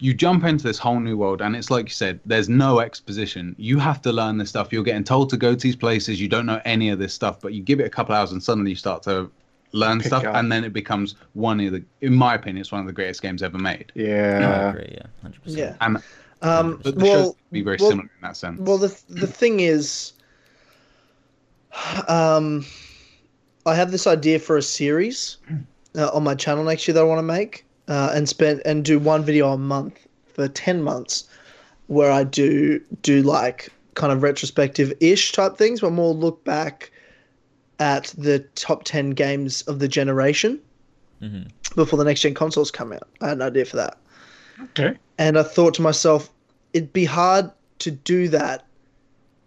you 0.00 0.12
jump 0.12 0.44
into 0.44 0.64
this 0.64 0.78
whole 0.78 1.00
new 1.00 1.16
world, 1.16 1.40
and 1.40 1.56
it's 1.56 1.70
like 1.70 1.86
you 1.86 1.92
said, 1.94 2.20
there's 2.26 2.48
no 2.48 2.80
exposition. 2.80 3.54
You 3.58 3.78
have 3.78 4.02
to 4.02 4.12
learn 4.12 4.38
this 4.38 4.50
stuff. 4.50 4.72
You're 4.72 4.82
getting 4.82 5.04
told 5.04 5.30
to 5.30 5.36
go 5.36 5.52
to 5.54 5.60
these 5.60 5.76
places. 5.76 6.20
You 6.20 6.28
don't 6.28 6.46
know 6.46 6.60
any 6.64 6.90
of 6.90 6.98
this 6.98 7.14
stuff, 7.14 7.40
but 7.40 7.54
you 7.54 7.62
give 7.62 7.80
it 7.80 7.84
a 7.84 7.90
couple 7.90 8.14
hours, 8.14 8.32
and 8.32 8.42
suddenly 8.42 8.70
you 8.70 8.76
start 8.76 9.02
to 9.04 9.30
learn 9.72 9.98
Pick 9.98 10.08
stuff, 10.08 10.24
up. 10.24 10.36
and 10.36 10.52
then 10.52 10.62
it 10.64 10.72
becomes 10.72 11.14
one 11.32 11.60
of 11.60 11.72
the, 11.72 11.84
in 12.00 12.14
my 12.14 12.34
opinion, 12.34 12.60
it's 12.60 12.70
one 12.72 12.80
of 12.80 12.86
the 12.86 12.92
greatest 12.92 13.22
games 13.22 13.42
ever 13.42 13.58
made. 13.58 13.92
i 13.96 14.00
Yeah. 14.00 14.70
agree 14.70 14.90
yeah 14.92 15.06
100% 15.22 15.56
Yeah. 15.56 15.76
And 15.80 16.02
Um, 16.42 16.80
but 16.84 16.98
the 16.98 17.04
shows 17.04 17.12
well, 17.12 17.36
be 17.52 17.62
very 17.62 17.78
well, 17.80 17.88
similar 17.90 18.04
in 18.04 18.20
that 18.22 18.36
sense. 18.36 18.60
Well, 18.60 18.78
the 18.78 19.02
the 19.08 19.26
thing 19.26 19.60
is, 19.60 20.12
um, 22.08 22.64
I 23.66 23.74
have 23.74 23.90
this 23.90 24.06
idea 24.06 24.38
for 24.38 24.56
a 24.56 24.62
series 24.62 25.38
uh, 25.96 26.10
on 26.12 26.24
my 26.24 26.34
channel 26.34 26.64
next 26.64 26.86
year 26.86 26.94
that 26.94 27.00
I 27.00 27.04
want 27.04 27.18
to 27.18 27.22
make, 27.22 27.64
uh, 27.88 28.12
and 28.14 28.28
spend 28.28 28.62
and 28.64 28.84
do 28.84 28.98
one 28.98 29.24
video 29.24 29.52
a 29.52 29.58
month 29.58 30.06
for 30.26 30.48
ten 30.48 30.82
months, 30.82 31.28
where 31.86 32.10
I 32.10 32.24
do 32.24 32.80
do 33.02 33.22
like 33.22 33.70
kind 33.94 34.12
of 34.12 34.22
retrospective 34.22 34.92
ish 35.00 35.32
type 35.32 35.56
things, 35.56 35.80
but 35.80 35.92
more 35.92 36.12
look 36.12 36.44
back 36.44 36.90
at 37.78 38.14
the 38.18 38.40
top 38.54 38.84
ten 38.84 39.10
games 39.10 39.62
of 39.62 39.78
the 39.78 39.88
generation 39.88 40.60
Mhm. 41.22 41.50
before 41.74 41.98
the 41.98 42.04
next 42.04 42.20
gen 42.20 42.34
consoles 42.34 42.70
come 42.70 42.92
out. 42.92 43.08
I 43.20 43.28
had 43.28 43.38
an 43.38 43.42
idea 43.42 43.64
for 43.64 43.76
that 43.76 43.98
Okay. 44.60 44.96
and 45.18 45.38
I 45.38 45.42
thought 45.42 45.74
to 45.74 45.82
myself, 45.82 46.30
it'd 46.72 46.92
be 46.92 47.04
hard 47.04 47.50
to 47.80 47.90
do 47.90 48.28
that 48.28 48.66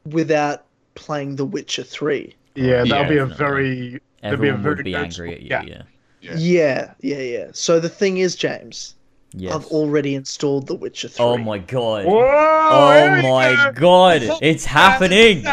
without 0.05 0.66
playing 0.97 1.35
The 1.37 1.45
Witcher 1.45 1.83
Three. 1.83 2.35
Yeah, 2.55 2.83
that'll 2.83 2.87
Yeah, 3.03 3.09
be 3.09 3.17
a 3.19 3.25
very. 3.25 4.01
That'd 4.21 4.41
be 4.41 4.47
a 4.49 4.53
everyone 4.53 4.63
very 4.63 4.75
would 4.75 4.83
be 4.85 4.95
angry 4.95 5.33
at 5.35 5.41
you 5.41 5.49
gap. 5.49 5.67
yeah 5.67 5.83
Yeah. 6.21 6.35
Yeah, 6.37 6.93
yeah, 7.01 7.17
yeah. 7.21 7.47
So 7.53 7.79
the 7.79 7.87
thing 7.89 8.17
is, 8.17 8.35
James, 8.35 8.95
yes. 9.33 9.53
I've 9.53 9.67
already 9.67 10.15
installed 10.15 10.67
The 10.67 10.75
Witcher 10.75 11.07
Three. 11.07 11.23
oh 11.25 11.37
my 11.37 11.59
god 11.59 12.05
Whoa! 12.05 12.27
Oh 12.71 13.21
my 13.21 13.71
go. 13.75 13.79
god, 13.79 14.21
it's 14.41 14.65
happening! 14.65 15.45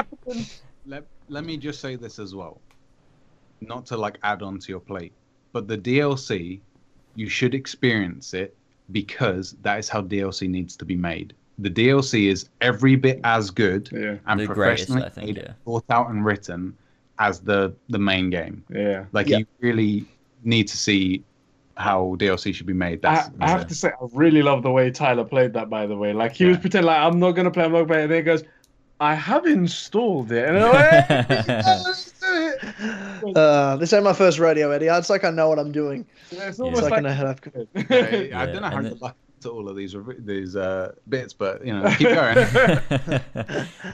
let, 0.86 1.04
let 1.28 1.44
me 1.44 1.56
just 1.58 1.80
say 1.80 1.96
this 1.96 2.18
as 2.18 2.34
well 2.34 2.60
not 3.60 3.86
to 3.86 3.96
like 3.96 4.18
add 4.22 4.42
on 4.42 4.58
to 4.58 4.68
your 4.68 4.80
plate 4.80 5.12
but 5.52 5.66
the 5.68 5.78
dlc 5.78 6.60
you 7.14 7.28
should 7.30 7.54
experience 7.54 8.34
it 8.34 8.54
because 8.92 9.52
that 9.62 9.78
is 9.78 9.88
how 9.88 10.02
dlc 10.02 10.46
needs 10.48 10.76
to 10.76 10.84
be 10.84 10.96
made 10.96 11.32
the 11.58 11.70
dlc 11.70 12.12
is 12.28 12.48
every 12.60 12.96
bit 12.96 13.20
as 13.24 13.50
good 13.50 13.88
Yeah, 13.92 14.16
and 14.26 14.40
The 14.40 14.46
greatest, 14.46 14.88
professionally 14.88 15.02
I 15.06 15.08
think, 15.10 15.26
made, 15.26 15.36
yeah. 15.38 15.52
thought 15.64 15.84
out 15.90 16.10
and 16.10 16.24
written 16.24 16.76
as 17.20 17.40
the 17.40 17.72
the 17.88 17.98
main 17.98 18.28
game 18.30 18.64
yeah. 18.70 19.04
like 19.12 19.28
Yeah. 19.28 19.38
you 19.38 19.46
really 19.60 20.04
need 20.42 20.66
to 20.68 20.76
see 20.76 21.22
how 21.76 22.16
dlc 22.18 22.52
should 22.54 22.66
be 22.66 22.72
made 22.72 23.04
I, 23.04 23.14
that's, 23.14 23.30
I 23.40 23.48
have 23.50 23.66
to 23.68 23.74
say, 23.74 23.88
I 23.88 24.06
really 24.12 24.42
love 24.42 24.62
the 24.62 24.70
way 24.70 24.90
Tyler 24.90 25.24
played 25.24 25.52
that. 25.54 25.68
By 25.70 25.86
the 25.86 25.96
way, 25.96 26.12
like 26.12 26.32
he 26.32 26.44
was 26.46 26.58
pretending 26.58 26.86
like 26.86 26.98
I'm 27.00 27.18
not 27.20 27.32
gonna 27.32 27.50
play, 27.50 27.64
I'm 27.64 27.72
not 27.72 27.78
gonna 27.78 27.88
play, 27.88 28.02
and 28.02 28.10
then 28.12 28.18
he 28.18 28.22
goes, 28.22 28.42
"I 29.00 29.14
have 29.14 29.44
installed 29.46 30.30
it," 30.30 30.48
and 30.48 30.56
like, 30.58 31.06
"Hey, 31.06 31.80
let's 31.84 32.12
do 32.12 32.26
it." 32.28 33.36
Uh, 33.36 33.76
this 33.76 33.92
ain't 33.92 34.04
my 34.04 34.12
first 34.12 34.38
rodeo, 34.38 34.70
Eddie. 34.70 34.86
It's 34.86 35.10
like 35.10 35.24
I 35.24 35.30
know 35.30 35.48
what 35.48 35.58
I'm 35.58 35.72
doing. 35.72 36.06
It's 36.30 36.40
It's 36.42 36.60
almost 36.60 36.82
like, 36.84 36.92
I 36.92 36.96
like. 36.96 37.02
know 37.02 37.12
how 37.12 37.32
to. 37.32 37.68
I, 37.90 38.26
Yeah, 38.28 38.40
I 38.42 38.46
don't 38.46 38.62
know 38.62 38.68
how 38.70 38.76
and 38.76 38.86
you 38.86 38.92
it- 38.94 39.02
like 39.02 39.14
to 39.44 39.50
all 39.50 39.68
of 39.68 39.76
these 39.76 39.94
these 40.18 40.56
uh, 40.56 40.92
bits 41.08 41.32
but 41.32 41.64
you 41.64 41.72
know 41.72 41.88
keep 41.96 42.08
going 42.08 42.36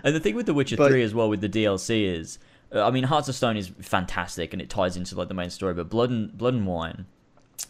and 0.04 0.14
the 0.14 0.20
thing 0.20 0.34
with 0.34 0.46
The 0.46 0.54
Witcher 0.54 0.76
But- 0.76 0.90
3 0.90 1.02
as 1.02 1.14
well 1.14 1.28
with 1.28 1.40
the 1.40 1.48
DLC 1.48 2.04
is, 2.18 2.38
uh, 2.74 2.86
I 2.86 2.90
mean, 2.90 3.04
Hearts 3.04 3.28
of 3.28 3.34
Stone 3.34 3.56
is 3.56 3.68
fantastic 3.80 4.52
and 4.52 4.62
it 4.62 4.70
ties 4.70 4.96
into 4.96 5.14
like 5.16 5.28
the 5.28 5.34
main 5.34 5.50
story, 5.50 5.74
but 5.74 5.88
Blood 5.90 6.10
and 6.10 6.36
Blood 6.36 6.54
and 6.54 6.66
Wine 6.66 7.06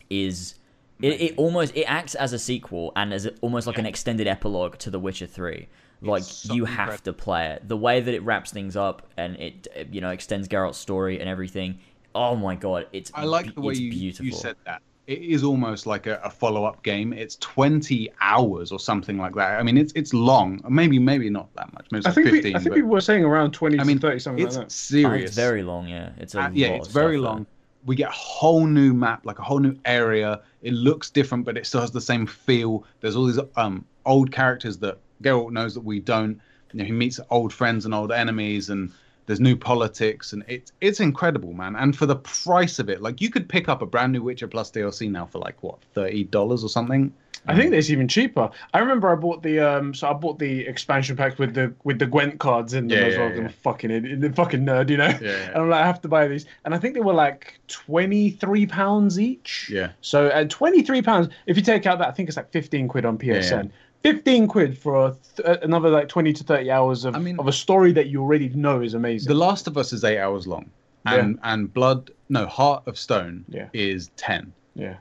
is 0.08 0.54
it, 1.00 1.20
it 1.20 1.34
almost 1.36 1.74
it 1.76 1.84
acts 1.84 2.14
as 2.14 2.32
a 2.32 2.38
sequel 2.38 2.92
and 2.96 3.12
as 3.12 3.26
a, 3.26 3.32
almost 3.40 3.66
like 3.66 3.78
an 3.78 3.86
extended 3.86 4.26
epilogue 4.26 4.78
to 4.78 4.90
The 4.90 4.98
Witcher 4.98 5.26
3. 5.26 5.68
Like 6.02 6.22
so 6.22 6.54
you 6.54 6.64
have 6.64 6.88
incredible. 6.90 7.04
to 7.04 7.12
play 7.12 7.46
it. 7.50 7.68
The 7.68 7.76
way 7.76 8.00
that 8.00 8.14
it 8.14 8.22
wraps 8.22 8.50
things 8.50 8.76
up 8.76 9.06
and 9.16 9.36
it 9.36 9.68
you 9.90 10.00
know 10.00 10.10
extends 10.10 10.48
Geralt's 10.48 10.78
story 10.78 11.20
and 11.20 11.28
everything. 11.28 11.78
Oh 12.14 12.36
my 12.36 12.54
god, 12.56 12.86
it's 12.92 13.10
I 13.14 13.24
like 13.24 13.54
the 13.54 13.60
way 13.60 13.72
it's 13.72 13.80
you, 13.80 13.90
beautiful. 13.90 14.26
you 14.26 14.32
said 14.32 14.56
that. 14.66 14.82
It 15.10 15.22
is 15.22 15.42
almost 15.42 15.86
like 15.86 16.06
a, 16.06 16.20
a 16.22 16.30
follow 16.30 16.64
up 16.64 16.82
game. 16.84 17.12
It's 17.12 17.34
twenty 17.36 18.10
hours 18.20 18.70
or 18.70 18.78
something 18.78 19.18
like 19.18 19.34
that. 19.34 19.58
I 19.58 19.62
mean, 19.64 19.76
it's 19.76 19.92
it's 19.94 20.14
long. 20.14 20.60
Maybe 20.68 20.98
maybe 21.00 21.28
not 21.30 21.48
that 21.56 21.72
much. 21.74 21.86
Maybe 21.90 21.98
it's 21.98 22.06
I 22.06 22.10
like 22.10 22.14
think 22.14 22.30
fifteen. 22.30 22.52
we, 22.52 22.56
I 22.56 22.58
think 22.60 22.70
but, 22.70 22.76
people 22.76 22.90
were 22.90 23.00
saying 23.00 23.24
around 23.24 23.50
20 23.50 23.80
I 23.80 23.84
mean, 23.84 23.98
to 23.98 24.06
30 24.06 24.18
something 24.20 24.46
it's 24.46 24.56
like 24.56 24.66
that. 24.66 24.66
Oh, 24.66 24.68
serious. 24.68 25.28
it's 25.30 25.34
very 25.34 25.62
long, 25.64 25.88
yeah. 25.88 26.10
It's 26.18 26.34
a 26.36 26.42
Uh, 26.42 26.50
yeah, 26.54 26.68
lot 26.68 26.76
it's 26.76 26.88
of 26.88 26.94
very 26.94 27.16
stuff, 27.16 27.22
though. 27.24 27.28
long. 27.38 27.46
We 27.86 27.96
get 27.96 28.08
a 28.10 28.12
whole 28.12 28.66
new 28.66 28.94
map, 28.94 29.26
like 29.26 29.38
a 29.40 29.42
whole 29.42 29.58
new 29.58 29.76
area. 29.84 30.42
It 30.62 30.74
looks 30.74 31.10
different, 31.10 31.44
but 31.44 31.56
it 31.56 31.66
still 31.66 31.80
has 31.80 31.90
the 31.90 32.00
same 32.00 32.24
feel. 32.26 32.84
There's 33.00 33.16
all 33.16 33.26
these 33.26 33.40
um 33.56 33.84
old 34.06 34.30
characters 34.30 34.78
that 34.78 34.98
Geralt 35.24 35.50
knows 35.50 35.74
that 35.74 35.80
we 35.84 35.98
don't. 35.98 36.40
You 36.72 36.78
know, 36.78 36.84
he 36.84 36.92
meets 36.92 37.18
old 37.30 37.52
friends 37.52 37.84
and 37.84 37.92
old 37.94 38.12
enemies, 38.12 38.70
and 38.70 38.92
there's 39.30 39.38
new 39.40 39.54
politics, 39.56 40.32
and 40.32 40.42
it's 40.48 40.72
it's 40.80 40.98
incredible, 40.98 41.52
man. 41.52 41.76
And 41.76 41.96
for 41.96 42.04
the 42.06 42.16
price 42.16 42.80
of 42.80 42.90
it, 42.90 43.00
like 43.00 43.20
you 43.20 43.30
could 43.30 43.48
pick 43.48 43.68
up 43.68 43.80
a 43.80 43.86
brand 43.86 44.12
new 44.12 44.22
Witcher 44.24 44.48
Plus 44.48 44.72
DLC 44.72 45.08
now 45.08 45.24
for 45.26 45.38
like 45.38 45.62
what 45.62 45.78
thirty 45.94 46.24
dollars 46.24 46.64
or 46.64 46.68
something. 46.68 47.12
I 47.46 47.54
think 47.56 47.72
it's 47.72 47.88
even 47.88 48.06
cheaper. 48.06 48.50
I 48.74 48.80
remember 48.80 49.10
I 49.10 49.14
bought 49.14 49.42
the 49.42 49.60
um, 49.60 49.94
so 49.94 50.10
I 50.10 50.12
bought 50.12 50.38
the 50.40 50.66
expansion 50.66 51.16
packs 51.16 51.38
with 51.38 51.54
the 51.54 51.72
with 51.84 52.00
the 52.00 52.06
Gwent 52.06 52.40
cards 52.40 52.74
in 52.74 52.88
them 52.88 52.98
Yeah, 52.98 53.04
as 53.06 53.16
well. 53.16 53.26
yeah, 53.28 53.30
'cause 53.30 53.38
I'm 53.38 53.46
a 53.46 53.50
fucking 53.50 53.90
idiot, 53.92 54.20
the 54.20 54.32
fucking 54.32 54.60
nerd, 54.60 54.90
you 54.90 54.96
know. 54.98 55.06
Yeah, 55.06 55.18
yeah. 55.22 55.46
And 55.50 55.56
I'm 55.58 55.70
like, 55.70 55.80
I 55.82 55.86
have 55.86 56.02
to 56.02 56.08
buy 56.08 56.26
these, 56.28 56.44
and 56.64 56.74
I 56.74 56.78
think 56.78 56.94
they 56.94 57.00
were 57.00 57.14
like 57.14 57.58
twenty 57.68 58.30
three 58.30 58.66
pounds 58.66 59.18
each. 59.20 59.70
Yeah. 59.72 59.92
So 60.02 60.26
at 60.26 60.50
twenty 60.50 60.82
three 60.82 61.00
pounds, 61.02 61.28
if 61.46 61.56
you 61.56 61.62
take 61.62 61.86
out 61.86 61.98
that, 62.00 62.08
I 62.08 62.10
think 62.10 62.28
it's 62.28 62.36
like 62.36 62.50
fifteen 62.50 62.88
quid 62.88 63.04
on 63.06 63.16
PSN. 63.16 63.70
Yeah. 64.04 64.12
Fifteen 64.12 64.46
quid 64.48 64.76
for 64.78 65.06
a 65.06 65.16
th- 65.36 65.46
uh, 65.48 65.58
another 65.62 65.90
like 65.90 66.08
twenty 66.08 66.32
to 66.32 66.44
thirty 66.44 66.70
hours 66.70 67.04
of 67.04 67.14
I 67.14 67.18
mean- 67.18 67.38
of 67.38 67.46
a 67.48 67.52
story 67.52 67.92
that 67.92 68.08
you 68.08 68.20
already 68.22 68.48
know 68.50 68.80
is 68.80 68.94
amazing. 68.94 69.28
The 69.28 69.34
Last 69.38 69.66
of 69.66 69.76
Us 69.76 69.92
is 69.92 70.04
eight 70.04 70.18
hours 70.18 70.46
long, 70.46 70.70
and 71.06 71.38
and 71.42 71.72
Blood, 71.72 72.10
no, 72.28 72.46
Heart 72.46 72.84
of 72.86 72.98
Stone 72.98 73.44
Yeah. 73.48 73.68
is 73.72 74.10
ten, 74.16 74.52
yeah, 74.74 74.96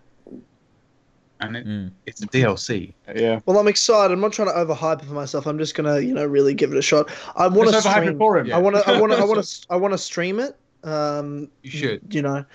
and 1.42 1.56
it, 1.56 1.66
Mm. 1.66 1.92
it's 2.06 2.22
a 2.22 2.28
DLC. 2.28 2.94
yeah. 3.16 3.40
Well, 3.46 3.58
I'm 3.58 3.68
excited. 3.70 4.14
I'm 4.14 4.20
not 4.20 4.34
trying 4.34 4.50
to 4.50 4.54
overhype 4.54 5.02
it 5.02 5.06
for 5.06 5.14
myself. 5.14 5.46
I'm 5.48 5.58
just 5.58 5.76
gonna, 5.76 6.00
you 6.00 6.14
know, 6.14 6.26
really 6.26 6.54
give 6.54 6.72
it 6.74 6.78
a 6.78 6.82
shot. 6.82 7.10
I 7.36 7.48
want 7.48 7.70
to 7.70 7.76
Let's 7.76 7.86
it 7.86 8.18
for 8.18 8.38
him. 8.38 8.48
Yeah. 8.48 8.58
I 8.58 8.60
want 8.60 8.76
to. 8.76 8.90
I 8.90 9.00
want 9.00 9.14
to. 9.14 9.18
I 9.20 9.24
want 9.26 9.44
to. 9.44 9.66
I 9.70 9.76
want 9.78 9.94
to 9.94 9.98
stream 9.98 10.40
it. 10.40 10.58
Um, 10.84 11.50
You 11.64 11.72
should. 11.72 12.02
You 12.14 12.22
know, 12.22 12.46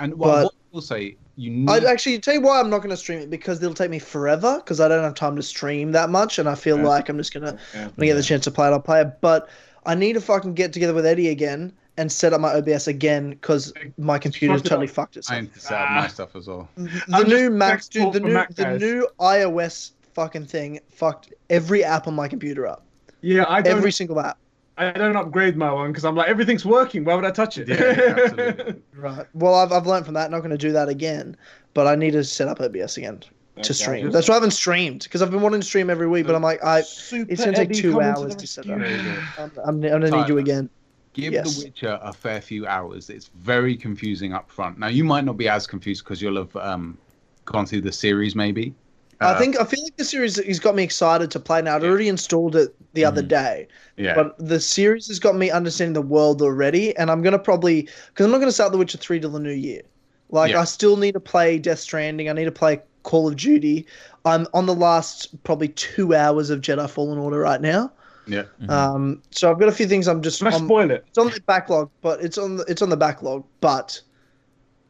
And 0.00 0.14
what, 0.14 0.26
But- 0.28 0.44
what 0.44 0.52
I 0.54 0.74
will 0.74 0.80
say, 0.82 1.16
you 1.42 1.50
need. 1.50 1.68
I'd 1.68 1.84
actually 1.84 2.18
tell 2.18 2.34
you 2.34 2.40
why 2.40 2.60
I'm 2.60 2.70
not 2.70 2.78
going 2.78 2.90
to 2.90 2.96
stream 2.96 3.18
it 3.18 3.30
because 3.30 3.62
it'll 3.62 3.74
take 3.74 3.90
me 3.90 3.98
forever 3.98 4.56
because 4.58 4.80
I 4.80 4.88
don't 4.88 5.02
have 5.02 5.14
time 5.14 5.36
to 5.36 5.42
stream 5.42 5.92
that 5.92 6.08
much, 6.10 6.38
and 6.38 6.48
I 6.48 6.54
feel 6.54 6.78
Yeah. 6.78 6.88
like 6.88 7.08
I'm 7.08 7.18
just 7.18 7.34
gonna 7.34 7.56
Yeah. 7.74 7.88
when 7.94 8.04
I 8.04 8.06
get 8.06 8.14
the 8.14 8.22
chance 8.22 8.44
to 8.44 8.50
play 8.50 8.68
it, 8.68 8.70
I'll 8.70 8.80
play 8.80 9.00
it. 9.02 9.20
But 9.20 9.48
I 9.84 9.94
need 9.94 10.12
to 10.14 10.20
fucking 10.20 10.54
get 10.54 10.72
together 10.72 10.94
with 10.94 11.04
Eddie 11.04 11.28
again 11.28 11.72
and 11.98 12.10
set 12.10 12.32
up 12.32 12.40
my 12.40 12.54
OBS 12.54 12.86
again 12.88 13.30
because 13.30 13.72
my 13.98 14.18
computer's 14.18 14.60
Fuck 14.60 14.66
it 14.66 14.68
totally 14.70 14.88
up. 14.88 14.94
fucked 14.94 15.16
I 15.16 15.18
itself. 15.18 15.40
need 15.42 15.54
to 15.54 15.60
set 15.60 15.72
up 15.80 15.90
my 15.90 16.04
Ah. 16.04 16.06
stuff 16.06 16.36
as 16.36 16.46
well. 16.46 16.68
The 16.76 17.02
I'm 17.12 17.28
new 17.28 17.48
just 17.48 17.52
Mac, 17.52 17.84
dude, 17.90 18.12
the 18.12 18.20
new 18.20 18.32
Mac 18.32 18.54
the 18.54 18.78
new 18.78 19.06
iOS 19.20 19.90
fucking 20.14 20.46
thing 20.46 20.78
fucked 20.90 21.32
every 21.50 21.82
app 21.84 22.06
on 22.06 22.14
my 22.14 22.28
computer 22.28 22.66
up. 22.66 22.84
Yeah, 23.20 23.44
I 23.48 23.60
don't. 23.62 23.76
Every 23.76 23.92
single 23.92 24.20
app. 24.20 24.38
I 24.78 24.90
don't 24.92 25.16
upgrade 25.16 25.56
my 25.56 25.70
one 25.72 25.90
because 25.92 26.04
I'm 26.04 26.14
like 26.16 26.28
everything's 26.28 26.64
working. 26.64 27.04
Why 27.04 27.14
would 27.14 27.24
I 27.24 27.30
touch 27.30 27.58
it? 27.58 27.68
Yeah, 27.68 27.76
yeah, 27.76 28.22
absolutely. 28.24 28.82
Right. 28.94 29.26
Well, 29.34 29.54
I've 29.54 29.72
I've 29.72 29.86
learned 29.86 30.04
from 30.06 30.14
that. 30.14 30.30
Not 30.30 30.38
going 30.40 30.50
to 30.50 30.58
do 30.58 30.72
that 30.72 30.88
again. 30.88 31.36
But 31.74 31.86
I 31.86 31.94
need 31.94 32.12
to 32.12 32.22
set 32.24 32.48
up 32.48 32.60
OBS 32.60 32.96
again 32.96 33.20
to 33.20 33.28
Okay, 33.58 33.72
stream. 33.72 34.04
just- 34.06 34.12
That's 34.12 34.28
why 34.28 34.34
I 34.34 34.36
haven't 34.36 34.52
streamed 34.52 35.02
because 35.04 35.20
I've 35.22 35.30
been 35.30 35.40
wanting 35.42 35.60
to 35.60 35.66
stream 35.66 35.90
every 35.90 36.06
week. 36.08 36.26
But 36.26 36.34
I'm 36.34 36.42
like, 36.42 36.62
I 36.64 36.82
Super 36.82 37.30
it's 37.32 37.44
gonna 37.44 37.56
take 37.56 37.72
two 37.72 37.92
coming 37.92 38.14
to 38.14 38.20
hours 38.20 38.36
to 38.36 38.46
set 38.46 38.68
up. 38.70 38.78
I'm, 38.78 39.22
I'm, 39.38 39.50
I'm 39.66 39.80
gonna 39.80 40.10
need 40.10 40.28
you 40.28 40.38
again. 40.38 40.70
Give 41.14 41.32
Yes. 41.34 41.56
The 41.58 41.64
Witcher 41.66 41.98
a 42.02 42.12
fair 42.12 42.40
few 42.40 42.66
hours. 42.66 43.10
It's 43.10 43.30
very 43.36 43.76
confusing 43.76 44.32
up 44.32 44.50
front. 44.50 44.78
Now, 44.78 44.86
you 44.88 45.04
might 45.04 45.24
not 45.24 45.36
be 45.36 45.46
as 45.48 45.66
confused 45.66 46.04
because 46.04 46.22
you'll 46.22 46.36
have 46.38 46.56
um, 46.56 46.96
gone 47.44 47.66
through 47.66 47.82
the 47.82 47.92
series, 47.92 48.34
maybe. 48.34 48.74
I 49.22 49.32
Uh, 49.32 49.38
think 49.38 49.60
I 49.60 49.64
feel 49.64 49.82
like 49.82 49.96
the 49.96 50.04
series 50.04 50.36
has 50.44 50.58
got 50.60 50.74
me 50.74 50.82
excited 50.82 51.30
to 51.30 51.40
play 51.40 51.62
now. 51.62 51.76
I'd 51.76 51.84
already 51.84 52.08
installed 52.08 52.56
it 52.56 52.74
the 52.94 53.04
other 53.04 53.22
Mhm. 53.22 53.28
day, 53.28 53.68
Yeah. 53.96 54.14
but 54.14 54.34
the 54.38 54.60
series 54.60 55.06
has 55.08 55.18
got 55.18 55.36
me 55.36 55.50
understanding 55.50 55.94
the 55.94 56.02
world 56.02 56.42
already, 56.42 56.96
and 56.96 57.10
I'm 57.10 57.22
gonna 57.22 57.38
probably 57.38 57.88
because 58.08 58.26
I'm 58.26 58.32
not 58.32 58.38
gonna 58.38 58.52
start 58.52 58.72
The 58.72 58.78
Witcher 58.78 58.98
three 58.98 59.20
till 59.20 59.30
the 59.30 59.40
new 59.40 59.50
year. 59.52 59.82
Like 60.30 60.52
Yeah. 60.52 60.60
I 60.60 60.64
still 60.64 60.96
need 60.96 61.12
to 61.12 61.20
play 61.20 61.58
Death 61.58 61.78
Stranding. 61.80 62.28
I 62.28 62.32
need 62.32 62.46
to 62.46 62.52
play 62.52 62.80
Call 63.02 63.28
of 63.28 63.36
Duty. 63.36 63.86
I'm 64.24 64.46
on 64.54 64.66
the 64.66 64.74
last 64.74 65.42
probably 65.44 65.68
two 65.68 66.14
hours 66.14 66.50
of 66.50 66.60
Jedi 66.60 66.88
Fallen 66.88 67.18
Order 67.18 67.38
right 67.40 67.60
now. 67.60 67.90
Yeah. 68.26 68.44
Um, 68.68 69.20
so 69.32 69.50
I've 69.50 69.58
got 69.58 69.68
a 69.68 69.72
few 69.72 69.86
things 69.86 70.06
I'm 70.06 70.22
just. 70.22 70.40
Let's 70.42 70.56
I'm- 70.56 70.66
spoil 70.66 70.90
it. 70.92 71.04
it's 71.08 71.18
on 71.18 71.26
the 71.26 71.40
backlog, 71.46 71.90
but 72.02 72.22
it's 72.22 72.38
on 72.38 72.56
the 72.58 72.64
it's 72.68 72.80
on 72.82 72.88
the 72.88 72.96
backlog, 72.96 73.44
but 73.60 74.00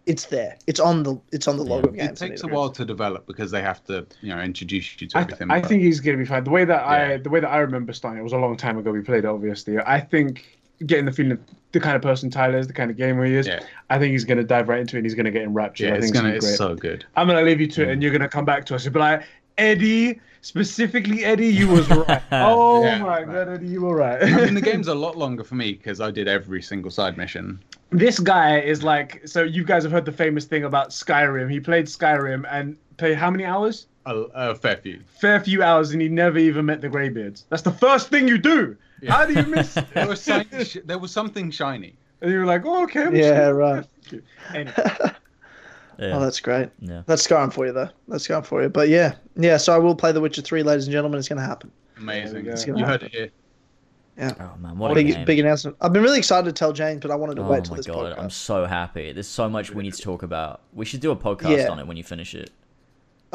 it's 0.06 0.26
there. 0.26 0.56
It's 0.66 0.80
on 0.80 1.02
the 1.02 1.20
it's 1.30 1.46
on 1.46 1.56
the 1.56 1.62
logo. 1.62 1.88
of 1.88 1.96
It 1.96 2.16
takes 2.16 2.42
a 2.42 2.48
while 2.48 2.70
to 2.70 2.84
develop 2.84 3.26
because 3.26 3.50
they 3.50 3.62
have 3.62 3.84
to, 3.84 4.06
you 4.20 4.34
know, 4.34 4.40
introduce 4.40 5.00
you 5.00 5.06
to 5.08 5.18
I, 5.18 5.20
everything. 5.22 5.50
I 5.50 5.60
but- 5.60 5.68
think 5.68 5.82
he's 5.82 6.00
gonna 6.00 6.18
be 6.18 6.24
fine. 6.24 6.44
The 6.44 6.50
way 6.50 6.64
that 6.64 6.84
I 6.84 7.18
the 7.18 7.30
way 7.30 7.40
that 7.40 7.50
I 7.50 7.58
remember 7.58 7.92
starting, 7.92 8.20
it 8.20 8.24
was 8.24 8.32
a 8.32 8.38
long 8.38 8.56
time 8.56 8.78
ago. 8.78 8.90
We 8.90 9.00
played 9.00 9.24
it, 9.24 9.26
obviously. 9.26 9.78
I 9.78 10.00
think 10.00 10.58
getting 10.86 11.04
the 11.04 11.12
feeling 11.12 11.32
of 11.32 11.40
the 11.70 11.80
kind 11.80 11.94
of 11.96 12.02
person 12.02 12.30
Tyler 12.30 12.58
is, 12.58 12.66
the 12.66 12.72
kind 12.72 12.90
of 12.90 12.96
gamer 12.96 13.24
he 13.24 13.34
is. 13.34 13.46
Yeah. 13.46 13.60
I 13.90 13.98
think 13.98 14.12
he's 14.12 14.24
gonna 14.24 14.42
dive 14.42 14.68
right 14.68 14.80
into 14.80 14.96
it. 14.96 15.00
and 15.00 15.06
He's 15.06 15.14
gonna 15.14 15.30
get 15.30 15.42
enraptured. 15.42 15.88
yeah, 15.88 15.94
I 15.94 15.98
it's 15.98 16.10
gonna, 16.10 16.30
it's, 16.30 16.44
it's 16.46 16.58
gonna 16.58 16.74
be 16.74 16.80
great. 16.80 16.92
so 16.92 16.98
good. 16.98 17.06
I'm 17.16 17.26
gonna 17.26 17.42
leave 17.42 17.60
you 17.60 17.68
to 17.68 17.82
it, 17.82 17.88
and 17.88 18.00
mm. 18.00 18.02
you're 18.02 18.12
gonna 18.12 18.28
come 18.28 18.44
back 18.44 18.66
to 18.66 18.74
us 18.74 18.84
and 18.84 18.92
be 18.92 19.00
like, 19.00 19.22
Eddie, 19.58 20.20
specifically 20.42 21.24
Eddie, 21.24 21.48
you 21.48 21.68
was 21.68 21.88
right. 21.88 22.22
oh 22.32 22.84
Yeah, 22.84 22.98
my 22.98 23.22
right. 23.22 23.26
god, 23.26 23.48
Eddie, 23.48 23.68
you 23.68 23.80
were 23.80 23.96
right. 23.96 24.22
I 24.22 24.44
mean, 24.44 24.54
the 24.54 24.60
game's 24.70 24.88
a 24.88 24.94
lot 24.94 25.16
longer 25.16 25.42
for 25.44 25.54
me 25.54 25.72
because 25.72 26.00
I 26.00 26.10
did 26.10 26.28
every 26.28 26.60
single 26.60 26.90
side 26.90 27.16
mission. 27.16 27.58
this 27.90 28.18
guy 28.18 28.58
is 28.60 28.82
like, 28.82 29.26
so 29.26 29.42
you 29.42 29.64
guys 29.64 29.82
have 29.84 29.92
heard 29.92 30.04
the 30.04 30.12
famous 30.12 30.44
thing 30.44 30.64
about 30.64 30.90
Skyrim. 30.90 31.50
He 31.50 31.60
played 31.60 31.86
Skyrim 31.86 32.44
and 32.50 32.76
played 32.98 33.16
how 33.16 33.30
many 33.30 33.44
hours? 33.44 33.86
A, 34.04 34.14
a 34.34 34.54
fair 34.54 34.76
few. 34.76 35.00
Fair 35.20 35.38
few 35.40 35.62
hours, 35.62 35.92
and 35.92 36.02
he 36.02 36.08
never 36.08 36.38
even 36.38 36.66
met 36.66 36.80
the 36.80 36.88
Greybeards. 36.88 37.44
That's 37.48 37.62
the 37.62 37.70
first 37.70 38.08
thing 38.08 38.26
you 38.28 38.36
do. 38.36 38.76
Yeah. 39.00 39.12
How 39.12 39.26
do 39.26 39.32
you 39.34 39.46
miss? 39.46 39.74
There 39.94 40.08
was, 40.08 40.24
sh- 40.24 40.78
there 40.84 40.98
was 40.98 41.12
something 41.12 41.50
shiny. 41.50 41.94
and 42.20 42.30
you 42.32 42.38
were 42.38 42.46
like, 42.46 42.62
oh, 42.64 42.82
okay. 42.84 43.04
I'm 43.04 43.14
Yeah, 43.14 43.34
sure. 43.46 43.54
right. 43.54 43.86
Anyway, 44.54 44.74
Yeah. 45.98 46.16
Oh, 46.16 46.20
that's 46.20 46.40
great. 46.40 46.70
yeah. 46.80 47.02
That's 47.06 47.26
going 47.26 47.50
for 47.50 47.66
you 47.66 47.72
though. 47.72 47.88
That's 48.08 48.26
going 48.26 48.42
for 48.44 48.62
you. 48.62 48.68
But 48.68 48.88
yeah, 48.88 49.14
yeah. 49.36 49.56
So 49.56 49.74
I 49.74 49.78
will 49.78 49.94
play 49.94 50.12
The 50.12 50.20
Witcher 50.20 50.42
Three, 50.42 50.62
ladies 50.62 50.84
and 50.86 50.92
gentlemen. 50.92 51.18
It's 51.18 51.28
going 51.28 51.40
to 51.40 51.46
happen. 51.46 51.70
Amazing. 51.98 52.44
There 52.44 52.54
we 52.56 52.64
go. 52.72 52.78
You 52.78 52.84
heard 52.84 53.02
it 53.02 53.12
here. 53.12 53.30
Yeah. 54.18 54.34
Oh 54.40 54.58
man, 54.58 54.76
what 54.78 54.90
a 54.90 54.94
Big 54.94 55.06
game. 55.08 55.24
big 55.24 55.38
announcement. 55.38 55.76
I've 55.80 55.92
been 55.94 56.02
really 56.02 56.18
excited 56.18 56.44
to 56.44 56.52
tell 56.52 56.72
James, 56.74 57.00
but 57.00 57.10
I 57.10 57.14
wanted 57.14 57.36
to 57.36 57.42
Oh 57.42 57.48
wait 57.48 57.64
till 57.64 57.72
my 57.72 57.76
this 57.78 57.86
god, 57.86 58.12
I'm 58.18 58.28
so 58.28 58.66
happy. 58.66 59.10
There's 59.12 59.26
so 59.26 59.48
much 59.48 59.70
we 59.72 59.82
need 59.82 59.94
to 59.94 60.02
talk 60.02 60.22
about. 60.22 60.60
We 60.74 60.84
should 60.84 61.00
do 61.00 61.12
a 61.12 61.16
podcast 61.16 61.56
Yeah. 61.56 61.68
on 61.68 61.78
it 61.78 61.86
when 61.86 61.96
you 61.96 62.04
finish 62.04 62.34
it. 62.34 62.50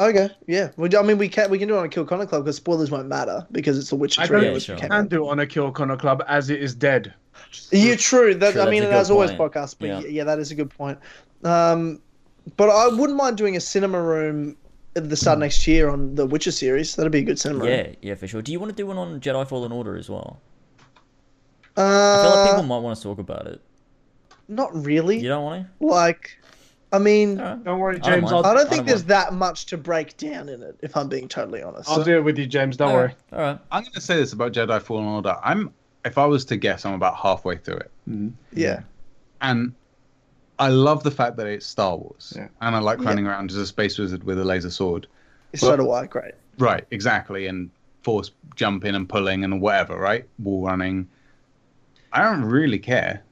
Okay, 0.00 0.30
yeah. 0.46 0.70
We, 0.76 0.88
I 0.96 1.02
mean, 1.02 1.18
we 1.18 1.28
can 1.28 1.50
we 1.50 1.58
can 1.58 1.66
do 1.66 1.74
it 1.74 1.78
on 1.78 1.84
a 1.86 1.88
Kill 1.88 2.04
Connor 2.04 2.26
Club 2.26 2.44
because 2.44 2.54
spoilers 2.56 2.92
won't 2.92 3.08
matter 3.08 3.44
because 3.50 3.76
it's 3.76 3.90
The 3.90 3.96
Witcher 3.96 4.20
I 4.22 4.26
Three. 4.28 4.40
don't 4.42 4.62
sure. 4.62 4.76
can 4.76 5.08
do 5.08 5.26
it 5.26 5.28
on 5.28 5.40
a 5.40 5.46
Kill 5.48 5.72
Connor 5.72 5.96
Club 5.96 6.22
as 6.28 6.48
it 6.50 6.62
is 6.62 6.76
dead. 6.76 7.12
You 7.72 7.96
true. 7.96 8.34
That 8.34 8.52
True, 8.52 8.62
I 8.62 8.70
mean, 8.70 8.82
that's 8.82 8.90
it 8.92 8.94
a 8.94 8.98
has 8.98 9.08
good 9.08 9.14
always 9.14 9.30
podcast, 9.32 9.76
but 9.80 9.88
Yeah. 9.88 10.00
yeah. 10.08 10.24
that 10.24 10.38
is 10.38 10.52
a 10.52 10.54
good 10.54 10.70
point. 10.70 10.98
Um, 11.42 12.00
but 12.56 12.70
I 12.70 12.88
wouldn't 12.88 13.16
mind 13.16 13.36
doing 13.36 13.56
a 13.56 13.60
cinema 13.60 14.00
room 14.00 14.56
at 14.96 15.08
the 15.08 15.16
start 15.16 15.36
of 15.36 15.40
next 15.40 15.66
year 15.66 15.90
on 15.90 16.14
the 16.14 16.26
Witcher 16.26 16.50
series. 16.50 16.96
That'd 16.96 17.12
be 17.12 17.18
a 17.18 17.22
good 17.22 17.38
cinema 17.38 17.64
room. 17.64 17.72
Yeah, 17.72 17.88
yeah, 18.02 18.14
for 18.14 18.26
sure. 18.26 18.42
Do 18.42 18.52
you 18.52 18.58
want 18.60 18.70
to 18.70 18.76
do 18.76 18.86
one 18.86 18.96
on 18.98 19.20
Jedi 19.20 19.46
Fallen 19.46 19.70
Order 19.72 19.96
as 19.96 20.08
well? 20.08 20.40
I 21.76 21.80
feel 21.80 22.30
like 22.30 22.38
Uh, 22.38 22.46
people 22.50 22.62
might 22.64 22.78
want 22.78 22.96
to 22.96 23.02
talk 23.02 23.18
about 23.18 23.46
it. 23.46 23.60
not 24.48 24.74
really. 24.74 25.18
You 25.18 25.28
don't 25.28 25.44
want 25.44 25.66
to? 25.80 25.86
Like, 25.86 26.38
I 26.92 26.98
mean, 26.98 27.36
to? 27.36 27.42
Alright. 27.44 27.64
Don't 27.64 27.78
worry, 27.78 27.96
I 27.96 27.98
don't 27.98 28.20
James. 28.20 28.32
I'll, 28.32 28.42
don't 28.42 28.56
I 28.56 28.64
think 28.64 28.76
don't 28.76 28.86
there's 28.86 29.04
that 29.04 29.34
much 29.34 29.66
to 29.66 29.76
break 29.76 30.16
down 30.16 30.48
in 30.48 30.62
it. 30.62 30.76
If 30.80 30.96
I'm 30.96 31.08
being 31.08 31.28
totally 31.28 31.62
honest. 31.62 31.88
I'll 31.88 32.02
do 32.02 32.16
it 32.16 32.24
with 32.24 32.38
you, 32.38 32.46
James. 32.46 32.76
Don't 32.76 32.92
worry. 32.92 33.14
All 33.32 33.38
right. 33.38 33.58
I'm 33.70 33.82
going 33.82 33.92
to 33.92 34.00
say 34.00 34.16
this 34.16 34.32
about 34.32 34.52
Jedi 34.52 34.80
Fallen 34.82 35.04
Order. 35.04 35.36
I'm, 35.44 35.72
if 36.04 36.18
I 36.18 36.24
was 36.24 36.44
to 36.46 36.56
guess, 36.56 36.84
I'm 36.84 36.94
about 36.94 37.16
halfway 37.16 37.58
through 37.58 37.76
it, 37.76 37.90
yeah. 38.52 38.80
and 39.42 39.74
I 40.58 40.68
love 40.68 41.02
the 41.04 41.10
fact 41.10 41.36
that 41.36 41.46
it's 41.46 41.66
Star 41.66 41.96
Wars, 41.96 42.32
Yeah. 42.36 42.48
and 42.60 42.74
I 42.74 42.80
like 42.80 43.00
Yeah. 43.00 43.08
running 43.08 43.26
around 43.26 43.50
as 43.50 43.56
a 43.56 43.66
space 43.66 43.98
wizard 43.98 44.24
with 44.24 44.38
a 44.38 44.44
laser 44.44 44.70
sword. 44.70 45.06
It's 45.52 45.62
So 45.62 45.76
do 45.76 45.90
I. 45.92 46.06
Great. 46.06 46.34
Right, 46.58 46.84
exactly, 46.90 47.46
and 47.46 47.70
force 48.02 48.30
jumping 48.56 48.94
and 48.94 49.08
pulling 49.08 49.44
and 49.44 49.60
whatever, 49.60 49.96
right? 49.96 50.26
Wall 50.38 50.64
running. 50.66 51.08
I 52.12 52.22
don't 52.22 52.44
really 52.44 52.78
care. 52.78 53.22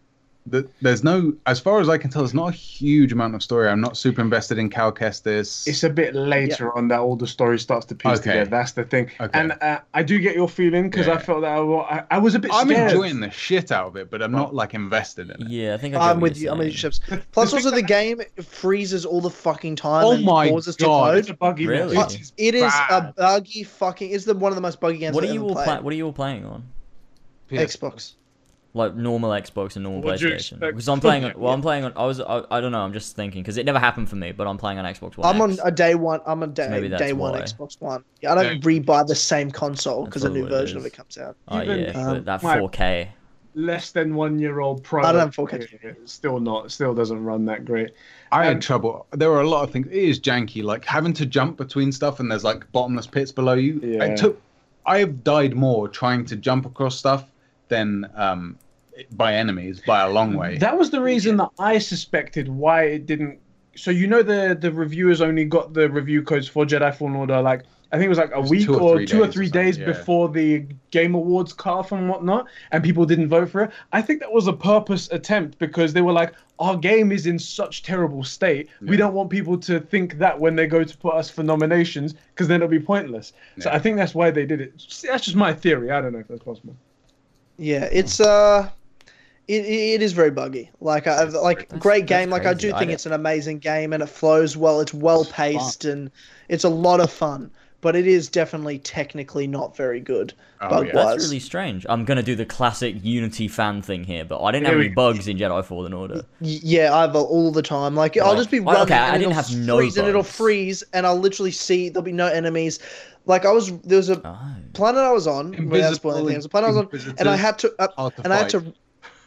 The- 0.49 0.69
There's 0.81 1.03
no, 1.03 1.35
as 1.47 1.59
far 1.59 1.81
as 1.81 1.89
I 1.89 1.99
can 1.99 2.11
tell, 2.11 2.23
there's 2.23 2.33
not 2.35 2.49
a 2.49 2.57
huge 2.57 3.13
amount 3.13 3.35
of 3.35 3.43
story. 3.43 3.69
I'm 3.69 3.81
not 3.81 3.97
super 3.97 4.21
invested 4.21 4.59
in 4.59 4.71
Cal 4.71 4.93
Kestis. 4.93 5.67
It's 5.67 5.83
a 5.83 5.91
bit 5.91 6.15
later 6.15 6.73
on 6.77 6.89
that 6.89 7.01
all 7.01 7.17
the 7.17 7.27
story 7.27 7.59
starts 7.59 7.85
to 7.87 7.95
piece 7.95 8.21
Okay. 8.21 8.31
together. 8.33 8.51
That's 8.51 8.73
the 8.73 8.85
thing. 8.85 9.11
Okay. 9.21 9.39
And 9.39 9.53
uh, 9.61 9.81
I 9.93 10.03
do 10.05 10.19
get 10.21 10.37
your 10.37 10.49
feeling 10.49 10.89
because 10.89 11.09
I 11.09 11.19
felt 11.19 11.41
that 11.41 11.51
I, 11.51 11.59
I, 11.99 12.05
I 12.13 12.19
was 12.19 12.35
a 12.35 12.39
bit 12.39 12.53
I'm 12.55 12.69
scared. 12.69 12.91
enjoying 12.93 13.21
the 13.21 13.31
shit 13.31 13.73
out 13.73 13.89
of 13.89 13.97
it, 13.97 14.11
but 14.11 14.23
I'm 14.23 14.31
not 14.33 14.55
like 14.55 14.75
invested 14.75 15.31
in 15.31 15.43
it. 15.43 15.49
Yeah, 15.51 15.75
I 15.75 15.79
think 15.79 15.95
I 15.97 16.11
I'm 16.11 16.21
with 16.21 16.39
you're. 16.39 16.53
I'm 16.53 16.59
with 16.59 16.69
you. 16.69 16.73
Chips. 16.75 17.01
Plus, 17.33 17.53
also 17.53 17.71
the 17.71 17.83
game 17.83 18.21
freezes 18.43 19.05
all 19.05 19.21
the 19.21 19.31
fucking 19.31 19.75
time. 19.77 20.05
Oh 20.05 20.13
and 20.13 20.25
my 20.25 20.49
pauses 20.49 20.77
God. 20.77 21.13
To 21.13 21.19
It's 21.19 21.31
a 21.31 21.35
buggy 21.35 21.67
Really? 21.67 21.97
mess. 21.97 22.15
Uh, 22.15 22.19
it 22.37 22.55
is 22.55 22.73
a 22.91 23.13
buggy 23.17 23.65
fucking. 23.65 24.11
It's 24.13 24.25
the 24.25 24.35
one 24.35 24.53
of 24.53 24.57
the 24.57 24.63
most 24.63 24.81
buggy 24.81 24.99
games. 24.99 25.15
What 25.15 25.25
are 25.25 25.27
I've 25.27 25.35
you 25.35 25.41
ever 25.41 25.49
all 25.49 25.55
played. 25.55 25.65
playing? 25.65 25.83
What 25.85 25.93
are 25.93 25.97
you 25.97 26.07
all 26.07 26.13
playing 26.13 26.45
on? 26.45 26.63
PS 27.49 27.77
Xbox. 27.77 28.13
Like 28.77 28.95
normal 28.95 29.31
Xbox 29.31 29.77
and 29.77 29.85
normal 29.85 30.03
What 30.03 30.19
do 30.19 30.29
you 30.29 30.35
PlayStation. 30.35 30.61
Because 30.61 30.87
I'm 30.87 31.01
playing. 31.01 31.25
On, 31.25 31.33
well, 31.37 31.53
I'm 31.55 31.63
playing 31.63 31.85
on. 31.85 31.95
I 31.97 32.05
was. 32.05 32.21
I, 32.21 32.45
I 32.51 32.61
don't 32.61 32.73
know. 32.73 32.81
I'm 32.81 32.93
just 32.93 33.17
thinking 33.17 33.43
because 33.43 33.57
it 33.57 33.65
never 33.65 33.79
happened 33.79 34.11
for 34.11 34.17
me. 34.17 34.33
But 34.33 34.47
I'm 34.47 34.59
playing 34.59 34.79
on 34.79 34.85
Xbox 34.85 35.17
One. 35.17 35.35
I'm 35.35 35.41
on 35.41 35.57
a 35.65 35.71
day 35.71 35.95
one. 35.95 36.21
I'm 36.27 36.43
on 36.43 36.53
day, 36.53 36.69
maybe 36.69 36.89
day 36.91 37.15
one 37.15 37.33
why. 37.33 37.41
Xbox 37.41 37.81
One. 37.81 38.05
Yeah, 38.21 38.33
I 38.33 38.35
don't 38.35 38.53
Yeah. 38.57 38.61
re-buy 38.63 39.05
the 39.05 39.15
same 39.15 39.51
console 39.51 40.05
because 40.05 40.25
a 40.25 40.29
new 40.29 40.41
probably 40.41 40.53
what 40.57 40.61
version 40.61 40.77
of 40.77 40.85
it 40.85 40.93
comes 40.93 41.17
out. 41.17 41.37
Oh 41.49 41.63
Even, 41.63 41.81
yeah, 41.81 42.07
um, 42.07 42.25
that 42.25 42.43
4K. 42.43 43.09
Less 43.55 43.93
than 43.93 44.15
one 44.15 44.39
year 44.39 44.61
old 44.61 44.83
pro. 44.85 45.03
I 45.05 45.13
don't 45.13 45.35
4K. 45.35 45.97
Still 46.05 46.39
not. 46.39 46.71
Still 46.71 46.95
doesn't 46.95 47.25
run 47.25 47.47
that 47.47 47.65
great. 47.65 47.93
I 48.31 48.41
Um, 48.41 48.55
had 48.55 48.63
trouble. 48.63 49.07
There 49.13 49.31
were 49.31 49.41
a 49.41 49.49
lot 49.49 49.65
of 49.65 49.71
things. 49.71 49.87
It 49.87 49.95
is 49.95 50.21
janky, 50.21 50.63
like 50.63 50.85
having 50.85 51.15
to 51.15 51.25
jump 51.25 51.57
between 51.57 51.93
stuff, 51.93 52.21
and 52.21 52.31
there's 52.31 52.45
like 52.45 52.71
bottomless 52.73 53.07
pits 53.07 53.33
below 53.33 53.55
you. 53.55 53.81
Yeah. 53.83 54.05
I 54.05 54.15
took. 54.15 54.39
I 54.85 54.99
have 54.99 55.25
died 55.25 55.57
more 55.57 55.89
trying 55.89 56.27
to 56.27 56.37
jump 56.37 56.67
across 56.67 56.99
stuff 56.99 57.25
than 57.69 58.09
um, 58.15 58.57
by 59.13 59.35
enemies 59.35 59.83
by 59.87 60.03
a 60.03 60.11
long 60.11 60.35
way. 60.35 60.59
That 60.59 60.79
was 60.79 60.91
the 60.91 61.01
reason 61.01 61.37
that 61.39 61.51
I 61.59 61.79
suspected 61.79 62.49
why 62.49 62.85
it 62.85 63.07
didn't. 63.07 63.39
So 63.75 63.91
you 63.91 64.07
know 64.07 64.23
the 64.23 64.57
the 64.59 64.73
reviewers 64.73 65.21
only 65.21 65.45
got 65.45 65.75
the 65.75 65.91
review 65.91 66.23
codes 66.23 66.49
for 66.49 66.65
Jedi 66.65 66.95
Fallen 66.95 67.17
Order 67.17 67.41
like 67.43 67.65
I 67.93 67.97
think 67.99 68.07
it 68.07 68.09
was 68.09 68.19
like 68.19 68.33
a 68.35 68.41
was 68.41 68.51
week 68.51 68.67
two 68.67 68.75
or 68.75 68.81
or, 68.81 68.97
three 68.97 69.07
two 69.07 69.23
or 69.23 69.27
days 69.27 69.29
or 69.29 69.33
three 69.33 69.49
days 69.49 69.79
yeah. 69.79 69.87
before 69.87 70.29
the 70.29 70.67
Game 70.91 71.15
Awards 71.15 71.53
cut 71.53 71.73
off 71.73 71.93
and 71.93 72.09
whatnot, 72.09 72.47
and 72.73 72.83
people 72.83 73.07
didn't 73.07 73.29
vote 73.29 73.49
for 73.49 73.63
it. 73.63 73.71
I 73.93 74.03
think 74.03 74.21
that 74.21 74.33
was 74.33 74.49
a 74.49 74.53
purpose 74.53 75.09
attempt 75.13 75.59
because 75.59 75.93
they 75.93 76.01
were 76.01 76.13
like, 76.13 76.35
our 76.59 76.77
game 76.77 77.13
is 77.13 77.27
in 77.27 77.39
such 77.39 77.83
terrible 77.83 78.25
state. 78.25 78.69
We 78.81 78.97
don't 78.97 79.15
want 79.15 79.31
people 79.31 79.59
to 79.59 79.79
think 79.79 80.19
that 80.19 80.39
when 80.39 80.57
they 80.57 80.67
go 80.67 80.83
to 80.83 80.97
put 80.99 81.15
us 81.15 81.31
for 81.31 81.43
nominations 81.43 82.15
because 82.35 82.49
then 82.49 82.57
it'll 82.57 82.69
be 82.69 82.81
pointless. 82.81 83.35
So 83.61 83.71
I 83.71 83.79
think 83.79 83.97
that's 83.99 84.15
why 84.15 84.31
they 84.31 84.47
did 84.47 84.61
it. 84.61 84.73
That's 85.03 85.25
just 85.25 85.37
my 85.37 85.53
theory. 85.53 85.91
I 85.91 86.01
don't 86.01 86.13
know 86.13 86.21
if 86.21 86.29
that's 86.29 86.43
possible. 86.43 86.75
Yeah, 87.59 87.89
it's 87.93 88.21
uh, 88.21 88.71
it, 89.49 89.65
it 89.65 90.03
is 90.03 90.13
very 90.13 90.31
buggy. 90.31 90.71
Like 90.81 91.07
I 91.07 91.23
like 91.25 91.61
That's- 91.69 91.79
great 91.81 92.07
that's 92.07 92.21
game. 92.21 92.31
Like 92.31 92.47
I 92.47 92.55
do 92.55 92.69
think 92.69 92.79
don't- 92.81 92.91
it's 92.91 93.07
an 93.07 93.13
amazing 93.13 93.59
game 93.59 93.93
and 93.93 94.03
it 94.03 94.09
flows 94.09 94.57
well. 94.57 94.81
It's 94.81 94.95
well 94.95 95.25
paced 95.25 95.85
and 95.85 96.11
it's 96.49 96.65
a 96.65 96.69
lot 96.69 97.01
of 97.01 97.11
fun. 97.13 97.51
But 97.83 97.95
it 97.95 98.07
is 98.07 98.27
definitely 98.29 98.79
technically 98.81 99.47
not 99.47 99.77
very 99.77 100.01
good. 100.01 100.33
Oh, 100.61 100.69
bug 100.71 100.89
yeah. 100.89 100.97
wise. 100.97 101.07
That's 101.19 101.25
really 101.27 101.39
strange. 101.39 101.87
I'm 101.89 102.05
gonna 102.05 102.23
do 102.23 102.35
the 102.35 102.47
classic 102.47 102.97
Unity 103.03 103.47
fan 103.47 103.81
thing 103.83 104.03
here, 104.03 104.25
but 104.25 104.43
I 104.43 104.51
didn't 104.51 104.67
have 104.67 104.77
any 104.77 104.89
bugs 104.89 105.29
in 105.29 105.37
Jedi 105.37 105.65
Fallen 105.65 105.93
Order. 105.93 106.25
Yeah, 106.41 106.93
I've 106.97 107.15
all 107.15 107.53
the 107.53 107.63
time. 107.63 107.95
Like 107.95 108.17
I'll 108.17 108.35
just 108.35 108.51
be 108.51 108.59
Well, 108.59 108.75
running 108.77 108.93
okay, 108.93 109.01
I 109.03 109.19
didn't 109.19 109.35
have 109.35 109.55
no 109.55 109.77
freeze 109.79 109.97
and 109.99 110.09
it'll 110.09 110.23
freeze 110.25 110.83
and 110.95 111.07
I'll 111.07 111.19
literally 111.19 111.53
see 111.53 111.89
there'll 111.91 112.03
be 112.03 112.11
no 112.13 112.27
enemies. 112.27 112.81
Like 113.27 113.45
I 113.45 113.53
was 113.53 113.71
there 113.81 113.99
was 113.99 114.09
a 114.11 114.21
Oh. 114.27 114.37
planet 114.73 115.03
I 115.03 115.13
was 115.13 115.27
on 115.29 115.51
without 115.69 115.95
spoiling 115.95 116.21
Invisible 116.21 116.29
things. 116.29 116.43
The 116.45 116.49
planet 116.49 116.71
I 116.71 116.73
was 116.73 117.07
on 117.07 117.15
and 117.19 117.29
I 117.29 117.37
had 117.37 117.59
to 117.61 117.73
uh, 117.79 117.89
hard 117.97 118.17
to 118.17 118.23
and 118.25 118.33
I 118.33 118.39
had 118.39 118.49
to 118.51 118.73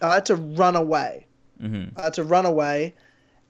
I 0.02 0.14
had 0.16 0.26
to 0.28 0.36
run 0.36 0.76
away. 0.76 1.26
hmm 1.60 1.86
I 1.98 2.04
had 2.04 2.14
to 2.16 2.24
run 2.24 2.46
away 2.46 2.94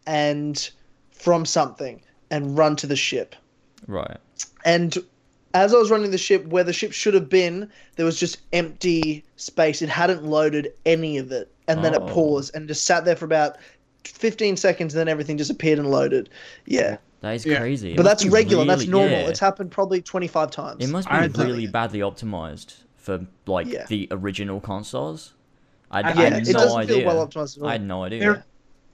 and 0.08 0.70
from 1.12 1.46
something 1.46 2.02
and 2.32 2.58
run 2.58 2.76
to 2.78 2.88
the 2.88 2.96
ship. 2.96 3.36
Right. 3.88 4.18
And 4.66 4.98
as 5.54 5.74
I 5.74 5.78
was 5.78 5.90
running 5.92 6.12
the 6.12 6.18
ship, 6.18 6.46
where 6.48 6.64
the 6.64 6.74
ship 6.74 6.92
should 6.92 7.14
have 7.14 7.30
been, 7.30 7.70
there 7.96 8.06
was 8.06 8.20
just 8.20 8.40
empty 8.54 9.24
space. 9.36 9.82
It 9.82 9.90
hadn't 9.90 10.24
loaded 10.24 10.74
any 10.86 11.18
of 11.18 11.32
it. 11.32 11.52
And 11.68 11.84
then 11.84 11.94
Oh. 11.96 12.06
it 12.06 12.12
paused 12.12 12.56
and 12.56 12.68
just 12.68 12.86
sat 12.86 13.06
there 13.06 13.16
for 13.16 13.26
about 13.26 13.58
15 14.06 14.58
seconds, 14.58 14.94
and 14.94 15.00
then 15.00 15.08
everything 15.08 15.38
disappeared 15.38 15.78
and 15.80 15.90
loaded. 15.92 16.30
Yeah. 16.66 16.98
That 17.22 17.32
is 17.36 17.46
Yeah. 17.46 17.60
crazy. 17.60 17.96
But 17.96 18.04
that's 18.04 18.24
be 18.24 18.30
regular. 18.30 18.64
that's 18.66 18.88
normal. 18.88 19.12
yeah. 19.12 19.28
It's 19.28 19.40
happened 19.40 19.72
probably 19.72 20.02
25 20.02 20.52
times. 20.52 20.84
It 20.84 20.90
must 20.90 21.08
be 21.08 21.14
I 21.14 21.22
had 21.24 21.36
to- 21.36 21.44
really 21.46 21.68
badly 21.68 22.00
optimized 22.00 22.76
for 22.96 23.26
like 23.46 23.68
Yeah. 23.68 23.86
the 23.88 24.08
original 24.12 24.60
consoles. 24.62 25.34
I, 25.92 26.00
I 26.02 26.02
Yeah, 26.02 26.08
yeah, 26.16 26.24
had 26.30 26.34
it 26.48 26.54
no 26.54 26.60
doesn't 26.60 26.80
idea. 26.80 26.96
feel 26.98 27.06
well 27.08 27.28
optimized 27.28 27.58
at 27.58 27.64
all. 27.64 27.70
I 27.70 27.72
had 27.74 27.84
no 27.84 28.04
idea. 28.04 28.20
There- 28.20 28.46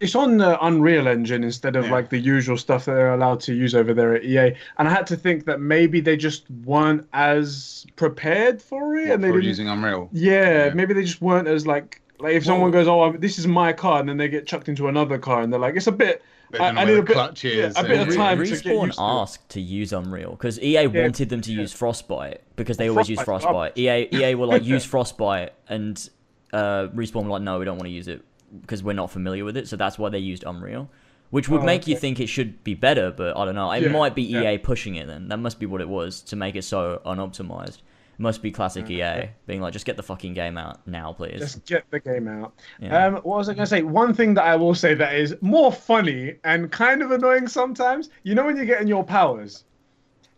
It's 0.01 0.13
on 0.13 0.37
the 0.37 0.61
Unreal 0.63 1.07
Engine 1.07 1.43
instead 1.43 1.77
of 1.77 1.85
Yeah. 1.85 1.91
like 1.93 2.09
the 2.09 2.17
usual 2.19 2.57
stuff 2.57 2.83
that 2.85 2.95
they're 2.95 3.13
allowed 3.13 3.39
to 3.41 3.53
use 3.53 3.73
over 3.73 3.93
there 3.93 4.13
at 4.13 4.25
EA. 4.25 4.53
And 4.77 4.87
I 4.89 4.91
had 4.91 5.07
to 5.07 5.15
think 5.15 5.45
that 5.45 5.61
maybe 5.61 6.01
they 6.01 6.17
just 6.17 6.43
weren't 6.65 7.07
as 7.13 7.85
prepared 7.95 8.61
for 8.61 8.95
it, 8.97 9.09
and 9.09 9.23
they 9.23 9.29
for 9.31 9.39
using 9.39 9.69
Unreal. 9.69 10.09
Yeah, 10.11 10.65
Yeah. 10.67 10.73
maybe 10.73 10.93
they 10.93 11.03
just 11.03 11.21
weren't 11.21 11.47
as 11.47 11.65
like 11.65 12.01
like 12.19 12.33
if 12.33 12.45
someone 12.45 12.71
goes, 12.71 12.87
"Oh, 12.87 13.11
this 13.17 13.37
is 13.39 13.45
my 13.47 13.73
car," 13.73 13.99
and 13.99 14.07
then 14.07 14.15
they 14.17 14.27
get 14.29 14.45
chucked 14.45 14.69
into 14.69 14.87
another 14.87 15.17
car, 15.17 15.41
and 15.41 15.51
they're 15.51 15.59
like, 15.59 15.75
"It's 15.75 15.87
a 15.87 15.91
bit." 15.91 16.21
They 16.51 16.59
I- 16.59 16.69
I 16.69 16.85
need 16.85 16.97
a 16.97 17.01
bit- 17.01 17.13
clutch 17.13 17.43
yeah, 17.43 17.65
is. 17.67 17.77
a 17.77 17.83
bit 17.83 17.99
of 17.99 18.07
and- 18.07 18.15
time 18.15 18.37
to 18.37 18.43
get 18.45 18.49
used 18.51 18.63
to 18.63 18.83
it. 18.83 18.95
asked 18.97 19.49
to 19.49 19.59
use 19.61 19.91
Unreal 19.91 20.31
because 20.31 20.57
EA 20.59 20.83
Yeah, 20.83 21.03
wanted 21.03 21.27
them 21.29 21.41
to 21.41 21.51
yeah. 21.51 21.61
use 21.61 21.73
Frostbite 21.73 22.41
because 22.55 22.77
they 22.77 22.89
always 22.89 23.09
use 23.09 23.19
Frostbite's 23.21 23.73
Frostbite. 23.75 23.77
EA 23.77 24.07
EA 24.31 24.35
were 24.35 24.45
like 24.45 24.63
use 24.75 24.85
Frostbite 24.85 25.51
and 25.67 26.09
uh, 26.55 26.87
Respawn 26.89 27.23
were 27.25 27.31
like 27.31 27.41
no 27.43 27.59
we 27.59 27.65
don't 27.65 27.77
want 27.77 27.87
to 27.87 27.93
use 28.01 28.07
it 28.07 28.23
because 28.61 28.81
we're 28.83 28.93
not 28.93 29.11
familiar 29.11 29.43
with 29.45 29.57
it 29.57 29.67
so 29.67 29.75
that's 29.75 29.97
why 29.99 30.09
they 30.09 30.19
used 30.19 30.43
Unreal, 30.45 30.89
which 31.29 31.49
would 31.49 31.61
Oh, 31.61 31.65
make 31.65 31.87
you 31.87 31.95
think 31.95 32.19
it 32.19 32.27
should 32.27 32.63
be 32.63 32.73
better 32.73 33.11
but 33.11 33.35
I 33.37 33.45
don't 33.45 33.55
know 33.55 33.71
it 33.71 33.83
Yeah, 33.83 33.89
might 33.91 34.15
be 34.15 34.23
yeah. 34.23 34.51
EA 34.53 34.57
pushing 34.57 34.95
it 34.95 35.07
then 35.07 35.27
that 35.29 35.37
must 35.37 35.59
be 35.59 35.65
what 35.65 35.81
it 35.81 35.89
was 35.89 36.21
to 36.23 36.35
make 36.35 36.55
it 36.55 36.63
so 36.63 37.01
unoptimized. 37.05 37.79
It 38.17 38.21
must 38.21 38.41
be 38.41 38.51
classic 38.51 38.89
EA 38.89 39.29
being 39.45 39.61
like 39.61 39.73
just 39.73 39.85
get 39.85 39.97
the 39.97 40.03
fucking 40.03 40.33
game 40.33 40.57
out 40.57 40.87
now 40.87 41.11
please. 41.13 41.39
Just 41.39 41.65
get 41.65 41.83
the 41.91 41.99
game 41.99 42.27
out. 42.27 42.53
Yeah. 42.79 43.07
Um, 43.07 43.13
what 43.15 43.37
was 43.39 43.49
I 43.49 43.53
going 43.53 43.63
to 43.65 43.69
say? 43.69 43.81
One 43.83 44.13
thing 44.13 44.33
that 44.35 44.45
I 44.45 44.55
will 44.55 44.73
say 44.75 44.93
that 44.95 45.15
is 45.15 45.35
more 45.41 45.71
funny 45.71 46.35
and 46.45 46.71
kind 46.71 47.01
of 47.01 47.11
annoying 47.11 47.47
sometimes. 47.47 48.09
You 48.23 48.35
know 48.35 48.45
when 48.45 48.55
you're 48.55 48.65
getting 48.65 48.87
your 48.87 49.03
powers, 49.03 49.65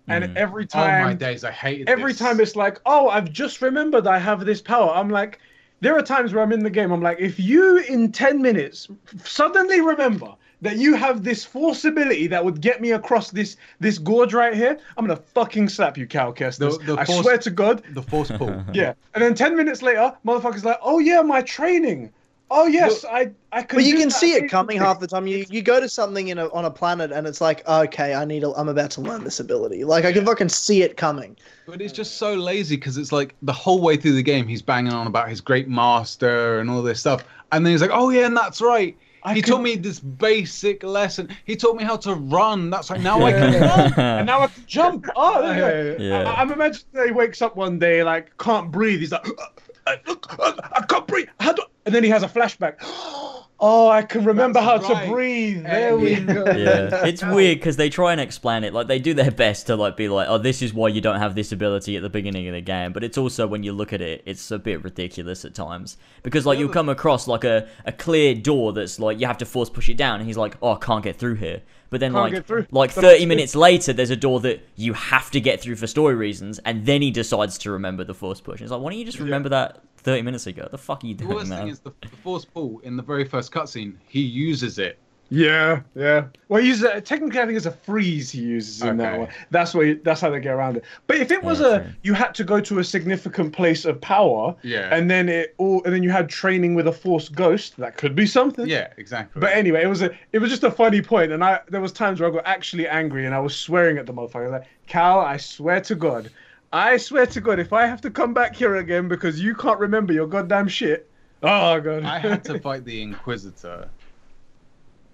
and 0.10 0.24
Mm. 0.24 0.38
every 0.38 0.68
Oh 0.74 0.92
my 0.92 1.14
days, 1.14 1.44
I 1.44 1.52
hated 1.52 1.88
every 1.88 2.14
this. 2.14 2.20
time 2.20 2.40
it's 2.40 2.56
like, 2.56 2.80
oh, 2.86 3.10
I've 3.10 3.32
just 3.32 3.62
remembered 3.62 4.08
I 4.08 4.18
have 4.20 4.46
this 4.46 4.62
power. 4.62 4.92
I'm 4.94 5.10
like, 5.10 5.40
there 5.80 5.96
are 5.98 6.02
times 6.02 6.34
where 6.34 6.44
I'm 6.44 6.52
in 6.52 6.64
the 6.64 6.70
game. 6.70 6.92
I'm 6.92 7.02
like, 7.02 7.20
if 7.20 7.40
you 7.40 7.78
in 7.80 8.12
ten 8.12 8.42
minutes 8.42 8.88
suddenly 9.24 9.82
remember 9.82 10.34
that 10.62 10.78
you 10.78 10.96
have 10.96 11.24
this 11.24 11.46
force 11.46 11.86
ability 11.86 12.26
that 12.26 12.44
would 12.44 12.62
get 12.62 12.82
me 12.82 12.92
across 12.92 13.30
this 13.30 13.58
this 13.80 13.98
gorge 14.00 14.34
right 14.34 14.56
here, 14.56 14.80
I'm 14.98 15.06
gonna 15.06 15.20
fucking 15.34 15.70
slap 15.70 15.98
you, 15.98 16.08
Cal 16.08 16.34
Kestis. 16.34 16.80
The- 16.80 16.96
the 16.96 17.00
I 17.00 17.06
force- 17.06 17.22
swear 17.22 17.38
to 17.38 17.52
God. 17.52 17.84
the 17.94 18.02
force 18.02 18.32
pull. 18.32 18.64
Yeah, 18.74 18.94
and 19.14 19.24
then 19.24 19.36
ten 19.36 19.56
minutes 19.56 19.82
later, 19.84 20.14
motherfucker's 20.26 20.66
like, 20.66 20.80
"Oh 20.82 21.00
yeah, 21.00 21.22
my 21.22 21.42
training. 21.42 22.12
Oh 22.50 22.66
yes, 22.66 23.04
I 23.04 23.32
I 23.52 23.62
can." 23.64 23.78
But 23.78 23.86
you 23.86 23.98
can 23.98 24.10
that 24.10 24.16
see 24.16 24.32
it 24.34 24.50
coming 24.50 24.78
half 24.78 25.00
the 25.00 25.08
time. 25.08 25.28
You 25.28 25.46
you 25.50 25.62
go 25.62 25.80
to 25.82 25.90
something 25.90 26.30
in 26.30 26.38
a, 26.38 26.48
on 26.54 26.64
a 26.66 26.72
planet 26.72 27.12
and 27.12 27.28
it's 27.28 27.42
like, 27.42 27.68
okay, 27.68 28.14
I 28.16 28.24
need. 28.24 28.44
A, 28.44 28.52
I'm 28.54 28.70
about 28.70 28.92
to 28.92 29.02
learn 29.02 29.24
this 29.24 29.40
ability. 29.40 29.84
Like 29.84 30.06
I 30.06 30.14
can 30.14 30.26
fucking 30.26 30.50
see 30.50 30.82
it 30.82 30.96
coming. 30.96 31.36
But 31.66 31.82
it's 31.82 31.92
just 31.92 32.18
so 32.18 32.34
lazy 32.36 32.78
because 32.78 32.98
it's 32.98 33.12
like 33.12 33.36
the 33.42 33.52
whole 33.54 33.82
way 33.82 33.98
through 33.98 34.14
the 34.14 34.24
game 34.24 34.48
he's 34.48 34.62
banging 34.62 34.94
on 34.94 35.08
about 35.08 35.28
his 35.30 35.42
great 35.42 35.68
master 35.68 36.60
and 36.60 36.70
all 36.70 36.82
this 36.82 37.02
stuff, 37.02 37.26
and 37.52 37.66
then 37.66 37.74
he's 37.74 37.82
like, 37.82 37.92
"Oh 37.94 38.10
yeah, 38.10 38.26
and 38.28 38.38
that's 38.38 38.62
right. 38.62 38.96
I 39.24 39.34
he 39.34 39.42
can- 39.42 39.54
taught 39.56 39.62
me 39.62 39.76
this 39.76 40.00
basic 40.00 40.84
lesson. 40.84 41.28
He 41.44 41.58
taught 41.58 41.76
me 41.76 41.84
how 41.84 41.98
to 41.98 42.14
run. 42.16 42.70
That's 42.70 42.90
right. 42.90 43.02
Now 43.02 43.22
I 43.24 43.34
can 43.34 43.62
run." 43.62 43.94
And 44.20 44.26
now 44.26 44.40
I 44.42 44.48
can 44.48 44.64
jump. 44.68 45.06
Oh, 45.18 45.42
there 45.42 45.92
you 45.92 45.98
go. 45.98 46.04
Yeah. 46.04 46.24
I, 46.32 46.42
I'm 46.42 46.52
imagining 46.54 46.86
that 46.94 47.08
he 47.08 47.12
wakes 47.12 47.42
up 47.42 47.58
one 47.58 47.78
day 47.78 48.04
like 48.04 48.38
can't 48.38 48.72
breathe. 48.72 49.02
He's 49.02 49.12
like, 49.12 49.28
"Uh, 49.28 49.96
uh, 50.40 50.54
I 50.74 50.86
can't 50.88 51.08
breathe. 51.08 51.28
How 51.42 51.52
do? 51.54 51.64
And 51.88 51.96
then 51.96 52.04
he 52.04 52.10
has 52.12 52.22
a 52.22 52.28
flashback. 52.28 52.76
Oh, 53.60 53.90
I 53.90 54.04
can 54.04 54.24
remember 54.24 54.62
That's 54.62 54.86
how 54.86 54.94
right. 54.94 55.06
to 55.08 55.12
breathe. 55.12 55.64
There 55.64 55.98
we 55.98 56.12
Yeah. 56.12 56.20
go. 56.20 56.44
yeah, 56.56 57.06
it's 57.08 57.24
weird 57.26 57.58
because 57.58 57.76
they 57.76 57.90
try 57.90 58.12
and 58.12 58.22
explain 58.22 58.64
it. 58.64 58.72
Like 58.72 58.86
they 58.86 59.00
do 59.00 59.16
their 59.16 59.32
best 59.32 59.66
to 59.66 59.76
like 59.76 59.98
be 59.98 60.10
like, 60.10 60.28
"Oh, 60.30 60.38
this 60.38 60.62
is 60.62 60.76
why 60.76 60.90
you 60.90 61.02
don't 61.02 61.18
have 61.18 61.34
this 61.34 61.52
ability 61.52 61.96
at 61.98 62.04
the 62.04 62.10
beginning 62.12 62.48
of 62.48 62.54
the 62.54 62.62
game." 62.62 62.94
But 62.94 63.04
it's 63.04 63.18
also 63.18 63.48
when 63.48 63.64
you 63.64 63.74
look 63.74 63.94
at 63.94 64.00
it, 64.00 64.22
it's 64.28 64.52
a 64.52 64.60
bit 64.60 64.84
ridiculous 64.84 65.44
at 65.44 65.56
times 65.56 65.98
because 66.22 66.46
like 66.46 66.60
you'll 66.60 66.70
come 66.70 66.88
across 66.88 67.28
like 67.28 67.46
a, 67.46 67.68
a 67.84 67.92
clear 67.92 68.36
door 68.36 68.74
that's 68.74 69.00
like 69.00 69.20
you 69.20 69.26
have 69.26 69.40
to 69.40 69.46
force 69.48 69.72
push 69.72 69.90
it 69.90 69.98
down, 69.98 70.20
and 70.20 70.28
he's 70.28 70.38
like, 70.38 70.56
"Oh, 70.62 70.74
I 70.74 70.78
can't 70.78 71.04
get 71.04 71.16
through 71.16 71.36
here." 71.38 71.64
But 71.90 72.00
then 72.02 72.14
Can't 72.14 72.50
like 72.50 72.72
like 72.72 72.94
But 72.96 73.02
thirty 73.02 73.26
minutes 73.26 73.56
later, 73.56 73.94
there's 73.94 74.10
a 74.10 74.16
door 74.16 74.40
that 74.42 74.62
you 74.76 74.94
have 74.94 75.32
to 75.32 75.40
get 75.40 75.62
through 75.62 75.78
for 75.78 75.88
story 75.88 76.16
reasons, 76.16 76.60
and 76.60 76.86
then 76.86 77.02
he 77.02 77.12
decides 77.12 77.58
to 77.60 77.72
remember 77.72 78.04
the 78.04 78.14
force 78.14 78.42
push. 78.42 78.62
It's 78.62 78.72
like, 78.72 78.82
why 78.82 78.90
don't 78.92 79.00
you 79.00 79.06
just 79.06 79.20
remember 79.20 79.50
that 79.50 79.82
thirty 79.98 80.22
minutes 80.22 80.48
ago? 80.48 80.68
The 80.70 80.78
fuck 80.78 81.04
are 81.04 81.08
you 81.08 81.14
doing, 81.14 81.30
The 81.30 81.36
worst 81.36 81.50
man? 81.50 81.60
thing 81.62 81.68
is 81.70 81.80
the, 81.80 81.94
the 82.02 82.08
force 82.10 82.46
pull 82.46 82.80
in 82.80 82.98
the 82.98 83.04
very 83.04 83.24
first 83.26 83.52
cutscene. 83.52 83.94
He 84.08 84.22
uses 84.22 84.80
it. 84.80 85.00
Yeah, 85.30 85.82
yeah. 85.94 86.26
Well, 86.48 86.62
he 86.62 86.70
uses 86.70 86.84
it, 86.84 86.96
uh, 86.96 87.02
technically, 87.02 87.42
I 87.42 87.46
think 87.46 87.58
it's 87.58 87.66
a 87.66 87.72
freeze 87.72 88.32
he 88.32 88.40
uses 88.42 88.82
in 88.82 88.96
that 88.98 89.10
Okay. 89.10 89.20
one. 89.20 89.28
That's 89.52 89.74
why. 89.74 89.98
That's 90.04 90.22
how 90.22 90.30
they 90.30 90.40
get 90.40 90.54
around 90.54 90.78
it. 90.78 90.86
But 91.06 91.18
if 91.18 91.32
it 91.32 91.44
was 91.44 91.60
Yeah, 91.60 91.68
a, 91.68 91.86
you 92.04 92.14
had 92.14 92.34
to 92.36 92.46
go 92.46 92.62
to 92.62 92.80
a 92.80 92.84
significant 92.84 93.52
place 93.52 93.84
of 93.84 94.00
power, 94.00 94.56
Yeah. 94.62 94.88
and 94.96 95.12
then 95.12 95.28
it 95.28 95.54
all, 95.58 95.84
and 95.84 95.94
then 95.94 96.02
you 96.02 96.12
had 96.12 96.30
training 96.30 96.76
with 96.76 96.88
a 96.88 96.94
force 96.94 97.28
ghost. 97.28 97.76
That 97.78 97.98
could 97.98 98.16
be 98.16 98.26
something. 98.26 98.68
Yeah, 98.68 98.88
exactly. 98.98 99.40
But 99.42 99.52
anyway, 99.52 99.84
it 99.84 99.88
was 99.88 100.02
a, 100.02 100.12
it 100.32 100.40
was 100.40 100.50
just 100.50 100.64
a 100.64 100.72
funny 100.72 101.02
point, 101.02 101.34
and 101.34 101.44
I 101.44 101.60
there 101.68 101.82
was 101.82 101.92
times 101.92 102.22
where 102.22 102.30
I 102.30 102.34
got 102.34 102.46
actually 102.46 102.88
angry, 102.88 103.26
and 103.26 103.36
I 103.36 103.40
was 103.40 103.54
swearing 103.56 103.98
at 103.98 104.06
the 104.06 104.14
motherfucker. 104.14 104.36
I 104.36 104.44
was 104.44 104.52
like, 104.52 104.68
Cal, 104.88 105.20
I 105.20 105.36
swear 105.36 105.82
to 105.82 105.96
God, 105.96 106.30
I 106.72 106.96
swear 106.96 107.26
to 107.26 107.42
God, 107.42 107.60
if 107.60 107.74
I 107.74 107.86
have 107.86 108.00
to 108.02 108.10
come 108.10 108.34
back 108.34 108.56
here 108.56 108.78
again 108.78 109.10
because 109.10 109.42
you 109.42 109.56
can't 109.56 109.80
remember 109.80 110.14
your 110.14 110.28
goddamn 110.28 110.70
shit, 110.70 111.10
oh 111.44 111.82
god. 111.82 112.04
I 112.06 112.20
had 112.20 112.46
to 112.46 112.60
fight 112.68 112.86
the 112.86 113.02
Inquisitor 113.02 113.90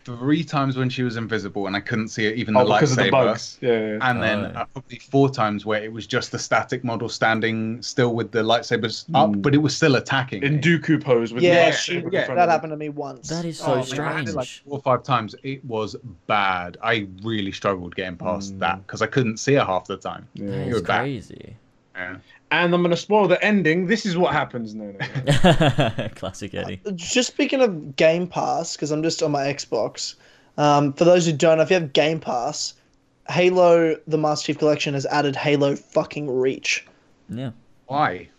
three 0.05 0.43
times 0.43 0.75
when 0.77 0.89
she 0.89 1.03
was 1.03 1.17
invisible, 1.17 1.67
and 1.67 1.75
I 1.75 1.79
couldn't 1.79 2.09
see 2.09 2.25
it, 2.25 2.35
even 2.37 2.53
the 2.53 2.59
oh, 2.61 2.65
because 2.65 2.91
of 2.91 2.97
lightsaber. 2.97 3.03
the 3.05 3.11
bugs. 3.11 3.57
Yeah. 3.61 3.69
yeah. 3.71 3.97
And 4.09 4.21
then 4.21 4.39
Oh, 4.45 4.49
yeah. 4.53 4.61
uh, 4.61 4.65
probably 4.65 4.99
four 4.99 5.29
times 5.29 5.65
where 5.65 5.83
it 5.83 5.91
was 5.91 6.05
just 6.07 6.31
the 6.31 6.39
static 6.39 6.83
model 6.83 7.09
standing 7.09 7.81
still 7.81 8.13
with 8.15 8.31
the 8.31 8.39
lightsabers 8.39 9.05
up, 9.13 9.29
Mm. 9.31 9.41
but 9.41 9.53
it 9.55 9.59
was 9.59 9.75
still 9.75 9.95
attacking. 9.95 10.41
me. 10.41 10.47
in 10.47 10.59
Dooku 10.59 11.03
pose 11.03 11.33
with 11.33 11.43
Yeah, 11.43 11.69
the 11.71 11.75
she- 11.77 12.03
yeah, 12.11 12.33
That 12.33 12.49
happened 12.49 12.71
to 12.71 12.77
me 12.77 12.89
once. 12.89 13.29
That 13.29 13.45
is 13.45 13.61
Oh, 13.63 13.81
so 13.83 13.97
man, 13.97 14.07
I 14.07 14.17
had 14.17 14.29
it 14.29 14.35
like 14.35 14.47
four 14.47 14.77
or 14.79 14.81
five 14.81 15.03
times. 15.03 15.35
It 15.43 15.63
was 15.65 15.95
bad. 16.27 16.77
I 16.83 17.07
really 17.23 17.51
struggled 17.51 17.95
getting 17.95 18.17
past 18.17 18.55
Mm. 18.55 18.59
that 18.59 18.85
because 18.85 19.01
I 19.01 19.07
couldn't 19.07 19.37
see 19.37 19.53
her 19.53 19.63
half 19.65 19.85
the 19.85 19.97
time. 19.97 20.27
Yeah. 20.33 20.47
That 20.51 20.67
You're 20.67 20.81
back. 20.81 21.01
crazy. 21.01 21.55
Yeah. 21.95 22.15
And 22.53 22.71
I'm 22.71 22.83
gonna 22.83 22.95
spoil 22.95 23.27
the 23.27 23.43
ending. 23.43 23.87
This 23.87 24.05
is 24.05 24.15
what 24.15 24.31
happens. 24.31 24.75
No, 24.75 24.91
no. 24.91 24.99
no. 25.25 26.09
Classic 26.15 26.53
Eddie. 26.53 26.79
Just 26.93 27.29
speaking 27.33 27.61
of 27.61 27.95
Game 27.95 28.27
Pass, 28.27 28.75
because 28.75 28.91
I'm 28.91 29.01
just 29.01 29.23
on 29.23 29.31
my 29.31 29.45
Xbox. 29.45 30.13
Um, 30.59 30.93
for 30.93 31.03
those 31.03 31.25
who 31.25 31.33
don't 31.33 31.57
know, 31.57 31.63
if 31.63 31.71
you 31.71 31.79
have 31.79 31.93
Game 31.93 32.19
Pass, 32.19 32.75
Halo: 33.27 33.95
The 34.05 34.17
Master 34.19 34.45
Chief 34.45 34.59
Collection 34.59 34.93
has 34.93 35.07
added 35.07 35.35
Halo 35.35 35.75
fucking 35.75 36.29
Reach. 36.29 36.85
Yeah. 37.27 37.51
Why? 37.87 38.29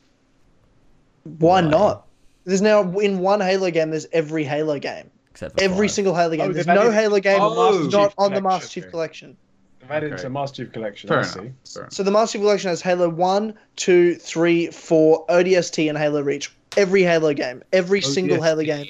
Why, 1.24 1.60
Why? 1.62 1.68
not? 1.68 2.06
There's 2.44 2.62
now 2.62 2.82
in 3.00 3.18
one 3.18 3.40
Halo 3.40 3.68
game. 3.72 3.90
There's 3.90 4.06
every 4.12 4.44
Halo 4.44 4.78
game. 4.78 5.10
Except 5.32 5.58
for 5.58 5.64
Every 5.64 5.88
five. 5.88 5.94
single 5.94 6.14
Halo 6.14 6.36
game. 6.36 6.50
Oh, 6.50 6.52
there's 6.52 6.68
no 6.68 6.82
added- 6.82 6.94
Halo 6.94 7.18
game 7.18 7.40
Oh, 7.40 7.88
not 7.90 8.14
on 8.16 8.32
the 8.32 8.40
Collection, 8.40 8.42
Master 8.44 8.68
Chief. 8.68 8.90
Collection. 8.90 9.36
I've 9.84 9.90
added 9.90 10.12
Okay. 10.14 10.22
to 10.22 10.30
Master 10.30 10.64
Chief 10.64 10.72
Collection. 10.72 11.08
Fair 11.08 11.18
I 11.18 11.22
enough. 11.22 11.34
see. 11.34 11.52
Fair. 11.74 11.88
So 11.90 12.02
the 12.02 12.10
Master 12.10 12.38
Chief 12.38 12.42
Collection 12.44 12.70
has 12.70 12.80
Halo 12.80 13.08
1, 13.08 13.54
2, 13.76 14.14
3, 14.16 14.66
4, 14.68 15.26
ODST, 15.28 15.88
and 15.88 15.98
Halo 15.98 16.22
Reach. 16.22 16.54
Every 16.76 17.02
Halo 17.02 17.32
game, 17.34 17.62
every 17.72 18.00
single 18.00 18.42
Halo 18.42 18.62
game 18.64 18.86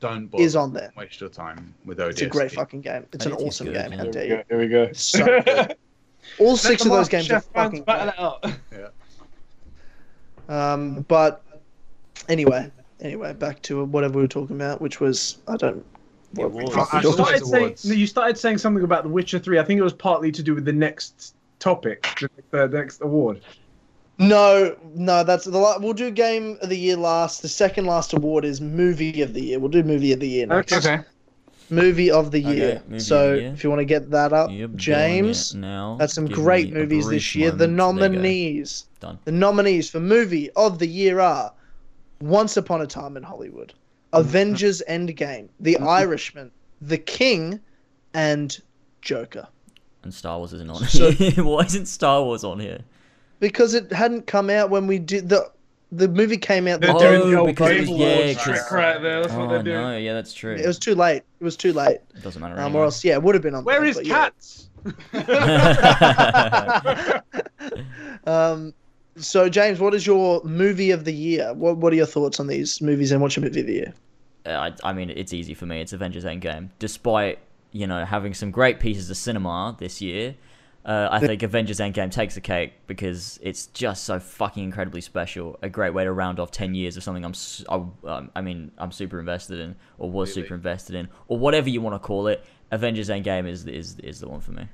Don't 0.00 0.26
bother. 0.26 0.42
is 0.42 0.56
on 0.56 0.72
there. 0.72 0.92
Waste 0.96 1.20
your 1.20 1.30
time 1.30 1.74
with 1.84 1.98
ODST. 1.98 2.10
It's 2.10 2.22
a 2.22 2.26
great 2.26 2.50
fucking 2.52 2.80
game. 2.80 3.06
It's 3.12 3.26
an 3.26 3.32
awesome 3.34 3.68
good, 3.68 3.74
game. 3.74 3.92
yeah. 3.92 3.98
How 3.98 4.10
dare 4.10 4.24
you? 4.26 4.42
Here 4.48 4.58
we 4.58 4.66
go. 4.68 4.92
So 4.92 5.24
good. 5.44 5.76
All 6.40 6.56
six 6.56 6.84
of 6.84 6.90
those 6.90 7.08
games 7.08 7.30
are 7.30 7.40
fucking 7.40 7.82
battle 7.84 8.38
great. 8.42 8.54
it 8.72 8.92
out. 10.48 10.54
Um, 10.72 11.02
but 11.08 11.44
anyway, 12.28 12.70
anyway, 13.00 13.34
back 13.34 13.62
to 13.62 13.84
whatever 13.84 14.14
we 14.16 14.22
were 14.22 14.28
talking 14.28 14.56
about, 14.56 14.80
which 14.80 14.98
was 15.00 15.38
I 15.46 15.56
don't. 15.56 15.84
What 16.34 16.46
awards. 16.46 16.74
fuck 16.74 16.94
I 16.94 16.98
You 16.98 17.02
talking 17.04 17.16
thought- 17.24 17.28
about? 17.36 17.46
started, 17.46 17.78
saying, 17.78 17.92
no, 17.94 17.98
you 18.00 18.06
started 18.06 18.38
saying 18.38 18.58
something 18.58 18.84
about 18.84 19.02
The 19.04 19.08
Witcher 19.08 19.38
3. 19.38 19.58
I 19.58 19.64
think 19.64 19.78
it 19.78 19.82
was 19.82 19.92
partly 19.94 20.30
to 20.32 20.42
do 20.42 20.54
with 20.54 20.64
the 20.64 20.72
next 20.72 21.34
topic, 21.58 22.06
the, 22.20 22.30
the 22.50 22.64
uh, 22.64 22.66
next 22.66 23.00
award. 23.00 23.40
No, 24.18 24.76
no, 24.94 25.22
that's 25.22 25.44
the 25.44 25.76
we'll 25.80 25.92
do 25.92 26.10
game 26.10 26.58
of 26.60 26.68
the 26.70 26.76
year 26.76 26.96
last. 26.96 27.40
The 27.42 27.48
second 27.48 27.86
last 27.86 28.12
award 28.12 28.44
is 28.44 28.60
movie 28.60 29.22
of 29.22 29.32
the 29.32 29.40
year. 29.40 29.58
We'll 29.60 29.70
do 29.70 29.82
movie 29.84 30.12
of 30.12 30.18
the 30.20 30.28
year 30.28 30.46
next. 30.46 30.72
Okay. 30.72 30.98
Movie 31.70 32.10
of 32.10 32.30
the 32.32 32.40
year. 32.40 32.82
movie 32.86 32.96
of 32.96 33.02
so 33.02 33.30
the 33.36 33.42
year. 33.42 33.52
if 33.52 33.62
you 33.62 33.70
want 33.70 33.78
to 33.80 33.84
get 33.84 34.10
that 34.10 34.32
up, 34.32 34.50
Yep, 34.50 34.56
doing 34.58 34.76
James. 34.76 35.52
it 35.54 35.58
now. 35.58 35.96
That's 36.00 36.14
some 36.14 36.26
Give 36.26 36.34
great 36.36 36.72
movies 36.72 37.04
this 37.04 37.22
brief 37.32 37.36
year. 37.36 37.50
The 37.52 37.68
moment. 37.68 38.00
There 38.00 38.08
nominees. 38.10 38.86
Done. 39.00 39.18
The 39.24 39.32
nominees 39.32 39.88
for 39.88 40.00
movie 40.00 40.50
of 40.56 40.78
the 40.80 40.88
year 40.88 41.20
are 41.20 41.52
Once 42.20 42.56
Upon 42.56 42.80
a 42.80 42.86
Time 42.86 43.16
in 43.16 43.22
Hollywood, 43.22 43.72
Avengers 44.12 44.82
Endgame, 44.88 45.48
The 45.60 45.76
Irishman, 45.78 46.50
The 46.80 46.98
King, 46.98 47.60
and 48.14 48.58
Joker. 49.02 49.46
And 50.02 50.14
Star 50.14 50.38
Wars 50.38 50.52
isn't 50.52 50.70
on 50.70 50.84
So- 50.84 51.10
here. 51.10 51.32
Why 51.44 51.64
isn't 51.64 51.86
Star 51.86 52.22
Wars 52.22 52.44
on 52.44 52.60
here? 52.60 52.80
Because 53.40 53.74
it 53.74 53.92
hadn't 53.92 54.26
come 54.26 54.50
out 54.50 54.70
when 54.70 54.86
we 54.86 54.98
did 54.98 55.28
the 55.28 55.50
the 55.90 56.06
movie 56.06 56.36
came 56.36 56.68
out. 56.68 56.82
They're 56.82 56.92
The, 56.92 56.98
Oh, 56.98 57.18
doing 57.18 57.30
the 57.30 57.38
old 57.38 57.46
because 57.48 57.70
it 57.70 57.80
was- 57.80 57.88
Game 57.88 57.98
yeah, 57.98 58.06
Awards 58.08 58.34
'cause- 58.36 58.44
trick 58.44 58.70
right 58.72 59.00
there. 59.00 59.22
That's 59.22 59.32
what 59.32 59.46
Oh 59.46 59.48
they're 59.48 59.62
doing. 59.62 59.80
no, 59.80 59.96
yeah, 59.96 60.12
that's 60.12 60.34
true. 60.34 60.54
it 60.54 60.66
was 60.66 60.78
too 60.78 60.94
late. 60.94 61.22
It 61.40 61.44
was 61.44 61.56
too 61.56 61.72
late. 61.72 62.00
It 62.14 62.22
doesn't 62.22 62.40
matter. 62.42 62.54
Um, 62.54 62.60
anyway. 62.60 62.80
or 62.80 62.84
else, 62.84 63.02
yeah, 63.04 63.14
it 63.14 63.22
would 63.22 63.34
have 63.34 63.42
been 63.42 63.54
on. 63.54 63.64
Where 63.64 63.80
there, 63.80 63.88
is 63.88 63.96
but 63.96 64.04
yeah. 64.06 64.14
Cats? 64.30 64.68
Um, 68.26 68.74
so 69.20 69.48
James, 69.48 69.80
what 69.80 69.94
is 69.94 70.06
your 70.06 70.42
movie 70.44 70.90
of 70.90 71.04
the 71.04 71.12
year? 71.12 71.52
What 71.54 71.76
What 71.78 71.92
are 71.92 71.96
your 71.96 72.06
thoughts 72.06 72.40
on 72.40 72.46
these 72.46 72.80
movies 72.80 73.12
and 73.12 73.20
what's 73.20 73.36
your 73.36 73.44
movie 73.44 73.60
of 73.60 73.66
the 73.66 73.72
year? 73.74 73.94
Uh, 74.46 74.70
I, 74.84 74.90
I 74.90 74.92
mean, 74.92 75.10
it's 75.10 75.32
easy 75.32 75.54
for 75.54 75.66
me. 75.66 75.80
It's 75.80 75.92
Avengers 75.92 76.24
Endgame. 76.24 76.70
Despite 76.78 77.38
you 77.72 77.86
know 77.86 78.04
having 78.04 78.34
some 78.34 78.50
great 78.50 78.80
pieces 78.80 79.10
of 79.10 79.16
cinema 79.16 79.76
this 79.78 80.00
year, 80.00 80.36
uh, 80.84 81.08
I 81.10 81.20
think 81.20 81.42
Avengers 81.42 81.80
Endgame 81.80 82.10
takes 82.10 82.34
the 82.34 82.40
cake 82.40 82.72
because 82.86 83.38
it's 83.42 83.66
just 83.66 84.04
so 84.04 84.18
fucking 84.18 84.64
incredibly 84.64 85.00
special. 85.00 85.58
A 85.62 85.68
great 85.68 85.92
way 85.92 86.04
to 86.04 86.12
round 86.12 86.40
off 86.40 86.50
ten 86.50 86.74
years 86.74 86.96
of 86.96 87.02
something 87.02 87.24
I'm, 87.24 87.34
su- 87.34 87.64
I, 87.68 87.74
um, 88.08 88.30
I 88.34 88.40
mean, 88.40 88.70
I'm 88.78 88.92
super 88.92 89.20
invested 89.20 89.60
in, 89.60 89.76
or 89.98 90.10
was 90.10 90.30
Really? 90.30 90.42
super 90.42 90.54
invested 90.54 90.96
in, 90.96 91.08
or 91.28 91.38
whatever 91.38 91.68
you 91.68 91.80
want 91.80 91.94
to 91.94 92.06
call 92.06 92.28
it. 92.28 92.44
Avengers 92.70 93.08
Endgame 93.08 93.48
is 93.48 93.66
is 93.66 93.98
is 94.00 94.20
the 94.20 94.28
one 94.28 94.40
for 94.40 94.52
me. 94.52 94.66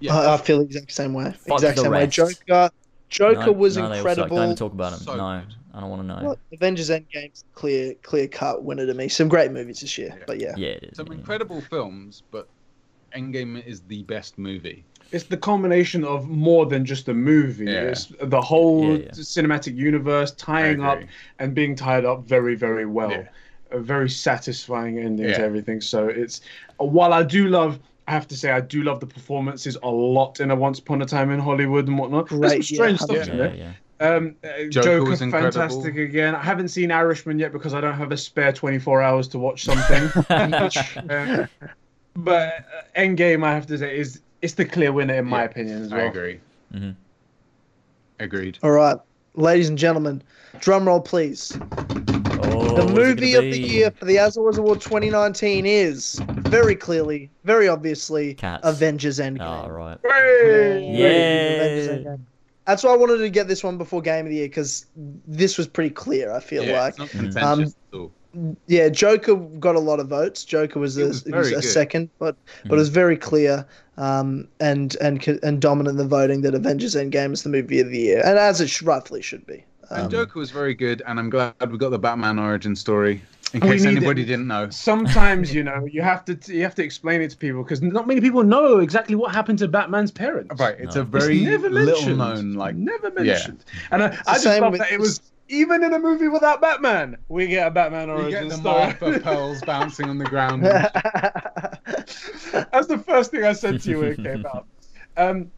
Yeah, 0.00 0.16
I, 0.16 0.34
I 0.34 0.36
feel 0.38 0.58
the 0.58 0.64
exact 0.64 0.92
same 0.92 1.12
way. 1.12 1.32
Fuck 1.32 1.58
exact 1.58 1.76
the 1.76 1.82
same 1.82 1.92
way. 1.92 2.06
Joker, 2.06 2.70
Joker 3.10 3.46
No, 3.46 3.52
was 3.52 3.76
no, 3.76 3.88
they 3.88 3.98
incredible. 3.98 4.36
Don't 4.36 4.44
even 4.46 4.56
talk 4.56 4.72
about 4.72 4.92
him. 4.94 5.00
So 5.00 5.16
no, 5.16 5.42
good. 5.44 5.54
I 5.74 5.80
don't 5.80 5.90
want 5.90 6.02
to 6.02 6.06
know. 6.06 6.28
What? 6.28 6.38
Avengers 6.52 6.90
Endgame's 6.90 7.44
clear, 7.54 7.94
clear 8.02 8.28
cut 8.28 8.62
winner 8.64 8.86
to 8.86 8.94
me. 8.94 9.08
Some 9.08 9.28
great 9.28 9.50
movies 9.52 9.80
this 9.80 9.98
year, 9.98 10.14
Yeah. 10.16 10.24
but 10.26 10.40
yeah. 10.40 10.54
Yeah, 10.56 10.68
it 10.70 10.84
is. 10.84 10.96
some 10.96 11.08
yeah. 11.08 11.14
incredible 11.14 11.60
films, 11.60 12.22
but 12.30 12.48
Endgame 13.14 13.64
is 13.66 13.80
the 13.82 14.04
best 14.04 14.38
movie. 14.38 14.84
It's 15.12 15.24
the 15.24 15.36
culmination 15.36 16.04
of 16.04 16.28
more 16.28 16.66
than 16.66 16.84
just 16.84 17.08
a 17.08 17.14
movie. 17.14 17.64
Yeah. 17.66 17.82
It's 17.82 18.12
the 18.22 18.40
whole 18.40 18.92
Yeah, 18.92 18.98
yeah. 19.06 19.10
cinematic 19.10 19.76
universe 19.76 20.30
tying 20.32 20.82
up 20.82 21.00
and 21.40 21.52
being 21.52 21.74
tied 21.74 22.04
up 22.04 22.24
very, 22.24 22.54
very 22.54 22.86
well. 22.86 23.10
Yeah. 23.10 23.28
A 23.72 23.80
very 23.80 24.08
satisfying 24.08 24.98
ending 24.98 25.26
to 25.26 25.40
everything. 25.40 25.80
So 25.80 26.06
it's 26.08 26.40
while 26.78 27.12
I 27.12 27.22
do 27.24 27.48
love. 27.48 27.80
I 28.10 28.14
have 28.14 28.26
to 28.26 28.36
say, 28.36 28.50
I 28.50 28.60
do 28.60 28.82
love 28.82 28.98
the 28.98 29.06
performances 29.06 29.76
a 29.84 29.88
lot 29.88 30.40
in 30.40 30.50
a 30.50 30.56
Once 30.56 30.80
Upon 30.80 31.00
a 31.00 31.06
Time 31.06 31.30
in 31.30 31.38
Hollywood 31.38 31.86
and 31.86 31.96
whatnot. 31.96 32.28
There's 32.28 32.40
some 32.40 32.48
Great, 32.58 32.70
yeah, 32.70 32.76
strange 32.76 32.98
stuff 32.98 33.16
yeah. 33.18 33.22
in 33.22 33.28
Yeah, 33.28 33.36
there. 33.36 33.54
yeah. 33.54 33.72
Um, 34.16 34.34
uh, 34.42 34.48
Joker 34.68 34.98
Joker, 34.98 35.10
was 35.10 35.20
fantastic 35.20 35.96
again. 35.96 36.34
I 36.34 36.42
haven't 36.42 36.68
seen 36.70 36.90
Irishman 36.90 37.38
yet 37.38 37.52
because 37.52 37.72
I 37.72 37.80
don't 37.80 37.94
have 37.94 38.10
a 38.10 38.16
spare 38.16 38.52
24 38.52 39.00
hours 39.00 39.28
to 39.28 39.38
watch 39.38 39.62
something. 39.62 40.02
Uh, 40.28 41.46
but 42.16 42.52
uh, 42.52 42.98
Endgame, 43.00 43.44
I 43.44 43.52
have 43.54 43.66
to 43.68 43.78
say, 43.78 43.96
is 43.96 44.20
it's 44.42 44.54
the 44.54 44.64
clear 44.64 44.92
winner 44.92 45.14
in 45.14 45.26
my 45.26 45.44
opinion 45.44 45.82
as 45.82 45.92
I 45.92 45.98
well. 45.98 46.08
agree. 46.08 46.40
Mhm. 46.74 46.96
Agreed. 48.18 48.58
All 48.64 48.72
right, 48.72 48.96
ladies 49.34 49.68
and 49.68 49.78
gentlemen, 49.78 50.20
drum 50.58 50.88
roll, 50.88 51.00
please. 51.00 51.56
Oh, 52.42 52.76
the 52.76 52.84
movie 52.94 53.32
gonna 53.34 53.46
of 53.46 53.52
the 53.52 53.60
year 53.60 53.90
for 53.90 54.04
the 54.04 54.18
As 54.18 54.36
Always 54.36 54.58
Award 54.58 54.80
2019 54.80 55.66
is 55.66 56.20
very 56.28 56.74
clearly, 56.74 57.30
very 57.44 57.68
obviously, 57.68 58.34
Cats. 58.34 58.62
Avengers 58.66 59.18
Endgame. 59.18 59.66
Oh, 59.66 59.68
right. 59.70 59.98
Hey! 60.02 61.56
Avengers 61.56 61.86
Yeah. 61.86 61.92
Endgame. 62.12 62.20
That's 62.66 62.84
why 62.84 62.92
I 62.92 62.96
wanted 62.96 63.18
to 63.18 63.30
get 63.30 63.48
this 63.48 63.64
one 63.64 63.78
before 63.78 64.00
Game 64.00 64.26
of 64.26 64.30
the 64.30 64.36
Year 64.36 64.46
because 64.48 64.86
this 65.26 65.58
was 65.58 65.66
pretty 65.66 65.90
clear. 65.90 66.32
I 66.32 66.40
feel 66.40 66.64
Yeah, 66.64 66.80
like, 66.82 66.90
it's 66.90 66.98
not 66.98 67.08
Mm. 67.08 67.32
contentious 67.32 67.74
at 67.92 67.98
all. 67.98 68.12
yeah, 68.68 68.88
Joker 68.88 69.34
got 69.34 69.74
a 69.74 69.80
lot 69.80 69.98
of 69.98 70.08
votes. 70.08 70.44
Joker 70.44 70.78
was 70.78 70.96
It 70.96 71.02
a, 71.02 71.08
was 71.08 71.26
it 71.26 71.34
was 71.34 71.50
a 71.52 71.62
second, 71.62 72.10
but 72.18 72.36
but 72.62 72.68
Mhm. 72.68 72.72
it 72.72 72.76
was 72.78 72.88
very 72.88 73.16
clear 73.16 73.66
um, 73.96 74.48
and 74.60 74.96
and 75.00 75.26
and 75.42 75.60
dominant 75.60 75.98
in 75.98 76.08
the 76.08 76.08
voting 76.08 76.40
that 76.42 76.54
Avengers 76.54 76.94
Endgame 76.94 77.32
is 77.32 77.42
the 77.42 77.48
movie 77.50 77.80
of 77.80 77.90
the 77.90 77.98
year, 77.98 78.22
and 78.24 78.38
as 78.38 78.60
it 78.60 78.68
sh- 78.70 78.82
rightfully 78.82 79.20
should 79.22 79.44
be. 79.46 79.64
And 79.90 80.04
Um, 80.04 80.10
Joker 80.10 80.38
was 80.38 80.50
very 80.50 80.74
good, 80.74 81.02
and 81.06 81.18
I'm 81.18 81.30
glad 81.30 81.54
we 81.70 81.78
got 81.78 81.90
the 81.90 81.98
Batman 81.98 82.38
origin 82.38 82.76
story. 82.76 83.22
In 83.52 83.60
case 83.60 83.84
anybody 83.84 84.22
it. 84.22 84.26
didn't 84.26 84.46
know. 84.46 84.70
Sometimes 84.70 85.52
you 85.52 85.64
know 85.64 85.84
you 85.84 86.02
have 86.02 86.24
to 86.26 86.38
you 86.54 86.62
have 86.62 86.76
to 86.76 86.84
explain 86.84 87.20
it 87.20 87.30
to 87.32 87.36
people 87.36 87.64
because 87.64 87.82
not 87.82 88.06
many 88.06 88.20
people 88.20 88.44
know 88.44 88.78
exactly 88.78 89.16
what 89.16 89.34
happened 89.34 89.58
to 89.58 89.66
Batman's 89.66 90.12
parents. 90.12 90.54
Right, 90.60 90.76
it's 90.78 90.94
No. 90.94 91.00
a 91.00 91.04
It's 91.04 91.10
very 91.24 91.40
never 91.40 91.68
little 91.68 91.94
mentioned. 91.96 92.18
known 92.18 92.54
like 92.54 92.76
never 92.76 93.08
yeah. 93.08 93.22
mentioned. 93.32 93.64
And 93.90 94.04
I, 94.04 94.16
I 94.28 94.34
just 94.34 94.44
same 94.44 94.62
love 94.62 94.70
with- 94.72 94.80
that 94.82 94.92
it 94.92 95.00
was 95.00 95.20
even 95.48 95.82
in 95.82 95.92
a 95.94 95.98
movie 95.98 96.28
without 96.28 96.60
Batman, 96.60 97.16
we 97.28 97.48
get 97.48 97.66
a 97.66 97.70
Batman 97.72 98.06
you 98.06 98.14
origin 98.14 98.30
get 98.30 98.48
the 98.50 98.56
story. 98.58 98.78
Martha 99.00 99.18
pearls 99.18 99.60
bouncing 99.62 100.08
on 100.08 100.18
the 100.18 100.24
ground. 100.26 100.62
That's 100.64 100.92
the 102.86 103.02
first 103.04 103.32
thing 103.32 103.42
I 103.44 103.52
said 103.52 103.80
to 103.82 103.90
you 103.90 103.98
when 103.98 104.08
it 104.12 104.22
came 104.22 104.46
out. 104.46 104.66
Um, 105.16 105.50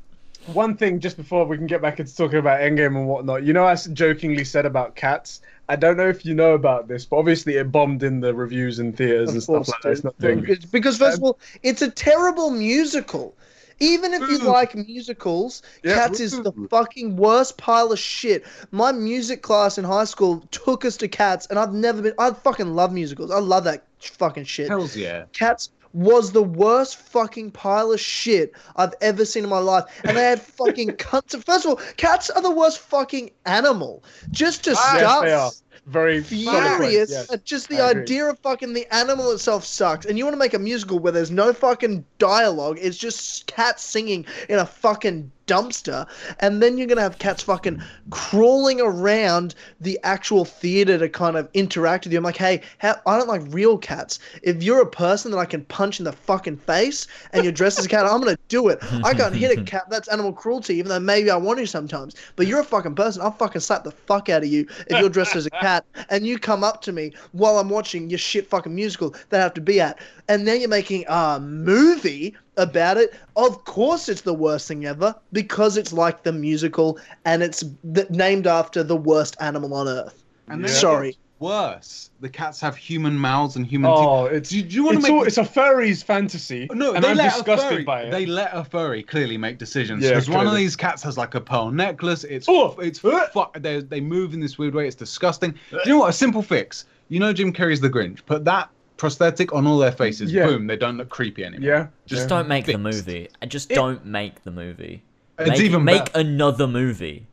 one 0.47 0.77
thing 0.77 1.01
just 1.01 1.16
before 1.16 1.44
we 1.44 1.56
can 1.56 1.66
get 1.66 1.81
back 1.82 2.01
into 2.01 2.14
talking 2.14 2.39
about 2.39 2.60
Endgame 2.60 2.97
and 2.97 3.06
whatnot, 3.09 3.44
you 3.44 3.52
know, 3.52 3.64
I 3.64 3.73
s- 3.73 3.86
jokingly 3.86 4.44
said 4.44 4.66
about 4.66 4.97
cats. 4.97 5.40
I 5.69 5.77
don't 5.77 5.97
know 5.97 6.09
if 6.09 6.24
you 6.24 6.35
know 6.35 6.55
about 6.55 6.89
this, 6.89 7.05
but 7.05 7.16
obviously 7.16 7.55
it 7.56 7.70
bombed 7.70 8.02
in 8.02 8.20
the 8.20 8.35
reviews 8.35 8.78
and 8.78 8.97
theaters 8.97 9.28
Of 9.31 9.35
and 9.36 9.43
stuff 9.43 9.55
course, 9.55 9.69
like 9.69 9.82
that. 9.82 9.93
It's 9.93 10.05
not 10.05 10.19
doing 10.19 10.39
It's- 10.44 10.64
because 10.64 10.98
first 10.98 11.19
of 11.19 11.23
um, 11.23 11.27
all, 11.28 11.39
it's 11.62 11.82
a 11.82 11.90
terrible 11.90 12.51
musical. 12.51 13.35
Even 13.81 14.14
if 14.14 14.20
you 14.28 14.39
like 14.39 14.77
musicals, 14.77 15.62
Yeah, 15.82 15.94
Cats 15.94 16.20
is 16.20 16.40
the 16.43 16.52
fucking 16.70 17.16
worst 17.16 17.56
pile 17.56 17.90
of 17.90 17.98
shit. 17.98 18.44
My 18.70 18.93
music 18.93 19.43
class 19.43 19.77
in 19.77 19.82
high 19.85 20.05
school 20.05 20.44
took 20.52 20.85
us 20.85 20.97
to 20.98 21.09
Cats, 21.09 21.47
and 21.47 21.59
I've 21.59 21.73
never 21.73 22.01
been. 22.01 22.12
I 22.16 22.31
fucking 22.31 22.77
love 22.77 22.93
musicals. 22.93 23.32
I 23.32 23.40
love 23.40 23.64
that 23.64 23.82
fucking 23.98 24.44
shit. 24.44 24.69
Hells 24.69 24.94
yeah. 24.94 25.24
Cats 25.32 25.70
was 25.93 26.32
the 26.32 26.43
worst 26.43 26.97
fucking 26.97 27.51
pile 27.51 27.93
of 27.93 28.01
shit 28.01 28.52
I've 28.77 28.94
ever 29.01 29.24
seen 29.24 29.44
in 29.44 29.51
my 29.51 29.59
life. 29.59 29.85
And 30.05 30.16
they 30.16 30.23
had 30.23 30.40
fucking 30.59 30.93
cunts. 30.93 31.43
First 31.44 31.64
of 31.64 31.70
all, 31.73 31.81
cats 31.97 32.31
are 32.31 32.43
the 32.43 32.51
worst 32.51 32.78
fucking 32.78 33.31
animal. 33.47 34.02
Just 34.31 34.64
to 34.64 34.74
Ah, 34.77 34.94
yes, 34.94 35.01
start 35.01 35.24
they 35.24 35.32
are. 35.32 35.51
Very 35.86 36.23
furious 36.23 37.10
yes. 37.10 37.28
just 37.43 37.69
the 37.69 37.81
idea 37.81 38.27
of 38.27 38.39
fucking 38.39 38.73
the 38.73 38.86
animal 38.94 39.32
itself 39.32 39.64
sucks. 39.64 40.06
And 40.06 40.16
you 40.16 40.24
want 40.24 40.35
to 40.35 40.39
make 40.39 40.55
a 40.55 40.59
musical 40.59 41.01
where 41.01 41.10
there's 41.10 41.32
no 41.32 41.52
fucking 41.52 42.05
dialogue, 42.19 42.78
it's 42.81 42.97
just 42.97 43.48
cats 43.48 43.82
singing 43.82 44.24
in 44.48 44.60
a 44.60 44.66
fucking 44.66 45.32
dumpster, 45.47 46.06
and 46.40 46.62
then 46.62 46.78
you're 46.78 46.86
gonna 46.86 47.01
have 47.01 47.19
cats 47.19 47.43
fucking 47.43 47.82
crawling 48.10 48.81
around 48.81 49.55
the 49.81 49.98
actual 50.02 50.44
theater 50.44 50.98
to 50.98 51.09
kind 51.09 51.36
of 51.36 51.48
interact 51.55 52.05
with 52.05 52.12
you. 52.12 52.19
I'm 52.19 52.24
like, 52.24 52.36
hey, 52.36 52.62
how, 52.78 52.97
I 53.06 53.19
don't 53.19 53.28
like 53.28 53.43
real 53.48 53.78
cats. 53.78 54.19
If 54.43 54.62
you're 54.62 54.82
a 54.82 54.86
person 54.86 55.31
that 55.32 55.39
I 55.39 55.44
can 55.44 55.64
punch 55.66 55.98
in 55.98 56.05
the 56.05 56.12
fucking 56.12 56.59
face 56.59 57.06
and 57.32 57.44
you're 57.44 57.52
dressed 57.52 57.78
as 57.78 57.86
a 57.86 57.89
cat, 57.89 58.06
I'm 58.06 58.20
gonna 58.20 58.36
do 58.48 58.69
it. 58.69 58.78
I 59.05 59.14
can't 59.14 59.35
hit 59.35 59.59
a 59.59 59.62
cat. 59.62 59.85
That's 59.90 60.09
animal 60.09 60.32
cruelty, 60.32 60.74
even 60.77 60.89
though 60.89 61.01
maybe 61.01 61.31
I 61.31 61.36
want 61.36 61.59
to 61.59 61.66
sometimes. 61.66 62.14
But 62.36 62.47
you're 62.47 62.60
a 62.60 62.64
fucking 62.64 62.94
person. 62.94 63.23
I'll 63.23 63.32
fucking 63.32 63.60
slap 63.60 63.85
the 63.85 63.90
fuck 63.90 64.28
out 64.28 64.43
of 64.43 64.48
you 64.48 64.66
if 64.89 64.98
you're 65.01 65.10
dressed 65.10 65.36
as 65.36 65.47
a 65.47 65.51
cat 65.62 65.85
and 66.10 66.27
you 66.27 66.39
come 66.39 66.64
up 66.64 66.82
to 66.82 66.93
me 66.93 67.12
while 67.32 67.59
I'm 67.59 67.69
watching 67.69 68.10
your 68.10 68.19
shit 68.19 68.48
fucking 68.48 68.74
musical 68.74 69.14
that 69.28 69.40
I 69.40 69.43
have 69.43 69.55
to 69.55 69.60
be 69.60 69.81
at. 69.81 69.98
And 70.28 70.47
then 70.47 70.61
you're 70.61 70.69
making 70.69 71.05
a 71.09 71.40
movie 71.40 72.35
about 72.57 72.97
it. 72.97 73.15
Of 73.36 73.65
course, 73.65 74.09
it's 74.09 74.20
the 74.23 74.35
worst 74.35 74.69
thing 74.69 74.85
ever 74.86 75.15
because 75.32 75.77
it's 75.77 75.93
like 75.93 76.23
the 76.23 76.32
musical 76.32 76.99
and 77.24 77.43
it's 77.43 77.65
th- 77.94 78.09
named 78.11 78.47
after 78.47 78.82
the 78.82 78.97
worst 78.97 79.36
animal 79.40 79.74
on 79.74 79.89
earth. 79.89 80.23
And 80.49 80.61
Yeah. 80.61 80.66
then 80.69 80.77
Sorry. 80.77 81.16
Worse, 81.40 82.11
the 82.20 82.28
cats 82.28 82.61
have 82.61 82.77
human 82.77 83.19
mouths 83.19 83.57
and 83.57 83.66
human 83.66 83.90
Oh, 83.93 84.28
teeth. 84.28 84.36
it's 84.36 84.51
Do 84.51 84.57
you, 84.59 84.62
do 84.62 84.74
you 84.77 84.85
want 84.85 84.94
to 84.94 84.99
it's, 85.01 85.09
make? 85.09 85.12
all, 85.12 85.24
it's 85.24 85.39
a 85.39 85.44
furry's 85.44 86.01
fantasy. 86.01 86.69
no, 86.73 86.93
and 86.93 87.03
they 87.03 87.09
I'm 87.11 87.16
let 87.16 87.35
disgusted 87.35 87.66
a 87.66 87.74
furry. 87.74 87.82
by 87.85 88.03
it. 88.03 88.11
They 88.12 88.27
let 88.27 88.51
a 88.53 88.62
furry 88.62 89.03
clearly 89.03 89.36
make 89.36 89.59
decisions 89.59 90.05
Yeah, 90.05 90.11
because 90.11 90.31
one 90.31 90.47
of 90.47 90.55
these 90.55 90.77
cats 90.77 91.03
has 91.03 91.19
like 91.19 91.35
a 91.35 91.40
pearl 91.40 91.73
necklace. 91.73 92.23
It's 92.23 92.47
Oh, 92.49 92.77
it's 92.78 93.05
uh. 93.05 93.27
fu- 93.32 93.47
they 93.59 93.81
they 93.81 94.01
move 94.01 94.35
in 94.35 94.40
this 94.40 94.57
weird 94.57 94.73
way. 94.73 94.86
It's 94.86 94.94
disgusting. 94.94 95.51
Do 95.73 95.78
you 95.85 95.90
know 95.94 95.99
what? 95.99 96.11
A 96.11 96.12
simple 96.12 96.43
fix. 96.43 96.85
You 97.09 97.19
know 97.19 97.32
Jim 97.32 97.53
Carrey's 97.53 97.81
The 97.81 97.90
Grinch. 97.90 98.24
Put 98.24 98.44
that 98.44 98.69
prosthetic 99.06 99.52
on 99.52 99.66
all 99.66 99.78
their 99.78 99.90
faces. 99.90 100.32
Yeah. 100.32 100.46
Boom, 100.46 100.68
they 100.68 100.76
don't 100.76 100.96
look 100.96 101.08
creepy 101.08 101.44
anymore. 101.44 101.68
Yeah, 101.68 101.86
Just 102.06 102.22
yeah. 102.22 102.28
don't 102.28 102.46
make 102.46 102.66
the 102.66 102.78
movie. 102.78 103.28
Uh, 103.42 103.46
Just 103.46 103.68
It- 103.72 103.74
don't 103.74 104.06
make 104.06 104.44
the 104.44 104.52
movie. 104.52 105.02
It's 105.40 105.60
even 105.60 105.82
make 105.82 106.04
better. 106.12 106.20
another 106.20 106.68
movie. 106.68 107.26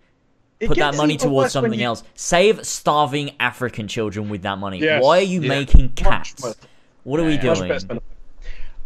It 0.60 0.70
Put 0.70 0.78
that 0.80 0.96
money 0.98 1.16
towards 1.16 1.54
something 1.54 1.80
you- 1.80 1.86
else. 1.86 2.02
Save 2.16 2.66
starving 2.66 3.34
African 3.40 3.88
children 3.88 4.30
with 4.30 4.42
that 4.42 4.58
money. 4.58 4.80
Yes, 4.80 5.04
Why 5.04 5.20
are 5.20 5.22
you 5.22 5.42
yeah. 5.44 5.48
making 5.50 5.90
cats? 5.90 6.44
What 7.04 7.20
are 7.20 7.24
we 7.24 7.36
Yeah, 7.36 7.54
Much 7.54 7.60
doing? 7.88 8.02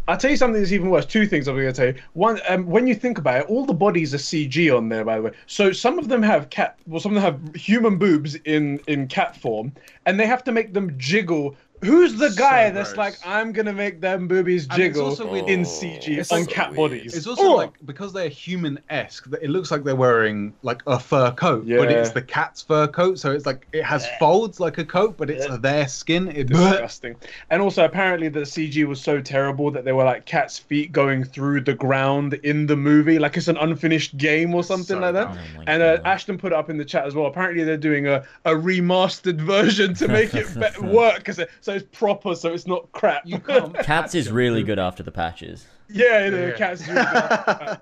I'll 0.09 0.17
tell 0.17 0.29
you 0.31 0.35
something 0.35 0.59
that's 0.61 0.73
even 0.73 0.89
worse. 0.89 1.05
Two 1.05 1.25
things 1.25 1.47
I'm 1.47 1.55
going 1.55 1.67
to 1.67 1.71
tell 1.73 1.87
you. 1.87 1.95
One, 2.11 2.41
um, 2.49 2.65
when 2.65 2.85
you 2.85 2.95
think 2.95 3.17
about 3.17 3.39
it, 3.39 3.45
all 3.49 3.65
the 3.65 3.73
bodies 3.73 4.13
are 4.13 4.17
CG 4.17 4.69
on 4.75 4.89
there, 4.89 5.05
by 5.05 5.15
the 5.15 5.21
way. 5.21 5.31
So 5.47 5.71
some 5.71 5.97
of 5.97 6.09
them 6.09 6.21
have 6.21 6.49
cat, 6.49 6.77
well, 6.85 6.99
some 6.99 7.15
of 7.15 7.21
them 7.23 7.33
have 7.33 7.55
human 7.55 7.97
boobs 7.97 8.35
in 8.43 8.81
in 8.87 9.07
cat 9.07 9.37
form, 9.37 9.71
and 10.05 10.19
they 10.19 10.27
have 10.27 10.43
to 10.43 10.51
make 10.51 10.73
them 10.73 10.93
jiggle. 10.97 11.55
Who's 11.85 12.15
the 12.15 12.29
So 12.31 12.37
guy 12.37 12.69
that's 12.69 12.93
gross. 12.93 12.97
like, 12.97 13.15
I'm 13.25 13.51
gonna 13.51 13.73
make 13.73 14.01
them 14.01 14.27
boobies 14.27 14.63
And 14.63 14.71
it's 14.73 14.77
jiggle 14.77 15.05
also 15.09 15.29
weird- 15.31 15.49
in 15.49 15.61
Oh, 15.61 15.63
CG 15.63 16.17
it's 16.17 16.31
on 16.31 16.43
so 16.45 16.51
cat 16.51 16.69
weird. 16.69 16.77
bodies? 16.77 17.15
It's 17.17 17.27
also 17.27 17.43
Oh! 17.43 17.55
like 17.55 17.71
because 17.85 18.13
they're 18.13 18.29
human-esque. 18.29 19.29
that 19.29 19.43
It 19.43 19.49
looks 19.49 19.71
like 19.71 19.83
they're 19.83 19.95
wearing 19.95 20.53
like 20.63 20.81
a 20.87 20.99
fur 20.99 21.31
coat, 21.31 21.65
but 21.67 21.91
it's 21.91 22.11
the 22.11 22.21
cat's 22.21 22.61
fur 22.61 22.87
coat, 22.87 23.19
so 23.19 23.31
it's 23.31 23.45
like 23.45 23.67
it 23.73 23.83
has 23.83 24.07
folds 24.19 24.59
like 24.59 24.77
a 24.77 24.85
coat, 24.85 25.15
but 25.17 25.29
it's 25.29 25.45
their 25.59 25.87
skin. 25.87 26.29
It 26.29 26.47
disgusting. 26.47 27.15
And 27.49 27.61
also, 27.61 27.83
apparently, 27.85 28.29
the 28.29 28.41
CG 28.45 28.83
was 28.85 29.01
so 29.01 29.19
terrible 29.21 29.71
that 29.71 29.85
there 29.85 29.95
were 29.95 30.03
like 30.03 30.25
cat's 30.25 30.57
feet 30.59 30.91
going 30.91 31.23
through 31.23 31.61
the 31.61 31.73
ground 31.73 32.33
in 32.43 32.65
the 32.67 32.75
movie, 32.75 33.19
like 33.19 33.37
it's 33.37 33.47
an 33.47 33.57
unfinished 33.57 34.17
game 34.17 34.53
or 34.55 34.63
something 34.63 34.97
So 34.97 34.99
like 34.99 35.13
that. 35.13 35.27
Oh 35.35 35.63
and 35.67 35.83
uh, 35.83 35.99
Ashton 36.05 36.37
put 36.37 36.51
it 36.51 36.55
up 36.55 36.69
in 36.69 36.77
the 36.77 36.85
chat 36.85 37.05
as 37.05 37.15
well. 37.15 37.25
Apparently, 37.27 37.63
they're 37.63 37.77
doing 37.77 38.07
a, 38.07 38.23
a 38.45 38.51
remastered 38.51 39.39
version 39.41 39.93
to 39.95 40.07
make 40.07 40.33
it 40.33 40.47
be- 40.55 40.87
work, 40.87 41.23
'cause 41.23 41.39
it, 41.39 41.49
so 41.73 41.77
it's 41.77 41.97
proper, 41.97 42.35
so 42.35 42.53
it's 42.53 42.67
not 42.67 42.91
crap. 42.91 43.23
You 43.25 43.39
can't. 43.39 43.73
Cats 43.83 44.13
is 44.15 44.31
really 44.31 44.63
good 44.63 44.77
after 44.79 45.01
the 45.03 45.11
patches. 45.11 45.65
yeah, 45.89 46.29
the 46.29 46.37
Yeah. 46.49 46.51
cat's 46.53 46.87
really 46.87 47.01
good. 47.03 47.77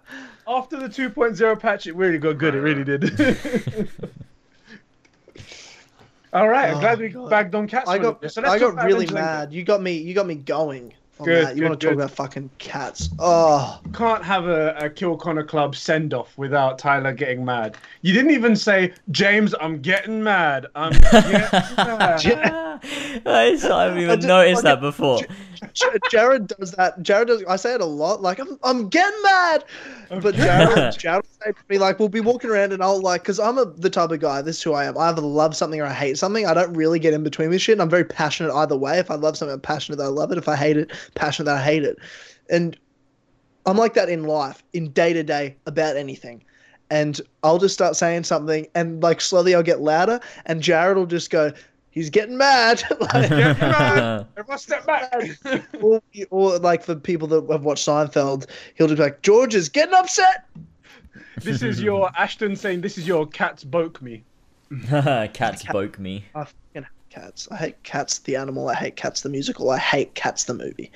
After 0.48 0.78
the 0.78 0.88
2.0 0.88 1.60
patch, 1.60 1.88
it 1.88 1.96
really 1.96 2.18
got 2.18 2.38
good. 2.38 2.56
It 2.56 2.62
really 2.62 2.84
did. 2.84 3.04
All 6.34 6.48
right, 6.48 6.70
I'm 6.70 6.78
Oh 6.78 6.80
glad 6.80 7.00
we 7.00 7.10
God. 7.10 7.30
bagged 7.30 7.56
on 7.56 7.68
cats. 7.68 7.90
I 7.90 7.98
got. 7.98 8.20
So 8.32 8.40
let's 8.42 8.54
I 8.54 8.60
got 8.60 8.76
really 8.76 9.04
Avengers 9.06 9.10
Endgame. 9.10 9.14
mad. 9.16 9.54
You 9.54 9.64
got 9.64 9.82
me 9.82 9.98
you 9.98 10.14
got 10.14 10.28
me 10.28 10.36
going 10.36 10.94
Good, 11.24 11.46
that. 11.46 11.56
You 11.56 11.62
good, 11.64 11.70
want 11.70 11.82
to 11.82 11.88
talk 11.88 11.96
about 11.96 12.12
fucking 12.12 12.50
cats? 12.58 13.10
Oh, 13.20 13.80
Can't 13.94 14.24
have 14.24 14.48
a, 14.48 14.74
a 14.78 14.90
Kill 14.90 15.18
Connor 15.18 15.44
Club 15.44 15.76
send 15.76 16.14
off 16.14 16.36
without 16.38 16.80
Tyler 16.80 17.12
getting 17.14 17.44
mad. 17.46 17.76
You 18.02 18.14
didn't 18.14 18.32
even 18.32 18.56
say, 18.56 18.94
James, 19.12 19.54
I'm 19.62 19.82
getting 19.82 20.24
mad. 20.24 20.66
I'm 20.74 20.94
getting 20.94 21.32
mad. 21.78 22.71
I 23.26 23.58
haven't 23.60 24.00
even 24.00 24.16
just- 24.18 24.28
noticed 24.28 24.66
I 24.66 24.76
that 24.76 24.82
before. 24.82 25.22
Jared 26.10 26.48
does 26.48 26.72
that. 26.74 27.02
Jared 27.04 27.28
does. 27.28 27.44
I 27.46 27.56
say 27.56 27.76
it 27.76 27.82
a 27.82 27.86
lot. 27.86 28.22
Like 28.22 28.40
I'm, 28.40 28.58
I'm 28.64 28.90
getting 28.90 29.22
mad. 29.22 29.64
But 30.10 30.36
Jared, 30.36 30.94
Jared 31.00 31.24
will 31.24 31.46
say 31.46 31.52
to 31.52 31.64
me 31.70 31.78
like, 31.78 32.00
we'll 32.00 32.10
be 32.10 32.20
walking 32.20 32.50
around 32.50 32.74
and 32.74 32.82
I'll 32.82 33.00
like, 33.00 33.22
because 33.22 33.40
I'm 33.40 33.58
a, 33.58 33.66
the 33.66 33.90
type 33.90 34.12
of 34.12 34.20
guy. 34.20 34.42
This 34.42 34.58
is 34.58 34.64
who 34.64 34.74
I 34.74 34.86
am. 34.86 34.98
I 34.98 35.10
either 35.10 35.22
love 35.22 35.56
something 35.56 35.80
or 35.80 35.86
I 35.86 35.94
hate 35.94 36.18
something. 36.18 36.46
I 36.46 36.54
don't 36.54 36.74
really 36.74 37.00
get 37.00 37.14
in 37.14 37.24
between 37.24 37.50
with 37.50 37.62
shit. 37.62 37.74
And 37.74 37.82
I'm 37.82 37.90
very 37.90 38.04
passionate 38.04 38.54
either 38.54 38.76
way. 38.76 38.98
If 38.98 39.12
I 39.12 39.16
love 39.16 39.38
something, 39.38 39.54
I'm 39.54 39.62
passionate 39.62 39.98
that 39.98 40.06
I 40.06 40.08
love 40.08 40.32
it. 40.32 40.38
If 40.38 40.50
I 40.50 40.56
hate 40.56 40.78
it, 40.78 40.92
passionate 41.16 41.46
that 41.46 41.58
I 41.58 41.64
hate 41.64 41.84
it. 41.84 41.98
And 42.50 42.78
I'm 43.66 43.78
like 43.78 43.94
that 43.94 44.10
in 44.10 44.24
life, 44.24 44.64
in 44.74 44.92
day 44.92 45.14
to 45.14 45.24
day, 45.24 45.56
about 45.66 45.96
anything. 45.96 46.44
And 46.90 47.22
I'll 47.44 47.60
just 47.60 47.74
start 47.74 47.96
saying 47.96 48.26
something, 48.26 48.68
and 48.76 49.02
like 49.02 49.22
slowly 49.22 49.56
I'll 49.56 49.64
get 49.64 49.80
louder, 49.80 50.20
and 50.46 50.62
Jared 50.62 50.98
will 50.98 51.06
just 51.06 51.30
go, 51.30 51.54
"He's 51.92 52.10
getting 52.10 52.38
mad." 52.38 52.84
like, 53.00 53.12
Get 53.30 53.60
mad. 53.60 54.28
Everyone 54.38 54.58
step 54.60 54.86
back. 54.86 55.14
or, 55.82 56.02
or 56.30 56.58
like 56.60 56.84
for 56.84 56.96
people 56.96 57.28
that 57.30 57.48
have 57.52 57.64
watched 57.64 57.88
Seinfeld, 57.88 58.48
he'll 58.76 58.88
just 58.88 58.98
be 58.98 59.04
like, 59.04 59.22
George 59.22 59.54
is 59.56 59.70
getting 59.70 59.94
upset. 59.94 60.48
this 61.38 61.62
is 61.62 61.82
your 61.84 62.10
Ashton 62.18 62.56
saying, 62.56 62.82
this 62.82 62.98
is 62.98 63.08
your 63.08 63.26
cats 63.28 63.64
boke 63.64 64.02
me. 64.02 64.24
Cats 64.90 65.62
spoke 65.62 66.00
me. 66.00 66.24
I 66.34 66.46
fucking 66.46 66.84
hate 66.84 66.86
cats. 67.10 67.48
I 67.52 67.58
hate 67.58 67.84
cats 67.84 68.20
the 68.20 68.36
animal. 68.38 68.70
I 68.70 68.74
hate 68.76 68.96
cats 68.96 69.22
the 69.22 69.30
musical. 69.30 69.70
I 69.70 69.78
hate 69.78 70.16
cats 70.16 70.46
the 70.46 70.54
movie. 70.54 70.92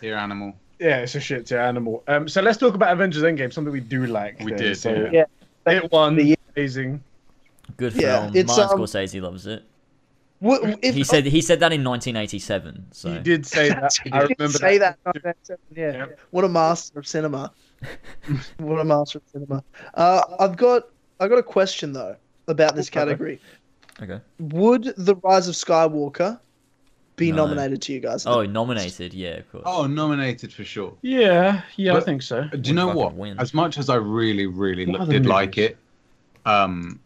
Here, 0.00 0.14
animal. 0.16 0.54
Yeah, 0.78 0.98
it's 0.98 1.16
a 1.16 1.20
shit 1.20 1.44
to 1.46 1.60
animal. 1.60 2.04
Um, 2.06 2.28
so 2.28 2.40
let's 2.40 2.56
talk 2.58 2.74
about 2.74 2.92
Avengers 2.92 3.24
Endgame, 3.24 3.52
something 3.52 3.72
we 3.72 3.80
do 3.80 4.06
like. 4.06 4.38
We 4.38 4.52
here. 4.52 4.56
did, 4.58 4.76
So 4.78 5.08
yeah. 5.12 5.24
it 5.66 5.90
won. 5.90 6.14
The- 6.14 6.36
Amazing. 6.56 7.02
Good 7.76 7.94
Yeah, 7.94 8.20
film. 8.22 8.36
it's, 8.36 8.56
Martin 8.56 8.78
um, 8.78 8.84
Scorsese 8.86 9.20
loves 9.20 9.46
it. 9.48 9.64
What, 10.40 10.78
if, 10.82 10.94
He 10.94 11.02
said 11.04 11.26
he 11.26 11.40
said 11.40 11.60
that 11.60 11.72
in 11.72 11.82
1987. 11.82 12.86
So 12.92 13.12
He 13.12 13.18
did 13.18 13.44
say 13.44 13.68
that. 13.70 13.96
I 14.12 14.26
did 14.26 14.36
remember 14.38 14.58
say 14.58 14.78
that. 14.78 14.98
that. 15.04 15.36
Yeah. 15.74 15.92
Yeah. 15.92 16.06
What 16.30 16.44
a 16.44 16.48
master 16.48 16.98
of 17.00 17.06
cinema. 17.06 17.52
what 18.58 18.78
a 18.80 18.84
master 18.84 19.18
of 19.18 19.24
cinema. 19.32 19.64
Uh, 19.94 20.22
I've 20.38 20.56
got 20.56 20.84
I've 21.20 21.30
got 21.30 21.38
a 21.38 21.42
question 21.42 21.92
though 21.92 22.16
about 22.46 22.76
this 22.76 22.88
category. 22.88 23.40
okay. 24.00 24.20
Would 24.38 24.94
The 24.96 25.16
Rise 25.16 25.48
of 25.48 25.54
Skywalker 25.54 26.38
be 27.16 27.30
No. 27.32 27.38
nominated 27.46 27.82
to 27.82 27.92
you 27.92 27.98
guys? 28.00 28.24
Oh, 28.26 28.44
nominated. 28.46 29.12
Yeah, 29.12 29.38
of 29.38 29.50
course. 29.50 29.64
Oh, 29.66 29.86
nominated 29.86 30.52
for 30.52 30.62
sure. 30.64 30.94
Yeah, 31.02 31.62
yeah, 31.76 31.96
I 31.96 32.00
think 32.00 32.22
so. 32.22 32.44
Do 32.44 32.68
you 32.70 32.74
know 32.76 32.94
what? 32.94 33.14
win. 33.14 33.38
As 33.40 33.52
much 33.52 33.76
as 33.76 33.90
I 33.90 33.96
really, 33.96 34.46
really 34.46 34.86
What 34.86 35.00
did 35.00 35.24
movies? 35.24 35.26
like 35.26 35.58
it, 35.58 35.76
um, 36.46 37.00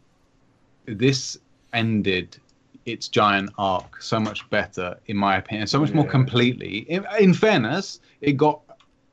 this 0.85 1.39
ended 1.73 2.37
its 2.85 3.09
giant 3.09 3.51
arc 3.59 4.03
so 4.03 4.19
much 4.19 4.49
better, 4.51 4.99
in 5.07 5.17
my 5.17 5.37
opinion, 5.37 5.67
so 5.67 5.81
much 5.81 5.93
more 5.93 6.07
completely. 6.07 6.79
In, 6.89 7.07
in 7.19 7.35
fairness, 7.35 8.01
it 8.21 8.33
got 8.33 8.61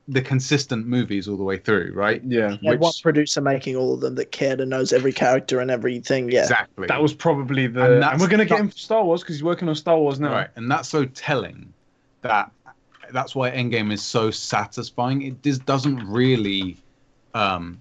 the 0.08 0.22
consistent 0.22 0.88
movies 0.88 1.28
all 1.28 1.38
the 1.38 1.44
way 1.44 1.58
through, 1.58 1.91
right? 1.94 2.22
Yeah, 2.26 2.58
Yeah, 2.62 2.76
one 2.76 2.91
producer 3.04 3.41
making 3.41 3.76
all 3.76 3.94
of 3.94 4.02
them 4.02 4.16
that 4.16 4.32
cared 4.32 4.60
and 4.60 4.70
knows 4.72 4.91
every 4.91 5.14
character 5.14 5.60
and 5.60 5.70
everything. 5.70 6.32
Yeah. 6.32 6.41
Exactly. 6.41 6.88
that 6.88 7.02
was 7.02 7.14
probably 7.14 7.68
the. 7.68 7.96
And 7.96 8.04
And, 8.04 8.20
we're 8.20 8.28
gonna 8.28 8.46
get 8.46 8.60
him 8.60 8.70
for 8.70 8.78
Star 8.78 9.04
Wars 9.04 9.22
because 9.22 9.36
he's 9.36 9.44
working 9.44 9.70
on 9.70 9.76
Star 9.76 9.98
Wars 10.00 10.20
now. 10.20 10.32
right, 10.32 10.50
and 10.56 10.70
that's 10.70 10.90
so 10.90 11.06
telling 11.06 11.72
that 12.22 12.52
that's 13.12 13.36
why 13.36 13.52
Endgame 13.52 13.91
is 13.91 14.02
so 14.04 14.32
satisfying. 14.32 15.22
It 15.22 15.44
just 15.44 15.66
doesn't 15.66 15.98
really. 16.08 16.78
Um, 17.36 17.80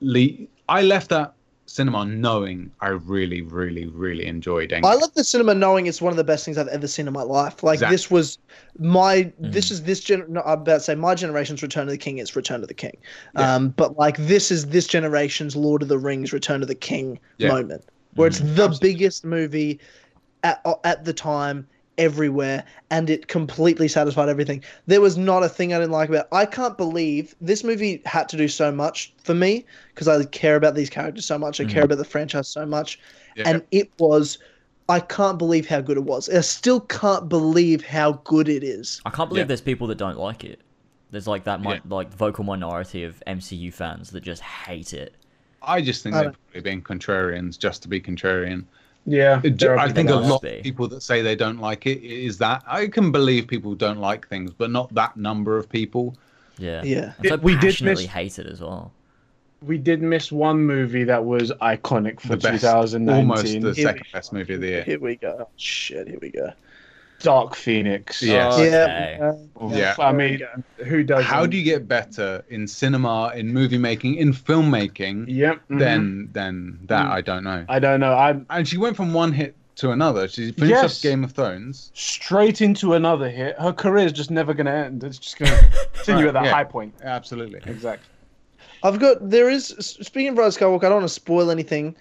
le- 0.00 0.46
I 0.68 0.82
left 0.82 1.08
that 1.10 1.34
cinema 1.74 2.04
knowing 2.06 2.70
I 2.80 2.88
really, 2.88 3.42
really, 3.42 3.86
really 3.86 4.26
enjoyed 4.26 4.70
Endgame. 4.70 4.84
I 4.84 4.94
love 4.94 5.12
the 5.14 5.24
cinema 5.24 5.54
knowing 5.54 5.86
it's 5.86 6.00
one 6.00 6.12
of 6.12 6.16
the 6.16 6.22
best 6.24 6.44
things 6.44 6.56
I've 6.56 6.68
ever 6.68 6.86
seen 6.86 7.08
in 7.08 7.12
my 7.12 7.22
life. 7.22 7.62
Like 7.64 7.74
Exactly. 7.78 7.94
this 7.94 8.10
was 8.10 8.38
my 8.78 9.32
this 9.38 9.68
Mhm. 9.68 9.72
is 9.72 9.82
this 9.82 10.00
gen. 10.00 10.24
No, 10.28 10.40
I'm 10.42 10.60
about 10.60 10.74
to 10.74 10.80
say 10.80 10.94
my 10.94 11.14
generation's 11.16 11.62
Return 11.62 11.82
of 11.84 11.90
the 11.90 11.98
King. 11.98 12.18
It's 12.18 12.36
Return 12.36 12.62
of 12.62 12.68
the 12.68 12.74
King. 12.74 12.96
Yeah. 13.32 13.54
Um, 13.56 13.70
but 13.70 13.98
like 13.98 14.16
this 14.18 14.50
is 14.52 14.66
this 14.66 14.86
generation's 14.86 15.56
Lord 15.56 15.82
of 15.82 15.88
the 15.88 15.98
Rings, 15.98 16.32
Return 16.32 16.62
of 16.62 16.68
the 16.68 16.74
King 16.76 17.18
Yeah. 17.38 17.48
moment, 17.48 17.84
where 18.14 18.28
it's 18.28 18.38
the 18.38 18.44
Absolutely. 18.44 18.78
biggest 18.80 19.24
movie 19.24 19.80
at 20.44 20.60
at 20.84 21.04
the 21.04 21.12
time 21.12 21.66
everywhere 21.98 22.64
and 22.90 23.08
it 23.08 23.28
completely 23.28 23.86
satisfied 23.88 24.28
everything 24.28 24.62
there 24.86 25.00
was 25.00 25.16
not 25.16 25.42
a 25.42 25.48
thing 25.48 25.72
i 25.72 25.78
didn't 25.78 25.92
like 25.92 26.08
about 26.08 26.24
it. 26.24 26.28
i 26.32 26.44
can't 26.44 26.76
believe 26.76 27.34
this 27.40 27.62
movie 27.62 28.02
had 28.04 28.28
to 28.28 28.36
do 28.36 28.48
so 28.48 28.72
much 28.72 29.12
for 29.22 29.34
me 29.34 29.64
because 29.94 30.08
i 30.08 30.22
care 30.24 30.56
about 30.56 30.74
these 30.74 30.90
characters 30.90 31.24
so 31.24 31.38
much 31.38 31.60
i 31.60 31.64
care 31.64 31.82
Mhm. 31.82 31.86
about 31.86 31.98
the 31.98 32.04
franchise 32.04 32.48
so 32.48 32.66
much 32.66 32.98
Yeah. 33.36 33.48
and 33.48 33.62
it 33.70 33.90
was 33.98 34.38
i 34.88 34.98
can't 35.00 35.38
believe 35.38 35.68
how 35.68 35.80
good 35.80 35.96
it 35.96 36.04
was 36.04 36.28
i 36.28 36.40
still 36.40 36.80
can't 36.80 37.28
believe 37.28 37.84
how 37.84 38.12
good 38.24 38.48
it 38.48 38.64
is 38.64 39.00
I 39.06 39.10
can't 39.10 39.28
believe 39.28 39.42
Yeah. 39.42 39.46
there's 39.48 39.60
people 39.60 39.86
that 39.88 39.98
don't 39.98 40.18
like 40.18 40.44
it. 40.44 40.60
There's 41.10 41.28
like 41.28 41.44
that 41.44 41.60
mi- 41.60 41.74
Yeah. 41.74 41.78
like 41.88 42.12
vocal 42.12 42.42
minority 42.42 43.04
of 43.04 43.22
MCU 43.26 43.72
fans 43.72 44.10
that 44.10 44.22
just 44.24 44.42
hate 44.42 44.92
it. 44.92 45.14
I 45.62 45.80
just 45.80 46.02
think 46.02 46.16
I 46.16 46.22
they're 46.22 46.32
probably 46.32 46.60
being 46.62 46.82
contrarians 46.82 47.56
just 47.56 47.82
to 47.82 47.88
be 47.88 48.00
contrarian. 48.00 48.64
Yeah, 49.06 49.40
I 49.44 49.92
think 49.92 50.08
a 50.10 50.14
lot 50.14 50.42
of 50.44 50.62
people 50.62 50.88
that 50.88 51.02
say 51.02 51.20
they 51.20 51.36
don't 51.36 51.58
like 51.58 51.86
it 51.86 52.02
is 52.02 52.38
that 52.38 52.62
I 52.66 52.86
can 52.86 53.12
believe 53.12 53.46
people 53.46 53.74
don't 53.74 53.98
like 54.00 54.26
things, 54.28 54.50
but 54.52 54.70
not 54.70 54.94
that 54.94 55.16
number 55.16 55.58
of 55.58 55.68
people. 55.68 56.16
Yeah. 56.58 56.82
Yeah. 56.84 57.12
And 57.18 57.28
so 57.28 57.36
we 57.36 57.52
did 57.54 57.72
passionately 57.72 58.04
miss- 58.04 58.12
hate 58.12 58.38
it 58.38 58.46
as 58.46 58.60
well. 58.60 58.92
we 59.60 59.76
did 59.78 60.00
miss 60.02 60.30
one 60.32 60.60
movie 60.64 61.04
that 61.04 61.24
was 61.24 61.50
iconic 61.62 62.20
for 62.20 62.28
The 62.28 62.36
best, 62.36 62.62
2019. 62.62 63.08
almost 63.30 63.44
the 63.60 63.72
Here 63.72 63.86
second 63.88 64.06
best 64.12 64.32
movie 64.32 64.54
of 64.54 64.60
the 64.60 64.66
year. 64.68 64.82
here 64.84 65.00
we 65.00 65.16
go 65.16 65.48
shit 65.56 66.06
here 66.08 66.18
we 66.20 66.30
go 66.30 66.52
Dark 67.20 67.54
Phoenix. 67.54 68.20
Yes. 68.22 68.54
Okay. 68.54 68.70
yeah 68.70 69.32
Yeah. 69.76 69.94
I 69.98 70.12
mean, 70.12 70.40
who 70.78 71.02
does? 71.04 71.24
How 71.24 71.46
do 71.46 71.56
you 71.56 71.64
get 71.64 71.88
better 71.88 72.44
in 72.50 72.66
cinema, 72.68 73.32
in 73.34 73.52
movie 73.52 73.78
making, 73.78 74.16
in 74.16 74.32
filmmaking 74.32 75.24
Yep. 75.28 75.60
mhm. 75.70 75.78
Then, 75.78 76.28
than 76.32 76.78
that? 76.86 77.06
Mm. 77.06 77.10
I 77.10 77.20
don't 77.20 77.44
know. 77.44 77.64
I 77.68 77.78
don't 77.78 78.00
know. 78.00 78.12
I'm 78.14 78.46
And 78.50 78.68
she 78.68 78.76
went 78.76 78.96
from 78.96 79.12
one 79.14 79.32
hit 79.32 79.54
to 79.76 79.90
another. 79.90 80.28
She 80.28 80.52
finished 80.52 80.70
Yes. 80.70 80.98
up 80.98 81.02
Game 81.02 81.24
of 81.24 81.32
Thrones. 81.32 81.90
straight 81.94 82.60
into 82.60 82.92
another 82.94 83.28
hit. 83.30 83.58
Her 83.58 83.72
career 83.72 84.06
is 84.06 84.12
just 84.12 84.30
never 84.30 84.52
going 84.54 84.66
to 84.66 84.72
end. 84.72 85.02
It's 85.02 85.18
just 85.18 85.38
going 85.38 85.50
to 85.58 85.66
continue 85.94 86.26
Right, 86.26 86.28
at 86.28 86.34
that 86.34 86.44
yeah. 86.44 86.50
high 86.52 86.64
point. 86.64 86.94
Absolutely. 87.02 87.60
Exactly. 87.66 88.06
I've 88.82 88.98
got 88.98 89.30
there 89.30 89.48
is 89.48 89.68
speaking 89.78 90.32
of 90.32 90.38
Rise 90.38 90.56
of 90.56 90.62
Skywalker. 90.62 90.84
I 90.84 90.88
don't 90.90 90.98
want 90.98 91.08
to 91.08 91.14
spoil 91.14 91.50
anything, 91.50 91.96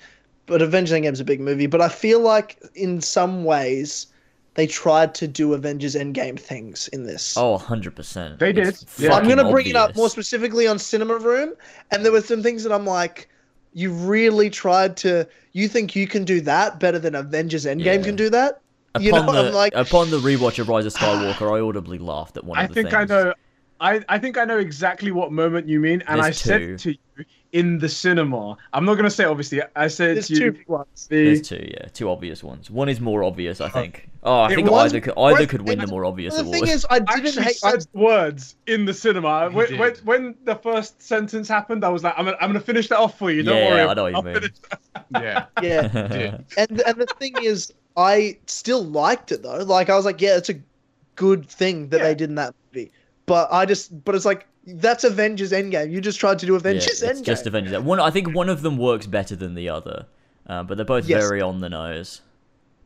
but 0.48 0.62
Avengers 0.62 0.98
Endgame 1.00 1.14
is 1.14 1.22
a 1.22 1.24
big 1.26 1.40
movie. 1.40 1.66
But 1.66 1.80
I 1.82 1.88
feel 1.88 2.20
like 2.20 2.62
in 2.76 3.00
some 3.00 3.46
ways 3.46 4.08
they 4.56 4.68
tried 4.68 5.16
to 5.16 5.28
do 5.28 5.54
Avengers 5.54 5.96
Endgame 5.96 6.40
things 6.40 6.88
in 6.90 7.04
this. 7.04 7.36
Oh, 7.38 7.58
100%. 7.58 8.38
They 8.40 8.54
did. 8.54 8.78
Yeah. 8.98 9.14
I'm 9.14 9.28
gonna 9.28 9.50
bring 9.50 9.68
it 9.68 9.76
up 9.76 9.96
more 9.96 10.10
specifically 10.10 10.68
on 10.68 10.78
Cinema 10.78 11.18
Room, 11.18 11.54
and 11.92 12.06
there 12.06 12.12
were 12.12 12.22
some 12.22 12.44
things 12.44 12.64
that 12.64 12.72
I'm 12.72 12.86
like, 12.86 13.30
you 13.74 13.92
really 13.92 14.50
tried 14.50 14.96
to. 14.98 15.28
You 15.54 15.68
think 15.68 15.96
you 15.96 16.08
can 16.08 16.24
do 16.24 16.42
that 16.42 16.80
better 16.80 17.00
than 17.00 17.16
Avengers 17.16 17.66
Endgame 17.66 17.86
Yeah. 17.86 18.04
can 18.04 18.16
do 18.16 18.30
that? 18.30 18.62
Upon, 18.96 19.06
you 19.06 19.12
know, 19.12 19.32
the, 19.32 19.48
I'm 19.48 19.54
like, 19.54 19.74
upon 19.76 20.12
the 20.12 20.20
rewatch 20.20 20.60
of 20.60 20.70
Rise 20.70 20.86
of 20.86 20.94
Skywalker, 20.94 21.58
I 21.58 21.62
audibly 21.62 21.98
laughed 21.98 22.38
at 22.38 22.44
one 22.44 22.60
I 22.60 22.64
of 22.64 22.70
the 22.70 22.76
think 22.76 22.94
I 22.94 23.06
know. 23.06 23.34
I, 23.80 24.02
I 24.08 24.20
think 24.20 24.38
I 24.38 24.46
know 24.46 24.60
exactly 24.60 25.12
what 25.12 25.32
moment 25.32 25.68
you 25.68 25.80
mean, 25.80 26.04
and 26.08 26.22
There's 26.22 26.28
I 26.28 26.32
said 26.32 26.80
to 26.80 26.92
you 26.92 27.26
in 27.54 27.78
the 27.80 27.88
cinema. 27.88 28.58
I'm 28.74 28.84
not 28.84 28.96
going 28.96 29.06
to 29.06 29.10
say 29.12 29.24
obviously. 29.24 29.62
I 29.76 29.88
said 29.88 30.18
there's 30.18 30.30
you 30.30 30.38
two 30.38 30.52
big 30.54 30.68
ones. 30.68 31.08
the 31.08 31.26
There's 31.26 31.42
two, 31.42 31.66
yeah, 31.72 31.86
two 31.94 32.10
obvious 32.10 32.44
ones. 32.44 32.70
One 32.70 32.90
is 32.90 33.00
more 33.00 33.24
obvious, 33.24 33.62
I 33.62 33.70
think. 33.70 34.10
Oh, 34.24 34.42
I 34.42 34.52
It 34.52 34.56
think 34.56 34.70
was- 34.72 34.92
either 34.92 35.02
could, 35.02 35.14
either 35.18 35.40
was- 35.40 35.48
could 35.48 35.68
win 35.68 35.80
the 35.80 35.88
more 35.88 36.04
obvious 36.06 36.34
The 36.36 36.42
award. 36.42 36.56
The 36.56 36.60
thing 36.66 36.70
is, 36.74 36.86
I 36.90 37.00
didn't 37.00 37.10
actually 37.28 37.44
hate. 37.44 37.60
I, 37.64 37.72
said 37.72 37.88
words 37.94 38.56
in 38.68 38.86
the 38.86 38.94
cinema. 38.94 39.50
When, 39.52 39.78
when, 39.78 39.94
when 40.04 40.36
the 40.46 40.56
first 40.56 41.02
sentence 41.02 41.48
happened, 41.48 41.86
I 41.86 41.90
was 41.90 42.04
like, 42.04 42.16
I'm 42.18 42.26
gonna, 42.26 42.38
I'm 42.42 42.50
gonna 42.50 42.60
finish 42.60 42.88
that 42.90 42.98
off 42.98 43.18
for 43.20 43.30
you. 43.32 43.44
Don't 43.44 43.56
Yeah, 43.56 43.70
worry. 43.70 43.82
I 43.82 43.94
know 43.94 44.04
what 44.04 44.14
you 44.16 44.22
mean. 44.42 44.50
Yeah. 45.22 45.46
yeah, 45.62 46.38
and 46.58 46.82
and 46.82 46.98
the 46.98 47.06
thing 47.20 47.36
is, 47.44 47.72
I 47.96 48.38
still 48.48 48.84
liked 48.84 49.32
it 49.32 49.44
though. 49.44 49.58
Like 49.58 49.90
I 49.92 49.96
was 49.96 50.06
like, 50.06 50.22
yeah, 50.22 50.38
it's 50.38 50.50
a 50.50 50.56
good 51.16 51.48
thing 51.48 51.90
that 51.90 52.00
Yeah. 52.00 52.04
they 52.08 52.16
did 52.16 52.30
in 52.30 52.36
that 52.36 52.56
movie. 52.74 52.92
But 53.26 53.48
I 53.52 53.66
just, 53.66 54.04
but 54.04 54.16
it's 54.16 54.26
like 54.26 54.48
that's 54.66 55.04
Avengers 55.04 55.52
Endgame. 55.52 55.92
You 55.92 56.02
just 56.02 56.20
tried 56.20 56.40
to 56.40 56.46
do 56.46 56.54
yeah, 56.54 56.58
Avengers 56.60 57.02
it's 57.02 57.04
Endgame. 57.22 57.26
just 57.26 57.48
Avengers. 57.48 57.78
One, 57.82 58.00
I 58.00 58.10
think 58.10 58.34
one 58.34 58.50
of 58.50 58.62
them 58.62 58.78
works 58.78 59.06
better 59.08 59.36
than 59.36 59.56
the 59.56 59.70
other, 59.70 60.06
uh, 60.48 60.64
but 60.64 60.76
they're 60.78 60.86
both 60.86 61.08
Yes. 61.08 61.24
very 61.24 61.42
on 61.42 61.60
the 61.60 61.70
nose 61.70 62.22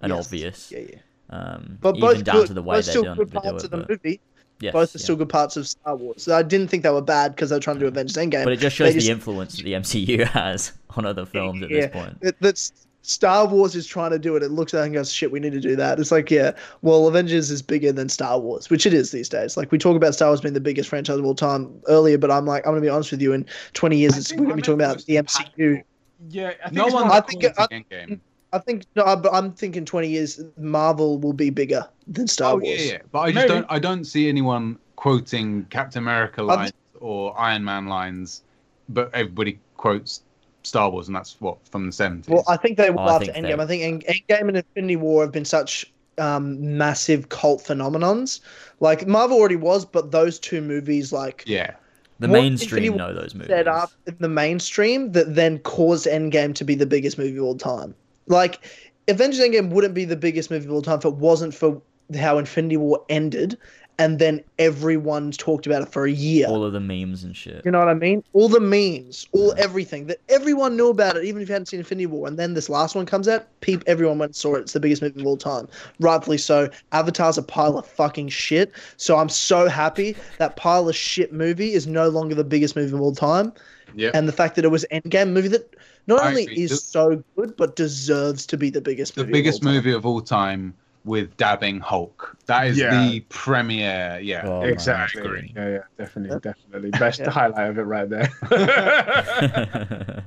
and 0.02 0.12
Yes. 0.14 0.26
obvious. 0.26 0.72
Yeah, 0.72 0.80
yeah. 0.80 0.96
Um, 1.30 1.78
But 1.82 1.98
even 1.98 2.02
both 2.02 2.24
down 2.24 2.36
good, 2.38 2.48
to 2.48 2.54
the 2.54 2.62
way 2.62 2.78
both 2.78 2.86
they 2.86 2.92
still 2.92 3.04
do, 3.04 3.16
good 3.16 3.32
parts 3.32 3.64
it. 3.64 3.66
of 3.66 3.72
the 3.72 3.78
but- 3.78 3.90
movie. 3.90 4.20
yes, 4.62 4.74
both 4.74 4.96
are 4.96 4.98
yeah. 5.00 5.04
still 5.04 5.16
good 5.18 5.30
parts 5.30 5.58
of 5.58 5.68
Star 5.68 5.96
Wars. 5.96 6.22
So 6.24 6.36
I 6.36 6.42
didn't 6.44 6.70
think 6.70 6.84
they 6.84 6.90
were 6.90 7.02
bad 7.02 7.36
because 7.36 7.50
they're 7.50 7.60
trying 7.60 7.78
to 7.78 7.80
do 7.82 7.88
Avengers 7.88 8.16
Endgame. 8.16 8.44
But 8.44 8.54
it 8.54 8.60
just 8.60 8.78
They 8.78 8.86
shows 8.86 8.94
just- 8.94 9.08
the 9.08 9.12
influence 9.12 9.58
that 9.58 9.64
the 9.64 9.74
MCU 9.74 10.24
has 10.34 10.72
on 10.96 11.06
other 11.06 11.26
films 11.26 11.64
at 11.64 11.70
Yeah. 11.72 11.88
this 11.88 11.92
point. 11.92 12.18
It, 12.22 12.36
that's 12.40 12.72
Star 13.12 13.48
Wars 13.48 13.74
is 13.74 13.88
trying 13.88 14.12
to 14.12 14.20
do 14.20 14.36
it. 14.36 14.44
It 14.44 14.52
looks 14.52 14.74
at 14.74 14.82
it 14.82 14.86
and 14.88 14.94
goes, 14.94 15.12
shit, 15.14 15.32
we 15.32 15.40
need 15.40 15.54
to 15.54 15.62
do 15.62 15.78
that. 15.78 15.98
It's 15.98 16.12
like, 16.12 16.30
yeah, 16.30 16.52
well, 16.82 17.08
Avengers 17.08 17.50
is 17.50 17.62
bigger 17.62 17.94
than 17.94 18.10
Star 18.10 18.38
Wars, 18.38 18.70
which 18.70 18.86
it 18.86 18.94
is 18.94 19.12
these 19.12 19.30
days. 19.30 19.56
Like, 19.56 19.72
we 19.72 19.78
talk 19.78 19.96
about 19.96 20.14
Star 20.14 20.28
Wars 20.30 20.42
being 20.42 20.54
the 20.54 20.60
biggest 20.60 20.90
franchise 20.90 21.18
of 21.18 21.24
all 21.26 21.34
time 21.34 21.74
earlier, 21.88 22.18
but 22.18 22.30
I'm 22.30 22.46
like, 22.46 22.68
I'm 22.68 22.74
going 22.74 22.82
to 22.82 22.86
be 22.86 22.90
honest 22.90 23.12
with 23.12 23.22
you, 23.22 23.32
in 23.32 23.46
20 23.74 23.98
years, 23.98 24.18
it's, 24.18 24.32
we're 24.34 24.40
going 24.40 24.50
to 24.50 24.56
be 24.58 24.62
talking 24.62 24.82
about 24.82 25.06
the 25.06 25.16
MCU. 25.16 25.48
impactful. 25.58 25.84
Yeah, 26.30 26.48
I 26.62 26.64
think 26.66 26.74
No 26.74 26.86
it's 26.86 26.94
one. 26.94 27.08
more- 27.08 27.16
I 27.16 27.22
think- 27.22 27.46
I- 27.46 27.68
Endgame. 27.68 28.20
I 28.52 28.60
think, 28.60 28.84
no, 28.98 29.06
I- 29.06 29.16
but 29.16 29.34
I'm 29.34 29.54
thinking 29.54 29.86
20 29.86 30.10
years, 30.10 30.42
Marvel 30.58 31.18
will 31.18 31.32
be 31.34 31.50
bigger 31.50 31.88
than 32.08 32.28
Star 32.28 32.54
Oh 32.56 32.58
Wars. 32.58 32.68
yeah, 32.86 32.92
yeah, 32.94 32.98
but 33.14 33.20
I 33.20 33.32
just 33.32 33.36
Maybe. 33.36 33.48
don't. 33.48 33.66
I 33.70 33.80
don't 33.80 34.04
see 34.04 34.28
anyone 34.28 34.78
quoting 34.98 35.66
Captain 35.70 36.00
America 36.04 36.42
I 36.42 36.46
thi- 36.46 36.56
lines 36.56 36.74
or 37.00 37.40
Iron 37.40 37.64
Man 37.64 37.88
lines, 37.88 38.42
but 38.90 39.14
everybody 39.14 39.60
quotes 39.78 40.22
Star 40.68 40.90
Wars, 40.90 41.08
and 41.08 41.16
that's 41.16 41.36
what 41.40 41.58
from 41.68 41.86
the 41.86 41.92
seventies. 41.92 42.30
Well, 42.30 42.44
I 42.48 42.58
think 42.58 42.78
they 42.78 42.90
will 42.90 43.00
Oh, 43.00 43.10
after 43.10 43.32
think 43.32 43.38
Endgame. 43.46 43.58
they- 43.58 43.64
I 43.64 43.66
think 43.68 44.06
Endgame 44.06 44.48
and 44.50 44.58
Infinity 44.58 44.96
War 44.96 45.24
have 45.24 45.32
been 45.32 45.46
such 45.46 45.92
um, 46.20 46.78
massive 46.78 47.30
cult 47.30 47.62
phenomenons. 47.64 48.40
Like 48.80 49.06
Marvel 49.08 49.38
already 49.38 49.56
was, 49.56 49.86
but 49.86 50.12
those 50.12 50.40
two 50.40 50.62
movies 50.62 51.14
like 51.14 51.44
yeah, 51.46 51.76
The 52.20 52.28
mainstream 52.28 52.98
know 52.98 53.14
those 53.14 53.36
movies. 53.36 53.50
set 53.50 53.68
up 53.68 53.92
in 54.08 54.16
the 54.20 54.28
mainstream 54.30 55.12
that 55.12 55.36
then 55.36 55.60
caused 55.60 56.08
Endgame 56.08 56.56
to 56.56 56.64
be 56.64 56.74
the 56.76 56.88
biggest 56.88 57.18
movie 57.20 57.38
of 57.38 57.44
all 57.44 57.56
time. 57.56 57.94
Like 58.26 58.66
Avengers 59.08 59.40
Endgame 59.40 59.70
wouldn't 59.70 59.94
be 59.94 60.06
the 60.06 60.16
biggest 60.18 60.50
movie 60.52 60.66
of 60.66 60.72
all 60.72 60.82
time 60.82 60.98
if 60.98 61.06
it 61.06 61.14
wasn't 61.16 61.54
for 61.54 61.82
how 62.20 62.38
Infinity 62.40 62.78
War 62.78 63.04
ended, 63.10 63.58
and 64.00 64.20
then 64.20 64.44
everyone 64.60 65.32
talked 65.32 65.66
about 65.66 65.82
it 65.82 65.88
for 65.90 66.06
a 66.06 66.12
year. 66.12 66.48
All 66.48 66.64
of 66.64 66.74
the 66.74 66.80
memes 66.80 67.24
and 67.24 67.36
shit. 67.36 67.64
You 67.66 67.72
know 67.72 67.80
what 67.80 67.88
I 67.90 67.94
mean? 67.96 68.24
All 68.34 68.48
the 68.48 68.60
memes, 68.60 69.28
all 69.32 69.54
everything 69.58 70.06
that 70.08 70.20
everyone 70.30 70.76
knew 70.78 70.90
about 70.90 71.18
it, 71.18 71.24
even 71.26 71.42
if 71.42 71.48
you 71.50 71.54
hadn't 71.54 71.66
seen 71.68 71.80
Infinity 71.80 72.06
War. 72.06 72.28
And 72.28 72.38
then 72.38 72.54
this 72.54 72.70
last 72.70 72.94
one 72.96 73.06
comes 73.06 73.28
out, 73.28 73.48
peep, 73.62 73.84
everyone 73.88 74.20
went 74.20 74.30
and 74.30 74.36
saw 74.36 74.56
it. 74.56 74.62
It's 74.62 74.74
the 74.74 74.80
biggest 74.80 75.02
movie 75.02 75.20
of 75.22 75.26
all 75.28 75.38
time, 75.38 75.68
rightfully 76.00 76.38
so. 76.38 76.70
Avatar's 76.92 77.38
a 77.38 77.44
pile 77.44 77.78
of 77.78 77.88
fucking 77.88 78.30
shit. 78.30 78.72
So 78.98 79.18
I'm 79.18 79.30
so 79.30 79.68
happy 79.68 80.16
that 80.38 80.56
pile 80.58 80.88
of 80.88 80.96
shit 80.96 81.34
movie 81.34 81.74
is 81.74 81.88
no 81.88 82.10
longer 82.10 82.36
the 82.36 82.44
biggest 82.44 82.76
movie 82.76 82.94
of 82.94 83.02
all 83.02 83.16
time. 83.16 83.52
yeah. 83.96 84.12
And 84.14 84.28
the 84.28 84.34
fact 84.34 84.56
that 84.58 84.66
it 84.66 84.70
was 84.70 84.86
Endgame 84.92 85.32
movie 85.32 85.48
that 85.50 85.76
not 86.06 86.22
I 86.22 86.30
only 86.30 86.44
agree. 86.44 86.64
is 86.64 86.70
The- 86.70 86.78
so 86.78 87.24
good, 87.36 87.58
but 87.58 87.76
deserves 87.76 88.46
to 88.48 88.58
be 88.58 88.70
the 88.70 88.80
biggest 88.82 89.16
the 89.16 89.22
movie. 89.22 89.34
biggest 89.34 89.62
of 89.62 89.68
all 89.68 89.74
time. 89.74 89.76
movie 89.84 89.92
of 89.94 90.06
all 90.06 90.22
time 90.22 90.74
with 91.08 91.36
dabbing 91.38 91.80
Hulk. 91.80 92.38
That 92.46 92.68
is 92.68 92.78
Yeah. 92.78 92.92
the 93.10 93.22
premiere. 93.30 94.20
Yeah, 94.22 94.42
Oh, 94.46 94.62
exactly. 94.62 95.52
Yeah, 95.56 95.70
yeah, 95.70 95.80
definitely, 95.98 96.36
Yeah. 96.36 96.52
definitely. 96.52 96.92
Best 96.92 97.20
Yeah. 97.24 97.30
highlight 97.32 97.70
of 97.70 97.78
it 97.80 97.84
right 97.84 98.10
there. 98.10 98.30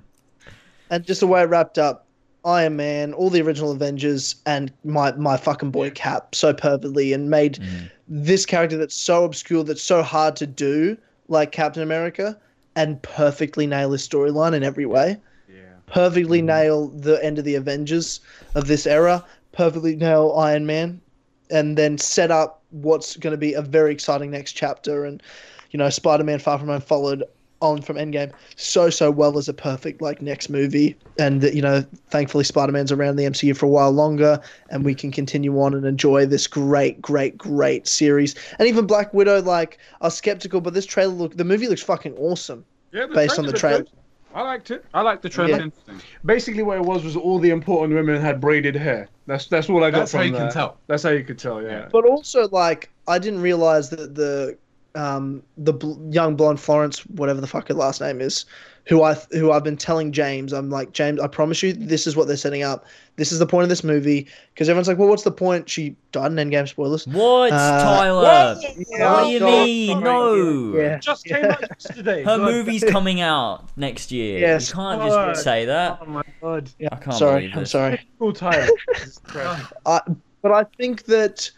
And 0.92 1.04
just 1.04 1.20
the 1.20 1.26
way 1.28 1.42
it 1.42 1.44
wrapped 1.44 1.78
up, 1.78 2.06
Iron 2.44 2.74
Man, 2.74 3.12
all 3.12 3.30
the 3.30 3.40
original 3.42 3.70
Avengers, 3.70 4.34
and 4.44 4.72
my 4.82 5.12
my 5.12 5.36
fucking 5.36 5.70
boy 5.70 5.90
Cap 5.90 6.34
so 6.34 6.52
perfectly 6.52 7.12
and 7.12 7.30
made 7.30 7.58
Mhm. 7.58 7.90
this 8.08 8.44
character 8.44 8.76
that's 8.76 8.96
so 8.96 9.22
obscure, 9.24 9.62
that's 9.62 9.82
so 9.82 10.02
hard 10.02 10.34
to 10.36 10.48
do, 10.48 10.96
like 11.28 11.52
Captain 11.52 11.82
America, 11.84 12.36
and 12.74 13.00
perfectly 13.02 13.68
nail 13.68 13.92
his 13.92 14.06
storyline 14.08 14.52
in 14.52 14.64
every 14.64 14.86
way. 14.86 15.16
yeah. 15.48 15.60
Perfectly 15.86 16.42
nail 16.42 16.88
the 16.88 17.24
end 17.24 17.38
of 17.38 17.44
the 17.44 17.54
Avengers 17.54 18.18
of 18.56 18.66
this 18.66 18.84
era. 18.86 19.24
Perfectly 19.52 19.96
nail 19.96 20.34
Iron 20.36 20.66
Man, 20.66 21.00
and 21.50 21.76
then 21.76 21.98
set 21.98 22.30
up 22.30 22.62
what's 22.70 23.16
going 23.16 23.32
to 23.32 23.38
be 23.38 23.54
a 23.54 23.62
very 23.62 23.92
exciting 23.92 24.30
next 24.30 24.52
chapter. 24.52 25.04
And 25.04 25.22
you 25.70 25.78
know, 25.78 25.88
Spider-Man: 25.90 26.38
Far 26.38 26.58
From 26.58 26.68
Home 26.68 26.80
followed 26.80 27.24
on 27.60 27.82
from 27.82 27.96
Endgame 27.96 28.32
so 28.56 28.90
so 28.90 29.10
well 29.10 29.36
as 29.36 29.48
a 29.48 29.54
perfect 29.54 30.00
like 30.00 30.22
next 30.22 30.48
movie. 30.48 30.96
And 31.18 31.42
you 31.42 31.62
know, 31.62 31.84
thankfully 32.08 32.44
Spider-Man's 32.44 32.92
around 32.92 33.16
the 33.16 33.24
MCU 33.24 33.56
for 33.56 33.66
a 33.66 33.68
while 33.68 33.90
longer, 33.90 34.40
and 34.70 34.84
we 34.84 34.94
can 34.94 35.10
continue 35.10 35.60
on 35.60 35.74
and 35.74 35.84
enjoy 35.84 36.26
this 36.26 36.46
great, 36.46 37.00
great, 37.00 37.36
great 37.36 37.86
series. 37.86 38.34
And 38.58 38.66
even 38.66 38.86
Black 38.86 39.12
Widow, 39.14 39.42
like, 39.42 39.78
I 40.00 40.06
was 40.06 40.16
skeptical, 40.16 40.60
but 40.60 40.74
this 40.74 40.86
trailer 40.86 41.12
look, 41.12 41.36
the 41.36 41.44
movie 41.44 41.68
looks 41.68 41.82
fucking 41.82 42.14
awesome. 42.14 42.64
Yeah, 42.92 43.06
Based 43.06 43.38
on 43.38 43.46
the 43.46 43.52
trailer. 43.52 43.84
Good. 44.32 44.38
I 44.38 44.42
liked 44.42 44.70
it. 44.70 44.84
I 44.94 45.00
liked 45.02 45.22
the 45.22 45.28
trailer. 45.28 45.58
Yeah. 45.88 45.94
Basically, 46.24 46.62
what 46.62 46.78
it 46.78 46.84
was 46.84 47.04
was 47.04 47.16
all 47.16 47.38
the 47.38 47.50
important 47.50 47.94
women 47.94 48.20
had 48.20 48.40
braided 48.40 48.74
hair. 48.74 49.08
That's 49.26 49.46
that's 49.46 49.68
all 49.68 49.84
I 49.84 49.90
got 49.90 50.00
That's 50.00 50.10
from 50.12 50.18
how 50.18 50.24
you 50.24 50.32
that. 50.32 50.38
can 50.38 50.52
tell. 50.52 50.78
That's 50.86 51.02
how 51.02 51.10
you 51.10 51.24
could 51.24 51.38
tell. 51.38 51.62
Yeah. 51.62 51.68
Yeah. 51.68 51.88
But 51.90 52.04
also, 52.04 52.48
like, 52.48 52.90
I 53.08 53.18
didn't 53.18 53.40
realize 53.40 53.90
that 53.90 54.14
the 54.14 54.56
um 54.94 55.42
the 55.56 55.72
bl- 55.72 55.94
young 56.12 56.36
blonde 56.36 56.60
Florence, 56.60 57.00
whatever 57.06 57.40
the 57.40 57.46
fuck 57.46 57.68
her 57.68 57.74
last 57.74 58.00
name 58.00 58.20
is, 58.20 58.44
who 58.86 59.02
I 59.02 59.14
who 59.30 59.52
I've 59.52 59.62
been 59.64 59.76
telling 59.76 60.10
James, 60.12 60.52
I'm 60.52 60.68
like 60.70 60.92
James, 60.92 61.20
I 61.20 61.26
promise 61.28 61.62
you, 61.62 61.72
this 61.72 62.06
is 62.06 62.16
what 62.16 62.26
they're 62.26 62.36
setting 62.36 62.62
up. 62.62 62.84
This 63.16 63.30
is 63.32 63.38
the 63.38 63.46
point 63.46 63.64
of 63.64 63.68
this 63.68 63.84
movie 63.84 64.26
because 64.54 64.68
everyone's 64.68 64.88
like, 64.88 64.96
well, 64.98 65.08
what's 65.08 65.22
the 65.24 65.30
point? 65.30 65.68
She 65.68 65.94
died 66.10 66.32
in 66.32 66.38
Endgame. 66.50 66.66
Spoilers. 66.66 67.06
What, 67.06 67.52
Uh, 67.52 67.82
Tyler? 67.82 68.22
What? 68.22 68.64
Yeah, 68.88 69.12
what 69.12 69.24
do 69.24 69.30
you 69.30 69.38
God, 69.40 69.46
mean? 69.66 69.88
sorry. 69.90 70.02
No. 70.02 70.76
Yeah. 70.76 70.98
Just 70.98 71.24
came 71.26 71.44
out 71.44 71.60
yesterday. 71.60 72.22
Her 72.24 72.38
God. 72.38 72.50
movie's 72.50 72.82
coming 72.84 73.20
out 73.20 73.68
next 73.76 74.10
year. 74.10 74.38
Yes. 74.40 74.70
You 74.70 74.74
can't 74.76 75.00
God. 75.02 75.28
just 75.34 75.44
say 75.44 75.66
that. 75.66 75.98
Oh 76.00 76.06
my 76.06 76.22
god. 76.40 76.70
Yeah, 76.78 76.88
I 76.92 76.96
can't 76.96 77.16
sorry, 77.16 77.40
believe 77.42 77.54
I'm 77.56 77.60
this. 77.60 77.70
sorry. 77.70 78.00
Cool 78.18 78.32
Tyler. 78.32 78.68
Jesus 78.96 79.20
I, 79.86 80.00
but 80.42 80.52
I 80.52 80.64
think 80.78 81.04
that 81.04 81.50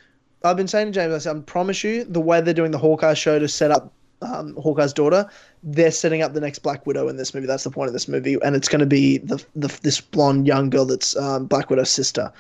I've 0.44 0.56
been 0.56 0.68
saying 0.68 0.88
to 0.88 0.92
James, 0.92 1.14
I 1.14 1.18
said, 1.18 1.36
I 1.36 1.40
promise 1.40 1.84
you, 1.84 2.04
the 2.04 2.20
way 2.20 2.40
they're 2.40 2.54
doing 2.54 2.70
the 2.70 2.78
Hawkeye 2.78 3.14
show 3.14 3.38
to 3.38 3.48
set 3.48 3.70
up 3.70 3.92
um, 4.22 4.54
Hawkeye's 4.56 4.92
daughter, 4.92 5.28
they're 5.62 5.90
setting 5.90 6.22
up 6.22 6.32
the 6.32 6.40
next 6.40 6.60
Black 6.60 6.86
Widow 6.86 7.08
in 7.08 7.16
this 7.16 7.34
movie. 7.34 7.46
That's 7.46 7.64
the 7.64 7.70
point 7.70 7.88
of 7.88 7.92
this 7.92 8.08
movie, 8.08 8.36
and 8.44 8.56
it's 8.56 8.68
going 8.68 8.80
to 8.80 8.86
be 8.86 9.18
the, 9.18 9.44
the 9.56 9.68
this 9.82 10.00
blonde 10.00 10.46
young 10.46 10.70
girl 10.70 10.84
that's 10.84 11.16
um, 11.16 11.46
Black 11.46 11.70
Widow's 11.70 11.90
sister. 11.90 12.32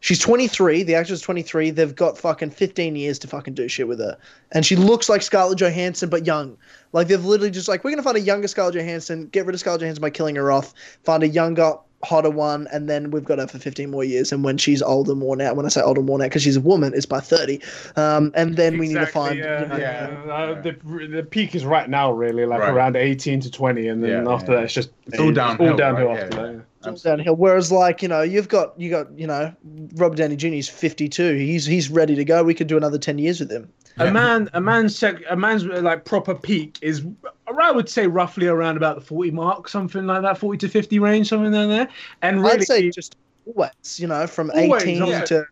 She's 0.00 0.18
23. 0.18 0.82
The 0.82 0.96
actress 0.96 1.20
is 1.20 1.22
23. 1.22 1.70
They've 1.70 1.94
got 1.94 2.18
fucking 2.18 2.50
15 2.50 2.94
years 2.94 3.18
to 3.20 3.26
fucking 3.26 3.54
do 3.54 3.68
shit 3.68 3.88
with 3.88 4.00
her, 4.00 4.18
and 4.52 4.66
she 4.66 4.76
looks 4.76 5.08
like 5.08 5.22
Scarlett 5.22 5.58
Johansson 5.58 6.10
but 6.10 6.26
young. 6.26 6.58
Like 6.92 7.08
they've 7.08 7.24
literally 7.24 7.50
just 7.50 7.68
like 7.68 7.84
we're 7.84 7.90
gonna 7.90 8.02
find 8.02 8.16
a 8.16 8.20
younger 8.20 8.48
Scarlett 8.48 8.74
Johansson, 8.74 9.28
get 9.28 9.46
rid 9.46 9.54
of 9.54 9.60
Scarlett 9.60 9.80
Johansson 9.80 10.02
by 10.02 10.10
killing 10.10 10.36
her 10.36 10.52
off, 10.52 10.74
find 11.04 11.22
a 11.22 11.28
younger, 11.28 11.74
hotter 12.04 12.30
one, 12.30 12.68
and 12.72 12.88
then 12.88 13.10
we've 13.10 13.24
got 13.24 13.38
her 13.38 13.46
for 13.46 13.58
15 13.58 13.90
more 13.90 14.04
years. 14.04 14.30
And 14.32 14.44
when 14.44 14.58
she's 14.58 14.82
old 14.82 15.08
and 15.08 15.20
worn 15.20 15.40
out, 15.40 15.56
when 15.56 15.66
I 15.66 15.68
say 15.68 15.80
old 15.80 15.98
and 15.98 16.08
worn 16.08 16.20
out, 16.22 16.26
because 16.26 16.42
she's 16.42 16.56
a 16.56 16.60
woman, 16.60 16.92
it's 16.94 17.06
by 17.06 17.20
30. 17.20 17.60
Um, 17.96 18.30
and 18.34 18.56
then 18.56 18.78
we 18.78 18.88
need 18.88 18.94
to 18.94 19.06
find. 19.06 19.38
Yeah, 19.38 19.62
you 19.62 19.68
know, 19.68 19.76
yeah. 19.76 20.32
Uh, 20.32 20.60
the, 20.62 20.72
the 21.08 21.22
peak 21.22 21.54
is 21.54 21.64
right 21.64 21.88
now, 21.88 22.12
really, 22.12 22.46
like 22.46 22.60
Right. 22.60 22.70
around 22.70 22.96
18 22.96 23.40
to 23.40 23.50
20, 23.50 23.88
and 23.88 24.02
then 24.04 24.24
Yeah, 24.24 24.32
after 24.32 24.52
yeah. 24.52 24.58
that, 24.58 24.64
it's 24.64 24.74
just 24.74 24.90
It's 25.06 25.18
all 25.18 25.32
downhill, 25.32 25.70
All 25.70 25.76
downhill 25.76 26.06
right? 26.08 26.20
after 26.22 26.36
Yeah, 26.36 26.42
that. 26.42 26.52
yeah. 26.84 26.92
yeah. 26.92 26.98
downhill. 27.02 27.36
Whereas, 27.36 27.72
like 27.72 28.02
you 28.02 28.08
know, 28.08 28.22
you've 28.22 28.48
got 28.48 28.78
you 28.78 28.90
got 28.90 29.18
you 29.18 29.26
know, 29.26 29.52
Robert 29.96 30.16
Downey 30.18 30.36
Jr. 30.36 30.48
is 30.48 30.68
52. 30.68 31.34
He's 31.34 31.64
he's 31.64 31.88
ready 31.90 32.14
to 32.14 32.24
go. 32.24 32.42
We 32.44 32.54
could 32.54 32.66
do 32.66 32.76
another 32.76 32.98
10 32.98 33.18
years 33.18 33.40
with 33.40 33.50
him. 33.50 33.68
A 33.98 34.10
man, 34.10 34.50
a 34.54 34.60
man's 34.60 35.02
a 35.02 35.36
man's 35.36 35.64
like 35.64 36.04
proper 36.04 36.34
peak 36.34 36.78
is, 36.82 37.04
I 37.46 37.70
would 37.70 37.88
say, 37.88 38.06
roughly 38.06 38.48
around 38.48 38.76
about 38.76 38.96
the 38.96 39.00
40 39.00 39.30
mark, 39.30 39.68
something 39.68 40.06
like 40.06 40.22
that, 40.22 40.38
40 40.38 40.58
to 40.58 40.68
50 40.68 40.98
range, 40.98 41.28
something 41.28 41.52
like 41.52 41.68
there. 41.68 41.88
And 42.22 42.42
really, 42.42 42.54
I'd 42.54 42.64
say 42.64 42.90
just 42.90 43.16
always, 43.46 43.98
you 43.98 44.08
know, 44.08 44.26
from 44.26 44.50
Always, 44.50 44.82
18 44.82 45.06
yeah. 45.06 45.24
to 45.26 45.44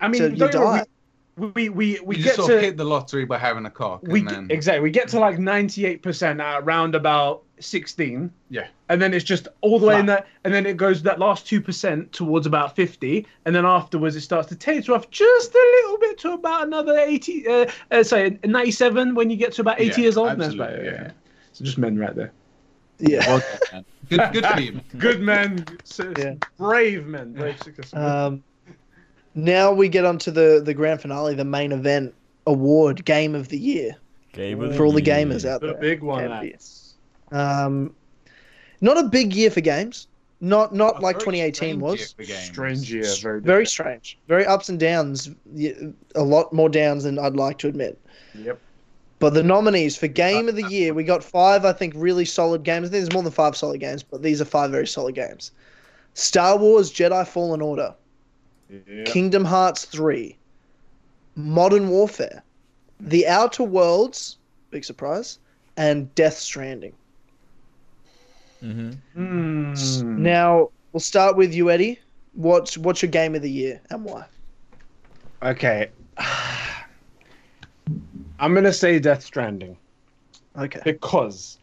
I 0.00 0.08
mean, 0.08 0.36
don't 0.36 0.86
get 1.38 1.44
me 1.44 1.46
wrong, 1.46 1.52
die. 1.52 1.52
we, 1.54 1.68
we, 1.68 1.68
we, 1.68 2.00
we 2.00 2.16
you 2.16 2.22
get 2.22 2.36
just 2.36 2.36
sort 2.36 2.48
to 2.50 2.56
of 2.56 2.62
hit 2.62 2.76
the 2.76 2.84
lottery 2.84 3.24
by 3.24 3.38
having 3.38 3.66
a 3.66 3.70
cock, 3.70 4.02
we 4.02 4.20
and 4.20 4.28
then 4.28 4.46
exactly 4.50 4.80
we 4.80 4.90
get 4.90 5.08
to 5.08 5.20
like 5.20 5.36
98% 5.36 6.40
at 6.40 6.62
around 6.62 6.94
about 6.94 7.42
16 7.58 8.30
yeah, 8.50 8.66
and 8.90 9.00
then 9.00 9.14
it's 9.14 9.24
just 9.24 9.48
all 9.62 9.78
the 9.78 9.86
way 9.86 9.98
in 9.98 10.06
Flat. 10.06 10.24
that 10.24 10.28
and 10.44 10.52
then 10.52 10.66
it 10.66 10.76
goes 10.76 11.02
that 11.02 11.18
last 11.18 11.46
2% 11.46 12.10
towards 12.12 12.46
about 12.46 12.76
50 12.76 13.26
and 13.46 13.54
then 13.54 13.64
afterwards 13.64 14.14
it 14.14 14.20
starts 14.20 14.48
to 14.48 14.56
taper 14.56 14.92
off 14.92 15.10
just 15.10 15.54
a 15.54 15.80
little 15.82 15.98
bit 15.98 16.18
to 16.18 16.32
about 16.32 16.66
another 16.66 16.98
80 16.98 17.48
uh, 17.48 17.66
uh 17.90 18.02
say 18.02 18.38
97 18.44 19.14
when 19.14 19.30
you 19.30 19.36
get 19.36 19.52
to 19.54 19.62
about 19.62 19.80
80 19.80 19.88
Yeah, 19.88 19.98
years 20.04 20.16
old 20.18 20.28
and 20.30 20.40
that's 20.40 20.54
about 20.54 20.68
absolutely, 20.70 20.98
it, 20.98 21.02
yeah. 21.06 21.12
so 21.52 21.64
just 21.64 21.78
men 21.78 21.98
right 21.98 22.14
there 22.14 22.32
yeah. 22.98 23.26
well 23.26 23.38
done, 23.38 23.48
man. 23.72 23.84
good, 24.08 24.32
good 24.32 24.46
for 24.46 24.60
you. 24.60 24.80
good 24.98 25.20
men 25.20 25.64
Yeah. 26.18 26.34
brave 26.58 27.06
men 27.06 27.32
brave 27.32 27.58
successful 27.62 27.98
men. 27.98 28.08
Um, 28.10 28.44
now 29.36 29.72
we 29.72 29.88
get 29.88 30.04
onto 30.04 30.32
the 30.32 30.60
the 30.64 30.74
grand 30.74 31.02
finale, 31.02 31.34
the 31.34 31.44
main 31.44 31.72
event 31.72 32.14
award, 32.46 33.04
game 33.04 33.34
of 33.36 33.48
the 33.48 33.58
year 33.58 33.96
Game 34.32 34.62
of 34.62 34.76
for 34.76 34.84
all 34.86 34.92
the 34.92 35.02
gamers 35.02 35.44
out 35.48 35.60
the 35.60 35.68
there. 35.68 35.76
big 35.78 36.02
one 36.02 36.24
Game 36.24 36.32
of 36.32 36.40
the 36.40 36.46
year. 36.46 36.54
lads. 36.54 36.94
Um, 37.32 37.96
not 38.80 38.98
a 38.98 39.04
big 39.04 39.34
year 39.34 39.50
for 39.50 39.60
games. 39.60 40.08
Not 40.40 40.74
not 40.74 40.98
A 40.98 41.00
like 41.00 41.18
2018 41.18 41.80
was. 41.80 41.98
year 42.00 42.08
for 42.16 42.24
games. 42.24 42.42
strange 42.44 42.92
year 42.92 43.16
very 43.22 43.40
Very 43.40 43.66
different. 43.66 43.68
strange. 43.68 44.18
Very 44.28 44.46
ups 44.46 44.68
and 44.68 44.78
downs. 44.78 45.30
A 46.14 46.22
lot 46.22 46.52
more 46.52 46.68
downs 46.68 47.04
than 47.04 47.18
I'd 47.18 47.36
like 47.36 47.58
to 47.58 47.68
admit. 47.68 47.98
yep 48.34 48.60
But 49.18 49.34
the 49.34 49.42
nominees 49.42 49.96
for 49.96 50.08
game 50.08 50.48
of 50.48 50.56
the 50.56 50.62
year, 50.64 50.92
we 50.94 51.04
got 51.04 51.24
five, 51.24 51.64
I 51.64 51.72
think, 51.72 51.94
really 51.96 52.24
solid 52.26 52.64
games. 52.64 52.88
I 52.88 52.90
think 52.92 53.02
there's 53.04 53.12
more 53.12 53.22
than 53.22 53.32
five 53.32 53.56
solid 53.56 53.80
games, 53.80 54.02
but 54.02 54.22
these 54.22 54.40
are 54.40 54.44
five 54.44 54.70
very 54.70 54.86
solid 54.86 55.14
games. 55.14 55.52
Star 56.14 56.58
Wars 56.58 56.92
Jedi 56.92 57.26
Fallen 57.26 57.62
Order, 57.62 57.94
Yep. 58.68 59.06
Kingdom 59.06 59.44
Hearts 59.44 59.84
3, 59.84 60.36
Modern 61.36 61.88
Warfare, 61.88 62.42
The 63.00 63.26
Outer 63.26 63.64
Worlds, 63.64 64.38
big 64.70 64.84
surprise, 64.84 65.38
and 65.76 66.12
Death 66.14 66.38
Stranding. 66.38 66.94
Mhm. 68.62 68.96
Hmm. 69.14 70.22
Now, 70.22 70.70
we'll 70.92 71.00
start 71.00 71.36
with 71.36 71.54
you, 71.54 71.70
Eddie. 71.70 72.00
What's 72.32 72.76
what's 72.76 73.02
your 73.02 73.10
game 73.10 73.34
of 73.34 73.42
the 73.42 73.50
year 73.50 73.80
and 73.90 74.04
why? 74.04 74.26
Okay. 75.42 75.90
I'm 78.38 78.54
gonna 78.54 78.72
say 78.72 78.98
Death 78.98 79.22
Stranding 79.22 79.78
Okay. 80.58 80.80
because 80.84 81.58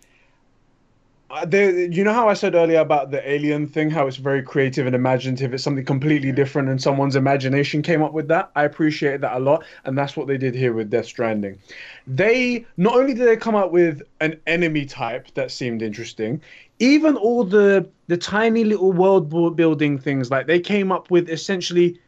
you 1.52 2.03
know 2.03 2.14
how 2.14 2.30
I 2.30 2.34
said 2.34 2.53
earlier 2.56 2.80
about 2.80 3.12
the 3.12 3.28
alien 3.30 3.68
thing, 3.68 3.90
how 3.90 4.08
it's 4.08 4.18
very 4.18 4.44
creative 4.44 4.86
and 4.86 4.95
imaginative. 4.95 5.53
It's 5.53 5.64
something 5.64 5.86
completely 5.86 6.32
different, 6.32 6.70
and 6.70 6.82
someone's 6.82 7.16
imagination 7.16 7.82
came 7.82 8.03
up 8.03 8.14
with 8.14 8.28
that. 8.28 8.52
I 8.56 8.64
appreciate 8.64 9.22
that 9.22 9.36
a 9.36 9.40
lot, 9.40 9.64
and 9.86 9.98
that's 9.98 10.16
what 10.16 10.28
they 10.28 10.38
did 10.38 10.53
here 10.53 10.74
with 10.74 10.90
Death 10.90 11.06
Stranding. 11.06 11.58
They 12.06 12.66
not 12.78 12.95
only 12.95 13.14
did 13.14 13.28
they 13.28 13.38
come 13.38 13.56
up 13.56 13.72
with 13.72 14.02
an 14.20 14.40
enemy 14.48 14.86
type 14.86 15.28
that 15.34 15.52
seemed 15.52 15.82
interesting, 15.82 16.42
even 16.80 17.16
all 17.16 17.44
the 17.44 17.88
the 18.08 18.18
tiny 18.18 18.64
little 18.64 18.92
world 18.92 19.30
building 19.56 19.98
things, 19.98 20.30
like 20.30 20.48
they 20.48 20.60
came 20.60 20.92
up 20.92 21.10
with 21.10 21.30
essentially 21.30 22.00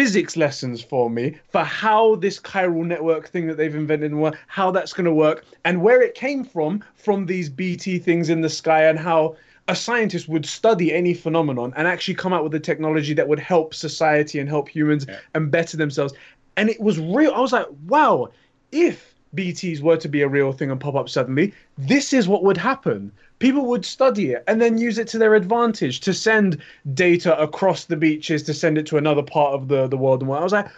physics 0.00 0.34
lessons 0.34 0.80
for 0.82 1.10
me 1.10 1.36
for 1.50 1.62
how 1.62 2.14
this 2.16 2.40
chiral 2.40 2.86
network 2.86 3.28
thing 3.28 3.46
that 3.46 3.58
they've 3.58 3.74
invented 3.74 4.10
and 4.10 4.34
how 4.46 4.70
that's 4.70 4.94
going 4.94 5.04
to 5.04 5.12
work 5.12 5.44
and 5.66 5.82
where 5.82 6.00
it 6.00 6.14
came 6.14 6.42
from 6.42 6.82
from 6.94 7.26
these 7.26 7.50
bt 7.50 7.98
things 7.98 8.30
in 8.30 8.40
the 8.40 8.48
sky 8.48 8.84
and 8.84 8.98
how 8.98 9.36
a 9.68 9.76
scientist 9.76 10.26
would 10.26 10.46
study 10.46 10.90
any 10.94 11.12
phenomenon 11.12 11.70
and 11.76 11.86
actually 11.86 12.14
come 12.14 12.32
out 12.32 12.42
with 12.42 12.54
a 12.54 12.58
technology 12.58 13.12
that 13.12 13.28
would 13.28 13.38
help 13.38 13.74
society 13.74 14.38
and 14.38 14.48
help 14.48 14.70
humans 14.70 15.04
Yeah. 15.06 15.18
and 15.34 15.50
better 15.50 15.76
themselves 15.76 16.14
and 16.56 16.70
it 16.70 16.80
was 16.80 16.98
real 16.98 17.34
i 17.34 17.40
was 17.40 17.52
like 17.52 17.66
wow 17.86 18.30
if 18.72 19.09
bts 19.34 19.80
were 19.80 19.96
to 19.96 20.08
be 20.08 20.22
a 20.22 20.28
real 20.28 20.52
thing 20.52 20.70
and 20.70 20.80
pop 20.80 20.94
up 20.94 21.08
suddenly 21.08 21.52
this 21.78 22.12
is 22.12 22.26
what 22.26 22.42
would 22.42 22.56
happen 22.56 23.12
people 23.40 23.64
would 23.64 23.84
study 23.84 24.32
it 24.32 24.44
and 24.46 24.60
then 24.60 24.76
use 24.78 24.98
it 24.98 25.08
to 25.08 25.18
their 25.18 25.34
advantage 25.34 26.00
to 26.00 26.12
send 26.12 26.58
data 26.94 27.36
across 27.40 27.86
the 27.86 27.96
beaches 27.96 28.42
to 28.42 28.52
send 28.54 28.76
it 28.78 28.86
to 28.86 28.98
another 28.98 29.22
part 29.22 29.54
of 29.54 29.66
the, 29.68 29.86
the 29.88 29.96
world. 29.96 30.20
And 30.20 30.28
what 30.28 30.40
I 30.40 30.44
was 30.44 30.52
like, 30.52 30.68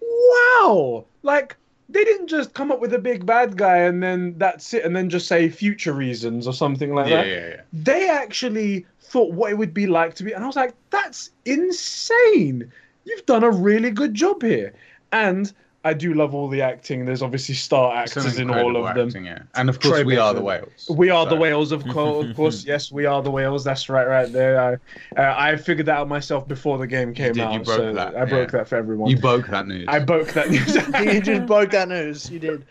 wow, 0.00 1.04
like 1.22 1.56
they 1.88 2.04
didn't 2.04 2.26
just 2.26 2.52
come 2.52 2.72
up 2.72 2.80
with 2.80 2.92
a 2.94 2.98
big 2.98 3.24
bad 3.26 3.56
guy 3.56 3.78
and 3.78 4.02
then 4.02 4.34
that's 4.38 4.74
it, 4.74 4.84
and 4.84 4.94
then 4.94 5.08
just 5.08 5.28
say 5.28 5.48
future 5.48 5.92
reasons 5.92 6.46
or 6.46 6.52
something 6.52 6.92
like 6.94 7.08
Yeah, 7.10 7.16
that. 7.18 7.28
yeah, 7.28 7.48
yeah. 7.48 7.60
They 7.72 8.08
actually 8.08 8.86
thought 9.00 9.32
what 9.32 9.52
it 9.52 9.58
would 9.58 9.72
be 9.74 9.86
like 9.86 10.14
to 10.14 10.24
be, 10.24 10.32
and 10.32 10.42
I 10.42 10.46
was 10.46 10.56
like, 10.56 10.74
that's 10.90 11.30
insane. 11.44 12.72
You've 13.04 13.26
done 13.26 13.44
a 13.44 13.50
really 13.50 13.90
good 13.90 14.14
job 14.14 14.42
here. 14.42 14.74
And 15.12 15.52
I 15.82 15.94
do 15.94 16.12
love 16.12 16.34
all 16.34 16.48
the 16.48 16.60
acting. 16.60 17.06
There's 17.06 17.22
obviously 17.22 17.54
star 17.54 17.96
actors 17.96 18.38
in 18.38 18.50
all 18.50 18.76
incredible 18.76 18.86
of 18.86 19.12
them. 19.12 19.24
yeah. 19.24 19.42
And 19.54 19.70
of 19.70 19.80
course, 19.80 20.00
Troy 20.00 20.04
we 20.04 20.18
are 20.18 20.34
the 20.34 20.42
whales. 20.42 20.90
We 20.90 21.08
are 21.08 21.24
the 21.24 21.36
whales, 21.36 21.72
of 21.72 21.86
course. 21.88 22.28
Of 22.28 22.36
course, 22.36 22.64
yes, 22.66 22.92
we 22.92 23.06
are 23.06 23.22
the 23.22 23.30
whales. 23.30 23.64
That's 23.64 23.88
right, 23.88 24.06
right 24.06 24.30
there. 24.30 24.60
I, 24.60 24.72
uh, 25.18 25.34
I 25.38 25.56
figured 25.56 25.86
that 25.86 25.96
out 25.96 26.08
myself 26.08 26.46
before 26.46 26.76
the 26.76 26.86
game 26.86 27.14
came 27.14 27.32
did, 27.32 27.36
you 27.38 27.42
out. 27.44 27.64
broke 27.64 27.76
so 27.78 27.92
that, 27.94 28.14
I 28.14 28.26
broke 28.26 28.52
yeah. 28.52 28.58
that 28.58 28.68
for 28.68 28.76
everyone. 28.76 29.10
You 29.10 29.18
broke 29.18 29.46
that 29.48 29.66
news. 29.66 29.86
I 29.88 30.00
broke 30.00 30.28
that 30.32 30.50
news. 30.50 30.74
you 31.14 31.20
just 31.22 31.46
broke 31.46 31.70
that 31.70 31.88
news. 31.88 32.30
You 32.30 32.40
did. 32.40 32.66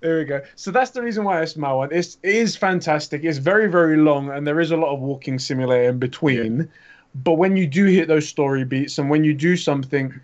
there 0.00 0.18
we 0.18 0.24
go. 0.24 0.40
So 0.56 0.72
that's 0.72 0.90
the 0.90 1.02
reason 1.02 1.22
why 1.22 1.40
it's 1.40 1.56
my 1.56 1.72
one. 1.72 1.90
It's, 1.92 2.18
it 2.24 2.34
is 2.34 2.56
fantastic. 2.56 3.22
It's 3.22 3.38
very, 3.38 3.68
very 3.68 3.96
long, 3.96 4.30
and 4.30 4.44
there 4.44 4.58
is 4.58 4.72
a 4.72 4.76
lot 4.76 4.92
of 4.92 4.98
walking 5.00 5.38
simulator 5.38 5.90
in 5.90 6.00
between. 6.00 6.68
But 7.14 7.34
when 7.34 7.56
you 7.56 7.68
do 7.68 7.84
hit 7.84 8.08
those 8.08 8.28
story 8.28 8.64
beats, 8.64 8.98
and 8.98 9.08
when 9.08 9.22
you 9.22 9.34
do 9.34 9.56
something, 9.56 10.20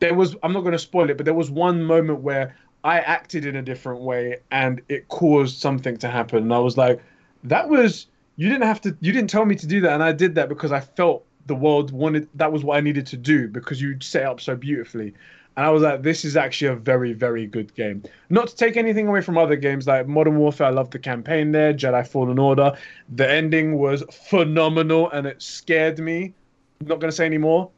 there 0.00 0.14
was 0.14 0.36
I'm 0.42 0.52
not 0.52 0.60
going 0.60 0.72
to 0.72 0.78
spoil 0.78 1.08
it, 1.10 1.16
but 1.16 1.24
there 1.24 1.34
was 1.34 1.50
one 1.50 1.84
moment 1.84 2.20
where 2.20 2.56
I 2.82 3.00
acted 3.00 3.44
in 3.44 3.56
a 3.56 3.62
different 3.62 4.00
way, 4.00 4.38
and 4.50 4.80
it 4.88 5.08
caused 5.08 5.60
something 5.60 5.96
to 5.98 6.08
happen. 6.08 6.44
And 6.44 6.54
I 6.54 6.58
was 6.58 6.76
like, 6.76 7.00
that 7.44 7.68
was 7.68 8.06
you 8.36 8.48
didn't 8.48 8.66
have 8.66 8.80
to 8.82 8.96
you 9.00 9.12
didn't 9.12 9.30
tell 9.30 9.44
me 9.44 9.54
to 9.54 9.66
do 9.66 9.80
that, 9.82 9.92
and 9.92 10.02
I 10.02 10.12
did 10.12 10.34
that 10.34 10.48
because 10.48 10.72
I 10.72 10.80
felt 10.80 11.24
the 11.46 11.54
world 11.54 11.90
wanted 11.92 12.28
that 12.34 12.52
was 12.52 12.64
what 12.64 12.76
I 12.76 12.80
needed 12.80 13.06
to 13.08 13.16
do 13.16 13.48
because 13.48 13.80
you 13.80 13.96
set 14.00 14.24
up 14.24 14.40
so 14.40 14.56
beautifully. 14.56 15.14
And 15.56 15.66
I 15.66 15.70
was 15.70 15.82
like, 15.82 16.02
this 16.02 16.24
is 16.24 16.36
actually 16.36 16.68
a 16.68 16.76
very, 16.76 17.12
very 17.12 17.44
good 17.46 17.74
game. 17.74 18.04
Not 18.30 18.48
to 18.48 18.56
take 18.56 18.76
anything 18.76 19.08
away 19.08 19.20
from 19.20 19.36
other 19.36 19.56
games 19.56 19.86
like 19.86 20.06
Modern 20.06 20.38
Warfare, 20.38 20.68
I 20.68 20.70
loved 20.70 20.92
the 20.92 20.98
campaign 20.98 21.50
there, 21.50 21.74
Jedi 21.74 22.06
Fallen 22.06 22.38
Order. 22.38 22.72
The 23.16 23.28
ending 23.28 23.76
was 23.76 24.04
phenomenal 24.28 25.10
and 25.10 25.26
it 25.26 25.42
scared 25.42 25.98
me. 25.98 26.34
not 26.80 27.00
going 27.00 27.10
to 27.10 27.16
say 27.16 27.26
any 27.26 27.36
more. 27.36 27.70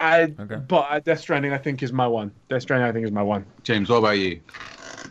I, 0.00 0.22
Okay. 0.38 0.56
But 0.66 0.86
uh, 0.90 0.98
Death 1.00 1.20
Stranding, 1.20 1.52
I 1.52 1.58
think, 1.58 1.82
is 1.82 1.92
my 1.92 2.06
one. 2.06 2.32
Death 2.48 2.62
Stranding, 2.62 2.88
I 2.88 2.92
think, 2.92 3.04
is 3.06 3.12
my 3.12 3.22
one. 3.22 3.44
James, 3.62 3.88
what 3.90 3.98
about 3.98 4.18
you? 4.18 4.40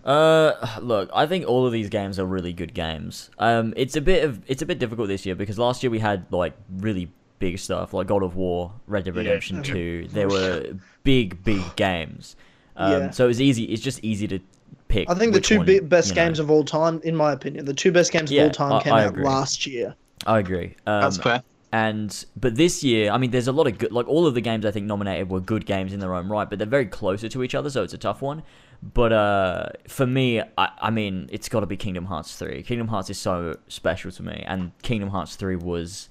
Uh, 0.04 0.54
look, 0.82 1.10
I 1.14 1.26
think 1.26 1.48
all 1.48 1.66
of 1.66 1.72
these 1.72 1.90
games 1.90 2.20
are 2.20 2.26
really 2.26 2.54
good 2.54 2.74
games. 2.74 3.30
Um, 3.38 3.74
it's 3.78 3.96
a 3.96 4.02
bit 4.02 4.24
of 4.24 4.42
it's 4.48 4.62
a 4.62 4.66
bit 4.66 4.80
difficult 4.80 5.08
this 5.08 5.26
year 5.26 5.36
because 5.36 5.60
last 5.60 5.84
year 5.84 5.90
we 5.90 6.00
had 6.00 6.26
like 6.32 6.54
really 6.78 7.12
big 7.40 7.60
stuff 7.60 7.94
like 7.94 8.08
God 8.08 8.24
of 8.24 8.36
War, 8.36 8.72
Red 8.88 9.04
Dead 9.06 9.16
Yeah. 9.16 9.22
Redemption 9.22 9.64
Two. 9.64 10.08
There 10.12 10.28
were 10.28 10.74
big, 11.04 11.44
big 11.44 11.62
games. 11.76 12.36
Um, 12.76 12.92
Yeah. 12.92 13.10
so 13.12 13.26
it 13.26 13.28
was 13.28 13.42
easy. 13.42 13.64
It's 13.66 13.82
just 13.82 14.04
easy 14.04 14.28
to 14.28 14.40
pick. 14.88 15.10
I 15.10 15.16
think 15.16 15.34
the 15.34 15.42
two 15.42 15.58
one, 15.58 15.66
bi- 15.68 15.80
best 15.80 16.10
you 16.10 16.16
know. 16.16 16.26
games 16.26 16.40
of 16.40 16.50
all 16.50 16.64
time, 16.64 17.02
in 17.04 17.16
my 17.16 17.32
opinion, 17.34 17.66
the 17.66 17.74
two 17.74 17.92
best 17.92 18.12
games 18.12 18.32
Yeah, 18.32 18.44
of 18.44 18.48
all 18.48 18.54
time 18.54 18.74
I- 18.74 18.84
came 18.84 18.94
I 18.94 19.04
out 19.04 19.10
agree. 19.10 19.24
last 19.26 19.66
year. 19.68 19.96
I 20.28 20.40
agree. 20.40 20.76
Um, 20.86 21.02
That's 21.02 21.18
fair. 21.18 21.44
And 21.72 22.26
but 22.36 22.56
this 22.56 22.84
year, 22.84 23.12
I 23.12 23.18
mean, 23.20 23.30
there's 23.32 23.48
a 23.48 23.52
lot 23.52 23.68
of 23.68 23.78
good. 23.78 23.92
Like 23.92 24.08
all 24.08 24.26
of 24.26 24.34
the 24.34 24.42
games 24.42 24.66
I 24.66 24.72
think 24.72 24.88
nominated 24.88 25.30
were 25.30 25.40
good 25.40 25.66
games 25.68 25.94
in 25.94 26.00
their 26.00 26.16
own 26.16 26.28
right, 26.28 26.50
but 26.50 26.58
they're 26.58 26.68
very 26.68 26.88
closer 26.88 27.30
to 27.30 27.44
each 27.44 27.54
other, 27.54 27.70
so 27.70 27.84
it's 27.84 27.94
a 27.94 27.98
tough 27.98 28.22
one. 28.24 28.42
But 28.82 29.14
uh, 29.14 29.66
for 29.88 30.08
me, 30.08 30.42
I, 30.58 30.70
I 30.82 30.90
mean, 30.90 31.30
it's 31.32 31.48
got 31.50 31.60
to 31.60 31.66
be 31.68 31.78
Kingdom 31.78 32.06
Hearts 32.06 32.36
three. 32.36 32.64
Kingdom 32.64 32.88
Hearts 32.88 33.10
is 33.12 33.20
so 33.20 33.56
special 33.68 34.10
to 34.12 34.24
me, 34.24 34.44
and 34.48 34.72
Kingdom 34.82 35.10
Hearts 35.10 35.36
three 35.36 35.56
was 35.58 36.10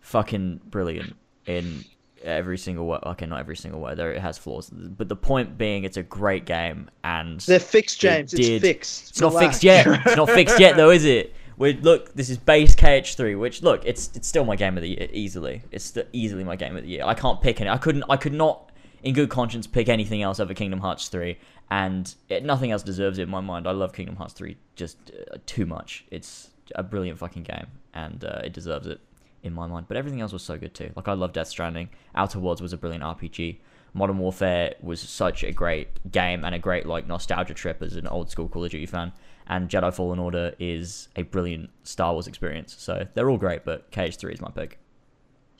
fucking 0.00 0.60
brilliant 0.66 1.16
in 1.46 1.84
every 2.22 2.58
single 2.58 2.86
way. 2.86 2.98
Okay, 3.04 3.26
not 3.26 3.40
every 3.40 3.56
single 3.56 3.80
way. 3.80 3.96
There 3.96 4.12
it 4.12 4.20
has 4.20 4.38
flaws, 4.38 4.70
but 4.70 5.08
the 5.08 5.16
point 5.16 5.58
being, 5.58 5.82
it's 5.82 5.96
a 5.96 6.02
great 6.04 6.44
game, 6.44 6.88
and 7.02 7.40
They're 7.40 7.58
fixed, 7.58 7.98
James. 7.98 8.32
It's 8.34 8.46
did- 8.46 8.62
fixed. 8.62 9.10
it's 9.10 9.20
not 9.20 9.36
fixed 9.36 9.64
yet. 9.64 9.86
It's 10.06 10.16
not 10.16 10.30
fixed 10.30 10.60
yet, 10.60 10.76
though, 10.76 10.90
is 10.90 11.04
it? 11.04 11.34
We 11.56 11.74
look. 11.74 12.14
This 12.14 12.30
is 12.30 12.38
base 12.38 12.74
KH3, 12.74 13.38
which 13.38 13.62
look, 13.62 13.84
it's 13.84 14.10
it's 14.14 14.28
still 14.28 14.44
my 14.44 14.56
game 14.56 14.76
of 14.76 14.82
the 14.82 14.90
year 14.90 15.08
easily. 15.12 15.62
It's 15.70 15.84
still 15.84 16.04
easily 16.12 16.44
my 16.44 16.56
game 16.56 16.76
of 16.76 16.82
the 16.82 16.88
year. 16.88 17.04
I 17.04 17.14
can't 17.14 17.40
pick 17.40 17.60
any. 17.60 17.70
I 17.70 17.78
couldn't. 17.78 18.04
I 18.08 18.16
could 18.16 18.32
not, 18.32 18.70
in 19.02 19.14
good 19.14 19.30
conscience, 19.30 19.66
pick 19.66 19.88
anything 19.88 20.22
else 20.22 20.40
over 20.40 20.54
Kingdom 20.54 20.80
Hearts 20.80 21.08
3, 21.08 21.38
and 21.70 22.14
it, 22.28 22.44
nothing 22.44 22.70
else 22.70 22.82
deserves 22.82 23.18
it 23.18 23.22
in 23.22 23.30
my 23.30 23.40
mind. 23.40 23.66
I 23.66 23.72
love 23.72 23.92
Kingdom 23.92 24.16
Hearts 24.16 24.34
3 24.34 24.56
just 24.76 24.96
uh, 25.10 25.36
too 25.46 25.66
much. 25.66 26.04
It's 26.10 26.50
a 26.74 26.82
brilliant 26.82 27.18
fucking 27.18 27.44
game, 27.44 27.66
and 27.94 28.24
uh, 28.24 28.40
it 28.44 28.52
deserves 28.52 28.86
it 28.86 29.00
in 29.42 29.52
my 29.52 29.66
mind. 29.66 29.86
But 29.88 29.96
everything 29.96 30.20
else 30.20 30.32
was 30.32 30.42
so 30.42 30.56
good 30.56 30.74
too. 30.74 30.90
Like 30.96 31.08
I 31.08 31.12
love 31.12 31.32
Death 31.32 31.48
Stranding. 31.48 31.90
Outer 32.14 32.38
Worlds 32.38 32.62
was 32.62 32.72
a 32.72 32.76
brilliant 32.76 33.04
RPG. 33.04 33.58
Modern 33.94 34.18
Warfare 34.18 34.74
was 34.80 35.00
such 35.00 35.44
a 35.44 35.52
great 35.52 36.10
game 36.10 36.44
and 36.44 36.54
a 36.54 36.58
great 36.58 36.86
like 36.86 37.06
nostalgia 37.06 37.52
trip 37.52 37.82
as 37.82 37.94
an 37.94 38.06
old 38.06 38.30
school 38.30 38.48
Call 38.48 38.64
of 38.64 38.70
Duty 38.70 38.86
fan. 38.86 39.12
And 39.46 39.68
Jedi 39.68 39.92
Fallen 39.92 40.18
Order 40.18 40.54
is 40.58 41.08
a 41.16 41.22
brilliant 41.22 41.70
Star 41.82 42.12
Wars 42.12 42.26
experience. 42.26 42.74
So 42.78 43.06
they're 43.14 43.28
all 43.28 43.38
great, 43.38 43.64
but 43.64 43.90
KH3 43.90 44.34
is 44.34 44.40
my 44.40 44.50
pick. 44.50 44.78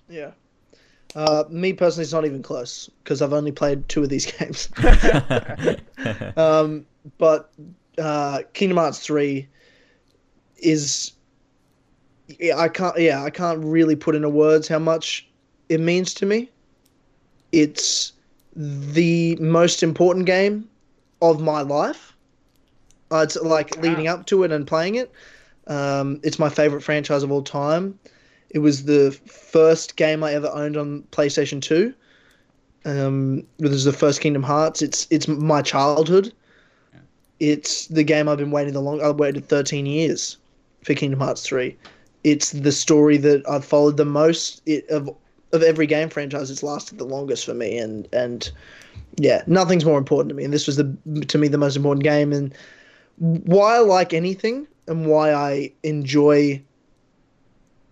Yeah. 0.08 0.32
Uh, 1.14 1.44
me 1.50 1.72
personally, 1.72 2.04
it's 2.04 2.12
not 2.12 2.24
even 2.24 2.42
close 2.42 2.88
because 3.02 3.20
I've 3.20 3.32
only 3.32 3.52
played 3.52 3.88
two 3.88 4.02
of 4.02 4.08
these 4.08 4.26
games. 4.38 4.68
um, 6.36 6.86
but 7.18 7.52
uh, 7.98 8.42
Kingdom 8.54 8.78
Hearts 8.78 9.00
three 9.00 9.48
is 10.56 11.12
yeah, 12.38 12.56
I 12.56 12.68
can't 12.68 12.98
yeah 12.98 13.22
I 13.22 13.30
can't 13.30 13.62
really 13.62 13.96
put 13.96 14.14
into 14.14 14.28
words 14.28 14.68
how 14.68 14.78
much 14.78 15.28
it 15.68 15.80
means 15.80 16.14
to 16.14 16.26
me. 16.26 16.50
It's 17.50 18.12
the 18.54 19.36
most 19.36 19.82
important 19.82 20.26
game 20.26 20.68
of 21.20 21.40
my 21.40 21.60
life. 21.62 22.11
Uh, 23.12 23.22
it's 23.22 23.36
like 23.36 23.76
leading 23.82 24.08
up 24.08 24.26
to 24.26 24.42
it 24.42 24.52
and 24.52 24.66
playing 24.66 24.94
it. 24.94 25.12
Um, 25.66 26.20
it's 26.22 26.38
my 26.38 26.48
favorite 26.48 26.82
franchise 26.82 27.22
of 27.22 27.30
all 27.30 27.42
time. 27.42 27.98
It 28.50 28.60
was 28.60 28.84
the 28.84 29.12
first 29.26 29.96
game 29.96 30.24
I 30.24 30.34
ever 30.34 30.50
owned 30.52 30.76
on 30.76 31.02
PlayStation 31.12 31.60
Two. 31.60 31.94
Um, 32.84 33.46
this 33.58 33.72
is 33.72 33.84
the 33.84 33.92
first 33.92 34.20
Kingdom 34.20 34.42
Hearts. 34.42 34.82
It's 34.82 35.06
it's 35.10 35.28
my 35.28 35.62
childhood. 35.62 36.32
It's 37.38 37.86
the 37.88 38.04
game 38.04 38.28
I've 38.28 38.38
been 38.38 38.50
waiting 38.50 38.72
the 38.72 38.80
long. 38.80 39.02
I 39.02 39.10
waited 39.10 39.48
13 39.48 39.84
years 39.84 40.38
for 40.84 40.94
Kingdom 40.94 41.18
Hearts 41.18 41.42
3. 41.42 41.76
It's 42.22 42.52
the 42.52 42.70
story 42.70 43.16
that 43.16 43.42
I've 43.48 43.64
followed 43.64 43.96
the 43.96 44.04
most 44.04 44.62
it, 44.64 44.88
of 44.88 45.10
of 45.52 45.62
every 45.62 45.86
game 45.86 46.08
franchise. 46.08 46.50
It's 46.50 46.62
lasted 46.62 46.98
the 46.98 47.04
longest 47.04 47.44
for 47.44 47.54
me, 47.54 47.78
and 47.78 48.08
and 48.12 48.50
yeah, 49.16 49.42
nothing's 49.46 49.84
more 49.84 49.98
important 49.98 50.30
to 50.30 50.34
me. 50.34 50.44
And 50.44 50.52
this 50.52 50.66
was 50.66 50.76
the 50.76 50.96
to 51.26 51.38
me 51.38 51.48
the 51.48 51.58
most 51.58 51.76
important 51.76 52.04
game. 52.04 52.32
And 52.32 52.54
why 53.18 53.76
I 53.76 53.78
like 53.80 54.12
anything 54.14 54.66
and 54.88 55.06
why 55.06 55.32
I 55.32 55.72
enjoy 55.82 56.62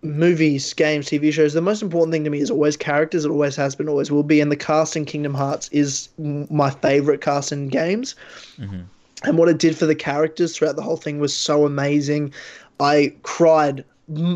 movies, 0.03 0.73
games, 0.73 1.07
TV 1.07 1.31
shows, 1.31 1.53
the 1.53 1.61
most 1.61 1.81
important 1.81 2.11
thing 2.11 2.23
to 2.23 2.29
me 2.29 2.39
is 2.39 2.49
always 2.49 2.75
characters. 2.75 3.23
It 3.25 3.29
always 3.29 3.55
has 3.55 3.75
been, 3.75 3.87
always 3.87 4.11
will 4.11 4.23
be. 4.23 4.41
And 4.41 4.51
the 4.51 4.55
cast 4.55 4.95
in 4.95 5.05
Kingdom 5.05 5.33
Hearts 5.33 5.69
is 5.71 6.09
my 6.17 6.71
favorite 6.71 7.21
cast 7.21 7.51
in 7.51 7.67
games. 7.69 8.15
Mhm. 8.59 8.85
And 9.23 9.37
what 9.37 9.47
it 9.49 9.59
did 9.59 9.77
for 9.77 9.85
the 9.85 9.93
characters 9.95 10.55
throughout 10.55 10.75
the 10.75 10.81
whole 10.81 10.97
thing 10.97 11.19
was 11.19 11.35
so 11.35 11.65
amazing. 11.65 12.33
I 12.79 13.13
cried 13.21 13.85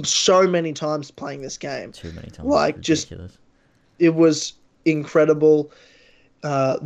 so 0.03 0.47
many 0.47 0.71
times 0.71 1.09
playing 1.09 1.41
this 1.41 1.57
game. 1.57 1.91
Too 1.91 2.11
many 2.11 2.29
times. 2.29 2.47
Like, 2.47 2.79
just- 2.81 3.11
it 3.97 4.13
was 4.13 4.53
incredible. 4.85 5.71
Uh, 6.43 6.77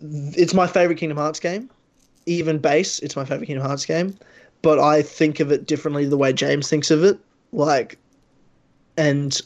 it's 0.00 0.54
my 0.54 0.66
favorite 0.66 0.96
Kingdom 0.96 1.18
Hearts 1.18 1.38
game. 1.40 1.68
Even 2.26 2.58
base, 2.58 2.98
it's 3.00 3.16
my 3.16 3.24
favorite 3.24 3.46
Kingdom 3.46 3.66
Hearts 3.66 3.86
game. 3.86 4.16
But 4.62 4.78
I 4.78 5.02
think 5.02 5.40
of 5.40 5.52
it 5.52 5.66
differently 5.66 6.06
the 6.06 6.16
way 6.16 6.32
James 6.32 6.68
thinks 6.68 6.90
of 6.90 7.04
it. 7.04 7.18
Like, 7.52 7.98
and 8.96 9.40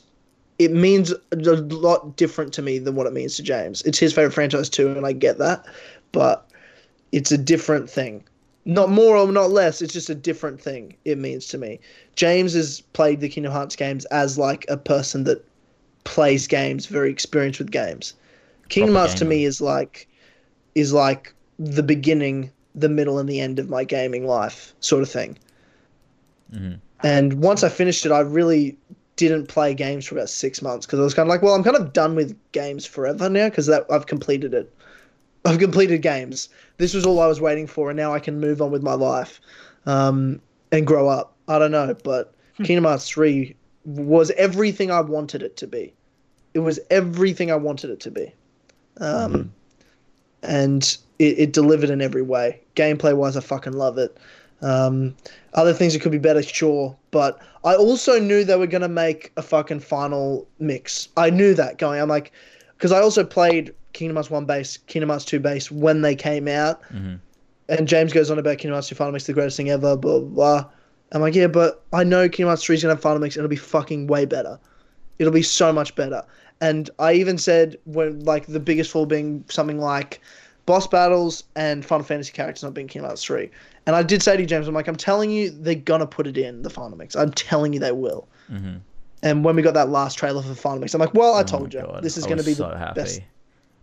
it 0.59 0.73
means 0.73 1.13
a 1.33 1.37
lot 1.37 2.17
different 2.17 2.53
to 2.55 2.63
me 2.63 2.79
than 2.79 2.95
what 2.95 3.07
it 3.07 3.13
means 3.13 3.37
to 3.37 3.43
James. 3.43 3.83
It's 3.83 3.99
his 3.99 4.13
favorite 4.13 4.33
franchise 4.33 4.69
too, 4.69 4.89
and 4.89 5.07
I 5.07 5.13
get 5.13 5.39
that. 5.39 5.65
But 6.13 6.49
it's 7.13 7.33
a 7.33 7.39
different 7.39 7.89
thing. 7.89 8.25
Not 8.65 8.91
more 8.91 9.17
or 9.17 9.31
not 9.33 9.51
less, 9.51 9.81
it's 9.81 9.93
just 9.93 10.11
a 10.11 10.15
different 10.15 10.61
thing 10.61 10.95
it 11.05 11.17
means 11.17 11.47
to 11.49 11.59
me. 11.59 11.81
James 12.17 12.53
has 12.53 12.83
played 12.93 13.21
the 13.21 13.29
Kingdom 13.29 13.53
Hearts 13.53 13.77
games 13.77 14.05
as 14.07 14.37
like 14.37 14.67
a 14.69 14.77
person 14.77 15.25
that 15.25 15.45
plays 16.05 16.47
games, 16.47 16.87
very 16.87 17.11
experienced 17.11 17.59
with 17.59 17.71
games. 17.71 18.15
Kingdom 18.69 18.97
Hearts 18.97 19.15
to 19.15 19.25
me 19.25 19.45
is 19.45 19.61
like 19.61 20.07
is 20.75 20.93
like 20.93 21.33
the 21.59 21.83
beginning, 21.83 22.51
the 22.81 22.89
middle, 22.89 23.19
and 23.19 23.29
the 23.29 23.41
end 23.41 23.59
of 23.59 23.69
my 23.69 23.85
gaming 23.85 24.27
life, 24.27 24.75
sort 24.81 25.03
of 25.03 25.11
thing. 25.11 25.39
Mhm. 26.55 26.81
And 27.03 27.35
once 27.35 27.63
I 27.63 27.69
finished 27.69 28.05
it, 28.07 28.13
I 28.13 28.21
really 28.21 28.77
didn't 29.17 29.49
play 29.49 29.75
games 29.75 30.07
for 30.07 30.15
about 30.15 30.31
six 30.31 30.63
months 30.63 30.87
because 30.87 31.01
I 31.01 31.03
was 31.03 31.15
kind 31.15 31.27
of 31.27 31.31
like, 31.31 31.43
well, 31.43 31.55
I'm 31.55 31.65
kind 31.65 31.77
of 31.77 31.93
done 31.93 32.15
with 32.15 32.37
games 32.53 32.87
forever 32.87 33.29
now 33.29 33.49
because 33.49 33.67
that 33.67 33.85
I've 33.91 34.07
completed 34.07 34.55
it. 34.55 34.73
I've 35.45 35.59
completed 35.59 36.03
games. 36.03 36.49
This 36.79 36.95
was 36.95 37.05
all 37.07 37.21
I 37.21 37.27
was 37.27 37.41
waiting 37.41 37.67
for, 37.67 37.91
and 37.91 37.97
now 37.97 38.15
I 38.15 38.21
can 38.21 38.41
move 38.41 38.61
on 38.63 38.71
with 38.71 38.83
my 38.83 38.95
life 38.95 39.41
um, 39.87 40.41
and 40.73 40.87
grow 40.87 41.09
up. 41.09 41.35
I 41.49 41.59
don't 41.59 41.71
know, 41.71 41.97
but 42.05 42.35
Kingdom 42.63 42.85
Hearts 42.85 43.09
3 43.09 43.55
was 43.85 44.31
everything 44.33 44.91
I 44.91 45.01
wanted 45.01 45.43
it 45.43 45.57
to 45.59 45.67
be. 45.67 45.93
It 46.55 46.61
was 46.61 46.79
everything 46.91 47.51
I 47.51 47.57
wanted 47.57 47.91
it 47.91 48.01
to 48.01 48.11
be. 48.11 48.33
Um, 48.99 49.53
And 50.43 50.97
it, 51.19 51.39
it 51.39 51.53
delivered 51.53 51.91
in 51.91 52.01
every 52.01 52.23
way. 52.23 52.61
Gameplay 52.77 53.17
wise, 53.17 53.37
I 53.37 53.41
fucking 53.41 53.73
love 53.73 53.99
it. 53.99 54.17
Um, 54.61 55.15
other 55.55 55.73
things 55.73 55.93
that 55.93 56.01
could 56.01 56.13
be 56.13 56.19
better, 56.19 56.43
sure. 56.43 56.97
But 57.11 57.41
I 57.65 57.75
also 57.75 58.19
knew 58.19 58.45
they 58.45 58.57
were 58.57 58.67
going 58.67 58.83
to 58.83 58.89
make 58.89 59.33
a 59.37 59.43
fucking 59.43 59.81
final 59.81 60.47
mix. 60.59 61.09
I 61.17 61.31
knew 61.31 61.55
that 61.55 61.79
going. 61.79 62.01
I'm 62.01 62.09
like, 62.09 62.33
because 62.77 62.93
I 62.93 63.01
also 63.01 63.25
played 63.25 63.75
Kingdom 63.93 64.17
Hearts 64.17 64.31
1 64.31 64.45
base, 64.45 64.77
Kingdom 64.87 65.11
Hearts 65.11 65.25
2 65.25 65.41
base 65.41 65.71
when 65.71 66.03
they 66.03 66.15
came 66.15 66.49
out. 66.49 66.83
Mhm. 66.93 67.21
And 67.69 67.87
James 67.87 68.13
goes 68.13 68.31
on 68.31 68.39
about 68.39 68.59
Kingdom 68.59 68.75
Hearts 68.75 68.89
2 68.89 68.95
Final 68.95 69.13
Mix, 69.13 69.27
the 69.27 69.33
greatest 69.33 69.57
thing 69.57 69.71
ever, 69.71 69.97
blah, 69.97 70.21
blah, 70.21 70.29
blah. 70.29 70.65
I'm 71.13 71.23
like, 71.23 71.35
yeah, 71.35 71.47
but 71.47 71.83
I 71.93 72.05
know 72.05 72.29
Kingdom 72.29 72.49
Hearts 72.49 72.65
3 72.65 72.77
is 72.77 72.83
going 72.83 72.91
to 72.91 72.97
have 72.97 73.03
Final 73.03 73.19
Mix 73.19 73.37
and 73.37 73.45
it'll 73.45 73.51
be 73.51 73.57
fucking 73.57 74.07
way 74.07 74.25
better. 74.25 74.59
It'll 75.19 75.33
be 75.33 75.43
so 75.43 75.73
much 75.73 75.95
better. 75.97 76.23
And 76.61 76.91
I 76.99 77.13
even 77.15 77.39
said, 77.39 77.77
when 77.85 78.21
like 78.25 78.47
the 78.47 78.61
biggest 78.61 78.91
flaw 78.91 79.07
being 79.07 79.45
something 79.49 79.79
like 79.79 80.21
boss 80.67 80.87
battles 80.87 81.45
and 81.57 81.85
Final 81.85 82.05
Fantasy 82.05 82.33
characters 82.33 82.63
not 82.63 82.75
being 82.75 82.89
Kingdom 82.89 83.09
Hearts 83.09 83.25
3. 83.25 83.49
And 83.87 83.97
I 83.97 84.03
did 84.03 84.23
say 84.23 84.37
to 84.37 84.43
you, 84.43 84.47
James, 84.47 84.69
I'm 84.69 84.75
like, 84.75 84.87
I'm 84.89 84.97
telling 84.97 85.31
you, 85.31 85.51
they're 85.51 85.75
to 86.01 86.07
put 86.07 86.27
it 86.27 86.37
in 86.37 86.63
the 86.63 86.69
Final 86.71 86.99
Mix. 86.99 87.17
I'm 87.17 87.31
telling 87.33 87.73
you 87.73 87.81
they 87.81 87.93
will. 87.93 88.29
Mhm. 88.51 88.81
And 89.23 89.45
when 89.45 89.57
we 89.57 89.63
got 89.63 89.75
that 89.75 89.89
last 89.89 90.19
trailer 90.19 90.43
for 90.43 90.49
the 90.49 90.55
Final 90.55 90.81
Mix, 90.81 90.95
I'm 90.95 91.01
like, 91.01 91.15
well, 91.15 91.35
I 91.35 91.41
Oh 91.41 91.45
told 91.45 91.73
you. 91.73 91.81
God, 91.81 92.03
This 92.03 92.17
is 92.17 92.25
I 92.25 92.29
going 92.29 92.39
to 92.39 92.45
be 92.45 92.55
so 92.55 92.69
the 92.69 92.79
happy. 92.79 93.01
best. 93.01 93.21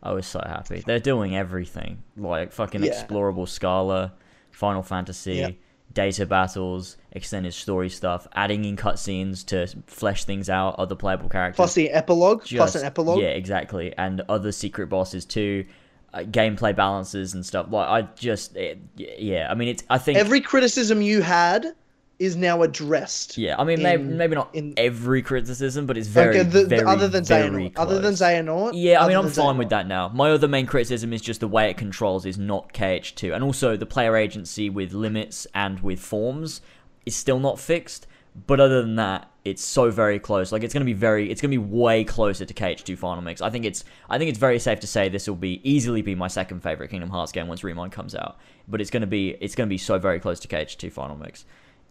I 0.04 0.12
was 0.14 0.28
so 0.28 0.40
happy. 0.46 0.84
They're 0.86 1.00
doing 1.00 1.36
everything, 1.36 2.04
like 2.16 2.52
fucking 2.52 2.84
Yeah. 2.84 2.92
explorable 2.92 3.48
Scala, 3.48 4.14
Final 4.52 4.84
Fantasy, 4.84 5.36
Yeah. 5.36 5.50
Data 5.96 6.26
battles, 6.28 6.98
extended 7.14 7.54
story 7.54 7.90
stuff, 7.90 8.28
adding 8.34 8.66
in 8.66 8.76
cutscenes 8.76 9.44
to 9.48 9.66
flesh 9.88 10.26
things 10.26 10.50
out, 10.50 10.76
other 10.78 10.94
playable 10.94 11.30
characters. 11.30 11.56
Plus 11.56 11.74
the 11.74 11.90
epilogue. 11.90 12.46
plus 12.46 12.76
an 12.76 12.86
epilogue. 12.86 13.20
Yeah, 13.20 13.30
exactly, 13.30 13.96
and 13.98 14.22
other 14.30 14.52
secret 14.52 14.88
bosses 14.88 15.26
too. 15.26 15.66
Uh, 16.14 16.20
gameplay 16.20 16.76
balances 16.76 17.34
and 17.34 17.44
stuff. 17.46 17.68
Like 17.70 17.88
I 17.88 18.08
just, 18.16 18.56
it, 18.56 18.78
yeah. 18.96 19.48
I 19.50 19.56
mean, 19.56 19.70
it's. 19.70 19.84
I 19.90 19.98
think 19.98 20.18
Every 20.18 20.40
criticism 20.40 21.02
you 21.02 21.22
had 21.22 21.74
is 22.20 22.36
now 22.36 22.62
addressed. 22.64 23.38
Yeah, 23.38 23.56
I 23.58 23.64
mean, 23.64 23.84
maybe, 23.84 24.04
in- 24.04 24.18
maybe 24.18 24.36
not 24.36 24.50
in- 24.54 24.74
every 24.78 25.22
criticism, 25.22 25.86
but 25.86 25.98
it's 25.98 26.08
very, 26.08 26.40
Okay, 26.40 26.44
the, 26.50 26.60
the- 26.62 26.66
very, 26.68 26.84
other 26.86 27.08
than 27.08 27.24
very 27.26 27.50
Xehanort. 27.70 27.74
Other 27.78 28.00
than. 28.00 28.14
Xehanort. 28.14 28.72
Yeah, 28.74 29.04
I 29.04 29.08
mean, 29.08 29.18
I'm 29.18 29.30
fine 29.30 29.58
with 29.58 29.70
that 29.70 29.88
now. 29.88 30.10
My 30.10 30.32
other 30.32 30.48
main 30.48 30.66
criticism 30.66 31.12
is 31.14 31.22
just 31.22 31.40
the 31.42 31.48
way 31.48 31.70
it 31.70 31.78
controls 31.78 32.26
is 32.26 32.38
not 32.38 32.74
KH2, 32.74 33.34
and 33.36 33.44
also 33.44 33.76
the 33.76 33.86
player 33.86 34.16
agency 34.16 34.70
with 34.70 34.94
limits 34.94 35.46
and 35.54 35.80
with 35.82 36.00
forms 36.00 36.62
is 37.06 37.16
still 37.16 37.40
not 37.40 37.60
fixed. 37.60 38.08
But 38.48 38.60
other 38.60 38.82
than 38.82 38.96
that, 38.98 39.30
it's 39.46 39.64
so 39.64 39.90
very 39.92 40.20
close. 40.20 40.52
Like 40.52 40.62
it's 40.64 40.74
gonna 40.74 40.84
be 40.84 40.92
very, 40.92 41.32
it's 41.32 41.40
gonna 41.42 41.52
be 41.52 41.58
way 41.58 42.04
closer 42.04 42.44
to 42.44 42.54
KH2 42.54 42.98
Final 42.98 43.24
Mix. 43.24 43.42
I 43.42 43.50
think 43.50 43.64
it's, 43.64 43.86
I 44.10 44.18
think 44.18 44.28
it's 44.30 44.40
very 44.40 44.60
safe 44.60 44.82
to 44.82 44.88
say 44.88 45.08
this 45.08 45.28
will 45.30 45.38
be 45.38 45.62
easily 45.64 46.02
be 46.02 46.16
my 46.16 46.28
second 46.28 46.62
favorite 46.62 46.90
Kingdom 46.90 47.10
Hearts 47.12 47.32
game 47.32 47.48
once 47.48 47.64
Re 47.64 47.72
Mind 47.72 47.94
comes 47.94 48.14
out. 48.14 48.38
But 48.68 48.82
it's 48.82 48.90
gonna 48.90 49.08
be, 49.08 49.38
it's 49.40 49.56
gonna 49.56 49.68
be 49.70 49.78
so 49.78 50.00
very 50.00 50.20
close 50.20 50.42
to 50.42 50.50
KH2 50.50 50.92
Final 50.92 51.16
Mix, 51.16 51.46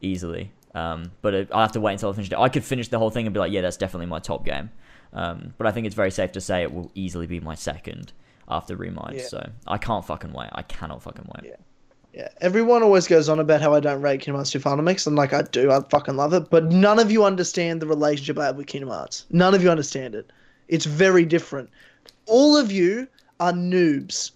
easily. 0.05 0.53
Um, 0.75 1.13
but 1.23 1.35
it, 1.35 1.49
I 1.53 1.63
have 1.63 1.73
to 1.73 1.81
wait 1.81 1.93
until 1.95 2.11
I 2.11 2.13
finish 2.13 2.31
it. 2.31 2.39
I 2.39 2.49
could 2.49 2.65
finish 2.65 2.89
the 2.89 2.99
whole 2.99 3.11
thing 3.11 3.27
and 3.27 3.35
be 3.35 3.41
like, 3.41 3.53
yeah, 3.53 3.61
that's 3.61 3.77
definitely 3.77 4.07
my 4.07 4.19
top 4.19 4.45
game. 4.45 4.71
Um, 5.13 5.55
but 5.57 5.67
I 5.67 5.71
think 5.71 5.87
it's 5.87 5.95
very 5.95 6.11
safe 6.11 6.33
to 6.33 6.41
say 6.41 6.63
it 6.63 6.73
will 6.73 6.91
easily 6.95 7.27
be 7.27 7.39
my 7.41 7.55
second 7.55 8.13
after 8.49 8.75
Re 8.77 8.91
Mind. 8.91 9.17
Yeah. 9.17 9.27
So 9.27 9.51
I 9.67 9.79
can't 9.79 10.05
fucking 10.05 10.33
wait. 10.33 10.49
I 10.53 10.63
cannot 10.63 11.03
fucking 11.03 11.29
wait. 11.37 11.51
Yeah. 11.51 11.57
Yeah, 12.13 12.29
everyone 12.41 12.85
always 12.85 13.09
goes 13.09 13.29
on 13.29 13.41
about 13.41 13.61
how 13.61 13.75
I 13.75 13.81
don't 13.81 14.01
rate 14.01 14.21
Kingdom 14.21 14.37
Hearts 14.37 14.53
2 14.53 14.61
Final 14.61 14.85
Mix, 14.85 15.05
and 15.05 15.17
like 15.17 15.33
I 15.33 15.43
do, 15.43 15.73
I 15.73 15.81
fucking 15.81 16.15
love 16.15 16.33
it. 16.33 16.49
But 16.49 16.67
none 16.67 17.01
of 17.01 17.11
you 17.11 17.25
understand 17.25 17.83
the 17.83 17.89
relationship 17.89 18.39
I 18.39 18.45
have 18.47 18.57
with 18.57 18.69
Kingdom 18.69 18.91
Hearts. 18.91 19.27
None 19.31 19.53
of 19.53 19.65
you 19.65 19.69
understand 19.69 20.15
it. 20.15 20.31
It's 20.69 20.85
very 20.85 21.25
different. 21.25 21.71
All 22.27 22.57
of 22.57 22.71
you 22.71 23.09
are 23.41 23.53
noobs. 23.53 24.33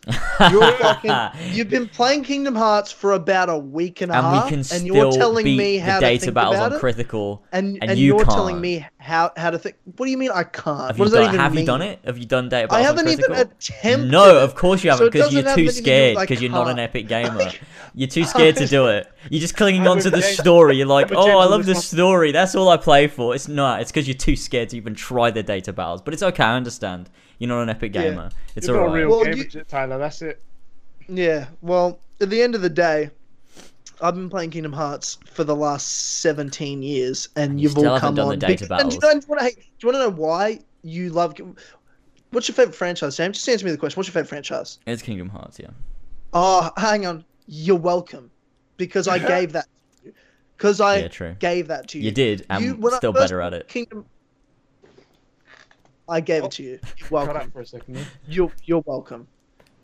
You're 0.50 0.72
fucking. 0.72 1.52
You've 1.54 1.68
been 1.68 1.88
playing 1.88 2.24
Kingdom 2.24 2.54
Hearts 2.54 2.90
for 2.90 3.12
about 3.12 3.48
a 3.48 3.56
week 3.56 4.00
and 4.00 4.10
a 4.10 4.16
and 4.16 4.26
half, 4.26 4.44
we 4.44 4.50
can 4.50 4.64
and 4.72 4.86
you're 4.86 5.12
telling 5.12 5.44
me 5.44 5.78
how 5.78 6.00
the 6.00 6.06
to 6.06 6.06
data 6.06 6.20
think 6.26 6.34
battles 6.34 6.56
about 6.56 6.72
on 6.72 6.76
it, 6.76 6.80
critical. 6.80 7.44
and 7.52 7.78
and 7.80 7.90
and, 7.92 7.98
you 7.98 8.14
are 8.16 8.24
can't. 8.24 8.30
telling 8.30 8.60
me 8.60 8.86
how 9.08 9.32
how 9.36 9.50
to 9.50 9.58
think. 9.58 9.76
What 9.96 10.06
do 10.06 10.10
you 10.12 10.18
mean 10.18 10.30
I 10.30 10.44
can't? 10.44 10.78
Have, 10.88 10.98
what 10.98 10.98
you 10.98 11.04
does 11.06 11.12
that 11.12 11.18
done, 11.18 11.28
even 11.30 11.40
have 11.40 11.52
mean? 11.52 11.60
you 11.62 11.66
done 11.66 11.82
it? 11.82 11.98
Have 12.04 12.18
you 12.18 12.26
done 12.26 12.48
data 12.48 12.72
I 12.72 12.82
haven't 12.82 13.08
even 13.08 13.32
attempted. 13.32 14.10
No, 14.10 14.38
of 14.38 14.54
course 14.54 14.84
you 14.84 14.90
haven't, 14.90 15.06
it 15.06 15.12
because 15.12 15.32
you're 15.32 15.42
too 15.42 15.48
anything 15.48 15.66
to 15.68 15.72
do 15.72 15.82
scared. 15.82 16.18
Because 16.20 16.42
you're 16.42 16.52
not 16.52 16.68
an 16.68 16.78
epic 16.78 17.08
gamer. 17.14 17.50
You're 17.94 18.08
too 18.08 18.24
scared 18.24 18.56
to 18.56 18.66
do 18.66 18.86
it. 18.88 19.10
You're 19.30 19.40
just 19.40 19.56
clinging 19.56 19.82
I'm 19.82 19.88
onto 19.92 20.10
the 20.10 20.22
story. 20.22 20.76
You're 20.76 20.86
like, 20.86 21.10
oh, 21.12 21.38
I 21.38 21.46
love 21.46 21.66
this 21.66 21.78
the 21.90 21.96
story. 21.96 22.32
That's 22.32 22.54
all 22.54 22.68
I 22.68 22.76
play 22.76 23.08
for. 23.08 23.34
It's 23.34 23.48
not. 23.48 23.80
It's 23.80 23.90
because 23.90 24.06
you're 24.06 24.14
too 24.16 24.36
scared 24.36 24.68
to 24.70 24.76
even 24.76 24.94
try 24.94 25.30
the 25.30 25.42
data 25.42 25.72
battles. 25.72 26.02
But 26.02 26.14
it's 26.14 26.22
okay. 26.22 26.44
I 26.44 26.54
understand. 26.56 27.08
You're 27.38 27.48
not 27.48 27.62
an 27.62 27.70
epic 27.70 27.94
Yeah. 27.94 28.02
gamer. 28.10 28.30
It's 28.56 28.66
You're 28.66 28.76
not 28.76 28.82
a 28.82 28.86
alright. 28.86 29.00
real 29.06 29.10
Well, 29.10 29.24
gamer, 29.24 29.36
you- 29.36 29.64
Tyler. 29.66 29.98
That's 29.98 30.22
it. 30.22 30.42
Yeah, 31.08 31.46
well, 31.62 31.98
at 32.20 32.28
the 32.28 32.42
end 32.42 32.54
of 32.54 32.60
the 32.60 32.68
day, 32.68 33.10
I've 34.00 34.14
been 34.14 34.30
playing 34.30 34.50
Kingdom 34.50 34.72
Hearts 34.72 35.18
for 35.26 35.44
the 35.44 35.56
last 35.56 36.20
17 36.20 36.82
years, 36.82 37.28
and 37.36 37.58
You 37.60 37.64
you've 37.64 37.72
still 37.72 37.90
all 37.92 37.98
come 38.00 38.14
done 38.14 38.28
the 38.28 38.32
on. 38.34 38.38
data 38.38 38.66
and 38.78 38.90
do 38.90 38.94
you 38.94 39.00
know, 39.00 39.10
and 39.10 39.20
do 39.20 39.24
you 39.26 39.28
wanna- 39.28 39.42
hey, 39.42 39.54
do 39.54 39.60
you 39.80 39.86
want 39.88 39.94
to 39.96 39.98
know 39.98 40.10
why 40.10 40.60
you 40.82 41.10
love? 41.10 41.34
What's 42.30 42.46
your 42.48 42.54
favorite 42.54 42.74
franchise, 42.76 43.16
James? 43.16 43.36
Just 43.38 43.48
answer 43.48 43.64
me 43.64 43.72
the 43.72 43.78
question. 43.78 43.98
What's 43.98 44.08
your 44.08 44.12
favorite 44.12 44.28
franchise? 44.28 44.78
It's 44.86 45.02
Kingdom 45.02 45.28
Hearts, 45.30 45.58
yeah. 45.58 45.70
Oh, 46.32 46.70
hang 46.76 47.06
on. 47.06 47.24
You're 47.46 47.76
welcome, 47.76 48.30
because 48.76 49.08
I 49.08 49.18
gave 49.42 49.52
that. 49.52 49.66
Because 50.56 50.80
I 50.80 50.98
Yeah, 50.98 51.08
true. 51.08 51.36
gave 51.38 51.68
that 51.68 51.88
to 51.88 51.98
you. 51.98 52.04
You 52.04 52.10
did. 52.10 52.44
I'm 52.50 52.62
You- 52.62 52.74
when 52.76 52.92
still 52.94 53.12
first 53.12 53.24
better 53.24 53.40
at 53.40 53.54
it. 53.54 53.68
Kingdom. 53.68 54.04
I 56.08 56.20
gave 56.20 56.44
it 56.44 56.50
to 56.52 56.62
you. 56.62 56.70
You're 56.70 56.80
Cut 57.00 57.10
welcome. 57.10 57.36
out 57.36 57.52
for 57.52 57.60
a 57.60 57.66
second. 57.66 58.06
You're 58.28 58.50
you're 58.64 58.82
welcome. 58.86 59.26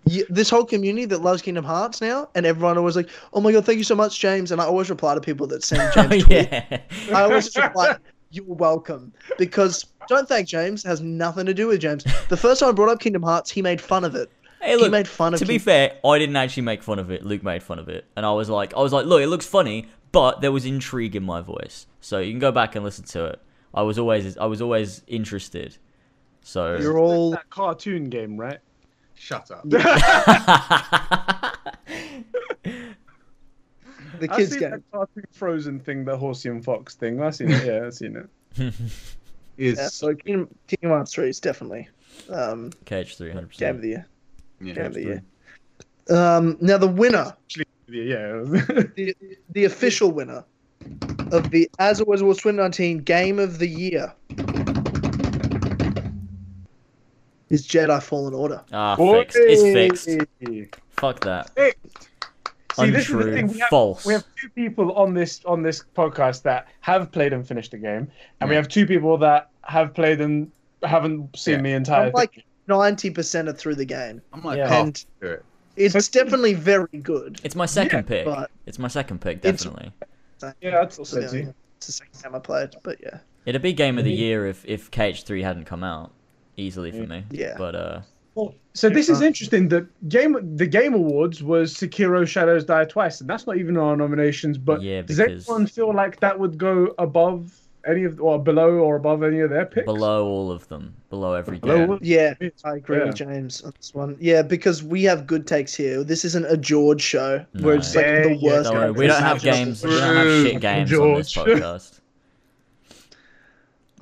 You, 0.06 0.26
this 0.28 0.50
whole 0.50 0.64
community 0.64 1.06
that 1.06 1.22
loves 1.22 1.40
Kingdom 1.40 1.64
Hearts 1.64 2.00
now, 2.00 2.28
and 2.34 2.44
everyone 2.44 2.76
always 2.76 2.96
like, 2.96 3.08
"Oh 3.32 3.40
my 3.40 3.52
god, 3.52 3.64
thank 3.64 3.78
you 3.78 3.84
so 3.84 3.94
much, 3.94 4.18
James." 4.18 4.52
And 4.52 4.60
I 4.60 4.64
always 4.64 4.90
reply 4.90 5.14
to 5.14 5.20
people 5.20 5.46
that 5.46 5.64
send 5.64 5.80
oh, 5.96 6.08
James 6.08 6.24
tweets. 6.24 6.70
yeah. 6.70 7.16
I 7.16 7.22
always 7.22 7.44
just 7.46 7.56
reply, 7.56 7.96
"You're 8.30 8.44
welcome," 8.44 9.12
because 9.38 9.86
don't 10.08 10.28
thank 10.28 10.46
James. 10.46 10.84
It 10.84 10.88
has 10.88 11.00
nothing 11.00 11.46
to 11.46 11.54
do 11.54 11.68
with 11.68 11.80
James. 11.80 12.04
The 12.28 12.36
first 12.36 12.60
time 12.60 12.68
I 12.68 12.72
brought 12.72 12.90
up 12.90 13.00
Kingdom 13.00 13.22
Hearts, 13.22 13.50
he 13.50 13.62
made 13.62 13.80
fun 13.80 14.04
of 14.04 14.14
it. 14.14 14.30
Hey, 14.60 14.78
he 14.78 14.88
made 14.88 15.08
fun 15.08 15.34
of. 15.34 15.40
to 15.40 15.46
be 15.46 15.58
fair, 15.58 15.98
I 16.04 16.18
didn't 16.18 16.36
actually 16.36 16.62
make 16.64 16.82
fun 16.82 16.98
of 16.98 17.10
it. 17.10 17.24
Luke 17.24 17.42
made 17.42 17.62
fun 17.62 17.78
of 17.78 17.88
it, 17.88 18.04
and 18.16 18.26
I 18.26 18.32
was 18.32 18.50
like, 18.50 18.74
I 18.74 18.80
was 18.80 18.92
like, 18.92 19.06
look, 19.06 19.22
it 19.22 19.28
looks 19.28 19.46
funny, 19.46 19.88
but 20.12 20.40
there 20.40 20.52
was 20.52 20.64
intrigue 20.64 21.16
in 21.16 21.22
my 21.22 21.40
voice. 21.40 21.86
So 22.00 22.18
you 22.18 22.32
can 22.32 22.38
go 22.38 22.52
back 22.52 22.74
and 22.74 22.84
listen 22.84 23.04
to 23.06 23.24
it. 23.26 23.40
I 23.74 23.82
was 23.82 23.98
always, 23.98 24.36
I 24.38 24.46
was 24.46 24.62
always 24.62 25.02
interested. 25.06 25.76
So 26.42 26.76
you're 26.76 26.98
all 26.98 27.32
that 27.32 27.50
cartoon 27.50 28.04
game, 28.04 28.36
right? 28.36 28.58
Shut 29.14 29.50
up. 29.50 29.62
the 29.78 29.80
I've 34.22 34.30
kids 34.36 34.50
seen 34.50 34.60
game. 34.60 34.70
that 34.70 34.82
cartoon 34.92 35.24
Frozen 35.32 35.80
thing, 35.80 36.04
the 36.04 36.16
Horsey 36.16 36.48
and 36.48 36.64
Fox 36.64 36.94
thing. 36.94 37.22
I've 37.22 37.34
seen 37.34 37.50
it. 37.50 37.64
Yeah, 37.64 37.86
I've 37.86 37.94
seen 37.94 38.16
it. 38.16 38.28
Is 39.56 39.78
Yeah, 39.78 39.86
so 39.88 40.14
Kingdom, 40.14 40.48
Kingdom 40.66 40.90
Hearts 40.90 41.14
three 41.14 41.28
is 41.28 41.38
definitely 41.38 41.88
um, 42.28 42.70
KH 42.86 43.14
three 43.16 43.30
hundred 43.30 43.52
game 43.52 43.76
of 43.76 43.82
the 43.82 43.88
year. 43.88 44.06
yeah, 44.60 44.74
Game 44.74 44.86
of 44.86 44.94
the 44.94 45.02
year. 45.02 45.22
Um, 46.10 46.56
now 46.60 46.76
the 46.76 46.88
winner. 46.88 47.36
Actually, 47.44 47.66
yeah. 47.88 48.32
the, 48.96 49.14
the 49.50 49.64
official 49.64 50.10
winner 50.10 50.44
of 51.30 51.50
the 51.50 51.70
As 51.78 52.00
Always 52.00 52.20
Awards 52.20 52.40
2019 52.40 52.98
Game 52.98 53.38
of 53.38 53.58
the 53.58 53.68
Year 53.68 54.12
is 57.54 57.66
Jedi 57.66 58.02
Fallen 58.02 58.34
Order. 58.34 58.62
Ah, 58.72 58.96
fixed. 58.96 59.36
It's 59.40 59.62
fixed. 59.62 60.76
Fuck 60.90 61.20
that. 61.20 61.50
See, 62.76 62.90
this 62.90 63.04
is 63.04 63.08
the 63.12 63.18
Untrue. 63.18 63.32
thing. 63.34 63.46
We 63.48 63.58
have, 63.60 63.68
False. 63.68 64.04
we 64.04 64.12
have 64.14 64.24
two 64.40 64.48
people 64.50 64.92
on 64.94 65.14
this 65.14 65.40
on 65.44 65.62
this 65.62 65.84
podcast 65.96 66.42
that 66.42 66.66
have 66.80 67.12
played 67.12 67.32
and 67.32 67.46
finished 67.46 67.70
the 67.70 67.78
game, 67.78 68.10
and 68.40 68.50
we 68.50 68.56
have 68.56 68.66
two 68.68 68.84
people 68.86 69.16
that 69.18 69.50
have 69.62 69.94
played 69.94 70.20
and 70.20 70.50
haven't 70.82 71.36
seen 71.36 71.56
Yeah. 71.58 71.62
the 71.62 71.72
entire 71.72 72.06
I'm 72.08 72.12
like 72.12 72.44
ninety 72.66 73.10
percent 73.10 73.48
of 73.48 73.56
through 73.56 73.76
the 73.76 73.84
game, 73.84 74.20
I'm 74.32 74.42
like 74.42 74.58
Yeah. 74.58 74.80
and 74.82 74.94
to 75.20 75.30
it. 75.34 75.44
it's 75.76 76.08
definitely 76.08 76.54
very 76.54 76.98
good. 77.02 77.40
It's 77.44 77.54
my 77.54 77.66
second 77.66 78.06
pick. 78.08 78.24
but- 78.24 78.50
It's 78.66 78.78
my 78.80 78.88
second 78.88 79.20
pick, 79.20 79.40
definitely. 79.40 79.92
Yeah, 80.60 80.70
that's 80.72 80.98
also 80.98 81.20
it's 81.20 81.32
the 81.32 81.92
second 81.92 82.18
time 82.20 82.34
I 82.34 82.38
played, 82.40 82.70
but 82.82 82.98
yeah, 83.00 83.18
It'd 83.46 83.62
be 83.62 83.72
game 83.72 83.98
of 83.98 84.04
the 84.04 84.12
year 84.12 84.46
if 84.46 84.64
if 84.66 84.90
KH3 84.90 85.42
hadn't 85.44 85.64
come 85.64 85.84
out 85.84 86.10
easily 86.56 86.90
for 86.90 87.06
me. 87.06 87.24
Yeah. 87.30 87.54
But 87.58 87.74
uh, 87.74 88.00
Well, 88.34 88.54
So 88.74 88.88
this 88.88 89.08
is 89.08 89.20
interesting. 89.20 89.68
The 89.68 89.88
game, 90.08 90.56
the 90.56 90.66
Game 90.66 90.94
Awards 90.94 91.42
was 91.42 91.74
Sekiro: 91.74 92.26
Shadows 92.26 92.64
Die 92.64 92.84
Twice, 92.86 93.20
and 93.20 93.30
that's 93.30 93.46
not 93.46 93.56
even 93.58 93.76
on 93.76 93.84
our 93.88 93.96
nominations. 93.96 94.58
But 94.58 94.82
Yeah, 94.82 95.02
does 95.02 95.20
anyone 95.20 95.66
feel 95.66 95.94
like 95.94 96.20
that 96.20 96.38
would 96.38 96.58
go 96.58 96.94
above 96.98 97.56
any 97.86 98.04
of, 98.04 98.18
or 98.20 98.42
below, 98.42 98.70
or 98.78 98.96
above 98.96 99.22
any 99.22 99.40
of 99.40 99.50
their 99.50 99.66
picks? 99.66 99.84
below 99.84 100.26
all 100.26 100.50
of 100.50 100.66
them, 100.68 100.94
below 101.10 101.34
every 101.34 101.58
Below 101.58 101.86
game. 101.86 101.98
yeah, 102.00 102.32
I 102.64 102.76
agree 102.76 102.98
Yeah. 102.98 103.04
with 103.06 103.16
James 103.16 103.60
on 103.62 103.72
this 103.78 103.92
one. 103.94 104.16
Yeah, 104.18 104.40
because 104.42 104.82
we 104.82 105.02
have 105.04 105.26
good 105.26 105.46
takes 105.46 105.74
here. 105.74 106.02
This 106.02 106.24
isn't 106.24 106.46
a 106.46 106.56
George 106.56 107.02
show 107.02 107.44
where 107.60 107.74
it's 107.76 107.94
like 107.94 108.06
Yeah, 108.06 108.22
the 108.22 108.38
worst. 108.42 108.64
Don't 108.70 108.74
worry, 108.74 108.86
game 108.86 108.94
we 108.96 109.06
don't 109.06 109.22
have 109.22 109.42
games. 109.42 109.84
We 109.84 109.90
don't 109.90 110.16
have 110.16 110.28
shit 110.42 110.52
True, 110.52 110.60
games 110.60 110.92
on 110.94 111.14
this 111.14 111.34
podcast. 111.34 112.00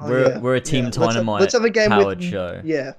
Oh, 0.04 0.08
we're 0.10 0.28
yeah. 0.28 0.38
we're 0.38 0.54
a 0.56 0.60
team 0.60 0.84
Yeah, 0.84 0.90
let's 0.96 1.14
have- 1.14 1.26
let's 1.26 1.52
have 1.54 1.64
a 1.64 1.70
game 1.70 1.90
powered 1.90 2.18
with- 2.18 2.28
show. 2.28 2.60
Yeah. 2.64 2.92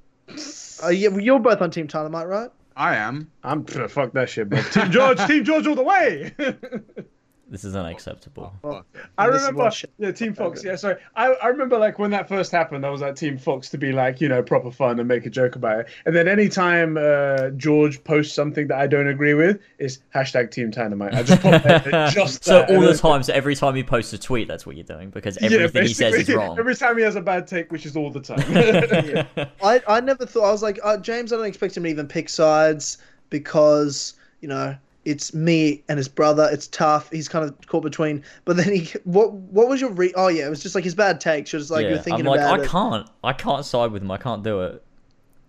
Uh, 0.83 0.89
yeah, 0.89 1.09
well, 1.09 1.19
you're 1.21 1.39
both 1.39 1.61
on 1.61 1.69
Team 1.71 1.87
Dynamite, 1.87 2.27
right? 2.27 2.49
I 2.75 2.95
am. 2.95 3.29
I'm 3.43 3.63
pff, 3.63 3.89
fuck 3.91 4.13
that 4.13 4.29
shit, 4.29 4.49
bro. 4.49 4.61
Team 4.71 4.91
George, 4.91 5.17
Team 5.27 5.43
George 5.43 5.67
all 5.67 5.75
the 5.75 5.83
way. 5.83 6.33
This 7.53 7.65
is 7.65 7.75
unacceptable. 7.75 8.51
Well, 8.63 8.83
I 9.15 9.25
remember, 9.25 9.59
what 9.65 9.85
yeah, 9.99 10.11
Team 10.11 10.33
Fox. 10.33 10.63
Yeah, 10.63 10.75
sorry. 10.75 10.95
I, 11.15 11.33
I 11.33 11.47
remember 11.49 11.77
like 11.77 11.99
when 11.99 12.09
that 12.09 12.27
first 12.27 12.51
happened, 12.51 12.83
I 12.83 12.89
was 12.89 13.03
at 13.03 13.15
Team 13.15 13.37
Fox 13.37 13.69
to 13.69 13.77
be 13.77 13.91
like, 13.91 14.19
you 14.19 14.27
know, 14.27 14.41
proper 14.41 14.71
fun 14.71 14.97
and 14.97 15.07
make 15.07 15.27
a 15.27 15.29
joke 15.29 15.55
about 15.55 15.81
it. 15.81 15.87
And 16.07 16.15
then 16.15 16.27
anytime 16.27 16.97
uh, 16.97 17.51
George 17.51 18.03
posts 18.05 18.33
something 18.33 18.65
that 18.69 18.79
I 18.79 18.87
don't 18.87 19.07
agree 19.07 19.35
with, 19.35 19.59
is 19.77 19.99
hashtag 20.15 20.49
Team 20.49 20.71
Dynamite. 20.71 21.13
I 21.13 21.21
just 21.21 21.43
pop 21.43 21.61
there, 21.61 22.07
just 22.09 22.43
So 22.43 22.53
that, 22.61 22.71
all 22.71 22.81
the 22.81 22.87
then- 22.87 22.97
time, 22.97 23.21
so 23.21 23.31
every 23.33 23.53
time 23.55 23.75
he 23.75 23.83
posts 23.83 24.11
a 24.13 24.17
tweet, 24.17 24.47
that's 24.47 24.65
what 24.65 24.75
you're 24.75 24.83
doing 24.83 25.11
because 25.11 25.37
Yeah, 25.39 25.49
everything 25.51 25.83
he 25.83 25.93
says 25.93 26.15
is 26.15 26.33
wrong. 26.33 26.57
Every 26.63 26.73
time 26.75 26.97
he 26.97 27.03
has 27.03 27.15
a 27.15 27.21
bad 27.21 27.45
take, 27.45 27.71
which 27.71 27.85
is 27.85 27.95
all 27.95 28.09
the 28.09 28.19
time. 28.19 29.27
I, 29.61 29.79
I 29.87 29.99
never 29.99 30.25
thought 30.25 30.45
I 30.45 30.51
was 30.51 30.63
like 30.63 30.79
uh, 30.83 30.97
James. 30.97 31.31
I 31.31 31.35
don't 31.35 31.45
expect 31.45 31.77
him 31.77 31.83
to 31.83 31.89
even 31.89 32.07
pick 32.07 32.29
sides 32.29 32.97
because 33.29 34.15
you 34.41 34.47
know 34.47 34.75
it's 35.05 35.33
me 35.33 35.83
and 35.89 35.97
his 35.97 36.07
brother. 36.07 36.47
It's 36.51 36.67
tough. 36.67 37.09
He's 37.11 37.27
kind 37.27 37.45
of 37.45 37.55
caught 37.67 37.83
between. 37.83 38.23
But 38.45 38.57
then 38.57 38.73
he, 38.73 38.89
what 39.03 39.33
what 39.33 39.67
was 39.67 39.81
your 39.81 39.91
re? 39.91 40.13
Oh 40.15 40.27
yeah, 40.27 40.45
it 40.45 40.49
was 40.49 40.61
just 40.61 40.75
like 40.75 40.83
his 40.83 40.95
bad 40.95 41.19
takes. 41.19 41.51
Just 41.51 41.71
like 41.71 41.83
yeah, 41.83 41.91
were 41.91 41.97
thinking 41.97 42.25
I'm 42.25 42.31
like, 42.31 42.39
about 42.39 42.59
I 42.59 42.63
it. 42.63 42.69
can't, 42.69 43.09
I 43.23 43.33
can't 43.33 43.65
side 43.65 43.91
with 43.91 44.01
him. 44.01 44.11
I 44.11 44.17
can't 44.17 44.43
do 44.43 44.61
it. 44.61 44.83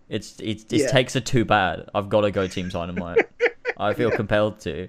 It's 0.09 0.37
it's 0.41 0.65
his 0.71 0.83
Yeah. 0.83 0.91
takes 0.91 1.17
are 1.17 1.21
too 1.21 1.45
bad. 1.45 1.89
I've 1.95 2.09
got 2.09 2.23
to 2.23 2.31
go 2.31 2.47
Team 2.47 2.69
Dynamite. 2.69 3.27
I 3.77 3.95
feel 3.95 4.11
compelled 4.11 4.61
to. 4.61 4.89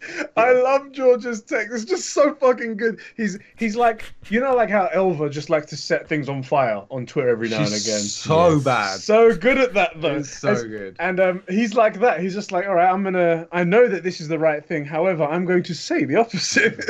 I 0.36 0.52
love 0.52 0.92
George's 0.92 1.42
text. 1.42 1.72
It's 1.74 1.84
just 1.84 2.10
so 2.10 2.34
fucking 2.34 2.76
good. 2.76 3.00
He's 3.16 3.38
he's 3.56 3.76
like 3.76 4.12
you 4.28 4.40
know 4.40 4.54
like 4.54 4.70
how 4.70 4.86
Elva 4.92 5.28
just 5.30 5.50
like 5.50 5.66
to 5.66 5.76
set 5.76 6.08
things 6.08 6.28
on 6.28 6.42
fire 6.42 6.84
on 6.90 7.06
Twitter 7.06 7.28
every 7.30 7.48
now 7.48 7.58
and 7.58 7.66
again. 7.68 8.00
so 8.00 8.54
Yes. 8.54 8.64
bad. 8.64 9.00
So 9.00 9.36
good 9.36 9.58
at 9.58 9.74
that 9.74 10.00
though. 10.00 10.16
It's 10.16 10.30
so 10.38 10.50
As- 10.50 10.64
good. 10.64 10.96
And 10.98 11.18
um, 11.20 11.42
he's 11.48 11.74
like 11.74 12.00
that. 12.00 12.20
He's 12.20 12.34
just 12.34 12.52
like, 12.52 12.66
all 12.66 12.74
right, 12.74 12.90
I'm 12.92 13.02
gonna. 13.02 13.48
I 13.52 13.64
know 13.64 13.88
that 13.88 14.02
this 14.02 14.20
is 14.20 14.28
the 14.28 14.38
right 14.38 14.64
thing. 14.64 14.84
However, 14.84 15.24
I'm 15.24 15.44
going 15.46 15.62
to 15.64 15.74
say 15.74 16.04
the 16.04 16.16
opposite. 16.16 16.80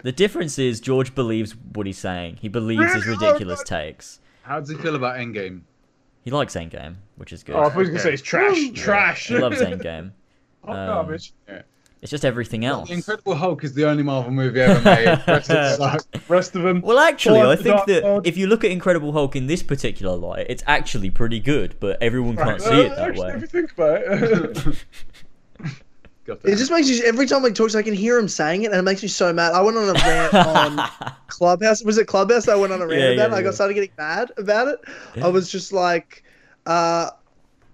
The 0.02 0.12
difference 0.12 0.58
is 0.58 0.80
George 0.80 1.14
believes 1.14 1.54
what 1.74 1.86
he's 1.86 1.98
saying. 1.98 2.38
He 2.40 2.48
believes 2.48 2.94
his 2.94 3.04
Really? 3.06 3.18
Oh, 3.20 3.26
ridiculous 3.28 3.62
God. 3.64 3.82
takes. 3.82 4.20
How 4.42 4.60
does 4.60 4.68
he 4.70 4.76
feel 4.76 4.94
about 4.94 5.16
Endgame? 5.16 5.62
He 6.24 6.30
likes 6.30 6.54
Endgame, 6.54 6.96
which 7.16 7.32
is 7.32 7.42
good. 7.42 7.56
oh, 7.56 7.60
I 7.60 7.64
thought 7.64 7.72
he 7.72 7.78
was 7.80 7.88
gonna 7.88 8.00
say 8.00 8.12
it's 8.12 8.22
trash, 8.22 8.56
Yeah. 8.58 8.72
trash. 8.74 9.26
he 9.28 9.38
loves 9.38 9.60
Endgame. 9.60 10.12
oh, 10.64 10.72
Um, 10.72 10.86
garbage. 10.86 11.32
It's 12.00 12.10
just 12.10 12.24
everything 12.24 12.64
else. 12.64 12.88
The 12.88 12.94
Incredible 12.94 13.34
Hulk 13.34 13.64
is 13.64 13.74
the 13.74 13.84
only 13.88 14.02
Marvel 14.04 14.30
movie 14.30 14.60
ever 14.60 14.80
made. 14.82 15.06
Rest 15.26 15.50
of. 15.50 16.06
Rest 16.28 16.54
of 16.54 16.62
them. 16.62 16.80
Well, 16.80 16.98
actually, 16.98 17.40
I 17.40 17.56
think 17.56 17.86
that 17.86 18.04
World. 18.04 18.26
if 18.26 18.36
you 18.36 18.46
look 18.46 18.62
at 18.62 18.70
Incredible 18.70 19.12
Hulk 19.12 19.34
in 19.34 19.48
this 19.48 19.62
particular 19.64 20.16
light, 20.16 20.46
it's 20.48 20.62
actually 20.66 21.10
pretty 21.10 21.40
good, 21.40 21.74
but 21.80 22.00
everyone 22.00 22.36
can't 22.36 22.62
see 22.62 22.68
it 22.82 22.92
Uh, 22.92 22.94
that 22.94 23.08
actually, 23.08 23.28
If 23.28 23.34
way. 23.34 23.40
you 23.40 23.46
think 23.48 23.72
about 23.72 24.00
it. 24.02 24.84
It 26.44 26.56
just 26.56 26.70
makes 26.70 26.90
you 26.90 27.02
every 27.06 27.24
time 27.24 27.42
he 27.42 27.52
talks, 27.52 27.74
I 27.74 27.82
can 27.82 27.94
hear 27.94 28.18
him 28.18 28.28
saying 28.28 28.64
it, 28.64 28.66
and 28.66 28.74
it 28.78 28.82
makes 28.82 29.00
me 29.02 29.08
so 29.08 29.32
mad. 29.32 29.54
I 29.54 29.62
went 29.62 29.78
on 29.78 29.88
a 29.88 29.92
rant 29.94 30.34
on 30.34 30.90
Clubhouse. 31.28 31.82
Was 31.82 31.96
it 31.96 32.06
Clubhouse? 32.06 32.44
that 32.44 32.52
I 32.52 32.56
went 32.56 32.70
on 32.70 32.82
a 32.82 32.86
rant 32.86 33.00
Yeah, 33.00 33.06
about. 33.12 33.30
yeah, 33.30 33.36
it? 33.36 33.40
I 33.40 33.42
got 33.42 33.54
started 33.54 33.72
getting 33.72 33.92
mad 33.96 34.30
about 34.36 34.68
it. 34.68 34.78
I 35.22 35.28
was 35.28 35.50
just 35.50 35.72
like, 35.72 36.22
uh, 36.66 37.12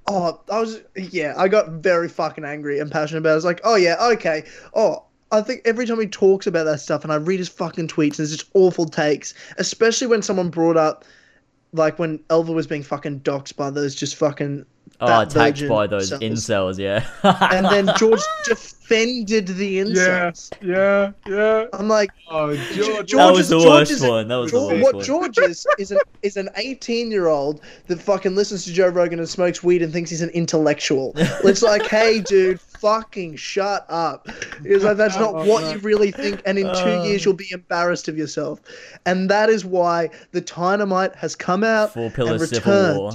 oh, 0.07 0.41
I 0.51 0.61
was 0.61 0.81
yeah. 0.97 1.35
I 1.37 1.49
got 1.49 1.69
very 1.71 2.09
fucking 2.09 2.45
angry 2.45 2.79
and 2.79 2.91
passionate 2.91 3.21
about. 3.21 3.31
it. 3.31 3.33
I 3.33 3.37
was 3.37 3.45
like, 3.45 3.61
oh 3.65 3.77
yeah, 3.77 3.97
okay, 4.13 4.45
oh. 4.75 5.05
I 5.33 5.41
think 5.41 5.63
every 5.65 5.85
time 5.85 5.99
he 5.99 6.07
talks 6.07 6.47
about 6.47 6.63
that 6.65 6.79
stuff, 6.79 7.03
and 7.03 7.13
I 7.13 7.17
read 7.17 7.41
his 7.41 7.49
fucking 7.49 7.89
tweets, 7.89 8.19
and 8.19 8.21
it's 8.21 8.31
just 8.31 8.51
awful 8.55 8.87
takes. 8.87 9.35
Especially 9.59 10.07
when 10.07 10.23
someone 10.23 10.49
brought 10.49 10.77
up, 10.77 11.05
like 11.73 11.99
when 11.99 12.21
Elva 12.31 12.53
was 12.53 12.69
being 12.69 12.85
fucking 12.85 13.21
doxxed 13.21 13.57
by 13.57 13.71
those 13.71 13.97
just 13.97 14.15
fucking 14.15 14.65
oh, 15.01 15.21
attacked 15.23 15.67
by 15.69 15.89
those 15.89 16.11
cells. 16.11 16.21
incels, 16.23 16.79
yeah. 16.79 17.05
and 17.51 17.67
then 17.67 17.93
George 17.99 18.21
defended 18.89 19.47
the 19.49 19.67
yeah, 19.67 20.33
yeah, 20.63 21.13
yeah. 21.27 21.67
I'm 21.73 21.89
like, 21.89 22.11
Oh, 22.31 22.55
George. 22.75 23.09
George 23.09 23.13
that 23.13 23.31
was 23.31 23.41
is- 23.41 23.49
the 23.49 23.59
George 23.61 23.67
worst 23.67 23.91
is 23.93 24.03
a- 24.03 24.09
one. 24.11 24.29
That 24.29 24.37
was 24.37 24.53
the 24.53 24.59
George, 24.59 24.73
worst 24.73 24.83
what 24.85 24.95
one. 24.97 25.05
George 25.05 25.39
is 25.39 25.67
is 25.79 25.91
an 25.91 25.99
is 26.23 26.37
an 26.37 26.49
18 26.57 27.11
year 27.11 27.27
old 27.29 27.61
that 27.87 28.01
fucking 28.01 28.35
listens 28.35 28.65
to 28.65 28.73
Joe 28.73 28.89
Rogan 28.89 29.19
and 29.19 29.29
smokes 29.29 29.63
weed 29.63 29.83
and 29.83 29.93
thinks 29.93 30.11
he's 30.11 30.23
an 30.23 30.31
intellectual. 30.31 31.13
It's 31.45 31.63
like, 31.63 31.87
hey, 31.87 32.21
dude, 32.21 32.61
fucking 32.61 33.37
shut 33.37 33.87
up. 33.89 34.29
It's 34.65 34.85
like 34.85 34.97
that's 34.97 35.17
not 35.17 35.35
Oh, 35.35 35.45
what 35.47 35.63
no. 35.63 35.73
you 35.73 35.79
really 35.79 36.11
think, 36.11 36.43
and 36.47 36.59
in 36.59 36.67
two 36.67 36.73
Uh. 37.01 37.05
years 37.05 37.25
you'll 37.25 37.35
be 37.35 37.49
embarrassed 37.53 38.09
of 38.09 38.17
yourself. 38.19 38.61
And 39.07 39.31
that 39.31 39.49
is 39.51 39.65
why 39.65 40.11
the 40.33 40.41
Dynamite 40.41 41.15
has 41.17 41.35
come 41.37 41.65
out 41.65 41.95
Four 41.95 42.05
and 42.07 42.15
Pillars 42.15 42.49
Civil 42.51 42.73
returned 42.73 42.99
War. 42.99 43.13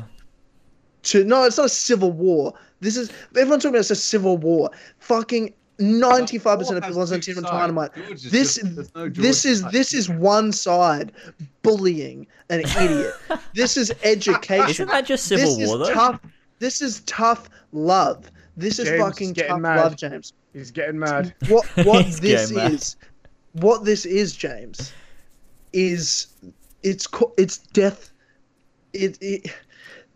to 1.03 1.23
no, 1.23 1.43
it's 1.43 1.57
not 1.57 1.65
a 1.67 1.69
civil 1.69 2.11
war. 2.11 2.53
This 2.81 2.95
is 2.95 3.11
everyone's 3.35 3.63
talking 3.63 3.71
about 3.75 3.79
it's 3.81 3.91
a 3.91 3.95
civil 3.95 4.37
war. 4.37 4.69
Fucking 4.99 5.53
ninety-five 5.79 6.59
percent 6.59 6.77
of 6.77 6.83
people 6.83 7.01
on 7.01 7.07
two 7.07 7.19
Team 7.19 7.35
sides. 7.35 7.49
Dynamite. 7.49 7.95
George 7.95 8.11
is 8.25 8.31
This 8.31 8.55
just- 8.55 8.95
no 8.95 9.09
this 9.09 9.45
is 9.45 9.63
this 9.71 9.93
is 9.93 10.09
one 10.09 10.51
side 10.51 11.11
bullying 11.61 12.27
an 12.49 12.61
idiot. 12.61 13.13
this 13.53 13.77
is 13.77 13.93
education. 14.03 14.69
Isn't 14.69 14.87
that 14.89 15.05
just 15.05 15.25
Civil 15.25 15.55
this 15.57 15.67
War 15.69 15.81
is 15.81 15.87
though? 15.87 15.93
tough. 15.93 16.19
This 16.59 16.81
is 16.81 17.01
tough 17.01 17.49
love. 17.71 18.29
This 18.57 18.79
is 18.79 18.87
James 18.87 18.95
is 18.99 19.01
fucking 19.01 19.33
getting 19.33 19.49
tough 19.51 19.59
mad. 19.61 19.77
love, 19.77 19.95
James. 19.95 20.33
He's 20.53 20.71
getting 20.71 20.99
mad. 20.99 21.33
What 21.47 21.65
what 21.85 22.05
this 22.19 22.19
getting 22.19 22.55
mad. 22.57 22.73
is, 22.73 22.95
what 23.53 23.85
this 23.85 24.05
is, 24.05 24.35
James, 24.35 24.91
is 25.73 26.27
it's 26.83 27.07
co- 27.07 27.33
it's 27.37 27.57
death. 27.59 28.11
It, 28.93 29.17
it 29.21 29.53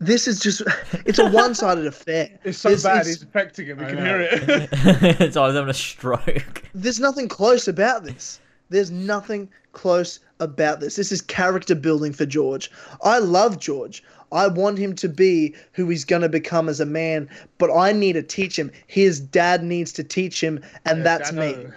this 0.00 0.26
is 0.28 0.40
just 0.40 0.62
it's 1.06 1.18
a 1.18 1.28
one-sided 1.30 1.86
affair. 1.86 2.30
It's 2.44 2.58
so 2.58 2.70
This 2.70 2.82
bad. 2.82 3.02
is- 3.02 3.06
He's 3.08 3.22
affecting 3.22 3.66
him. 3.66 3.78
We 3.78 3.86
can 3.86 3.96
know. 3.96 4.04
hear 4.04 4.20
it. 4.20 5.32
so 5.34 5.44
I 5.44 5.52
having 5.52 5.68
a 5.68 5.74
stroke. 5.74 6.62
there's 6.74 7.00
nothing 7.00 7.28
close 7.28 7.68
about 7.68 8.04
this. 8.04 8.40
There's 8.70 8.90
nothing 8.90 9.48
close 9.72 10.20
about 10.40 10.80
this. 10.80 10.96
This 10.96 11.12
is 11.12 11.20
character 11.20 11.74
building 11.74 12.12
for 12.12 12.26
George. 12.26 12.70
I 13.02 13.18
love 13.18 13.58
George. 13.60 14.02
I 14.32 14.48
want 14.48 14.78
him 14.78 14.94
to 14.96 15.08
be 15.08 15.54
who 15.72 15.88
he's 15.88 16.04
going 16.04 16.22
to 16.22 16.28
become 16.28 16.68
as 16.68 16.80
a 16.80 16.86
man, 16.86 17.28
but 17.58 17.70
I 17.72 17.92
need 17.92 18.14
to 18.14 18.22
teach 18.22 18.58
him. 18.58 18.72
His 18.88 19.20
dad 19.20 19.62
needs 19.62 19.92
to 19.92 20.02
teach 20.02 20.42
him, 20.42 20.60
and 20.86 21.04
that's 21.06 21.30
me. 21.30 21.50
Yeah. 21.52 21.68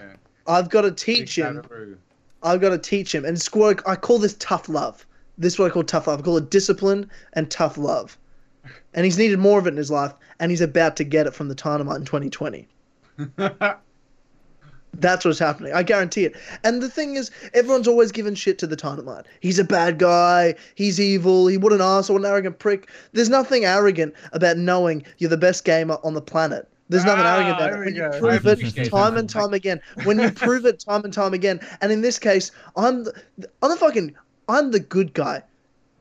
I've 0.48 0.70
got 0.70 0.82
to 0.82 0.88
Big 0.90 0.98
teach 0.98 1.38
him. 1.38 1.62
Kangaroo. 1.62 1.98
I've 2.42 2.62
got 2.62 2.70
to 2.70 2.78
teach 2.80 3.14
him. 3.14 3.26
And 3.26 3.36
it's 3.38 3.52
what 3.54 3.88
I 3.88 3.96
call 3.96 4.18
this 4.18 4.36
tough 4.40 4.70
love. 4.70 5.06
This 5.38 5.53
is 5.53 5.59
what 5.59 5.69
I 5.72 5.74
call 5.74 5.83
tough 5.83 6.07
love. 6.07 6.19
I 6.19 6.24
call 6.24 6.38
it 6.38 6.49
discipline 6.49 7.09
and 7.33 7.49
tough 7.51 7.77
love. 7.77 8.17
And 8.93 9.06
he's 9.06 9.17
needed 9.17 9.40
more 9.40 9.59
of 9.59 9.67
it 9.67 9.72
in 9.72 9.77
his 9.77 9.91
life, 9.91 10.14
and 10.40 10.51
he's 10.51 10.61
about 10.61 10.95
to 10.98 11.03
get 11.03 11.27
it 11.27 11.33
from 11.33 11.48
the 11.48 11.56
Dynamite 11.56 11.98
in 11.98 12.06
2020. 12.06 12.67
That's 14.99 15.24
what's 15.25 15.38
happening. 15.38 15.74
I 15.74 15.83
guarantee 15.83 16.25
it. 16.25 16.35
And 16.64 16.82
the 16.82 16.90
thing 16.90 17.17
is, 17.17 17.30
everyone's 17.53 17.88
always 17.88 18.11
given 18.11 18.33
shit 18.33 18.57
to 18.59 18.67
the 18.67 18.75
Dynamite. 18.75 19.25
He's 19.41 19.59
a 19.59 19.64
bad 19.64 19.99
guy. 19.99 20.56
He's 20.74 20.99
evil. 20.99 21.45
He 21.48 21.57
what 21.57 21.72
an 21.72 21.82
asshole, 21.82 22.17
an 22.17 22.25
arrogant 22.25 22.57
prick. 22.57 22.90
There's 23.14 23.30
nothing 23.30 23.64
arrogant 23.66 24.16
about 24.33 24.57
knowing 24.57 25.03
you're 25.19 25.30
the 25.30 25.38
best 25.38 25.66
gamer 25.66 25.98
on 26.03 26.16
the 26.16 26.22
planet. 26.22 26.67
There's 26.90 27.06
nothing 27.06 27.25
Ah, 27.25 27.35
arrogant 27.35 27.57
about 27.57 27.74
it. 27.74 27.85
When 27.85 27.95
you 27.95 28.19
prove 28.19 28.48
it 28.48 28.90
time 28.90 29.14
that. 29.14 29.19
and 29.19 29.30
time 29.30 29.53
again. 29.53 29.80
When 30.03 30.19
you 30.19 30.32
prove 30.32 30.66
it 30.66 30.80
time 30.80 31.03
and 31.03 31.14
time 31.14 31.33
again. 31.33 31.59
And 31.82 31.91
in 31.91 32.01
this 32.01 32.17
case, 32.17 32.49
I'm 32.75 33.03
the, 33.03 33.14
I'm 33.61 33.69
the 33.69 33.77
fucking 33.77 34.16
I'm 34.48 34.72
the 34.72 34.80
good 34.80 35.14
guy, 35.14 35.43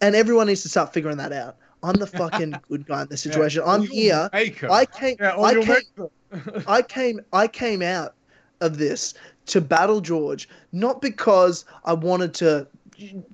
and 0.00 0.15
everyone 0.15 0.47
needs 0.47 0.62
to 0.62 0.68
start 0.68 0.92
figuring 0.92 1.16
that 1.18 1.33
out. 1.33 1.57
I'm 1.83 1.94
the 1.94 2.07
fucking 2.07 2.55
good 2.68 2.86
guy 2.86 3.02
in 3.02 3.08
this 3.08 3.23
situation. 3.23 3.62
Yeah, 3.65 3.73
I'm 3.73 3.83
here. 3.83 4.31
maker. 4.33 4.70
I 4.70 4.86
came. 4.86 5.16
Yeah, 5.20 5.36
I 5.39 5.55
came. 5.62 6.08
I 6.66 6.83
came 6.83 7.20
I 7.33 7.49
came 7.49 7.83
out 7.83 8.15
of 8.60 8.78
this 8.78 9.15
to 9.47 9.60
battle 9.60 10.00
George 10.00 10.49
not 10.73 11.00
because 11.00 11.65
I 11.84 11.92
wanted 11.92 12.34
to 12.34 12.66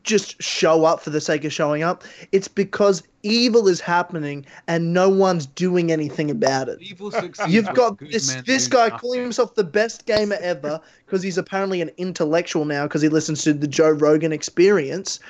just 0.03 0.41
show 0.43 0.85
up 0.85 1.01
for 1.01 1.11
the 1.11 1.21
sake 1.21 1.45
of 1.45 1.53
showing 1.53 1.83
up. 1.83 2.05
It's 2.33 2.49
because 2.49 3.03
evil 3.23 3.69
is 3.69 3.81
happening 3.81 4.45
and 4.67 4.93
no 4.93 5.09
one's 5.09 5.47
doing 5.47 5.93
anything 5.93 6.31
about 6.31 6.69
it. 6.69 6.81
Evil 6.81 7.11
succeeds 7.11 7.53
You've 7.53 7.73
got 7.75 7.99
this 7.99 8.35
this 8.47 8.67
guy 8.67 8.89
nothing. 8.89 8.99
calling 8.99 9.21
himself 9.23 9.55
the 9.55 9.65
best 9.65 10.07
gamer 10.07 10.37
ever 10.41 10.81
because 11.07 11.23
he's 11.23 11.39
apparently 11.39 11.81
an 11.81 11.91
intellectual 11.97 12.65
now 12.65 12.85
because 12.85 13.03
he 13.03 13.09
listens 13.09 13.43
to 13.45 13.53
the 13.53 13.69
Joe 13.69 13.91
Rogan 13.91 14.33
experience 14.33 15.21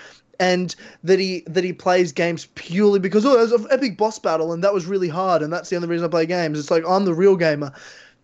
and 0.40 0.74
that 1.04 1.18
he 1.18 1.44
that 1.46 1.64
he 1.64 1.72
plays 1.72 2.12
games 2.12 2.46
purely 2.54 2.98
because 2.98 3.24
oh 3.26 3.36
there's 3.36 3.52
an 3.52 3.66
epic 3.70 3.96
boss 3.98 4.18
battle 4.18 4.52
and 4.52 4.64
that 4.64 4.72
was 4.72 4.86
really 4.86 5.08
hard 5.08 5.42
and 5.42 5.52
that's 5.52 5.68
the 5.68 5.76
only 5.76 5.88
reason 5.88 6.06
I 6.06 6.08
play 6.10 6.26
games. 6.26 6.58
It's 6.58 6.70
like 6.70 6.84
I'm 6.88 7.04
the 7.04 7.14
real 7.14 7.36
gamer. 7.36 7.72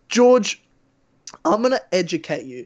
George, 0.07 0.61
I'm 1.45 1.61
gonna 1.61 1.79
educate 1.91 2.45
you 2.45 2.65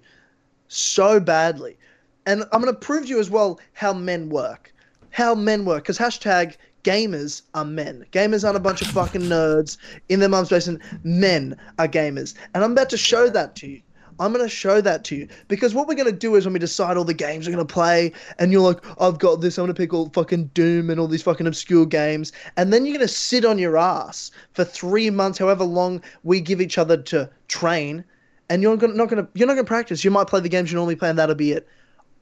so 0.69 1.19
badly. 1.19 1.77
And 2.25 2.43
I'm 2.51 2.61
gonna 2.61 2.73
prove 2.73 3.03
to 3.03 3.09
you 3.09 3.19
as 3.19 3.29
well 3.29 3.59
how 3.73 3.93
men 3.93 4.29
work. 4.29 4.73
How 5.11 5.35
men 5.35 5.65
work. 5.65 5.83
Because 5.83 5.97
hashtag 5.97 6.57
gamers 6.83 7.41
are 7.53 7.65
men. 7.65 8.05
Gamers 8.11 8.43
aren't 8.43 8.57
a 8.57 8.61
bunch 8.61 8.81
of 8.81 8.87
fucking 8.89 9.21
nerds 9.21 9.77
in 10.09 10.19
their 10.19 10.29
mum's 10.29 10.49
basement. 10.49 10.81
Men 11.03 11.57
are 11.79 11.87
gamers. 11.87 12.35
And 12.53 12.63
I'm 12.63 12.73
about 12.73 12.89
to 12.89 12.97
show 12.97 13.29
that 13.29 13.55
to 13.57 13.67
you. 13.67 13.81
I'm 14.19 14.31
going 14.31 14.45
to 14.45 14.49
show 14.49 14.81
that 14.81 15.03
to 15.05 15.15
you. 15.15 15.27
Because 15.47 15.73
what 15.73 15.87
we're 15.87 15.95
going 15.95 16.11
to 16.11 16.17
do 16.17 16.35
is 16.35 16.45
when 16.45 16.53
we 16.53 16.59
decide 16.59 16.97
all 16.97 17.03
the 17.03 17.13
games 17.13 17.47
we're 17.47 17.55
going 17.55 17.65
to 17.65 17.73
play, 17.73 18.11
and 18.37 18.51
you're 18.51 18.61
like, 18.61 18.79
I've 19.01 19.19
got 19.19 19.41
this, 19.41 19.57
I'm 19.57 19.65
going 19.65 19.73
to 19.73 19.81
pick 19.81 19.93
all 19.93 20.09
fucking 20.09 20.51
Doom 20.53 20.89
and 20.89 20.99
all 20.99 21.07
these 21.07 21.23
fucking 21.23 21.47
obscure 21.47 21.85
games. 21.85 22.31
And 22.57 22.71
then 22.71 22.85
you're 22.85 22.95
going 22.95 23.07
to 23.07 23.13
sit 23.13 23.45
on 23.45 23.57
your 23.57 23.77
ass 23.77 24.31
for 24.53 24.63
three 24.63 25.09
months, 25.09 25.39
however 25.39 25.63
long 25.63 26.01
we 26.23 26.41
give 26.41 26.61
each 26.61 26.77
other 26.77 26.97
to 26.97 27.29
train. 27.47 28.03
And 28.49 28.61
you're 28.61 28.75
not 28.77 29.09
going 29.09 29.23
to 29.23 29.27
you're 29.33 29.47
not 29.47 29.53
going 29.55 29.65
to 29.65 29.67
practice. 29.67 30.03
You 30.03 30.11
might 30.11 30.27
play 30.27 30.41
the 30.41 30.49
games 30.49 30.71
you 30.71 30.75
normally 30.75 30.95
play, 30.95 31.09
and 31.09 31.17
that'll 31.17 31.33
be 31.33 31.53
it. 31.53 31.67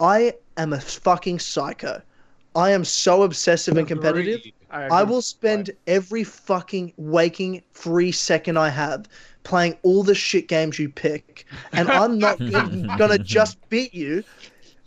I 0.01 0.33
am 0.57 0.73
a 0.73 0.81
fucking 0.81 1.39
psycho. 1.39 2.01
I 2.55 2.71
am 2.71 2.83
so 2.83 3.23
obsessive 3.23 3.77
and 3.77 3.87
competitive. 3.87 4.39
Agreed. 4.39 4.53
I 4.91 5.03
will 5.03 5.21
spend 5.21 5.69
every 5.85 6.23
fucking 6.23 6.93
waking 6.97 7.61
free 7.71 8.11
second 8.11 8.57
I 8.57 8.69
have 8.69 9.07
playing 9.43 9.77
all 9.83 10.03
the 10.03 10.15
shit 10.15 10.47
games 10.47 10.79
you 10.79 10.89
pick, 10.89 11.45
and 11.73 11.89
I'm 11.89 12.17
not 12.17 12.39
gonna 12.51 12.97
gonna 12.97 13.19
just 13.19 13.57
beat 13.69 13.93
you. 13.93 14.23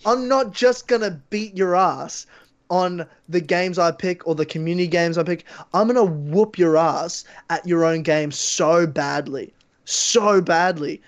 I'm 0.04 0.28
not 0.28 0.52
just 0.52 0.88
gonna 0.88 1.20
beat 1.30 1.56
your 1.56 1.76
ass 1.76 2.26
on 2.70 3.06
the 3.28 3.40
games 3.40 3.78
I 3.78 3.92
pick 3.92 4.26
or 4.26 4.34
the 4.34 4.46
community 4.46 4.88
games 4.88 5.16
I 5.16 5.22
pick. 5.22 5.44
I'm 5.72 5.86
gonna 5.86 6.04
whoop 6.04 6.58
your 6.58 6.76
ass 6.76 7.24
at 7.50 7.66
your 7.66 7.84
own 7.84 8.02
game 8.02 8.32
so 8.32 8.86
badly, 8.86 9.54
so 9.84 10.40
badly, 10.40 11.00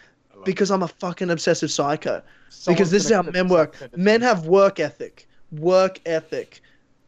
because 0.45 0.71
I'm 0.71 0.83
a 0.83 0.89
fucking 0.89 1.31
obsessive 1.31 1.71
psycho. 1.71 2.23
Because 2.67 2.91
this 2.91 3.05
is 3.05 3.11
how 3.11 3.23
men 3.23 3.49
work. 3.49 3.77
Men 3.97 4.21
have 4.23 4.47
work 4.47 4.81
ethic, 4.81 5.27
work 5.53 6.01
ethic, 6.07 6.61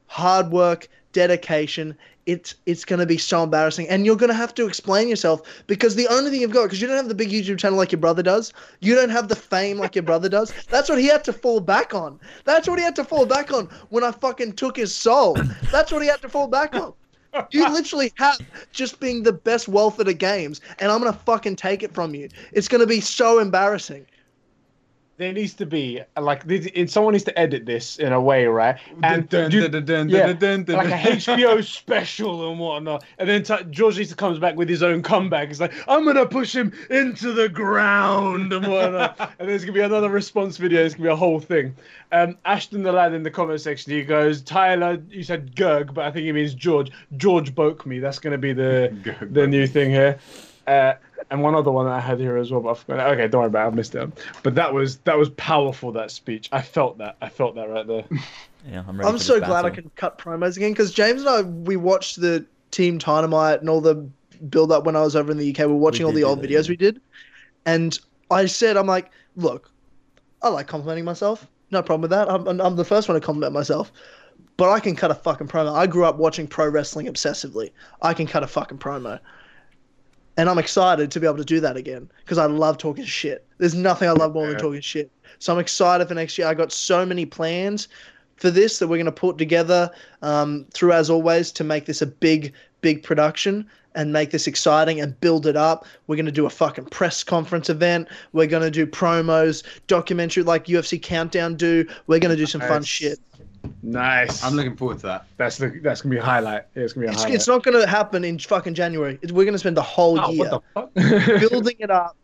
hard 0.06 0.50
work, 0.50 0.88
dedication. 1.12 1.96
It's 2.26 2.54
it's 2.66 2.84
going 2.84 3.00
to 3.00 3.06
be 3.06 3.16
so 3.16 3.42
embarrassing, 3.42 3.88
and 3.88 4.04
you're 4.04 4.16
going 4.16 4.28
to 4.28 4.36
have 4.36 4.54
to 4.56 4.66
explain 4.66 5.08
yourself 5.08 5.40
because 5.66 5.94
the 5.94 6.06
only 6.08 6.30
thing 6.30 6.42
you've 6.42 6.50
got 6.50 6.64
because 6.64 6.80
you 6.80 6.86
don't 6.86 6.96
have 6.96 7.08
the 7.08 7.14
big 7.14 7.30
YouTube 7.30 7.58
channel 7.58 7.78
like 7.78 7.90
your 7.90 8.00
brother 8.00 8.22
does. 8.22 8.52
You 8.80 8.94
don't 8.94 9.08
have 9.08 9.28
the 9.28 9.36
fame 9.36 9.78
like 9.78 9.94
your 9.94 10.02
brother 10.02 10.28
does. 10.28 10.52
That's 10.68 10.90
what 10.90 10.98
he 10.98 11.06
had 11.06 11.24
to 11.24 11.32
fall 11.32 11.60
back 11.60 11.94
on. 11.94 12.20
That's 12.44 12.68
what 12.68 12.78
he 12.78 12.84
had 12.84 12.96
to 12.96 13.04
fall 13.04 13.24
back 13.24 13.50
on 13.50 13.66
when 13.88 14.04
I 14.04 14.12
fucking 14.12 14.52
took 14.54 14.76
his 14.76 14.94
soul. 14.94 15.38
That's 15.72 15.90
what 15.90 16.02
he 16.02 16.08
had 16.08 16.20
to 16.20 16.28
fall 16.28 16.48
back 16.48 16.74
on. 16.74 16.92
You 17.50 17.68
literally 17.70 18.12
have 18.16 18.38
just 18.72 19.00
being 19.00 19.22
the 19.22 19.32
best 19.32 19.68
wealth 19.68 20.00
at 20.00 20.06
the 20.06 20.14
games, 20.14 20.60
and 20.80 20.90
I'm 20.90 20.98
gonna 20.98 21.12
fucking 21.12 21.56
take 21.56 21.82
it 21.82 21.94
from 21.94 22.14
you. 22.14 22.28
It's 22.52 22.68
gonna 22.68 22.86
be 22.86 23.00
so 23.00 23.38
embarrassing. 23.38 24.06
There 25.18 25.32
needs 25.32 25.52
to 25.54 25.66
be 25.66 26.00
like 26.18 26.44
it, 26.46 26.90
someone 26.90 27.12
needs 27.12 27.24
to 27.24 27.36
edit 27.36 27.66
this 27.66 27.98
in 27.98 28.12
a 28.12 28.20
way, 28.20 28.46
right? 28.46 28.78
And 29.02 29.28
Dun, 29.28 29.50
dun, 29.50 29.84
dun, 29.84 30.08
yeah, 30.08 30.26
like 30.26 30.86
a. 30.86 31.16
HBO 31.16 31.62
special 31.78 32.50
and 32.50 32.60
whatnot. 32.60 33.04
And 33.18 33.28
then 33.28 33.42
t- 33.42 33.64
George 33.70 33.98
Easter 33.98 34.14
comes 34.14 34.38
back 34.38 34.54
with 34.54 34.68
his 34.68 34.82
own 34.82 35.02
comeback. 35.02 35.48
He's 35.48 35.60
like, 35.60 35.74
I'm 35.88 36.04
gonna 36.04 36.24
push 36.24 36.54
him 36.54 36.72
into 36.88 37.32
the 37.32 37.48
ground 37.48 38.52
and 38.52 38.66
whatnot. 38.66 39.34
and 39.40 39.48
there's 39.48 39.62
gonna 39.62 39.72
be 39.72 39.80
another 39.80 40.08
response 40.08 40.56
video. 40.56 40.84
It's 40.84 40.94
gonna 40.94 41.08
be 41.08 41.12
a 41.12 41.16
whole 41.16 41.40
thing. 41.40 41.74
Um, 42.12 42.38
Ashton 42.44 42.84
the 42.84 42.92
lad 42.92 43.12
in 43.12 43.24
the 43.24 43.30
comment 43.30 43.60
section, 43.60 43.92
he 43.92 44.04
goes, 44.04 44.40
Tyler, 44.40 45.02
you 45.10 45.24
said 45.24 45.54
Gerg, 45.56 45.92
but 45.92 46.04
I 46.04 46.12
think 46.12 46.26
he 46.26 46.32
means 46.32 46.54
George. 46.54 46.92
George 47.16 47.54
boke 47.56 47.84
me. 47.84 47.98
That's 47.98 48.20
gonna 48.20 48.38
be 48.38 48.52
the 48.52 48.94
the 49.32 49.48
new 49.48 49.66
thing 49.66 49.90
here. 49.90 50.18
Uh, 50.68 50.94
and 51.30 51.42
one 51.42 51.54
other 51.54 51.70
one 51.70 51.86
that 51.86 51.92
I 51.92 52.00
had 52.00 52.18
here 52.18 52.36
as 52.36 52.50
well, 52.50 52.60
but 52.60 52.70
I 52.70 52.74
forgot. 52.74 53.12
Okay, 53.12 53.28
don't 53.28 53.40
worry 53.40 53.48
about 53.48 53.66
it. 53.66 53.72
I 53.72 53.74
missed 53.74 53.94
it. 53.94 54.10
But 54.42 54.54
that 54.54 54.72
was 54.72 54.98
that 54.98 55.18
was 55.18 55.30
powerful. 55.30 55.92
That 55.92 56.10
speech. 56.10 56.48
I 56.52 56.62
felt 56.62 56.98
that. 56.98 57.16
I 57.20 57.28
felt 57.28 57.54
that 57.56 57.68
right 57.68 57.86
there. 57.86 58.04
Yeah, 58.68 58.82
I'm 58.88 58.98
ready. 58.98 59.08
I'm 59.08 59.18
for 59.18 59.22
so 59.22 59.38
this 59.38 59.46
glad 59.46 59.64
I 59.64 59.70
can 59.70 59.88
cut 59.94 60.18
promos 60.18 60.56
again 60.56 60.72
because 60.72 60.92
James 60.92 61.20
and 61.20 61.30
I 61.30 61.42
we 61.42 61.76
watched 61.76 62.20
the 62.20 62.44
Team 62.72 62.98
Dynamite 62.98 63.60
and 63.60 63.70
all 63.70 63.80
the 63.80 63.94
build 64.50 64.72
up 64.72 64.84
when 64.84 64.96
I 64.96 65.00
was 65.00 65.14
over 65.14 65.30
in 65.30 65.38
the 65.38 65.48
UK. 65.48 65.58
We 65.58 65.66
were 65.66 65.74
watching 65.76 66.04
all 66.04 66.12
the 66.12 66.24
old 66.24 66.42
that, 66.42 66.50
videos 66.50 66.64
yeah. 66.64 66.70
we 66.70 66.76
did, 66.76 67.00
and 67.66 67.98
I 68.32 68.46
said, 68.46 68.76
I'm 68.76 68.88
like, 68.88 69.10
look, 69.36 69.70
I 70.42 70.48
like 70.48 70.66
complimenting 70.66 71.04
myself. 71.04 71.46
No 71.70 71.82
problem 71.82 72.02
with 72.02 72.10
that. 72.10 72.30
I'm, 72.30 72.60
I'm 72.60 72.76
the 72.76 72.84
first 72.84 73.08
one 73.08 73.14
to 73.14 73.24
compliment 73.24 73.52
myself. 73.52 73.92
But 74.56 74.70
I 74.70 74.80
can 74.80 74.96
cut 74.96 75.10
a 75.10 75.14
fucking 75.14 75.46
promo. 75.46 75.72
I 75.72 75.86
grew 75.86 76.04
up 76.04 76.16
watching 76.16 76.46
pro 76.48 76.68
wrestling 76.68 77.06
obsessively. 77.06 77.70
I 78.02 78.12
can 78.12 78.26
cut 78.26 78.42
a 78.42 78.46
fucking 78.46 78.78
promo. 78.78 79.20
And 80.38 80.48
I'm 80.48 80.58
excited 80.58 81.10
to 81.10 81.20
be 81.20 81.26
able 81.26 81.38
to 81.38 81.44
do 81.44 81.58
that 81.60 81.76
again 81.76 82.08
because 82.24 82.38
I 82.38 82.46
love 82.46 82.78
talking 82.78 83.04
shit. 83.04 83.44
There's 83.58 83.74
nothing 83.74 84.08
I 84.08 84.12
love 84.12 84.34
more 84.34 84.46
than 84.46 84.56
talking 84.56 84.80
shit. 84.80 85.10
So 85.40 85.52
I'm 85.52 85.58
excited 85.58 86.06
for 86.06 86.14
next 86.14 86.38
year. 86.38 86.46
I 86.46 86.54
got 86.54 86.72
so 86.72 87.04
many 87.04 87.26
plans 87.26 87.88
for 88.36 88.48
this 88.48 88.78
that 88.78 88.86
we're 88.86 88.98
going 88.98 89.06
to 89.06 89.12
put 89.12 89.36
together 89.36 89.90
um, 90.22 90.64
through, 90.72 90.92
as 90.92 91.10
always, 91.10 91.50
to 91.52 91.64
make 91.64 91.86
this 91.86 92.02
a 92.02 92.06
big, 92.06 92.52
big 92.82 93.02
production 93.02 93.66
and 93.96 94.12
make 94.12 94.30
this 94.30 94.46
exciting 94.46 95.00
and 95.00 95.20
build 95.20 95.44
it 95.44 95.56
up. 95.56 95.84
We're 96.06 96.14
going 96.14 96.26
to 96.26 96.32
do 96.32 96.46
a 96.46 96.50
fucking 96.50 96.84
press 96.84 97.24
conference 97.24 97.68
event. 97.68 98.06
We're 98.32 98.46
going 98.46 98.62
to 98.62 98.70
do 98.70 98.86
promos, 98.86 99.64
documentary 99.88 100.44
like 100.44 100.66
UFC 100.66 101.02
Countdown 101.02 101.56
do. 101.56 101.84
We're 102.06 102.20
going 102.20 102.30
to 102.30 102.36
do 102.36 102.46
some 102.46 102.60
fun 102.60 102.84
shit. 102.84 103.18
Nice. 103.82 104.42
I'm 104.44 104.54
looking 104.54 104.76
forward 104.76 104.98
to 105.00 105.06
that. 105.06 105.26
That's 105.36 105.56
the 105.56 105.68
that's 105.82 106.02
gonna 106.02 106.14
be 106.14 106.18
a 106.18 106.22
highlight. 106.24 106.64
It's 106.74 106.92
gonna 106.92 107.06
be 107.06 107.08
a 107.08 107.12
It's, 107.12 107.22
highlight. 107.22 107.34
it's 107.36 107.46
not 107.46 107.62
going 107.62 107.80
to 107.80 107.86
happen 107.86 108.24
in 108.24 108.38
fucking 108.38 108.74
January. 108.74 109.18
It's, 109.22 109.30
we're 109.32 109.44
going 109.44 109.54
to 109.54 109.58
spend 109.58 109.76
the 109.76 109.82
whole 109.82 110.18
Oh, 110.20 110.30
year 110.30 110.50
what 110.50 110.94
the 110.94 111.20
fuck? 111.34 111.40
building 111.50 111.76
it 111.78 111.90
up, 111.90 112.16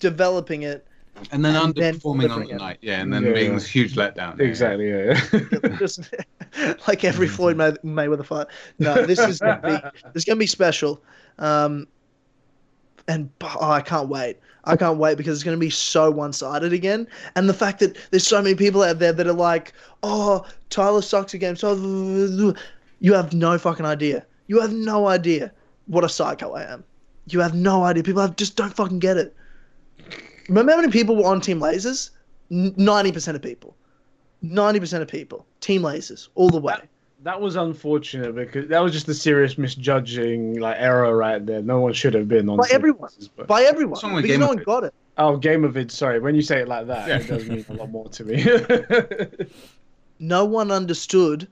developing 0.00 0.62
it. 0.62 0.86
And 1.30 1.44
then 1.44 1.54
And 1.54 1.74
then 1.74 1.94
underperforming 1.96 2.30
on 2.30 2.44
the 2.44 2.50
it. 2.50 2.56
night, 2.56 2.78
yeah, 2.80 3.00
and 3.00 3.12
then 3.12 3.22
Yeah, 3.22 3.32
being 3.32 3.48
yeah. 3.50 3.54
this 3.58 3.66
huge 3.68 3.94
letdown. 3.94 4.38
Yeah, 4.38 4.44
exactly. 4.44 4.88
Yeah. 4.90 5.20
yeah. 5.32 5.76
Just 5.78 6.12
like 6.88 7.04
every 7.04 7.28
Floyd 7.28 7.56
May- 7.56 7.72
Mayweather 7.84 8.24
fight. 8.26 8.46
No, 8.78 9.06
this 9.06 9.18
is 9.20 9.38
gonna 9.38 9.60
be 9.60 10.00
this 10.14 10.22
is 10.22 10.24
gonna 10.24 10.38
be 10.40 10.46
special. 10.46 11.02
Um, 11.38 11.86
and 13.08 13.30
oh, 13.42 13.70
I 13.70 13.82
can't 13.82 14.08
wait. 14.08 14.38
I 14.64 14.76
can't 14.76 14.98
wait 14.98 15.16
because 15.16 15.36
it's 15.36 15.44
going 15.44 15.56
to 15.56 15.60
be 15.60 15.70
so 15.70 16.10
one-sided 16.10 16.72
again. 16.72 17.08
And 17.34 17.48
the 17.48 17.54
fact 17.54 17.80
that 17.80 17.96
there's 18.10 18.26
so 18.26 18.40
many 18.40 18.54
people 18.54 18.82
out 18.82 18.98
there 19.00 19.12
that 19.12 19.26
are 19.26 19.32
like, 19.32 19.72
"Oh, 20.02 20.46
Tyler 20.70 21.02
sucks 21.02 21.34
again. 21.34 21.56
So 21.56 21.76
oh, 21.78 22.54
you 23.00 23.14
have 23.14 23.32
no 23.32 23.58
fucking 23.58 23.86
idea. 23.86 24.24
You 24.46 24.60
have 24.60 24.72
no 24.72 25.08
idea 25.08 25.52
what 25.86 26.04
a 26.04 26.08
psycho 26.08 26.52
I 26.52 26.64
am. 26.64 26.84
You 27.28 27.40
have 27.40 27.54
no 27.54 27.84
idea. 27.84 28.02
People 28.02 28.22
have, 28.22 28.36
just 28.36 28.56
don't 28.56 28.74
fucking 28.74 28.98
get 28.98 29.16
it. 29.16 29.34
Remember 30.48 30.72
how 30.72 30.80
many 30.80 30.92
people 30.92 31.16
were 31.16 31.26
on 31.26 31.40
Team 31.40 31.60
Lasers? 31.60 32.10
Ninety 32.50 33.12
percent 33.12 33.36
of 33.36 33.42
people. 33.42 33.76
Ninety 34.42 34.80
percent 34.80 35.02
of 35.02 35.08
people. 35.08 35.46
Team 35.60 35.82
Lasers 35.82 36.28
all 36.34 36.50
the 36.50 36.60
way. 36.60 36.76
That 37.22 37.40
was 37.40 37.54
unfortunate 37.56 38.34
because 38.34 38.68
that 38.68 38.80
was 38.80 38.92
just 38.92 39.08
a 39.08 39.14
serious 39.14 39.56
misjudging 39.56 40.58
like 40.58 40.76
error 40.78 41.16
right 41.16 41.44
there. 41.44 41.62
No 41.62 41.80
one 41.80 41.92
should 41.92 42.14
have 42.14 42.26
been 42.28 42.48
on. 42.48 42.56
By 42.58 42.66
Team 42.66 42.74
everyone. 42.76 43.10
But- 43.36 43.46
By 43.46 43.62
everyone. 43.62 43.92
What's 43.92 44.02
wrong 44.04 44.20
Because 44.20 44.38
no 44.38 44.48
one 44.48 44.58
Gamervid? 44.58 44.64
got 44.64 44.84
it. 44.84 44.94
Oh, 45.18 45.38
Gamervid. 45.38 45.90
Sorry, 45.90 46.18
when 46.18 46.34
you 46.34 46.42
say 46.42 46.60
it 46.62 46.68
like 46.68 46.86
that, 46.88 47.06
Yeah. 47.08 47.18
it 47.18 47.28
does 47.28 47.48
mean 47.48 47.64
a 47.68 47.72
lot 47.74 47.90
more 47.90 48.08
to 48.08 48.24
me. 48.24 48.44
no 50.18 50.44
one 50.44 50.70
understood 50.70 51.46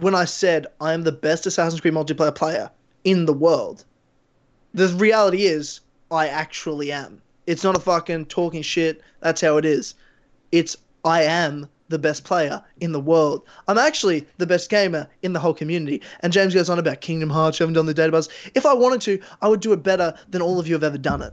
when 0.00 0.14
I 0.14 0.24
said 0.24 0.66
I 0.80 0.92
am 0.92 1.02
the 1.02 1.12
best 1.12 1.46
Assassin's 1.46 1.80
Creed 1.80 1.94
multiplayer 1.94 2.34
player 2.34 2.70
in 3.04 3.26
the 3.26 3.32
world. 3.32 3.84
The 4.74 4.88
reality 4.88 5.44
is, 5.46 5.80
I 6.10 6.28
actually 6.28 6.90
am. 6.92 7.22
It's 7.46 7.62
not 7.64 7.76
a 7.76 7.80
fucking 7.80 8.26
talking 8.26 8.62
shit. 8.62 9.00
That's 9.20 9.40
how 9.40 9.56
it 9.56 9.64
is. 9.64 9.94
It's 10.52 10.76
I 11.04 11.22
am 11.22 11.68
the 11.94 11.98
best 12.00 12.24
player 12.24 12.60
in 12.80 12.90
the 12.92 12.98
world. 13.00 13.42
I'm 13.68 13.78
actually 13.78 14.26
the 14.38 14.46
best 14.46 14.68
gamer 14.68 15.08
in 15.22 15.32
the 15.32 15.38
whole 15.40 15.54
community. 15.54 16.02
And 16.20 16.32
James 16.32 16.52
goes 16.52 16.68
on 16.68 16.78
about 16.80 17.00
Kingdom 17.00 17.30
Hearts. 17.30 17.58
You 17.60 17.64
haven't 17.64 17.74
done 17.74 17.86
the 17.86 17.94
database. 17.94 18.28
If 18.54 18.66
I 18.66 18.74
wanted 18.74 19.00
to, 19.02 19.20
I 19.40 19.48
would 19.48 19.60
do 19.60 19.72
it 19.72 19.82
better 19.82 20.12
than 20.28 20.42
all 20.42 20.58
of 20.58 20.66
you 20.66 20.74
have 20.74 20.82
ever 20.84 20.98
done 20.98 21.22
it. 21.22 21.32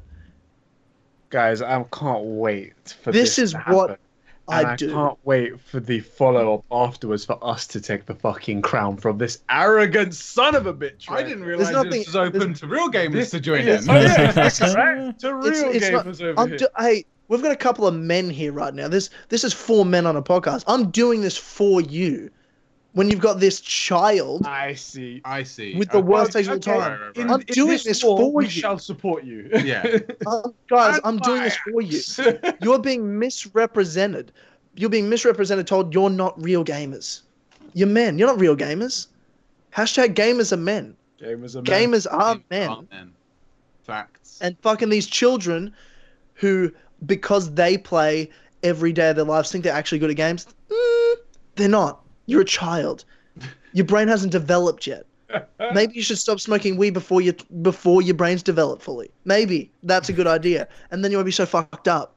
Guys, 1.30 1.61
I 1.61 1.83
can't 1.91 2.23
wait 2.23 2.95
for 3.01 3.11
This 3.11 3.38
this. 3.38 3.40
is 3.40 3.51
to 3.53 3.59
what- 3.73 3.90
happen. 3.91 4.06
And 4.49 4.67
I 4.67 4.73
I 4.73 4.75
can't 4.75 5.17
wait 5.23 5.61
for 5.61 5.80
the 5.80 5.99
follow 6.01 6.56
up 6.56 6.65
afterwards 6.72 7.23
for 7.23 7.38
us 7.41 7.65
to 7.67 7.80
take 7.80 8.06
the 8.06 8.15
fucking 8.15 8.64
crown 8.64 8.98
from 8.98 9.17
this 9.17 9.40
arrogant 9.49 10.14
son 10.14 10.56
of 10.56 10.65
a 10.65 10.73
bitch. 10.73 11.06
I 11.09 11.22
didn't 11.23 11.38
here. 11.40 11.48
realize 11.49 11.72
nothing- 11.72 11.91
this 11.91 12.07
was 12.07 12.15
open 12.17 12.53
to 12.56 12.67
real 12.67 12.90
gamers 12.91 13.14
This- 13.14 13.30
to 13.30 13.40
join 13.40 13.61
in. 13.67 13.90
oh, 13.90 13.93
yeah, 14.01 14.45
exactly, 14.45 14.75
right? 14.75 15.19
To 15.19 15.35
real 15.35 15.48
It's- 15.48 15.75
it's 15.75 15.91
not- 15.91 16.06
over 16.22 16.33
I'm 16.41 16.49
here. 16.49 16.57
do- 16.57 16.67
hey, 16.77 17.06
we've 17.31 17.41
got 17.41 17.51
a 17.51 17.55
couple 17.55 17.87
of 17.87 17.95
men 17.95 18.29
here 18.29 18.51
right 18.51 18.73
now. 18.73 18.87
This 18.87 19.09
this 19.29 19.43
is 19.43 19.53
four 19.53 19.85
men 19.85 20.05
on 20.05 20.15
a 20.15 20.21
podcast. 20.21 20.63
I'm 20.67 20.91
doing 20.91 21.21
this 21.21 21.37
for 21.37 21.81
you. 21.81 22.29
When 22.93 23.09
you've 23.09 23.21
got 23.21 23.39
this 23.39 23.61
child, 23.61 24.45
I 24.45 24.73
see. 24.73 25.21
I 25.23 25.43
see. 25.43 25.77
With 25.77 25.89
the 25.91 25.99
Okay. 25.99 26.07
worst 26.07 26.35
all 26.35 26.41
Okay, 26.41 26.59
time. 26.59 26.77
Right, 26.77 26.99
right, 26.99 27.15
in- 27.17 27.27
right. 27.27 27.33
I'm 27.33 27.39
in 27.39 27.45
doing 27.53 27.69
this 27.69 27.83
this 27.85 28.03
war, 28.03 28.17
for 28.19 28.33
we 28.33 28.43
you. 28.45 28.49
shall 28.51 28.77
support 28.77 29.23
you. 29.23 29.49
Yeah. 29.63 29.99
um, 30.27 30.53
guys, 30.69 30.99
I'm 31.05 31.17
doing 31.19 31.41
this 31.43 31.55
for 31.55 31.81
you. 31.81 32.01
You're 32.61 32.79
being 32.79 33.17
misrepresented. 33.17 34.33
You're 34.75 34.89
being 34.89 35.07
misrepresented. 35.09 35.67
Told 35.67 35.93
you're 35.93 36.09
not 36.09 36.41
real 36.41 36.63
gamers. 36.65 37.21
You're 37.73 37.87
men. 37.87 38.17
You're 38.17 38.27
not 38.27 38.39
real 38.41 38.55
gamers. 38.57 39.07
Hashtag 39.73 40.13
gamers 40.13 40.51
are 40.51 40.57
men. 40.57 40.95
Gamers 41.21 41.55
are 41.55 41.61
men. 41.61 41.65
Gamers 41.91 42.07
are 42.11 42.35
Gamers 42.35 42.41
men. 42.49 42.69
are 42.69 42.83
men. 42.91 43.13
Facts. 43.83 44.37
and 44.41 44.57
fucking 44.61 44.89
these 44.89 45.07
children 45.07 45.73
who 46.35 46.71
because 47.05 47.53
they 47.53 47.77
play 47.77 48.30
every 48.63 48.93
day 48.93 49.09
of 49.09 49.15
their 49.15 49.25
lives 49.25 49.51
think 49.51 49.63
they're 49.63 49.73
actually 49.73 49.99
good 49.99 50.11
at 50.11 50.15
games 50.15 50.45
mm, 50.69 51.15
they're 51.55 51.69
not. 51.69 52.01
You're 52.25 52.41
a 52.41 52.45
child. 52.45 53.05
Your 53.73 53.85
brain 53.85 54.07
hasn't 54.07 54.31
developed 54.31 54.88
yet. 54.88 55.05
Maybe 55.73 55.93
you 55.95 56.01
should 56.01 56.17
stop 56.17 56.39
smoking 56.39 56.75
weed 56.75 56.93
before 56.93 57.21
you 57.21 57.33
before 57.61 58.01
your 58.01 58.15
brain's 58.15 58.43
developed 58.43 58.83
fully. 58.83 59.11
Maybe 59.23 59.71
that's 59.83 60.09
a 60.09 60.13
good 60.13 60.27
idea. 60.27 60.67
And 60.91 61.03
then 61.03 61.11
you 61.11 61.17
won't 61.17 61.25
be 61.25 61.31
so 61.31 61.45
fucked 61.45 61.88
up. 61.88 62.15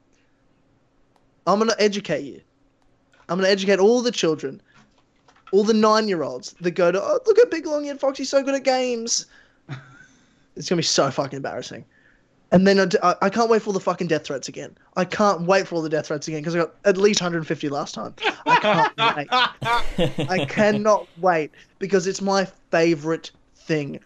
I'm 1.47 1.59
going 1.59 1.69
to 1.69 1.81
educate 1.81 2.23
you. 2.23 2.41
I'm 3.29 3.37
going 3.37 3.45
to 3.45 3.51
educate 3.51 3.79
all 3.79 4.01
the 4.01 4.11
children 4.11 4.61
all 5.51 5.63
the 5.63 5.73
nine 5.73 6.07
year 6.07 6.23
olds 6.23 6.53
that 6.59 6.71
go 6.71 6.91
to 6.91 7.01
oh 7.01 7.19
look 7.25 7.39
at 7.39 7.49
big 7.51 7.65
long 7.65 7.85
eared 7.85 7.99
foxy's 7.99 8.29
so 8.29 8.43
good 8.43 8.55
at 8.55 8.63
games. 8.63 9.27
It's 10.57 10.69
going 10.69 10.77
to 10.77 10.81
be 10.81 10.83
so 10.83 11.11
fucking 11.11 11.35
embarrassing 11.35 11.83
and 12.51 12.67
then 12.67 12.91
I, 13.01 13.15
I 13.21 13.29
can't 13.29 13.49
wait 13.49 13.61
for 13.61 13.69
all 13.69 13.73
the 13.73 13.79
fucking 13.79 14.07
death 14.07 14.25
threats 14.25 14.47
again. 14.47 14.77
I 14.95 15.05
can't 15.05 15.41
wait 15.41 15.67
for 15.67 15.75
all 15.75 15.81
the 15.81 15.89
death 15.89 16.07
threats 16.07 16.27
again 16.27 16.41
because 16.41 16.55
I 16.55 16.59
got 16.59 16.75
at 16.85 16.97
least 16.97 17.21
150 17.21 17.69
last 17.69 17.95
time. 17.95 18.13
I 18.45 18.59
can't 18.59 18.97
wait. 20.17 20.29
I 20.29 20.45
cannot 20.45 21.07
wait 21.17 21.51
because 21.79 22.07
it's 22.07 22.21
my 22.21 22.45
favorite 22.71 23.31
thing. 23.55 23.99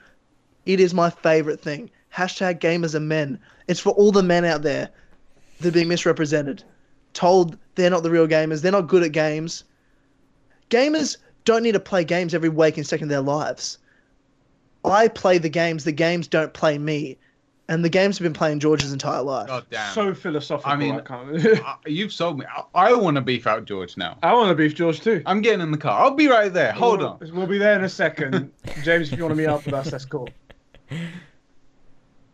It 0.66 0.80
is 0.80 0.94
my 0.94 1.10
favorite 1.10 1.60
thing. 1.60 1.90
Hashtag 2.16 2.60
gamers 2.60 2.96
are 2.96 3.00
men. 3.00 3.40
It's 3.68 3.80
for 3.80 3.92
all 3.92 4.12
the 4.12 4.24
men 4.24 4.46
out 4.46 4.62
there 4.62 4.90
that 5.60 5.68
are 5.68 5.72
being 5.72 5.88
misrepresented, 5.88 6.64
told 7.14 7.58
they're 7.76 7.90
not 7.90 8.04
the 8.04 8.10
real 8.10 8.28
gamers, 8.28 8.62
they're 8.62 8.72
not 8.72 8.88
good 8.88 9.04
at 9.04 9.12
games. 9.12 9.64
Gamers 10.70 11.18
don't 11.46 11.64
need 11.64 11.74
to 11.74 11.80
play 11.80 12.04
games 12.04 12.34
every 12.34 12.50
waking 12.50 12.84
second 12.84 13.06
of 13.06 13.10
their 13.10 13.22
lives. 13.22 13.78
I 14.86 15.08
play 15.08 15.38
the 15.38 15.50
games, 15.50 15.84
the 15.84 15.92
games 15.92 16.28
don't 16.28 16.54
play 16.54 16.78
me. 16.78 17.18
And 17.70 17.86
the 17.86 17.90
games 17.90 18.18
have 18.18 18.24
been 18.26 18.34
playing 18.34 18.60
George's 18.60 18.92
entire 18.92 19.22
life. 19.22 19.48
God 19.48 19.66
damn. 19.70 19.94
so 19.94 20.14
philosophical. 20.14 20.72
I 20.72 20.74
I 20.74 20.78
mean- 20.78 20.96
mean, 20.96 21.06
can't. 21.06 21.60
Uh, 21.66 21.76
You've 21.86 22.12
sold 22.12 22.40
me. 22.40 22.46
I, 22.54 22.64
I 22.90 22.94
want 22.94 23.16
to 23.16 23.22
beef 23.22 23.46
out 23.48 23.64
George 23.66 23.96
now. 23.96 24.18
I 24.24 24.34
want 24.34 24.50
to 24.50 24.56
beef 24.56 24.74
George 24.76 25.00
too. 25.02 25.22
I'm 25.26 25.42
getting 25.42 25.62
in 25.62 25.72
the 25.72 25.78
car. 25.78 26.02
I'll 26.02 26.16
be 26.16 26.28
right 26.28 26.52
there. 26.52 26.72
Hold 26.74 27.00
We'll- 27.00 27.20
on. 27.22 27.32
We'll 27.34 27.48
be 27.48 27.58
there 27.60 27.76
in 27.78 27.84
a 27.84 27.90
second. 27.90 28.52
James, 28.84 29.12
if 29.14 29.18
you 29.20 29.24
want 29.24 29.34
to 29.34 29.38
meet 29.38 29.48
up 29.48 29.64
with 29.66 29.74
us, 29.76 29.92
that's 29.92 30.04
cool. 30.06 30.28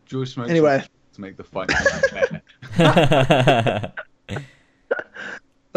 George 0.05 0.33
smokes 0.33 0.49
Anyway. 0.49 0.83
to 1.14 1.22
make 1.22 1.35
the 1.38 1.43
fight 1.43 1.69
fair. 2.77 3.91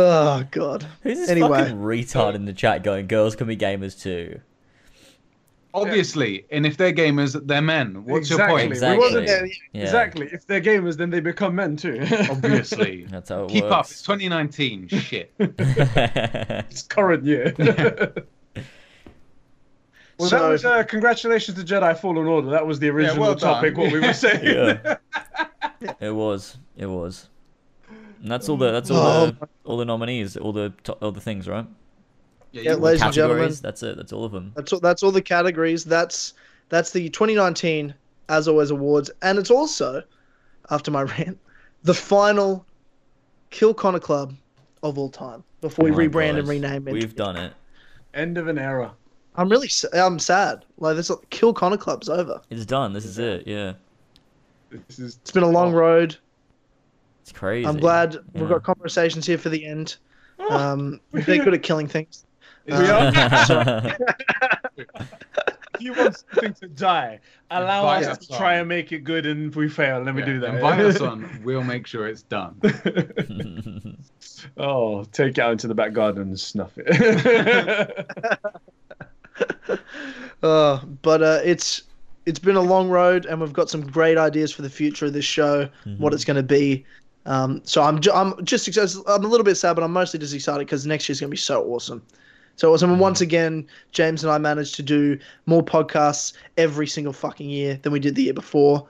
Oh 0.00 0.44
god. 0.52 0.86
Who's 1.02 1.18
this 1.18 1.28
Anyway. 1.28 1.58
fucking 1.58 1.78
retard 1.78 2.34
in 2.36 2.44
the 2.44 2.52
chat 2.52 2.84
going, 2.84 3.08
girls 3.08 3.34
can 3.34 3.48
be 3.48 3.56
gamers 3.56 4.00
too? 4.00 4.40
Obviously, 5.74 6.46
and 6.50 6.64
if 6.64 6.76
they're 6.78 6.92
gamers, 6.92 7.38
they're 7.46 7.60
men. 7.62 8.04
What's 8.06 8.30
your 8.30 8.44
point? 8.48 8.72
Exactly. 8.72 8.96
We 8.96 9.04
wasn't 9.04 9.28
Yeah, 9.28 9.44
Yeah. 9.72 9.82
Exactly. 9.82 10.28
If 10.32 10.46
they're 10.46 10.62
gamers, 10.62 10.96
then 10.96 11.10
they 11.10 11.20
become 11.20 11.54
men 11.54 11.76
too. 11.76 12.00
Obviously. 12.30 13.04
That's 13.04 13.28
how 13.28 13.44
it 13.44 13.50
Keep 13.50 13.64
up. 13.64 13.84
It's 13.84 14.02
2019. 14.02 14.88
Shit. 14.88 15.30
it's 15.38 16.82
current 16.82 17.24
year. 17.24 17.54
well, 17.58 17.68
that 20.18 20.28
So- 20.30 20.50
was 20.50 20.64
uh, 20.64 20.82
congratulations 20.84 21.58
to 21.58 21.64
Jedi 21.64 21.96
Fallen 21.98 22.26
Order. 22.26 22.50
That 22.50 22.66
was 22.66 22.78
the 22.78 22.88
original 22.88 23.20
well 23.20 23.36
topic. 23.36 23.76
What 23.76 23.92
we 23.92 24.00
were 24.00 24.14
saying. 24.14 24.44
yeah. 24.44 24.96
It 26.00 26.10
was. 26.14 26.56
It 26.76 26.86
was. 26.86 27.28
And 28.22 28.32
that's 28.32 28.48
all 28.48 28.56
the 28.56 28.72
that's 28.72 28.90
all 28.90 29.06
Oh. 29.06 29.26
the 29.26 29.48
all 29.64 29.76
the 29.76 29.84
nominees, 29.84 30.36
all 30.36 30.52
the 30.52 30.72
to- 30.84 30.94
all 30.94 31.12
the 31.12 31.20
things, 31.20 31.46
right? 31.46 31.66
Yeah, 32.52 32.62
Yeah, 32.62 32.74
ladies 32.74 33.02
and 33.02 33.12
gentlemen. 33.12 33.54
That's 33.60 33.82
it. 33.82 33.96
That's 33.96 34.12
all 34.12 34.24
of 34.24 34.32
them. 34.32 34.52
That's 34.56 34.72
all, 34.72 34.80
that's 34.80 35.02
all 35.02 35.10
the 35.12 35.22
categories. 35.22 35.84
That's 35.84 36.34
that's 36.68 36.90
the 36.92 37.08
2019 37.10 37.94
As 38.28 38.48
Always 38.48 38.70
Awards, 38.70 39.10
and 39.22 39.38
it's 39.38 39.50
also, 39.50 40.02
after 40.70 40.90
my 40.90 41.02
rant, 41.18 41.38
the 41.82 41.94
final 41.94 42.66
Kill 43.50 43.74
Connor 43.74 44.00
Club 44.00 44.34
of 44.82 44.98
all 44.98 45.10
time. 45.10 45.44
Before 45.60 45.84
we 45.84 45.90
Oh 45.90 45.94
my 45.96 46.06
rebrand 46.06 46.32
God. 46.32 46.38
and 46.40 46.48
rename 46.48 46.88
it, 46.88 46.92
We've 46.92 47.16
done 47.16 47.36
it. 47.36 47.52
End 48.14 48.38
of 48.38 48.48
an 48.48 48.58
era. 48.58 48.92
I'm 49.36 49.48
really 49.48 49.66
s- 49.66 49.84
I'm 49.92 50.18
sad. 50.18 50.64
Like 50.78 50.96
this 50.96 51.10
Kill 51.30 51.52
Connor 51.52 51.76
Club's 51.76 52.08
over. 52.08 52.40
It's 52.50 52.64
done. 52.66 52.92
This 52.92 53.04
is 53.04 53.18
it. 53.18 53.46
Yeah. 53.46 53.74
This 54.70 54.98
is 54.98 55.18
It's 55.22 55.30
been 55.30 55.42
a 55.42 55.48
long 55.50 55.72
road. 55.72 56.16
It's 57.22 57.32
crazy. 57.32 57.66
I'm 57.66 57.76
glad 57.78 58.16
we've 58.34 58.48
got 58.48 58.62
conversations 58.62 59.26
here 59.26 59.38
for 59.38 59.48
the 59.50 59.64
end. 59.66 59.96
Um, 60.50 61.00
they're 61.12 61.44
good 61.44 61.54
at 61.54 61.62
killing 61.62 61.86
things. 61.88 62.24
We 62.68 62.88
are. 62.88 63.96
If 65.74 65.84
you 65.84 65.92
want 65.92 66.16
something 66.16 66.54
to 66.54 66.66
die, 66.68 67.20
allow 67.52 67.80
Invite 67.82 68.02
us 68.04 68.18
us 68.18 68.26
to 68.26 68.36
try 68.36 68.54
on. 68.54 68.60
and 68.60 68.68
make 68.68 68.90
it 68.90 69.04
good. 69.04 69.26
And 69.26 69.48
if 69.50 69.54
we 69.56 69.68
fail, 69.68 70.00
let 70.00 70.12
me 70.16 70.22
Yeah, 70.22 70.26
do 70.26 70.40
that. 70.40 70.54
Invite 70.56 70.80
us 70.80 71.00
on. 71.00 71.40
We'll 71.44 71.62
make 71.62 71.86
sure 71.86 72.08
it's 72.08 72.22
done. 72.22 72.60
oh, 74.56 75.04
take 75.12 75.38
it 75.38 75.38
out 75.38 75.52
into 75.52 75.68
the 75.68 75.74
back 75.76 75.92
garden 75.92 76.22
and 76.22 76.40
snuff 76.40 76.72
it. 76.78 78.06
Uh, 80.42 80.78
but 81.02 81.22
uh, 81.22 81.40
it's 81.44 81.82
it's 82.26 82.38
been 82.38 82.56
a 82.56 82.60
long 82.60 82.88
road, 82.88 83.26
and 83.26 83.40
we've 83.40 83.52
got 83.52 83.70
some 83.70 83.86
great 83.86 84.18
ideas 84.18 84.52
for 84.52 84.62
the 84.62 84.70
future 84.70 85.06
of 85.06 85.12
this 85.12 85.24
show, 85.24 85.68
what 85.98 86.12
it's 86.12 86.24
going 86.24 86.36
to 86.36 86.42
be. 86.42 86.84
Um, 87.26 87.60
so 87.64 87.82
I'm 87.82 88.00
ju- 88.00 88.12
I'm 88.12 88.44
just 88.44 88.66
excited. 88.68 88.96
I'm 89.06 89.24
a 89.24 89.28
little 89.28 89.44
bit 89.44 89.56
sad, 89.56 89.74
but 89.74 89.82
I'm 89.84 89.92
mostly 89.92 90.18
just 90.18 90.34
excited 90.34 90.60
because 90.66 90.86
next 90.86 91.08
year's 91.08 91.20
going 91.20 91.28
to 91.28 91.32
be 91.32 91.36
so 91.36 91.62
awesome. 91.64 92.02
So 92.58 92.74
awesome. 92.74 92.90
And 92.90 93.00
once 93.00 93.20
mm. 93.20 93.22
again, 93.22 93.66
James 93.92 94.24
and 94.24 94.32
I 94.32 94.36
managed 94.36 94.74
to 94.74 94.82
do 94.82 95.18
more 95.46 95.62
podcasts 95.62 96.32
every 96.56 96.88
single 96.88 97.12
fucking 97.12 97.48
year 97.48 97.78
than 97.82 97.92
we 97.92 98.00
did 98.00 98.16
the 98.16 98.24
year 98.24 98.34
before. 98.34 98.86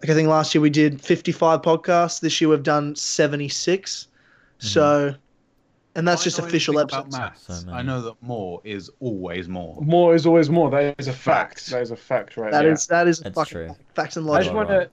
Like 0.00 0.10
I 0.10 0.14
think 0.14 0.28
last 0.28 0.54
year 0.54 0.62
we 0.62 0.70
did 0.70 1.00
55 1.00 1.60
podcasts. 1.60 2.20
This 2.20 2.40
year 2.40 2.48
we've 2.48 2.62
done 2.62 2.94
76. 2.94 4.06
Mm-hmm. 4.06 4.66
So, 4.66 5.14
and 5.96 6.06
that's 6.06 6.22
I 6.22 6.24
just 6.24 6.38
official 6.38 6.78
anything 6.78 7.00
about 7.00 7.06
episodes. 7.06 7.56
maths, 7.56 7.64
So 7.64 7.72
I 7.72 7.82
know 7.82 8.00
that 8.02 8.14
more 8.22 8.60
is 8.62 8.88
always 9.00 9.48
more. 9.48 9.76
more 9.82 10.14
is 10.14 10.24
always 10.24 10.48
more. 10.48 10.70
That 10.70 10.94
is 10.98 11.08
a 11.08 11.12
fact. 11.12 11.58
Fact. 11.58 11.70
That 11.70 11.82
is 11.82 11.90
a 11.90 11.96
fact, 11.96 12.36
right 12.36 12.52
That 12.52 12.62
there. 12.62 12.72
is 12.72 12.86
that 12.86 13.08
is 13.08 13.18
That's 13.18 13.34
fucking 13.34 13.50
true. 13.50 13.68
fact. 13.68 13.80
facts 13.96 14.16
and 14.16 14.30
I 14.30 14.42
just 14.42 14.54
want 14.54 14.70
right. 14.70 14.84
to. 14.84 14.90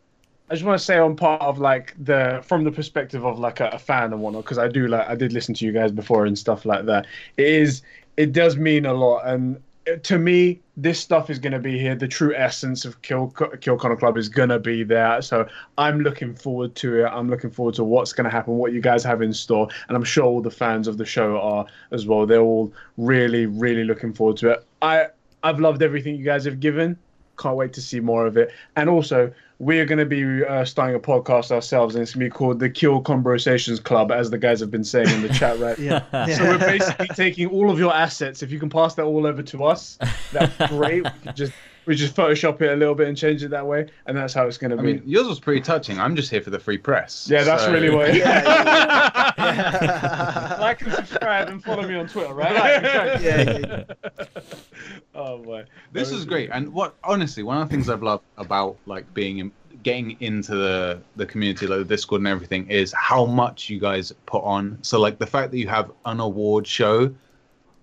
I 0.50 0.54
just 0.54 0.64
want 0.64 0.80
to 0.80 0.86
say 0.86 1.00
on 1.00 1.16
part 1.16 1.42
of 1.42 1.58
like 1.58 1.96
the 2.04 2.40
from 2.44 2.64
the 2.64 2.72
perspective 2.72 3.24
of 3.26 3.38
like 3.38 3.60
a, 3.60 3.70
a 3.70 3.80
fan 3.80 4.14
and 4.14 4.22
whatnot 4.22 4.44
because 4.44 4.60
I 4.60 4.68
do 4.68 4.88
like 4.88 5.08
I 5.08 5.16
did 5.16 5.34
listen 5.34 5.54
to 5.56 5.66
you 5.66 5.72
guys 5.72 5.92
before 5.92 6.26
and 6.26 6.38
stuff 6.38 6.66
like 6.66 6.86
that. 6.86 7.06
It 7.38 7.48
is 7.48 7.82
it 8.18 8.32
does 8.32 8.58
mean 8.58 8.86
a 8.86 8.94
lot 8.94 9.26
and 9.26 9.62
to 10.04 10.18
me 10.18 10.60
this 10.78 11.00
stuff 11.00 11.30
is 11.30 11.40
going 11.40 11.54
to 11.54 11.60
be 11.60 11.80
here. 11.80 11.96
The 11.96 12.08
true 12.08 12.36
essence 12.36 12.86
of 12.86 13.02
Kill 13.02 13.28
Kill 13.62 13.78
Connor 13.78 13.96
Club 13.96 14.18
is 14.18 14.28
going 14.30 14.50
to 14.50 14.60
be 14.60 14.84
there. 14.84 15.22
So 15.22 15.48
I'm 15.78 16.02
looking 16.02 16.36
forward 16.36 16.76
to 16.76 17.06
it. 17.06 17.08
I'm 17.08 17.30
looking 17.30 17.50
forward 17.50 17.76
to 17.76 17.84
what's 17.84 18.12
going 18.12 18.26
to 18.26 18.30
happen, 18.30 18.56
what 18.56 18.74
you 18.74 18.82
guys 18.82 19.04
have 19.04 19.22
in 19.22 19.32
store, 19.32 19.70
and 19.88 19.96
I'm 19.96 20.04
sure 20.04 20.26
all 20.26 20.42
the 20.42 20.52
fans 20.52 20.88
of 20.88 20.98
the 20.98 21.06
show 21.06 21.40
are 21.40 21.66
as 21.92 22.06
well. 22.06 22.26
They're 22.26 22.42
all 22.42 22.74
really 22.98 23.46
really 23.46 23.84
looking 23.84 24.14
forward 24.14 24.38
to 24.38 24.52
it. 24.52 24.66
I 24.82 25.08
I've 25.44 25.60
loved 25.60 25.82
everything 25.82 26.16
you 26.16 26.26
guys 26.26 26.46
have 26.46 26.60
given. 26.60 26.98
Can't 27.38 27.56
wait 27.56 27.74
to 27.74 27.82
see 27.82 28.00
more 28.00 28.26
of 28.26 28.38
it. 28.38 28.52
And 28.76 28.90
also, 28.90 29.34
we 29.60 29.80
are 29.80 29.86
going 29.86 30.00
to 30.00 30.06
be 30.06 30.44
uh, 30.44 30.66
starting 30.66 30.96
a 30.96 31.00
podcast 31.00 31.52
ourselves, 31.52 31.96
and 31.96 32.02
it's 32.02 32.14
going 32.14 32.26
to 32.26 32.34
be 32.34 32.38
called 32.38 32.60
the 32.60 32.70
Kill 32.70 33.02
Conversations 33.02 33.80
Club, 33.80 34.12
as 34.12 34.30
the 34.30 34.38
guys 34.38 34.60
have 34.60 34.72
been 34.72 34.84
saying 34.84 35.10
in 35.10 35.22
the 35.22 35.30
chat, 35.30 35.60
right? 35.62 35.78
Yeah. 35.80 36.02
So 36.28 36.44
we're 36.44 36.58
basically 36.60 37.08
taking 37.10 37.48
all 37.48 37.70
of 37.70 37.80
your 37.80 37.94
assets. 37.94 38.44
If 38.44 38.52
you 38.52 38.60
can 38.60 38.70
pass 38.70 38.96
that 38.96 39.04
all 39.04 39.26
over 39.26 39.42
to 39.44 39.64
us, 39.64 39.98
that's 40.32 40.56
great. 40.70 41.04
We 41.04 41.10
can 41.24 41.36
just 41.36 41.54
we 41.86 41.96
just 41.96 42.16
Photoshop 42.16 42.62
it 42.62 42.72
a 42.72 42.76
little 42.76 42.96
bit 42.96 43.08
and 43.08 43.18
change 43.18 43.44
it 43.44 43.50
that 43.50 43.66
way, 43.66 43.88
and 44.06 44.18
that's 44.18 44.34
how 44.34 44.48
it's 44.48 44.58
going 44.58 44.72
to 44.72 44.78
be. 44.78 44.82
I 44.82 44.86
be. 44.86 44.94
mean, 45.00 45.04
yours 45.06 45.28
was 45.28 45.40
pretty 45.40 45.62
touching. 45.62 46.00
I'm 46.00 46.16
just 46.16 46.30
here 46.32 46.42
for 46.42 46.50
the 46.50 46.60
free 46.60 46.78
press. 46.78 47.28
yeah, 47.30 47.44
that's 47.44 47.64
so- 47.64 47.72
really 47.74 47.90
what. 47.90 48.10
it 48.10 48.16
is. 48.18 48.24
Yeah, 49.38 50.58
like 50.60 50.82
and 50.82 50.94
subscribe 50.94 51.50
and 51.50 51.64
follow 51.64 51.88
me 51.88 51.96
on 51.96 52.08
Twitter, 52.08 52.34
right? 52.34 52.52
Yeah, 52.54 53.20
yeah, 53.20 53.84
Oh 55.16 55.38
boy. 55.40 55.66
This 55.92 56.12
is 56.12 56.26
great, 56.26 56.50
and 56.52 56.74
what 56.74 56.96
honestly, 57.04 57.44
one 57.44 57.62
of 57.62 57.68
the 57.70 57.74
things 57.76 57.90
I've 57.90 58.02
loved 58.04 58.24
about 58.38 58.78
like 58.86 59.12
being 59.14 59.38
in, 59.40 59.52
getting 59.84 60.18
into 60.20 60.56
the 60.56 61.02
the 61.16 61.26
community, 61.26 61.68
like 61.68 61.80
the 61.80 61.86
Discord 61.86 62.22
and 62.22 62.28
everything, 62.28 62.70
is 62.70 62.94
how 62.94 63.26
much 63.26 63.70
you 63.70 63.80
guys 63.80 64.12
put 64.26 64.44
on. 64.44 64.78
So 64.82 65.00
like 65.00 65.20
the 65.20 65.28
fact 65.28 65.52
that 65.52 65.58
you 65.58 65.68
have 65.68 65.92
an 66.06 66.20
award 66.20 66.66
show 66.66 67.14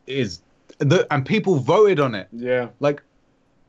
is 0.07 0.41
the 0.79 1.07
and 1.13 1.25
people 1.25 1.57
voted 1.57 2.01
on 2.01 2.15
it. 2.15 2.29
Yeah. 2.33 2.69
Like 2.81 3.03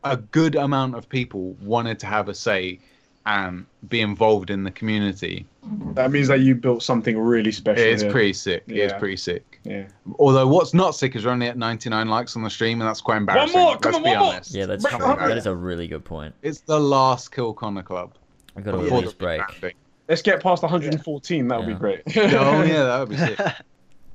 a 0.03 0.17
good 0.17 0.55
amount 0.55 0.95
of 0.95 1.07
people 1.09 1.53
wanted 1.61 1.99
to 1.99 2.05
have 2.05 2.29
a 2.29 2.33
say 2.33 2.79
and 3.25 3.65
be 3.87 4.01
involved 4.01 4.49
in 4.49 4.63
the 4.63 4.71
community. 4.71 5.45
That 5.93 6.11
means 6.11 6.27
that 6.27 6.41
you 6.41 6.55
built 6.55 6.83
something 6.83 7.17
really 7.17 7.53
special. 7.53 7.81
It's 7.83 8.03
pretty 8.03 8.33
sick. 8.33 8.63
It's 8.67 8.93
pretty 8.99 9.15
sick. 9.15 9.61
Yeah. 9.63 9.87
Although 10.19 10.47
what's 10.47 10.73
not 10.73 10.93
sick 10.93 11.15
is 11.15 11.25
we're 11.25 11.31
only 11.31 11.47
at 11.47 11.57
99 11.57 12.09
likes 12.09 12.35
on 12.35 12.43
the 12.43 12.49
stream, 12.49 12.81
and 12.81 12.89
that's 12.89 12.99
quite 12.99 13.17
embarrassing. 13.17 13.53
One 13.57 13.63
more, 13.63 13.77
come 13.77 13.93
Let's 13.93 13.97
on, 13.97 14.03
be 14.03 14.09
one 14.09 14.19
more. 14.19 14.41
Yeah, 14.47 14.65
that's 14.65 14.83
Break 14.83 14.91
true. 14.95 14.99
the 14.99 15.07
hundred. 15.07 15.29
That 15.29 15.37
is 15.37 15.45
a 15.45 15.55
really 15.55 15.87
good 15.87 16.03
point. 16.03 16.35
It's 16.41 16.59
the 16.61 16.77
last 16.79 17.31
Kill 17.31 17.53
Connor 17.53 17.83
Club. 17.83 18.13
I 18.57 18.61
got 18.61 18.71
to 18.71 18.77
Yeah. 18.79 18.83
before 18.83 18.97
release 18.99 19.13
the 19.13 19.17
break. 19.19 19.41
rebranding. 19.41 19.73
Let's 20.09 20.21
get 20.21 20.43
past 20.43 20.63
114. 20.63 21.47
That 21.47 21.59
would 21.59 21.67
Yeah. 21.69 21.73
be 21.75 21.79
great. 21.79 22.01
oh 22.17 22.63
yeah, 22.63 22.83
that 22.83 22.99
would 22.99 23.09
be 23.09 23.17
sick. 23.17 23.39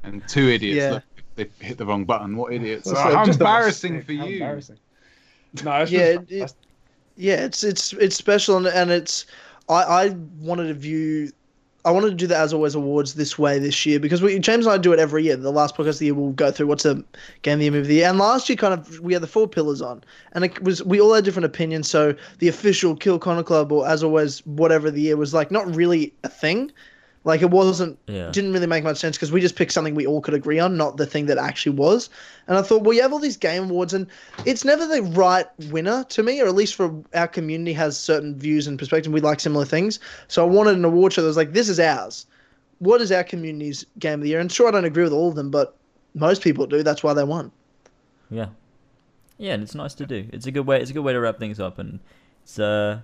And 0.04 0.26
two 0.28 0.48
idiots. 0.48 0.76
Yeah. 0.76 0.90
Look, 0.92 1.02
they 1.34 1.48
hit 1.66 1.76
the 1.78 1.84
wrong 1.84 2.04
button. 2.04 2.36
What 2.36 2.52
idiots? 2.52 2.86
That's 2.88 3.00
Oh, 3.00 3.04
like 3.04 3.14
how 3.26 3.32
embarrassing 3.32 4.02
for 4.02 4.12
How 4.12 4.26
you. 4.26 4.34
embarrassing. 4.34 4.76
No, 5.64 5.72
it's 5.82 5.90
Yeah, 5.90 6.14
just- 6.28 6.30
it- 6.30 6.66
Yeah, 7.16 7.44
it's 7.44 7.64
it's 7.64 7.92
it's 7.94 8.16
special 8.16 8.56
and, 8.56 8.66
and 8.66 8.90
it's 8.90 9.26
I 9.68 9.82
I 9.82 10.08
wanted 10.40 10.68
to 10.68 10.74
view 10.74 11.32
I 11.84 11.90
wanted 11.90 12.10
to 12.10 12.16
do 12.16 12.26
the 12.26 12.36
As 12.36 12.52
Always 12.52 12.74
Awards 12.74 13.14
this 13.14 13.38
way 13.38 13.58
this 13.58 13.86
year 13.86 13.98
because 13.98 14.20
we 14.20 14.38
James 14.38 14.66
and 14.66 14.74
I 14.74 14.78
do 14.78 14.92
it 14.92 14.98
every 14.98 15.24
year. 15.24 15.36
The 15.36 15.50
last 15.50 15.74
podcast 15.76 15.88
of 15.88 15.98
the 16.00 16.04
year 16.06 16.14
we'll 16.14 16.32
go 16.32 16.50
through 16.50 16.66
what's 16.66 16.84
a 16.84 17.02
game 17.42 17.54
of 17.54 17.58
the 17.60 17.64
year, 17.64 17.70
movie 17.72 17.80
of 17.82 17.86
the 17.88 17.94
year. 17.94 18.08
And 18.08 18.18
last 18.18 18.48
year 18.48 18.56
kind 18.56 18.74
of 18.74 19.00
we 19.00 19.14
had 19.14 19.22
the 19.22 19.26
four 19.28 19.48
pillars 19.48 19.80
on. 19.80 20.04
And 20.32 20.44
it 20.44 20.62
was 20.62 20.82
we 20.84 21.00
all 21.00 21.14
had 21.14 21.24
different 21.24 21.46
opinions. 21.46 21.88
So 21.88 22.14
the 22.40 22.48
official 22.48 22.94
Kill 22.94 23.18
Connor 23.18 23.42
Club 23.42 23.72
or 23.72 23.88
As 23.88 24.02
Always 24.04 24.44
whatever 24.46 24.90
the 24.90 25.00
year 25.00 25.16
was 25.16 25.32
like 25.34 25.50
not 25.50 25.72
really 25.74 26.12
a 26.24 26.28
thing. 26.28 26.70
Like 27.28 27.42
it 27.42 27.50
wasn't 27.50 27.98
Yeah. 28.06 28.30
didn't 28.30 28.54
really 28.54 28.66
make 28.66 28.84
much 28.84 28.96
sense 28.96 29.18
because 29.18 29.30
we 29.30 29.42
just 29.42 29.54
picked 29.54 29.72
something 29.72 29.94
we 29.94 30.06
all 30.06 30.22
could 30.22 30.32
agree 30.32 30.58
on, 30.58 30.78
not 30.78 30.96
the 30.96 31.04
thing 31.04 31.26
that 31.26 31.36
actually 31.36 31.76
was. 31.76 32.08
And 32.46 32.56
I 32.56 32.62
thought, 32.62 32.84
well, 32.84 32.94
you 32.94 33.02
have 33.02 33.12
all 33.12 33.18
these 33.18 33.36
game 33.36 33.64
awards, 33.64 33.92
and 33.92 34.06
it's 34.46 34.64
never 34.64 34.86
the 34.86 35.02
right 35.02 35.46
winner 35.70 36.04
to 36.04 36.22
me, 36.22 36.40
or 36.40 36.46
at 36.46 36.54
least 36.54 36.74
for 36.74 36.90
our 37.12 37.28
community 37.28 37.74
has 37.74 37.98
certain 37.98 38.34
views 38.34 38.66
and 38.66 38.78
perspective. 38.78 39.12
We 39.12 39.20
like 39.20 39.40
similar 39.40 39.66
things, 39.66 40.00
so 40.28 40.42
I 40.42 40.48
wanted 40.48 40.76
an 40.76 40.86
award 40.86 41.12
show 41.12 41.20
that 41.20 41.28
was 41.28 41.36
like, 41.36 41.52
this 41.52 41.68
is 41.68 41.78
ours. 41.78 42.24
What 42.78 43.02
is 43.02 43.12
our 43.12 43.24
community's 43.24 43.84
game 43.98 44.14
of 44.14 44.22
the 44.22 44.30
year? 44.30 44.40
And 44.40 44.50
sure, 44.50 44.66
I 44.66 44.70
don't 44.70 44.86
agree 44.86 45.04
with 45.04 45.12
all 45.12 45.28
of 45.28 45.34
them, 45.34 45.50
but 45.50 45.76
most 46.14 46.40
people 46.40 46.66
do. 46.66 46.82
That's 46.82 47.02
why 47.02 47.12
they 47.12 47.24
won. 47.24 47.52
Yeah, 48.30 48.48
yeah, 49.36 49.52
and 49.52 49.62
it's 49.62 49.74
nice 49.74 49.92
to 49.94 50.06
do. 50.06 50.26
It's 50.32 50.46
a 50.46 50.50
good 50.50 50.66
way. 50.66 50.80
It's 50.80 50.90
a 50.90 50.94
good 50.94 51.04
way 51.04 51.12
to 51.12 51.20
wrap 51.20 51.38
things 51.38 51.60
up, 51.60 51.78
and 51.78 52.00
it's 52.42 52.58
uh, 52.58 53.00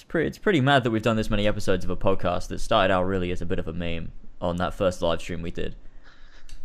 it's 0.00 0.04
pretty. 0.08 0.28
It's 0.28 0.38
pretty 0.38 0.62
mad 0.62 0.84
that 0.84 0.90
we've 0.90 1.02
done 1.02 1.16
this 1.16 1.28
many 1.28 1.46
episodes 1.46 1.84
of 1.84 1.90
a 1.90 1.96
podcast 1.96 2.48
that 2.48 2.58
started 2.60 2.90
out 2.90 3.02
really 3.04 3.30
as 3.32 3.42
a 3.42 3.46
bit 3.46 3.58
of 3.58 3.68
a 3.68 3.72
meme 3.74 4.12
on 4.40 4.56
that 4.56 4.72
first 4.72 5.02
live 5.02 5.20
stream 5.20 5.42
we 5.42 5.50
did. 5.50 5.76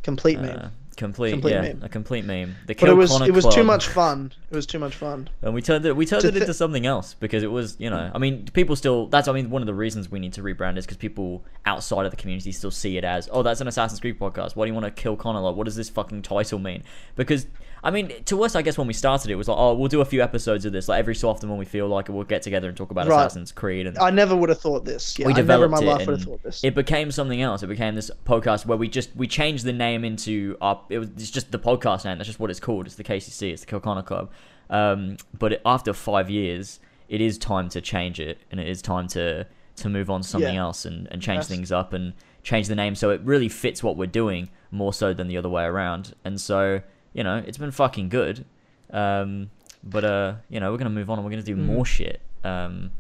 Complete 0.04 0.40
meme. 0.40 0.58
Uh, 0.58 0.70
complete, 0.96 1.32
Complete 1.32 1.52
yeah, 1.52 1.62
meme. 1.64 1.82
a 1.84 1.90
complete 1.90 2.24
meme. 2.24 2.56
The 2.66 2.74
but 2.76 2.78
Kill 2.78 2.92
it 2.92 2.94
was 2.94 3.10
Connor 3.10 3.26
it 3.26 3.34
was 3.34 3.46
too 3.54 3.66
much 3.66 3.90
fun. 3.90 4.32
It 4.50 4.56
was 4.56 4.66
too 4.66 4.80
much 4.80 4.96
fun. 4.96 5.30
And 5.42 5.54
we 5.54 5.62
turned 5.62 5.86
it 5.86 5.94
we 5.98 6.06
turned 6.06 6.22
To 6.22 6.30
it 6.30 6.34
thi- 6.36 6.40
into 6.40 6.54
something 6.54 6.86
else 6.86 7.14
because 7.16 7.44
it 7.44 7.52
was, 7.52 7.76
you 7.78 7.90
know, 7.90 8.10
I 8.14 8.18
mean, 8.20 8.46
people 8.54 8.78
still 8.78 9.08
that's 9.08 9.28
I 9.28 9.34
mean 9.34 9.50
one 9.50 9.62
of 9.62 9.66
the 9.66 9.74
reasons 9.74 10.10
we 10.10 10.20
need 10.22 10.32
to 10.34 10.42
rebrand 10.42 10.78
is 10.78 10.86
because 10.86 10.96
people 10.98 11.44
outside 11.66 12.06
of 12.06 12.12
the 12.12 12.18
community 12.18 12.54
still 12.54 12.72
see 12.72 12.96
it 12.98 13.04
as, 13.04 13.28
oh, 13.34 13.44
that's 13.44 13.60
an 13.60 13.68
Assassin's 13.68 14.00
Creed 14.00 14.18
podcast. 14.18 14.56
Why 14.56 14.64
do 14.66 14.70
you 14.70 14.74
want 14.74 14.86
to 14.86 14.92
kill 14.92 15.18
Connor? 15.18 15.42
Like, 15.42 15.58
what 15.58 15.66
does 15.66 15.76
this 15.76 15.90
fucking 15.90 16.22
title 16.22 16.60
mean? 16.60 16.84
Because 17.18 17.48
I 17.86 17.92
mean, 17.92 18.12
to 18.26 18.44
us, 18.44 18.56
I 18.56 18.64
guess 18.64 18.78
when 18.80 18.88
we 18.88 18.94
started, 18.94 19.30
it 19.30 19.36
was 19.36 19.48
like, 19.48 19.58
oh, 19.60 19.76
we'll 19.76 19.88
do 19.90 20.02
a 20.02 20.06
few 20.06 20.22
episodes 20.24 20.66
of 20.66 20.74
this. 20.74 20.90
Like 20.90 20.98
every 21.00 21.14
so 21.14 21.30
often 21.30 21.50
when 21.50 21.60
we 21.60 21.66
feel 21.66 21.88
like 21.88 22.10
it, 22.10 22.14
we'll 22.14 22.24
get 22.26 22.42
together 22.42 22.68
and 22.68 22.76
talk 22.76 22.90
about 22.90 23.08
Right. 23.08 23.20
Assassin's 23.20 23.52
Creed. 23.52 23.86
And 23.86 23.98
I 24.00 24.10
never 24.10 24.36
would 24.36 24.50
have 24.50 24.60
thought 24.60 24.86
this. 24.86 25.18
Yeah, 25.20 25.28
we 25.28 25.34
I 25.34 25.36
never 25.36 25.66
in 25.66 25.70
developed 25.70 25.72
my 25.72 25.92
it, 25.92 25.98
life 25.98 26.08
would 26.08 26.18
have 26.20 26.28
thought 26.28 26.44
this. 26.44 26.64
it 26.64 26.74
became 26.74 27.12
something 27.12 27.42
else. 27.42 27.62
It 27.62 27.68
became 27.68 27.94
this 27.94 28.10
podcast 28.26 28.66
where 28.66 28.78
we 28.78 28.90
just 28.90 29.16
we 29.16 29.28
changed 29.28 29.64
the 29.66 29.74
name 29.74 30.04
into 30.04 30.58
our. 30.62 30.82
It 30.90 30.98
was 30.98 31.10
it's 31.16 31.30
just 31.30 31.52
the 31.52 31.60
podcast 31.60 32.06
name. 32.06 32.18
That's 32.18 32.28
just 32.28 32.40
what 32.40 32.50
it's 32.50 32.60
called. 32.60 32.88
It's 32.88 32.96
the 32.96 33.04
KCC. 33.04 33.52
It's 33.52 33.62
the 33.62 33.68
Kill 33.68 33.80
Connor 33.80 34.02
Club. 34.02 34.32
Um, 34.72 35.18
but 35.38 35.54
it, 35.54 35.62
after 35.64 35.94
five 35.94 36.28
years, 36.30 36.80
it 37.08 37.22
is 37.22 37.38
time 37.38 37.70
to 37.70 37.82
change 37.82 38.20
it, 38.20 38.40
and 38.50 38.60
it 38.60 38.68
is 38.68 38.82
time 38.82 39.08
to 39.10 39.46
to 39.76 39.90
move 39.90 40.10
on 40.10 40.22
to 40.22 40.28
something 40.28 40.56
Yeah. 40.56 40.62
else 40.62 40.86
and, 40.86 41.08
and 41.12 41.22
change 41.22 41.46
things 41.46 41.72
up 41.72 41.94
and 41.94 42.14
change 42.44 42.68
the 42.68 42.76
name 42.76 42.96
so 42.96 43.10
it 43.10 43.20
really 43.26 43.50
fits 43.50 43.84
what 43.84 43.98
we're 43.98 44.06
doing 44.08 44.50
more 44.72 44.94
so 44.94 45.14
than 45.14 45.28
the 45.28 45.38
other 45.38 45.50
way 45.50 45.66
around. 45.66 46.16
And 46.24 46.40
so 46.40 46.82
you 47.16 47.24
know, 47.24 47.38
it's 47.48 47.58
been 47.58 47.72
fucking 47.72 48.10
good. 48.10 48.46
Um, 48.92 49.50
but 49.84 50.04
uh, 50.06 50.34
you 50.50 50.60
know, 50.60 50.72
we're 50.72 50.78
gonna 50.78 50.90
move 50.92 51.10
on 51.10 51.18
and 51.18 51.26
we're 51.26 51.32
gonna 51.32 51.42
do 51.44 51.56
more 51.56 51.86
shit. 51.86 52.22
Um, 52.44 52.92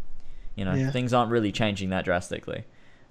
you 0.56 0.66
know, 0.66 0.74
Yeah. 0.74 0.90
things 0.90 1.14
aren't 1.14 1.30
really 1.32 1.52
changing 1.52 1.90
that 1.92 2.06
drastically. 2.06 2.64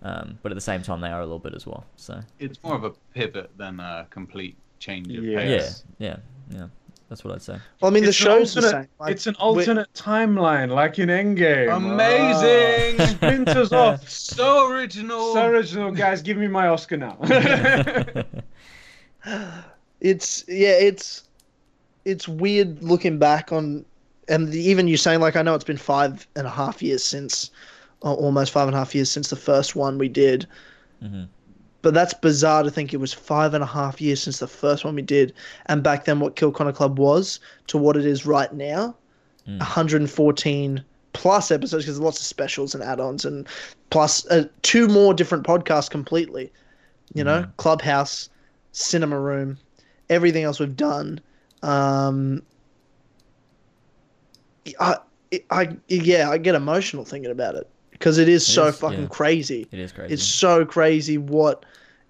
Um, 0.02 0.38
but 0.42 0.50
at 0.52 0.54
the 0.56 0.60
same 0.60 0.82
time, 0.82 1.00
they 1.00 1.08
are 1.10 1.20
a 1.20 1.24
little 1.24 1.38
bit 1.38 1.54
as 1.54 1.66
well. 1.66 1.84
So 1.96 2.20
It's 2.40 2.62
more 2.64 2.74
of 2.74 2.84
a 2.84 2.90
pivot 3.14 3.50
than 3.56 3.78
a 3.80 4.06
complete 4.10 4.56
change 4.78 5.06
of 5.16 5.24
Yeah. 5.24 5.40
yeah, 5.40 5.58
pace. 5.58 5.84
yeah, 5.98 6.16
yeah. 6.50 6.66
That's 7.08 7.22
what 7.24 7.34
I'd 7.34 7.42
say. 7.42 7.58
well, 7.80 7.90
I 7.90 7.94
mean, 7.94 8.02
the 8.02 8.08
It's 8.08 8.20
an 8.20 8.24
show's 8.26 8.54
the 8.54 8.60
alternate- 8.62 8.82
same. 8.84 8.88
Like, 8.98 9.12
it's 9.12 9.26
an 9.26 9.36
we're- 9.38 9.48
alternate 9.60 9.92
timeline, 9.94 10.70
like 10.70 10.98
in 10.98 11.08
Endgame. 11.10 11.74
Amazing! 11.76 13.06
Splinters 13.16 13.72
off. 13.84 14.08
So 14.08 14.70
original. 14.70 15.32
So 15.34 15.46
original, 15.46 15.90
guys. 15.92 16.22
Give 16.22 16.36
me 16.38 16.48
my 16.48 16.68
Oscar 16.68 16.96
now. 16.96 17.16
it's 20.04 20.44
yeah 20.48 20.76
it's 20.88 21.24
it's 22.04 22.28
weird 22.28 22.82
looking 22.82 23.18
back 23.18 23.50
on 23.52 23.84
and 24.28 24.48
the, 24.52 24.60
even 24.60 24.86
you 24.86 24.96
saying 24.96 25.20
like 25.20 25.36
i 25.36 25.42
know 25.42 25.54
it's 25.54 25.64
been 25.64 25.76
five 25.78 26.26
and 26.36 26.46
a 26.46 26.50
half 26.50 26.82
years 26.82 27.02
since 27.02 27.50
or 28.02 28.14
almost 28.14 28.52
five 28.52 28.68
and 28.68 28.74
a 28.76 28.78
half 28.78 28.94
years 28.94 29.10
since 29.10 29.30
the 29.30 29.36
first 29.36 29.74
one 29.74 29.98
we 29.98 30.08
did 30.08 30.46
Mhm. 31.02 31.28
but 31.82 31.94
that's 31.94 32.14
bizarre 32.14 32.62
to 32.62 32.70
think 32.70 32.92
it 32.94 33.00
was 33.00 33.12
five 33.12 33.54
and 33.54 33.62
a 33.64 33.66
half 33.66 34.00
years 34.00 34.22
since 34.22 34.38
the 34.38 34.46
first 34.46 34.84
one 34.84 34.94
we 34.94 35.02
did 35.02 35.32
and 35.66 35.82
back 35.82 36.04
then 36.04 36.20
what 36.20 36.36
kill 36.36 36.52
connor 36.52 36.72
club 36.72 36.98
was 36.98 37.40
to 37.66 37.78
what 37.78 37.96
it 37.96 38.04
is 38.06 38.26
right 38.26 38.52
now 38.54 38.94
Mm. 39.46 39.58
114 39.58 40.82
plus 41.12 41.50
episodes 41.50 41.84
because 41.84 41.96
there's 41.96 42.04
lots 42.04 42.18
of 42.20 42.26
specials 42.26 42.74
and 42.74 42.82
add-ons 42.82 43.24
and 43.26 43.46
plus 43.90 44.26
uh, 44.30 44.44
two 44.62 44.88
more 44.88 45.12
different 45.14 45.44
podcasts 45.46 45.90
completely 45.90 46.50
you 47.14 47.22
know 47.24 47.42
Mm. 47.42 47.56
clubhouse 47.58 48.30
cinema 48.72 49.18
room 49.20 49.58
everything 50.10 50.44
else 50.44 50.60
we've 50.60 50.76
done 50.76 51.20
um 51.62 52.42
I, 54.80 54.96
I 55.50 55.76
yeah 55.88 56.30
i 56.30 56.38
get 56.38 56.54
emotional 56.54 57.04
thinking 57.04 57.30
about 57.30 57.54
it 57.54 57.68
because 57.90 58.18
it 58.18 58.28
is 58.28 58.46
It 58.48 58.52
so 58.52 58.66
is, 58.66 58.78
fucking 58.78 59.02
yeah. 59.02 59.06
crazy. 59.08 59.66
It 59.70 59.78
is 59.78 59.92
crazy. 59.92 60.14
it's 60.14 60.22
so 60.22 60.64
crazy 60.64 61.18
what 61.18 61.64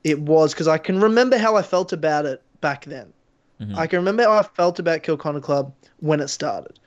it 0.05 0.21
was 0.21 0.53
because 0.53 0.69
i 0.69 0.79
can 0.79 1.01
remember 1.01 1.37
how 1.39 1.57
i 1.57 1.63
felt 1.63 1.93
about 1.93 2.27
it 2.27 2.43
back 2.61 2.85
then. 2.85 3.13
Mhm. 3.61 3.77
i 3.77 3.87
can 3.87 3.99
remember 3.99 4.23
how 4.25 4.33
i 4.33 4.43
felt 4.43 4.79
about 4.79 5.03
kill 5.03 5.17
connor 5.17 5.41
club 5.41 5.73
when 6.01 6.21
it 6.21 6.29
started. 6.29 6.79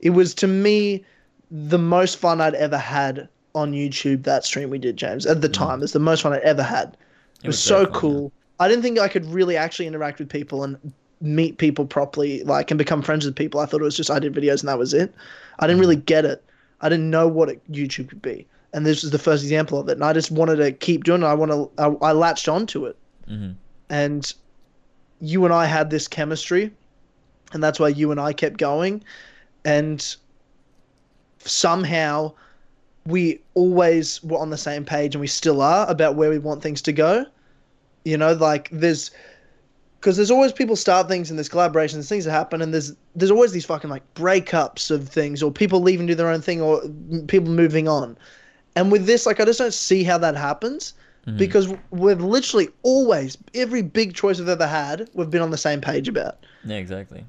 It 0.00 0.10
was 0.10 0.34
to 0.34 0.46
me 0.46 1.04
the 1.50 1.78
most 1.78 2.18
fun 2.18 2.40
i'd 2.40 2.54
ever 2.54 2.78
had 2.78 3.28
on 3.54 3.72
youtube 3.72 4.24
that 4.24 4.44
stream 4.44 4.68
we 4.70 4.78
did 4.78 4.96
james 4.96 5.24
at 5.26 5.40
the 5.40 5.48
time. 5.48 5.82
It's 5.82 5.92
the 5.92 5.98
most 6.00 6.22
fun 6.22 6.32
i'd 6.32 6.40
ever 6.42 6.62
had. 6.62 6.96
It, 7.42 7.46
was, 7.48 7.56
was 7.56 7.62
so 7.62 7.74
very 7.82 7.86
fun, 7.92 8.00
cool 8.00 8.32
i 8.60 8.68
didn't 8.68 8.82
think 8.82 8.98
i 8.98 9.08
could 9.08 9.24
really 9.26 9.56
actually 9.56 9.86
interact 9.86 10.18
with 10.18 10.28
people 10.28 10.62
and 10.64 10.92
meet 11.20 11.56
people 11.58 11.86
properly 11.86 12.42
like 12.44 12.70
and 12.70 12.76
become 12.76 13.00
friends 13.00 13.24
with 13.24 13.34
people. 13.34 13.58
I 13.58 13.64
thought 13.64 13.80
it 13.80 13.84
was 13.84 13.96
just 13.96 14.10
i 14.10 14.18
did 14.18 14.34
videos 14.34 14.60
and 14.60 14.68
that 14.68 14.78
was 14.78 14.92
it. 14.92 15.14
I 15.58 15.66
didn't 15.66 15.80
really 15.80 15.96
get 15.96 16.26
it. 16.26 16.42
I 16.82 16.90
didn't 16.90 17.08
know 17.08 17.26
what 17.26 17.48
it, 17.48 17.62
youtube 17.72 18.10
could 18.10 18.20
be. 18.20 18.46
And 18.74 18.84
this 18.84 19.02
was 19.02 19.10
the 19.10 19.18
first 19.18 19.42
example 19.42 19.78
of 19.78 19.88
it. 19.88 19.92
And 19.92 20.04
i 20.04 20.12
just 20.12 20.30
wanted 20.30 20.56
to 20.56 20.72
keep 20.72 21.04
doing 21.04 21.22
it. 21.22 21.26
I 21.26 21.32
want 21.32 21.50
to 21.52 21.70
I, 21.78 22.08
I 22.08 22.12
latched 22.12 22.48
onto 22.48 22.84
it. 22.84 22.96
Mhm. 23.30 23.54
and 23.88 24.34
you 25.20 25.44
and 25.46 25.54
I 25.54 25.64
had 25.64 25.88
this 25.88 26.06
chemistry, 26.08 26.70
and 27.54 27.62
that's 27.62 27.80
why 27.80 27.88
you 27.88 28.10
and 28.10 28.20
I 28.20 28.34
kept 28.34 28.58
going, 28.58 29.02
and 29.64 30.14
somehow 31.38 32.32
we 33.06 33.40
always 33.54 34.22
were 34.22 34.38
on 34.38 34.50
the 34.50 34.58
same 34.58 34.84
page, 34.84 35.14
and 35.14 35.20
we 35.20 35.26
still 35.26 35.62
are 35.62 35.88
about 35.88 36.16
where 36.16 36.28
we 36.28 36.38
want 36.38 36.62
things 36.62 36.82
to 36.82 36.92
go. 36.92 37.24
You 38.04 38.16
know, 38.16 38.32
like 38.34 38.68
there's 38.70 39.10
because 40.00 40.16
there's 40.16 40.30
always 40.30 40.52
people 40.52 40.76
start 40.76 41.08
things 41.08 41.30
and 41.30 41.38
there's 41.38 41.48
collaborations, 41.48 41.94
there's 41.94 42.08
things 42.08 42.26
that 42.26 42.32
happen, 42.32 42.60
and 42.60 42.72
there's 42.74 42.92
there's 43.16 43.30
always 43.30 43.52
these 43.52 43.64
fucking 43.64 43.88
like 43.90 44.02
breakups 44.14 44.90
of 44.90 45.08
things, 45.08 45.42
or 45.42 45.50
people 45.50 45.80
leaving 45.80 46.06
to 46.06 46.12
do 46.12 46.16
their 46.16 46.28
own 46.28 46.42
thing, 46.42 46.60
or 46.60 46.82
people 47.28 47.50
moving 47.50 47.88
on. 47.88 48.16
And 48.76 48.90
with 48.92 49.06
this, 49.06 49.24
like, 49.24 49.38
I 49.40 49.44
just 49.44 49.58
don't 49.60 49.72
see 49.72 50.02
how 50.02 50.18
that 50.18 50.36
happens 50.36 50.94
Mhm. 51.26 51.38
because 51.38 51.68
we've 51.90 52.20
literally 52.20 52.68
always 52.82 53.38
every 53.54 53.80
big 53.80 54.12
choice 54.14 54.38
we've 54.38 54.48
ever 54.48 54.66
had 54.66 55.08
we've 55.14 55.30
been 55.30 55.40
on 55.40 55.50
the 55.50 55.56
same 55.56 55.80
page 55.80 56.06
about 56.06 56.36
Yeah, 56.66 56.76
exactly. 56.76 57.24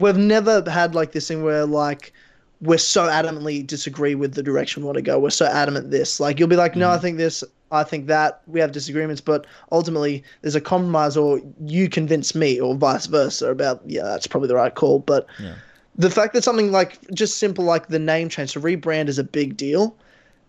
we've 0.00 0.16
never 0.16 0.68
had 0.68 0.96
like 0.96 1.12
this 1.12 1.28
thing 1.28 1.44
where 1.44 1.64
like 1.64 2.12
we're 2.60 2.76
so 2.78 3.06
adamantly 3.06 3.64
disagree 3.64 4.16
with 4.16 4.34
the 4.34 4.42
direction 4.42 4.82
we 4.82 4.86
want 4.86 4.96
to 4.96 5.02
go 5.02 5.20
we're 5.20 5.30
so 5.30 5.46
adamant 5.46 5.92
this 5.92 6.18
like 6.18 6.40
you'll 6.40 6.48
be 6.48 6.56
like 6.56 6.74
no 6.74 6.90
i 6.90 6.98
think 6.98 7.18
this 7.18 7.44
i 7.72 7.82
think 7.82 8.06
that 8.06 8.42
we 8.46 8.60
have 8.60 8.72
disagreements 8.72 9.20
but 9.20 9.46
ultimately 9.72 10.22
there's 10.42 10.54
a 10.54 10.60
compromise 10.60 11.16
or 11.16 11.40
you 11.64 11.88
convince 11.88 12.34
me 12.34 12.60
or 12.60 12.74
vice 12.74 13.06
versa 13.06 13.50
about 13.50 13.80
yeah 13.86 14.02
that's 14.02 14.26
probably 14.26 14.48
the 14.48 14.54
right 14.54 14.74
call 14.74 14.98
but 15.00 15.26
Yeah. 15.40 15.54
the 15.96 16.10
fact 16.10 16.34
that 16.34 16.44
something 16.44 16.70
like 16.72 16.98
just 17.12 17.38
simple 17.38 17.64
like 17.64 17.88
the 17.88 17.98
name 17.98 18.28
change 18.28 18.52
to 18.52 18.60
rebrand 18.60 19.08
is 19.08 19.18
a 19.18 19.24
big 19.24 19.56
deal 19.56 19.96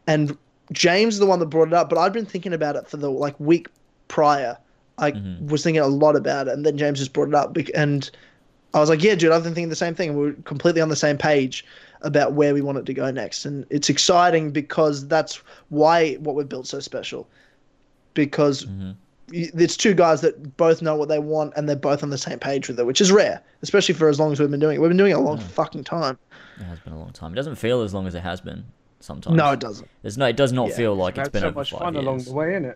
and 0.07 0.37
James 0.73 1.13
is 1.15 1.19
the 1.21 1.25
one 1.25 1.39
that 1.39 1.45
brought 1.45 1.69
it 1.69 1.73
up, 1.73 1.89
but 1.89 1.97
I'd 1.97 2.11
been 2.11 2.25
thinking 2.25 2.51
about 2.51 2.75
it 2.75 2.89
for 2.89 2.97
the 2.97 3.09
like 3.09 3.39
week 3.39 3.69
prior. 4.09 4.57
I 4.97 5.11
Mhm. 5.13 5.49
was 5.49 5.63
thinking 5.63 5.81
a 5.81 5.87
lot 5.87 6.17
about 6.17 6.49
it, 6.49 6.53
and 6.53 6.65
then 6.65 6.77
James 6.77 6.99
just 6.99 7.13
brought 7.13 7.29
it 7.29 7.35
up, 7.35 7.55
and 7.73 8.09
I 8.73 8.79
was 8.81 8.89
like, 8.89 9.01
"Yeah, 9.01 9.15
dude, 9.15 9.31
I've 9.31 9.43
been 9.43 9.53
thinking 9.53 9.69
the 9.69 9.77
same 9.77 9.95
thing. 9.95 10.17
We're 10.17 10.33
completely 10.43 10.81
on 10.81 10.89
the 10.89 10.95
same 10.97 11.17
page 11.17 11.65
about 12.01 12.33
where 12.33 12.53
we 12.53 12.61
want 12.61 12.77
it 12.77 12.85
to 12.85 12.93
go 12.93 13.09
next, 13.11 13.45
and 13.45 13.65
it's 13.69 13.89
exciting 13.89 14.51
because 14.51 15.07
that's 15.07 15.41
why 15.69 16.13
what 16.15 16.35
we've 16.35 16.49
built 16.49 16.67
so 16.67 16.79
special. 16.79 17.27
Because 18.13 18.65
Mhm. 18.65 18.95
it's 19.31 19.75
two 19.77 19.93
guys 19.93 20.21
that 20.21 20.57
both 20.57 20.81
know 20.81 20.95
what 20.95 21.09
they 21.09 21.19
want, 21.19 21.53
and 21.55 21.67
they're 21.67 21.75
both 21.75 22.01
on 22.03 22.09
the 22.09 22.17
same 22.17 22.39
page 22.39 22.67
with 22.67 22.79
it, 22.79 22.85
which 22.85 23.01
is 23.01 23.11
rare, 23.11 23.41
especially 23.61 23.93
for 23.95 24.09
as 24.09 24.19
long 24.19 24.31
as 24.31 24.39
we've 24.39 24.49
been 24.51 24.59
doing 24.59 24.75
it. 24.75 24.79
We've 24.79 24.89
been 24.89 24.97
doing 24.97 25.11
it 25.11 25.15
a 25.15 25.19
long 25.19 25.37
fucking 25.39 25.83
time. 25.83 26.17
It 26.59 26.63
has 26.63 26.79
been 26.79 26.93
a 26.93 26.99
long 26.99 27.11
time. 27.11 27.33
It 27.33 27.35
doesn't 27.35 27.55
feel 27.55 27.81
as 27.81 27.93
long 27.93 28.07
as 28.07 28.15
it 28.15 28.21
has 28.21 28.41
been. 28.41 28.63
Sometimes. 28.99 29.35
No, 29.35 29.51
it 29.51 29.59
doesn't. 29.59 29.87
There's 30.01 30.17
no. 30.17 30.25
It 30.25 30.35
does 30.37 30.51
not 30.51 30.69
Yeah. 30.69 30.75
feel 30.75 30.95
like 30.95 31.17
it's 31.19 31.27
Had 31.27 31.31
been 31.31 31.41
so 31.41 31.47
over 31.49 31.59
much 31.59 31.69
five 31.71 31.79
fun 31.81 31.93
years. 31.93 32.03
along 32.03 32.23
the 32.23 32.33
way, 32.33 32.47
innit? 32.47 32.75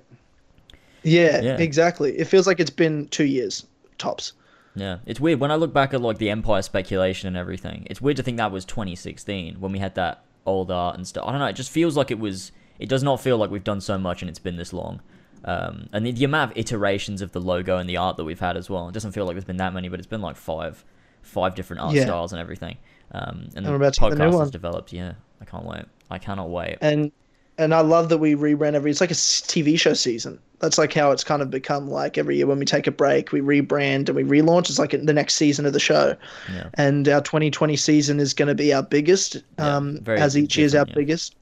Yeah, 1.04 1.42
Yeah. 1.42 1.58
exactly. 1.58 2.12
It 2.18 2.26
feels 2.26 2.46
like 2.46 2.60
it's 2.60 2.70
been 2.70 3.08
two 3.08 3.26
years 3.26 3.66
tops. 3.98 4.34
Yeah, 4.76 5.00
it's 5.06 5.20
weird 5.20 5.40
when 5.40 5.52
I 5.52 5.56
look 5.56 5.74
back 5.74 5.94
at 5.94 6.02
like 6.02 6.18
the 6.18 6.30
Empire 6.30 6.62
speculation 6.62 7.28
and 7.28 7.36
everything. 7.38 7.86
It's 7.90 8.02
weird 8.02 8.18
to 8.18 8.24
think 8.24 8.38
that 8.38 8.52
was 8.52 8.64
2016 8.66 9.60
when 9.60 9.72
we 9.72 9.80
had 9.80 9.96
that 9.96 10.24
old 10.46 10.72
art 10.72 10.96
and 10.96 11.06
stuff. 11.08 11.26
I 11.28 11.32
don't 11.32 11.40
know. 11.40 11.48
It 11.48 11.54
just 11.58 11.72
feels 11.72 11.98
like 11.98 12.10
it 12.12 12.20
was. 12.20 12.52
It 12.80 12.90
does 12.90 13.04
not 13.04 13.22
feel 13.22 13.38
like 13.38 13.52
we've 13.52 13.64
done 13.64 13.82
so 13.82 13.98
much 13.98 14.22
and 14.22 14.30
it's 14.30 14.40
been 14.40 14.56
this 14.58 14.74
long. 14.74 15.02
Um, 15.44 15.88
and 15.92 16.06
the, 16.06 16.12
the 16.12 16.24
amount 16.24 16.52
of 16.52 16.58
iterations 16.58 17.22
of 17.22 17.32
the 17.32 17.42
logo 17.42 17.78
and 17.78 17.90
the 17.90 17.98
art 17.98 18.18
that 18.18 18.24
we've 18.24 18.40
had 18.40 18.58
as 18.58 18.70
well. 18.70 18.88
It 18.88 18.94
doesn't 18.94 19.12
feel 19.12 19.26
like 19.26 19.36
there's 19.36 19.44
been 19.46 19.58
that 19.58 19.74
many, 19.74 19.90
but 19.90 20.00
it's 20.00 20.08
been 20.08 20.22
like 20.22 20.36
five, 20.36 20.84
five 21.22 21.54
different 21.56 21.82
art 21.82 21.94
Yeah. 21.96 22.04
styles 22.04 22.32
and 22.32 22.40
everything. 22.40 22.78
Um, 23.12 23.50
and 23.56 23.66
we're 23.66 23.72
the 23.72 23.76
about 23.76 23.94
to 23.96 24.02
the 24.02 24.16
new 24.16 24.32
podcast 24.32 24.40
has 24.40 24.52
developed. 24.52 24.94
Yeah, 24.94 25.14
I 25.42 25.46
can't 25.46 25.66
wait. 25.66 25.84
I 26.10 26.18
cannot 26.18 26.50
wait. 26.50 26.78
and 26.82 27.12
and 27.58 27.74
I 27.74 27.82
love 27.82 28.10
that 28.10 28.18
we 28.18 28.34
rebrand 28.36 28.74
every. 28.74 28.90
It's 28.92 29.02
like 29.02 29.12
a 29.12 29.16
TV 29.16 29.80
show 29.80 29.94
season. 29.94 30.40
That's 30.62 30.78
like 30.78 30.94
how 30.94 31.12
it's 31.12 31.24
kind 31.24 31.42
of 31.42 31.50
become. 31.50 31.90
Like 31.90 32.18
every 32.18 32.38
year 32.38 32.48
when 32.48 32.60
we 32.60 32.66
take 32.66 32.88
a 32.88 32.92
break, 32.92 33.32
we 33.32 33.42
rebrand 33.42 34.08
and 34.10 34.16
we 34.16 34.24
relaunch. 34.24 34.70
It's 34.70 34.80
like 34.80 34.92
the 34.92 35.14
next 35.14 35.34
season 35.36 35.66
of 35.66 35.74
the 35.74 35.80
show. 35.80 36.16
Yeah. 36.54 36.70
And 36.76 37.08
our 37.10 37.22
2020 37.22 37.76
season 37.76 38.20
is 38.20 38.34
going 38.34 38.48
to 38.48 38.56
be 38.56 38.74
our 38.74 38.84
biggest, 38.84 39.36
Yeah, 39.58 39.76
um, 39.76 40.00
very 40.02 40.20
as 40.20 40.38
each 40.38 40.58
year's 40.58 40.76
our 40.76 40.86
yeah. 40.88 40.96
biggest. 40.96 41.36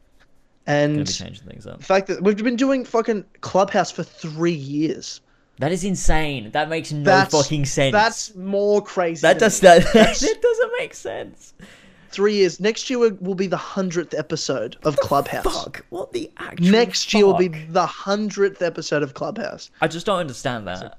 And 0.68 1.06
the 1.08 1.12
changing 1.12 1.48
things 1.48 1.66
up. 1.68 1.82
fact 1.82 2.08
that 2.08 2.22
we've 2.24 2.38
been 2.44 2.56
doing 2.56 2.86
fucking 2.86 3.26
Clubhouse 3.42 3.92
for 3.92 4.04
three 4.04 4.52
years. 4.52 5.20
That 5.58 5.74
is 5.74 5.84
insane. 5.84 6.52
That 6.52 6.70
makes 6.70 6.92
no 6.94 7.04
That's 7.04 7.34
fucking 7.36 7.66
sense. 7.66 7.92
That's 7.92 8.34
more 8.36 8.82
crazy. 8.82 9.22
that 9.22 9.40
does 9.40 9.60
that. 9.60 9.84
That 9.94 10.40
doesn't 10.42 10.72
make 10.78 10.94
sense. 10.94 11.54
Three 12.10 12.34
years. 12.36 12.60
Next 12.60 12.90
year 12.90 13.00
will- 13.00 13.18
will 13.22 13.36
be 13.36 13.48
the 13.48 13.58
hundredth 13.58 14.14
episode 14.14 14.76
of 14.84 14.98
Clubhouse. 14.98 15.44
Fuck. 15.44 15.86
What 15.90 16.14
the 16.14 16.30
actual 16.38 16.68
Next 16.72 17.14
year 17.14 17.26
will 17.26 17.38
be 17.38 17.48
the 17.50 17.86
hundredth 17.86 18.62
episode 18.62 19.04
of 19.04 19.14
Clubhouse. 19.14 19.70
I 19.82 19.88
just 19.88 20.06
don't 20.06 20.20
understand 20.20 20.68
that. 20.68 20.98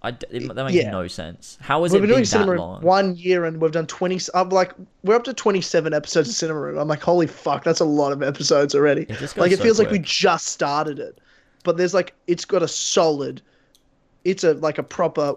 I 0.00 0.12
d 0.12 0.26
it, 0.30 0.54
that 0.54 0.64
makes 0.64 0.76
Yeah. 0.76 0.90
no 0.92 1.08
sense. 1.08 1.58
How 1.60 1.82
has 1.82 1.92
We've 1.92 1.98
it 1.98 2.06
been 2.06 2.10
been 2.10 2.14
doing 2.18 2.22
that 2.22 2.28
Cinema 2.28 2.54
long? 2.54 2.82
one 2.82 3.16
year 3.16 3.44
and 3.44 3.60
we've 3.60 3.72
done 3.72 3.86
20. 3.88 4.20
I'm 4.32 4.48
like, 4.50 4.72
we're 5.02 5.16
up 5.16 5.24
to 5.24 5.34
27 5.34 5.92
episodes 5.92 6.28
of 6.28 6.34
Cinema 6.36 6.60
Room. 6.60 6.78
I'm 6.78 6.86
like, 6.86 7.02
holy 7.02 7.26
fuck, 7.26 7.64
that's 7.64 7.80
a 7.80 7.84
lot 7.84 8.12
of 8.12 8.22
episodes 8.22 8.76
already. 8.76 9.02
It 9.02 9.20
like, 9.36 9.50
it 9.50 9.58
so 9.58 9.62
feels 9.64 9.78
like 9.80 9.90
we 9.90 9.98
just 9.98 10.46
started 10.46 11.00
it. 11.00 11.18
But 11.64 11.78
there's 11.78 11.94
like, 11.94 12.14
it's 12.28 12.44
got 12.44 12.62
a 12.62 12.68
solid, 12.68 13.42
it's 14.24 14.44
a 14.44 14.54
like 14.54 14.78
a 14.78 14.84
proper 14.84 15.34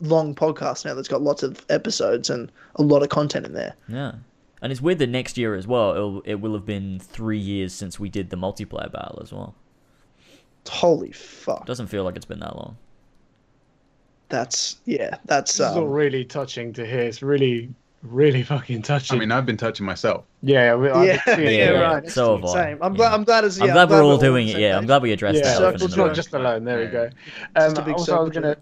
long 0.00 0.34
podcast 0.34 0.84
now 0.84 0.94
that's 0.94 1.08
got 1.08 1.22
lots 1.22 1.42
of 1.42 1.64
episodes 1.70 2.30
and 2.30 2.52
a 2.76 2.82
lot 2.82 3.02
of 3.02 3.08
content 3.08 3.44
in 3.46 3.54
there. 3.54 3.74
Yeah, 3.88 4.12
and 4.62 4.72
it's 4.72 4.80
weird 4.80 4.98
that 4.98 5.08
next 5.08 5.38
year 5.38 5.54
as 5.54 5.66
well. 5.66 5.92
It'll, 5.94 6.20
it 6.22 6.36
will 6.36 6.54
have 6.54 6.66
been 6.66 6.98
three 6.98 7.38
years 7.38 7.72
since 7.74 7.98
we 8.00 8.08
did 8.08 8.30
the 8.30 8.36
multiplayer 8.36 8.90
battle 8.90 9.20
as 9.22 9.32
well. 9.32 9.54
Holy 10.68 11.12
fuck. 11.12 11.60
It 11.60 11.66
doesn't 11.66 11.88
feel 11.88 12.04
like 12.04 12.16
it's 12.16 12.24
been 12.24 12.40
that 12.40 12.56
long. 12.56 12.78
That's, 14.28 14.80
yeah, 14.84 15.18
that's, 15.24 15.58
This 15.58 15.68
is 15.70 15.76
all 15.76 15.86
um, 15.86 15.88
really 15.88 16.24
touching 16.24 16.72
to 16.74 16.86
hear. 16.86 17.00
It's 17.00 17.22
really, 17.22 17.74
really 18.02 18.42
fucking 18.44 18.82
touching. 18.82 19.16
I 19.16 19.20
mean, 19.20 19.32
I've 19.32 19.46
been 19.46 19.56
touching 19.56 19.86
myself. 19.86 20.24
yeah, 20.42 20.74
I've 20.74 20.82
yeah, 21.00 21.20
been 21.34 21.54
yeah, 21.54 21.70
yeah. 21.70 21.80
right. 21.80 22.08
So 22.08 22.32
It's 22.32 22.32
have 22.32 22.44
I. 22.44 22.66
Same. 22.70 22.82
I'm 22.82 22.94
Yeah. 22.94 22.96
glad, 22.96 23.12
I'm 23.12 23.24
glad 23.24 23.44
it's, 23.44 23.60
I'm 23.60 23.68
yeah, 23.68 23.72
glad 23.72 23.90
we're 23.90 24.02
all 24.04 24.18
doing 24.18 24.48
it. 24.48 24.56
Yeah, 24.56 24.76
I'm 24.76 24.86
glad 24.86 25.02
we 25.02 25.12
addressed 25.12 25.42
Yeah, 25.42 25.44
that. 25.44 25.56
circle 25.56 25.56
elephant 25.56 25.84
in 25.84 25.90
it's 25.90 25.94
the 25.94 25.96
not 25.96 26.12
just 26.12 26.34
alone. 26.34 26.64
There 26.64 26.80
we 26.80 26.86
Yeah. 26.86 26.90
go. 26.90 27.10
Just 27.58 27.76
Um, 27.76 27.78
a 27.78 27.82
big 27.82 27.98
also, 27.98 28.16
I 28.16 28.20
was 28.20 28.30
gonna, 28.30 28.56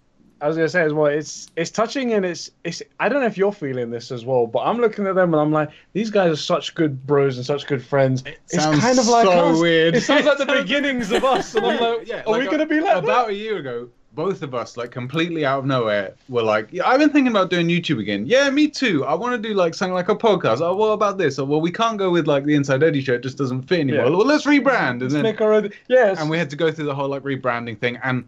I 0.44 0.46
was 0.46 0.56
gonna 0.58 0.68
say 0.68 0.82
as 0.82 0.92
well. 0.92 1.06
It's 1.06 1.48
it's 1.56 1.70
touching 1.70 2.12
and 2.12 2.22
it's 2.22 2.50
it's. 2.64 2.82
I 3.00 3.08
don't 3.08 3.20
know 3.20 3.26
if 3.26 3.38
you're 3.38 3.50
feeling 3.50 3.90
this 3.90 4.12
as 4.12 4.26
well, 4.26 4.46
but 4.46 4.58
I'm 4.60 4.76
looking 4.76 5.06
at 5.06 5.14
them 5.14 5.32
and 5.32 5.40
I'm 5.40 5.52
like, 5.52 5.70
these 5.94 6.10
guys 6.10 6.30
are 6.32 6.36
such 6.36 6.74
good 6.74 7.06
bros 7.06 7.38
and 7.38 7.46
such 7.46 7.66
good 7.66 7.82
friends. 7.82 8.22
it's 8.26 8.62
sounds 8.62 8.78
kind 8.80 8.98
of 8.98 9.06
like 9.06 9.24
so 9.26 9.52
us. 9.52 9.58
weird. 9.58 9.94
It 9.94 10.02
sounds 10.02 10.26
like 10.26 10.36
the 10.36 10.44
beginnings 10.62 11.10
of 11.12 11.24
us, 11.24 11.54
and 11.54 11.64
I'm 11.64 11.80
like, 11.80 12.06
Yeah, 12.06 12.24
are 12.26 12.34
we 12.34 12.40
like, 12.40 12.50
gonna 12.50 12.66
be 12.66 12.80
like 12.80 12.98
about 12.98 13.28
that? 13.28 13.30
a 13.30 13.34
year 13.34 13.56
ago? 13.56 13.88
Both 14.12 14.42
of 14.42 14.54
us, 14.54 14.76
like 14.76 14.90
completely 14.90 15.46
out 15.46 15.60
of 15.60 15.64
nowhere, 15.64 16.14
were 16.28 16.42
like, 16.42 16.68
"Yeah, 16.70 16.86
I've 16.86 17.00
been 17.00 17.10
thinking 17.10 17.32
about 17.32 17.48
doing 17.48 17.66
YouTube 17.66 17.98
again." 17.98 18.26
Yeah, 18.26 18.48
me 18.50 18.68
too. 18.68 19.02
I 19.06 19.14
want 19.14 19.32
to 19.42 19.48
do 19.48 19.54
like 19.54 19.74
something 19.74 19.94
like 19.94 20.10
a 20.10 20.14
podcast. 20.14 20.60
Oh, 20.60 20.76
what 20.76 20.88
about 20.90 21.16
this? 21.16 21.38
Or 21.38 21.46
well, 21.46 21.60
we 21.62 21.72
can't 21.72 21.96
go 21.98 22.10
with 22.10 22.28
like 22.28 22.44
the 22.44 22.54
Inside 22.54 22.82
Eddie 22.84 23.00
show; 23.00 23.14
it 23.14 23.22
just 23.22 23.38
doesn't 23.38 23.62
fit 23.62 23.80
anymore. 23.80 24.04
Yeah. 24.04 24.10
Well, 24.10 24.26
let's 24.26 24.44
rebrand, 24.44 24.90
and 24.90 25.00
Let's 25.00 25.14
then 25.14 25.22
make 25.24 25.40
our 25.40 25.54
own. 25.54 25.70
Yes. 25.88 26.20
and 26.20 26.28
we 26.30 26.36
had 26.38 26.50
to 26.50 26.56
go 26.56 26.70
through 26.70 26.84
the 26.84 26.94
whole 26.94 27.08
like 27.08 27.22
rebranding 27.22 27.76
thing 27.78 27.98
and 28.04 28.24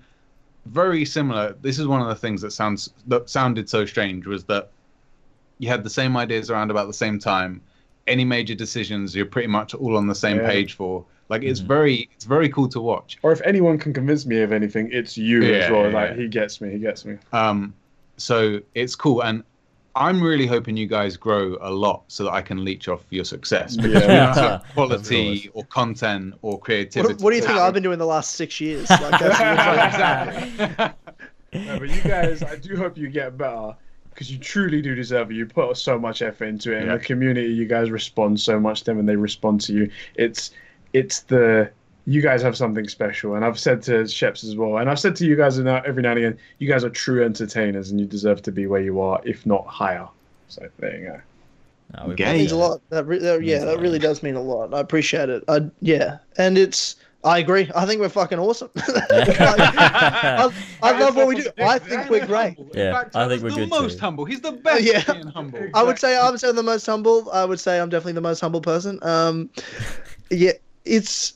very 0.66 1.04
similar 1.04 1.54
this 1.62 1.78
is 1.78 1.86
one 1.86 2.00
of 2.00 2.08
the 2.08 2.14
things 2.14 2.40
that 2.42 2.50
sounds 2.50 2.90
that 3.06 3.28
sounded 3.30 3.68
so 3.68 3.84
strange 3.86 4.26
was 4.26 4.44
that 4.44 4.70
you 5.58 5.68
had 5.68 5.82
the 5.84 5.90
same 5.90 6.16
ideas 6.16 6.50
around 6.50 6.70
about 6.70 6.86
the 6.86 6.92
same 6.94 7.18
time 7.18 7.60
any 8.06 8.24
major 8.24 8.54
decisions 8.54 9.14
you're 9.14 9.26
pretty 9.26 9.48
much 9.48 9.74
all 9.74 9.96
on 9.96 10.06
the 10.06 10.14
same 10.14 10.36
Yeah. 10.38 10.46
page 10.48 10.74
for 10.74 11.04
like 11.28 11.42
it's 11.42 11.60
Mhm. 11.60 11.66
very 11.66 12.08
it's 12.14 12.24
very 12.24 12.48
cool 12.48 12.68
to 12.68 12.80
watch 12.80 13.18
or 13.22 13.32
if 13.32 13.40
anyone 13.42 13.78
can 13.78 13.92
convince 13.92 14.26
me 14.26 14.40
of 14.42 14.52
anything, 14.52 14.90
it's 14.92 15.16
you 15.18 15.42
as 15.42 15.70
well. 15.70 15.82
yeah, 15.90 15.94
like 15.94 16.10
yeah. 16.10 16.16
he 16.22 16.28
gets 16.28 16.60
me. 16.60 16.70
He 16.70 16.78
gets 16.78 17.04
me. 17.04 17.16
um 17.32 17.74
so 18.16 18.60
it's 18.74 18.94
cool 18.94 19.22
and 19.22 19.42
i'm 19.96 20.22
really 20.22 20.46
hoping 20.46 20.76
you 20.76 20.86
guys 20.86 21.16
grow 21.16 21.56
a 21.60 21.70
lot 21.70 22.04
so 22.08 22.24
that 22.24 22.32
i 22.32 22.40
can 22.42 22.64
leech 22.64 22.86
off 22.88 23.02
your 23.10 23.24
success 23.24 23.76
Because 23.76 24.36
Of 24.38 24.44
of 24.44 24.72
quality 24.74 25.50
or 25.54 25.64
content 25.64 26.34
or 26.42 26.58
creativity 26.60 27.14
What, 27.14 27.22
what 27.22 27.30
do 27.30 27.36
you 27.36 27.42
think 27.42 27.58
I've 27.58 27.74
been 27.74 27.82
doing 27.82 27.98
the 27.98 28.06
last 28.06 28.32
six 28.34 28.60
years? 28.60 28.88
Like, 28.90 29.20
that's 29.20 29.40
exactly 29.90 30.94
No, 31.64 31.78
but 31.78 31.88
you 31.88 32.02
guys, 32.02 32.42
I 32.42 32.56
do 32.56 32.76
hope 32.76 32.98
you 32.98 33.08
get 33.08 33.38
better 33.38 33.74
because 34.10 34.30
you 34.30 34.38
truly 34.38 34.82
do 34.82 34.94
deserve 34.94 35.30
it. 35.30 35.34
You 35.34 35.46
put 35.46 35.76
so 35.76 35.98
much 35.98 36.22
effort 36.22 36.46
into 36.46 36.72
it, 36.72 36.78
and 36.78 36.86
Yeah. 36.86 36.96
the 36.96 37.04
community, 37.04 37.48
you 37.52 37.66
guys 37.66 37.90
respond 37.90 38.40
so 38.40 38.58
much 38.60 38.80
to 38.80 38.84
them, 38.86 38.98
and 38.98 39.08
they 39.08 39.16
respond 39.16 39.60
to 39.62 39.72
you. 39.72 39.90
It's, 40.16 40.50
it's 40.92 41.20
the 41.22 41.70
you 42.06 42.22
guys 42.22 42.40
have 42.42 42.56
something 42.56 42.88
special, 42.88 43.34
and 43.34 43.44
I've 43.44 43.58
said 43.58 43.82
to 43.82 44.02
Sheps 44.04 44.44
as 44.44 44.56
well, 44.56 44.78
and 44.78 44.88
I've 44.88 45.00
said 45.00 45.16
to 45.16 45.26
you 45.26 45.34
guys 45.36 45.58
every 45.58 46.02
now 46.02 46.10
and 46.10 46.18
again, 46.18 46.38
you 46.58 46.68
guys 46.68 46.84
are 46.84 46.90
true 46.90 47.24
entertainers, 47.24 47.90
and 47.90 48.00
you 48.00 48.06
deserve 48.06 48.42
to 48.42 48.52
be 48.52 48.66
where 48.66 48.80
you 48.80 49.00
are, 49.00 49.20
if 49.24 49.44
not 49.44 49.66
higher. 49.66 50.06
So 50.48 50.68
there 50.78 50.96
you 50.96 51.06
go. 51.06 51.20
No, 51.96 52.08
we 52.08 52.14
That 52.16 52.36
means 52.36 52.52
a 52.52 52.56
lot. 52.56 52.80
That, 52.90 53.06
re- 53.06 53.18
that 53.18 53.42
yeah, 53.42 53.64
that 53.64 53.80
really 53.80 53.98
does 53.98 54.22
mean 54.22 54.36
a 54.36 54.42
lot. 54.42 54.72
I 54.72 54.80
appreciate 54.80 55.28
it. 55.28 55.42
I, 55.48 55.68
yeah, 55.80 56.18
and 56.38 56.56
it's. 56.56 56.96
I 57.24 57.38
agree. 57.38 57.68
I 57.74 57.86
think 57.86 58.00
we're 58.00 58.08
fucking 58.08 58.38
awesome. 58.38 58.70
Like, 59.10 59.40
I, 59.40 60.52
I 60.82 60.92
love 61.00 61.16
what 61.16 61.26
we 61.26 61.36
do. 61.42 61.50
I 61.58 61.80
think 61.80 62.08
we're 62.08 62.24
great. 62.24 62.56
Yeah, 62.72 63.02
I 63.16 63.26
think 63.26 63.42
we're 63.42 63.50
the 63.50 63.56
good 63.56 63.70
most 63.70 63.94
too. 63.94 64.00
humble. 64.00 64.24
He's 64.24 64.40
the 64.42 64.52
best 64.52 64.82
Yeah. 64.84 65.02
at 65.08 65.12
being 65.14 65.26
humble. 65.26 65.66
I 65.74 65.82
would 65.82 65.98
say 65.98 66.16
I'm 66.16 66.36
the 66.36 66.62
most 66.62 66.86
humble. 66.86 67.28
I 67.32 67.44
would 67.44 67.58
say 67.58 67.80
I'm 67.80 67.88
definitely 67.88 68.12
the 68.12 68.20
most 68.20 68.38
humble 68.40 68.60
person. 68.60 69.00
Um, 69.02 69.50
yeah, 70.30 70.52
it's 70.84 71.34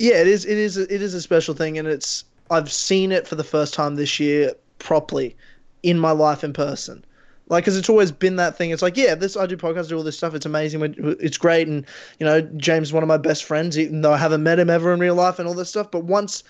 yeah, 0.00 0.14
it 0.14 0.26
is. 0.26 0.46
It 0.46 0.56
is. 0.56 0.78
It 0.78 1.02
is 1.02 1.12
a 1.12 1.20
special 1.20 1.54
thing, 1.54 1.78
and 1.78 1.86
it's. 1.86 2.24
I've 2.50 2.72
seen 2.72 3.12
it 3.12 3.28
for 3.28 3.34
the 3.34 3.44
first 3.44 3.74
time 3.74 3.96
this 3.96 4.18
year 4.18 4.54
properly 4.78 5.36
in 5.82 5.98
my 5.98 6.10
life 6.10 6.42
in 6.42 6.54
person. 6.54 7.04
Like, 7.48 7.64
because 7.64 7.76
it's 7.76 7.90
always 7.90 8.10
been 8.10 8.36
that 8.36 8.56
thing. 8.56 8.70
It's 8.70 8.80
like, 8.80 8.96
yeah, 8.96 9.14
this 9.14 9.36
I 9.36 9.44
do 9.44 9.58
podcasts, 9.58 9.90
do 9.90 9.98
all 9.98 10.02
this 10.02 10.16
stuff. 10.16 10.34
It's 10.34 10.46
amazing. 10.46 10.94
It's 11.20 11.36
great, 11.36 11.68
and 11.68 11.84
you 12.18 12.24
know, 12.24 12.40
James 12.40 12.88
is 12.88 12.92
one 12.94 13.02
of 13.02 13.08
my 13.08 13.18
best 13.18 13.44
friends, 13.44 13.78
even 13.78 14.00
though 14.00 14.14
I 14.14 14.16
haven't 14.16 14.42
met 14.42 14.58
him 14.58 14.70
ever 14.70 14.90
in 14.94 15.00
real 15.00 15.14
life 15.14 15.38
and 15.38 15.46
all 15.46 15.52
this 15.52 15.68
stuff. 15.68 15.90
But 15.90 16.04
once 16.04 16.44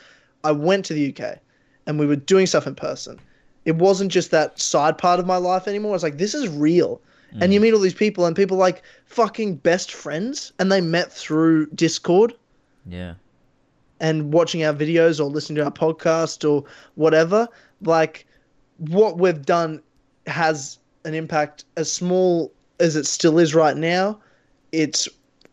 I 0.44 0.52
went 0.52 0.84
to 0.84 0.94
the 0.94 1.12
UK, 1.12 1.38
and 1.86 1.98
we 1.98 2.06
were 2.06 2.16
doing 2.16 2.46
stuff 2.46 2.68
in 2.68 2.76
person, 2.76 3.18
it 3.64 3.74
wasn't 3.74 4.12
just 4.12 4.30
that 4.30 4.60
side 4.60 4.96
part 4.96 5.18
of 5.18 5.26
my 5.26 5.38
life 5.38 5.66
anymore. 5.66 5.96
It's 5.96 6.04
like 6.04 6.18
this 6.18 6.34
is 6.34 6.48
real. 6.48 7.00
And 7.40 7.52
you 7.52 7.60
mm. 7.60 7.64
meet 7.64 7.74
all 7.74 7.80
these 7.80 7.94
people, 7.94 8.26
and 8.26 8.36
people 8.36 8.56
like 8.56 8.82
fucking 9.06 9.56
best 9.56 9.92
friends, 9.92 10.52
and 10.60 10.70
they 10.70 10.80
met 10.80 11.12
through 11.12 11.66
Discord 11.66 12.34
Yeah. 12.86 13.14
And 14.00 14.32
watching 14.32 14.64
our 14.64 14.72
videos 14.72 15.20
or 15.20 15.24
listening 15.24 15.56
to 15.56 15.64
our 15.64 15.70
podcast 15.70 16.48
or 16.48 16.64
whatever. 16.94 17.48
Like, 17.82 18.26
what 18.78 19.18
we've 19.18 19.44
done 19.44 19.82
has 20.26 20.78
an 21.04 21.14
impact 21.14 21.64
as 21.76 21.92
small 21.92 22.52
as 22.78 22.96
it 22.96 23.06
still 23.06 23.38
is 23.38 23.54
right 23.54 23.76
now. 23.76 24.18
It's 24.72 25.08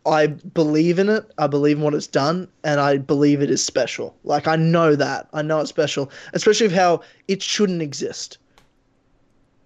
I 0.06 0.28
believe 0.28 0.98
in 0.98 1.08
it. 1.08 1.30
I 1.36 1.46
believe 1.46 1.76
in 1.76 1.82
what 1.82 1.94
it's 1.94 2.06
done, 2.06 2.48
and 2.64 2.80
I 2.80 2.96
believe 2.96 3.42
it 3.42 3.50
is 3.50 3.62
special. 3.62 4.16
Like 4.24 4.48
I 4.48 4.56
know 4.56 4.96
that. 4.96 5.28
I 5.32 5.42
know 5.42 5.60
it's 5.60 5.68
special, 5.68 6.10
especially 6.32 6.66
of 6.66 6.72
how 6.72 7.02
it 7.28 7.42
shouldn't 7.42 7.82
exist. 7.82 8.38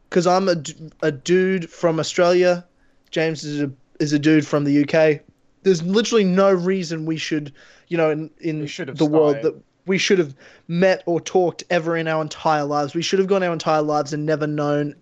Because 0.08 0.26
I'm 0.26 0.48
a, 0.48 0.56
a 1.02 1.12
dude 1.12 1.70
from 1.70 2.00
Australia. 2.00 2.66
James 3.10 3.44
is 3.44 3.62
a 3.62 3.70
is 4.00 4.12
a 4.12 4.18
dude 4.18 4.46
from 4.46 4.64
the 4.64 4.82
UK. 4.82 5.20
There's 5.62 5.82
literally 5.82 6.24
no 6.24 6.52
reason 6.52 7.06
we 7.06 7.16
should, 7.16 7.52
you 7.88 7.96
know, 7.96 8.10
in 8.10 8.30
in 8.40 8.60
We 8.60 8.66
should 8.66 8.88
have 8.88 8.98
the 8.98 9.06
world 9.06 9.36
that 9.42 9.54
we 9.86 9.98
should 9.98 10.18
have 10.18 10.34
met 10.68 11.02
or 11.06 11.20
talked 11.20 11.64
ever 11.70 11.96
in 11.96 12.08
our 12.08 12.22
entire 12.22 12.64
lives. 12.64 12.94
We 12.94 13.02
should 13.02 13.18
have 13.18 13.28
gone 13.28 13.42
our 13.42 13.52
entire 13.52 13.82
lives 13.82 14.12
and 14.12 14.24
never 14.24 14.46
known 14.46 14.94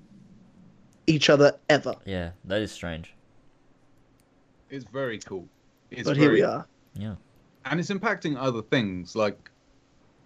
each 1.07 1.29
other 1.29 1.59
ever. 1.69 1.95
Yeah, 2.05 2.31
that 2.45 2.61
is 2.63 2.73
strange. 2.73 3.15
It's 4.71 4.85
very 4.85 5.19
cool. 5.19 5.49
It's 5.91 6.05
but 6.09 6.17
very, 6.17 6.27
here 6.27 6.33
we 6.33 6.43
are. 6.43 6.67
Yeah. 6.95 7.15
and 7.65 7.81
it's 7.81 7.91
impacting 7.91 8.37
other 8.39 8.63
things. 8.63 9.17
Like 9.17 9.51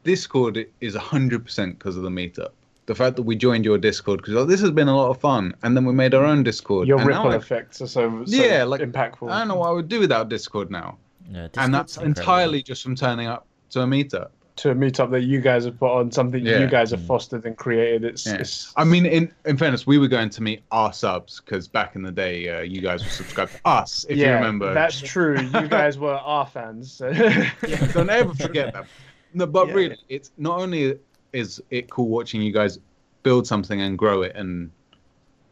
Discord 0.03 0.67
is 0.81 0.95
hundred 0.95 1.45
percent 1.45 1.79
because 1.79 1.97
of 1.97 2.03
the 2.03 2.11
meetup. 2.11 2.53
The 2.87 2.95
fact 2.95 3.17
that 3.17 3.23
we 3.23 3.35
joined 3.35 3.65
your 3.65 3.79
Discord 3.79 4.19
because 4.21 4.35
oh, 4.35 4.45
this 4.45 4.61
has 4.61 4.71
been 4.71 4.89
a 4.89 4.97
lot 4.97 5.09
of 5.11 5.19
fun, 5.21 5.55
and 5.63 5.75
then 5.77 5.85
we 5.87 5.93
made 5.95 6.13
our 6.15 6.25
own 6.25 6.43
Discord. 6.43 6.87
Your 6.87 6.99
and 6.99 7.07
ripple 7.09 7.31
I- 7.31 7.37
effects 7.37 7.81
are 7.81 7.87
so, 7.87 8.25
so 8.27 8.37
Yeah, 8.37 8.65
like 8.65 8.81
impactful. 8.83 9.31
I 9.31 9.39
don't 9.39 9.49
know 9.49 9.57
what 9.57 9.69
I 9.69 9.73
would 9.73 9.89
do 9.89 10.01
without 10.01 10.29
Discord 10.29 10.71
now, 10.71 10.99
Yeah. 11.31 11.49
and 11.57 11.73
that's 11.73 11.97
incredible. 11.97 12.21
entirely 12.21 12.63
just 12.63 12.83
from 12.83 12.95
turning 12.95 13.27
up 13.27 13.47
to 13.71 13.81
a 13.81 13.87
meetup. 13.87 14.29
to 14.57 14.71
a 14.71 14.75
meetup 14.75 15.11
that 15.11 15.23
you 15.23 15.41
guys 15.41 15.65
have 15.65 15.77
put 15.81 15.91
on, 15.91 16.13
something 16.13 16.47
Yeah. 16.47 16.61
you 16.61 16.69
guys 16.69 16.93
have 16.93 17.01
Mm. 17.01 17.07
fostered 17.09 17.45
and 17.45 17.57
created. 17.57 18.05
It's, 18.05 18.25
Yeah. 18.25 18.35
it's 18.35 18.73
I 18.77 18.85
mean, 18.85 19.05
in 19.05 19.33
in 19.47 19.57
fairness, 19.57 19.85
we 19.85 19.99
were 19.99 20.07
going 20.07 20.31
to 20.31 20.43
meet 20.45 20.63
our 20.71 20.93
subs 20.93 21.41
because 21.45 21.67
back 21.67 21.97
in 21.97 22.03
the 22.03 22.13
day, 22.13 22.49
uh, 22.49 22.61
you 22.61 22.81
guys 22.81 23.03
were 23.03 23.11
subscribed 23.11 23.51
to 23.55 23.61
us. 23.69 24.07
If 24.09 24.17
yeah, 24.17 24.29
you 24.29 24.35
remember, 24.37 24.73
that's 24.73 25.01
true. 25.01 25.41
You 25.41 25.67
guys 25.81 25.99
were 25.99 26.15
our 26.15 26.47
fans. 26.47 26.93
So. 26.93 27.09
Yeah, 27.09 27.51
don't 27.95 28.11
ever 28.11 28.33
forget 28.35 28.73
that. 28.75 28.85
No, 29.33 29.47
but 29.47 29.67
Yeah. 29.69 29.75
really, 29.75 29.97
it's 30.09 30.31
not 30.39 30.61
only 30.61 31.01
is 31.35 31.63
it 31.71 31.91
cool 31.91 32.09
watching 32.09 32.41
you 32.41 32.53
guys 32.53 32.79
build 33.23 33.47
something 33.47 33.81
and 33.81 33.99
grow 33.99 34.23
it 34.23 34.33
and 34.37 34.71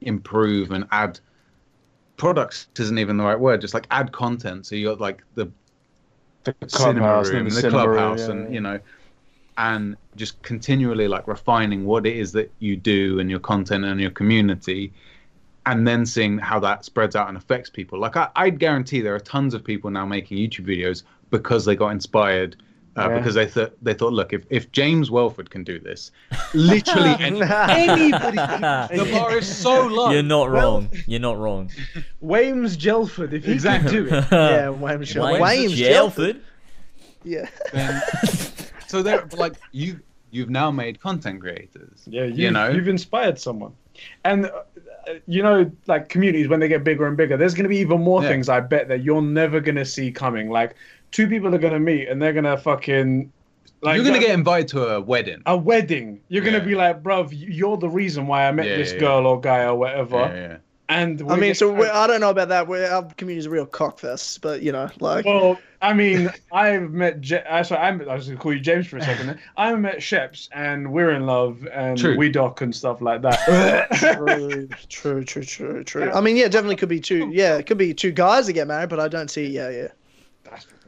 improve 0.00 0.70
and 0.70 0.86
add 0.90 1.18
products 2.16 2.68
isn't 2.78 2.98
even 2.98 3.16
the 3.16 3.24
right 3.24 3.38
word, 3.38 3.60
just 3.60 3.74
like 3.74 3.86
add 3.90 4.12
content. 4.12 4.66
So 4.66 4.76
you 4.76 4.86
got 4.86 5.00
like 5.00 5.22
the 5.34 5.50
the 6.44 6.54
cinema 6.68 7.22
room, 7.22 7.48
the 7.48 7.54
the 7.54 7.60
cinema 7.60 7.88
room, 7.88 7.96
clubhouse, 7.96 8.20
yeah, 8.20 8.30
and 8.30 8.54
you 8.54 8.60
know, 8.60 8.78
and 9.58 9.96
just 10.16 10.40
continually 10.42 11.08
like 11.08 11.26
refining 11.26 11.84
what 11.84 12.06
it 12.06 12.16
is 12.16 12.32
that 12.32 12.52
you 12.58 12.76
do 12.76 13.18
and 13.20 13.30
your 13.30 13.40
content 13.40 13.84
and 13.84 14.00
your 14.00 14.10
community, 14.10 14.92
and 15.66 15.86
then 15.86 16.06
seeing 16.06 16.38
how 16.38 16.60
that 16.60 16.84
spreads 16.84 17.16
out 17.16 17.28
and 17.28 17.36
affects 17.36 17.70
people. 17.70 17.98
Like 17.98 18.16
I, 18.16 18.28
I'd 18.36 18.58
guarantee 18.58 19.00
there 19.00 19.14
are 19.14 19.20
tons 19.20 19.54
of 19.54 19.64
people 19.64 19.90
now 19.90 20.06
making 20.06 20.38
YouTube 20.38 20.66
videos 20.66 21.02
because 21.30 21.64
they 21.64 21.76
got 21.76 21.88
inspired. 21.88 22.62
Uh, 22.96 23.08
Yeah. 23.08 23.18
Because 23.18 23.34
they 23.34 23.46
thought 23.46 23.72
they 23.82 23.94
thought, 23.94 24.12
look, 24.12 24.32
if, 24.32 24.44
if 24.50 24.70
James 24.72 25.10
Welford 25.10 25.48
can 25.50 25.64
do 25.64 25.78
this, 25.78 26.10
literally 26.52 27.14
anybody, 27.20 28.36
can. 28.36 28.88
the 28.96 29.08
bar 29.10 29.36
is 29.38 29.46
so 29.56 29.86
low. 29.86 30.10
You're 30.10 30.22
not 30.22 30.50
Well- 30.50 30.72
wrong. 30.72 30.90
You're 31.06 31.20
not 31.20 31.38
wrong. 31.38 31.70
Wames 32.20 32.76
Jelford, 32.76 33.32
if 33.32 33.44
he 33.46 33.52
Exactly. 33.52 33.92
can 33.92 34.04
do 34.08 34.14
it. 34.14 34.24
yeah, 34.32 34.68
Wames 34.70 35.12
Jelford. 35.12 35.40
Wayne's 35.40 35.72
Wayne's 35.72 35.80
Gelford. 35.80 36.40
Yeah. 37.24 37.48
then, 37.72 38.02
so 38.88 39.02
they're 39.02 39.26
like 39.36 39.54
you 39.70 40.00
you've 40.30 40.50
now 40.50 40.70
made 40.70 41.00
content 41.00 41.40
creators. 41.40 42.02
Yeah, 42.06 42.24
you, 42.24 42.44
you 42.46 42.50
know. 42.50 42.68
you've 42.70 42.88
inspired 42.88 43.38
someone. 43.38 43.72
And 44.24 44.46
uh, 44.46 44.62
you 45.26 45.42
know, 45.42 45.70
like 45.86 46.08
communities 46.08 46.48
when 46.48 46.58
they 46.60 46.68
get 46.68 46.82
bigger 46.84 47.06
and 47.06 47.16
bigger, 47.16 47.36
there's 47.36 47.54
going 47.54 47.64
to 47.64 47.68
be 47.68 47.78
even 47.78 48.00
more 48.02 48.22
Yeah. 48.22 48.28
things 48.30 48.48
I 48.48 48.60
bet 48.60 48.88
that 48.88 49.02
you're 49.02 49.22
never 49.22 49.60
going 49.60 49.76
to 49.76 49.84
see 49.84 50.10
coming. 50.10 50.50
Like 50.50 50.74
two 51.12 51.28
people 51.28 51.54
are 51.54 51.58
going 51.58 51.72
to 51.74 51.78
meet 51.80 52.08
and 52.08 52.20
they're 52.20 52.32
going 52.32 52.44
to 52.44 52.56
fucking 52.56 53.32
like 53.82 53.96
You're 53.96 54.04
gonna 54.04 54.16
like, 54.18 54.26
get 54.26 54.34
invited 54.34 54.68
to 54.68 54.86
a 54.96 55.00
wedding. 55.00 55.42
a 55.46 55.56
wedding. 55.56 56.20
You're 56.28 56.42
going 56.42 56.54
Yeah. 56.54 56.60
to 56.60 56.66
be 56.66 56.74
like, 56.74 57.02
bruv, 57.02 57.30
you're 57.32 57.76
the 57.76 57.88
reason 57.88 58.26
why 58.26 58.46
I 58.46 58.52
met 58.52 58.66
Yeah, 58.66 58.76
this 58.76 58.92
yeah, 58.92 58.98
girl 59.00 59.26
or 59.26 59.40
guy 59.40 59.64
or 59.64 59.74
whatever. 59.76 60.16
Yeah, 60.18 60.34
yeah. 60.34 60.56
And 60.88 61.22
I 61.22 61.24
we're 61.24 61.36
mean, 61.38 61.54
so 61.54 61.72
we're, 61.72 61.90
I 61.90 62.06
don't 62.06 62.20
know 62.20 62.28
about 62.30 62.48
that. 62.48 62.68
We're, 62.68 62.86
our 62.86 63.02
community's 63.16 63.46
a 63.46 63.50
real 63.50 63.66
cockfest, 63.66 64.40
but 64.42 64.60
you 64.62 64.72
know, 64.72 64.90
like, 65.00 65.24
Well, 65.24 65.58
I 65.80 65.94
mean, 65.94 66.30
I've 66.52 66.90
met. 66.90 67.20
J- 67.22 67.42
uh, 67.48 67.62
sorry, 67.62 67.80
I'm, 67.80 68.00
I 68.08 68.14
was 68.14 68.26
going 68.26 68.36
to 68.36 68.42
call 68.42 68.52
you 68.52 68.60
James 68.60 68.86
for 68.88 68.98
a 68.98 69.02
second. 69.02 69.38
I've 69.56 69.78
met 69.80 69.96
Sheps, 69.98 70.48
and 70.52 70.92
we're 70.92 71.12
in 71.12 71.24
love, 71.24 71.66
and 71.72 71.96
True. 71.96 72.16
we 72.18 72.28
dock 72.30 72.60
and 72.60 72.74
stuff 72.74 73.00
like 73.00 73.22
that. 73.22 73.88
true, 73.94 74.68
true, 74.90 75.24
true, 75.24 75.44
true, 75.44 75.82
true. 75.84 76.10
I 76.12 76.20
mean, 76.20 76.36
yeah, 76.36 76.48
definitely 76.48 76.76
could 76.76 76.90
be 76.90 77.00
two. 77.00 77.30
Yeah, 77.32 77.56
it 77.56 77.66
could 77.66 77.78
be 77.78 77.94
two 77.94 78.12
guys 78.12 78.46
that 78.46 78.52
get 78.52 78.66
married, 78.68 78.90
but 78.90 79.00
I 79.00 79.08
don't 79.08 79.30
see. 79.30 79.46
Yeah, 79.46 79.70
yeah. 79.70 79.88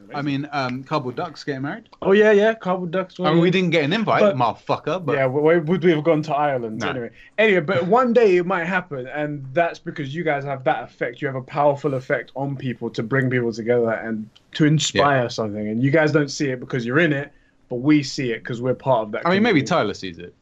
That's 0.07 0.17
I 0.17 0.21
mean, 0.21 0.47
um, 0.51 0.83
Couple 0.83 1.11
Ducks 1.11 1.43
getting 1.43 1.61
married. 1.63 1.89
oh 2.01 2.11
yeah, 2.11 2.31
yeah, 2.31 2.53
carbon 2.53 2.91
ducks. 2.91 3.19
I 3.19 3.31
mean, 3.31 3.39
we 3.41 3.51
didn't 3.51 3.71
get 3.71 3.83
an 3.83 3.93
invite, 3.93 4.21
But- 4.21 4.35
motherfucker. 4.35 5.03
But 5.05 5.13
yeah, 5.17 5.25
why 5.25 5.57
would 5.57 5.83
we 5.83 5.91
have 5.91 6.03
gone 6.03 6.21
to 6.23 6.33
Ireland 6.35 6.79
No. 6.79 6.89
anyway? 6.89 7.09
Anyway, 7.37 7.59
but 7.61 7.85
one 7.99 8.13
day 8.13 8.37
it 8.37 8.45
might 8.45 8.65
happen, 8.65 9.07
and 9.07 9.45
that's 9.53 9.79
because 9.79 10.13
you 10.15 10.23
guys 10.23 10.43
have 10.43 10.63
that 10.65 10.83
effect. 10.83 11.21
You 11.21 11.27
have 11.27 11.35
a 11.35 11.41
powerful 11.41 11.93
effect 11.95 12.31
on 12.35 12.55
people 12.55 12.89
to 12.91 13.03
bring 13.03 13.29
people 13.29 13.51
together 13.53 13.91
and 13.91 14.29
to 14.53 14.65
inspire 14.65 15.29
something. 15.29 15.67
And 15.67 15.83
you 15.83 15.91
guys 15.91 16.11
don't 16.11 16.29
see 16.29 16.49
it 16.49 16.59
because 16.59 16.85
you're 16.85 16.99
in 16.99 17.13
it, 17.13 17.31
but 17.69 17.77
we 17.77 18.03
see 18.03 18.31
it 18.31 18.39
because 18.43 18.61
we're 18.61 18.73
part 18.75 19.03
of 19.07 19.11
that. 19.13 19.25
I 19.27 19.31
mean, 19.31 19.43
maybe. 19.43 19.61
Tyler 19.63 19.93
sees 19.93 20.17
it. 20.17 20.33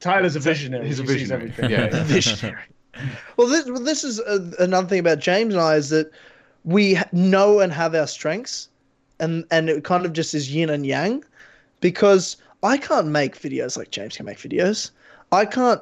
Tyler's 0.00 0.36
a 0.36 0.40
visionary. 0.40 0.86
He's 0.86 1.00
a 1.00 1.02
He 1.02 1.08
sees 1.08 1.16
visionary. 1.30 1.42
everything. 1.50 1.70
Yeah. 1.70 2.02
Visionary. 2.04 2.62
Well, 3.36 3.48
this 3.48 3.66
well, 3.66 3.80
this 3.82 4.04
is 4.04 4.20
uh 4.20 4.50
another 4.60 4.86
thing 4.86 5.00
about 5.00 5.18
James 5.18 5.54
and 5.54 5.60
I 5.62 5.76
is 5.76 5.88
that 5.90 6.10
we 6.64 6.98
know 7.12 7.60
and 7.60 7.72
have 7.72 7.94
our 7.94 8.06
strengths, 8.06 8.68
and 9.20 9.44
and 9.50 9.68
it 9.68 9.84
kind 9.84 10.04
of 10.06 10.12
just 10.12 10.34
is 10.34 10.52
yin 10.54 10.70
and 10.70 10.86
yang, 10.86 11.24
because 11.80 12.36
I 12.62 12.76
can't 12.78 13.08
make 13.08 13.38
videos 13.38 13.76
like 13.76 13.90
James 13.90 14.16
can 14.16 14.26
make 14.26 14.38
videos. 14.38 14.90
I 15.32 15.44
can't 15.44 15.80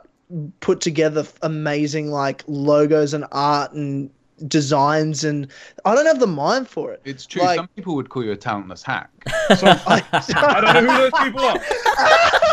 put 0.60 0.80
together 0.80 1.26
amazing 1.42 2.10
like 2.10 2.42
logos 2.46 3.12
and 3.14 3.24
art 3.32 3.72
and 3.72 4.10
designs, 4.48 5.24
and 5.24 5.46
I 5.84 5.94
don't 5.94 6.06
have 6.06 6.18
the 6.20 6.26
mind 6.26 6.68
for 6.68 6.92
it. 6.92 7.00
It's 7.04 7.26
true. 7.26 7.42
Like- 7.42 7.58
Some 7.58 7.68
people 7.68 7.94
would 7.96 8.08
call 8.08 8.24
you 8.24 8.32
a 8.32 8.36
talentless 8.36 8.82
hack. 8.82 9.10
So, 9.56 9.66
I, 9.66 10.02
I 10.12 10.60
don't 10.60 10.84
know 10.86 10.92
who 10.92 11.10
those 11.10 11.22
people 11.22 11.40
are. 11.42 11.58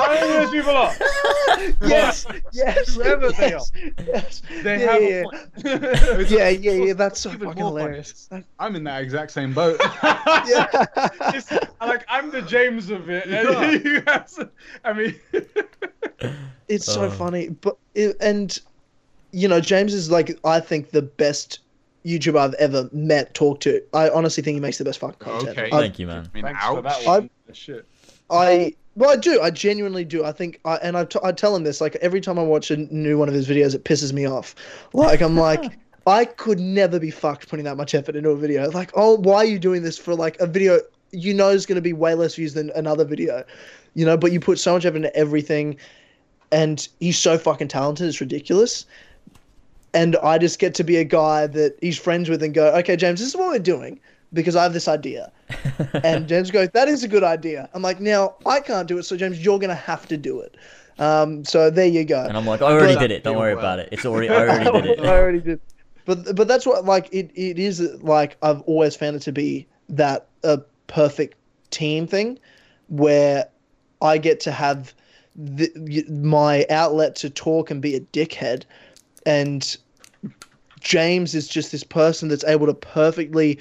I 0.00 0.06
don't 0.08 0.20
know 0.20 0.28
who 0.28 0.40
those 0.44 0.50
people 0.50 0.76
are. 0.76 1.88
yes, 1.88 2.26
yes, 2.52 2.94
Whoever 2.94 3.30
they 3.32 3.50
yes, 3.50 3.72
yes. 4.06 4.42
They 4.62 4.80
yeah, 4.80 4.92
have 4.92 5.02
yeah, 5.02 5.20
a 5.20 5.22
point. 5.24 6.30
yeah, 6.30 6.48
yeah, 6.48 6.72
yeah. 6.72 6.92
That's 6.94 7.20
so 7.20 7.30
Even 7.32 7.48
fucking 7.48 7.62
more 7.62 7.70
funny 7.72 7.82
hilarious. 7.84 8.28
is, 8.32 8.44
I'm 8.58 8.76
in 8.76 8.84
that 8.84 9.02
exact 9.02 9.30
same 9.32 9.52
boat. 9.54 9.80
yeah. 10.02 10.66
It's, 11.34 11.52
like 11.80 12.04
I'm 12.08 12.30
the 12.30 12.42
James 12.42 12.90
of 12.90 13.08
it. 13.10 13.26
You 13.26 13.90
you 13.92 14.00
guys, 14.02 14.38
I 14.84 14.92
mean, 14.92 15.14
It's 16.68 16.86
so 16.86 17.02
Oh. 17.04 17.10
funny, 17.10 17.48
but 17.50 17.76
it, 17.94 18.16
and 18.20 18.58
you 19.32 19.48
know, 19.48 19.60
James 19.60 19.92
is 19.94 20.10
like 20.10 20.38
I 20.44 20.60
think 20.60 20.90
the 20.90 21.02
best 21.02 21.60
YouTuber 22.06 22.38
I've 22.38 22.54
ever 22.54 22.88
met, 22.92 23.34
talked 23.34 23.62
to. 23.64 23.82
I 23.92 24.08
honestly 24.10 24.42
think 24.42 24.54
he 24.54 24.60
makes 24.60 24.78
the 24.78 24.84
best 24.84 24.98
fucking 25.00 25.18
content. 25.18 25.58
Okay. 25.58 25.68
I, 25.72 25.80
Thank 25.80 25.98
you, 25.98 26.06
man. 26.06 26.28
I 26.32 26.34
mean, 26.34 26.44
thanks 26.44 26.64
for 26.64 26.82
that 26.82 26.96
ouch. 26.98 27.06
one. 27.06 27.30
Shit. 27.52 27.86
I 28.30 28.74
well, 28.96 29.10
I 29.10 29.16
do. 29.16 29.40
I 29.40 29.50
genuinely 29.50 30.04
do. 30.04 30.24
I 30.24 30.32
think, 30.32 30.60
I, 30.64 30.76
and 30.76 30.96
I, 30.96 31.04
t- 31.04 31.18
I 31.22 31.32
tell 31.32 31.54
him 31.54 31.64
this 31.64 31.80
like 31.80 31.96
every 31.96 32.20
time 32.20 32.38
I 32.38 32.42
watch 32.42 32.70
a 32.70 32.76
new 32.76 33.18
one 33.18 33.28
of 33.28 33.34
his 33.34 33.48
videos, 33.48 33.74
it 33.74 33.84
pisses 33.84 34.12
me 34.12 34.26
off. 34.26 34.54
Like 34.92 35.20
I'm 35.20 35.36
like. 35.36 35.78
I 36.06 36.26
could 36.26 36.60
never 36.60 37.00
be 37.00 37.10
fucked 37.10 37.48
putting 37.48 37.64
that 37.64 37.76
much 37.78 37.94
effort 37.94 38.14
into 38.14 38.28
a 38.28 38.36
video. 38.36 38.70
Like, 38.70 38.90
oh, 38.94 39.16
why 39.16 39.36
are 39.36 39.44
you 39.46 39.58
doing 39.58 39.82
this 39.82 39.96
for 39.96 40.14
like 40.14 40.38
a 40.38 40.46
video 40.46 40.80
you 41.12 41.32
know 41.32 41.48
is 41.48 41.64
going 41.64 41.76
to 41.76 41.82
be 41.82 41.94
way 41.94 42.14
less 42.14 42.34
views 42.34 42.52
than 42.52 42.70
another 42.74 43.06
video, 43.06 43.42
you 43.94 44.04
know? 44.04 44.16
But 44.16 44.32
you 44.32 44.38
put 44.38 44.58
so 44.58 44.74
much 44.74 44.84
effort 44.84 44.96
into 44.96 45.16
everything, 45.16 45.78
and 46.52 46.86
he's 47.00 47.18
so 47.18 47.38
fucking 47.38 47.68
talented. 47.68 48.06
It's 48.06 48.20
ridiculous. 48.20 48.84
And 49.94 50.16
I 50.16 50.38
just 50.38 50.58
get 50.58 50.74
to 50.74 50.84
be 50.84 50.96
a 50.96 51.04
guy 51.04 51.46
that 51.46 51.78
he's 51.80 51.96
friends 51.96 52.28
with 52.28 52.42
and 52.42 52.52
go, 52.52 52.74
okay, 52.74 52.96
James, 52.96 53.20
this 53.20 53.28
is 53.28 53.36
what 53.36 53.48
we're 53.48 53.58
doing 53.60 53.98
because 54.34 54.56
I 54.56 54.62
have 54.64 54.72
this 54.74 54.88
idea. 54.88 55.32
and 56.04 56.28
James 56.28 56.50
goes, 56.50 56.68
that 56.74 56.88
is 56.88 57.02
a 57.02 57.08
good 57.08 57.24
idea. 57.24 57.68
I'm 57.72 57.80
like, 57.82 58.00
now 58.00 58.34
I 58.44 58.60
can't 58.60 58.86
do 58.86 58.98
it, 58.98 59.04
so 59.04 59.16
James, 59.16 59.42
you're 59.42 59.58
going 59.58 59.70
to 59.70 59.74
have 59.74 60.06
to 60.08 60.16
do 60.16 60.40
it. 60.40 60.56
Um, 60.98 61.44
so 61.44 61.70
there 61.70 61.86
you 61.86 62.04
go. 62.04 62.22
And 62.22 62.36
I'm 62.36 62.46
like, 62.46 62.60
I 62.62 62.66
already 62.72 62.94
But- 62.94 63.00
did 63.00 63.10
it. 63.12 63.24
Don't 63.24 63.36
worry 63.38 63.52
about 63.52 63.78
it. 63.78 63.88
It's 63.90 64.04
already. 64.04 64.28
I 64.28 64.66
already 64.66 64.88
did 64.88 65.00
I 65.00 65.02
it. 65.02 65.18
already 65.20 65.40
did. 65.40 65.60
But 66.04 66.36
but 66.36 66.46
that's 66.46 66.66
what 66.66 66.84
like 66.84 67.08
it, 67.12 67.30
it 67.34 67.58
is 67.58 67.80
like 68.02 68.36
I've 68.42 68.60
always 68.62 68.94
found 68.94 69.16
it 69.16 69.22
to 69.22 69.32
be 69.32 69.66
that 69.88 70.26
a 70.42 70.58
perfect 70.86 71.36
team 71.70 72.06
thing 72.06 72.38
where 72.88 73.46
I 74.02 74.18
get 74.18 74.38
to 74.40 74.52
have 74.52 74.92
the, 75.34 76.04
my 76.10 76.66
outlet 76.68 77.16
to 77.16 77.30
talk 77.30 77.70
and 77.70 77.80
be 77.80 77.94
a 77.96 78.00
dickhead 78.00 78.64
and 79.24 79.76
James 80.84 81.34
is 81.34 81.48
just 81.48 81.72
this 81.72 81.82
person 81.82 82.28
that's 82.28 82.44
able 82.44 82.66
to 82.66 82.74
perfectly 82.74 83.58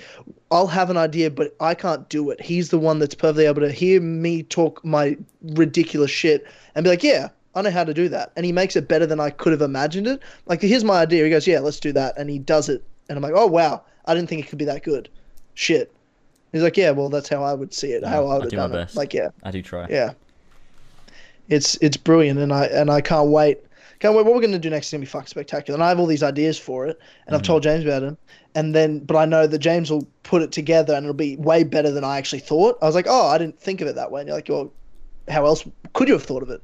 I'll 0.51 0.67
have 0.67 0.89
an 0.89 0.97
idea 0.97 1.31
but 1.31 1.55
I 1.59 1.73
can't 1.73 2.07
do 2.09 2.29
it. 2.29 2.39
He's 2.39 2.69
the 2.69 2.77
one 2.77 2.99
that's 2.99 3.15
perfectly 3.15 3.45
able 3.45 3.61
to 3.61 3.71
hear 3.71 3.99
me 4.01 4.43
talk 4.43 4.83
my 4.85 5.17
ridiculous 5.41 6.11
shit 6.11 6.45
and 6.75 6.83
be 6.83 6.89
like, 6.89 7.01
"Yeah, 7.01 7.29
I 7.55 7.61
know 7.61 7.71
how 7.71 7.85
to 7.85 7.93
do 7.93 8.09
that." 8.09 8.33
And 8.35 8.45
he 8.45 8.51
makes 8.51 8.75
it 8.75 8.87
better 8.87 9.05
than 9.05 9.19
I 9.21 9.29
could 9.29 9.53
have 9.53 9.61
imagined 9.61 10.05
it. 10.05 10.21
Like, 10.45 10.61
here's 10.61 10.83
my 10.83 10.99
idea. 11.01 11.23
He 11.23 11.29
goes, 11.29 11.47
"Yeah, 11.47 11.59
let's 11.61 11.79
do 11.79 11.93
that." 11.93 12.15
And 12.17 12.29
he 12.29 12.39
does 12.39 12.67
it. 12.69 12.83
And 13.09 13.17
I'm 13.17 13.23
like, 13.23 13.33
"Oh, 13.35 13.47
wow. 13.47 13.81
I 14.05 14.13
didn't 14.13 14.27
think 14.27 14.45
it 14.45 14.49
could 14.49 14.59
be 14.59 14.65
that 14.65 14.83
good." 14.83 15.07
Shit. 15.53 15.91
He's 16.51 16.61
like, 16.61 16.77
"Yeah, 16.77 16.91
well, 16.91 17.09
that's 17.09 17.29
how 17.29 17.41
I 17.41 17.53
would 17.53 17.73
see 17.73 17.93
it. 17.93 18.03
How 18.05 18.27
I 18.27 18.31
I 18.31 18.33
would 18.35 18.43
have 18.43 18.51
do 18.51 18.57
my 18.57 18.63
done 18.63 18.71
it." 18.71 18.75
best. 18.75 18.95
Like, 18.97 19.13
yeah. 19.13 19.29
I 19.43 19.51
do 19.51 19.61
try. 19.61 19.87
Yeah. 19.89 20.11
It's 21.47 21.77
it's 21.81 21.97
brilliant 21.97 22.39
and 22.39 22.53
I 22.53 22.65
and 22.65 22.89
I 22.89 23.01
can't 23.01 23.29
wait 23.29 23.59
okay, 24.03 24.13
well, 24.13 24.23
what 24.23 24.33
we're 24.33 24.41
going 24.41 24.51
to 24.51 24.59
do 24.59 24.69
next 24.69 24.87
is 24.87 24.91
going 24.91 25.01
to 25.01 25.05
be 25.05 25.09
fucking 25.09 25.27
spectacular. 25.27 25.75
And 25.75 25.83
I 25.83 25.89
have 25.89 25.99
all 25.99 26.05
these 26.05 26.23
ideas 26.23 26.57
for 26.59 26.87
it, 26.87 26.99
and 27.25 27.35
I've 27.35 27.41
Mm. 27.41 27.45
told 27.45 27.63
James 27.63 27.83
about 27.85 28.01
them. 28.01 28.17
And 28.55 28.75
then, 28.75 28.99
but 28.99 29.15
I 29.15 29.25
know 29.25 29.47
that 29.47 29.59
James 29.59 29.89
will 29.91 30.07
put 30.23 30.41
it 30.41 30.51
together 30.51 30.93
and 30.93 31.05
it'll 31.05 31.13
be 31.15 31.37
way 31.37 31.63
better 31.63 31.89
than 31.91 32.03
I 32.03 32.17
actually 32.17 32.39
thought. 32.39 32.77
I 32.81 32.85
was 32.85 32.95
like, 32.95 33.07
oh, 33.09 33.27
I 33.27 33.37
didn't 33.37 33.59
think 33.59 33.81
of 33.81 33.87
it 33.87 33.95
that 33.95 34.11
way. 34.11 34.21
And 34.21 34.27
you're 34.27 34.37
like, 34.37 34.47
well, 34.49 34.71
how 35.27 35.45
else 35.45 35.63
could 35.93 36.07
you 36.07 36.13
have 36.13 36.23
thought 36.23 36.43
of 36.43 36.49
it 36.49 36.61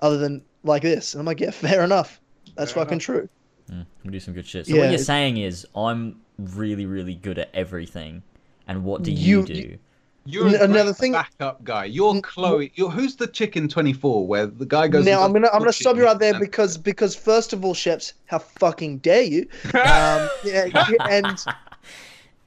other 0.00 0.18
than 0.18 0.42
like 0.62 0.82
this? 0.82 1.14
And 1.14 1.20
I'm 1.20 1.26
like, 1.26 1.40
yeah, 1.40 1.50
fair 1.68 1.82
enough. 1.82 2.20
That's 2.56 2.70
Fair 2.72 2.84
fucking 2.84 3.00
true. 3.00 3.28
Mm, 3.72 3.86
we 4.04 4.10
do 4.12 4.20
some 4.20 4.34
good 4.34 4.46
shit. 4.46 4.66
So 4.66 4.74
Yeah, 4.74 4.82
what 4.82 4.90
you're 4.90 4.98
saying 4.98 5.38
is, 5.38 5.66
I'm 5.74 6.20
really, 6.38 6.86
really 6.86 7.14
good 7.14 7.38
at 7.38 7.50
everything. 7.54 8.22
And 8.68 8.84
what 8.84 9.02
do 9.02 9.10
you, 9.10 9.40
You- 9.40 9.46
do? 9.46 9.78
You're 10.26 10.48
N- 10.48 10.54
a 10.54 10.64
another 10.64 10.84
great 10.84 10.96
thing- 10.96 11.12
backup 11.12 11.62
guy. 11.64 11.84
You're 11.84 12.20
Chloe. 12.22 12.72
You're 12.74 12.90
who's 12.90 13.16
the 13.16 13.26
chick 13.26 13.56
in 13.56 13.68
24 13.68 14.26
where 14.26 14.46
the 14.46 14.64
guy 14.66 14.88
goes. 14.88 15.04
Now 15.04 15.22
I'm 15.22 15.32
gonna 15.32 15.48
I'm 15.52 15.58
gonna 15.58 15.72
stop 15.72 15.96
you 15.96 16.04
right 16.04 16.18
there 16.18 16.32
and- 16.32 16.40
because 16.40 16.78
because 16.78 17.14
first 17.14 17.52
of 17.52 17.64
all, 17.64 17.74
Sheps, 17.74 18.14
how 18.26 18.38
fucking 18.38 18.98
dare 18.98 19.22
you? 19.22 19.46
Um, 19.74 20.28
yeah, 20.44 20.84
and 21.10 21.44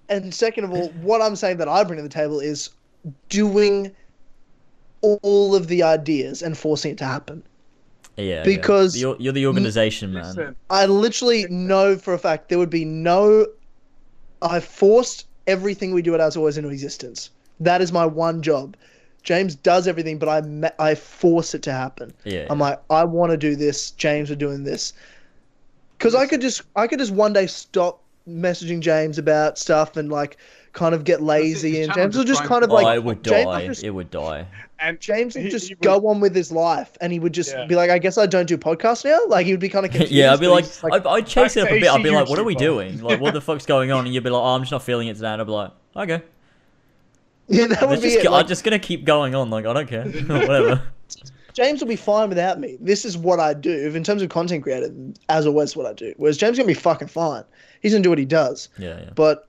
and 0.10 0.34
second 0.34 0.64
of 0.64 0.72
all, 0.74 0.90
what 1.02 1.22
I'm 1.22 1.36
saying 1.36 1.58
that 1.58 1.68
I 1.68 1.84
bring 1.84 1.98
to 1.98 2.04
the 2.04 2.10
table 2.10 2.40
is 2.40 2.70
doing 3.30 3.94
all 5.02 5.54
of 5.56 5.68
the 5.68 5.84
ideas 5.84 6.42
and 6.42 6.58
forcing 6.58 6.92
it 6.92 6.98
to 6.98 7.06
happen. 7.06 7.44
Yeah, 8.18 8.44
Because- 8.44 8.96
yeah. 8.96 9.02
You're, 9.02 9.16
you're 9.20 9.34
the 9.34 9.46
organization 9.46 10.12
man. 10.12 10.56
I 10.72 10.88
literally 10.88 11.46
know 11.50 11.96
for 11.98 12.16
a 12.16 12.18
fact 12.18 12.50
there 12.50 12.58
would 12.58 12.72
be 12.72 12.84
no. 12.84 13.46
I 14.42 14.60
forced 14.60 15.28
everything 15.46 15.94
we 15.94 16.02
do 16.02 16.16
at 16.16 16.20
As 16.20 16.36
Always 16.36 16.58
into 16.58 16.70
existence. 16.70 17.30
That 17.60 17.82
is 17.82 17.92
my 17.92 18.06
one 18.06 18.42
job. 18.42 18.76
James 19.24 19.56
does 19.56 19.88
everything, 19.88 20.20
but 20.20 20.30
I 20.30 20.42
ma- 20.42 20.70
I 20.80 20.96
force 20.96 21.54
it 21.54 21.62
to 21.64 21.72
happen. 21.72 22.14
Yeah, 22.24 22.48
I'm 22.50 22.60
like, 22.60 22.80
I 22.90 23.04
want 23.04 23.32
to 23.32 23.38
do 23.38 23.56
this. 23.56 23.92
James 23.92 24.32
are 24.32 24.36
doing 24.36 24.64
this. 24.64 24.94
Because 25.98 26.16
I 26.16 26.28
could 26.28 26.42
just, 26.42 26.62
I 26.76 26.88
could 26.88 27.00
just 27.00 27.12
one 27.12 27.34
day 27.34 27.48
stop 27.48 28.02
messaging 28.30 28.80
James 28.82 29.18
about 29.18 29.58
stuff 29.58 29.98
and 29.98 30.10
like 30.12 30.38
kind 30.74 30.94
of 30.94 31.04
get 31.04 31.22
lazy, 31.24 31.82
and 31.82 31.92
James 31.94 32.16
will 32.16 32.24
just 32.24 32.44
kind 32.44 32.64
of 32.64 32.70
like, 32.70 32.86
oh, 32.86 32.92
it 32.94 33.04
would 33.04 33.24
die. 33.24 33.46
would 33.46 33.66
just, 33.66 33.84
It 33.84 33.90
would 33.90 34.12
die. 34.12 34.46
and 34.80 35.00
James 35.02 35.34
would 35.36 35.46
he- 35.46 35.50
just 35.50 35.68
he 35.70 35.74
would- 35.74 35.82
go 35.82 36.08
on 36.08 36.20
with 36.20 36.36
his 36.36 36.52
life, 36.52 36.92
and 37.02 37.12
he 37.12 37.20
would 37.20 37.34
just 37.34 37.52
Yeah. 37.54 37.66
be 37.66 37.76
like, 37.76 37.90
I 37.90 37.98
guess 37.98 38.18
I 38.20 38.28
don't 38.28 38.46
do 38.48 38.58
podcasts 38.58 39.04
now. 39.04 39.20
Like 39.28 39.46
he 39.48 39.52
would 39.54 39.60
be 39.60 39.70
kind 39.70 39.86
of 39.86 39.92
confused. 39.94 40.14
yeah, 40.14 40.32
I'd 40.32 40.40
be 40.40 40.46
but 40.46 40.84
like, 40.84 40.94
I'd, 40.94 41.08
I'd 41.08 41.28
chase 41.28 41.58
it 41.58 41.64
up 41.64 41.70
a 41.72 41.80
bit. 41.80 41.90
I'd 41.90 42.04
be 42.04 42.10
AC 42.10 42.16
like, 42.16 42.30
what 42.30 42.38
are 42.38 42.44
we 42.44 42.54
doing? 42.56 43.02
Like, 43.02 43.20
what 43.20 43.34
the 43.34 43.42
fuck's 43.42 43.66
going 43.66 43.92
on? 43.92 44.06
And 44.06 44.14
you'd 44.14 44.24
be 44.24 44.30
like, 44.30 44.42
oh, 44.42 44.46
I'm 44.56 44.62
just 44.62 44.72
not 44.72 44.84
feeling 44.84 45.08
it 45.10 45.16
today. 45.16 45.30
And 45.34 45.42
I'd 45.42 45.46
be 45.46 45.52
like, 45.52 45.72
okay. 45.96 46.22
yeah, 47.50 47.68
that 47.68 47.88
would 47.88 48.02
be 48.02 48.10
just 48.10 48.26
it. 48.26 48.30
Like, 48.30 48.44
I'm 48.44 48.48
just 48.48 48.64
gonna 48.64 48.80
keep 48.80 49.06
going 49.06 49.34
on. 49.34 49.50
Like, 49.50 49.66
I 49.66 49.74
don't 49.74 49.88
care. 49.88 50.04
Whatever. 50.28 50.82
James 51.54 51.82
will 51.82 51.88
be 51.88 51.96
fine 51.96 52.30
without 52.30 52.60
me. 52.60 52.78
This 52.80 53.06
is 53.06 53.18
what 53.18 53.40
I 53.40 53.54
do. 53.54 53.72
In 53.72 54.04
terms 54.04 54.22
of 54.22 54.30
content 54.30 54.64
creator, 54.64 54.94
as 55.30 55.48
always, 55.48 55.76
what 55.76 55.86
I 55.86 55.94
do. 55.94 56.14
Whereas 56.18 56.38
James 56.38 56.58
gonna 56.58 56.68
be 56.68 56.74
fucking 56.74 57.08
fine. 57.08 57.44
He's 57.82 57.94
gonna 57.94 58.04
do 58.04 58.10
what 58.10 58.20
he 58.20 58.26
does. 58.26 58.70
Yeah, 58.78 59.00
yeah. 59.00 59.10
But 59.16 59.48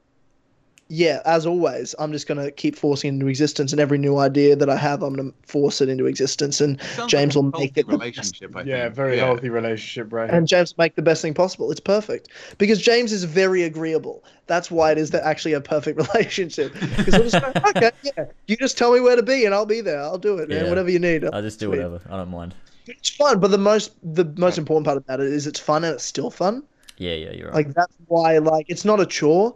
yeah, 0.89 1.21
as 1.25 1.45
always, 1.47 1.95
I'm 1.99 2.13
just 2.13 2.27
gonna 2.27 2.51
keep 2.51 2.75
forcing 2.77 3.09
it 3.09 3.15
into 3.15 3.27
existence, 3.29 3.73
and 3.73 3.81
every 3.81 3.99
new 3.99 4.19
idea 4.19 4.57
that 4.57 4.71
I 4.71 4.77
have, 4.77 5.03
I'm 5.03 5.15
gonna 5.15 5.33
force 5.47 5.81
it 5.81 5.89
into 5.89 6.07
existence, 6.07 6.61
and 6.61 6.81
James 7.09 7.37
like 7.37 7.43
will 7.43 7.61
make 7.61 7.77
it 7.77 7.87
the 7.87 7.93
relationship. 7.93 8.57
I 8.57 8.63
yeah, 8.63 8.85
think. 8.85 8.95
very 8.95 9.17
Yeah. 9.17 9.27
healthy 9.27 9.49
relationship, 9.51 10.13
right? 10.13 10.31
and 10.31 10.47
James 10.49 10.75
will 10.77 10.85
make 10.85 10.95
the 10.97 11.03
best 11.03 11.21
thing 11.23 11.35
possible. 11.35 11.71
It's 11.71 11.81
perfect 11.81 12.29
because 12.59 12.81
James 12.81 13.13
is 13.13 13.25
very 13.25 13.63
agreeable. 13.63 14.25
That's 14.47 14.71
why 14.71 14.93
it 14.93 14.99
is 14.99 15.11
that 15.11 15.25
actually 15.25 15.53
a 15.53 15.61
perfect 15.61 16.01
relationship. 16.15 16.73
Because 16.97 17.15
we'll 17.15 17.29
just 17.29 17.43
go, 17.43 17.53
okay, 17.77 17.91
yeah, 18.03 18.25
you 18.47 18.57
just 18.57 18.79
tell 18.79 18.93
me 18.95 19.01
where 19.01 19.17
to 19.17 19.23
be, 19.23 19.45
and 19.45 19.55
I'll 19.55 19.67
be 19.67 19.81
there. 19.83 20.01
I'll 20.01 20.17
do 20.19 20.39
it, 20.39 20.49
man. 20.49 20.65
Yeah. 20.65 20.69
Whatever 20.71 20.91
you 20.91 20.99
need. 20.99 21.25
I'll 21.25 21.43
just 21.43 21.61
do 21.61 21.67
Sweet. 21.67 21.77
whatever. 21.79 22.01
I 22.09 22.17
don't 22.17 22.31
mind. 22.31 22.55
It's 22.87 23.11
fun, 23.11 23.41
but 23.41 23.51
the 23.51 23.59
most 23.59 23.93
the 24.15 24.25
most 24.39 24.57
important 24.57 24.87
part 24.87 24.97
about 24.97 25.21
it 25.21 25.27
is 25.27 25.47
it's 25.47 25.61
fun 25.61 25.85
and 25.85 25.95
it's 25.95 26.05
still 26.05 26.31
fun. 26.31 26.63
Yeah, 26.97 27.13
yeah, 27.15 27.33
you're 27.33 27.47
right. 27.49 27.55
Like 27.57 27.75
that's 27.75 27.95
why 28.07 28.39
like 28.39 28.65
it's 28.71 28.87
not 28.87 29.01
a 29.01 29.05
chore. 29.07 29.55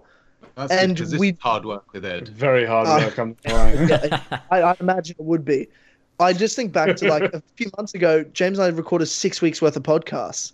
That's 0.55 0.73
and 0.73 0.95
because 0.95 1.11
this 1.13 1.21
we- 1.21 1.37
hard 1.41 1.65
work 1.65 1.93
with 1.93 2.05
Ed. 2.05 2.29
very 2.29 2.65
hard 2.67 2.87
Uh, 2.87 3.07
work. 3.07 3.19
I'm 3.19 3.37
lying. 3.47 3.89
Yeah, 3.89 4.19
I, 4.51 4.63
I 4.63 4.77
imagine 4.81 5.17
it 5.19 5.25
would 5.25 5.45
be. 5.45 5.69
I 6.21 6.33
just 6.33 6.55
think 6.57 6.73
back 6.73 6.95
to 6.97 7.09
like 7.09 7.25
a 7.35 7.43
few 7.57 7.71
months 7.77 7.95
ago, 7.95 8.23
James 8.33 8.59
and 8.59 8.67
I 8.67 8.77
recorded 8.77 9.07
six 9.07 9.41
weeks 9.43 9.61
worth 9.63 9.77
of 9.77 9.83
podcasts 9.83 10.53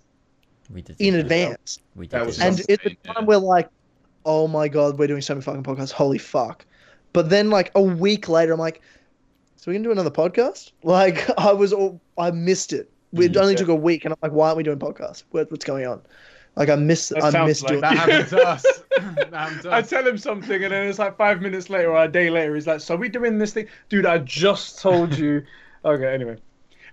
we 0.72 0.82
did 0.82 0.96
in 1.00 1.14
do 1.14 1.20
advance, 1.20 1.78
We 1.96 2.06
did 2.06 2.10
That 2.12 2.20
do 2.20 2.26
was 2.26 2.36
that. 2.38 2.46
and 2.46 2.56
something, 2.56 2.74
at 2.74 2.82
the 2.82 3.12
time 3.12 3.26
we're 3.26 3.36
like, 3.38 3.68
"Oh 4.24 4.46
my 4.46 4.68
god, 4.68 4.98
we're 4.98 5.08
doing 5.08 5.20
so 5.22 5.34
many 5.34 5.42
fucking 5.42 5.62
podcasts! 5.64 5.90
Holy 5.92 6.18
fuck!" 6.18 6.64
But 7.12 7.28
then 7.30 7.50
like 7.50 7.70
a 7.74 7.82
week 7.82 8.28
later, 8.28 8.52
I'm 8.52 8.58
like, 8.60 8.80
"So 9.56 9.70
we 9.70 9.74
can 9.74 9.82
do 9.82 9.90
another 9.92 10.10
podcast?" 10.10 10.70
Like 10.84 11.28
I 11.38 11.52
was, 11.52 11.72
all, 11.72 12.00
I 12.16 12.30
missed 12.30 12.72
it. 12.72 12.90
It 13.14 13.32
Mm. 13.32 13.36
only 13.40 13.52
Yeah. 13.54 13.58
took 13.58 13.68
a 13.68 13.74
week, 13.74 14.04
and 14.04 14.12
I'm 14.12 14.18
like, 14.22 14.32
"Why 14.32 14.46
aren't 14.48 14.58
we 14.58 14.62
doing 14.62 14.78
podcasts? 14.78 15.24
What, 15.32 15.50
what's 15.50 15.64
going 15.64 15.86
on?" 15.86 16.00
Like 16.58 16.68
I 16.70 16.76
miss, 16.76 17.08
That 17.10 17.22
I 17.24 17.30
sounds 17.30 17.48
missed 17.48 17.62
like 17.62 17.68
doing. 17.70 17.80
That 17.82 17.96
happened 17.96 18.28
to 18.28 18.46
us. 18.46 18.64
That 18.98 19.32
happened 19.32 19.62
to 19.62 19.70
I 19.70 19.78
us. 19.78 19.88
tell 19.90 20.04
him 20.06 20.18
something, 20.18 20.62
and 20.64 20.72
then 20.72 20.88
it's 20.88 20.98
like 20.98 21.16
five 21.16 21.40
minutes 21.40 21.70
later 21.70 21.92
or 21.92 22.02
a 22.04 22.08
day 22.08 22.30
later, 22.30 22.54
he's 22.56 22.66
like, 22.66 22.80
"So 22.80 22.96
we 22.96 23.08
doing 23.08 23.38
this 23.38 23.52
thing, 23.52 23.68
dude? 23.88 24.06
I 24.06 24.18
just 24.18 24.80
told 24.80 25.16
you." 25.16 25.44
okay, 25.84 26.12
anyway, 26.12 26.36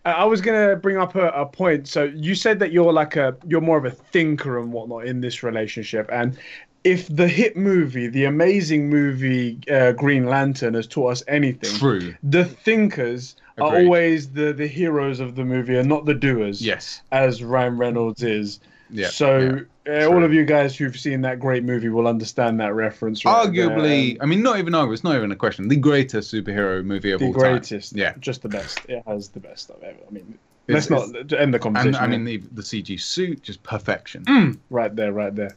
Uh, 0.05 0.09
I 0.09 0.23
was 0.25 0.39
gonna 0.39 0.75
bring 0.75 0.97
up 0.97 1.15
a, 1.15 1.29
a 1.29 1.45
point. 1.47 1.87
So 1.87 2.03
you 2.03 2.35
said 2.35 2.59
that 2.59 2.71
you're 2.71 2.93
like 2.93 3.15
a 3.15 3.35
you're 3.47 3.59
more 3.61 3.77
of 3.77 3.85
a 3.85 3.89
thinker 3.91 4.59
and 4.59 4.71
whatnot 4.71 5.05
in 5.07 5.19
this 5.21 5.41
relationship, 5.41 6.07
and 6.11 6.37
if 6.83 7.07
the 7.07 7.27
hit 7.27 7.57
movie, 7.57 8.05
the 8.07 8.25
amazing 8.25 8.87
movie 8.89 9.57
uh, 9.71 9.93
Green 9.93 10.25
Lantern, 10.27 10.75
has 10.75 10.85
taught 10.85 11.13
us 11.13 11.23
anything, 11.27 11.73
True. 11.79 12.13
the 12.21 12.45
thinkers 12.45 13.35
are 13.57 13.77
always 13.77 14.29
the 14.29 14.53
the 14.53 14.67
heroes 14.67 15.19
of 15.19 15.33
the 15.35 15.43
movie 15.43 15.75
and 15.75 15.89
not 15.89 16.05
the 16.05 16.13
doers. 16.13 16.61
Yes. 16.61 17.01
as 17.11 17.41
Ryan 17.43 17.77
Reynolds 17.77 18.21
is. 18.21 18.59
Yeah. 18.89 19.09
So 19.09 19.61
uh, 19.87 20.05
all 20.05 20.23
of 20.23 20.33
you 20.33 20.45
guys 20.45 20.75
who've 20.75 20.97
seen 20.97 21.21
that 21.21 21.39
great 21.39 21.63
movie 21.63 21.89
will 21.89 22.07
understand 22.07 22.59
that 22.59 22.73
reference. 22.73 23.25
Right 23.25 23.47
Arguably, 23.47 24.13
there. 24.13 24.23
I 24.23 24.25
mean, 24.25 24.41
not 24.43 24.59
even 24.59 24.75
argue. 24.75 24.93
It's 24.93 25.03
not 25.03 25.15
even 25.15 25.31
a 25.31 25.35
question. 25.35 25.67
The 25.67 25.75
greatest 25.75 26.33
superhero 26.33 26.83
movie 26.83 27.11
of 27.11 27.19
the 27.19 27.27
all 27.27 27.33
time. 27.33 27.41
The 27.41 27.49
greatest. 27.49 27.95
Yeah. 27.95 28.13
just 28.19 28.41
the 28.41 28.49
best. 28.49 28.79
It 28.87 29.03
has 29.07 29.29
the 29.29 29.39
best 29.39 29.69
of 29.69 29.81
ever. 29.83 29.97
I 30.07 30.11
mean, 30.11 30.37
It's- 30.67 30.89
let's 30.89 31.11
not 31.11 31.33
end 31.33 31.53
the 31.53 31.59
conversation. 31.59 31.95
And 31.95 32.03
I 32.03 32.07
mean, 32.07 32.25
the, 32.25 32.37
the 32.53 32.61
CG 32.61 32.99
suit, 32.99 33.43
just 33.43 33.61
perfection. 33.63 34.23
Mm, 34.25 34.57
right 34.69 34.95
there, 34.95 35.11
right 35.13 35.35
there. 35.35 35.55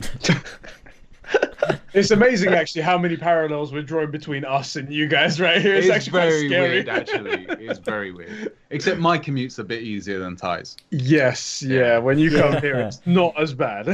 it's 1.94 2.10
amazing, 2.10 2.54
actually, 2.54 2.82
how 2.82 2.98
many 2.98 3.16
parallels 3.16 3.72
we're 3.72 3.82
drawing 3.82 4.10
between 4.10 4.44
us 4.44 4.76
and 4.76 4.92
you 4.92 5.06
guys 5.08 5.40
right 5.40 5.60
here. 5.60 5.74
It's, 5.74 5.86
It's, 5.86 5.94
actually 5.96 6.10
quite 6.12 6.28
very 6.28 6.48
scary. 6.48 6.68
weird, 6.70 6.88
actually. 6.88 7.46
It's 7.66 7.78
very 7.78 8.12
weird. 8.12 8.52
Except 8.70 8.98
my 9.00 9.18
commute's 9.18 9.58
a 9.58 9.64
bit 9.64 9.82
easier 9.82 10.18
than 10.18 10.36
Ty's. 10.36 10.76
Yes, 10.90 11.62
yeah. 11.62 11.78
Yeah. 11.80 11.98
When 11.98 12.18
you 12.18 12.30
come 12.30 12.54
Yeah. 12.54 12.60
here, 12.60 12.80
it's 12.80 13.00
not 13.06 13.40
as 13.40 13.54
bad. 13.54 13.86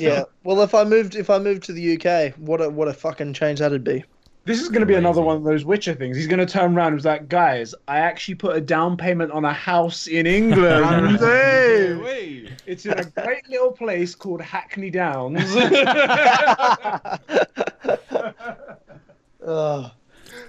yeah. 0.00 0.24
Well, 0.44 0.60
if 0.62 0.74
I 0.74 0.84
moved, 0.84 1.14
if 1.16 1.30
I 1.30 1.38
moved 1.38 1.64
to 1.64 1.72
the 1.72 1.96
UK, 1.96 2.34
what 2.36 2.60
a 2.60 2.68
what 2.70 2.88
a 2.88 2.92
fucking 2.92 3.32
change 3.34 3.58
that'd 3.60 3.84
be. 3.84 4.04
This 4.44 4.60
is 4.60 4.68
going 4.68 4.80
to 4.80 4.86
be 4.86 4.94
another 4.94 5.22
one 5.22 5.36
of 5.36 5.44
those 5.44 5.64
Witcher 5.64 5.94
things. 5.94 6.16
He's 6.16 6.26
going 6.26 6.44
to 6.44 6.46
turn 6.46 6.76
around 6.76 6.94
and 6.94 7.02
be 7.02 7.08
like, 7.08 7.28
guys, 7.28 7.76
I 7.86 7.98
actually 7.98 8.34
put 8.34 8.56
a 8.56 8.60
down 8.60 8.96
payment 8.96 9.30
on 9.30 9.44
a 9.44 9.52
house 9.52 10.06
in 10.08 10.26
England. 10.26 11.20
Hey! 11.20 12.48
It's 12.66 12.84
in 12.86 12.98
a 12.98 13.04
great 13.04 13.48
little 13.48 13.70
place 13.72 14.14
called 14.14 14.40
Hackney 14.40 14.90
Downs. 14.90 15.54
Uh, 19.44 19.90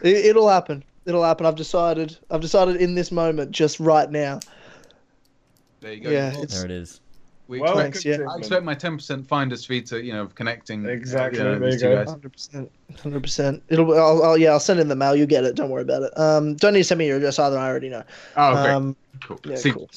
it, 0.04 0.18
it'll 0.28 0.48
happen. 0.48 0.84
It'll 1.06 1.24
happen. 1.24 1.48
I've 1.48 1.56
decided. 1.56 2.16
I've 2.30 2.42
decided 2.42 2.76
in 2.76 2.94
this 2.94 3.12
moment, 3.12 3.50
just 3.50 3.80
right 3.80 4.10
now. 4.10 4.40
There 5.82 5.94
you 5.94 6.00
go. 6.00 6.10
Yeah, 6.12 6.30
There 6.30 6.66
it 6.66 6.70
is. 6.70 7.02
We 7.54 7.62
Well, 7.62 7.78
expect, 7.80 8.04
Thanks, 8.04 8.20
yeah. 8.20 8.26
I 8.30 8.38
expect 8.38 8.64
my 8.64 8.76
10% 8.76 9.26
finder's 9.28 9.64
fee 9.66 9.82
to, 9.84 10.04
you 10.04 10.12
know, 10.12 10.26
connecting. 10.28 10.86
uh, 10.86 10.90
Exactly, 10.90 11.40
You 11.40 11.46
know, 11.46 11.60
there 11.60 11.70
you 11.72 11.80
go. 11.80 12.04
Hundred 12.06 12.32
percent. 12.34 12.72
Hundred 13.02 13.24
percent. 13.24 13.64
It'll. 13.70 13.94
I'll, 13.94 14.24
I'll. 14.24 14.38
Yeah. 14.38 14.52
I'll 14.52 14.60
send 14.60 14.80
it 14.80 14.84
in 14.84 14.88
the 14.88 14.96
mail. 14.96 15.16
You 15.16 15.26
get 15.26 15.44
it. 15.44 15.56
Don't 15.56 15.70
worry 15.70 15.82
about 15.84 16.04
it. 16.04 16.18
Um. 16.18 16.56
Don't 16.56 16.74
need 16.74 16.80
to 16.80 16.84
send 16.86 17.00
me 17.00 17.08
your 17.08 17.18
address 17.18 17.40
either. 17.40 17.58
I 17.58 17.68
already 17.70 17.90
know. 17.90 18.04
Oh, 18.36 18.54
great. 18.64 18.72
Um. 18.74 18.96
cool. 19.24 19.40
yeah, 19.46 19.72
cool. 19.72 19.90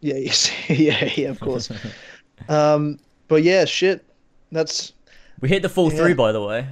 Yeah. 0.00 0.14
You 0.16 0.30
see. 0.32 0.74
Yeah. 0.86 1.04
Yeah. 1.16 1.28
Of 1.28 1.40
course. 1.40 1.70
um. 2.48 2.98
But 3.28 3.42
yeah. 3.42 3.64
Shit. 3.64 4.04
That's. 4.52 4.92
We 5.40 5.48
hit 5.48 5.62
the 5.62 5.68
full 5.68 5.92
Yeah. 5.92 5.98
three, 5.98 6.14
by 6.14 6.32
the 6.32 6.42
way, 6.42 6.66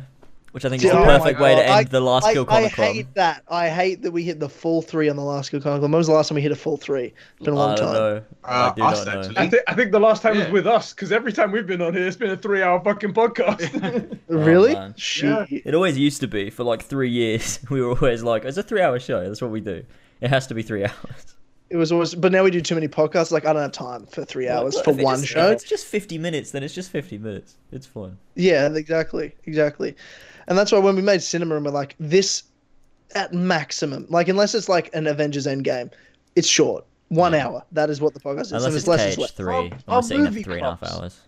which 0.56 0.64
I 0.64 0.70
think 0.70 0.80
is 0.82 0.86
Yeah, 0.86 0.94
the 0.94 1.00
oh 1.02 1.18
perfect 1.18 1.38
way 1.38 1.54
to 1.54 1.60
God. 1.60 1.78
end 1.80 1.88
the 1.88 2.00
last 2.00 2.24
I, 2.24 2.32
Kill 2.32 2.44
I 2.44 2.46
Connor 2.46 2.68
Club. 2.70 2.94
hate 2.94 3.12
that. 3.14 3.42
I 3.46 3.68
hate 3.68 4.00
that 4.00 4.10
we 4.10 4.22
hit 4.22 4.40
the 4.40 4.48
full 4.48 4.80
three 4.80 5.10
on 5.10 5.16
the 5.16 5.22
last 5.22 5.50
Kill 5.50 5.60
Connor 5.60 5.80
Club. 5.80 5.92
When 5.92 5.98
was 5.98 6.06
the 6.06 6.14
last 6.14 6.28
time 6.30 6.36
we 6.36 6.40
hit 6.40 6.50
a 6.50 6.56
full 6.56 6.78
three? 6.78 7.12
It's 7.36 7.44
been 7.44 7.52
a 7.52 7.56
long 7.58 7.72
I 7.72 7.76
don't 7.76 7.84
time. 7.84 7.94
know. 7.94 8.22
Uh, 8.42 8.72
I 8.72 8.74
do 8.74 8.82
us, 8.82 9.04
not 9.04 9.14
know. 9.26 9.32
I, 9.36 9.48
think 9.48 9.62
I 9.68 9.74
think 9.74 9.92
the 9.92 10.00
last 10.00 10.22
time 10.22 10.34
Yeah. 10.36 10.44
was 10.44 10.52
with 10.52 10.66
us, 10.66 10.94
because 10.94 11.12
every 11.12 11.34
time 11.34 11.52
we've 11.52 11.66
been 11.66 11.82
on 11.82 11.92
here, 11.92 12.06
it's 12.06 12.16
been 12.16 12.30
a 12.30 12.38
three 12.38 12.62
hour 12.62 12.80
fucking 12.82 13.12
podcast. 13.12 14.18
Really? 14.28 14.72
man. 14.72 14.94
Shit. 14.96 15.50
Yeah. 15.50 15.60
It 15.66 15.74
always 15.74 15.98
used 15.98 16.20
to 16.22 16.26
be 16.26 16.48
for 16.48 16.64
like 16.64 16.82
three 16.82 17.10
years. 17.10 17.58
We 17.70 17.82
were 17.82 17.90
always 17.90 18.22
like, 18.22 18.46
"It's 18.46 18.56
a 18.56 18.62
three-hour 18.62 18.98
show. 18.98 19.22
That's 19.28 19.42
what 19.42 19.50
we 19.50 19.60
do. 19.60 19.84
It 20.22 20.30
has 20.30 20.46
to 20.46 20.54
be 20.54 20.62
three 20.62 20.84
hours." 20.84 21.34
It 21.68 21.76
was 21.76 21.90
always, 21.90 22.14
but 22.14 22.30
now 22.30 22.44
we 22.44 22.52
do 22.52 22.60
too 22.60 22.76
many 22.76 22.86
podcasts. 22.86 23.32
Like 23.32 23.44
I 23.44 23.52
don't 23.52 23.60
have 23.62 23.72
time 23.72 24.06
for 24.06 24.24
three 24.24 24.48
hours 24.48 24.74
Well, 24.76 24.84
for 24.84 24.92
one 24.92 25.18
just- 25.20 25.32
show. 25.32 25.48
If 25.48 25.52
it's 25.54 25.64
just 25.64 25.84
fifty 25.86 26.16
minutes, 26.16 26.52
then 26.52 26.62
it's 26.62 26.72
just 26.74 26.90
fifty 26.90 27.18
minutes. 27.18 27.56
It's 27.72 27.86
fine. 27.86 28.16
Yeah, 28.36 28.72
exactly, 28.72 29.34
exactly. 29.46 29.96
And 30.48 30.56
that's 30.56 30.72
why 30.72 30.78
when 30.78 30.96
we 30.96 31.02
made 31.02 31.22
cinema, 31.22 31.56
and 31.56 31.64
we're 31.64 31.70
like, 31.72 31.94
this 31.98 32.44
at 33.14 33.32
maximum, 33.32 34.06
like 34.08 34.28
unless 34.28 34.54
it's 34.54 34.68
like 34.68 34.90
an 34.94 35.06
Avengers 35.06 35.46
Endgame, 35.46 35.90
it's 36.34 36.48
short. 36.48 36.84
One 37.08 37.34
hour. 37.34 37.62
That 37.72 37.88
is 37.88 38.00
what 38.00 38.14
the 38.14 38.20
podcast 38.20 38.40
is. 38.46 38.52
Unless 38.52 38.64
and 38.66 38.74
it's 38.74 38.82
it's 38.82 38.88
less 38.88 39.06
is 39.10 39.16
Cage 39.16 39.30
three, 39.32 39.54
Our- 39.54 39.62
and 39.62 39.74
our 39.88 39.98
we're 39.98 40.02
sitting 40.02 40.24
movie 40.24 40.42
three 40.42 40.54
and 40.58 40.66
a 40.66 40.70
half 40.70 40.82
hours. 40.82 41.20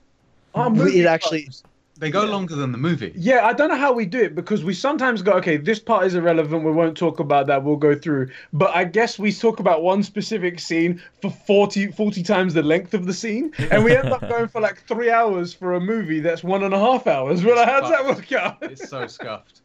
Our 0.54 0.70
We- 0.70 0.78
movie 0.78 1.00
it 1.00 1.06
actually- 1.06 1.42
clubs- 1.44 1.62
They 1.98 2.10
go 2.12 2.24
longer 2.26 2.54
than 2.54 2.70
the 2.70 2.78
movie. 2.78 3.12
Yeah, 3.16 3.44
I 3.44 3.52
don't 3.52 3.70
know 3.70 3.76
how 3.76 3.92
we 3.92 4.06
do 4.06 4.20
it 4.20 4.36
because 4.36 4.62
we 4.62 4.72
sometimes 4.72 5.20
go, 5.20 5.32
okay, 5.32 5.56
this 5.56 5.80
part 5.80 6.06
is 6.06 6.14
irrelevant. 6.14 6.62
We 6.62 6.70
won't 6.70 6.96
talk 6.96 7.18
about 7.18 7.48
that. 7.48 7.64
We'll 7.64 7.74
go 7.74 7.96
through. 7.98 8.28
But 8.52 8.74
I 8.74 8.84
guess 8.84 9.18
we 9.18 9.32
talk 9.32 9.58
about 9.58 9.82
one 9.82 10.04
specific 10.04 10.60
scene 10.60 11.02
for 11.20 11.30
40, 11.30 11.90
40 11.90 12.22
times 12.22 12.54
the 12.54 12.62
length 12.62 12.94
of 12.94 13.06
the 13.06 13.12
scene. 13.12 13.52
And 13.72 13.82
we 13.82 13.96
end 13.96 14.10
up 14.10 14.20
going 14.28 14.46
for 14.46 14.60
like 14.60 14.86
three 14.86 15.10
hours 15.10 15.52
for 15.52 15.74
a 15.74 15.80
movie 15.80 16.20
that's 16.20 16.44
one 16.44 16.62
and 16.62 16.72
a 16.72 16.78
half 16.78 17.08
hours. 17.08 17.42
Well, 17.42 17.66
how 17.66 17.80
does 17.80 17.90
that 17.90 18.04
work 18.04 18.32
out? 18.32 18.58
It's 18.62 18.88
so 18.88 19.08
scuffed. 19.08 19.62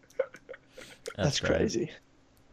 That's 1.15 1.39
great. 1.39 1.57
crazy. 1.57 1.91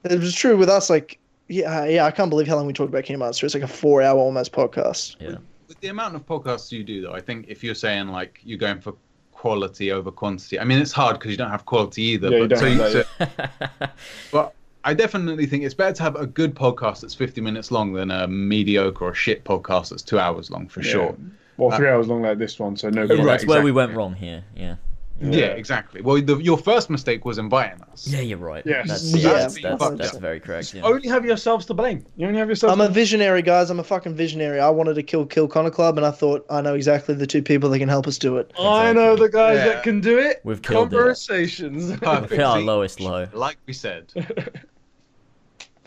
It 0.04 0.20
was 0.20 0.34
true 0.34 0.58
with 0.58 0.68
us. 0.68 0.90
Like, 0.90 1.18
yeah, 1.48 1.86
yeah. 1.86 2.04
I 2.04 2.10
can't 2.10 2.28
believe 2.28 2.48
how 2.48 2.56
long 2.56 2.66
we 2.66 2.74
talked 2.74 2.90
about 2.90 3.04
Kingdom 3.04 3.22
Hearts. 3.22 3.42
It's 3.42 3.54
like 3.54 3.62
a 3.62 3.68
four-hour 3.68 4.18
almost 4.18 4.52
podcast. 4.52 5.16
Yeah. 5.18 5.36
With 5.68 5.80
the 5.80 5.88
amount 5.88 6.16
of 6.16 6.26
podcasts 6.26 6.70
you 6.70 6.84
do, 6.84 7.00
though, 7.00 7.12
I 7.12 7.20
think 7.22 7.46
if 7.48 7.64
you're 7.64 7.74
saying 7.74 8.08
like 8.08 8.40
you're 8.42 8.58
going 8.58 8.82
for 8.82 8.94
quality 9.40 9.90
over 9.90 10.10
quantity, 10.10 10.60
I 10.60 10.64
mean 10.64 10.78
it's 10.80 10.92
hard 10.92 11.18
because 11.18 11.30
you 11.30 11.38
don't 11.38 11.50
have 11.50 11.64
quality 11.64 12.02
either. 12.02 12.28
Yeah, 12.28 12.36
you 12.36 12.48
but, 12.48 12.60
don't 12.60 12.76
so 12.76 13.04
have 13.04 13.56
so- 13.80 13.88
but 14.32 14.54
I 14.84 14.92
definitely 14.92 15.46
think 15.46 15.64
it's 15.64 15.72
better 15.72 15.94
to 15.94 16.02
have 16.02 16.16
a 16.16 16.26
good 16.26 16.54
podcast 16.54 17.00
that's 17.00 17.14
50 17.14 17.40
minutes 17.40 17.70
long 17.70 17.94
than 17.94 18.10
a 18.10 18.28
mediocre 18.28 19.02
or 19.02 19.14
shit 19.14 19.42
podcast 19.44 19.90
that's 19.90 20.02
two 20.02 20.18
hours 20.18 20.50
long 20.50 20.68
for 20.68 20.82
sure. 20.82 21.16
Well, 21.56 21.74
three 21.74 21.88
uh, 21.88 21.94
hours 21.94 22.08
long 22.08 22.20
like 22.20 22.36
this 22.36 22.58
one, 22.58 22.76
so 22.76 22.90
no. 22.90 23.02
Yeah, 23.02 23.06
problem. 23.06 23.26
that's 23.26 23.46
where 23.46 23.62
we 23.62 23.72
went 23.72 23.94
wrong 23.94 24.14
here. 24.14 24.44
Yeah. 24.54 24.76
Yeah, 25.20 25.48
exactly. 25.48 26.00
Well, 26.00 26.20
the, 26.22 26.38
your 26.38 26.56
first 26.56 26.88
mistake 26.88 27.26
was 27.26 27.36
inviting 27.36 27.82
us. 27.82 28.06
Yeah, 28.08 28.20
you're 28.20 28.38
right. 28.38 28.64
Yes. 28.64 28.88
That's, 28.88 29.14
Yeah, 29.14 29.32
that's, 29.32 29.60
that's 29.60 29.78
that's, 29.78 29.96
that's 29.96 30.16
very 30.16 30.40
correct. 30.40 30.72
Yeah. 30.72 30.82
Only 30.82 31.08
have 31.08 31.26
yourselves 31.26 31.66
to 31.66 31.74
blame. 31.74 32.06
You 32.16 32.26
only 32.26 32.38
have 32.38 32.48
yourselves. 32.48 32.72
I'm 32.72 32.80
a 32.80 32.88
visionary, 32.88 33.42
guys. 33.42 33.68
I'm 33.68 33.80
a 33.80 33.84
fucking 33.84 34.14
visionary. 34.14 34.60
I 34.60 34.70
wanted 34.70 34.94
to 34.94 35.02
kill 35.02 35.26
Kill 35.26 35.46
Connor 35.46 35.70
Club, 35.70 35.98
and 35.98 36.06
I 36.06 36.10
thought 36.10 36.46
I 36.48 36.62
know 36.62 36.74
exactly 36.74 37.14
the 37.14 37.26
two 37.26 37.42
people 37.42 37.68
that 37.68 37.78
can 37.78 37.88
help 37.88 38.06
us 38.06 38.16
do 38.18 38.38
it. 38.38 38.50
I 38.58 38.92
know 38.94 39.14
the 39.14 39.28
guys 39.28 39.58
Yeah. 39.58 39.66
that 39.66 39.82
can 39.82 40.00
do 40.00 40.18
it. 40.18 40.40
We've 40.42 40.62
killed 40.62 40.92
it. 40.92 40.96
Conversations. 40.96 41.96
Perfect. 41.98 42.40
Our 42.40 42.60
lowest 42.60 42.98
low. 43.00 43.28
Like 43.34 43.58
we 43.66 43.74
said. 43.74 44.10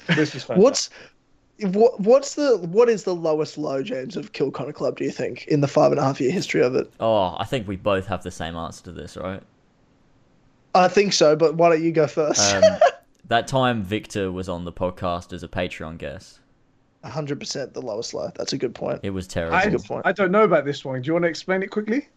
this 0.08 0.36
is 0.36 0.44
fantastic. 0.44 0.58
What's 0.58 0.90
what, 1.60 2.00
what's 2.00 2.36
the 2.36 2.58
what 2.58 2.90
is 2.90 3.04
the 3.04 3.16
lowest 3.16 3.58
low, 3.58 3.84
James, 3.84 4.16
of 4.16 4.34
Kill 4.34 4.52
Connor 4.52 4.74
Club? 4.74 4.98
Do 4.98 5.04
you 5.04 5.12
think 5.12 5.46
in 5.48 5.62
the 5.62 5.68
five 5.68 5.92
and 5.92 6.00
a 6.00 6.04
half 6.04 6.20
year 6.20 6.32
history 6.32 6.62
of 6.62 6.76
it? 6.76 6.92
Oh, 7.00 7.36
I 7.38 7.46
think 7.46 7.68
we 7.68 7.76
both 7.76 8.08
have 8.08 8.24
the 8.24 8.32
same 8.32 8.56
answer 8.56 8.84
to 8.86 8.92
this, 8.92 9.18
right? 9.18 9.42
I 10.76 10.88
think 10.88 11.14
so, 11.14 11.36
but 11.36 11.56
why 11.56 11.70
don't 11.70 11.84
you 11.84 11.92
go 11.92 12.08
first? 12.08 12.56
Um, 12.56 12.64
that 13.26 13.48
time 13.48 13.84
Victor 13.84 14.32
was 14.32 14.50
on 14.50 14.66
the 14.66 14.72
podcast 14.72 15.32
as 15.32 15.44
a 15.44 15.48
Patreon 15.48 16.00
guest. 16.00 16.40
hundred 17.04 17.40
percent 17.40 17.74
the 17.74 17.82
lowest 17.82 18.14
low. 18.14 18.32
That's 18.36 18.54
a 18.54 18.58
good 18.58 18.74
point. 18.74 19.02
It 19.04 19.12
was 19.12 19.28
terrible. 19.28 19.56
I, 19.56 19.70
good 19.70 19.84
point. 19.84 20.06
I 20.06 20.12
don't 20.12 20.32
know 20.32 20.44
about 20.44 20.66
this 20.66 20.84
one. 20.84 21.02
Do 21.02 21.08
you 21.08 21.14
want 21.14 21.24
to 21.24 21.30
explain 21.30 21.62
it 21.62 21.70
quickly? 21.70 22.10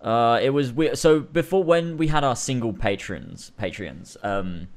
Uh, 0.00 0.38
it 0.40 0.50
was 0.50 0.72
weird. 0.72 0.98
So 0.98 1.20
before 1.20 1.64
when 1.64 1.96
we 1.96 2.06
had 2.06 2.22
our 2.22 2.36
single 2.36 2.72
patrons, 2.72 3.52
Patreons, 3.58 4.16
um, 4.22 4.68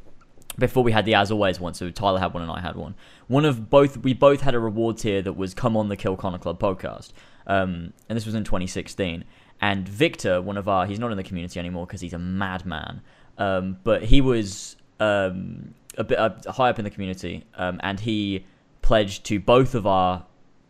before 0.58 0.84
we 0.84 0.92
had 0.92 1.06
the 1.06 1.16
as 1.16 1.32
always 1.32 1.60
one, 1.60 1.74
so 1.74 1.90
Tyler 1.92 2.20
had 2.20 2.34
one 2.34 2.44
and 2.44 2.52
I 2.52 2.60
had 2.60 2.76
one. 2.76 2.96
One 3.28 3.46
of 3.46 3.70
both, 3.70 3.98
we 3.98 4.14
both 4.14 4.42
had 4.42 4.56
a 4.56 4.60
reward 4.60 4.98
tier 4.98 5.22
that 5.22 5.34
was 5.34 5.54
come 5.54 5.78
on 5.78 5.90
the 5.90 5.96
Kill 5.96 6.18
Connor 6.18 6.40
Club 6.40 6.60
podcast, 6.60 7.14
um, 7.46 7.94
and 8.10 8.16
this 8.16 8.26
was 8.26 8.36
in 8.36 8.44
2016. 8.44 9.24
And 9.60 9.88
Victor, 9.88 10.42
one 10.42 10.58
of 10.58 10.68
our, 10.68 10.86
he's 10.86 11.00
not 11.00 11.12
in 11.12 11.18
the 11.18 11.24
community 11.24 11.60
anymore 11.60 11.86
because 11.86 12.02
he's 12.02 12.14
a 12.14 12.20
madman, 12.20 13.02
um, 13.38 13.78
but 13.84 14.04
he 14.04 14.22
was 14.22 14.76
um, 15.00 15.74
a 15.98 16.04
bit 16.04 16.18
uh, 16.18 16.32
high 16.52 16.70
up 16.70 16.80
in 16.80 16.86
the 16.86 16.92
community, 16.92 17.44
um, 17.56 17.80
and 17.84 18.00
he 18.00 18.46
pledged 18.82 19.26
to 19.26 19.40
both 19.40 19.76
of 19.76 19.86
our 19.86 20.26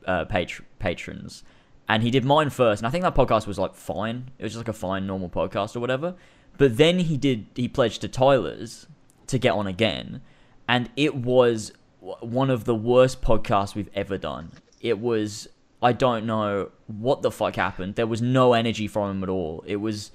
uh, 0.06 0.26
patr- 0.26 0.62
patrons. 0.80 1.44
And 1.90 2.04
he 2.04 2.12
did 2.12 2.26
mine 2.26 2.50
first 2.50 2.82
and 2.82 2.88
i 2.88 2.90
think 2.90 3.04
that 3.04 3.16
podcast 3.16 3.48
was 3.48 3.58
like 3.58 3.74
fine. 3.74 4.32
It 4.38 4.44
was 4.44 4.54
just 4.54 4.60
like 4.60 4.68
a 4.68 4.78
fine 4.78 5.08
normal 5.08 5.30
podcast 5.30 5.76
or 5.76 5.80
whatever. 5.80 6.16
But 6.58 6.76
then 6.76 7.00
he 7.00 7.16
did 7.16 7.46
he 7.56 7.68
pledged 7.68 8.02
to 8.02 8.10
tyler's 8.10 8.88
to 9.28 9.38
get 9.38 9.52
on 9.54 9.68
again. 9.68 10.22
And 10.68 10.90
it 10.96 11.16
was 11.16 11.72
one 12.00 12.50
of 12.50 12.66
the 12.66 12.76
worst 12.76 13.22
podcasts 13.22 13.76
we've 13.76 13.90
ever 13.94 14.18
done. 14.18 14.52
It 14.82 15.00
was 15.00 15.48
i 15.82 15.94
don't 15.94 16.26
know 16.26 16.72
what 16.88 17.22
the 17.22 17.30
fuck 17.32 17.56
happened. 17.56 17.96
There 17.96 18.08
was 18.08 18.22
no 18.22 18.54
energy 18.54 18.88
from 18.88 19.12
him 19.12 19.24
at 19.24 19.30
all. 19.30 19.64
It 19.68 19.78
was 19.78 20.12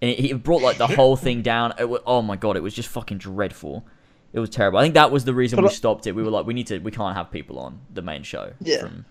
it, 0.00 0.42
brought 0.42 0.62
like 0.62 0.78
the 0.78 0.86
whole 0.98 1.16
thing 1.16 1.42
down. 1.42 1.74
It 1.78 1.88
wa 1.88 1.98
oh 2.06 2.22
my 2.22 2.36
god 2.36 2.56
it 2.56 2.62
was 2.62 2.74
just 2.74 2.88
fucking 2.88 3.18
dreadful. 3.18 3.84
It 4.32 4.40
was 4.40 4.48
terrible. 4.50 4.78
I 4.78 4.82
think 4.82 4.94
that 4.94 5.10
was 5.10 5.24
the 5.24 5.34
reason 5.34 5.56
But 5.56 5.64
we 5.64 5.68
I- 5.70 5.72
stopped 5.72 6.06
it. 6.06 6.12
We 6.14 6.22
were 6.22 6.30
like 6.30 6.46
we 6.46 6.54
need 6.54 6.66
to 6.68 6.78
we 6.78 6.90
can't 6.90 7.16
have 7.16 7.30
people 7.30 7.58
on 7.58 7.80
the 7.92 8.02
main 8.02 8.22
show 8.22 8.52
Yeah. 8.60 8.80
from 8.80 9.04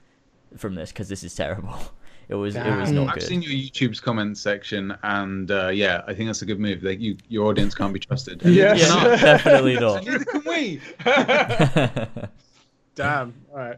from 0.57 0.75
this 0.75 0.91
because 0.91 1.09
this 1.09 1.23
is 1.23 1.33
terrible. 1.35 1.75
It 2.31 2.35
was 2.35 2.55
it 2.55 2.63
was 2.77 2.91
not 2.93 3.09
I've 3.09 3.13
good. 3.15 3.23
seen 3.23 3.41
your 3.41 3.51
YouTube's 3.51 3.99
comment 3.99 4.37
section, 4.37 4.97
and 5.03 5.51
uh, 5.51 5.67
yeah, 5.67 6.01
I 6.07 6.13
think 6.13 6.29
that's 6.29 6.41
a 6.41 6.45
good 6.45 6.61
move. 6.61 6.81
Like 6.81 7.01
you, 7.01 7.17
your 7.27 7.47
audience 7.49 7.75
can't 7.75 7.93
be 7.93 7.99
trusted. 7.99 8.41
And 8.45 8.55
Yes. 8.55 8.87
neither 8.89 9.09
Yeah, 9.09 9.13
I. 9.15 9.17
definitely 9.21 9.75
not. 9.77 10.05
Neither 10.05 10.23
can 10.25 10.43
we. 10.45 10.81
Damn. 12.95 13.33
All 13.51 13.57
right. 13.57 13.77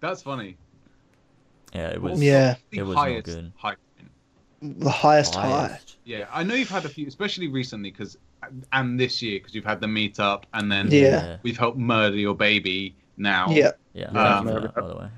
That's 0.00 0.20
funny. 0.22 0.58
yeah, 1.74 1.88
it 1.88 2.02
was. 2.02 2.22
Yeah. 2.22 2.56
It 2.72 2.82
was 2.82 2.94
not 2.94 3.24
good. 3.24 3.52
high. 3.56 3.76
The 4.60 4.90
highest 4.90 5.34
high. 5.34 5.78
Yeah, 6.04 6.26
I 6.32 6.42
know 6.42 6.54
you've 6.54 6.68
had 6.68 6.84
a 6.84 6.88
few, 6.90 7.06
especially 7.06 7.48
recently, 7.48 7.90
because 7.90 8.18
and 8.72 9.00
this 9.00 9.22
year 9.22 9.38
because 9.38 9.54
you've 9.54 9.64
had 9.64 9.80
the 9.80 9.86
meetup, 9.86 10.44
and 10.52 10.70
then 10.70 10.88
Yeah. 10.90 11.38
we've 11.42 11.56
helped 11.58 11.78
murder 11.78 12.16
your 12.16 12.34
baby. 12.34 12.94
Now, 13.16 13.48
Yeah. 13.48 13.70
Yeah. 13.94 14.10
Yeah. 14.12 14.42
Thank 14.42 14.54
you 14.56 14.60
that, 14.60 14.74
by 14.74 14.88
the 14.88 14.94
way. 14.96 15.08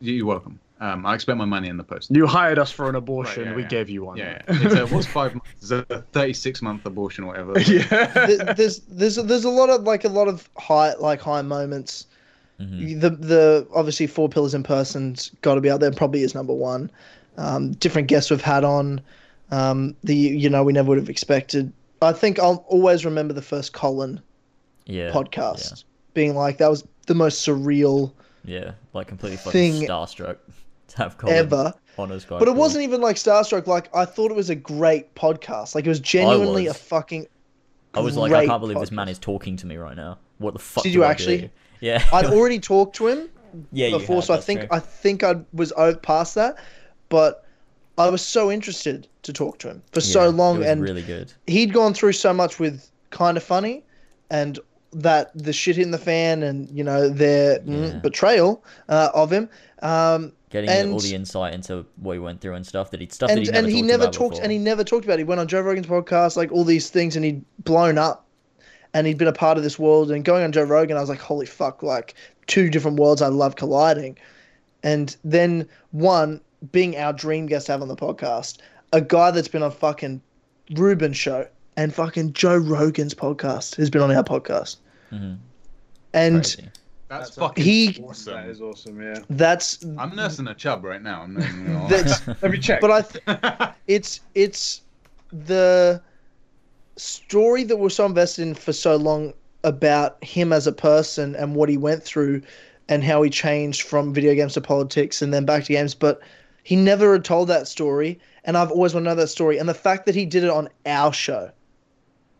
You're 0.00 0.26
welcome. 0.26 0.60
Um, 0.80 1.04
I 1.04 1.14
expect 1.14 1.38
my 1.38 1.44
money 1.44 1.68
in 1.68 1.76
the 1.76 1.82
post. 1.84 2.10
You 2.14 2.26
hired 2.26 2.58
us 2.58 2.70
for 2.70 2.88
an 2.88 2.94
abortion. 2.94 3.42
Right, 3.44 3.50
yeah, 3.50 3.56
we 3.56 3.62
yeah. 3.62 3.68
gave 3.68 3.90
you 3.90 4.04
one. 4.04 4.16
Yeah, 4.16 4.42
it's 4.46 4.74
a, 4.74 4.86
what's 4.86 5.06
five 5.06 5.34
months? 5.34 5.50
It's 5.60 5.70
a 5.72 6.04
36 6.12 6.62
month 6.62 6.86
abortion 6.86 7.24
or 7.24 7.28
whatever. 7.28 7.58
yeah. 7.60 8.26
Th- 8.26 8.40
there's 8.56 8.78
there's 8.88 9.16
there's 9.16 9.44
a 9.44 9.50
lot 9.50 9.70
of 9.70 9.82
like 9.82 10.04
a 10.04 10.08
lot 10.08 10.28
of 10.28 10.48
high 10.56 10.94
like 10.94 11.20
high 11.20 11.42
moments. 11.42 12.06
Mhm. 12.60 13.00
The 13.00 13.10
the 13.10 13.66
obviously 13.74 14.06
four 14.06 14.28
pillars 14.28 14.54
in 14.54 14.62
person's 14.62 15.30
got 15.42 15.56
to 15.56 15.60
be 15.60 15.70
out 15.70 15.80
there. 15.80 15.90
Probably 15.90 16.22
is 16.22 16.34
number 16.34 16.54
one. 16.54 16.90
Um, 17.36 17.72
different 17.72 18.08
guests 18.08 18.30
we've 18.30 18.40
had 18.40 18.62
on. 18.64 19.00
Um, 19.50 19.96
the 20.04 20.14
you 20.14 20.48
know 20.50 20.62
we 20.62 20.72
never 20.72 20.90
would 20.90 20.98
have 20.98 21.08
expected. 21.10 21.72
I 22.02 22.12
think 22.12 22.38
I'll 22.38 22.64
always 22.68 23.04
remember 23.04 23.34
the 23.34 23.42
first 23.42 23.72
Colin 23.72 24.20
Yeah. 24.86 25.10
podcast 25.10 25.82
being 26.14 26.36
like 26.36 26.58
that 26.58 26.68
was 26.70 26.86
the 27.06 27.14
most 27.14 27.44
surreal 27.46 28.12
Yeah. 28.44 28.58
yeah. 28.60 28.70
Like 28.92 29.08
completely 29.08 29.38
fucking 29.38 29.50
Thing 29.50 29.88
starstruck 29.88 30.36
to 30.36 30.52
have 30.98 31.16
Colin 31.16 31.36
ever. 31.36 31.74
on 31.96 32.12
us. 32.12 32.24
But 32.24 32.46
it 32.46 32.54
wasn't 32.54 32.84
even 32.84 33.00
like 33.00 33.16
starstruck. 33.16 33.66
Like 33.66 33.94
I 33.94 34.04
thought 34.04 34.30
it 34.30 34.36
was 34.36 34.50
a 34.50 34.54
great 34.54 35.14
podcast. 35.14 35.74
Like 35.74 35.86
it 35.86 35.88
was 35.88 36.00
genuinely 36.00 36.66
was. 36.66 36.76
a 36.76 36.78
fucking. 36.78 37.26
I 37.94 38.00
was 38.00 38.16
like, 38.16 38.32
I 38.32 38.46
can't 38.46 38.60
believe 38.60 38.78
this 38.78 38.92
man 38.92 39.08
is 39.08 39.18
talking 39.18 39.56
to 39.56 39.66
me 39.66 39.76
right 39.76 39.96
now. 39.96 40.18
What 40.38 40.52
the 40.52 40.60
fuck? 40.60 40.84
Did 40.84 40.94
you 40.94 41.04
actually? 41.04 41.38
do? 41.42 41.50
Yeah. 41.80 42.04
I'd 42.12 42.26
already 42.26 42.58
talked 42.58 42.96
to 42.96 43.06
him 43.06 43.28
yeah. 43.72 43.90
before, 43.90 44.16
had, 44.16 44.24
so 44.24 44.34
I 44.34 44.40
think 44.40 44.60
true. 44.62 44.68
I 44.72 44.80
think 44.80 45.22
I 45.22 45.36
was 45.52 45.72
past 46.02 46.34
that, 46.34 46.56
but 47.08 47.46
I 47.96 48.10
was 48.10 48.20
so 48.20 48.50
interested 48.50 49.06
to 49.22 49.32
talk 49.32 49.58
to 49.60 49.68
him 49.68 49.82
for 49.92 50.00
so 50.00 50.28
long, 50.28 50.64
and 50.64 50.82
really 50.82 51.02
good. 51.02 51.32
he'd 51.46 51.72
gone 51.72 51.94
through 51.94 52.14
so 52.14 52.34
much 52.34 52.58
with 52.58 52.90
kind 53.10 53.36
of 53.36 53.44
funny, 53.44 53.84
and 54.28 54.58
that 54.92 55.30
the 55.36 55.52
shit 55.52 55.78
in 55.78 55.92
the 55.92 55.98
fan, 55.98 56.42
and 56.42 56.68
you 56.70 56.82
know 56.82 57.08
their 57.08 57.60
mm, 57.60 58.02
betrayal 58.02 58.64
uh, 58.88 59.10
of 59.14 59.32
him. 59.32 59.48
Um, 59.82 60.32
Getting 60.50 60.70
and- 60.70 60.92
all 60.92 60.98
the 61.00 61.14
insight 61.14 61.52
into 61.54 61.84
what 61.96 62.14
he 62.14 62.18
went 62.18 62.40
through 62.40 62.54
and 62.54 62.66
stuff 62.66 62.90
that 62.92 63.00
he'd 63.00 63.12
stuff 63.12 63.28
that 63.28 63.36
and 63.36 63.46
he 63.46 63.52
never 63.52 63.58
and 63.58 63.66
he 63.68 63.80
talked 63.80 63.86
never 63.88 64.02
about 64.04 64.12
talked 64.14 64.30
before. 64.32 64.42
and 64.44 64.52
he 64.52 64.58
never 64.58 64.82
talked 64.84 65.04
about 65.04 65.14
it. 65.14 65.18
He 65.18 65.24
went 65.24 65.40
on 65.40 65.46
Joe 65.48 65.60
Rogan's 65.60 65.86
podcast, 65.86 66.36
like 66.36 66.50
all 66.52 66.64
these 66.64 66.88
things, 66.90 67.16
and 67.16 67.24
he'd 67.24 67.44
blown 67.64 67.98
up, 67.98 68.26
and 68.94 69.06
he'd 69.06 69.18
been 69.18 69.28
a 69.28 69.32
part 69.32 69.58
of 69.58 69.62
this 69.62 69.78
world. 69.78 70.10
And 70.10 70.24
going 70.24 70.44
on 70.44 70.52
Joe 70.52 70.62
Rogan, 70.64 70.96
I 70.96 71.00
was 71.00 71.08
like, 71.10 71.20
holy 71.20 71.44
fuck, 71.46 71.82
like 71.82 72.14
two 72.46 72.70
different 72.70 72.98
worlds 72.98 73.20
I 73.20 73.26
love 73.28 73.56
colliding. 73.56 74.16
And 74.82 75.14
then 75.24 75.68
one 75.90 76.40
being 76.72 76.96
our 76.96 77.12
dream 77.12 77.46
guest 77.46 77.66
to 77.66 77.72
have 77.72 77.82
on 77.82 77.88
the 77.88 77.96
podcast, 77.96 78.58
a 78.92 79.00
guy 79.02 79.30
that's 79.30 79.48
been 79.48 79.62
on 79.62 79.70
fucking 79.70 80.22
Rubin's 80.72 81.16
show 81.18 81.46
and 81.76 81.94
fucking 81.94 82.32
Joe 82.32 82.56
Rogan's 82.56 83.12
podcast 83.14 83.76
has 83.76 83.90
been 83.90 84.00
on 84.02 84.10
our 84.10 84.24
podcast, 84.24 84.76
Mhm. 85.12 85.36
and 86.14 86.34
Crazy. 86.36 86.64
That's, 87.08 87.30
That's 87.30 87.38
fucking 87.38 87.64
he 87.64 88.02
awesome. 88.06 88.34
That 88.34 88.48
is 88.48 88.60
awesome. 88.60 89.00
Yeah. 89.00 89.20
that's 89.30 89.82
I'm 89.96 90.14
nursing 90.14 90.46
a 90.48 90.54
chub 90.54 90.84
right 90.84 91.00
now. 91.02 91.22
I'm 91.22 91.34
not 91.34 91.44
even 91.48 91.64
gonna 91.66 91.82
lie. 91.84 91.88
that's 91.88 92.26
Let 92.42 92.50
me 92.50 92.58
check. 92.58 92.80
but 92.82 92.90
I. 92.90 93.02
Th- 93.02 93.74
it's 93.86 94.20
it's 94.34 94.82
the 95.32 96.02
story 96.96 97.64
that 97.64 97.76
we're 97.78 97.88
so 97.88 98.04
invested 98.04 98.42
in 98.42 98.54
for 98.54 98.72
so 98.72 98.96
long 98.96 99.32
about 99.64 100.22
him 100.22 100.52
as 100.52 100.66
a 100.66 100.72
person 100.72 101.34
and 101.36 101.54
what 101.54 101.68
he 101.68 101.76
went 101.76 102.02
through 102.02 102.42
and 102.88 103.02
how 103.04 103.22
he 103.22 103.30
changed 103.30 103.82
from 103.82 104.12
video 104.12 104.34
games 104.34 104.54
to 104.54 104.60
politics 104.60 105.22
and 105.22 105.32
then 105.32 105.44
back 105.44 105.64
to 105.64 105.72
games 105.72 105.94
but 105.94 106.20
he 106.62 106.76
never 106.76 107.12
had 107.12 107.24
told 107.24 107.48
that 107.48 107.66
story 107.68 108.18
and 108.44 108.56
i've 108.56 108.70
always 108.70 108.94
wanted 108.94 109.04
to 109.04 109.10
know 109.10 109.14
that 109.20 109.26
story 109.28 109.58
and 109.58 109.68
the 109.68 109.74
fact 109.74 110.06
that 110.06 110.14
he 110.14 110.24
did 110.24 110.44
it 110.44 110.50
on 110.50 110.68
our 110.86 111.12
show 111.12 111.50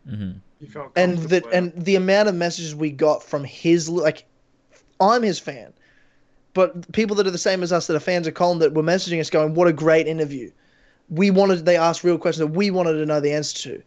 Mhm. 0.09 0.39
You 0.59 0.67
felt 0.67 0.91
and 0.95 1.17
that 1.29 1.45
and 1.53 1.73
the 1.75 1.95
amount 1.95 2.29
of 2.29 2.35
messages 2.35 2.73
we 2.73 2.89
got 2.89 3.21
from 3.21 3.43
his 3.43 3.87
like 3.89 4.25
i'm 4.99 5.21
his 5.21 5.39
fan 5.39 5.73
but 6.53 6.91
people 6.91 7.15
that 7.15 7.27
are 7.27 7.31
the 7.31 7.37
same 7.37 7.63
as 7.63 7.71
us 7.71 7.87
that 7.87 7.95
are 7.95 8.01
fans 8.01 8.27
of 8.27 8.33
Colin 8.33 8.59
that 8.59 8.73
were 8.73 8.83
messaging 8.83 9.19
us 9.19 9.29
going, 9.29 9.53
"What 9.53 9.67
a 9.67 9.73
great 9.73 10.07
interview." 10.07 10.51
We 11.09 11.31
wanted 11.31 11.65
they 11.65 11.77
asked 11.77 12.03
real 12.03 12.17
questions 12.17 12.39
that 12.39 12.57
we 12.57 12.71
wanted 12.71 12.93
to 12.93 13.05
know 13.05 13.19
the 13.19 13.31
answer 13.33 13.57
to. 13.69 13.83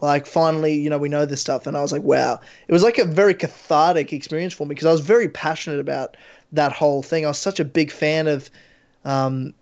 Like 0.00 0.26
finally, 0.26 0.74
you 0.74 0.88
know, 0.88 0.98
we 0.98 1.08
know 1.08 1.26
this 1.26 1.40
stuff, 1.40 1.66
and 1.66 1.76
I 1.76 1.82
was 1.82 1.92
like, 1.92 2.02
wow. 2.02 2.40
It 2.68 2.72
was 2.72 2.82
like 2.82 2.98
a 2.98 3.04
very 3.04 3.34
cathartic 3.34 4.12
experience 4.12 4.54
for 4.54 4.66
me 4.66 4.70
because 4.70 4.86
I 4.86 4.92
was 4.92 5.02
very 5.02 5.28
passionate 5.28 5.78
about 5.78 6.16
that 6.52 6.72
whole 6.72 7.02
thing. 7.02 7.24
I 7.24 7.28
was 7.28 7.38
such 7.38 7.60
a 7.60 7.64
big 7.64 7.92
fan 7.92 8.26
of 8.26 8.50
um, 9.04 9.52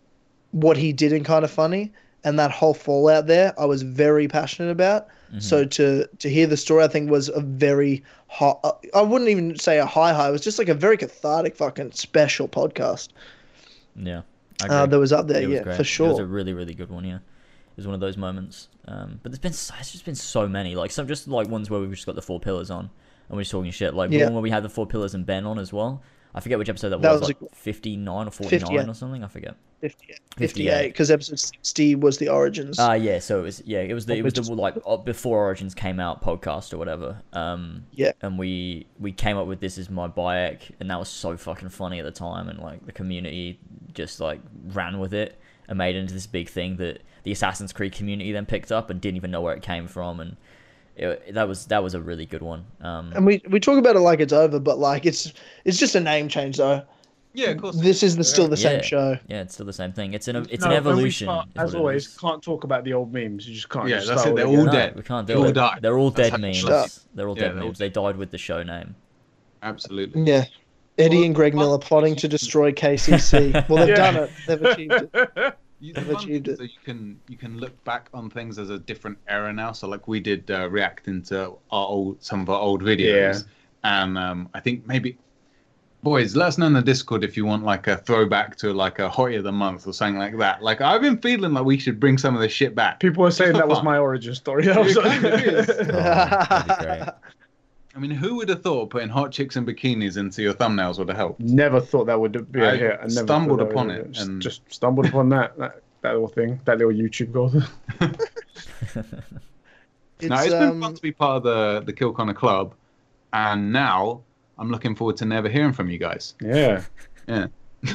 what 0.52 0.76
he 0.76 0.92
did 0.92 1.12
in 1.12 1.25
Kind 1.25 1.44
of 1.44 1.50
Funny, 1.50 1.92
and 2.25 2.39
that 2.39 2.52
whole 2.52 2.75
fallout 2.75 3.26
there. 3.26 3.52
I 3.58 3.65
was 3.65 3.83
very 3.83 4.28
passionate 4.28 4.70
about. 4.70 5.08
So 5.40 5.65
to 5.65 6.07
to 6.07 6.31
hear 6.31 6.47
the 6.47 6.57
story, 6.57 6.84
I 6.84 6.89
think 6.89 7.10
was 7.10 7.28
a 7.28 7.40
very 7.40 8.02
high. 8.28 8.55
I 8.94 9.02
wouldn't 9.02 9.28
even 9.28 9.58
say 9.58 9.78
a 9.78 9.84
high 9.84 10.12
high. 10.15 10.28
It 10.28 10.32
was 10.32 10.40
just 10.40 10.58
like 10.58 10.68
a 10.70 10.74
very 10.74 10.97
cathartic, 10.97 11.55
fucking 11.55 11.92
special 11.92 12.48
podcast 12.48 13.08
Yeah. 13.94 14.23
Uh, 14.62 14.86
that 14.86 14.98
was 14.98 15.12
up 15.12 15.28
there. 15.28 15.42
It 15.42 15.50
yeah, 15.50 15.62
for 15.62 15.82
It 15.82 15.98
was 16.00 16.18
a 16.18 16.26
really, 16.26 16.52
really 16.52 16.74
good 16.74 16.90
one. 16.90 17.05
Yeah, 17.05 17.16
it 17.16 17.76
was 17.76 17.86
one 17.86 17.94
of 17.94 18.00
those 18.00 18.16
moments. 18.16 18.68
Um, 18.86 19.20
but 19.23 19.31
there's 19.31 19.39
been 19.39 19.52
so, 19.52 19.74
it's 19.78 19.92
just 19.92 20.05
been 20.05 20.15
so 20.15 20.48
many. 20.48 20.74
Like 20.74 20.90
some 20.90 21.07
just 21.07 21.28
like 21.28 21.48
ones 21.48 21.68
where 21.70 21.78
we've 21.81 21.90
just 21.90 22.07
got 22.07 22.15
the 22.15 22.23
four 22.23 22.40
pillars 22.40 22.70
on 22.70 22.90
and 23.28 23.36
we're 23.36 23.42
just 23.42 23.52
talking 23.52 23.70
shit. 23.70 23.94
Like 23.94 24.10
the 24.10 24.16
Yeah. 24.16 24.24
one 24.24 24.34
where 24.34 24.42
we 24.42 24.50
had 24.50 24.62
the 24.62 24.68
four 24.68 24.86
pillars 24.86 25.15
and 25.15 25.26
Ben 25.26 25.44
on 25.47 25.58
as 25.58 25.73
well. 25.73 26.02
I 26.34 26.40
forget 26.40 26.58
which 26.58 26.68
episode 26.68 26.90
that, 26.90 27.00
That 27.02 27.12
was. 27.12 27.20
was 27.20 27.28
like 27.31 27.40
a- 27.40 27.55
59 27.55 28.26
or 28.28 28.31
49 28.31 28.60
58. 28.60 28.89
or 28.89 28.94
something. 28.94 29.24
I 29.24 29.28
forget. 29.28 29.57
58. 29.81 30.18
58. 30.36 30.48
58 30.48 30.89
because 30.89 31.10
episode 31.10 31.39
60 31.39 31.94
was 31.97 32.18
the 32.18 32.28
origins. 32.28 32.78
Ah, 32.78 32.94
yeah. 32.94 33.18
So 33.20 33.39
it 33.39 33.42
was 33.42 33.62
yeah. 33.65 33.81
It 33.81 33.94
was 33.94 34.07
the 34.07 34.15
it 34.16 34.23
was 34.24 34.34
the 34.34 34.42
like 34.55 34.74
uh, 34.86 34.97
before 34.97 35.39
Origins 35.44 35.74
came 35.74 36.00
out 36.00 36.23
podcast 36.23 36.73
or 36.74 36.78
whatever. 36.78 37.23
Um, 37.32 37.84
Yeah. 37.92 38.12
And 38.23 38.39
we 38.39 38.86
we 38.98 39.12
came 39.12 39.36
up 39.36 39.47
with 39.47 39.60
this 39.60 39.78
is 39.78 39.89
my 39.89 40.08
bayek, 40.08 40.70
and 40.81 40.90
that 40.90 40.98
was 40.98 41.08
so 41.08 41.36
fucking 41.36 41.68
funny 41.70 41.98
at 42.00 42.05
the 42.05 42.10
time, 42.10 42.48
and 42.48 42.58
like 42.58 42.84
the 42.86 42.92
community 42.92 43.60
just 43.94 44.20
like 44.20 44.40
ran 44.68 44.98
with 44.98 45.15
it 45.15 45.39
and 45.68 45.78
made 45.78 45.94
it 45.97 46.00
into 46.00 46.15
this 46.15 46.26
big 46.26 46.48
thing 46.48 46.76
that 46.76 47.00
the 47.24 47.32
Assassin's 47.32 47.73
Creed 47.73 47.92
community 47.92 48.32
then 48.32 48.47
picked 48.47 48.73
up 48.73 48.90
and 48.90 49.00
didn't 49.00 49.16
even 49.16 49.31
know 49.31 49.40
where 49.42 49.55
it 49.55 49.62
came 49.62 49.86
from, 49.86 50.18
and 50.20 50.36
it, 50.98 51.34
that 51.34 51.48
was 51.48 51.66
that 51.66 51.82
was 51.82 51.94
a 51.94 52.00
really 52.00 52.26
good 52.26 52.42
one. 52.42 52.64
Um, 52.80 53.12
and 53.14 53.24
we, 53.24 53.40
we 53.48 53.60
talk 53.60 53.78
about 53.78 53.96
it 53.96 54.00
like 54.00 54.20
it's 54.20 54.32
over, 54.32 54.58
but 54.58 54.78
like 54.78 55.06
it's 55.06 55.32
it's 55.64 55.78
just 55.78 55.94
a 55.94 56.00
name 56.00 56.28
change 56.28 56.56
though. 56.58 56.82
Yeah, 57.34 57.50
of 57.50 57.60
course. 57.60 57.76
This 57.76 58.02
is 58.02 58.16
the, 58.16 58.24
still 58.24 58.48
the 58.48 58.56
Yeah. 58.56 58.70
same 58.70 58.82
show. 58.82 59.18
yeah, 59.28 59.42
it's 59.42 59.54
still 59.54 59.66
the 59.66 59.72
same 59.72 59.92
thing. 59.92 60.14
It's 60.14 60.26
an 60.28 60.36
it's 60.50 60.64
No, 60.64 60.70
an 60.70 60.76
evolution. 60.76 61.28
as 61.56 61.74
always, 61.74 62.06
is. 62.06 62.16
can't 62.16 62.42
talk 62.42 62.64
about 62.64 62.84
the 62.84 62.94
old 62.94 63.12
memes. 63.12 63.46
You 63.48 63.54
just 63.54 63.68
can't. 63.68 63.86
Yeah, 63.88 63.96
just 63.96 64.08
that's 64.08 64.26
it, 64.26 64.34
they're 64.34 64.46
all 64.46 64.56
all 64.60 64.62
again. 64.68 64.72
No, 64.72 64.72
dead. 64.72 64.96
we 64.96 65.02
can't 65.02 65.26
They 65.26 65.34
do 65.34 65.38
all 65.40 65.44
it. 65.46 65.52
died. 65.52 65.78
They're 65.82 65.98
all 65.98 66.10
That's 66.10 66.30
dead 66.30 66.40
memes. 66.40 67.06
They're 67.14 67.28
all 67.28 67.34
dead 67.34 67.54
they're 67.56 67.64
memes. 67.64 67.78
They 67.78 67.90
died 67.90 68.16
with 68.16 68.30
the 68.30 68.38
show 68.38 68.62
name. 68.62 68.94
Absolutely. 69.62 70.22
Yeah. 70.22 70.44
Eddie 70.96 71.16
Well, 71.18 71.24
and 71.26 71.34
Greg 71.34 71.54
Miller 71.54 71.78
plotting 71.78 72.16
to 72.16 72.26
destroy 72.28 72.72
KCC. 72.72 73.68
Well, 73.68 73.86
they've 73.86 73.96
Yeah. 73.96 74.10
done 74.12 74.16
it. 74.24 74.30
They've 74.48 74.62
achieved 74.62 74.92
it. 75.14 75.54
You, 75.81 75.92
the 75.94 76.00
I've 76.00 76.10
achieved 76.10 76.48
it. 76.48 76.58
that 76.58 76.65
you 76.65 76.78
can 76.84 77.20
you 77.28 77.36
can 77.36 77.58
look 77.58 77.84
back 77.84 78.08
on 78.12 78.31
things 78.31 78.58
as 78.58 78.70
a 78.70 78.78
different 78.78 79.18
era 79.28 79.52
now. 79.52 79.73
So 79.73 79.89
like 79.89 80.08
we 80.08 80.20
did 80.20 80.50
uh, 80.50 80.68
reacting 80.68 81.23
to 81.24 81.57
our 81.70 81.86
old 81.86 82.23
some 82.23 82.40
of 82.40 82.50
our 82.50 82.60
old 82.60 82.82
videos, 82.82 83.44
and 83.84 84.18
um, 84.18 84.48
I 84.55 84.60
think 84.60 84.86
maybe 84.86 85.18
boys, 86.02 86.36
let 86.36 86.48
us 86.48 86.58
know 86.58 86.66
in 86.66 86.73
the 86.73 86.82
Discord 86.82 87.24
if 87.24 87.36
you 87.36 87.44
want 87.44 87.65
like 87.65 87.86
a 87.86 87.97
throwback 87.97 88.57
to 88.57 88.73
like 88.73 88.98
a 88.98 89.08
hottie 89.08 89.36
of 89.36 89.44
the 89.44 89.52
month 89.52 89.86
or 89.86 89.92
something 89.92 90.18
like 90.18 90.36
that. 90.39 90.62
Like 90.62 90.81
I've 90.81 91.00
been 91.00 91.18
feeling 91.18 91.52
like 91.52 91.65
we 91.65 91.78
should 91.78 91.98
bring 92.00 92.18
some 92.18 92.34
of 92.34 92.40
this 92.40 92.52
shit 92.52 92.74
back. 92.74 93.00
People 93.00 93.24
are 93.24 93.31
saying 93.31 93.52
for 93.52 93.58
that 93.58 93.68
was 93.68 93.82
my 93.82 93.98
origin 93.98 94.34
story. 94.34 94.66
That 94.66 94.78
was 94.84 94.97
It 94.97 95.02
kind 95.02 95.24
of 95.24 95.40
is. 95.40 95.68
Oh, 95.81 95.92
that'd 95.92 96.78
be 96.78 96.84
great. 96.84 97.08
I 97.98 98.00
mean, 98.00 98.12
who 98.12 98.36
would 98.36 98.48
have 98.48 98.62
thought 98.62 98.90
putting 98.90 99.08
hot 99.08 99.32
chicks 99.32 99.56
and 99.56 99.66
bikinis 99.66 100.16
into 100.16 100.40
your 100.40 100.54
thumbnails 100.54 100.98
would 100.98 101.08
have 101.08 101.16
helped? 101.16 101.40
Never 101.40 101.80
thought 101.80 102.04
that 102.04 102.20
would 102.20 102.52
be 102.52 102.60
a 102.60 102.70
I 102.70 102.76
hit. 102.76 102.92
I 102.92 102.96
never 103.06 103.10
stumbled 103.10 103.60
upon 103.60 103.90
it. 103.90 104.12
Just, 104.12 104.28
and- 104.28 104.40
just 104.40 104.62
stumbled 104.72 105.06
upon 105.06 105.30
that, 105.30 105.58
that 105.58 105.82
that 106.02 106.12
little 106.12 106.28
thing, 106.28 106.60
that 106.64 106.78
little 106.78 106.92
YouTube 106.92 107.32
goal. 107.32 107.52
It's, 110.20 110.28
now 110.30 110.40
it's 110.42 110.52
been 110.52 110.62
um, 110.70 110.80
fun 110.80 110.94
to 110.94 111.02
be 111.02 111.12
part 111.12 111.36
of 111.36 111.42
the 111.44 111.80
the 111.86 111.92
Kill 111.92 112.12
Connor 112.12 112.34
club, 112.34 112.74
and 113.32 113.72
now 113.72 114.22
I'm 114.58 114.68
looking 114.68 114.96
forward 114.96 115.16
to 115.18 115.24
never 115.24 115.48
hearing 115.48 115.72
from 115.72 115.88
you 115.88 115.98
guys. 115.98 116.34
yeah, 116.40 116.82
Yeah. 117.28 117.46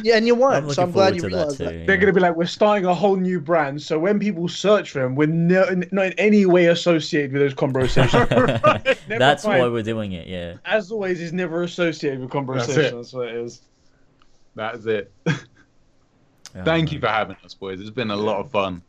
Yeah, 0.02 0.16
and 0.16 0.26
you 0.26 0.34
I'm 0.34 0.40
won't. 0.40 0.53
looking 0.68 0.74
So 0.74 0.84
I'm 0.84 0.92
glad 0.92 1.16
you 1.16 1.22
to 1.22 1.30
that 1.30 1.36
realized 1.36 1.58
too. 1.58 1.64
that. 1.66 1.76
yeah. 1.76 1.86
they're 1.86 1.98
gonna 1.98 2.14
be 2.14 2.22
like, 2.22 2.36
we're 2.36 2.45
starting 2.45 2.86
a 2.86 2.94
whole 2.94 3.16
new 3.16 3.40
brand. 3.40 3.82
So 3.82 4.00
when 4.00 4.20
people 4.20 4.48
search 4.48 4.92
for 4.92 5.00
them, 5.00 5.16
we're 5.16 5.28
no, 5.28 5.64
not 5.92 6.06
in 6.06 6.14
any 6.14 6.45
way 6.45 6.68
associated 6.68 7.34
with 7.34 7.42
those 7.42 7.53
conversations. 7.53 8.14
Right? 8.32 8.86
Never 9.08 9.20
That's 9.20 9.44
why 9.44 9.68
we're 9.68 9.84
doing 9.84 10.14
it. 10.14 10.28
Yeah. 10.28 10.56
As 10.66 10.92
always, 10.92 11.20
is 11.20 11.34
never 11.34 11.64
associated 11.64 12.20
with 12.22 12.30
conversations. 12.30 12.92
That's 12.92 13.14
what 13.14 13.28
it 13.30 13.36
is. 13.36 13.62
That's 14.56 14.86
it. 14.86 15.12
Oh, 16.56 16.64
Thank 16.64 16.90
man. 16.90 16.94
you 16.94 17.00
for 17.00 17.08
having 17.08 17.36
us, 17.44 17.56
boys. 17.56 17.82
It's 17.82 17.90
been 17.90 18.12
a 18.12 18.16
lot 18.16 18.40
of 18.40 18.52
fun. 18.52 18.84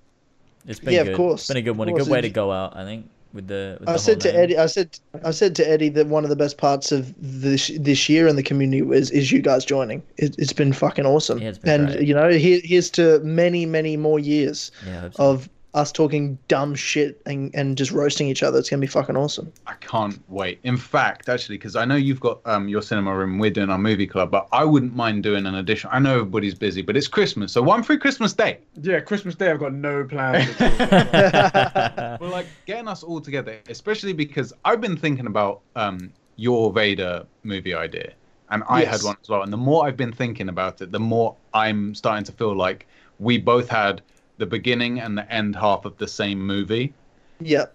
It's 0.66 0.78
been 0.78 0.92
Yeah, 0.92 1.00
of 1.00 1.16
course, 1.16 1.40
It's 1.40 1.48
been 1.48 1.56
a 1.56 1.62
good 1.62 1.70
of 1.70 1.78
one. 1.78 1.88
A 1.88 1.92
good 1.94 2.08
way 2.08 2.20
to 2.20 2.28
go 2.28 2.52
out. 2.52 2.76
I 2.76 2.84
think 2.84 3.08
with 3.34 3.48
the. 3.48 3.76
With 3.80 3.88
I 3.88 3.92
the 3.94 3.98
said 3.98 4.20
to. 4.22 4.34
Eddie, 4.34 4.56
I 4.56 4.66
said, 4.66 4.98
I 5.24 5.30
said 5.32 5.54
to 5.56 5.68
Eddie 5.68 5.90
that 5.90 6.06
one 6.06 6.24
of 6.24 6.30
the 6.30 6.36
best 6.36 6.56
parts 6.56 6.92
of 6.92 7.12
this 7.18 7.70
this 7.78 8.08
year 8.08 8.26
in 8.28 8.36
the 8.36 8.42
community 8.42 8.82
is 8.96 9.10
is 9.10 9.30
you 9.32 9.42
guys 9.42 9.64
joining. 9.64 10.02
It, 10.16 10.34
it's 10.38 10.52
been 10.52 10.72
fucking 10.72 11.04
awesome, 11.04 11.38
Yeah, 11.40 11.52
been 11.62 11.80
and 11.82 11.92
great. 11.94 12.06
you 12.08 12.14
know, 12.14 12.30
here, 12.30 12.60
here's 12.64 12.88
to 12.90 13.18
many, 13.20 13.66
many 13.66 13.96
more 13.96 14.18
years 14.18 14.70
Yeah. 14.86 15.10
So. 15.10 15.22
of 15.32 15.48
us 15.74 15.90
talking 15.92 16.38
dumb 16.48 16.74
shit 16.74 17.20
and 17.26 17.50
and 17.54 17.76
just 17.76 17.90
roasting 17.90 18.28
each 18.28 18.42
other. 18.42 18.58
It's 18.58 18.70
gonna 18.70 18.80
be 18.80 18.86
fucking 18.86 19.16
awesome. 19.16 19.52
I 19.66 19.74
can't 19.74 20.22
wait. 20.28 20.60
In 20.62 20.76
fact, 20.76 21.28
actually, 21.28 21.56
because 21.58 21.74
I 21.76 21.84
know 21.84 21.96
you've 21.96 22.20
got 22.20 22.40
um, 22.44 22.68
your 22.68 22.80
cinema 22.80 23.14
room, 23.16 23.38
we're 23.38 23.50
doing 23.50 23.70
our 23.70 23.78
movie 23.78 24.06
club, 24.06 24.30
but 24.30 24.46
I 24.52 24.64
wouldn't 24.64 24.94
mind 24.94 25.22
doing 25.22 25.46
an 25.46 25.54
addition. 25.56 25.90
I 25.92 25.98
know 25.98 26.12
everybody's 26.20 26.54
busy, 26.54 26.80
but 26.82 26.96
it's 26.96 27.08
Christmas, 27.08 27.52
so 27.52 27.60
one 27.62 27.82
free 27.82 27.98
Christmas 27.98 28.32
Day. 28.32 28.58
Yeah, 28.80 29.00
Christmas 29.00 29.34
Day, 29.34 29.50
I've 29.50 29.58
got 29.60 29.72
no 29.74 30.04
plans. 30.04 30.48
at 30.60 30.60
all. 32.18 32.18
We're 32.26 32.32
like 32.32 32.46
getting 32.66 32.88
us 32.88 33.02
all 33.02 33.20
together, 33.20 33.58
especially 33.68 34.12
because 34.12 34.52
I've 34.64 34.80
been 34.80 34.96
thinking 34.96 35.26
about 35.26 35.62
um, 35.76 36.12
your 36.36 36.72
Vader 36.72 37.26
movie 37.42 37.74
idea, 37.74 38.12
and 38.50 38.62
I 38.68 38.82
Yes. 38.82 38.90
had 38.92 39.02
one 39.02 39.16
as 39.22 39.28
well. 39.28 39.42
And 39.42 39.52
the 39.52 39.56
more 39.56 39.86
I've 39.86 39.96
been 39.96 40.12
thinking 40.12 40.48
about 40.48 40.80
it, 40.80 40.92
the 40.92 41.00
more 41.00 41.36
I'm 41.52 41.94
starting 41.94 42.24
to 42.24 42.32
feel 42.32 42.54
like 42.56 42.86
we 43.18 43.38
both 43.38 43.68
had 43.68 44.02
the 44.38 44.46
beginning 44.46 45.00
and 45.00 45.16
the 45.16 45.30
end 45.32 45.56
half 45.56 45.84
of 45.84 45.96
the 45.98 46.08
same 46.08 46.40
movie. 46.44 46.92
Yep. 47.40 47.74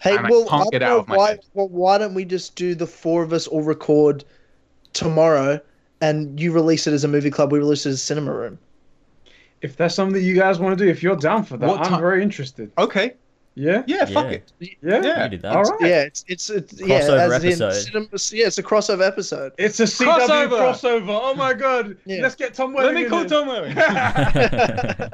Hey, 0.00 0.16
And 0.16 0.26
I 0.26 0.30
well, 0.30 0.46
can't 0.46 0.66
I 0.66 0.70
get 0.70 0.82
out 0.82 0.88
know 0.90 0.98
of 1.00 1.08
my 1.08 1.16
why. 1.16 1.28
head. 1.30 1.40
Well, 1.54 1.68
why 1.68 1.98
don't 1.98 2.14
we 2.14 2.24
just 2.24 2.54
do 2.54 2.74
the 2.74 2.86
four 2.86 3.22
of 3.22 3.32
us 3.32 3.46
all 3.46 3.62
record 3.62 4.24
tomorrow, 4.92 5.60
and 6.00 6.38
you 6.38 6.52
release 6.52 6.86
it 6.86 6.92
as 6.92 7.02
a 7.04 7.08
movie 7.08 7.30
club, 7.30 7.50
we 7.52 7.58
release 7.58 7.86
it 7.86 7.90
as 7.90 7.94
a 7.96 7.98
cinema 7.98 8.32
room. 8.34 8.58
if 9.62 9.74
that's 9.76 9.94
something 9.94 10.12
that 10.12 10.20
you 10.20 10.34
guys 10.34 10.58
want 10.58 10.78
to 10.78 10.84
do, 10.84 10.88
if 10.90 11.02
you're 11.02 11.16
down 11.16 11.42
for 11.42 11.56
that, 11.56 11.66
What 11.66 11.80
I'm 11.80 11.86
time- 11.92 12.00
very 12.00 12.22
interested. 12.22 12.70
Okay, 12.76 13.14
Yeah, 13.58 13.84
yeah, 13.86 14.04
fuck 14.04 14.26
Yeah. 14.26 14.30
it. 14.32 14.52
yeah. 14.60 14.68
You 14.82 14.90
Yeah. 15.08 15.14
can 15.14 15.30
do 15.30 15.38
that. 15.38 15.56
All 15.56 15.62
right. 15.62 15.80
Yeah, 15.80 16.02
it's 16.02 16.26
it's, 16.28 16.50
it's 16.50 16.78
yeah, 16.78 17.00
Crossover 17.00 17.36
as 17.36 17.42
in 17.44 17.48
episode. 17.52 17.72
cinema, 17.72 18.06
yeah, 18.32 18.46
it's 18.48 18.58
a 18.58 18.62
crossover 18.62 19.06
episode. 19.06 19.52
It's 19.56 19.80
a 19.80 19.84
CW 19.84 20.26
Crossover. 20.26 20.48
crossover. 20.50 21.18
Oh 21.22 21.34
my 21.34 21.54
god! 21.54 21.96
Yeah. 22.04 22.20
Let's 22.20 22.34
get 22.34 22.52
Tom 22.52 22.74
Let 22.74 22.82
Welling. 22.82 22.94
me 22.96 23.04
in 23.04 23.08
call 23.08 23.20
here. 23.20 23.28
Tom 23.30 23.48
Owen. 23.48 23.72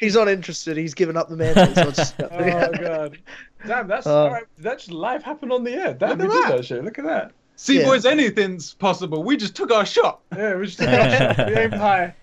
He's 0.00 0.14
not 0.16 0.28
interested. 0.28 0.76
He's 0.76 0.94
given 0.94 1.16
up 1.16 1.28
the 1.28 1.36
mantle. 1.36 1.66
So 1.74 1.88
it's- 1.88 2.14
oh 2.20 2.72
god! 2.82 3.18
Damn, 3.66 3.88
that's 3.88 4.06
Uh, 4.06 4.24
all 4.24 4.30
right. 4.32 4.44
That's 4.58 4.90
live 4.90 5.22
happened 5.22 5.52
on 5.52 5.64
the 5.64 5.72
air. 5.72 5.94
Damn, 5.94 6.18
Look 6.18 6.20
at 6.20 6.28
we 6.28 6.34
did 6.34 6.44
that. 6.44 6.56
that 6.56 6.64
shit. 6.64 6.84
Look 6.84 6.98
at 6.98 7.04
that. 7.04 7.32
See, 7.56 7.80
Yeah. 7.80 7.86
boys, 7.86 8.06
anything's 8.06 8.74
possible. 8.74 9.22
We 9.24 9.36
just 9.36 9.56
took 9.56 9.72
our 9.72 9.84
shot. 9.86 10.20
Yeah, 10.36 10.56
we 10.56 10.66
just 10.66 10.78
took 10.78 10.88
our 10.88 11.10
shot. 11.34 11.38
we 11.48 11.54
aimed 11.54 11.74
high. 11.74 12.14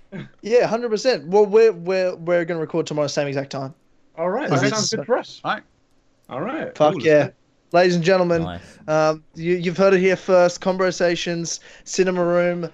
yeah, 0.41 0.65
hundred 0.67 0.89
percent. 0.89 1.27
Well, 1.27 1.45
we're 1.45 1.73
we're 1.73 2.15
we're 2.15 2.45
gonna 2.45 2.59
record 2.59 2.87
tomorrow, 2.87 3.07
same 3.07 3.27
exact 3.27 3.51
time. 3.51 3.73
All 4.17 4.29
right, 4.29 4.49
that 4.49 4.59
sounds 4.69 4.89
good 4.93 5.05
for 5.05 5.17
us. 5.17 5.41
All 5.43 5.53
right. 5.53 5.63
All 6.29 6.41
right. 6.41 6.75
Fuck 6.77 6.93
Cool, 6.93 7.01
yeah. 7.03 7.29
Ladies 7.71 7.95
and 7.95 8.03
gentlemen, 8.03 8.43
Nice. 8.43 8.61
um, 8.87 9.23
you, 9.35 9.55
you've 9.55 9.77
heard 9.77 9.93
it 9.93 9.99
here 9.99 10.15
first. 10.15 10.61
Conversations, 10.61 11.59
cinema 11.83 12.23
room, 12.23 12.69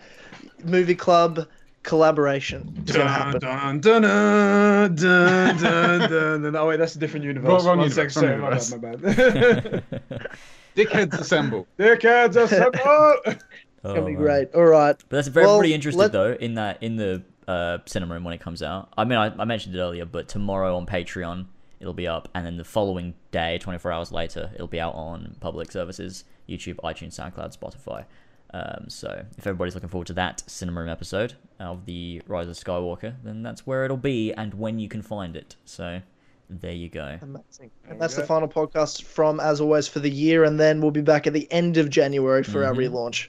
movie 0.64 0.94
club, 0.96 1.48
collaboration. 1.84 2.72
It's 2.84 2.94
Dun, 2.94 3.08
happen. 3.08 3.40
dun, 3.42 3.80
dun, 3.80 4.02
dun, 4.04 4.96
dun, 4.96 5.58
dun, 5.58 6.10
dun, 6.12 6.42
dun. 6.44 6.56
Oh 6.56 6.68
wait, 6.68 6.78
that's 6.78 6.96
a 6.96 7.00
different 7.00 7.26
universe. 7.26 7.50
Wrong- 7.50 7.66
wrong 7.66 7.78
One 7.80 7.90
universe, 7.90 8.14
sec, 8.14 8.24
wrong 8.24 8.60
sorry, 8.60 8.70
my 8.70 8.84
universe. 8.86 9.24
bad, 9.24 9.62
my 9.62 10.10
bad. 10.20 10.38
Dickheads 10.76 11.20
assemble. 11.20 11.68
Dickheads 11.80 12.36
assemble! 12.36 13.16
It's 13.26 13.44
Oh, 13.84 13.96
gonna 13.96 14.06
be 14.06 14.12
man. 14.14 14.22
great. 14.22 14.54
All 14.54 14.64
right. 14.66 14.96
But 15.10 15.16
that's 15.16 15.28
very 15.28 15.48
Well, 15.48 15.58
pretty 15.58 15.74
interested 15.74 15.98
let- 16.00 16.12
though 16.12 16.34
in 16.34 16.54
that 16.54 16.78
in 16.84 16.98
the 16.98 17.24
uh, 17.52 17.78
cinema 17.86 18.14
room 18.14 18.24
when 18.24 18.34
it 18.34 18.42
comes 18.42 18.62
out. 18.64 18.94
I 18.98 19.04
mean, 19.04 19.18
I, 19.18 19.28
I 19.42 19.46
mentioned 19.46 19.76
it 19.76 19.80
earlier, 19.80 20.06
but 20.06 20.28
tomorrow 20.28 20.76
on 20.78 20.86
Patreon 20.86 21.46
it'll 21.80 21.94
be 21.94 22.08
up, 22.08 22.30
and 22.36 22.46
then 22.46 22.58
the 22.58 22.64
following 22.64 23.14
day, 23.32 23.58
24 23.58 23.92
hours 23.92 24.12
later, 24.12 24.52
it'll 24.54 24.68
be 24.68 24.80
out 24.80 24.94
on 24.96 25.36
public 25.40 25.72
services: 25.72 26.24
YouTube, 26.48 26.76
iTunes, 26.78 27.14
SoundCloud, 27.20 27.58
Spotify. 27.58 28.06
Um, 28.54 28.86
so 28.90 29.26
if 29.38 29.48
everybody's 29.48 29.76
looking 29.76 29.90
forward 29.90 30.08
to 30.08 30.14
that 30.14 30.44
cinema 30.46 30.82
room 30.82 30.90
episode 30.90 31.36
of 31.60 31.86
the 31.86 32.22
Rise 32.28 32.50
of 32.50 32.56
Skywalker, 32.56 33.16
then 33.24 33.44
that's 33.44 33.66
where 33.66 33.86
it'll 33.86 33.96
be 33.96 34.34
and 34.34 34.54
when 34.56 34.78
you 34.78 34.90
can 34.90 35.02
find 35.02 35.38
it. 35.38 35.56
So 35.64 36.02
there 36.50 36.74
you 36.74 36.90
go. 36.90 37.18
Amazing. 37.22 37.72
And 37.86 37.94
we 37.94 37.98
that's 38.00 38.16
the 38.16 38.24
final 38.26 38.50
podcast 38.50 39.04
from, 39.04 39.40
as 39.40 39.62
always, 39.62 39.88
for 39.88 40.00
the 40.00 40.10
year, 40.12 40.44
and 40.44 40.60
then 40.60 40.82
we'll 40.82 40.92
be 40.92 41.02
back 41.02 41.28
at 41.28 41.34
the 41.34 41.50
end 41.52 41.78
of 41.78 41.90
January 41.90 42.44
for 42.44 42.66
our 42.66 42.74
Mhm. 42.74 42.90
relaunch. 42.90 43.28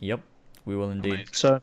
Yep, 0.00 0.20
we 0.64 0.74
will 0.74 0.90
indeed. 0.90 1.14
Amazing. 1.14 1.32
So, 1.32 1.60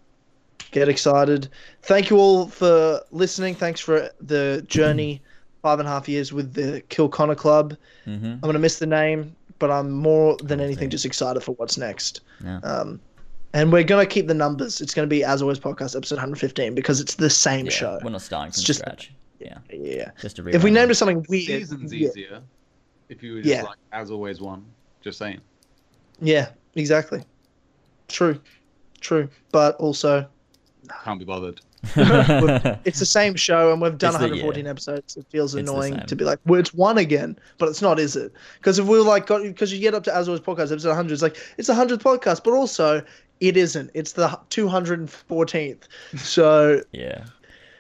Get 0.72 0.90
excited. 0.90 1.49
Thank 1.83 2.09
you 2.09 2.17
all 2.17 2.48
for 2.48 3.01
listening. 3.11 3.53
Thanks 3.56 3.80
for 3.80 4.09
the 4.22 4.64
journey, 4.67 5.22
five 5.61 5.80
and 5.80 5.88
a 5.88 5.91
half 5.91 6.07
years 6.09 6.33
with 6.33 6.53
the 6.53 6.82
Kill 6.90 7.07
Connor 7.09 7.35
Club. 7.35 7.75
Mm-hmm. 8.07 8.25
I'm 8.25 8.40
gonna 8.40 8.59
miss 8.59 8.80
the 8.80 8.88
name, 8.88 9.35
but 9.59 9.69
I'm 9.69 9.91
more 9.91 10.35
than 10.43 10.59
anything 10.59 10.90
just 10.90 11.06
excited 11.06 11.41
for 11.41 11.51
what's 11.53 11.77
next. 11.77 12.22
Yeah. 12.43 12.57
Um, 12.59 12.99
and 13.53 13.72
we're 13.72 13.83
gonna 13.83 14.06
keep 14.07 14.27
the 14.27 14.33
numbers. 14.33 14.82
It's 14.82 14.93
gonna 14.95 15.07
be 15.07 15.23
as 15.23 15.41
always 15.43 15.59
podcast 15.59 15.95
episode 15.95 16.15
115 16.15 16.73
because 16.73 16.99
it's 16.99 17.15
the 17.15 17.30
same 17.30 17.65
Yeah, 17.65 17.72
show. 17.72 17.99
We're 18.03 18.09
not 18.09 18.22
starting 18.23 18.51
from 18.51 18.64
just- 18.64 18.80
scratch. 18.80 19.14
Yeah, 19.40 19.57
Yeah. 19.72 20.11
just 20.22 20.38
to 20.38 20.48
If 20.48 20.64
we 20.64 20.69
rebrand 20.69 20.73
named 20.73 20.90
it. 20.90 20.91
it 20.91 20.95
something 20.95 21.25
weird, 21.30 21.45
Season's 21.45 21.93
yeah, 21.93 22.07
easier. 22.09 22.41
If 23.09 23.22
you 23.22 23.33
were 23.35 23.41
just 23.41 23.49
Yeah. 23.53 23.64
like 23.64 23.77
as 23.91 24.09
always 24.09 24.40
one. 24.41 24.65
Just 25.01 25.19
saying. 25.19 25.41
yeah, 26.22 26.49
exactly. 26.75 27.22
True, 28.07 28.40
true. 29.01 29.27
But 29.51 29.75
also, 29.75 30.25
Can't 31.03 31.19
be 31.19 31.25
bothered. 31.25 31.61
it's 31.95 32.99
the 32.99 33.05
same 33.05 33.35
show, 33.35 33.71
and 33.71 33.81
we've 33.81 33.97
done 33.97 34.11
It's 34.11 34.19
the- 34.19 34.29
114 34.29 34.67
episodes. 34.67 35.17
It 35.17 35.25
feels 35.29 35.53
It's 35.55 35.69
annoying 35.69 35.99
to 36.07 36.15
be 36.15 36.23
like, 36.23 36.39
well, 36.45 36.59
it's 36.59 36.73
one 36.73 36.97
again, 36.97 37.37
but 37.57 37.67
it's 37.69 37.81
not, 37.81 37.99
is 37.99 38.15
it? 38.15 38.31
Because 38.57 38.79
if 38.79 38.85
we 38.85 38.97
were 38.97 39.03
like, 39.03 39.27
because 39.27 39.71
you 39.73 39.79
get 39.79 39.93
up 39.93 40.03
to 40.05 40.15
as 40.15 40.27
always 40.29 40.41
podcast 40.41 40.71
episode 40.71 40.89
100, 40.89 41.11
it's 41.13 41.21
like 41.21 41.37
it's 41.57 41.69
a 41.69 41.75
hundredth 41.75 42.03
podcast, 42.03 42.43
but 42.43 42.51
also 42.53 43.03
it 43.41 43.57
isn't. 43.57 43.91
It's 43.93 44.13
the 44.13 44.27
214th. 44.49 45.83
So 46.17 46.81
yeah, 46.93 47.25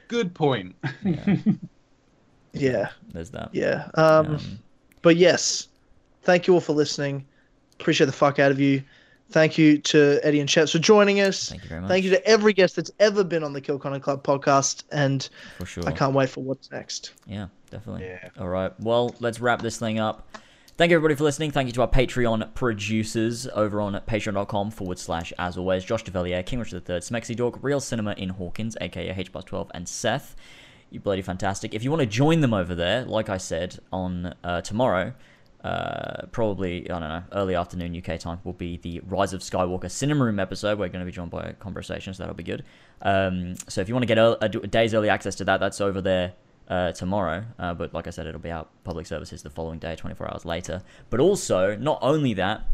Good 0.09 0.33
point. 0.33 0.75
yeah, 1.03 1.35
yeah, 2.53 2.89
there's 3.13 3.29
that. 3.31 3.49
yeah. 3.53 3.89
Um, 3.95 4.35
Um, 4.35 4.59
but 5.01 5.15
yes, 5.15 5.67
thank 6.23 6.45
you 6.47 6.53
all 6.53 6.61
for 6.61 6.73
listening. 6.73 7.25
Appreciate 7.79 8.05
the 8.07 8.11
fuck 8.13 8.39
out 8.39 8.51
of 8.51 8.59
you. 8.59 8.83
Thank 9.33 9.57
you 9.57 9.79
to 9.79 10.19
Eddie 10.21 10.39
and 10.41 10.47
Chet 10.47 10.69
for 10.69 10.77
joining 10.77 11.19
us. 11.19 11.49
thank 11.49 11.63
you 11.63 11.69
very 11.69 11.81
much. 11.81 11.89
Thank 11.89 12.05
you 12.05 12.11
to 12.11 12.27
every 12.27 12.53
guest 12.53 12.75
that's 12.75 12.91
ever 12.99 13.23
been 13.23 13.43
on 13.43 13.51
the 13.51 13.61
Kill 13.61 13.79
Connor 13.79 13.99
Club 13.99 14.23
podcast, 14.23 14.83
and 14.91 15.27
for 15.57 15.65
sure. 15.65 15.83
I 15.87 15.91
can't 15.91 16.13
wait 16.13 16.29
for 16.29 16.43
what's 16.43 16.69
next. 16.69 17.13
Yeah, 17.25 17.47
definitely. 17.71 18.05
Yeah. 18.05 18.29
All 18.39 18.47
right. 18.47 18.71
Well, 18.79 19.15
let's 19.19 19.39
wrap 19.39 19.63
this 19.63 19.77
thing 19.77 19.97
up. 19.97 20.27
Thank 20.77 20.91
you 20.91 20.97
everybody 20.97 21.15
for 21.15 21.23
listening. 21.23 21.49
Thank 21.49 21.65
you 21.65 21.73
to 21.73 21.81
our 21.81 21.87
Patreon 21.87 22.53
producers 22.53 23.47
over 23.47 23.81
on 23.81 23.93
patreon.com 24.07 24.69
forward 24.69 24.99
slash 24.99 25.33
as 25.39 25.57
always. 25.57 25.83
Josh 25.83 26.03
DeVellier, 26.03 26.45
King 26.45 26.59
Richard 26.59 26.87
III, 26.87 26.97
Smexy 26.97 27.35
Dog, 27.35 27.57
Real 27.63 27.79
Cinema 27.79 28.13
in 28.17 28.29
Hawkins, 28.29 28.77
aka 28.81 29.09
H 29.09 29.31
plus 29.31 29.45
12, 29.45 29.71
and 29.73 29.89
Seth. 29.89 30.35
You 30.91 30.99
bloody 30.99 31.23
fantastic. 31.23 31.73
If 31.73 31.83
you 31.83 31.89
want 31.89 32.01
to 32.01 32.05
join 32.05 32.41
them 32.41 32.53
over 32.53 32.75
there, 32.75 33.03
like 33.05 33.29
I 33.29 33.37
said, 33.37 33.79
on 33.91 34.35
uh, 34.43 34.61
tomorrow, 34.61 35.13
uh, 35.63 36.25
probably, 36.31 36.89
I 36.89 36.99
don't 36.99 37.09
know, 37.09 37.23
early 37.31 37.55
afternoon 37.55 37.95
UK 37.95 38.19
time, 38.19 38.39
will 38.43 38.53
be 38.53 38.77
the 38.77 39.01
Rise 39.07 39.33
of 39.33 39.41
Skywalker 39.41 39.89
Cinema 39.89 40.25
Room 40.25 40.39
episode. 40.39 40.77
We're 40.77 40.89
going 40.89 40.99
to 40.99 41.05
be 41.05 41.11
joined 41.11 41.31
by 41.31 41.43
a 41.43 41.53
conversation, 41.53 42.13
so 42.13 42.23
that'll 42.23 42.35
be 42.35 42.43
good. 42.43 42.63
Um, 43.01 43.55
so 43.69 43.81
if 43.81 43.87
you 43.87 43.95
want 43.95 44.03
to 44.03 44.07
get 44.07 44.17
a, 44.17 44.43
a, 44.43 44.63
a 44.63 44.67
day's 44.67 44.93
early 44.93 45.09
access 45.09 45.35
to 45.35 45.45
that, 45.45 45.59
that's 45.59 45.79
over 45.79 46.01
there 46.01 46.33
uh, 46.67 46.91
tomorrow. 46.91 47.45
Uh, 47.57 47.73
but 47.73 47.93
like 47.93 48.07
I 48.07 48.09
said, 48.09 48.27
it'll 48.27 48.41
be 48.41 48.51
out 48.51 48.69
public 48.83 49.05
services 49.05 49.41
the 49.41 49.49
following 49.49 49.79
day, 49.79 49.95
24 49.95 50.31
hours 50.31 50.45
later. 50.45 50.83
But 51.09 51.19
also, 51.19 51.75
not 51.75 51.99
only 52.01 52.33
that, 52.35 52.65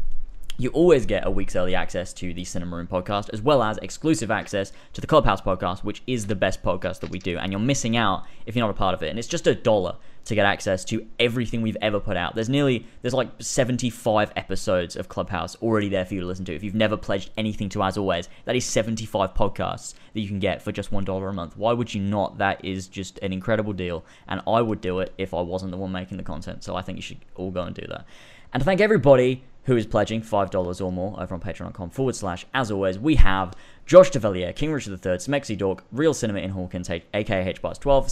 you 0.60 0.68
always 0.70 1.06
get 1.06 1.26
a 1.26 1.30
week's 1.30 1.56
early 1.56 1.74
access 1.74 2.12
to 2.12 2.34
the 2.34 2.44
Cinema 2.44 2.76
Room 2.76 2.86
podcast, 2.86 3.30
as 3.32 3.40
well 3.40 3.62
as 3.62 3.78
exclusive 3.78 4.30
access 4.30 4.72
to 4.92 5.00
the 5.00 5.06
Clubhouse 5.06 5.40
podcast, 5.40 5.82
which 5.84 6.02
is 6.06 6.26
the 6.26 6.34
best 6.34 6.62
podcast 6.62 7.00
that 7.00 7.08
we 7.08 7.18
do. 7.18 7.38
And 7.38 7.50
you're 7.50 7.58
missing 7.58 7.96
out 7.96 8.26
if 8.44 8.54
you're 8.54 8.66
not 8.66 8.70
a 8.70 8.76
part 8.76 8.92
of 8.92 9.02
it. 9.02 9.08
And 9.08 9.18
it's 9.18 9.26
just 9.26 9.46
a 9.46 9.54
dollar 9.54 9.96
to 10.26 10.34
get 10.34 10.44
access 10.44 10.84
to 10.84 11.06
everything 11.18 11.62
we've 11.62 11.78
ever 11.80 11.98
put 11.98 12.14
out. 12.14 12.34
There's 12.34 12.50
nearly, 12.50 12.86
there's 13.00 13.14
like 13.14 13.30
75 13.38 14.32
episodes 14.36 14.96
of 14.96 15.08
Clubhouse 15.08 15.56
already 15.56 15.88
there 15.88 16.04
for 16.04 16.12
you 16.12 16.20
to 16.20 16.26
listen 16.26 16.44
to. 16.44 16.54
If 16.54 16.62
you've 16.62 16.74
never 16.74 16.98
pledged 16.98 17.30
anything 17.38 17.70
to 17.70 17.82
As 17.82 17.96
Always, 17.96 18.28
that 18.44 18.54
is 18.54 18.66
75 18.66 19.32
podcasts 19.32 19.94
that 20.12 20.20
you 20.20 20.28
can 20.28 20.40
get 20.40 20.60
for 20.60 20.72
just 20.72 20.90
$1 20.90 21.28
a 21.28 21.32
month. 21.32 21.56
Why 21.56 21.72
would 21.72 21.94
you 21.94 22.02
not? 22.02 22.36
That 22.36 22.62
is 22.62 22.86
just 22.86 23.18
an 23.20 23.32
incredible 23.32 23.72
deal. 23.72 24.04
And 24.28 24.42
I 24.46 24.60
would 24.60 24.82
do 24.82 25.00
it 25.00 25.14
if 25.16 25.32
I 25.32 25.40
wasn't 25.40 25.70
the 25.70 25.78
one 25.78 25.90
making 25.90 26.18
the 26.18 26.22
content. 26.22 26.64
So 26.64 26.76
I 26.76 26.82
think 26.82 26.96
you 26.98 27.02
should 27.02 27.24
all 27.34 27.50
go 27.50 27.62
and 27.62 27.74
do 27.74 27.86
that. 27.88 28.04
And 28.52 28.60
to 28.60 28.64
thank 28.64 28.82
everybody 28.82 29.42
who 29.64 29.76
is 29.76 29.86
pledging 29.86 30.22
$5 30.22 30.84
or 30.84 30.92
more 30.92 31.20
over 31.20 31.34
on 31.34 31.40
patreon.com 31.40 31.90
forward 31.90 32.16
slash 32.16 32.46
as 32.54 32.70
always, 32.70 32.98
we 32.98 33.16
have 33.16 33.54
Josh 33.86 34.10
DeVellier, 34.10 34.54
King 34.54 34.72
Richard 34.72 34.92
III, 35.04 35.12
Smexy 35.14 35.56
Dork, 35.56 35.84
Real 35.92 36.14
Cinema 36.14 36.40
in 36.40 36.50
Hawkins, 36.50 36.88
aka 36.88 37.48
H 37.48 37.60
12, 37.60 38.10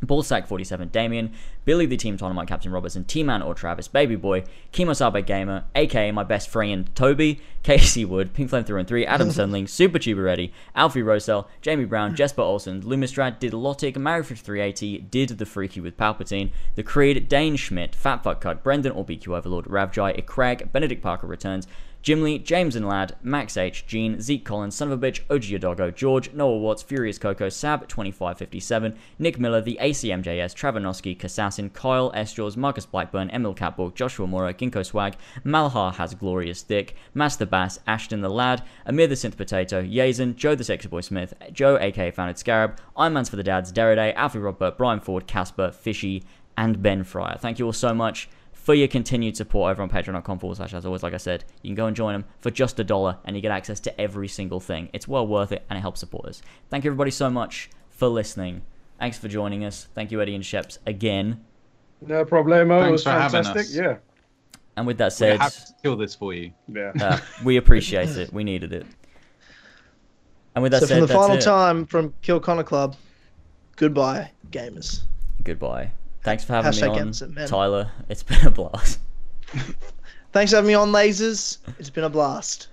Seth, 0.00 0.08
Ballsack47, 0.08 0.92
Damien, 0.92 1.32
Billy 1.64 1.86
the 1.86 1.96
Team 1.96 2.16
Dynamite 2.16 2.48
Captain 2.48 2.70
Robertson, 2.70 3.04
T-Man 3.04 3.42
or 3.42 3.54
Travis, 3.54 3.88
Baby 3.88 4.16
Boy, 4.16 4.44
Kimosabe 4.72 5.24
Gamer, 5.24 5.64
aka 5.74 6.10
my 6.12 6.22
best 6.22 6.48
friend 6.48 6.94
Toby, 6.94 7.40
Casey 7.62 8.04
Wood, 8.04 8.32
Pink 8.32 8.50
Flame 8.50 8.64
Through 8.64 8.78
and 8.78 8.88
3, 8.88 9.06
Adam 9.06 9.28
Sunling, 9.30 9.68
Super 9.68 9.98
Tuber 9.98 10.22
Ready, 10.22 10.52
Alfie 10.74 11.02
Rosell, 11.02 11.46
Jamie 11.60 11.84
Brown, 11.84 12.14
Jesper 12.16 12.42
Olsen, 12.42 12.82
Lumistrad, 12.82 13.38
Did 13.38 13.52
Lotic, 13.52 13.94
Marifit380, 13.94 15.10
Did 15.10 15.30
the 15.30 15.46
Freaky 15.46 15.80
with 15.80 15.96
Palpatine, 15.96 16.50
The 16.74 16.82
Creed, 16.82 17.28
Dane 17.28 17.56
Schmidt, 17.56 17.94
Fat 17.94 18.22
Fuck 18.22 18.40
Cut, 18.40 18.62
Brendan 18.62 18.92
or 18.92 19.04
BQ 19.04 19.36
Overlord, 19.36 19.66
Ravjai, 19.66 20.24
Craig, 20.26 20.70
Benedict 20.72 21.02
Parker 21.02 21.26
Returns, 21.26 21.66
Jimly, 22.06 22.38
James 22.38 22.76
and 22.76 22.86
Lad, 22.86 23.16
Max 23.20 23.56
H, 23.56 23.84
Gene, 23.84 24.20
Zeke 24.20 24.44
Collins, 24.44 24.76
Son 24.76 24.92
of 24.92 25.02
a 25.02 25.10
Bitch, 25.10 25.22
OG 25.28 25.42
Yodogo, 25.42 25.92
George, 25.92 26.32
Noah 26.32 26.56
Watts, 26.56 26.80
Furious 26.80 27.18
Coco, 27.18 27.48
Sab2557, 27.48 28.96
Nick 29.18 29.40
Miller, 29.40 29.60
The 29.60 29.76
ACMJS, 29.82 30.54
Travanoski, 30.54 31.18
Kassassin, 31.18 31.72
Kyle, 31.72 32.12
S. 32.14 32.32
Estros, 32.32 32.56
Marcus 32.56 32.86
Blackburn, 32.86 33.28
Emil 33.30 33.56
Catborg, 33.56 33.96
Joshua 33.96 34.28
Mora, 34.28 34.54
Ginkgo 34.54 34.86
Swag, 34.86 35.16
Malhar 35.44 35.96
has 35.96 36.14
Glorious 36.14 36.62
Dick, 36.62 36.94
Master 37.12 37.44
Bass, 37.44 37.80
Ashton 37.88 38.20
the 38.20 38.30
Lad, 38.30 38.62
Amir 38.86 39.08
the 39.08 39.16
Synth 39.16 39.36
Potato, 39.36 39.82
Yazen, 39.82 40.36
Joe 40.36 40.54
the 40.54 40.62
Sexy 40.62 40.86
Boy 40.86 41.00
Smith, 41.00 41.34
Joe 41.50 41.76
aka 41.76 42.12
Founded 42.12 42.38
Scarab, 42.38 42.78
Iron 42.96 43.14
Man's 43.14 43.30
for 43.30 43.36
the 43.36 43.42
Dads, 43.42 43.72
Derriday, 43.72 44.14
Alfie 44.14 44.38
Robert, 44.38 44.78
Brian 44.78 45.00
Ford, 45.00 45.26
Casper, 45.26 45.72
Fishy, 45.72 46.22
and 46.56 46.80
Ben 46.80 47.02
Fryer. 47.02 47.36
Thank 47.36 47.58
you 47.58 47.66
all 47.66 47.72
so 47.72 47.92
much 47.92 48.28
for 48.66 48.74
your 48.74 48.88
continued 48.88 49.36
support 49.36 49.70
over 49.70 49.80
on 49.80 49.88
patreon.com 49.88 50.38
forward 50.40 50.56
slash 50.56 50.74
as 50.74 50.84
always 50.84 51.02
like 51.04 51.14
i 51.14 51.16
said 51.18 51.44
you 51.62 51.68
can 51.68 51.76
go 51.76 51.86
and 51.86 51.94
join 51.94 52.12
them 52.14 52.24
for 52.40 52.50
just 52.50 52.80
a 52.80 52.84
dollar 52.84 53.16
and 53.24 53.36
you 53.36 53.40
get 53.42 53.52
access 53.52 53.78
to 53.78 54.00
every 54.00 54.26
single 54.26 54.58
thing 54.58 54.88
it's 54.92 55.06
well 55.06 55.24
worth 55.24 55.52
it 55.52 55.64
and 55.70 55.78
it 55.78 55.82
helps 55.82 56.00
support 56.00 56.26
us 56.26 56.42
thank 56.68 56.82
you 56.82 56.90
everybody 56.90 57.12
so 57.12 57.30
much 57.30 57.70
for 57.90 58.08
listening 58.08 58.62
thanks 58.98 59.16
for 59.18 59.28
joining 59.28 59.64
us 59.64 59.86
thank 59.94 60.10
you 60.10 60.20
eddie 60.20 60.34
and 60.34 60.42
sheps 60.42 60.78
again 60.84 61.44
No 62.04 62.24
problemo. 62.24 62.78
it 62.78 62.80
Thanks 62.80 62.92
was 62.92 63.02
for 63.04 63.10
having 63.10 63.44
fantastic. 63.44 63.60
us. 63.60 63.74
Yeah. 63.76 63.96
and 64.76 64.84
with 64.86 64.98
that 64.98 65.06
We're 65.06 65.10
said 65.10 65.38
happy 65.40 65.54
to 65.68 65.72
kill 65.84 65.96
this 65.96 66.14
for 66.16 66.34
you. 66.34 66.50
Yeah. 66.66 66.90
uh, 67.00 67.18
we 67.44 67.56
appreciate 67.58 68.08
it 68.16 68.32
we 68.32 68.42
needed 68.42 68.72
it 68.72 68.84
and 70.56 70.62
with 70.64 70.72
that 70.72 70.80
so 70.80 70.86
said 70.86 70.94
for 70.96 71.06
the 71.06 71.06
that's 71.06 71.20
final 71.20 71.36
it. 71.36 71.42
time 71.42 71.86
from 71.86 72.12
Kill 72.22 72.40
Connor 72.40 72.64
Club, 72.64 72.96
goodbye, 73.76 74.30
gamers. 74.50 75.02
goodbye 75.44 75.92
thanks 76.26 76.44
for 76.44 76.52
having 76.52 76.72
Hashtag 76.72 76.82
me 76.82 76.88
on 76.88 76.98
Emerson, 76.98 77.34
tyler 77.46 77.90
it's 78.10 78.22
been 78.22 78.46
a 78.46 78.50
blast 78.50 78.98
Thanks 80.32 80.50
for 80.50 80.56
having 80.56 80.68
me 80.68 80.74
on, 80.74 80.90
lasers. 80.92 81.58
It's 81.78 81.88
been 81.88 82.04
a 82.04 82.10
blast. 82.10 82.68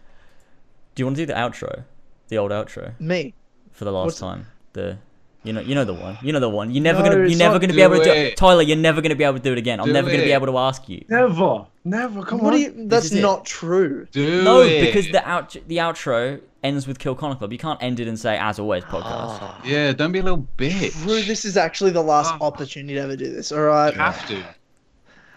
do 0.95 1.01
you 1.01 1.06
want 1.06 1.15
to 1.15 1.22
do 1.22 1.25
the 1.27 1.33
outro 1.33 1.83
the 2.27 2.38
old 2.38 2.51
outro 2.51 2.99
Me. 2.99 3.33
for 3.72 3.85
the 3.85 3.91
last 3.91 4.06
What's- 4.06 4.19
time. 4.19 4.48
The 4.73 4.98
you 5.43 5.53
know 5.53 5.61
you 5.61 5.75
know 5.75 5.85
the 5.85 5.93
one. 5.93 6.17
You 6.22 6.33
know 6.33 6.40
the 6.41 6.49
one. 6.49 6.72
You're 6.72 6.83
never 6.83 6.99
No, 7.03 7.09
gonna 7.09 7.27
you're 7.30 7.38
never 7.38 7.59
gonna 7.59 7.73
be 7.73 7.77
Do 7.77 7.83
able 7.83 7.98
to 7.99 8.03
do 8.03 8.11
it. 8.11 8.35
Tyler, 8.38 8.64
you're 8.64 8.75
never 8.77 9.01
gonna 9.01 9.15
be 9.15 9.23
able 9.23 9.38
to 9.38 9.43
do 9.43 9.51
it 9.53 9.57
again. 9.59 9.80
I'm 9.80 9.85
Do 9.88 9.93
never 9.93 10.09
gonna 10.09 10.23
be 10.23 10.32
able 10.32 10.48
to 10.48 10.57
ask 10.57 10.90
you. 10.90 11.06
Never. 11.09 11.67
Never. 11.85 12.23
Come 12.23 12.39
What 12.39 12.53
on. 12.53 12.59
do 12.59 12.63
you? 12.65 12.87
That's 12.87 13.05
is 13.07 13.13
it. 13.15 13.21
not 13.21 13.45
true. 13.45 14.07
Do 14.11 14.41
No, 14.43 14.61
it. 14.61 14.85
because 14.85 15.09
the 15.09 15.27
out 15.27 15.55
the 15.67 15.77
outro 15.77 16.39
ends 16.63 16.87
with 16.87 16.97
Kill 16.97 17.13
Connor 17.13 17.35
Club. 17.35 17.51
You 17.51 17.57
can't 17.57 17.81
end 17.83 17.99
it 17.99 18.07
and 18.07 18.17
say 18.17 18.37
as 18.37 18.57
always 18.57 18.83
podcast. 18.85 19.65
Yeah, 19.65 19.91
don't 19.91 20.13
be 20.13 20.19
a 20.19 20.23
little 20.23 20.47
bitch. 20.57 20.93
True. 21.03 21.21
This 21.21 21.43
is 21.43 21.57
actually 21.57 21.91
the 21.91 22.01
last 22.01 22.33
Ah. 22.33 22.37
opportunity 22.41 22.93
to 22.93 23.01
ever 23.01 23.15
do 23.17 23.29
this. 23.33 23.51
All 23.51 23.59
right. 23.61 23.93
You 23.93 23.99
have 23.99 24.25
to. 24.29 24.43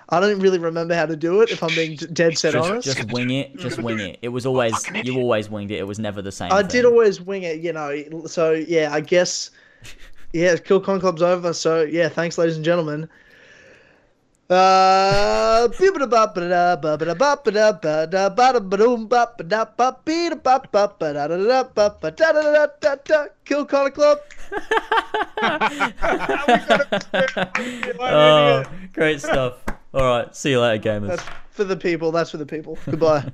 I 0.09 0.21
don't 0.21 0.39
really 0.39 0.61
remember 0.61 0.95
how 0.95 1.05
to 1.07 1.17
do 1.17 1.41
it. 1.41 1.51
If 1.51 1.65
I'm 1.65 1.75
being 1.75 1.97
dead 1.97 2.39
set 2.39 2.53
Just, 2.53 2.71
honest. 2.71 2.87
just 2.97 3.11
wing 3.13 3.31
it. 3.31 3.57
Just 3.57 3.79
wing 3.83 3.99
it. 3.99 4.19
It 4.23 4.29
was 4.29 4.47
always 4.47 4.73
you 5.03 5.17
always 5.19 5.51
winged 5.51 5.73
it. 5.73 5.81
It 5.81 5.87
was 5.89 5.99
never 5.99 6.23
the 6.23 6.31
same. 6.31 6.53
I 6.53 6.61
thing. 6.63 6.69
did 6.71 6.85
always 6.85 7.21
wing 7.21 7.43
it, 7.43 7.59
you 7.59 7.73
know. 7.73 7.93
So 8.27 8.53
yeah, 8.53 8.91
I 8.93 9.01
guess. 9.01 9.51
Yeah, 10.33 10.57
Kill 10.57 10.81
Con 10.81 11.01
Club's 11.01 11.23
over. 11.23 11.55
So 11.55 11.83
yeah, 11.83 12.09
thanks, 12.11 12.37
ladies 12.37 12.57
and 12.57 12.65
gentlemen. 12.65 13.09
Uh, 14.49 15.69
Kill 23.45 23.65
Connor 23.65 23.91
Club. 23.91 24.19
oh, 27.99 28.65
great 28.93 29.21
stuff. 29.21 29.65
All 29.93 30.03
right, 30.03 30.37
see 30.37 30.51
you 30.51 30.61
later, 30.61 30.91
gamers. 30.91 31.09
That's 31.09 31.25
for 31.51 31.65
the 31.65 31.77
people. 31.77 32.13
That's 32.13 32.31
for 32.31 32.37
the 32.37 32.47
people. 32.47 32.79
Goodbye. 32.85 33.33